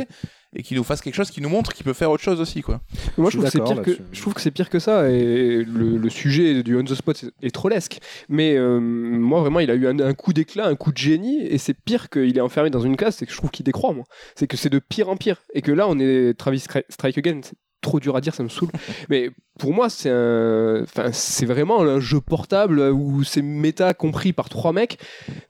et 0.55 0.63
qu'il 0.63 0.77
nous 0.77 0.83
fasse 0.83 1.01
quelque 1.01 1.15
chose 1.15 1.29
qui 1.31 1.41
nous 1.41 1.49
montre 1.49 1.73
qu'il 1.73 1.83
peut 1.83 1.93
faire 1.93 2.09
autre 2.11 2.23
chose 2.23 2.39
aussi 2.39 2.61
quoi 2.61 2.79
Moi, 3.17 3.29
Je 3.29 3.37
trouve 3.37 3.45
que 3.45 3.51
c'est 3.51 3.57
d'accord 3.59 3.81
pire 3.83 3.97
que 3.97 4.01
je 4.13 4.21
trouve 4.21 4.33
que 4.33 4.41
c'est 4.41 4.51
pire 4.51 4.69
que 4.69 4.79
ça 4.79 5.09
et 5.09 5.63
le, 5.63 5.97
le 5.97 6.09
sujet 6.09 6.63
du 6.63 6.77
on 6.77 6.83
the 6.83 6.95
spot 6.95 7.23
est, 7.23 7.47
est 7.47 7.51
trollesque. 7.51 7.99
Mais 8.29 8.55
euh, 8.55 8.79
moi, 8.79 9.41
vraiment, 9.41 9.59
il 9.59 9.69
a 9.69 9.75
eu 9.75 9.87
un, 9.87 9.99
un 9.99 10.13
coup 10.13 10.31
d'éclat, 10.33 10.67
un 10.67 10.75
coup 10.75 10.91
de 10.91 10.97
génie 10.97 11.41
et 11.45 11.57
c'est 11.57 11.73
pire 11.73 12.09
qu'il 12.09 12.37
est 12.37 12.41
enfermé 12.41 12.69
dans 12.69 12.79
une 12.79 12.95
case. 12.95 13.15
C'est 13.17 13.25
que 13.25 13.31
je 13.33 13.37
trouve 13.37 13.51
qu'il 13.51 13.65
décroît. 13.65 13.93
Moi, 13.93 14.05
c'est 14.35 14.47
que 14.47 14.55
c'est 14.57 14.69
de 14.69 14.79
pire 14.79 15.09
en 15.09 15.17
pire 15.17 15.41
et 15.53 15.61
que 15.61 15.71
là, 15.71 15.87
on 15.89 15.99
est 15.99 16.33
Travis 16.37 16.59
Stri- 16.59 16.83
Strike 16.89 17.17
Again. 17.17 17.41
Trop 17.85 17.99
dur 17.99 18.15
à 18.15 18.21
dire, 18.21 18.33
ça 18.33 18.41
me 18.41 18.49
saoule. 18.49 18.69
Mais 19.09 19.29
pour 19.59 19.71
moi, 19.71 19.91
c'est 19.91 20.09
un, 20.09 20.81
enfin, 20.81 21.11
c'est 21.11 21.45
vraiment 21.45 21.81
un 21.81 21.99
jeu 21.99 22.19
portable 22.19 22.79
où 22.79 23.23
c'est 23.23 23.43
méta 23.43 23.93
compris 23.93 24.33
par 24.33 24.49
trois 24.49 24.73
mecs. 24.73 24.97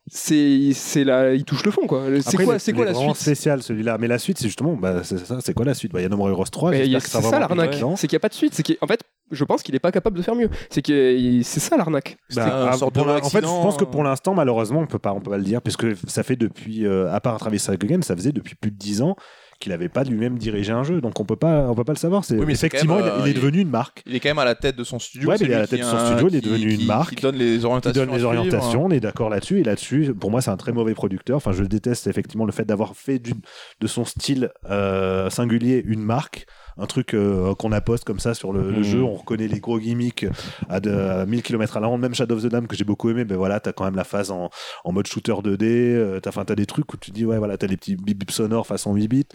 C'est, 0.07 0.71
c'est 0.73 1.05
là, 1.05 1.33
il 1.33 1.45
touche 1.45 1.63
le 1.63 1.71
fond 1.71 1.87
quoi. 1.87 2.03
C'est 2.21 2.35
quoi, 2.43 2.59
c'est 2.59 2.73
quoi 2.73 2.83
la 2.83 2.93
suite 2.93 3.15
spécial 3.15 3.63
celui-là. 3.63 3.97
Mais 3.97 4.07
la 4.07 4.19
suite, 4.19 4.37
c'est 4.37 4.47
justement, 4.47 4.73
bah, 4.73 5.03
c'est 5.03 5.17
ça, 5.17 5.39
c'est 5.39 5.53
quoi 5.53 5.65
la 5.65 5.73
suite? 5.73 5.93
Bah, 5.93 6.01
Il 6.01 6.03
y 6.03 6.05
a 6.05 6.09
No 6.09 6.17
More 6.17 6.29
Heroes 6.29 6.43
3. 6.51 6.71
Mais 6.71 6.85
il 6.85 6.91
y 6.91 6.95
a- 6.97 6.99
j'espère 6.99 7.21
que 7.21 7.25
c'est 7.25 7.31
ça 7.31 7.39
l'arnaque, 7.39 7.81
c'est 7.95 8.07
qu'il 8.07 8.15
n'y 8.15 8.19
a 8.19 8.19
pas 8.19 8.29
de 8.29 8.33
suite. 8.33 8.53
C'est 8.53 8.63
qu'en 8.63 8.87
fait, 8.87 8.99
je 9.31 9.43
pense 9.45 9.63
qu'il 9.63 9.73
n'est 9.73 9.79
pas 9.79 9.93
capable 9.93 10.17
de 10.17 10.21
faire 10.21 10.35
mieux. 10.35 10.49
C'est 10.69 10.81
que 10.81 11.39
c'est 11.43 11.59
ça 11.61 11.77
l'arnaque. 11.77 12.17
Bah, 12.35 12.73
ah, 12.73 12.75
en 12.83 13.29
fait, 13.29 13.41
je 13.41 13.45
pense 13.45 13.77
que 13.77 13.83
euh. 13.83 13.87
pour 13.87 14.03
l'instant, 14.03 14.33
malheureusement, 14.33 14.81
on 14.81 14.87
peut 14.87 14.99
pas, 14.99 15.13
on 15.13 15.21
peut 15.21 15.31
pas 15.31 15.37
le 15.37 15.43
dire, 15.43 15.61
puisque 15.61 15.95
ça 16.07 16.23
fait 16.23 16.35
depuis, 16.35 16.85
euh, 16.85 17.11
à 17.11 17.21
part 17.21 17.37
Travis 17.39 17.63
Again, 17.69 18.01
ça 18.01 18.15
faisait 18.15 18.33
depuis 18.33 18.55
plus 18.55 18.71
de 18.71 18.77
10 18.77 19.01
ans 19.01 19.15
qu'il 19.59 19.71
n'avait 19.71 19.89
pas 19.89 20.03
lui-même 20.03 20.37
dirigé 20.37 20.71
un 20.71 20.83
jeu, 20.83 21.01
donc 21.01 21.19
on 21.19 21.25
peut 21.25 21.35
pas, 21.35 21.67
on 21.69 21.75
peut 21.75 21.83
pas 21.83 21.93
le 21.93 21.97
savoir. 21.97 22.25
C'est 22.25 22.37
Oui, 22.37 22.51
effectivement, 22.51 22.97
même, 22.97 23.05
il- 23.05 23.21
il, 23.21 23.27
euh, 23.27 23.31
est 23.31 23.33
devenu 23.33 23.59
une 23.61 23.69
marque. 23.69 24.03
Il 24.05 24.15
est 24.15 24.19
quand 24.19 24.29
même 24.29 24.39
à 24.39 24.45
la 24.45 24.55
tête 24.55 24.75
de 24.75 24.83
son 24.83 24.99
studio. 24.99 25.29
Ouais, 25.29 25.35
il 25.39 25.49
est 25.49 25.53
à 25.53 25.59
la 25.59 25.67
tête 25.67 25.79
de 25.79 25.85
son 25.85 26.05
studio, 26.05 26.27
il 26.29 26.35
est 26.35 26.41
qui- 26.41 26.49
devenu 26.49 26.73
une 26.73 26.85
marque. 26.85 27.15
Qui 27.15 27.21
donne 27.21 27.35
les 27.37 27.63
orientations. 27.65 28.01
donne 28.05 28.13
à 28.13 28.17
les 28.17 28.23
orientations, 28.23 28.81
hein. 28.83 28.87
on 28.87 28.91
est 28.91 28.99
d'accord 28.99 29.29
là-dessus. 29.29 29.59
Et 29.59 29.63
là-dessus, 29.63 30.13
pour 30.19 30.31
moi, 30.31 30.41
c'est 30.41 30.51
un 30.51 30.57
très 30.57 30.71
mauvais 30.73 30.93
producteur. 30.93 31.37
Enfin, 31.37 31.51
je 31.53 31.63
déteste 31.63 32.07
effectivement 32.07 32.45
le 32.45 32.51
fait 32.51 32.65
d'avoir 32.65 32.95
fait 32.95 33.19
de 33.19 33.87
son 33.87 34.05
style 34.05 34.49
euh, 34.69 35.29
singulier 35.29 35.81
une 35.85 36.01
marque. 36.01 36.45
Un 36.77 36.87
truc 36.87 37.13
euh, 37.13 37.55
qu'on 37.55 37.71
apposte 37.71 38.03
comme 38.03 38.19
ça 38.19 38.33
sur 38.33 38.51
le, 38.51 38.69
le 38.69 38.77
Mhm. 38.79 38.83
jeu, 38.83 39.01
on 39.03 39.13
reconnaît 39.13 39.47
les 39.47 39.59
gros 39.61 39.79
gimmicks 39.79 40.25
à, 40.67 40.79
de, 40.81 40.91
à 40.91 41.25
1000 41.25 41.41
km 41.41 41.77
à 41.77 41.79
la 41.79 41.87
ronde, 41.87 42.01
même 42.01 42.13
Shadow 42.13 42.35
of 42.35 42.43
the 42.43 42.47
Dam 42.47 42.67
que 42.67 42.75
j'ai 42.75 42.83
beaucoup 42.83 43.09
aimé, 43.09 43.23
ben 43.23 43.37
voilà, 43.37 43.59
t'as 43.61 43.71
quand 43.71 43.85
même 43.85 43.95
la 43.95 44.03
phase 44.03 44.29
en, 44.31 44.49
en 44.83 44.91
mode 44.91 45.07
shooter 45.07 45.31
2D, 45.31 45.63
euh, 45.63 46.19
t'as, 46.19 46.31
t'as 46.43 46.55
des 46.55 46.65
trucs 46.65 46.93
où 46.93 46.97
tu 46.97 47.11
dis, 47.11 47.25
ouais, 47.25 47.37
voilà, 47.37 47.57
t'as 47.57 47.67
les 47.67 47.77
petits 47.77 47.95
bip 47.95 48.17
bip 48.19 48.31
sonores 48.31 48.67
façon 48.67 48.93
8 48.93 49.07
bits. 49.07 49.27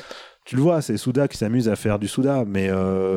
Tu 0.44 0.56
le 0.56 0.62
vois, 0.62 0.82
c'est 0.82 0.96
Souda 0.98 1.28
qui 1.28 1.38
s'amuse 1.38 1.68
à 1.68 1.76
faire 1.76 1.98
du 1.98 2.08
Souda, 2.08 2.44
mais 2.46 2.68
euh, 2.70 3.16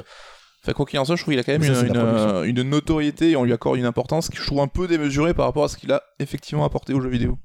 Enfin, 0.65 0.71
quoi 0.71 0.85
qu'il 0.85 0.97
en 0.97 1.03
soit, 1.03 1.17
je 1.17 1.23
trouve 1.23 1.33
qu'il 1.33 1.39
a 1.41 1.43
quand 1.43 1.51
même 1.51 1.61
Ça, 1.61 1.85
une, 1.85 1.97
euh, 1.97 2.43
une 2.43 2.61
notoriété 2.61 3.31
et 3.31 3.35
on 3.35 3.43
lui 3.43 3.51
accorde 3.51 3.77
une 3.77 3.83
importance 3.85 4.29
que 4.29 4.37
je 4.37 4.45
trouve 4.45 4.61
un 4.61 4.67
peu 4.69 4.87
démesurée 4.87 5.33
par 5.33 5.45
rapport 5.47 5.65
à 5.65 5.67
ce 5.67 5.75
qu'il 5.75 5.91
a 5.91 6.01
effectivement 6.19 6.63
apporté 6.63 6.93
aux 6.93 7.01
jeux 7.01 7.09
vidéo. 7.09 7.37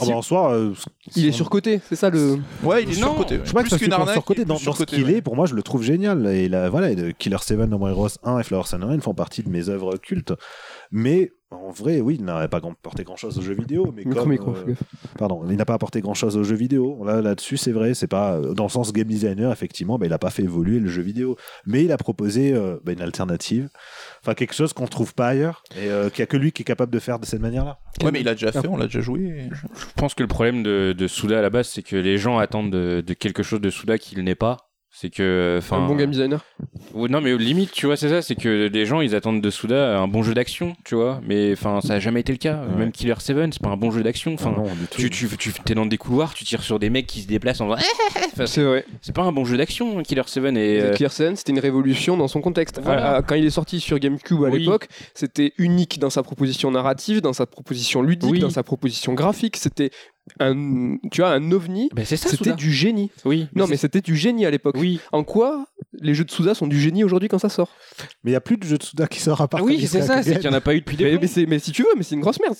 Ah 0.00 0.06
bah, 0.06 0.16
en 0.16 0.22
soi, 0.22 0.52
euh, 0.54 0.72
Il 1.14 1.26
est 1.26 1.32
surcoté, 1.32 1.80
c'est 1.88 1.96
ça 1.96 2.10
le. 2.10 2.38
Ouais, 2.62 2.82
il 2.82 2.90
est 2.90 3.00
Non, 3.00 3.08
surcoté. 3.14 3.34
ouais. 3.36 3.40
Je 3.44 3.48
sais 3.48 3.54
pas 3.54 3.62
que 3.64 3.76
qu'une 3.76 3.92
arnaque, 3.92 4.14
surcoté 4.14 4.44
dans, 4.44 4.54
dans 4.54 4.72
ce 4.72 4.82
qu'il 4.84 5.04
ouais. 5.04 5.14
est. 5.14 5.22
Pour 5.22 5.36
moi, 5.36 5.46
je 5.46 5.54
le 5.54 5.62
trouve 5.62 5.82
génial. 5.82 6.26
Et 6.26 6.48
là, 6.48 6.70
voilà, 6.70 6.90
et 6.90 6.96
de 6.96 7.10
Killer 7.10 7.36
7, 7.40 7.58
No 7.60 7.78
More 7.78 7.90
Heroes 7.90 8.08
1 8.24 8.38
et 8.38 8.42
Flower 8.42 8.64
Sun 8.64 8.82
Rain 8.82 8.98
font 9.00 9.14
partie 9.14 9.42
de 9.42 9.50
mes 9.50 9.68
œuvres 9.68 9.96
cultes. 9.96 10.32
Mais 10.90 11.30
en 11.54 11.70
vrai, 11.70 12.00
oui, 12.00 12.16
il 12.18 12.24
n'aurait 12.24 12.48
pas 12.48 12.58
apporté 12.58 13.04
grand 13.04 13.16
chose 13.16 13.38
aux 13.38 13.42
jeux 13.42 13.54
vidéo, 13.54 13.92
mais 13.94 14.04
Micro, 14.04 14.20
comme, 14.20 14.30
micro, 14.30 14.50
euh, 14.52 14.74
pardon, 15.18 15.42
il 15.48 15.56
n'a 15.56 15.64
pas 15.64 15.74
apporté 15.74 16.00
grand 16.00 16.14
chose 16.14 16.36
aux 16.36 16.44
jeux 16.44 16.56
vidéo. 16.56 17.04
Là, 17.04 17.22
là-dessus, 17.22 17.56
c'est 17.56 17.72
vrai, 17.72 17.94
c'est 17.94 18.06
pas 18.06 18.34
euh, 18.34 18.54
dans 18.54 18.64
le 18.64 18.68
sens 18.70 18.92
game 18.92 19.06
designer, 19.06 19.52
effectivement, 19.52 19.98
bah, 19.98 20.06
il 20.06 20.10
n'a 20.10 20.18
pas 20.18 20.30
fait 20.30 20.42
évoluer 20.42 20.80
le 20.80 20.88
jeu 20.88 21.02
vidéo, 21.02 21.36
mais 21.66 21.84
il 21.84 21.92
a 21.92 21.96
proposé 21.96 22.52
euh, 22.52 22.78
bah, 22.84 22.92
une 22.92 23.02
alternative, 23.02 23.68
enfin 24.20 24.34
quelque 24.34 24.54
chose 24.54 24.72
qu'on 24.72 24.84
ne 24.84 24.88
trouve 24.88 25.14
pas 25.14 25.28
ailleurs 25.28 25.62
et 25.76 25.88
euh, 25.88 26.10
qu'il 26.10 26.22
n'y 26.22 26.24
a 26.24 26.26
que 26.26 26.36
lui 26.36 26.52
qui 26.52 26.62
est 26.62 26.64
capable 26.64 26.92
de 26.92 26.98
faire 26.98 27.18
de 27.18 27.26
cette 27.26 27.40
manière-là. 27.40 27.78
Ouais, 28.02 28.10
mais 28.10 28.20
il 28.20 28.28
a 28.28 28.34
déjà 28.34 28.52
fait, 28.52 28.66
on 28.68 28.76
l'a 28.76 28.86
déjà 28.86 29.00
joué. 29.00 29.48
Je 29.50 29.92
pense 29.96 30.14
que 30.14 30.22
le 30.22 30.28
problème 30.28 30.62
de, 30.62 30.94
de 30.96 31.06
Souda 31.06 31.38
à 31.38 31.42
la 31.42 31.50
base, 31.50 31.68
c'est 31.68 31.82
que 31.82 31.96
les 31.96 32.18
gens 32.18 32.38
attendent 32.38 32.72
de, 32.72 33.02
de 33.06 33.14
quelque 33.14 33.42
chose 33.42 33.60
de 33.60 33.70
Souda 33.70 33.98
qu'il 33.98 34.22
n'est 34.22 34.34
pas. 34.34 34.73
C'est 34.96 35.10
que, 35.10 35.56
enfin, 35.58 35.78
Un 35.78 35.88
bon 35.88 35.96
game 35.96 36.12
designer. 36.12 36.44
Ouais, 36.94 37.08
non, 37.08 37.20
mais 37.20 37.36
limite, 37.36 37.72
tu 37.72 37.86
vois, 37.86 37.96
c'est 37.96 38.08
ça, 38.08 38.22
c'est 38.22 38.36
que 38.36 38.68
les 38.72 38.86
gens, 38.86 39.00
ils 39.00 39.16
attendent 39.16 39.40
de 39.40 39.50
Souda 39.50 39.98
un 39.98 40.06
bon 40.06 40.22
jeu 40.22 40.34
d'action, 40.34 40.76
tu 40.84 40.94
vois. 40.94 41.20
Mais 41.26 41.50
enfin, 41.52 41.80
ça 41.80 41.94
a 41.94 41.98
jamais 41.98 42.20
été 42.20 42.30
le 42.30 42.38
cas. 42.38 42.62
Ouais. 42.62 42.76
Même 42.78 42.92
Killer 42.92 43.14
7, 43.18 43.36
c'est 43.52 43.60
pas 43.60 43.70
un 43.70 43.76
bon 43.76 43.90
jeu 43.90 44.04
d'action. 44.04 44.34
Enfin, 44.34 44.52
Ah 44.56 44.60
non, 44.60 44.66
du 44.66 44.86
tout. 44.88 44.98
tu, 44.98 45.10
tu, 45.10 45.28
tu 45.36 45.52
es 45.68 45.74
dans 45.74 45.86
des 45.86 45.98
couloirs, 45.98 46.32
tu 46.34 46.44
tires 46.44 46.62
sur 46.62 46.78
des 46.78 46.90
mecs 46.90 47.08
qui 47.08 47.22
se 47.22 47.26
déplacent 47.26 47.60
en 47.60 47.74
faisant. 47.74 47.82
Enfin, 48.34 48.46
C'est 48.46 48.62
vrai. 48.62 48.84
c'est 49.00 49.14
pas 49.14 49.22
un 49.22 49.32
bon 49.32 49.44
jeu 49.44 49.56
d'action, 49.56 50.00
Killer 50.02 50.22
7. 50.26 50.44
Et, 50.56 50.80
euh, 50.80 50.92
Clear 50.94 51.12
Sense, 51.12 51.38
c'était 51.38 51.52
une 51.52 51.58
révolution 51.60 52.16
dans 52.16 52.28
son 52.28 52.40
contexte. 52.40 52.80
Voilà. 52.82 53.16
À- 53.16 53.22
quand 53.22 53.34
il 53.34 53.44
est 53.44 53.50
sorti 53.50 53.80
sur 53.80 53.98
GameCube 53.98 54.44
à 54.44 54.48
Oui. 54.48 54.60
l'époque, 54.60 54.86
c'était 55.14 55.52
unique 55.58 55.98
dans 55.98 56.10
sa 56.10 56.22
proposition 56.22 56.70
narrative, 56.70 57.20
dans 57.20 57.32
sa 57.32 57.46
proposition 57.46 58.00
ludique, 58.02 58.30
Oui. 58.30 58.38
dans 58.40 58.50
sa 58.50 58.62
proposition 58.62 59.14
graphique. 59.14 59.56
C'était 59.56 59.90
un, 60.40 60.96
tu 61.10 61.20
vois, 61.20 61.30
un 61.32 61.52
ovni. 61.52 61.90
ben, 61.94 62.04
c'est 62.04 62.16
ça, 62.16 62.28
C'était 62.28 62.54
du 62.54 62.72
génie. 62.72 63.10
Oui. 63.24 63.48
Non, 63.54 63.66
mais 63.66 63.76
c'était 63.76 64.00
du 64.00 64.16
génie 64.16 64.46
à 64.46 64.50
l'époque. 64.50 64.76
Oui. 64.78 65.00
En 65.12 65.22
quoi 65.24 65.66
les 66.00 66.14
jeux 66.14 66.24
de 66.24 66.30
Souda 66.30 66.54
sont 66.54 66.66
du 66.66 66.80
génie 66.80 67.04
aujourd'hui 67.04 67.28
quand 67.28 67.38
ça 67.38 67.48
sort? 67.48 67.70
Mais 68.24 68.30
il 68.30 68.32
n'y 68.32 68.36
a 68.36 68.40
plus 68.40 68.56
de 68.56 68.64
jeu 68.64 68.78
de 68.78 68.82
Souda 68.82 69.06
qui 69.06 69.20
sort 69.20 69.40
à 69.40 69.48
part 69.48 69.60
Ah 69.62 69.64
oui, 69.64 69.86
c'est 69.86 70.02
ça, 70.02 70.22
c'est 70.22 70.32
qu'il 70.32 70.40
n'y 70.48 70.54
en 70.54 70.58
a 70.58 70.60
pas 70.60 70.74
eu 70.74 70.80
depuis 70.80 70.96
des 70.96 71.04
mais, 71.18 71.46
mais 71.46 71.58
si 71.58 71.72
tu 71.72 71.82
veux, 71.82 71.88
mais 71.96 72.02
c'est 72.02 72.14
une 72.14 72.20
grosse 72.20 72.40
merde. 72.40 72.54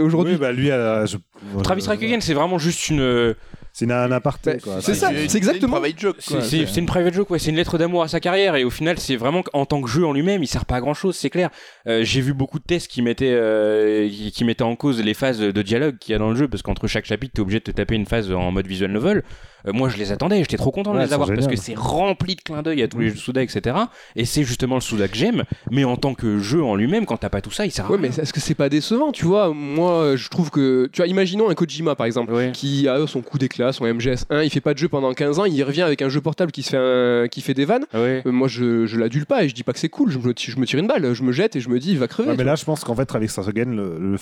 Aujourd'hui, 0.00 0.34
Oui, 0.34 0.38
bah 0.40 0.52
lui, 0.52 0.70
euh, 0.70 1.06
je- 1.06 1.16
Travis 1.62 1.86
Rackegen, 1.86 2.20
c'est 2.20 2.34
vraiment 2.34 2.58
juste 2.58 2.88
une. 2.88 3.34
C'est 3.78 3.92
un 3.92 4.10
aparté. 4.10 4.52
Bah, 4.54 4.58
quoi. 4.64 4.80
c'est 4.80 4.94
ça, 4.94 5.12
une- 5.12 5.28
c'est 5.28 5.36
exactement- 5.36 5.76
une 5.76 5.82
private 5.82 6.00
joke, 6.00 6.16
C'est 6.20 6.76
une 6.78 6.86
private 6.86 7.12
joke, 7.12 7.28
ouais. 7.30 7.38
c'est 7.38 7.50
une 7.50 7.56
lettre 7.56 7.76
d'amour 7.76 8.02
à 8.02 8.08
sa 8.08 8.20
carrière 8.20 8.56
et 8.56 8.64
au 8.64 8.70
final 8.70 8.98
c'est 8.98 9.16
vraiment 9.16 9.42
qu'en 9.42 9.66
tant 9.66 9.82
que 9.82 9.88
jeu 9.90 10.06
en 10.06 10.14
lui-même 10.14 10.42
il 10.42 10.46
sert 10.46 10.64
pas 10.64 10.76
à 10.76 10.80
grand 10.80 10.94
chose, 10.94 11.14
c'est 11.14 11.28
clair. 11.28 11.50
Euh, 11.86 12.02
J'ai 12.02 12.22
vu 12.22 12.32
beaucoup 12.32 12.58
de 12.58 12.64
tests 12.64 12.88
qui 12.90 13.02
mettaient, 13.02 13.34
euh, 13.34 14.08
qui, 14.08 14.32
qui 14.32 14.44
mettaient 14.44 14.62
en 14.62 14.76
cause 14.76 15.02
les 15.02 15.12
phases 15.12 15.40
de 15.40 15.62
dialogue 15.62 15.98
qu'il 15.98 16.12
y 16.12 16.14
a 16.14 16.18
dans 16.18 16.30
le 16.30 16.36
jeu 16.36 16.48
parce 16.48 16.62
qu'entre 16.62 16.86
chaque 16.86 17.04
chapitre 17.04 17.34
t'es 17.34 17.40
obligé 17.42 17.58
de 17.58 17.64
te 17.64 17.70
taper 17.70 17.96
une 17.96 18.06
phase 18.06 18.32
en 18.32 18.50
mode 18.50 18.66
visual 18.66 18.90
novel. 18.90 19.22
Euh, 19.66 19.72
moi 19.72 19.88
je 19.88 19.96
les 19.96 20.12
attendais, 20.12 20.38
j'étais 20.40 20.56
trop 20.56 20.70
content 20.70 20.92
de 20.92 20.98
Ouais, 20.98 21.06
les 21.06 21.12
avoir 21.12 21.28
parce 21.28 21.46
que 21.46 21.56
c'est 21.56 21.74
rempli 21.76 22.36
de 22.36 22.40
clins 22.40 22.62
d'œil 22.62 22.82
à 22.82 22.88
tous 22.88 22.98
les 23.00 23.10
jeux 23.10 23.16
Souda 23.16 23.42
etc. 23.42 23.76
Et 24.14 24.24
c'est 24.24 24.44
justement 24.44 24.76
le 24.76 24.80
Souda 24.80 25.08
que 25.08 25.16
j'aime, 25.16 25.44
mais 25.70 25.84
en 25.84 25.96
tant 25.96 26.14
que 26.14 26.38
jeu 26.38 26.62
en 26.62 26.74
lui-même 26.74 27.06
quand 27.06 27.16
t'as 27.16 27.28
pas 27.28 27.40
tout 27.40 27.50
ça 27.50 27.66
il 27.66 27.70
sert 27.70 27.86
à 27.86 27.90
Ouais, 27.90 27.96
rien. 27.98 28.10
mais 28.16 28.22
est-ce 28.22 28.32
que 28.32 28.40
c'est 28.40 28.54
pas 28.54 28.68
décevant 28.68 29.12
Tu 29.12 29.24
vois, 29.24 29.52
moi, 29.52 30.16
je 30.16 30.28
trouve 30.28 30.50
que. 30.50 30.88
Tu 30.92 30.98
vois, 31.02 31.06
imaginons 31.08 31.48
un 31.50 31.54
Kojima 31.54 31.94
par 31.94 32.06
exemple. 32.06 32.32
Ouais. 32.32 32.50
qui 32.52 32.88
a 32.88 33.06
son 33.06 33.22
coup 33.22 33.38
d'éclat, 33.38 33.72
son 33.72 33.84
MGS1, 33.86 34.44
il 34.44 34.50
fait 34.50 34.60
pas 34.60 34.72
de 34.74 34.78
jeu 34.78 34.88
pendant 34.88 35.12
15 35.14 35.38
ans, 35.38 35.44
il 35.44 35.62
revient 35.62 35.82
avec 35.82 36.02
un 36.02 36.08
jeu 36.08 36.20
portable 36.20 36.52
qui 36.52 36.62
se 36.62 36.70
fait 36.70 36.76
un- 36.76 37.28
qui 37.28 37.40
fait 37.40 37.54
des 37.54 37.64
vannes. 37.64 37.84
Ouais. 37.94 38.22
Euh, 38.26 38.32
moi 38.32 38.48
je, 38.48 38.86
je 38.86 38.98
l'adule 38.98 39.26
pas 39.26 39.44
et 39.44 39.48
je 39.48 39.54
dis 39.54 39.62
pas 39.62 39.72
que 39.72 39.78
c'est 39.78 39.88
cool, 39.88 40.10
je 40.10 40.18
me, 40.18 40.34
je 40.36 40.58
me 40.58 40.66
tire 40.66 40.78
une 40.78 40.86
balle, 40.86 41.12
je 41.14 41.22
me 41.22 41.32
jette 41.32 41.56
et 41.56 41.60
je 41.60 41.68
me 41.68 41.78
dis 41.78 41.92
il 41.92 41.98
va 41.98 42.08
crever. 42.08 42.34
Mais 42.36 42.44
là, 42.44 42.54
je 42.56 42.64
pense 42.64 42.84
qu'en 42.84 42.94
fait, 42.94 43.06
Travis 43.06 43.28
Scott-Again, 43.28 43.66
le- 43.74 43.98
le- 43.98 44.18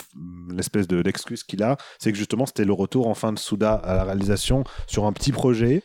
l'espèce 0.55 0.87
de- 0.87 1.03
d'excuse 1.03 1.43
qu'il 1.45 1.63
a, 1.63 1.77
c'est 1.99 2.13
que 2.13 2.19
justement, 2.19 2.47
c'était 2.47 2.65
le 2.65 2.73
retour 2.73 3.09
enfin 3.09 3.33
de 3.33 3.39
Souda 3.39 3.75
à 3.75 3.95
la 3.97 4.05
réalisation 4.05 4.65
sur 4.87 5.07
un 5.07 5.13
petit 5.13 5.33
projet. 5.35 5.83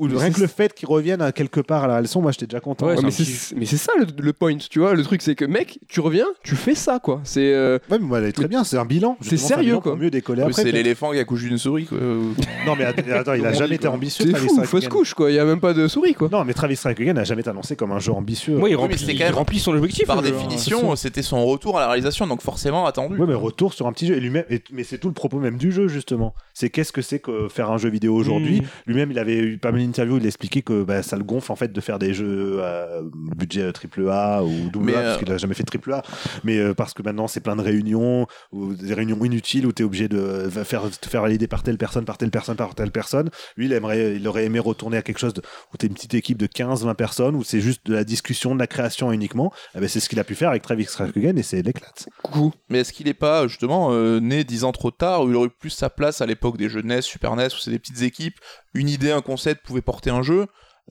Mais 0.00 0.16
rien 0.18 0.32
que 0.32 0.40
le 0.40 0.48
fait 0.48 0.74
qu'il 0.74 0.88
revienne 0.88 1.22
à 1.22 1.30
quelque 1.30 1.60
part 1.60 1.84
à 1.84 1.86
la 1.86 1.92
réalisation, 1.94 2.20
moi 2.20 2.32
j'étais 2.32 2.46
déjà 2.46 2.58
content. 2.60 2.86
Ouais, 2.86 2.96
Ouais, 2.96 3.02
mais 3.02 3.10
c'est 3.12 3.54
mais 3.56 3.64
ça 3.64 3.92
le, 3.98 4.06
le 4.20 4.32
point, 4.32 4.56
tu 4.56 4.80
vois, 4.80 4.94
le 4.94 5.02
truc 5.04 5.22
c'est 5.22 5.34
que 5.36 5.44
mec, 5.44 5.78
tu 5.88 6.00
reviens, 6.00 6.26
tu 6.42 6.56
fais 6.56 6.74
ça 6.74 6.98
quoi. 6.98 7.20
C'est 7.24 7.52
euh, 7.54 7.78
Ouais, 7.90 7.98
mais 8.00 8.06
moi, 8.06 8.18
elle 8.18 8.24
est 8.24 8.32
très 8.32 8.48
bien, 8.48 8.64
c'est 8.64 8.76
un 8.76 8.84
bilan. 8.84 9.16
C'est 9.20 9.36
sérieux, 9.36 9.64
bilan 9.66 9.80
quoi. 9.80 9.92
Pour 9.92 10.00
mieux 10.00 10.10
décoller 10.10 10.42
après. 10.42 10.52
C'est 10.62 10.72
l'éléphant 10.72 11.12
qui 11.12 11.18
a 11.18 11.24
couché 11.24 11.46
d'une 11.48 11.58
souris, 11.58 11.84
quoi. 11.86 11.98
Non, 12.66 12.74
mais 12.76 12.84
att- 12.84 12.98
attends, 13.12 13.34
il 13.34 13.44
a 13.46 13.52
jamais 13.54 13.68
dit, 13.70 13.74
été 13.74 13.88
ambitieux. 13.88 14.24
c'est 14.26 14.32
Travis 14.32 14.48
fou, 14.48 14.64
fausse 14.64 14.88
couche 14.88 15.14
quoi, 15.14 15.30
il 15.30 15.34
y 15.34 15.38
a 15.38 15.44
même 15.44 15.60
pas 15.60 15.72
de 15.74 15.86
souris 15.86 16.14
quoi. 16.14 16.28
Non, 16.32 16.44
mais 16.44 16.54
Travis 16.54 16.78
Again 16.84 17.12
n'a 17.12 17.24
jamais 17.24 17.42
été 17.42 17.50
annoncé 17.50 17.76
comme 17.76 17.92
un 17.92 17.98
jeu 18.00 18.12
ambitieux. 18.12 18.54
Il 18.58 18.62
Oui, 18.62 18.70
mais 18.70 18.76
remplit, 18.76 18.98
c'était 18.98 19.12
il 19.12 19.18
quand 19.18 19.24
même- 19.26 19.34
remplit 19.34 19.58
son 19.60 19.74
objectif. 19.74 20.06
Par 20.06 20.18
hein. 20.18 20.22
définition, 20.22 20.96
c'était 20.96 21.22
son 21.22 21.44
retour 21.46 21.76
à 21.78 21.82
la 21.82 21.86
réalisation, 21.88 22.26
donc 22.26 22.40
forcément 22.42 22.86
attendu. 22.86 23.16
Ouais, 23.16 23.26
mais 23.26 23.34
retour 23.34 23.74
sur 23.74 23.86
un 23.86 23.92
petit 23.92 24.06
jeu. 24.06 24.16
Et 24.16 24.20
lui-même, 24.20 24.44
et- 24.50 24.62
mais 24.72 24.82
c'est 24.84 24.98
tout 24.98 25.08
le 25.08 25.14
propos 25.14 25.38
même 25.38 25.56
du 25.56 25.70
jeu, 25.72 25.86
justement. 25.88 26.34
C'est 26.52 26.68
qu'est-ce 26.70 26.92
que 26.92 27.02
c'est 27.02 27.18
que 27.20 27.48
faire 27.48 27.70
un 27.70 27.78
jeu 27.78 27.88
vidéo 27.90 28.14
aujourd'hui? 28.14 28.60
Mmh. 28.60 28.64
Lui-même, 28.86 29.10
il 29.12 29.18
avait 29.18 29.38
eu 29.38 29.58
pas 29.58 29.70
mal 29.72 29.83
d'interviews, 29.86 30.18
il 30.18 30.26
expliquait 30.26 30.62
que 30.62 30.82
bah, 30.82 31.02
ça 31.02 31.16
le 31.16 31.24
gonfle 31.24 31.50
en 31.52 31.56
fait 31.56 31.72
de 31.72 31.80
faire 31.80 31.98
des 31.98 32.14
jeux 32.14 32.62
à 32.62 32.88
budget 33.36 33.72
triple 33.72 34.08
A 34.10 34.42
ou 34.44 34.68
double 34.70 34.94
A, 34.94 34.98
euh, 34.98 35.02
parce 35.04 35.18
qu'il 35.18 35.32
a 35.32 35.38
jamais 35.38 35.54
fait 35.54 35.64
triple 35.64 35.92
A. 35.92 36.02
Mais 36.44 36.58
euh, 36.58 36.74
parce 36.74 36.94
que 36.94 37.02
maintenant, 37.02 37.26
c'est 37.28 37.40
plein 37.40 37.56
de 37.56 37.62
réunions, 37.62 38.26
ou 38.52 38.74
des 38.74 38.94
réunions 38.94 39.22
inutiles 39.24 39.66
où 39.66 39.72
tu 39.72 39.82
es 39.82 39.84
obligé 39.84 40.08
de 40.08 40.48
faire, 40.64 40.82
te 40.90 41.08
faire 41.08 41.22
valider 41.22 41.46
par 41.48 41.62
telle 41.62 41.78
personne, 41.78 42.04
par 42.04 42.18
telle 42.18 42.30
personne, 42.30 42.56
par 42.56 42.74
telle 42.74 42.90
personne. 42.90 43.30
Lui, 43.56 43.66
il, 43.66 43.72
aimerait, 43.72 44.16
il 44.16 44.26
aurait 44.28 44.44
aimé 44.44 44.58
retourner 44.58 44.96
à 44.96 45.02
quelque 45.02 45.18
chose 45.18 45.34
de- 45.34 45.42
où 45.72 45.76
tu 45.76 45.86
es 45.86 45.88
une 45.88 45.94
petite 45.94 46.14
équipe 46.14 46.38
de 46.38 46.46
15-20 46.46 46.94
personnes, 46.94 47.34
où 47.36 47.44
c'est 47.44 47.60
juste 47.60 47.86
de 47.86 47.94
la 47.94 48.04
discussion, 48.04 48.54
de 48.54 48.60
la 48.60 48.66
création 48.66 49.12
uniquement. 49.12 49.52
Eh 49.74 49.80
ben, 49.80 49.88
c'est 49.88 50.00
ce 50.00 50.08
qu'il 50.08 50.18
a 50.20 50.24
pu 50.24 50.34
faire 50.34 50.50
avec 50.50 50.62
Travis 50.62 50.84
Scott-Again 50.84 51.36
et 51.36 51.42
c'est 51.42 51.62
l'éclate. 51.62 52.08
Coucou. 52.22 52.52
Mais 52.68 52.80
est-ce 52.80 52.92
qu'il 52.92 53.06
n'est 53.06 53.14
pas 53.14 53.46
justement 53.46 53.88
euh, 53.92 54.20
né 54.20 54.44
dix 54.44 54.64
ans 54.64 54.72
trop 54.72 54.90
tard, 54.90 55.22
où 55.24 55.28
il 55.30 55.36
aurait 55.36 55.48
plus 55.48 55.70
sa 55.70 55.90
place 55.90 56.20
à 56.20 56.26
l'époque 56.26 56.56
des 56.56 56.68
jeux 56.68 56.82
NES, 56.82 57.02
Super 57.02 57.36
NES, 57.36 57.46
où 57.46 57.58
c'est 57.60 57.70
des 57.70 57.78
petites 57.78 58.02
équipes, 58.02 58.38
une 58.74 58.88
idée, 58.88 59.10
un 59.12 59.20
concept 59.22 59.64
pouvait 59.64 59.80
porter 59.82 60.10
un 60.10 60.22
jeu 60.22 60.46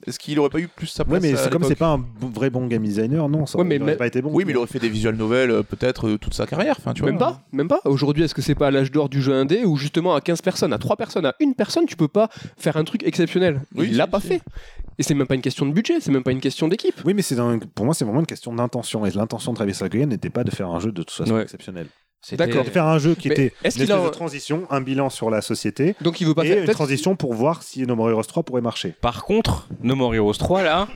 Est-ce 0.08 0.18
qu'il 0.18 0.40
aurait 0.40 0.50
pas 0.50 0.60
eu 0.60 0.68
plus 0.68 0.88
sa 0.88 1.04
Ouais, 1.04 1.10
place 1.20 1.22
mais 1.22 1.34
à 1.34 1.38
c'est 1.38 1.50
comme 1.52 1.64
c'est 1.64 1.76
pas 1.76 1.90
un 1.92 2.04
vrai 2.20 2.50
bon 2.50 2.66
game 2.66 2.82
designer, 2.84 3.30
non, 3.30 3.46
ça 3.46 3.60
Ouais, 3.60 3.64
mais 3.64 3.76
il 3.76 3.82
aurait 3.84 3.92
mais- 3.92 3.98
pas 3.98 4.08
été 4.08 4.24
bon. 4.24 4.32
Oui, 4.34 4.44
mais 4.44 4.52
il 4.52 4.58
aurait 4.58 4.66
fait 4.68 4.80
des 4.80 4.90
visual 4.90 5.16
novels 5.16 5.52
euh, 5.52 5.62
peut-être 5.62 6.08
euh, 6.08 6.18
toute 6.18 6.34
sa 6.34 6.48
carrière, 6.48 6.76
enfin 6.80 6.94
tu 6.94 7.02
vois. 7.04 7.12
Même 7.12 7.20
pas, 7.20 7.44
même 7.52 7.68
pas. 7.68 7.80
Aujourd'hui, 7.86 8.24
est-ce 8.24 8.34
que 8.34 8.42
c'est 8.42 8.56
pas 8.56 8.72
l'âge 8.72 8.92
d'or 8.92 9.08
du 9.08 9.22
jeu 9.22 9.34
indé 9.34 9.64
où 9.66 9.78
justement 9.78 10.16
à 10.16 10.22
15 10.22 10.42
personnes, 10.42 10.74
à 10.74 10.80
3 10.80 10.96
personnes, 10.98 11.28
à 11.28 11.36
une 11.40 11.54
personne, 11.54 11.86
tu 11.86 11.96
peux 11.96 12.08
pas 12.08 12.30
faire 12.58 12.76
un 12.78 12.84
truc 12.86 13.04
exceptionnel? 13.04 13.62
Oui, 13.76 13.90
Il 13.92 13.98
l'a 13.98 14.08
pas 14.08 14.20
fait. 14.20 14.42
Et 14.98 15.04
c'est 15.04 15.14
même 15.14 15.28
pas 15.28 15.36
une 15.36 15.42
question 15.42 15.66
de 15.68 15.72
budget, 15.74 16.00
c'est 16.00 16.12
même 16.12 16.24
pas 16.24 16.32
une 16.32 16.42
question 16.42 16.68
d'équipe. 16.68 17.00
Oui, 17.06 17.14
mais 17.14 17.22
c'est 17.22 17.36
dans- 17.36 17.58
pour 17.60 17.86
moi, 17.86 17.94
c'est 17.94 18.04
vraiment 18.06 18.20
une 18.22 18.26
question 18.28 18.54
d'intention. 18.54 19.06
Et 19.06 19.12
l'intention 19.12 19.52
de 19.52 19.58
Travis 19.58 19.74
Scott 19.76 19.94
n'était 19.94 20.30
pas 20.32 20.44
de 20.44 20.52
faire 20.52 20.70
un 20.70 20.80
jeu 20.80 20.92
de 20.92 21.02
toute 21.04 21.12
façon 21.12 21.34
Ouais. 21.36 21.44
exceptionnel. 21.44 21.88
D'accord. 22.32 22.64
De 22.64 22.70
faire 22.70 22.86
un 22.86 22.98
jeu 23.00 23.16
qui 23.16 23.28
Mais 23.28 23.34
était 23.36 23.44
une 23.44 23.52
est-ce 23.68 23.76
qu'il 23.76 23.84
espèce 23.84 24.00
a- 24.02 24.06
de 24.06 24.10
transition, 24.10 24.64
un 24.70 24.80
bilan 24.82 25.10
sur 25.10 25.30
la 25.30 25.42
société, 25.42 25.96
Donc 26.02 26.22
il 26.22 26.28
veut 26.28 26.34
pas 26.34 26.46
et 26.46 26.50
faire. 26.54 26.64
une 26.64 26.70
transition 26.72 27.16
pour 27.16 27.34
voir 27.34 27.64
si 27.64 27.82
No 27.86 27.96
More 27.96 28.10
Heroes 28.12 28.24
3 28.24 28.44
pourrait 28.44 28.62
marcher. 28.62 28.94
Par 29.02 29.26
contre, 29.26 29.68
No 29.82 29.96
More 29.96 30.16
Heroes 30.16 30.34
3, 30.34 30.64
là, 30.64 30.88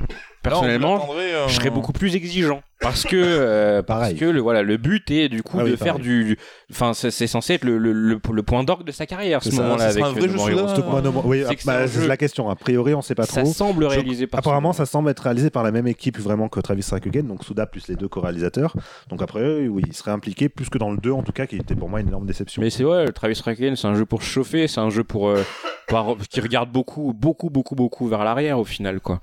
personnellement, 0.50 1.08
euh, 1.18 1.48
je 1.48 1.54
serais 1.56 1.70
beaucoup 1.70 1.92
plus 1.94 2.16
exigeant 2.16 2.62
parce 2.80 3.04
que 3.06 3.16
euh, 3.16 3.82
parce 3.84 4.00
Pareil. 4.02 4.16
que 4.18 4.26
le 4.26 4.40
voilà 4.40 4.62
le 4.62 4.78
but 4.78 5.10
est 5.12 5.30
du 5.30 5.42
coup 5.44 5.58
Ah 5.60 5.64
oui, 5.64 5.72
de 5.72 5.76
pareil. 5.76 5.94
faire 5.94 6.00
du 6.00 6.38
enfin 6.72 6.94
c'est 6.94 7.28
censé 7.28 7.54
être 7.56 7.64
le, 7.64 7.78
le, 7.78 7.92
le, 7.94 8.20
le 8.32 8.44
point 8.44 8.64
d'orgue 8.64 8.86
de 8.86 8.92
sa 8.92 9.06
carrière 9.06 9.42
ce 9.44 9.50
C'est 9.50 9.56
ça, 9.56 9.64
moment-là 9.64 9.86
avec 9.86 10.04
un 10.04 10.12
vrai 10.12 10.22
No 10.22 10.28
jeu 10.28 10.34
More 10.36 10.46
Souda. 10.48 10.58
Heroes 10.62 10.68
Surtout 10.68 10.82
3. 10.82 10.92
Moi, 10.92 11.02
No 11.02 11.12
More- 11.12 11.26
oui, 11.26 11.44
C'est 11.48 11.66
bah, 11.66 11.86
la 12.08 12.18
question. 12.18 12.50
A 12.50 12.56
priori, 12.56 12.94
on 12.94 13.02
sait 13.02 13.16
pas 13.16 13.24
ça 13.26 13.42
trop. 13.42 13.52
semble 13.52 13.84
Je- 13.84 13.90
réalisé 13.90 14.28
par 14.28 14.40
Apparemment, 14.40 14.74
ça 14.74 14.86
semble 14.86 15.10
être 15.10 15.22
réalisé 15.24 15.50
par 15.50 15.64
la 15.64 15.72
même 15.72 15.88
équipe 15.88 16.20
vraiment 16.20 16.50
que 16.50 16.60
Travis 16.60 16.86
Again, 16.92 17.24
donc 17.24 17.44
Souda 17.44 17.66
plus 17.66 17.88
les 17.88 17.96
deux 17.96 18.08
co-réalisateurs. 18.08 18.76
Donc 19.10 19.22
après, 19.22 19.68
oui, 19.68 19.84
il 19.88 19.94
serait 19.94 20.12
impliqué 20.12 20.48
plus 20.50 20.70
que 20.70 20.78
dans 20.78 20.92
le 20.92 20.98
2 20.98 21.12
en 21.12 21.24
tout 21.24 21.32
cas, 21.32 21.46
qui 21.48 21.56
était 21.56 21.76
pour 21.76 21.90
moi 21.90 22.00
une 22.02 22.08
énorme 22.10 22.26
déception. 22.26 22.62
mais 22.62 22.70
c'est 22.70 22.84
ouais 22.84 23.12
Travis 23.12 23.42
Raken 23.44 23.76
c'est 23.76 23.88
un 23.88 23.96
jeu 23.96 24.06
pour 24.06 24.22
chauffer 24.22 24.68
c'est 24.68 24.80
un 24.80 24.90
jeu 24.90 25.04
pour 25.04 25.30
euh, 25.30 25.44
par- 25.88 26.16
qui 26.30 26.42
regarde 26.42 26.72
beaucoup 26.72 27.14
beaucoup 27.14 27.50
beaucoup 27.50 27.76
beaucoup 27.76 28.08
vers 28.08 28.24
l'arrière 28.24 28.60
au 28.60 28.66
final 28.66 29.00
quoi 29.00 29.20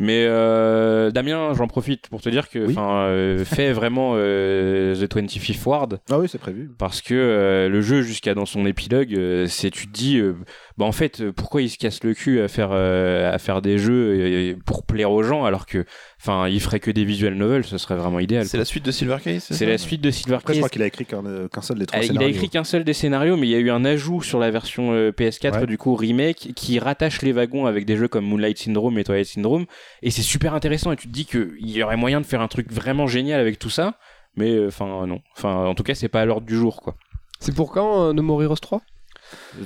mais 0.00 0.24
euh, 0.26 1.10
Damien 1.10 1.52
j'en 1.54 1.66
profite 1.68 2.08
pour 2.08 2.20
te 2.20 2.28
dire 2.28 2.48
que 2.48 2.58
Oui. 2.58 2.74
enfin 2.76 3.02
euh, 3.06 3.44
fais 3.44 3.72
vraiment 3.72 4.12
euh, 4.16 4.94
The 4.94 5.12
25th 5.14 5.64
Ward 5.68 6.00
Ah 6.10 6.18
oui, 6.18 6.28
c'est 6.28 6.38
prévu. 6.38 6.70
parce 6.78 7.00
que 7.02 7.14
euh, 7.14 7.68
le 7.68 7.80
jeu 7.80 8.02
jusqu'à 8.02 8.34
dans 8.34 8.46
son 8.46 8.66
épilogue 8.66 9.14
euh, 9.14 9.46
c'est 9.46 9.70
tu 9.70 9.86
te 9.86 9.92
dis 9.92 10.18
euh, 10.18 10.34
bah 10.78 10.84
en 10.84 10.92
fait 10.92 11.20
euh, 11.20 11.32
pourquoi 11.32 11.60
il 11.60 11.68
se 11.68 11.76
casse 11.76 12.04
le 12.04 12.14
cul 12.14 12.40
à 12.40 12.46
faire 12.48 12.68
euh, 12.72 13.32
à 13.34 13.38
faire 13.38 13.60
des 13.60 13.78
jeux 13.78 14.56
pour 14.64 14.84
plaire 14.86 15.10
aux 15.10 15.22
gens 15.24 15.44
alors 15.44 15.66
que 15.66 15.84
enfin 16.20 16.48
il 16.48 16.60
ferait 16.60 16.78
que 16.78 16.90
des 16.92 17.04
visual 17.04 17.34
novels 17.34 17.64
ce 17.64 17.78
serait 17.78 17.96
vraiment 17.96 18.20
idéal 18.20 18.46
C'est 18.46 18.56
la 18.58 18.64
suite 18.64 18.84
de 18.84 18.92
Silver 18.92 19.16
Case 19.22 19.46
c'est 19.50 19.66
la 19.66 19.76
suite 19.76 20.00
de 20.00 20.10
Silver 20.10 20.36
Après, 20.36 20.54
je 20.54 20.58
Case 20.58 20.60
crois 20.60 20.68
qu'il 20.68 20.82
a 20.82 20.86
écrit 20.86 21.04
qu'un 21.04 21.26
euh, 21.26 21.48
seul 21.60 21.78
des 21.78 21.86
trois 21.86 21.98
Euh, 21.98 22.04
il 22.04 22.10
a 22.10 22.12
scénarios. 22.12 22.28
écrit 22.34 22.48
qu'un 22.48 22.64
seul 22.64 22.84
des 22.84 22.92
scénarios, 22.92 23.36
mais 23.36 23.48
il 23.48 23.50
y 23.50 23.54
a 23.56 23.58
eu 23.58 23.70
un 23.70 23.84
ajout 23.84 24.22
sur 24.22 24.38
la 24.38 24.50
version 24.50 24.92
euh, 24.92 25.10
PS4 25.10 25.60
Ouais. 25.60 25.66
du 25.66 25.78
coup 25.78 25.94
remake 25.96 26.52
qui 26.54 26.78
rattache 26.78 27.22
les 27.22 27.32
wagons 27.32 27.66
avec 27.66 27.84
des 27.84 27.96
jeux 27.96 28.06
comme 28.08 28.24
Moonlight 28.26 28.58
Syndrome 28.58 28.98
et 28.98 29.04
Twilight 29.04 29.26
Syndrome, 29.26 29.66
et 30.02 30.10
c'est 30.12 30.22
super 30.22 30.54
intéressant. 30.54 30.92
Et 30.92 30.96
tu 30.96 31.08
te 31.08 31.12
dis 31.12 31.24
qu'il 31.26 31.56
y 31.68 31.82
aurait 31.82 31.96
moyen 31.96 32.20
de 32.20 32.26
faire 32.26 32.40
un 32.40 32.48
truc 32.48 32.70
vraiment 32.70 33.06
génial 33.08 33.40
avec 33.40 33.58
tout 33.58 33.70
ça, 33.70 33.98
mais 34.36 34.52
euh, 34.52 34.68
enfin 34.68 35.06
non. 35.06 35.20
Enfin, 35.36 35.54
en 35.66 35.74
tout 35.74 35.82
cas, 35.82 35.94
c'est 35.96 36.08
pas 36.08 36.20
à 36.20 36.24
l'ordre 36.24 36.46
du 36.46 36.54
jour 36.54 36.80
quoi. 36.82 36.94
C'est 37.40 37.54
pour 37.54 37.72
quand 37.72 38.08
euh, 38.08 38.12
No 38.12 38.22
More 38.22 38.42
Heroes 38.44 38.56
3 38.56 38.80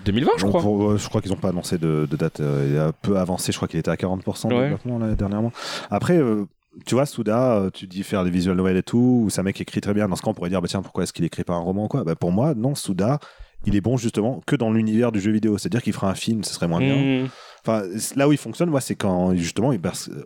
2020, 0.04 0.30
je 0.38 0.46
crois. 0.46 0.60
pour- 0.60 0.90
euh, 0.90 0.96
je 0.98 1.08
crois 1.08 1.20
qu'ils 1.20 1.30
n'ont 1.30 1.36
pas 1.36 1.48
annoncé 1.50 1.78
de, 1.78 2.06
de 2.10 2.16
date. 2.16 2.40
euh, 2.40 2.68
il 2.70 2.78
a 2.78 2.92
peu 2.92 3.16
avancé, 3.18 3.52
je 3.52 3.56
crois 3.58 3.68
qu'il 3.68 3.78
était 3.80 3.90
à 3.90 3.96
40% 3.96 4.48
de 4.48 4.54
Ouais. 4.54 4.62
développement 4.62 4.98
là, 4.98 5.14
dernièrement. 5.14 5.52
Après, 5.90 6.16
euh, 6.18 6.44
tu 6.86 6.94
vois, 6.94 7.06
Souda, 7.06 7.68
tu 7.74 7.86
dis 7.86 8.02
faire 8.02 8.24
des 8.24 8.30
visual 8.30 8.56
novels 8.56 8.76
et 8.78 8.82
tout, 8.82 9.22
ou 9.24 9.30
c'est 9.30 9.40
un 9.40 9.44
mec 9.44 9.56
qui 9.56 9.62
écrit 9.62 9.80
très 9.80 9.92
bien. 9.94 10.08
Dans 10.08 10.16
ce 10.16 10.22
cas, 10.22 10.30
on 10.30 10.34
pourrait 10.34 10.50
dire, 10.50 10.62
bah, 10.62 10.68
tiens, 10.68 10.82
pourquoi 10.82 11.02
est-ce 11.04 11.12
qu'il 11.12 11.24
écrit 11.24 11.44
pas 11.44 11.54
un 11.54 11.58
roman 11.60 11.86
quoi? 11.88 12.02
Bah, 12.04 12.14
Pour 12.14 12.32
moi, 12.32 12.54
non, 12.54 12.74
Souda, 12.74 13.18
il 13.66 13.76
est 13.76 13.80
bon 13.80 13.96
justement 13.96 14.40
que 14.46 14.56
dans 14.56 14.72
l'univers 14.72 15.12
du 15.12 15.20
jeu 15.20 15.30
vidéo. 15.30 15.58
C'est-à-dire 15.58 15.82
qu'il 15.82 15.92
fera 15.92 16.10
un 16.10 16.14
film, 16.14 16.42
ce 16.44 16.52
serait 16.54 16.66
moins 16.68 16.80
bien. 16.80 16.96
Mmh. 16.96 17.28
Enfin, 17.64 17.82
là 18.16 18.26
où 18.26 18.32
il 18.32 18.38
fonctionne, 18.38 18.70
moi, 18.70 18.80
c'est 18.80 18.96
quand 18.96 19.34
justement, 19.36 19.72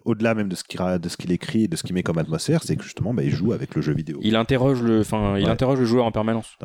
au-delà 0.07 0.35
même 0.35 0.49
de 0.49 0.55
ce 0.55 0.65
qu'il 0.65 0.81
ra- 0.81 0.99
de 0.99 1.07
ce 1.11 1.19
qu'il 1.19 1.31
écrit 1.33 1.65
et 1.65 1.69
de 1.69 1.77
ce 1.77 1.83
qu'il 1.83 1.95
met 1.95 2.03
comme 2.03 2.17
atmosphère, 2.17 2.63
c'est 2.63 2.77
que 2.77 2.83
justement, 2.83 3.13
bah, 3.13 3.23
il 3.25 3.31
joue 3.31 3.53
avec 3.53 3.75
le 3.75 3.83
jeu 3.83 3.93
vidéo. 3.93 4.19
Il 4.23 4.37
interroge 4.37 4.81
le, 4.83 5.01
enfin, 5.01 5.37
il 5.37 5.45
Ouais. 5.45 5.51
interroge 5.51 5.79
le 5.81 5.85
joueur 5.85 6.07
en 6.07 6.13
permanence. 6.13 6.57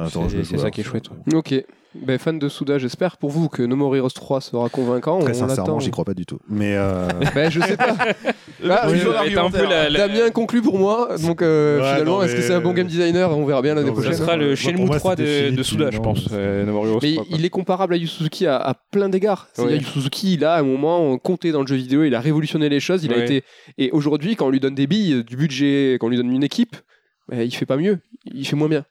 C'est 0.45 0.57
ça 0.57 0.71
qui 0.71 0.79
est 0.79 0.83
chouette. 0.85 1.09
ouais. 1.09 1.35
Ok. 1.35 1.55
Ben, 1.93 2.17
fan 2.17 2.39
de 2.39 2.47
Souda, 2.47 2.77
j'espère 2.77 3.17
pour 3.17 3.31
vous 3.31 3.49
que 3.49 3.61
No 3.63 3.75
More 3.75 3.93
Heroes 3.97 4.11
3 4.11 4.39
sera 4.39 4.69
convaincant. 4.69 5.19
Très 5.19 5.31
on 5.43 5.47
sincèrement, 5.49 5.79
j'y 5.81 5.91
crois 5.91 6.05
pas 6.05 6.13
du 6.13 6.25
tout. 6.25 6.39
Mais 6.47 6.75
euh, 6.77 7.05
Ben, 7.35 7.51
je 7.51 7.59
sais 7.59 7.75
pas. 7.75 7.97
Ah, 8.69 8.87
Oui, 8.89 8.99
être 9.27 9.37
un 9.43 9.51
peu 9.51 9.63
la- 9.65 9.89
la- 9.89 10.07
Damien 10.07 10.29
conclut 10.29 10.61
pour 10.61 10.79
moi. 10.79 11.17
Donc 11.21 11.41
euh, 11.41 11.81
Ouais, 11.81 11.91
finalement, 11.91 12.23
est-ce 12.23 12.35
que 12.35 12.41
c'est 12.41 12.53
un 12.53 12.61
bon 12.61 12.71
game 12.71 12.87
designer? 12.87 13.37
On 13.37 13.45
verra 13.45 13.61
bien 13.61 13.75
l'année 13.75 13.91
prochaine. 13.91 14.13
Ça 14.13 14.19
sera 14.19 14.37
le 14.37 14.55
Shenmue 14.55 14.77
pour 14.77 14.85
moi, 14.87 14.99
3 14.99 15.15
c'était 15.17 15.51
de, 15.51 15.63
Suda, 15.63 15.89
je 15.91 15.99
pense. 15.99 16.27
euh, 16.31 16.63
No 16.65 16.71
More 16.71 16.87
Heroes 16.87 16.99
Mais 17.01 17.13
3, 17.15 17.25
quoi. 17.25 17.37
il 17.37 17.43
est 17.45 17.49
comparable 17.49 17.93
à 17.93 17.97
Yu 17.97 18.07
Suzuki 18.07 18.47
à, 18.47 18.55
à 18.55 18.73
plein 18.73 19.09
d'égards. 19.09 19.49
Ouais. 19.57 19.75
Yu 19.77 19.83
Suzuki, 19.83 20.35
il 20.35 20.45
a 20.45 20.53
à 20.53 20.59
un 20.61 20.63
moment 20.63 21.17
compté 21.17 21.51
dans 21.51 21.61
le 21.61 21.67
jeu 21.67 21.75
vidéo, 21.75 22.05
il 22.05 22.15
a 22.15 22.21
révolutionné 22.21 22.69
les 22.69 22.79
choses, 22.79 23.03
il 23.03 23.11
a 23.11 23.17
été. 23.23 23.43
Et 23.77 23.91
aujourd'hui, 23.91 24.37
quand 24.37 24.47
on 24.47 24.49
lui 24.49 24.61
donne 24.61 24.75
des 24.75 24.87
billes, 24.87 25.25
du 25.25 25.35
budget, 25.35 25.97
quand 25.99 26.07
on 26.07 26.09
lui 26.09 26.17
donne 26.17 26.31
une 26.31 26.43
équipe, 26.43 26.77
ben, 27.27 27.41
il 27.41 27.51
fait 27.53 27.65
pas 27.65 27.75
mieux, 27.77 27.99
il 28.33 28.47
fait 28.47 28.55
moins 28.55 28.69
bien. 28.69 28.85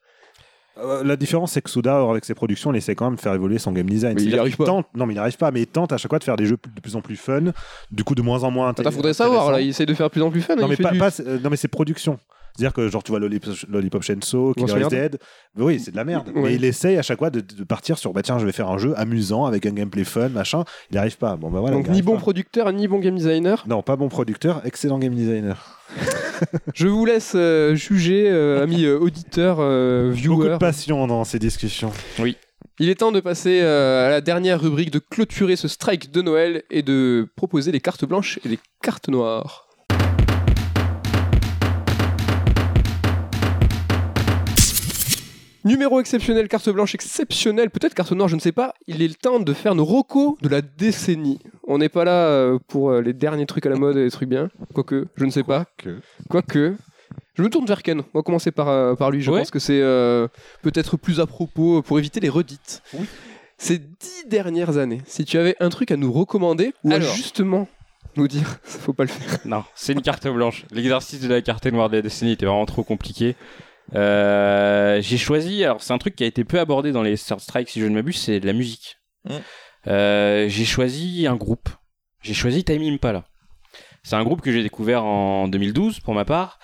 Euh, 0.82 1.04
la 1.04 1.16
différence, 1.16 1.52
c'est 1.52 1.62
que 1.62 1.70
Suda, 1.70 2.00
avec 2.08 2.24
ses 2.24 2.34
productions, 2.34 2.72
il 2.72 2.76
essaie 2.76 2.94
quand 2.94 3.06
même 3.06 3.16
de 3.16 3.20
faire 3.20 3.34
évoluer 3.34 3.58
son 3.58 3.72
game 3.72 3.88
design. 3.88 4.14
Mais 4.14 4.22
il 4.22 4.38
arrive 4.38 4.56
pas. 4.56 4.64
Tente, 4.64 4.86
non, 4.94 5.06
mais 5.06 5.12
il 5.14 5.16
n'y 5.16 5.20
arrive 5.20 5.36
pas, 5.36 5.50
mais 5.50 5.62
il 5.62 5.66
tente 5.66 5.92
à 5.92 5.96
chaque 5.96 6.10
fois 6.10 6.18
de 6.18 6.24
faire 6.24 6.36
des 6.36 6.46
jeux 6.46 6.58
de 6.74 6.80
plus 6.80 6.96
en 6.96 7.00
plus 7.02 7.16
fun, 7.16 7.52
du 7.90 8.04
coup 8.04 8.14
de 8.14 8.22
moins 8.22 8.42
en 8.44 8.50
moins 8.50 8.70
inté- 8.72 8.90
faudrait 8.90 9.14
savoir, 9.14 9.50
là, 9.52 9.60
il 9.60 9.68
essaie 9.68 9.86
de 9.86 9.94
faire 9.94 10.06
de 10.08 10.12
plus 10.12 10.22
en 10.22 10.30
plus 10.30 10.40
fun. 10.42 10.56
Non, 10.56 10.66
il 10.66 10.70
mais 10.70 10.76
fait 10.76 10.82
pas, 10.82 10.90
du- 10.92 10.98
pas- 10.98 11.20
euh, 11.20 11.38
non, 11.42 11.50
mais 11.50 11.56
c'est 11.56 11.68
production. 11.68 12.18
C'est-à-dire 12.56 12.72
que 12.72 12.88
genre 12.88 13.02
tu 13.02 13.12
vois 13.12 13.20
Lollipop, 13.20 13.54
Grosse 13.68 14.04
Killer 14.04 14.52
is 14.56 14.74
merde. 14.74 14.90
Dead, 14.90 15.18
mais 15.56 15.64
oui 15.64 15.80
c'est 15.80 15.90
de 15.90 15.96
la 15.96 16.04
merde. 16.04 16.28
Ouais. 16.34 16.42
Mais 16.42 16.54
il 16.54 16.64
essaye 16.64 16.96
à 16.96 17.02
chaque 17.02 17.18
fois 17.18 17.30
de, 17.30 17.40
de 17.40 17.64
partir 17.64 17.98
sur 17.98 18.12
bah 18.12 18.22
tiens 18.22 18.38
je 18.38 18.46
vais 18.46 18.52
faire 18.52 18.68
un 18.68 18.78
jeu 18.78 18.92
amusant 18.96 19.44
avec 19.46 19.66
un 19.66 19.72
gameplay 19.72 20.04
fun 20.04 20.28
machin. 20.28 20.64
Il 20.90 20.94
n'y 20.94 20.98
arrive 20.98 21.16
pas. 21.18 21.36
Bon 21.36 21.50
bah 21.50 21.60
voilà. 21.60 21.76
Donc 21.76 21.88
ni 21.88 22.02
bon 22.02 22.14
pas. 22.14 22.20
producteur, 22.20 22.72
ni 22.72 22.88
bon 22.88 22.98
game 22.98 23.16
designer. 23.16 23.64
Non 23.66 23.82
pas 23.82 23.96
bon 23.96 24.08
producteur, 24.08 24.62
excellent 24.64 24.98
game 24.98 25.14
designer. 25.14 25.78
Je 26.74 26.88
vous 26.88 27.04
laisse 27.04 27.32
euh, 27.34 27.74
juger, 27.74 28.28
euh, 28.30 28.62
amis 28.62 28.84
euh, 28.84 28.98
auditeurs, 28.98 29.58
euh, 29.60 30.14
Beaucoup 30.24 30.44
de 30.44 30.56
passion 30.56 31.06
dans 31.06 31.24
ces 31.24 31.38
discussions. 31.38 31.92
Il 32.78 32.88
est 32.88 32.94
temps 32.94 33.12
de 33.12 33.20
passer 33.20 33.60
à 33.60 34.08
la 34.08 34.20
dernière 34.20 34.60
rubrique, 34.60 34.90
de 34.90 34.98
clôturer 35.00 35.56
ce 35.56 35.68
strike 35.68 36.10
de 36.12 36.22
Noël 36.22 36.62
et 36.70 36.82
de 36.82 37.28
proposer 37.36 37.72
les 37.72 37.80
cartes 37.80 38.04
blanches 38.06 38.38
et 38.44 38.48
les 38.48 38.58
cartes 38.82 39.08
noires. 39.08 39.66
Numéro 45.64 46.00
exceptionnel, 46.00 46.48
carte 46.48 46.70
blanche 46.70 46.94
exceptionnelle, 46.94 47.70
peut-être 47.70 47.94
carte 47.94 48.12
noire, 48.12 48.28
je 48.28 48.34
ne 48.36 48.40
sais 48.40 48.52
pas. 48.52 48.74
Il 48.86 49.02
est 49.02 49.08
le 49.08 49.14
temps 49.14 49.40
de 49.40 49.52
faire 49.52 49.74
nos 49.74 49.84
recos 49.84 50.34
de 50.40 50.48
la 50.48 50.62
décennie. 50.62 51.38
On 51.66 51.78
n'est 51.78 51.90
pas 51.90 52.04
là 52.04 52.12
euh, 52.28 52.58
pour 52.68 52.90
euh, 52.90 53.02
les 53.02 53.12
derniers 53.12 53.44
trucs 53.46 53.66
à 53.66 53.68
la 53.68 53.76
mode 53.76 53.96
et 53.98 54.04
les 54.04 54.10
trucs 54.10 54.28
bien. 54.28 54.48
Quoique, 54.74 55.06
je 55.16 55.24
ne 55.24 55.30
sais 55.30 55.42
pas. 55.42 55.66
que- 55.76 56.00
Quoique. 56.30 56.76
Je 57.34 57.42
me 57.42 57.48
tourne 57.50 57.66
vers 57.66 57.82
Ken. 57.82 58.00
On 58.14 58.18
va 58.18 58.22
commencer 58.22 58.50
par, 58.50 58.68
euh, 58.68 58.94
par 58.94 59.10
lui. 59.10 59.20
Je 59.20 59.30
Ouais. 59.30 59.40
pense 59.40 59.50
que 59.50 59.58
c'est 59.58 59.80
euh, 59.82 60.28
peut-être 60.62 60.96
plus 60.96 61.20
à 61.20 61.26
propos 61.26 61.82
pour 61.82 61.98
éviter 61.98 62.20
les 62.20 62.28
redites. 62.30 62.82
Ces 63.58 63.78
dix 63.78 64.24
dernières 64.26 64.78
années, 64.78 65.02
si 65.06 65.26
tu 65.26 65.36
avais 65.36 65.56
un 65.60 65.68
truc 65.68 65.90
à 65.90 65.96
nous 65.96 66.10
recommander 66.12 66.72
ou 66.84 66.92
à 66.92 67.00
justement 67.00 67.68
nous 68.16 68.28
dire, 68.28 68.58
faut 68.62 68.94
pas 68.94 69.04
le 69.04 69.10
faire. 69.10 69.38
Non, 69.44 69.64
c'est 69.74 69.92
une 69.92 70.00
carte 70.02 70.26
blanche. 70.26 70.64
L'exercice 70.72 71.20
de 71.20 71.28
la 71.28 71.42
carte 71.42 71.66
noire 71.66 71.90
de 71.90 71.96
la 71.96 72.02
décennie 72.02 72.32
était 72.32 72.46
vraiment 72.46 72.64
trop 72.66 72.82
compliqué. 72.82 73.36
Euh, 73.94 75.00
j'ai 75.00 75.18
choisi, 75.18 75.64
alors 75.64 75.82
c'est 75.82 75.92
un 75.92 75.98
truc 75.98 76.14
qui 76.14 76.24
a 76.24 76.26
été 76.26 76.44
peu 76.44 76.60
abordé 76.60 76.92
dans 76.92 77.02
les 77.02 77.16
Third 77.16 77.40
Strike 77.40 77.68
si 77.68 77.80
je 77.80 77.86
ne 77.86 77.94
m'abuse, 77.94 78.18
c'est 78.18 78.40
de 78.40 78.46
la 78.46 78.52
musique. 78.52 78.98
Mm. 79.24 79.34
Euh, 79.88 80.48
j'ai 80.48 80.64
choisi 80.64 81.26
un 81.26 81.36
groupe. 81.36 81.68
J'ai 82.22 82.34
choisi 82.34 82.64
Time 82.64 82.82
Impala. 82.82 83.24
C'est 84.02 84.16
un 84.16 84.24
groupe 84.24 84.40
que 84.40 84.52
j'ai 84.52 84.62
découvert 84.62 85.04
en 85.04 85.48
2012 85.48 86.00
pour 86.00 86.14
ma 86.14 86.24
part, 86.24 86.58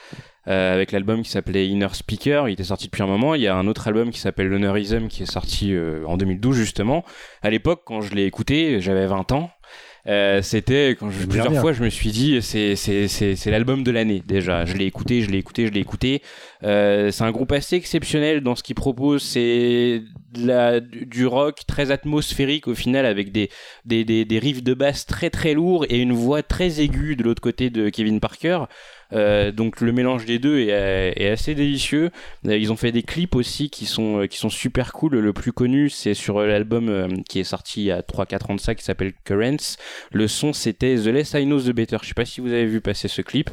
euh, 0.48 0.72
avec 0.72 0.92
l'album 0.92 1.22
qui 1.22 1.30
s'appelait 1.30 1.66
Inner 1.66 1.88
Speaker. 1.92 2.48
Il 2.48 2.52
était 2.52 2.64
sorti 2.64 2.86
depuis 2.86 3.02
un 3.02 3.06
moment. 3.06 3.34
Il 3.34 3.42
y 3.42 3.46
a 3.46 3.56
un 3.56 3.66
autre 3.66 3.88
album 3.88 4.10
qui 4.10 4.20
s'appelle 4.20 4.46
L'Honourism 4.48 5.08
qui 5.08 5.22
est 5.22 5.30
sorti 5.30 5.74
en 6.06 6.16
2012 6.16 6.56
justement. 6.56 7.04
À 7.42 7.50
l'époque, 7.50 7.82
quand 7.84 8.00
je 8.00 8.14
l'ai 8.14 8.24
écouté, 8.24 8.80
j'avais 8.80 9.06
20 9.06 9.32
ans. 9.32 9.50
Euh, 10.08 10.40
c'était 10.42 10.96
quand 10.98 11.10
je, 11.10 11.24
plusieurs 11.24 11.50
bien. 11.50 11.60
fois 11.60 11.72
je 11.72 11.82
me 11.82 11.90
suis 11.90 12.10
dit 12.10 12.40
c'est 12.40 12.76
c'est 12.76 13.08
c'est 13.08 13.34
c'est 13.34 13.50
l'album 13.50 13.82
de 13.82 13.90
l'année 13.90 14.22
déjà. 14.24 14.64
Je 14.64 14.74
l'ai 14.74 14.84
écouté 14.84 15.22
je 15.22 15.30
l'ai 15.30 15.38
écouté 15.38 15.66
je 15.66 15.72
l'ai 15.72 15.80
écouté. 15.80 16.22
Euh, 16.62 17.10
c'est 17.10 17.24
un 17.24 17.32
groupe 17.32 17.52
assez 17.52 17.76
exceptionnel 17.76 18.40
dans 18.40 18.54
ce 18.54 18.62
qu'il 18.62 18.76
propose. 18.76 19.22
C'est 19.22 20.02
du 20.36 21.26
rock 21.26 21.60
très 21.66 21.90
atmosphérique 21.90 22.68
au 22.68 22.74
final 22.74 23.06
avec 23.06 23.32
des 23.32 23.50
des 23.84 24.04
des 24.04 24.24
des 24.24 24.38
riffs 24.38 24.62
de 24.62 24.74
basse 24.74 25.06
très 25.06 25.30
très 25.30 25.54
lourds 25.54 25.84
et 25.88 25.98
une 25.98 26.12
voix 26.12 26.42
très 26.42 26.80
aiguë 26.80 27.16
de 27.16 27.22
l'autre 27.22 27.42
côté 27.42 27.70
de 27.70 27.88
Kevin 27.88 28.20
Parker 28.20 28.64
Euh, 29.12 29.52
donc 29.52 29.80
le 29.82 29.92
mélange 29.92 30.24
des 30.24 30.40
deux 30.40 30.58
est, 30.58 31.30
assez 31.30 31.54
délicieux 31.54 32.10
Euh, 32.44 32.56
ils 32.56 32.72
ont 32.72 32.76
fait 32.76 32.90
des 32.90 33.04
clips 33.04 33.36
aussi 33.36 33.70
qui 33.70 33.86
sont 33.86 34.22
euh, 34.22 34.26
qui 34.26 34.36
sont 34.36 34.50
super 34.50 34.92
cool 34.92 35.14
le 35.20 35.32
plus 35.32 35.52
connu 35.52 35.88
c'est 35.90 36.14
sur 36.14 36.40
l'album 36.40 37.22
qui 37.28 37.38
est 37.38 37.44
sorti 37.44 37.82
il 37.82 37.84
y 37.84 37.92
a 37.92 38.02
3-4 38.02 38.50
ans 38.50 38.56
de 38.56 38.60
ça 38.60 38.74
qui 38.74 38.82
s'appelle 38.82 39.12
Currents 39.24 39.76
le 40.10 40.28
son, 40.28 40.52
c'était 40.52 40.96
The 40.96 41.06
Less 41.06 41.34
I 41.34 41.44
Know 41.44 41.60
The 41.60 41.70
Better. 41.70 41.98
Je 42.02 42.08
sais 42.08 42.14
pas 42.14 42.24
si 42.24 42.40
vous 42.40 42.52
avez 42.52 42.66
vu 42.66 42.80
passer 42.80 43.08
ce 43.08 43.22
clip. 43.22 43.50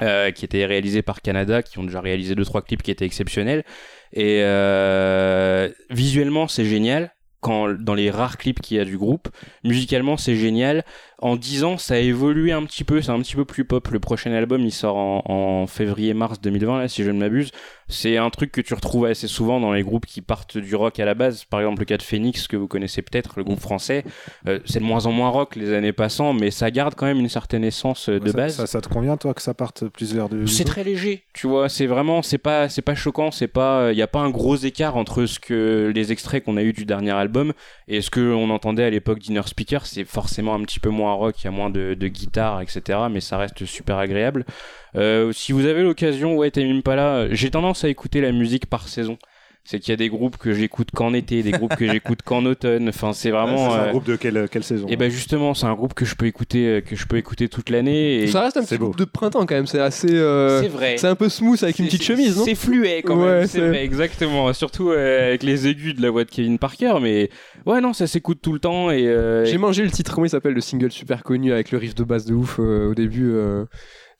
Euh, 0.00 0.30
qui 0.30 0.44
était 0.44 0.64
réalisé 0.64 1.02
par 1.02 1.20
Canada, 1.20 1.62
qui 1.62 1.78
ont 1.78 1.84
déjà 1.84 2.00
réalisé 2.00 2.34
deux 2.34 2.44
trois 2.44 2.62
clips 2.62 2.82
qui 2.82 2.90
étaient 2.90 3.04
exceptionnels. 3.04 3.64
Et 4.12 4.40
euh, 4.42 5.68
visuellement, 5.90 6.48
c'est 6.48 6.64
génial. 6.64 7.14
Quand, 7.40 7.68
dans 7.72 7.94
les 7.94 8.08
rares 8.08 8.38
clips 8.38 8.60
qu'il 8.60 8.76
y 8.76 8.80
a 8.80 8.84
du 8.84 8.96
groupe, 8.96 9.28
musicalement 9.64 10.16
c'est 10.16 10.36
génial. 10.36 10.84
En 11.22 11.36
10 11.36 11.62
ans, 11.62 11.78
ça 11.78 11.94
a 11.94 11.98
évolué 11.98 12.50
un 12.50 12.64
petit 12.64 12.82
peu, 12.82 13.00
c'est 13.00 13.12
un 13.12 13.20
petit 13.20 13.36
peu 13.36 13.44
plus 13.44 13.64
pop. 13.64 13.86
Le 13.88 14.00
prochain 14.00 14.32
album, 14.32 14.60
il 14.62 14.72
sort 14.72 14.96
en, 14.96 15.22
en 15.26 15.66
février-mars 15.68 16.40
2020, 16.40 16.80
là, 16.80 16.88
si 16.88 17.04
je 17.04 17.12
ne 17.12 17.18
m'abuse. 17.20 17.52
C'est 17.86 18.16
un 18.16 18.30
truc 18.30 18.50
que 18.50 18.60
tu 18.60 18.74
retrouves 18.74 19.04
assez 19.04 19.28
souvent 19.28 19.60
dans 19.60 19.72
les 19.72 19.82
groupes 19.82 20.06
qui 20.06 20.20
partent 20.20 20.56
du 20.56 20.74
rock 20.74 20.98
à 20.98 21.04
la 21.04 21.14
base. 21.14 21.44
Par 21.44 21.60
exemple, 21.60 21.80
le 21.80 21.84
cas 21.84 21.98
de 21.98 22.02
Phoenix, 22.02 22.48
que 22.48 22.56
vous 22.56 22.66
connaissez 22.66 23.02
peut-être, 23.02 23.34
le 23.36 23.44
groupe 23.44 23.60
français. 23.60 24.02
Euh, 24.48 24.58
c'est 24.64 24.80
de 24.80 24.84
moins 24.84 25.06
en 25.06 25.12
moins 25.12 25.28
rock 25.28 25.54
les 25.54 25.72
années 25.74 25.92
passant, 25.92 26.32
mais 26.32 26.50
ça 26.50 26.70
garde 26.70 26.94
quand 26.96 27.06
même 27.06 27.20
une 27.20 27.28
certaine 27.28 27.62
essence 27.62 28.08
euh, 28.08 28.18
de 28.18 28.30
ça, 28.30 28.36
base. 28.36 28.56
Ça, 28.56 28.66
ça 28.66 28.80
te 28.80 28.88
convient 28.88 29.16
toi 29.16 29.32
que 29.34 29.42
ça 29.42 29.54
parte 29.54 29.86
plus 29.88 30.14
vers 30.14 30.28
de. 30.28 30.46
C'est 30.46 30.64
très 30.64 30.82
léger, 30.82 31.24
tu 31.34 31.46
vois. 31.46 31.68
C'est 31.68 31.86
vraiment, 31.86 32.22
c'est 32.22 32.38
pas, 32.38 32.68
c'est 32.68 32.82
pas 32.82 32.94
choquant. 32.94 33.30
C'est 33.30 33.46
pas, 33.46 33.92
il 33.92 33.98
y 33.98 34.02
a 34.02 34.08
pas 34.08 34.20
un 34.20 34.30
gros 34.30 34.56
écart 34.56 34.96
entre 34.96 35.26
ce 35.26 35.38
que 35.38 35.92
les 35.94 36.10
extraits 36.10 36.42
qu'on 36.42 36.56
a 36.56 36.62
eu 36.62 36.72
du 36.72 36.84
dernier 36.86 37.12
album 37.12 37.52
et 37.86 38.00
ce 38.00 38.10
que 38.10 38.32
on 38.32 38.50
entendait 38.50 38.84
à 38.84 38.90
l'époque 38.90 39.18
d'Inner 39.18 39.42
Speaker. 39.44 39.86
C'est 39.86 40.04
forcément 40.04 40.54
un 40.54 40.62
petit 40.62 40.80
peu 40.80 40.88
moins 40.88 41.11
rock, 41.12 41.42
il 41.42 41.44
y 41.44 41.48
a 41.48 41.50
moins 41.50 41.70
de, 41.70 41.94
guitare, 41.94 42.60
etc. 42.60 43.00
Mais 43.10 43.20
ça 43.20 43.38
reste 43.38 43.64
super 43.64 43.98
agréable. 43.98 44.44
Euh, 44.96 45.32
si 45.32 45.52
vous 45.52 45.66
avez 45.66 45.82
l'occasion, 45.82 46.36
ouais, 46.36 46.50
Tame 46.50 46.70
Impala, 46.70 47.32
j'ai 47.34 47.50
tendance 47.50 47.84
à 47.84 47.88
écouter 47.88 48.20
la 48.20 48.32
musique 48.32 48.66
par 48.66 48.88
saison. 48.88 49.18
C'est 49.64 49.78
qu'il 49.78 49.92
y 49.92 49.94
a 49.94 49.96
des 49.96 50.08
groupes 50.08 50.38
que 50.38 50.52
j'écoute 50.54 50.88
qu'en 50.92 51.14
été, 51.14 51.44
des 51.44 51.52
groupes 51.52 51.76
que 51.76 51.86
j'écoute 51.86 52.18
qu'en 52.24 52.44
automne. 52.46 52.88
Enfin, 52.88 53.12
c'est 53.12 53.30
vraiment. 53.30 53.70
c'est 53.70 53.76
un 53.78 53.82
euh, 53.84 53.90
groupe 53.90 54.04
de 54.04 54.16
quelle, 54.16 54.48
quelle 54.50 54.64
saison 54.64 54.88
et 54.88 54.96
ben 54.96 55.08
justement, 55.08 55.54
c'est 55.54 55.66
un 55.66 55.74
groupe 55.74 55.94
que 55.94 56.04
je 56.04 56.16
peux 56.16 56.26
écouter, 56.26 56.66
euh, 56.66 56.80
que 56.80 56.96
je 56.96 57.06
peux 57.06 57.16
écouter 57.16 57.48
toute 57.48 57.70
l'année. 57.70 58.22
Et... 58.24 58.26
Ça 58.26 58.40
reste 58.40 58.56
un 58.56 58.62
c'est 58.62 58.70
petit 58.74 58.78
beau. 58.78 58.86
groupe 58.86 58.98
de 58.98 59.04
printemps 59.04 59.46
quand 59.46 59.54
même, 59.54 59.68
c'est 59.68 59.78
assez. 59.78 60.12
euh, 60.12 60.60
C'est 60.62 60.68
vrai. 60.68 60.96
c'est 60.98 61.06
un 61.06 61.14
peu 61.14 61.28
smooth 61.28 61.62
avec 61.62 61.78
une 61.78 61.84
petite 61.86 62.02
chemise, 62.02 62.36
non? 62.36 62.44
C'est 62.44 62.56
fluet 62.56 63.02
quand 63.02 63.14
même, 63.14 63.42
c'est- 63.46 63.58
c'est 63.58 63.68
vrai, 63.68 63.84
exactement. 63.84 64.52
Surtout 64.52 64.90
euh, 64.90 65.28
avec 65.28 65.44
les 65.44 65.68
aigus 65.68 65.94
de 65.94 66.02
la 66.02 66.10
voix 66.10 66.24
de 66.24 66.30
Kevin 66.30 66.58
Parker, 66.58 66.94
mais 67.00 67.30
ouais, 67.64 67.80
non, 67.80 67.92
ça 67.92 68.08
s'écoute 68.08 68.40
tout 68.42 68.52
le 68.52 68.58
temps 68.58 68.90
et. 68.90 69.06
euh, 69.06 69.44
J'ai 69.44 69.58
mangé 69.58 69.84
le 69.84 69.90
titre, 69.92 70.12
comment 70.12 70.24
il 70.26 70.30
s'appelle, 70.30 70.54
le 70.54 70.60
single 70.60 70.90
super 70.90 71.22
connu 71.22 71.52
avec 71.52 71.70
le 71.70 71.78
riff 71.78 71.94
de 71.94 72.02
basse 72.02 72.24
de 72.24 72.34
ouf 72.34 72.56
euh, 72.58 72.90
au 72.90 72.94
début. 72.96 73.32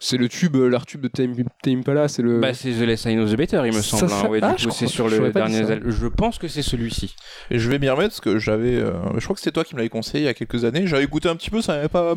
C'est 0.04 0.16
le 0.16 0.28
tube, 0.28 0.56
euh, 0.56 0.68
l'art 0.68 0.84
tube 0.84 1.00
de 1.00 1.06
Tame 1.06 1.32
Impala, 1.64 2.08
c'est 2.08 2.22
le. 2.22 2.40
Bah, 2.40 2.52
c'est 2.54 2.72
The 2.72 2.80
Less 2.80 3.04
I 3.04 3.14
Know 3.14 3.26
The 3.28 3.36
Better, 3.36 3.62
il 3.64 3.68
me 3.68 3.80
Ça, 3.82 3.82
semble. 3.98 4.10
ça- 4.10 4.20
hein. 4.24 4.28
Ouais, 4.28 4.40
ah, 4.42 4.54
du 4.54 4.66
coup, 4.66 4.72
c'est 4.72 4.86
crois- 4.86 4.88
sur 4.92 5.08
le 5.08 5.30
dernier. 5.30 5.64
ça. 5.64 5.74
Je 5.84 6.06
pense 6.08 6.38
que 6.38 6.48
c'est 6.48 6.62
celui-ci. 6.62 7.14
Et 7.52 7.60
je 7.60 7.70
vais 7.70 7.78
m'y 7.78 7.88
remettre 7.88 8.08
parce 8.10 8.20
que 8.20 8.38
j'avais. 8.40 8.74
euh, 8.74 8.92
je 9.16 9.22
crois 9.24 9.34
que 9.34 9.40
c'était 9.40 9.52
toi 9.52 9.62
qui 9.62 9.74
me 9.74 9.78
l'avais 9.78 9.88
conseillé 9.90 10.24
il 10.24 10.26
y 10.26 10.28
a 10.28 10.34
quelques 10.34 10.64
années. 10.64 10.86
J'avais 10.88 11.04
écouté 11.04 11.28
un 11.28 11.36
petit 11.36 11.50
peu, 11.50 11.62
ça 11.62 11.74
m'avait 11.76 11.88
pas 11.88 12.14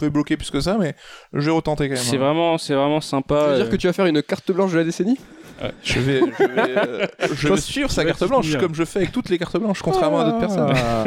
fait 0.00 0.10
bloquer 0.10 0.36
plus 0.36 0.50
que 0.50 0.60
ça, 0.60 0.76
mais 0.80 0.96
je 1.32 1.44
vais 1.46 1.52
retenter 1.52 1.88
quand 1.88 1.94
même. 1.94 2.02
C'est 2.02 2.16
hein. 2.16 2.18
vraiment, 2.18 2.58
c'est 2.58 2.74
vraiment 2.74 3.00
sympa. 3.00 3.38
Ça 3.40 3.46
veut 3.50 3.56
dire 3.56 3.66
euh, 3.66 3.70
que 3.70 3.76
tu 3.76 3.86
vas 3.86 3.92
faire 3.92 4.06
une 4.06 4.20
carte 4.22 4.50
blanche 4.50 4.72
de 4.72 4.78
la 4.78 4.84
décennie? 4.84 5.16
Je 5.82 6.00
vais, 6.00 6.20
je 6.20 6.44
vais, 6.44 6.78
euh, 6.78 7.06
je 7.34 7.48
vais 7.48 7.56
suivre 7.56 7.90
sa 7.90 8.04
carte 8.04 8.20
te 8.20 8.24
blanche 8.24 8.56
comme 8.58 8.74
je 8.74 8.84
fais 8.84 9.00
avec 9.00 9.12
toutes 9.12 9.28
les 9.28 9.38
cartes 9.38 9.56
blanches, 9.58 9.82
contrairement 9.82 10.20
à 10.20 10.24
d'autres 10.24 10.40
personnes. 10.40 10.72
Ah, 10.74 11.04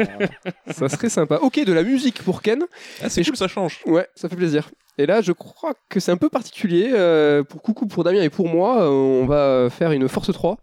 ça 0.72 0.88
serait 0.88 1.08
sympa. 1.08 1.36
Ok, 1.42 1.64
de 1.64 1.72
la 1.72 1.82
musique 1.82 2.22
pour 2.22 2.42
Ken. 2.42 2.62
Ah, 3.02 3.08
c'est 3.08 3.24
cool, 3.24 3.36
ça 3.36 3.48
change. 3.48 3.80
Ouais, 3.86 4.06
ça 4.14 4.28
fait 4.28 4.36
plaisir. 4.36 4.70
Et 4.98 5.06
là, 5.06 5.22
je 5.22 5.32
crois 5.32 5.72
que 5.88 6.00
c'est 6.00 6.12
un 6.12 6.16
peu 6.16 6.28
particulier. 6.28 6.90
euh, 6.92 7.42
pour 7.42 7.62
Coucou, 7.62 7.86
pour 7.86 8.04
Damien 8.04 8.22
et 8.22 8.30
pour 8.30 8.48
moi, 8.48 8.82
euh, 8.82 8.88
on 8.88 9.26
va 9.26 9.68
faire 9.70 9.92
une 9.92 10.08
force 10.08 10.32
3. 10.32 10.58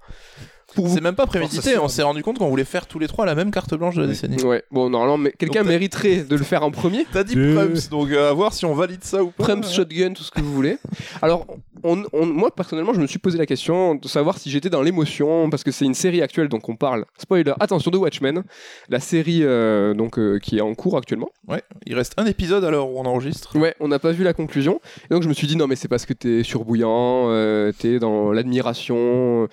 Pour 0.76 0.86
vous. 0.88 0.96
C'est 0.96 1.02
même 1.02 1.16
pas 1.16 1.26
prémédité, 1.26 1.80
on 1.80 1.88
s'est 1.88 2.04
rendu 2.04 2.22
compte 2.22 2.38
qu'on 2.38 2.48
voulait 2.50 2.64
faire 2.64 2.86
tous 2.86 3.00
les 3.00 3.08
trois 3.08 3.26
la 3.26 3.34
même 3.34 3.50
carte 3.50 3.74
blanche 3.74 3.96
de 3.96 4.02
la 4.02 4.08
décennie. 4.08 4.42
Ouais, 4.44 4.64
bon, 4.70 4.90
normalement, 4.90 5.18
mais 5.18 5.32
quelqu'un 5.32 5.64
mériterait 5.64 6.18
de 6.18 6.36
le 6.36 6.44
faire 6.44 6.64
en 6.64 6.70
premier. 6.70 7.08
T'as 7.12 7.24
dit. 7.24 7.34
Prums, 7.34 7.90
donc 7.90 8.12
euh, 8.12 8.30
à 8.30 8.34
voir 8.34 8.54
si 8.54 8.66
on 8.66 8.76
valide 8.76 9.04
ça 9.04 9.24
ou 9.24 9.32
pas. 9.32 9.46
Prums, 9.46 9.64
shotgun, 9.64 10.14
tout 10.14 10.22
ce 10.22 10.30
que 10.30 10.42
vous 10.42 10.54
voulez. 10.54 10.78
Alors, 11.24 11.48
on- 11.84 12.04
on- 12.14 12.26
moi 12.26 12.50
personnellement, 12.56 12.94
je 12.94 13.00
me 13.02 13.08
suis 13.08 13.20
posé 13.20 13.38
la 13.38 13.46
question 13.46 13.96
de 13.96 14.08
savoir 14.08 14.38
si 14.38 14.50
j'étais 14.50 14.70
dans 14.70 14.82
l'émotion 14.82 15.50
parce 15.50 15.64
que 15.64 15.72
c'est 15.72 15.86
une 15.86 15.94
série 15.94 16.22
actuelle, 16.22 16.48
donc 16.50 16.68
on 16.70 16.76
parle. 16.76 17.06
Spoiler, 17.18 17.54
attention 17.60 17.92
de 17.92 17.98
Watchmen, 17.98 18.44
la 18.90 19.00
série 19.00 19.42
euh, 19.44 19.94
donc 19.94 20.18
euh, 20.20 20.40
qui 20.40 20.58
est 20.58 20.62
en 20.62 20.74
cours 20.76 20.98
actuellement. 20.98 21.30
Ouais, 21.48 21.64
il 21.86 21.96
reste 21.96 22.14
un 22.18 22.26
épisode 22.26 22.64
à 22.64 22.72
l'heure 22.72 22.90
où 22.90 23.00
on 23.00 23.06
enregistre. 23.06 23.58
Ouais, 23.58 23.76
on 23.80 23.88
n'a 23.88 24.00
pas 24.00 24.12
vu 24.12 24.24
la 24.24 24.34
conclusion. 24.34 24.80
Et 25.10 25.14
donc 25.14 25.24
je 25.24 25.28
me 25.30 25.34
suis 25.34 25.48
dit 25.48 25.56
non 25.56 25.68
mais 25.68 25.76
c'est 25.76 25.88
parce 25.88 26.06
que 26.06 26.14
t'es 26.14 26.44
surbouillant, 26.44 27.30
euh, 27.30 27.72
t'es 27.78 28.00
dans 28.00 28.32
l'admiration. 28.32 29.48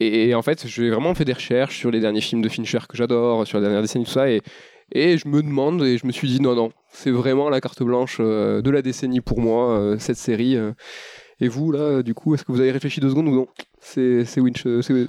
Et, 0.00 0.34
en 0.34 0.42
fait, 0.42 0.66
j'ai 0.66 0.90
vraiment 0.90 1.14
fait 1.14 1.24
des 1.24 1.32
recherches 1.34 1.78
sur 1.78 1.90
les 1.90 2.00
derniers 2.00 2.20
films 2.20 2.42
de 2.42 2.48
Fincher 2.48 2.78
que 2.88 2.96
j'adore, 2.96 3.46
sur 3.46 3.58
les 3.58 3.62
dernières 3.64 3.82
décennies 3.82 4.04
tout 4.06 4.10
ça. 4.10 4.28
Et, 4.30 4.40
et 4.92 5.18
je 5.18 5.28
me 5.28 5.42
demande 5.42 5.82
et 5.82 5.98
je 5.98 6.06
me 6.06 6.12
suis 6.12 6.28
dit 6.28 6.40
non 6.40 6.54
non, 6.54 6.72
c'est 6.90 7.10
vraiment 7.10 7.48
la 7.48 7.60
carte 7.60 7.82
blanche 7.82 8.18
euh, 8.20 8.60
de 8.62 8.70
la 8.70 8.82
décennie 8.82 9.20
pour 9.20 9.40
moi 9.40 9.70
euh, 9.78 9.98
cette 9.98 10.16
série. 10.16 10.56
euh. 10.56 10.72
Et 11.44 11.48
vous 11.48 11.70
là, 11.72 12.02
du 12.02 12.14
coup, 12.14 12.34
est-ce 12.34 12.42
que 12.42 12.52
vous 12.52 12.60
avez 12.60 12.70
réfléchi 12.72 13.00
deux 13.00 13.10
secondes 13.10 13.28
ou 13.28 13.34
non 13.34 13.46
C'est 13.78 14.00
euh, 14.00 14.24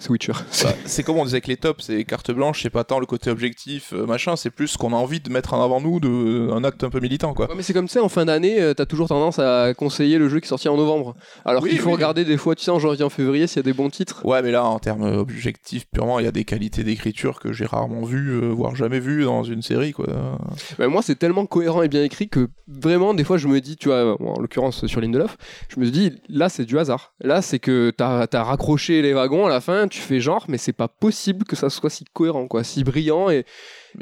Witcher. 0.09 0.33
Bah, 0.63 0.73
c'est 0.83 1.01
comme 1.03 1.15
on 1.17 1.23
disait 1.23 1.39
que 1.39 1.47
les 1.47 1.55
tops, 1.55 1.85
c'est 1.85 2.03
carte 2.03 2.29
blanche, 2.31 2.61
c'est 2.63 2.69
pas 2.69 2.83
tant 2.83 2.99
le 2.99 3.05
côté 3.05 3.29
objectif, 3.29 3.93
euh, 3.93 4.05
machin, 4.05 4.35
c'est 4.35 4.49
plus 4.49 4.67
ce 4.67 4.77
qu'on 4.77 4.91
a 4.91 4.97
envie 4.97 5.21
de 5.21 5.29
mettre 5.29 5.53
en 5.53 5.63
avant 5.63 5.79
nous, 5.79 6.01
de, 6.01 6.49
un 6.51 6.61
acte 6.65 6.83
un 6.83 6.89
peu 6.89 6.99
militant, 6.99 7.33
quoi. 7.33 7.47
Ouais, 7.47 7.55
mais 7.55 7.63
c'est 7.63 7.71
comme 7.71 7.87
ça, 7.87 8.03
en 8.03 8.09
fin 8.09 8.25
d'année, 8.25 8.61
euh, 8.61 8.73
t'as 8.73 8.85
toujours 8.85 9.07
tendance 9.07 9.39
à 9.39 9.73
conseiller 9.75 10.17
le 10.17 10.27
jeu 10.27 10.41
qui 10.41 10.49
sortit 10.49 10.67
en 10.67 10.75
novembre. 10.75 11.15
Alors 11.45 11.63
Oui, 11.63 11.69
qu'il 11.69 11.79
faut 11.79 11.87
oui. 11.87 11.95
regarder 11.95 12.25
des 12.25 12.35
fois, 12.35 12.53
tu 12.53 12.65
sais, 12.65 12.71
en 12.71 12.79
janvier, 12.79 13.05
en 13.05 13.09
février, 13.09 13.47
s'il 13.47 13.57
y 13.57 13.59
a 13.59 13.63
des 13.63 13.71
bons 13.71 13.89
titres. 13.89 14.25
Ouais, 14.25 14.41
mais 14.41 14.51
là, 14.51 14.65
en 14.65 14.79
termes 14.79 15.03
objectifs 15.03 15.85
purement, 15.89 16.19
il 16.19 16.25
y 16.25 16.27
a 16.27 16.33
des 16.33 16.43
qualités 16.43 16.83
d'écriture 16.83 17.39
que 17.39 17.53
j'ai 17.53 17.65
rarement 17.65 18.03
vues, 18.03 18.31
euh, 18.31 18.49
voire 18.49 18.75
jamais 18.75 18.99
vues 18.99 19.23
dans 19.23 19.43
une 19.43 19.61
série, 19.61 19.93
quoi. 19.93 20.37
Ben, 20.77 20.89
moi, 20.89 21.01
c'est 21.01 21.15
tellement 21.15 21.45
cohérent 21.45 21.81
et 21.81 21.87
bien 21.87 22.03
écrit 22.03 22.27
que 22.27 22.49
vraiment, 22.67 23.13
des 23.13 23.23
fois, 23.23 23.37
je 23.37 23.47
me 23.47 23.61
dis, 23.61 23.77
tu 23.77 23.87
vois, 23.87 24.21
en 24.21 24.41
l'occurrence 24.41 24.85
sur 24.85 24.99
Lindelof, 24.99 25.37
je 25.69 25.79
me 25.79 25.89
dis, 25.89 26.11
là, 26.29 26.49
c'est 26.49 26.65
du 26.65 26.77
hasard. 26.79 27.13
Là, 27.19 27.41
c'est 27.41 27.59
que 27.59 27.91
t'as 27.95 28.27
as 28.31 28.43
raccroché 28.43 29.01
les 29.01 29.13
wagons 29.13 29.45
à 29.45 29.49
la 29.49 29.61
fin, 29.61 29.87
tu 29.87 29.99
fais 29.99 30.19
genre, 30.19 30.45
mais 30.47 30.57
c'est 30.57 30.73
pas 30.73 30.87
possible 30.87 31.45
que 31.45 31.55
ça 31.55 31.69
soit 31.69 31.89
si 31.89 32.05
cohérent, 32.05 32.47
quoi, 32.47 32.63
si 32.63 32.83
brillant 32.83 33.29
et. 33.29 33.45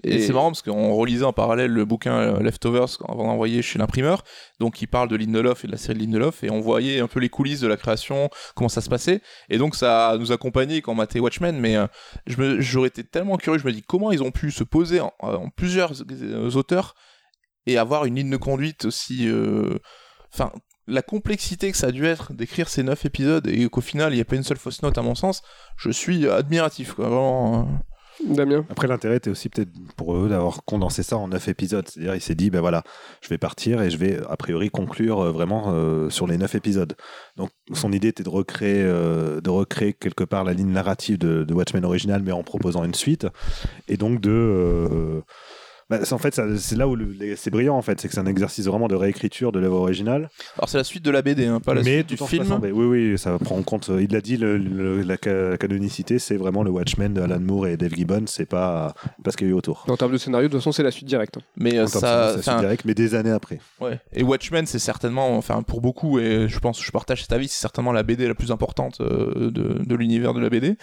Et, 0.04 0.16
Et- 0.16 0.20
c'est 0.22 0.34
marrant 0.34 0.50
parce 0.50 0.64
qu'on 0.64 0.94
relisait 0.96 1.24
en 1.26 1.34
parallèle 1.34 1.70
le 1.72 1.86
bouquin 1.86 2.16
euh, 2.18 2.40
Leftovers 2.40 2.98
avant 3.08 3.26
d'envoyer 3.28 3.62
chez 3.62 3.78
l'imprimeur, 3.78 4.24
donc 4.60 4.82
il 4.82 4.88
parle 4.88 5.08
de 5.08 5.16
Lindelof 5.16 5.64
et 5.64 5.68
de 5.68 5.72
la 5.72 5.78
série 5.78 6.00
de 6.00 6.04
Lindelof, 6.04 6.44
et 6.44 6.50
on 6.50 6.62
voyait 6.62 7.00
un 7.00 7.08
peu 7.08 7.20
les 7.20 7.30
coulisses 7.30 7.60
de 7.60 7.68
la 7.68 7.78
création, 7.78 8.30
comment 8.56 8.70
ça 8.70 8.82
se 8.82 8.90
passait, 8.90 9.22
et 9.50 9.60
donc 9.60 9.76
ça 9.76 10.16
nous 10.20 10.32
accompagnait 10.32 10.82
quand 10.82 10.94
on 10.94 10.96
matait 10.96 11.20
Watchmen, 11.20 11.60
mais 11.60 11.76
euh, 11.78 11.86
j'aurais 12.26 12.88
été 12.88 13.04
tellement 13.04 13.38
curieux, 13.38 13.60
je 13.60 13.68
me 13.68 13.72
dis 13.72 13.84
comment 13.84 14.12
ils 14.12 14.24
ont 14.24 14.32
pu 14.32 14.50
se 14.50 14.64
poser 14.64 15.00
en, 15.00 15.14
en 15.20 15.50
plusieurs 15.50 15.92
euh, 16.10 16.50
auteurs 16.56 16.96
et 17.68 17.78
avoir 17.78 18.06
une 18.06 18.16
ligne 18.16 18.32
de 18.32 18.38
conduite 18.38 18.86
aussi... 18.86 19.28
euh, 19.28 19.78
Enfin, 20.34 20.52
la 20.88 21.02
complexité 21.02 21.72
que 21.72 21.78
ça 21.78 21.88
a 21.88 21.92
dû 21.92 22.06
être 22.06 22.34
d'écrire 22.34 22.70
ces 22.70 22.84
neuf 22.84 23.06
épisodes 23.06 23.48
et 23.48 23.70
qu'au 23.70 23.82
final 23.82 24.12
il 24.14 24.16
n'y 24.16 24.22
a 24.22 24.26
pas 24.26 24.36
une 24.36 24.44
seule 24.44 24.58
fausse 24.58 24.82
note 24.82 24.98
à 24.98 25.02
mon 25.02 25.16
sens, 25.16 25.42
je 25.78 25.90
suis 25.90 26.28
admiratif, 26.28 26.94
quoi, 26.94 27.08
vraiment... 27.08 27.62
euh. 27.62 27.64
Damien 28.28 28.64
Après, 28.70 28.88
l'intérêt 28.88 29.16
était 29.18 29.32
aussi 29.32 29.50
peut-être 29.50 29.72
pour 29.98 30.16
eux 30.16 30.30
d'avoir 30.30 30.64
condensé 30.66 31.02
ça 31.02 31.18
en 31.18 31.28
neuf 31.30 31.48
épisodes. 31.48 31.88
C'est-à-dire, 31.90 32.14
il 32.14 32.22
s'est 32.22 32.36
dit, 32.36 32.52
ben 32.52 32.62
voilà, 32.62 32.84
je 33.22 33.28
vais 33.30 33.40
partir 33.40 33.82
et 33.82 33.90
je 33.90 33.98
vais 33.98 34.20
a 34.30 34.38
priori 34.38 34.70
conclure 34.70 35.20
euh, 35.20 35.32
vraiment 35.32 35.74
euh, 35.74 36.12
sur 36.12 36.28
les 36.28 36.38
neuf 36.38 36.54
épisodes. 36.54 36.96
Donc, 37.38 37.50
son 37.74 37.92
idée 37.92 38.10
était 38.10 38.22
de 38.24 38.30
recréer, 38.30 38.84
euh, 38.84 39.42
de 39.42 39.50
recréer 39.50 39.94
quelque 39.94 40.24
part 40.24 40.44
la 40.44 40.54
ligne 40.54 40.72
narrative 40.72 41.18
de, 41.18 41.44
de 41.44 41.54
Watchmen 41.56 41.84
original, 41.86 42.22
mais 42.24 42.32
en 42.32 42.44
proposant 42.44 42.84
une 42.84 42.94
suite. 42.94 43.26
Et 43.88 43.98
donc 43.98 44.22
de. 44.22 44.30
euh, 44.30 45.22
bah, 45.90 46.00
c'est- 46.04 46.14
en 46.14 46.18
fait, 46.18 46.40
c'est 46.58 46.76
là 46.76 46.88
où 46.88 46.98
c'est 47.36 47.50
brillant, 47.52 47.76
en 47.78 47.82
fait. 47.82 48.00
C'est 48.00 48.08
que 48.08 48.14
c'est 48.14 48.20
un 48.20 48.26
exercice 48.26 48.66
vraiment 48.66 48.88
de 48.88 48.96
réécriture 48.96 49.52
de 49.52 49.60
l'œuvre 49.60 49.78
originale. 49.78 50.30
Alors 50.58 50.70
c'est 50.70 50.78
la 50.78 50.84
suite 50.84 51.04
de 51.04 51.12
la 51.12 51.22
BD, 51.22 51.46
hein, 51.46 51.60
pas 51.60 51.74
la 51.74 51.82
mais 51.84 51.98
suite 52.04 52.10
du 52.10 52.18
film. 52.18 52.60
mais 52.62 52.72
oui, 52.72 52.86
oui, 53.12 53.18
ça 53.18 53.38
prend 53.40 53.58
en 53.58 53.64
compte. 53.64 53.90
Il 54.00 54.12
l'a 54.12 54.22
dit, 54.22 54.38
le- 54.38 54.58
le- 54.58 55.02
la, 55.02 55.18
ca- 55.24 55.50
la 55.52 55.58
canonicité, 55.58 56.20
c'est 56.20 56.38
vraiment 56.38 56.64
le 56.64 56.72
Watchmen 56.72 57.14
de 57.14 57.22
Alan 57.22 57.40
Moore 57.40 57.68
et 57.68 57.78
Dave 57.78 57.94
Gibbons. 57.96 58.26
C'est 58.28 58.46
pas, 58.46 58.94
pas 59.24 59.32
ce 59.32 59.38
qu'il 59.38 59.48
y 59.48 59.50
a 59.50 59.54
eu 59.54 59.56
autour. 59.56 59.86
En 59.88 59.98
termes 59.98 60.12
de 60.14 60.18
scénario, 60.18 60.48
de 60.48 60.52
toute 60.54 60.62
façon, 60.62 60.72
c'est 60.72 60.84
la 60.84 60.92
suite 60.92 61.08
directe. 61.08 61.38
Mais 61.58 61.78
euh, 61.78 61.88
ça, 61.88 62.34
c'est 62.34 62.40
enfin, 62.50 62.60
direct, 62.60 62.86
mais 62.86 62.94
des 62.94 63.16
années 63.16 63.32
après. 63.32 63.60
ouais. 63.82 64.00
Et 64.14 64.24
Watchmen, 64.24 64.66
c'est 64.66 64.80
certainement, 64.80 65.38
enfin 65.38 65.62
pour 65.64 65.82
beaucoup, 65.82 66.20
et 66.20 66.48
je 66.48 66.60
pense, 66.60 66.82
je 66.84 66.92
partage 66.92 67.22
cet 67.22 67.34
avis, 67.34 67.48
c'est 67.48 67.62
certainement 67.62 67.92
la 67.92 68.04
BD 68.04 68.28
la 68.28 68.36
plus 68.36 68.52
importante 68.52 69.02
euh, 69.02 69.52
de, 69.52 69.84
de 69.84 69.96
l'univers 69.96 70.34
de 70.34 70.40
la 70.40 70.50
BD. 70.50 70.76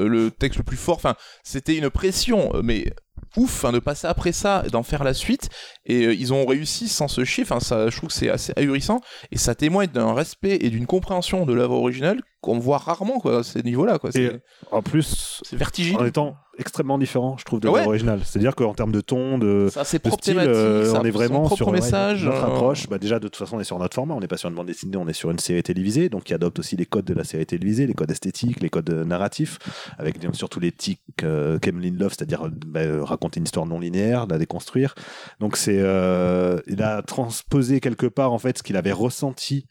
Euh, 0.00 0.06
le 0.08 0.30
texte 0.30 0.58
le 0.58 0.64
plus 0.64 0.76
fort, 0.76 0.96
enfin, 0.96 1.14
c'était 1.42 1.76
une 1.76 1.90
pression, 1.90 2.52
mais 2.62 2.92
ouf, 3.36 3.64
hein, 3.64 3.72
de 3.72 3.78
passer 3.78 4.06
après 4.06 4.32
ça, 4.32 4.62
et 4.66 4.70
d'en 4.70 4.82
faire 4.82 5.04
la 5.04 5.14
suite. 5.14 5.48
Et 5.86 6.06
euh, 6.06 6.14
ils 6.14 6.32
ont 6.32 6.46
réussi 6.46 6.88
sans 6.88 7.08
se 7.08 7.24
chier. 7.24 7.44
Enfin, 7.44 7.60
ça, 7.60 7.88
je 7.90 7.96
trouve 7.96 8.08
que 8.08 8.14
c'est 8.14 8.30
assez 8.30 8.52
ahurissant, 8.56 9.00
et 9.32 9.38
ça 9.38 9.54
témoigne 9.54 9.90
d'un 9.90 10.12
respect 10.12 10.58
et 10.60 10.70
d'une 10.70 10.86
compréhension 10.86 11.46
de 11.46 11.52
l'œuvre 11.52 11.74
originale 11.74 12.20
qu'on 12.40 12.58
voit 12.58 12.78
rarement, 12.78 13.18
quoi, 13.18 13.40
à 13.40 13.42
ces 13.42 13.62
niveaux-là, 13.62 13.98
quoi. 13.98 14.10
Et 14.10 14.12
C'est 14.12 14.42
en 14.70 14.80
plus, 14.80 15.40
c'est 15.44 15.56
vertigineux. 15.56 15.98
en 15.98 16.06
étant 16.06 16.36
extrêmement 16.56 16.98
différent, 16.98 17.36
je 17.36 17.44
trouve, 17.44 17.60
de 17.60 17.68
ouais. 17.68 17.78
l'œuvre 17.78 17.88
originale. 17.88 18.20
C'est-à-dire 18.24 18.54
qu'en 18.54 18.74
termes 18.74 18.92
de 18.92 19.00
ton, 19.00 19.38
de, 19.38 19.68
Ça, 19.72 19.84
c'est 19.84 20.04
de 20.04 20.10
style, 20.10 20.38
euh, 20.38 20.84
ça 20.84 21.00
on 21.00 21.04
est 21.04 21.10
vraiment 21.10 21.48
sur 21.48 21.68
ouais, 21.68 21.74
message. 21.74 22.24
notre 22.24 22.44
euh, 22.44 22.46
approche. 22.46 22.88
Bah, 22.88 22.98
déjà, 22.98 23.18
de 23.18 23.26
toute 23.28 23.36
façon, 23.36 23.56
on 23.56 23.60
est 23.60 23.64
sur 23.64 23.78
notre 23.78 23.94
format, 23.94 24.14
on 24.14 24.20
n'est 24.20 24.28
pas 24.28 24.36
sur 24.36 24.48
une 24.48 24.54
bande 24.54 24.66
dessinée, 24.66 24.96
on 24.96 25.08
est 25.08 25.12
sur 25.12 25.30
une 25.30 25.38
série 25.38 25.62
télévisée, 25.62 26.08
donc 26.08 26.24
qui 26.24 26.34
adopte 26.34 26.58
aussi 26.58 26.76
les 26.76 26.86
codes 26.86 27.04
de 27.04 27.14
la 27.14 27.24
série 27.24 27.46
télévisée, 27.46 27.86
les 27.86 27.94
codes 27.94 28.10
esthétiques, 28.10 28.60
les 28.60 28.70
codes 28.70 28.90
euh, 28.90 29.04
narratifs, 29.04 29.58
avec 29.98 30.18
bien 30.20 30.32
sûr 30.32 30.48
tous 30.48 30.60
les 30.60 30.72
tics 30.72 31.00
euh, 31.22 31.58
qu'aime 31.58 31.80
Lindelof, 31.80 32.14
c'est-à-dire 32.16 32.46
euh, 32.46 32.50
bah, 32.66 32.80
euh, 32.80 33.02
raconter 33.08 33.38
une 33.38 33.44
histoire 33.44 33.66
non 33.66 33.78
linéaire, 33.78 34.26
la 34.26 34.38
déconstruire. 34.38 34.94
Donc 35.40 35.56
c'est, 35.56 35.78
euh, 35.78 36.58
il 36.66 36.82
a 36.82 37.02
transposé 37.02 37.80
quelque 37.80 38.06
part 38.06 38.32
en 38.32 38.38
fait 38.38 38.58
ce 38.58 38.62
qu'il 38.62 38.76
avait 38.76 38.92
ressenti 38.92 39.66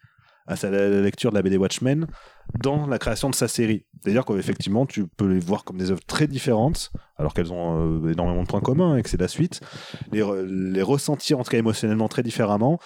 à 0.48 0.56
sa 0.56 0.70
lecture 0.70 1.32
de 1.32 1.36
la 1.36 1.42
BD 1.42 1.58
Watchmen 1.58 2.08
dans 2.62 2.88
la 2.88 3.00
création 3.00 3.30
de 3.30 3.36
sa 3.36 3.50
série. 3.50 3.86
C'est-à-dire 4.02 4.24
qu'effectivement, 4.24 4.86
tu 4.86 5.06
peux 5.06 5.28
les 5.28 5.40
voir 5.40 5.66
comme 5.66 5.78
des 5.78 5.92
œuvres 5.92 6.06
très 6.08 6.26
différentes, 6.28 6.90
alors 7.18 7.34
qu'elles 7.34 7.52
ont 7.52 8.06
euh, 8.06 8.12
énormément 8.12 8.44
de 8.44 8.48
points 8.48 8.62
communs 8.62 8.96
et 8.96 9.04
que 9.04 9.10
c'est 9.10 9.20
la 9.20 9.28
suite. 9.28 9.60
Les, 10.14 10.24
les 10.46 10.82
ressentir, 10.82 11.38
en 11.38 11.44
tout 11.44 11.52
cas 11.52 11.58
émotionnellement, 11.58 12.08
très 12.08 12.24
différemment. 12.24 12.80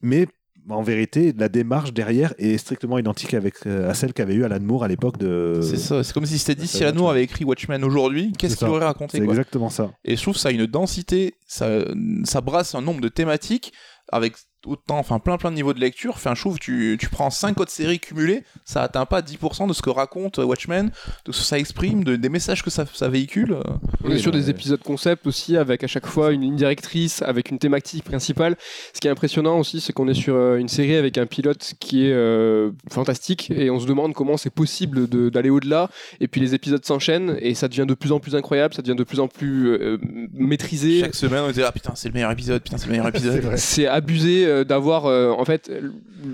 Mais 0.00 0.28
en 0.68 0.82
vérité, 0.82 1.34
la 1.36 1.48
démarche 1.48 1.92
derrière 1.92 2.34
est 2.38 2.56
strictement 2.58 2.98
identique 2.98 3.34
avec, 3.34 3.66
euh, 3.66 3.90
à 3.90 3.94
celle 3.94 4.12
qu'avait 4.12 4.34
eu 4.34 4.44
Alan 4.44 4.60
Moore 4.60 4.84
à 4.84 4.88
l'époque 4.88 5.18
de. 5.18 5.60
C'est 5.62 5.76
ça, 5.76 6.04
c'est 6.04 6.12
comme 6.12 6.26
si 6.26 6.38
c'était 6.38 6.60
dit 6.60 6.66
ça 6.66 6.78
si 6.78 6.84
Alan 6.84 6.98
Moore 6.98 7.10
avait 7.10 7.24
écrit 7.24 7.44
Watchmen 7.44 7.82
aujourd'hui, 7.84 8.32
qu'est-ce 8.38 8.56
qu'il 8.56 8.68
aurait 8.68 8.84
raconté 8.84 9.18
C'est 9.18 9.24
exactement 9.24 9.70
ça. 9.70 9.90
Et 10.04 10.16
je 10.16 10.22
trouve 10.22 10.34
que 10.34 10.40
ça 10.40 10.50
a 10.50 10.52
une 10.52 10.66
densité, 10.66 11.34
ça, 11.46 11.84
ça 12.24 12.40
brasse 12.40 12.74
un 12.74 12.82
nombre 12.82 13.00
de 13.00 13.08
thématiques 13.08 13.72
avec 14.08 14.34
autant, 14.66 14.98
enfin 14.98 15.18
plein 15.18 15.36
plein 15.38 15.50
de 15.50 15.56
niveaux 15.56 15.72
de 15.72 15.80
lecture. 15.80 16.12
Enfin, 16.14 16.34
je 16.34 16.40
trouve 16.40 16.58
que 16.58 16.64
tu, 16.64 16.96
tu 17.00 17.08
prends 17.08 17.30
5 17.30 17.58
autres 17.60 17.70
séries 17.70 17.98
cumulées, 18.00 18.44
ça 18.64 18.82
atteint 18.82 19.06
pas 19.06 19.20
10% 19.20 19.68
de 19.68 19.72
ce 19.72 19.82
que 19.82 19.90
raconte 19.90 20.38
Watchmen, 20.38 20.90
de 21.26 21.32
ce 21.32 21.40
que 21.40 21.44
ça 21.46 21.58
exprime, 21.58 22.04
de, 22.04 22.16
des 22.16 22.28
messages 22.28 22.62
que 22.62 22.70
ça, 22.70 22.84
ça 22.92 23.08
véhicule. 23.08 23.56
On 24.04 24.10
est 24.10 24.18
sur 24.18 24.32
des 24.32 24.50
épisodes 24.50 24.80
concept 24.82 25.26
aussi, 25.26 25.56
avec 25.56 25.84
à 25.84 25.86
chaque 25.86 26.06
fois 26.06 26.32
une 26.32 26.42
ligne 26.42 26.56
directrice, 26.56 27.22
avec 27.22 27.50
une 27.50 27.58
thématique 27.58 28.04
principale. 28.04 28.56
Ce 28.94 29.00
qui 29.00 29.08
est 29.08 29.10
impressionnant 29.10 29.58
aussi, 29.58 29.80
c'est 29.80 29.92
qu'on 29.92 30.08
est 30.08 30.14
sur 30.14 30.34
euh, 30.34 30.56
une 30.56 30.68
série 30.68 30.96
avec 30.96 31.18
un 31.18 31.26
pilote 31.26 31.74
qui 31.80 32.06
est 32.06 32.12
euh, 32.12 32.70
fantastique, 32.90 33.50
et 33.50 33.70
on 33.70 33.80
se 33.80 33.86
demande 33.86 34.14
comment 34.14 34.36
c'est 34.36 34.50
possible 34.50 35.08
de- 35.08 35.28
d'aller 35.28 35.50
au-delà. 35.50 35.90
Et 36.20 36.28
puis 36.28 36.40
les 36.40 36.54
épisodes 36.54 36.84
s'enchaînent, 36.84 37.36
et 37.40 37.54
ça 37.54 37.68
devient 37.68 37.86
de 37.86 37.94
plus 37.94 38.12
en 38.12 38.20
plus 38.20 38.34
incroyable, 38.34 38.74
ça 38.74 38.82
devient 38.82 38.96
de 38.96 39.04
plus 39.04 39.20
en 39.20 39.28
plus 39.28 39.68
euh, 39.68 39.98
maîtrisé. 40.32 41.00
Chaque 41.00 41.14
semaine, 41.14 41.42
on 41.44 41.48
disait 41.48 41.64
ah 41.64 41.72
putain 41.72 41.92
c'est 41.94 42.08
le 42.08 42.14
meilleur 42.14 42.30
épisode, 42.30 42.62
putain 42.62 42.78
c'est 42.78 42.86
le 42.86 42.92
meilleur 42.92 43.08
épisode. 43.14 43.56
C'est 43.56 43.86
abusé 43.86 44.46
euh, 44.52 44.64
d'avoir 44.64 45.06
euh, 45.06 45.30
en 45.30 45.44
fait 45.44 45.70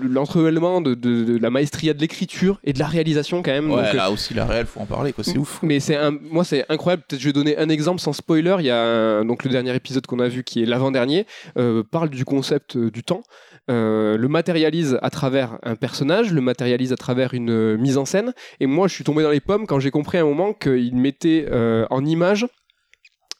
l'entremêlement 0.03 0.81
de, 0.81 0.93
de- 0.93 1.23
de 1.23 1.37
la 1.37 1.49
maestria 1.49 1.93
de 1.93 1.99
l'écriture 1.99 2.59
et 2.63 2.73
de 2.73 2.79
la 2.79 2.87
réalisation 2.87 3.41
quand 3.41 3.51
même. 3.51 3.69
Ouais, 3.71 3.77
Donc, 3.83 3.93
euh, 3.93 3.97
là 3.97 4.11
aussi 4.11 4.33
la 4.33 4.45
réelle, 4.45 4.65
faut 4.65 4.79
en 4.79 4.85
parler 4.85 5.13
quoi, 5.13 5.23
c'est 5.23 5.37
ouf. 5.37 5.59
Mais 5.63 5.79
c'est 5.79 5.95
un, 5.95 6.11
moi 6.11 6.43
c'est 6.43 6.65
incroyable. 6.69 7.03
Peut-être 7.07 7.21
je 7.21 7.27
vais 7.27 7.33
donner 7.33 7.57
un 7.57 7.69
exemple 7.69 7.99
sans 7.99 8.13
spoiler. 8.13 8.55
Il 8.59 8.65
y 8.65 8.69
a 8.69 8.81
un- 8.81 9.25
donc 9.25 9.43
le 9.43 9.49
dernier 9.49 9.75
épisode 9.75 10.05
qu'on 10.05 10.19
a 10.19 10.27
vu 10.27 10.43
qui 10.43 10.61
est 10.61 10.65
l'avant-dernier 10.65 11.25
euh, 11.57 11.83
parle 11.89 12.09
du 12.09 12.25
concept 12.25 12.77
du 12.77 13.03
temps. 13.03 13.23
le 13.67 14.27
matérialise 14.27 14.97
à 15.03 15.09
travers 15.11 15.59
un 15.63 15.75
personnage, 15.75 16.33
le 16.33 16.41
matérialise 16.41 16.91
à 16.91 16.97
travers 16.97 17.33
une 17.35 17.77
mise 17.77 17.97
en 17.97 18.05
scène. 18.05 18.33
Et 18.59 18.65
moi, 18.65 18.87
je 18.87 18.93
suis 18.95 19.03
tombé 19.03 19.21
dans 19.21 19.29
les 19.29 19.39
pommes 19.41 19.67
quand 19.67 19.79
j'ai 19.79 19.91
compris 19.91 20.17
à 20.17 20.21
un 20.21 20.25
moment 20.25 20.53
qu'il 20.53 20.95
mettait 20.95 21.45
en 21.89 22.03
image 22.05 22.47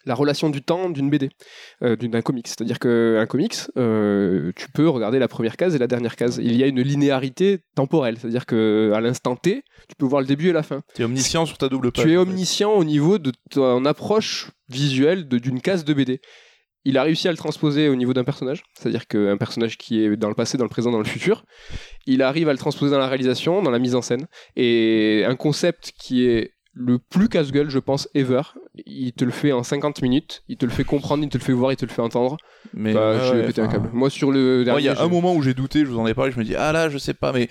la 0.06 0.16
relation 0.16 0.50
du 0.50 0.62
temps 0.62 0.90
d'une 0.90 1.10
BD, 1.10 1.30
euh, 1.84 1.96
d'un 1.96 2.22
comics. 2.22 2.48
C'est-à-dire 2.48 2.80
qu'un 2.80 3.26
comics, 3.26 3.58
euh, 3.78 4.52
tu 4.56 4.70
peux 4.72 4.88
regarder 4.88 5.20
la 5.20 5.28
première 5.28 5.58
case 5.58 5.76
et 5.76 5.78
la 5.78 5.88
dernière 5.88 6.16
case. 6.16 6.40
Il 6.42 6.56
y 6.56 6.64
a 6.64 6.68
une 6.68 6.82
linéarité 6.82 7.60
temporelle, 7.76 8.18
c'est-à-dire 8.18 8.46
qu'à 8.46 9.02
l'instant 9.02 9.36
T, 9.36 9.64
tu 9.88 9.96
peux 9.98 10.06
voir 10.06 10.22
le 10.22 10.28
début 10.28 10.50
et 10.50 10.54
la 10.54 10.64
fin. 10.64 10.82
T'es 10.94 11.04
omniscient 11.04 11.46
sur 11.46 11.58
ta 11.58 11.70
double 11.70 11.92
page. 11.92 12.06
Tu 12.06 12.14
es 12.14 12.18
omniscient 12.18 12.72
au 12.72 12.84
niveau 12.84 13.18
de 13.18 13.32
ton 13.52 13.86
approche 13.86 14.52
visuelle 14.70 15.28
d'une 15.28 15.62
case 15.62 15.84
de 15.84 15.94
BD. 15.94 16.22
Il 16.86 16.98
a 16.98 17.04
réussi 17.04 17.28
à 17.28 17.32
le 17.32 17.38
transposer 17.38 17.90
au 17.90 17.96
niveau 17.96 18.14
d'un 18.14 18.24
personnage, 18.24 18.64
c'est-à-dire 18.74 19.06
qu'un 19.06 19.36
personnage 19.36 19.78
qui 19.78 20.02
est 20.02 20.16
dans 20.16 20.30
le 20.30 20.34
passé, 20.34 20.58
dans 20.58 20.64
le 20.64 20.70
présent, 20.70 20.92
dans 20.92 21.00
le 21.00 21.04
futur, 21.04 21.44
il 22.06 22.22
arrive 22.22 22.48
à 22.48 22.54
le 22.54 22.58
transposer 22.58 22.92
dans 22.92 23.00
la 23.00 23.08
réalisation, 23.08 23.62
dans 23.62 23.70
la 23.70 23.80
mise 23.80 23.96
en 23.96 24.02
scène, 24.02 24.28
et 24.56 25.26
un 25.28 25.36
concept 25.36 25.92
qui 26.00 26.26
est 26.26 26.54
le 26.80 26.98
plus 26.98 27.28
casse-gueule, 27.28 27.70
je 27.70 27.78
pense, 27.78 28.08
ever. 28.16 28.42
Il 28.86 29.12
te 29.12 29.26
le 29.26 29.32
fait 29.32 29.52
en 29.52 29.64
50 29.64 30.02
minutes, 30.02 30.44
il 30.48 30.56
te 30.56 30.66
le 30.66 30.72
fait 30.72 30.86
comprendre, 30.86 31.24
il 31.24 31.30
te 31.30 31.38
le 31.38 31.44
fait 31.44 31.52
voir, 31.52 31.74
il 31.74 31.76
te 31.76 31.86
le 31.86 31.92
fait 31.92 32.02
entendre. 32.02 32.38
Mais 32.74 32.94
Bah, 32.94 33.18
ouais, 33.18 33.20
j'ai 33.26 33.32
ouais, 33.34 33.48
pété 33.48 33.62
un 33.62 33.68
câble. 33.68 33.90
Moi, 33.92 34.10
sur 34.10 34.32
le 34.32 34.64
dernier, 34.64 34.82
il 34.82 34.86
y 34.86 34.90
a 34.90 35.02
un 35.02 35.08
moment 35.10 35.36
où 35.36 35.42
j'ai 35.42 35.54
douté, 35.54 35.82
je 35.82 35.92
vous 35.92 36.00
en 36.00 36.08
ai 36.08 36.14
parlé, 36.14 36.32
je 36.32 36.40
me 36.40 36.46
dis, 36.46 36.56
ah 36.56 36.72
là, 36.72 36.90
je 36.90 36.98
sais 36.98 37.14
pas, 37.14 37.34
mais 37.34 37.50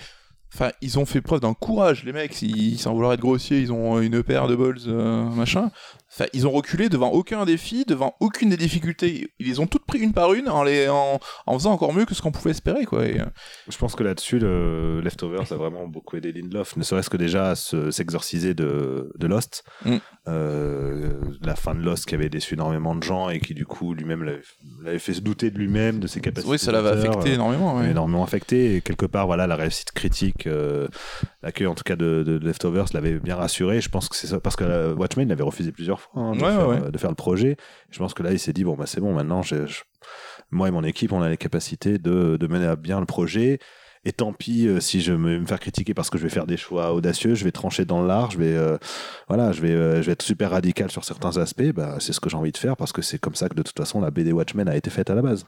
Enfin, 0.53 0.71
ils 0.81 0.97
ont 0.97 1.05
fait 1.05 1.21
preuve 1.21 1.41
d'un 1.41 1.53
courage, 1.53 2.03
les 2.03 2.11
mecs. 2.11 2.41
Ils, 2.41 2.79
sans 2.79 2.93
vouloir 2.93 3.13
être 3.13 3.19
grossiers, 3.19 3.59
ils 3.59 3.71
ont 3.71 4.01
une 4.01 4.23
paire 4.23 4.47
de 4.47 4.55
balls, 4.55 4.77
euh, 4.87 5.23
machin. 5.29 5.69
Enfin, 6.11 6.25
ils 6.33 6.47
ont 6.47 6.51
reculé 6.51 6.89
devant 6.89 7.09
aucun 7.11 7.45
défi, 7.45 7.85
devant 7.85 8.15
aucune 8.19 8.49
des 8.49 8.57
difficultés. 8.57 9.31
Ils 9.39 9.47
les 9.47 9.59
ont 9.59 9.67
toutes 9.67 9.85
pris 9.85 9.99
une 9.99 10.11
par 10.13 10.33
une 10.33 10.49
en, 10.49 10.63
les, 10.63 10.89
en, 10.89 11.19
en 11.45 11.53
faisant 11.53 11.71
encore 11.71 11.93
mieux 11.93 12.05
que 12.05 12.15
ce 12.15 12.21
qu'on 12.21 12.31
pouvait 12.31 12.51
espérer, 12.51 12.85
quoi. 12.85 13.05
Et, 13.05 13.19
euh, 13.21 13.25
Je 13.69 13.77
pense 13.77 13.95
que 13.95 14.03
là-dessus, 14.03 14.39
le 14.39 15.01
Leftovers 15.01 15.51
a 15.51 15.55
vraiment 15.55 15.87
beaucoup 15.87 16.17
aidé 16.17 16.31
Lindelof, 16.31 16.75
ne 16.77 16.83
serait-ce 16.83 17.09
que 17.11 17.17
déjà 17.17 17.51
à 17.51 17.55
se- 17.55 17.91
s'exorciser 17.91 18.53
de, 18.55 19.11
de 19.17 19.27
Lost. 19.27 19.63
Mm. 19.85 19.97
Euh, 20.27 21.11
la 21.41 21.55
fin 21.55 21.75
de 21.75 21.81
Lost 21.81 22.05
qui 22.05 22.15
avait 22.15 22.29
déçu 22.29 22.55
énormément 22.55 22.95
de 22.95 23.03
gens 23.03 23.29
et 23.29 23.39
qui, 23.39 23.53
du 23.53 23.65
coup, 23.65 23.93
lui-même 23.93 24.23
l'avait 24.23 24.41
l'avait 24.83 24.99
fait 24.99 25.13
se 25.13 25.21
douter 25.21 25.51
de 25.51 25.57
lui-même, 25.57 25.99
de 25.99 26.07
ses 26.07 26.21
capacités. 26.21 26.51
oui, 26.51 26.59
ça 26.59 26.71
l'avait 26.71 26.89
affecté 26.89 27.31
euh, 27.31 27.33
énormément. 27.35 27.77
ouais. 27.77 27.89
énormément 27.91 28.23
affecté 28.23 28.75
et 28.75 28.81
quelque 28.81 29.05
part 29.05 29.25
voilà 29.27 29.47
la 29.47 29.55
réussite 29.55 29.91
critique 29.91 30.47
l'accueil 31.43 31.67
en 31.67 31.75
tout 31.75 31.83
cas 31.83 31.95
de, 31.95 32.23
de 32.23 32.37
Leftovers 32.45 32.85
l'avait 32.93 33.19
bien 33.19 33.35
rassuré 33.35 33.81
je 33.81 33.89
pense 33.89 34.07
que 34.09 34.15
c'est 34.15 34.27
ça 34.27 34.39
parce 34.39 34.55
que 34.55 34.93
Watchmen 34.93 35.27
il 35.27 35.31
avait 35.31 35.43
refusé 35.43 35.71
plusieurs 35.71 35.98
hein, 36.15 36.31
de, 36.35 36.41
Ouais, 36.41 36.49
faire, 36.51 36.67
ouais, 36.67 36.81
euh, 36.83 36.91
de 36.91 36.97
faire 36.97 37.09
le 37.11 37.15
projet. 37.15 37.57
Je 37.89 37.99
pense 37.99 38.13
que 38.13 38.23
là 38.23 38.31
il 38.31 38.39
s'est 38.39 38.53
dit 38.53 38.63
bon 38.63 38.75
bah 38.75 38.85
c'est 38.87 39.01
bon 39.01 39.13
maintenant 39.13 39.41
je- 39.41 39.55
moi 40.51 40.67
et 40.67 40.71
mon 40.71 40.83
équipe 40.83 41.11
on 41.11 41.21
a 41.21 41.29
les 41.29 41.37
capacités 41.37 41.97
de, 41.99 42.37
de 42.37 42.47
mener 42.47 42.65
à 42.65 42.75
bien 42.75 42.99
le 42.99 43.05
projet. 43.05 43.59
Et 44.05 44.13
tant 44.13 44.31
pis 44.31 44.65
euh, 44.65 44.79
si 44.79 45.01
je 45.01 45.11
vais 45.11 45.17
me 45.39 45.45
faire 45.45 45.59
critiquer 45.59 45.93
parce 45.93 46.09
que 46.09 46.17
je 46.17 46.23
vais 46.23 46.29
faire 46.29 46.45
des 46.47 46.55
choix 46.55 46.93
audacieux, 46.93 47.35
je 47.35 47.43
vais 47.43 47.51
trancher 47.51 47.83
dans 47.83 48.01
l'art, 48.01 48.31
je 48.31 48.37
vais 48.37 48.55
euh, 48.55 48.77
voilà, 49.27 49.51
je 49.51 49.61
vais 49.61 49.71
euh, 49.71 49.97
je 50.01 50.05
vais 50.07 50.13
être 50.13 50.21
super 50.21 50.51
radical 50.51 50.89
sur 50.89 51.03
certains 51.03 51.35
aspects, 51.35 51.73
bah, 51.75 51.97
c'est 51.99 52.13
ce 52.13 52.21
que 52.21 52.29
j'ai 52.29 52.37
envie 52.37 52.53
de 52.53 52.57
faire 52.57 52.77
parce 52.77 52.93
que 52.93 53.01
c'est 53.01 53.19
comme 53.19 53.35
ça 53.35 53.49
que 53.49 53.55
de 53.55 53.61
toute 53.61 53.77
façon 53.77 53.99
la 53.99 54.09
BD 54.09 54.31
Watchmen 54.31 54.69
a 54.69 54.77
été 54.77 54.89
faite 54.89 55.09
à 55.09 55.15
la 55.15 55.21
base. 55.21 55.45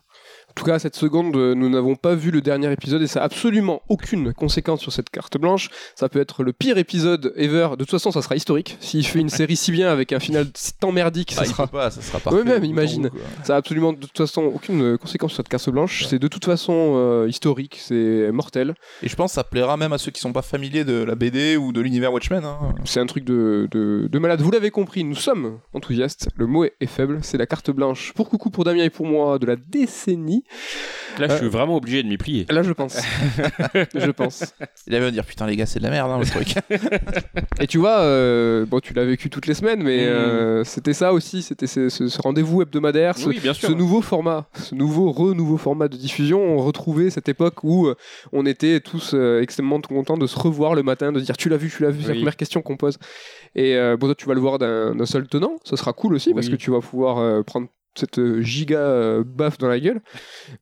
En 0.52 0.54
tout 0.56 0.66
cas, 0.66 0.76
à 0.76 0.80
cette 0.80 0.96
seconde, 0.96 1.36
euh, 1.36 1.56
nous 1.56 1.70
n'avons 1.70 1.96
pas 1.96 2.14
vu 2.14 2.30
le 2.30 2.42
dernier 2.42 2.72
épisode 2.72 3.02
et 3.02 3.08
ça 3.08 3.22
a 3.22 3.24
absolument 3.24 3.82
aucune 3.90 4.34
conséquence 4.34 4.82
sur 4.82 4.92
cette 4.92 5.10
carte 5.10 5.38
blanche. 5.38 5.70
Ça 5.96 6.08
peut 6.10 6.20
être 6.20 6.44
le 6.44 6.54
pire 6.54 6.78
épisode 6.78 7.34
ever. 7.36 7.70
De 7.72 7.76
toute 7.78 7.90
façon, 7.92 8.12
ça 8.12 8.22
sera 8.22 8.36
historique. 8.36 8.78
S'il 8.80 9.06
fait 9.06 9.20
une 9.20 9.30
série 9.42 9.56
si 9.56 9.72
bien 9.72 9.90
avec 9.90 10.12
un 10.14 10.20
final 10.20 10.48
tant 10.80 10.92
merdique, 10.92 11.34
Bah, 11.36 11.46
ça 11.46 11.50
sera. 11.52 11.68
pas, 11.68 11.90
ça 11.90 12.02
sera 12.02 12.20
parfait. 12.20 12.40
Ouais, 12.40 12.44
même, 12.46 12.64
imagine. 12.66 13.10
Ça 13.44 13.56
a 13.56 13.58
absolument 13.58 13.94
de 13.94 14.00
toute 14.00 14.18
façon 14.18 14.44
aucune 14.44 14.98
conséquence 14.98 15.32
sur 15.32 15.38
cette 15.38 15.50
carte 15.50 15.70
blanche. 15.70 16.06
C'est 16.08 16.20
de 16.20 16.28
toute 16.28 16.46
façon 16.46 16.94
euh, 16.96 17.28
historique, 17.30 17.78
c'est 17.82 18.32
mortel. 18.32 18.76
Et 19.02 19.08
je 19.10 19.16
pense 19.16 19.32
que 19.32 19.36
ça 19.36 19.44
plaira 19.44 19.78
même 19.78 19.94
à 19.94 19.98
ceux 19.98 20.12
qui 20.12 20.20
sont 20.22 20.34
pas 20.34 20.42
familiers 20.42 20.84
de 20.84 21.04
la 21.04 21.16
BD 21.16 21.58
ou 21.58 21.72
de 21.72 21.82
l'univers 21.82 22.12
Watchmen. 22.14 22.44
hein. 22.44 22.76
C'est 22.86 23.00
un 23.00 23.06
truc 23.06 23.24
de, 23.24 23.68
de, 23.72 24.08
de 24.12 24.20
malade. 24.20 24.42
Vous 24.42 24.52
l'avez 24.52 24.70
compris, 24.72 25.04
nous 25.04 25.16
sommes 25.16 25.60
enthousiastes. 25.74 26.28
Le 26.36 26.46
mot 26.46 26.66
est 26.66 26.86
faible. 26.88 27.20
C'est 27.22 27.38
la 27.38 27.46
carte 27.46 27.72
blanche 27.72 28.12
pour 28.16 28.30
Coucou, 28.30 28.50
pour 28.50 28.64
Damien 28.66 28.84
et 28.84 28.90
pour 28.90 29.06
moi 29.06 29.40
de 29.40 29.46
la 29.46 29.56
décennie. 29.56 30.41
Là, 31.20 31.28
je 31.28 31.36
suis 31.36 31.50
vraiment 31.50 31.76
obligé 31.76 32.02
de 32.04 32.08
m'y 32.08 32.18
plier. 32.18 32.46
Là, 32.50 32.64
je 32.64 32.72
pense. 32.72 32.98
je 33.96 34.12
pense. 34.12 34.54
Il 34.88 34.96
avait 34.96 35.08
à 35.08 35.12
dire 35.12 35.26
putain 35.26 35.46
les 35.46 35.56
gars 35.58 35.66
c'est 35.66 35.80
de 35.80 35.84
la 35.84 35.90
merde 35.90 36.10
hein, 36.12 36.20
le 36.20 36.26
truc. 36.26 36.56
Et 37.60 37.68
tu 37.68 37.78
vois, 37.78 38.00
euh, 38.00 38.66
bon, 38.66 38.80
tu 38.80 38.94
l'as 38.94 39.06
vécu 39.06 39.30
toutes 39.30 39.48
les 39.48 39.54
semaines, 39.54 39.84
mais 39.84 40.06
Mm. 40.06 40.10
euh, 40.10 40.64
c'était 40.64 40.94
ça 40.94 41.14
aussi. 41.14 41.42
C'était 41.42 41.68
ce, 41.68 41.90
ce- 41.90 42.08
ce 42.08 42.22
rendez-vous 42.22 42.62
hebdomadaire, 42.62 43.18
ce, 43.18 43.28
Oui, 43.28 43.40
bien 43.42 43.54
sûr. 43.54 43.70
ce 43.70 43.74
nouveau 43.74 44.02
format, 44.02 44.48
ce 44.54 44.74
nouveau 44.74 45.12
renouveau 45.12 45.58
format 45.58 45.88
de 45.88 45.98
diffusion. 45.98 46.42
On 46.42 46.58
retrouvait 46.58 47.10
cette 47.10 47.28
époque 47.30 47.64
où 47.64 47.88
euh, 47.88 47.96
on 48.32 48.46
était 48.46 48.80
tous 48.80 49.12
euh, 49.14 49.42
extrêmement 49.42 49.82
contents 49.82 50.18
de 50.18 50.28
se 50.28 50.40
revoir 50.40 50.76
le 50.76 50.84
matin, 50.84 51.12
de 51.12 51.20
dire 51.20 51.36
tu 51.38 51.50
l'as 51.50 51.58
vu, 51.58 51.70
tu 51.70 51.84
l'as 51.84 51.90
vu, 51.92 52.02
c'est 52.04 52.10
la 52.10 52.16
première 52.16 52.38
question 52.38 52.62
qu'on 52.62 52.78
pose. 52.78 52.98
Et 53.56 53.76
euh, 53.76 53.98
bon, 53.98 54.08
toi, 54.08 54.16
tu 54.16 54.26
vas 54.28 54.34
le 54.34 54.40
voir 54.40 54.60
d'un 54.60 55.06
seul 55.06 55.28
tenant, 55.28 55.58
ça 55.66 55.76
sera 55.78 55.92
cool 55.94 56.14
aussi 56.16 56.34
parce 56.34 56.48
que 56.50 56.56
tu 56.56 56.72
vas 56.72 56.80
pouvoir 56.80 57.18
euh, 57.18 57.44
prendre 57.44 57.68
cette 57.96 58.20
euh, 58.20 58.42
giga 58.42 58.78
euh, 58.80 59.24
baffe 59.26 59.58
dans 59.58 59.68
la 59.68 59.80
gueule. 59.80 60.02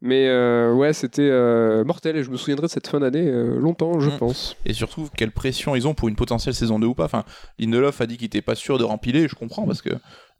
Mais 0.02 0.28
euh, 0.28 0.74
ouais, 0.74 0.94
c'était 0.94 1.30
euh, 1.30 1.84
mortel 1.84 2.18
et 2.18 2.24
je 2.24 2.32
me 2.32 2.38
souviendrai 2.38 2.68
de 2.68 2.72
cette 2.72 2.88
fin 2.88 3.00
d'année 3.00 3.28
euh, 3.28 3.60
longtemps, 3.60 4.00
je 4.00 4.10
Mm. 4.10 4.18
pense. 4.18 4.56
Et 4.66 4.74
surtout 4.74 5.08
quelle 5.16 5.32
pression 5.32 5.76
ils 5.76 5.88
ont 5.88 5.94
pour 5.94 6.08
une 6.10 6.16
potentielle 6.16 6.56
saison 6.56 6.80
2 6.80 6.88
ou 6.88 6.94
pas. 6.96 7.06
Enfin, 7.06 7.24
Lindelof 7.60 8.02
a 8.02 8.06
dit 8.08 8.18
qu'il 8.18 8.26
était 8.28 8.42
pas 8.42 8.56
sûr 8.56 8.78
de 8.78 8.84
rempiler, 8.84 9.28
je 9.28 9.36
comprends 9.36 9.66
parce 9.66 9.82
que 9.82 9.90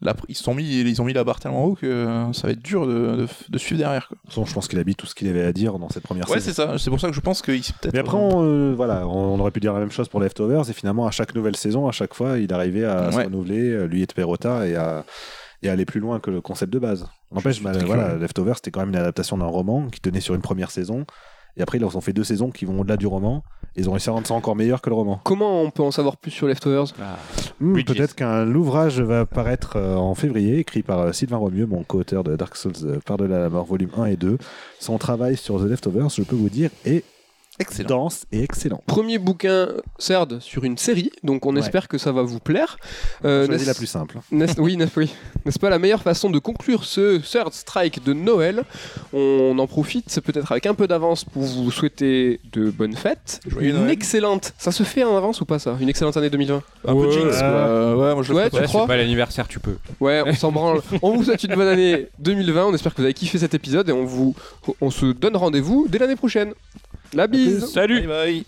là 0.02 0.16
ils 0.30 0.36
se 0.36 0.44
sont 0.46 0.54
mis 0.56 0.64
ils 0.80 1.02
ont 1.02 1.06
mis 1.06 1.12
la 1.14 1.26
barre 1.26 1.42
tellement 1.42 1.66
haut 1.66 1.76
que 1.76 1.86
euh, 1.86 2.32
ça 2.34 2.48
va 2.48 2.54
être 2.54 2.62
dur 2.64 2.88
de, 2.88 2.94
de- 3.18 3.28
de 3.50 3.58
suivre 3.58 3.80
derrière. 3.80 4.08
Quoi. 4.08 4.16
De 4.16 4.22
toute 4.22 4.30
façon, 4.32 4.46
je 4.46 4.54
pense 4.54 4.68
qu'il 4.68 4.80
a 4.80 4.84
dit 4.84 4.96
tout 4.96 5.06
ce 5.06 5.14
qu'il 5.14 5.28
avait 5.28 5.44
à 5.44 5.52
dire 5.54 5.78
dans 5.78 5.90
cette 5.90 6.04
première 6.04 6.28
Ouais 6.30 6.40
saison. 6.40 6.46
c'est 6.48 6.54
ça, 6.72 6.78
c'est 6.80 6.90
pour 6.90 7.00
ça 7.00 7.10
que 7.10 7.14
je 7.16 7.20
pense 7.22 7.42
qu'il 7.42 7.64
s'est 7.64 7.74
peut-être. 7.80 7.94
Mais 7.94 8.00
après, 8.00 8.18
on, 8.18 8.44
euh, 8.44 8.74
voilà, 8.76 9.08
on, 9.08 9.36
on 9.36 9.40
aurait 9.40 9.52
pu 9.52 9.60
dire 9.60 9.74
la 9.74 9.80
même 9.80 9.92
chose 9.92 10.08
pour 10.10 10.20
Leftovers, 10.22 10.70
et 10.70 10.74
finalement, 10.74 11.06
à 11.06 11.12
chaque 11.12 11.36
nouvelle 11.36 11.56
saison, 11.56 11.88
à 11.88 11.92
chaque 11.92 12.14
fois, 12.14 12.40
il 12.40 12.52
arrivait 12.54 12.86
à 12.86 13.12
se 13.12 13.18
Ouais. 13.18 13.26
renouveler, 13.26 13.88
lui 13.88 14.02
et 14.02 14.08
Perrotta, 14.08 14.68
et 14.68 14.76
à, 14.76 15.04
et 15.62 15.70
aller 15.70 15.86
plus 15.86 16.00
loin 16.00 16.20
que 16.20 16.32
le 16.32 16.42
concept 16.42 16.72
de 16.72 16.80
base. 16.80 17.08
N'empêche, 17.32 17.62
bah, 17.62 17.72
voilà, 17.86 18.06
curieux. 18.06 18.20
Leftovers, 18.20 18.56
c'était 18.56 18.72
quand 18.72 18.80
même 18.82 18.90
une 18.90 18.96
adaptation 18.96 19.38
d'un 19.38 19.46
roman 19.46 19.88
qui 19.88 20.00
tenait 20.00 20.22
sur 20.22 20.36
une 20.36 20.42
première 20.42 20.72
saison, 20.72 21.06
et 21.58 21.62
après, 21.62 21.78
ils 21.78 21.84
en 21.84 21.94
ont 21.94 22.02
fait 22.02 22.14
deux 22.14 22.24
saisons 22.24 22.52
qui 22.52 22.66
vont 22.66 22.80
au-delà 22.80 22.96
du 22.96 23.08
roman, 23.08 23.44
et 23.76 23.82
ils 23.82 23.90
ont 23.90 23.92
réussi 23.92 24.10
à 24.10 24.14
rendre 24.14 24.28
ça 24.28 24.34
encore 24.34 24.56
meilleur 24.56 24.82
que 24.82 24.90
le 24.90 24.96
roman. 24.96 25.20
Comment 25.24 25.62
on 25.62 25.72
peut 25.72 25.84
en 25.84 25.92
savoir 25.92 26.18
plus 26.18 26.32
sur 26.32 26.48
Leftovers? 26.48 26.94
Hmm, 27.60 27.74
Bridges. 27.74 27.94
Peut-être 27.94 28.16
qu'un 28.16 28.54
ouvrage 28.56 29.02
va 29.02 29.26
paraître 29.26 29.76
euh, 29.76 29.96
en 29.96 30.16
février, 30.16 30.60
écrit 30.60 30.84
par 30.84 31.00
euh, 31.00 31.12
Sylvain 31.12 31.38
Romieux, 31.38 31.66
mon 31.66 31.84
co-auteur 31.84 32.24
de 32.24 32.36
Dark 32.36 32.56
Souls 32.56 32.74
euh, 32.84 33.00
Par-delà 33.06 33.40
la 33.40 33.50
mort, 33.50 33.66
volume 33.66 33.90
1 33.98 34.06
et 34.06 34.16
2. 34.16 34.38
Son 34.80 34.98
travail 34.98 35.36
sur 35.36 35.60
The 35.60 35.66
Leftovers, 35.68 36.10
je 36.10 36.24
peux 36.24 36.36
vous 36.36 36.50
dire, 36.50 36.70
est 36.86 37.04
Excellent. 37.60 37.90
dense 37.90 38.26
et 38.32 38.42
excellent. 38.44 38.82
Premier 38.88 39.18
bouquin 39.18 39.70
CERD 39.98 40.40
sur 40.40 40.64
une 40.64 40.78
série, 40.78 41.12
donc 41.24 41.46
on 41.46 41.54
Ouais. 41.56 41.60
espère 41.62 41.88
que 41.88 41.98
ça 41.98 42.12
va 42.12 42.22
vous 42.24 42.40
plaire. 42.40 42.78
Euh, 43.26 43.46
Choisis 43.48 43.68
la 43.68 43.74
plus 43.74 43.86
simple. 43.88 44.18
n'est-ce- 44.32 44.60
oui, 44.62 44.78
n'est-ce 44.78 44.98
oui. 45.00 45.14
N'est-ce 45.46 45.60
pas 45.60 45.70
la 45.70 45.80
meilleure 45.80 46.02
façon 46.02 46.30
de 46.30 46.40
conclure 46.40 46.84
ce 46.86 47.18
Third 47.18 47.54
Strike 47.54 48.04
de 48.04 48.14
Noël? 48.14 48.64
On 49.14 49.58
en 49.60 49.68
profite, 49.68 50.06
c'est 50.08 50.22
peut-être 50.22 50.52
avec 50.52 50.66
un 50.66 50.74
peu 50.74 50.88
d'avance 50.88 51.24
pour 51.26 51.44
vous 51.44 51.70
souhaiter 51.72 52.40
de 52.52 52.70
bonnes 52.72 52.96
fêtes. 52.96 53.42
Joyeux 53.48 53.70
une 53.72 53.76
Noël. 53.78 53.92
excellente. 53.92 54.54
Ça 54.58 54.72
se 54.72 54.84
fait 54.84 55.04
en 55.04 55.16
avance 55.18 55.42
ou 55.42 55.46
pas 55.46 55.60
ça? 55.60 55.76
Une 55.80 55.90
excellente 55.90 56.16
année 56.18 56.30
2020 56.30 56.64
Un 56.88 56.94
peu 56.96 57.02
de 57.02 57.06
Ouais. 57.08 57.12
jinx, 57.12 57.38
quoi. 57.40 57.44
Euh, 57.48 57.96
ouais, 57.96 58.14
moi 58.14 58.24
je 58.24 58.30
le 58.32 58.36
Ouais, 58.38 58.50
tu 58.50 58.62
crois? 58.64 58.82
c'est 58.82 58.88
pas 58.88 58.98
l'anniversaire, 58.98 59.48
tu 59.48 59.60
peux. 59.60 59.76
Ouais, 60.00 60.24
on 60.26 60.34
s'en 60.34 60.52
branle. 60.52 60.82
On 61.02 61.16
vous 61.18 61.24
souhaite 61.26 61.44
une 61.44 61.56
bonne 61.56 61.68
année 61.68 62.08
2020. 62.20 62.66
On 62.68 62.74
espère 62.74 62.94
que 62.94 62.98
vous 63.02 63.06
avez 63.06 63.14
kiffé 63.14 63.38
cet 63.38 63.54
épisode 63.54 63.90
et 63.90 63.92
on 63.92 64.06
vous, 64.06 64.34
on 64.82 64.90
se 64.92 65.08
donne 65.08 65.36
rendez-vous 65.36 65.88
dès 65.90 65.98
l'année 65.98 66.16
prochaine. 66.16 66.54
La 67.14 67.28
bise. 67.28 67.66
Salut. 67.68 68.08
Bye 68.08 68.44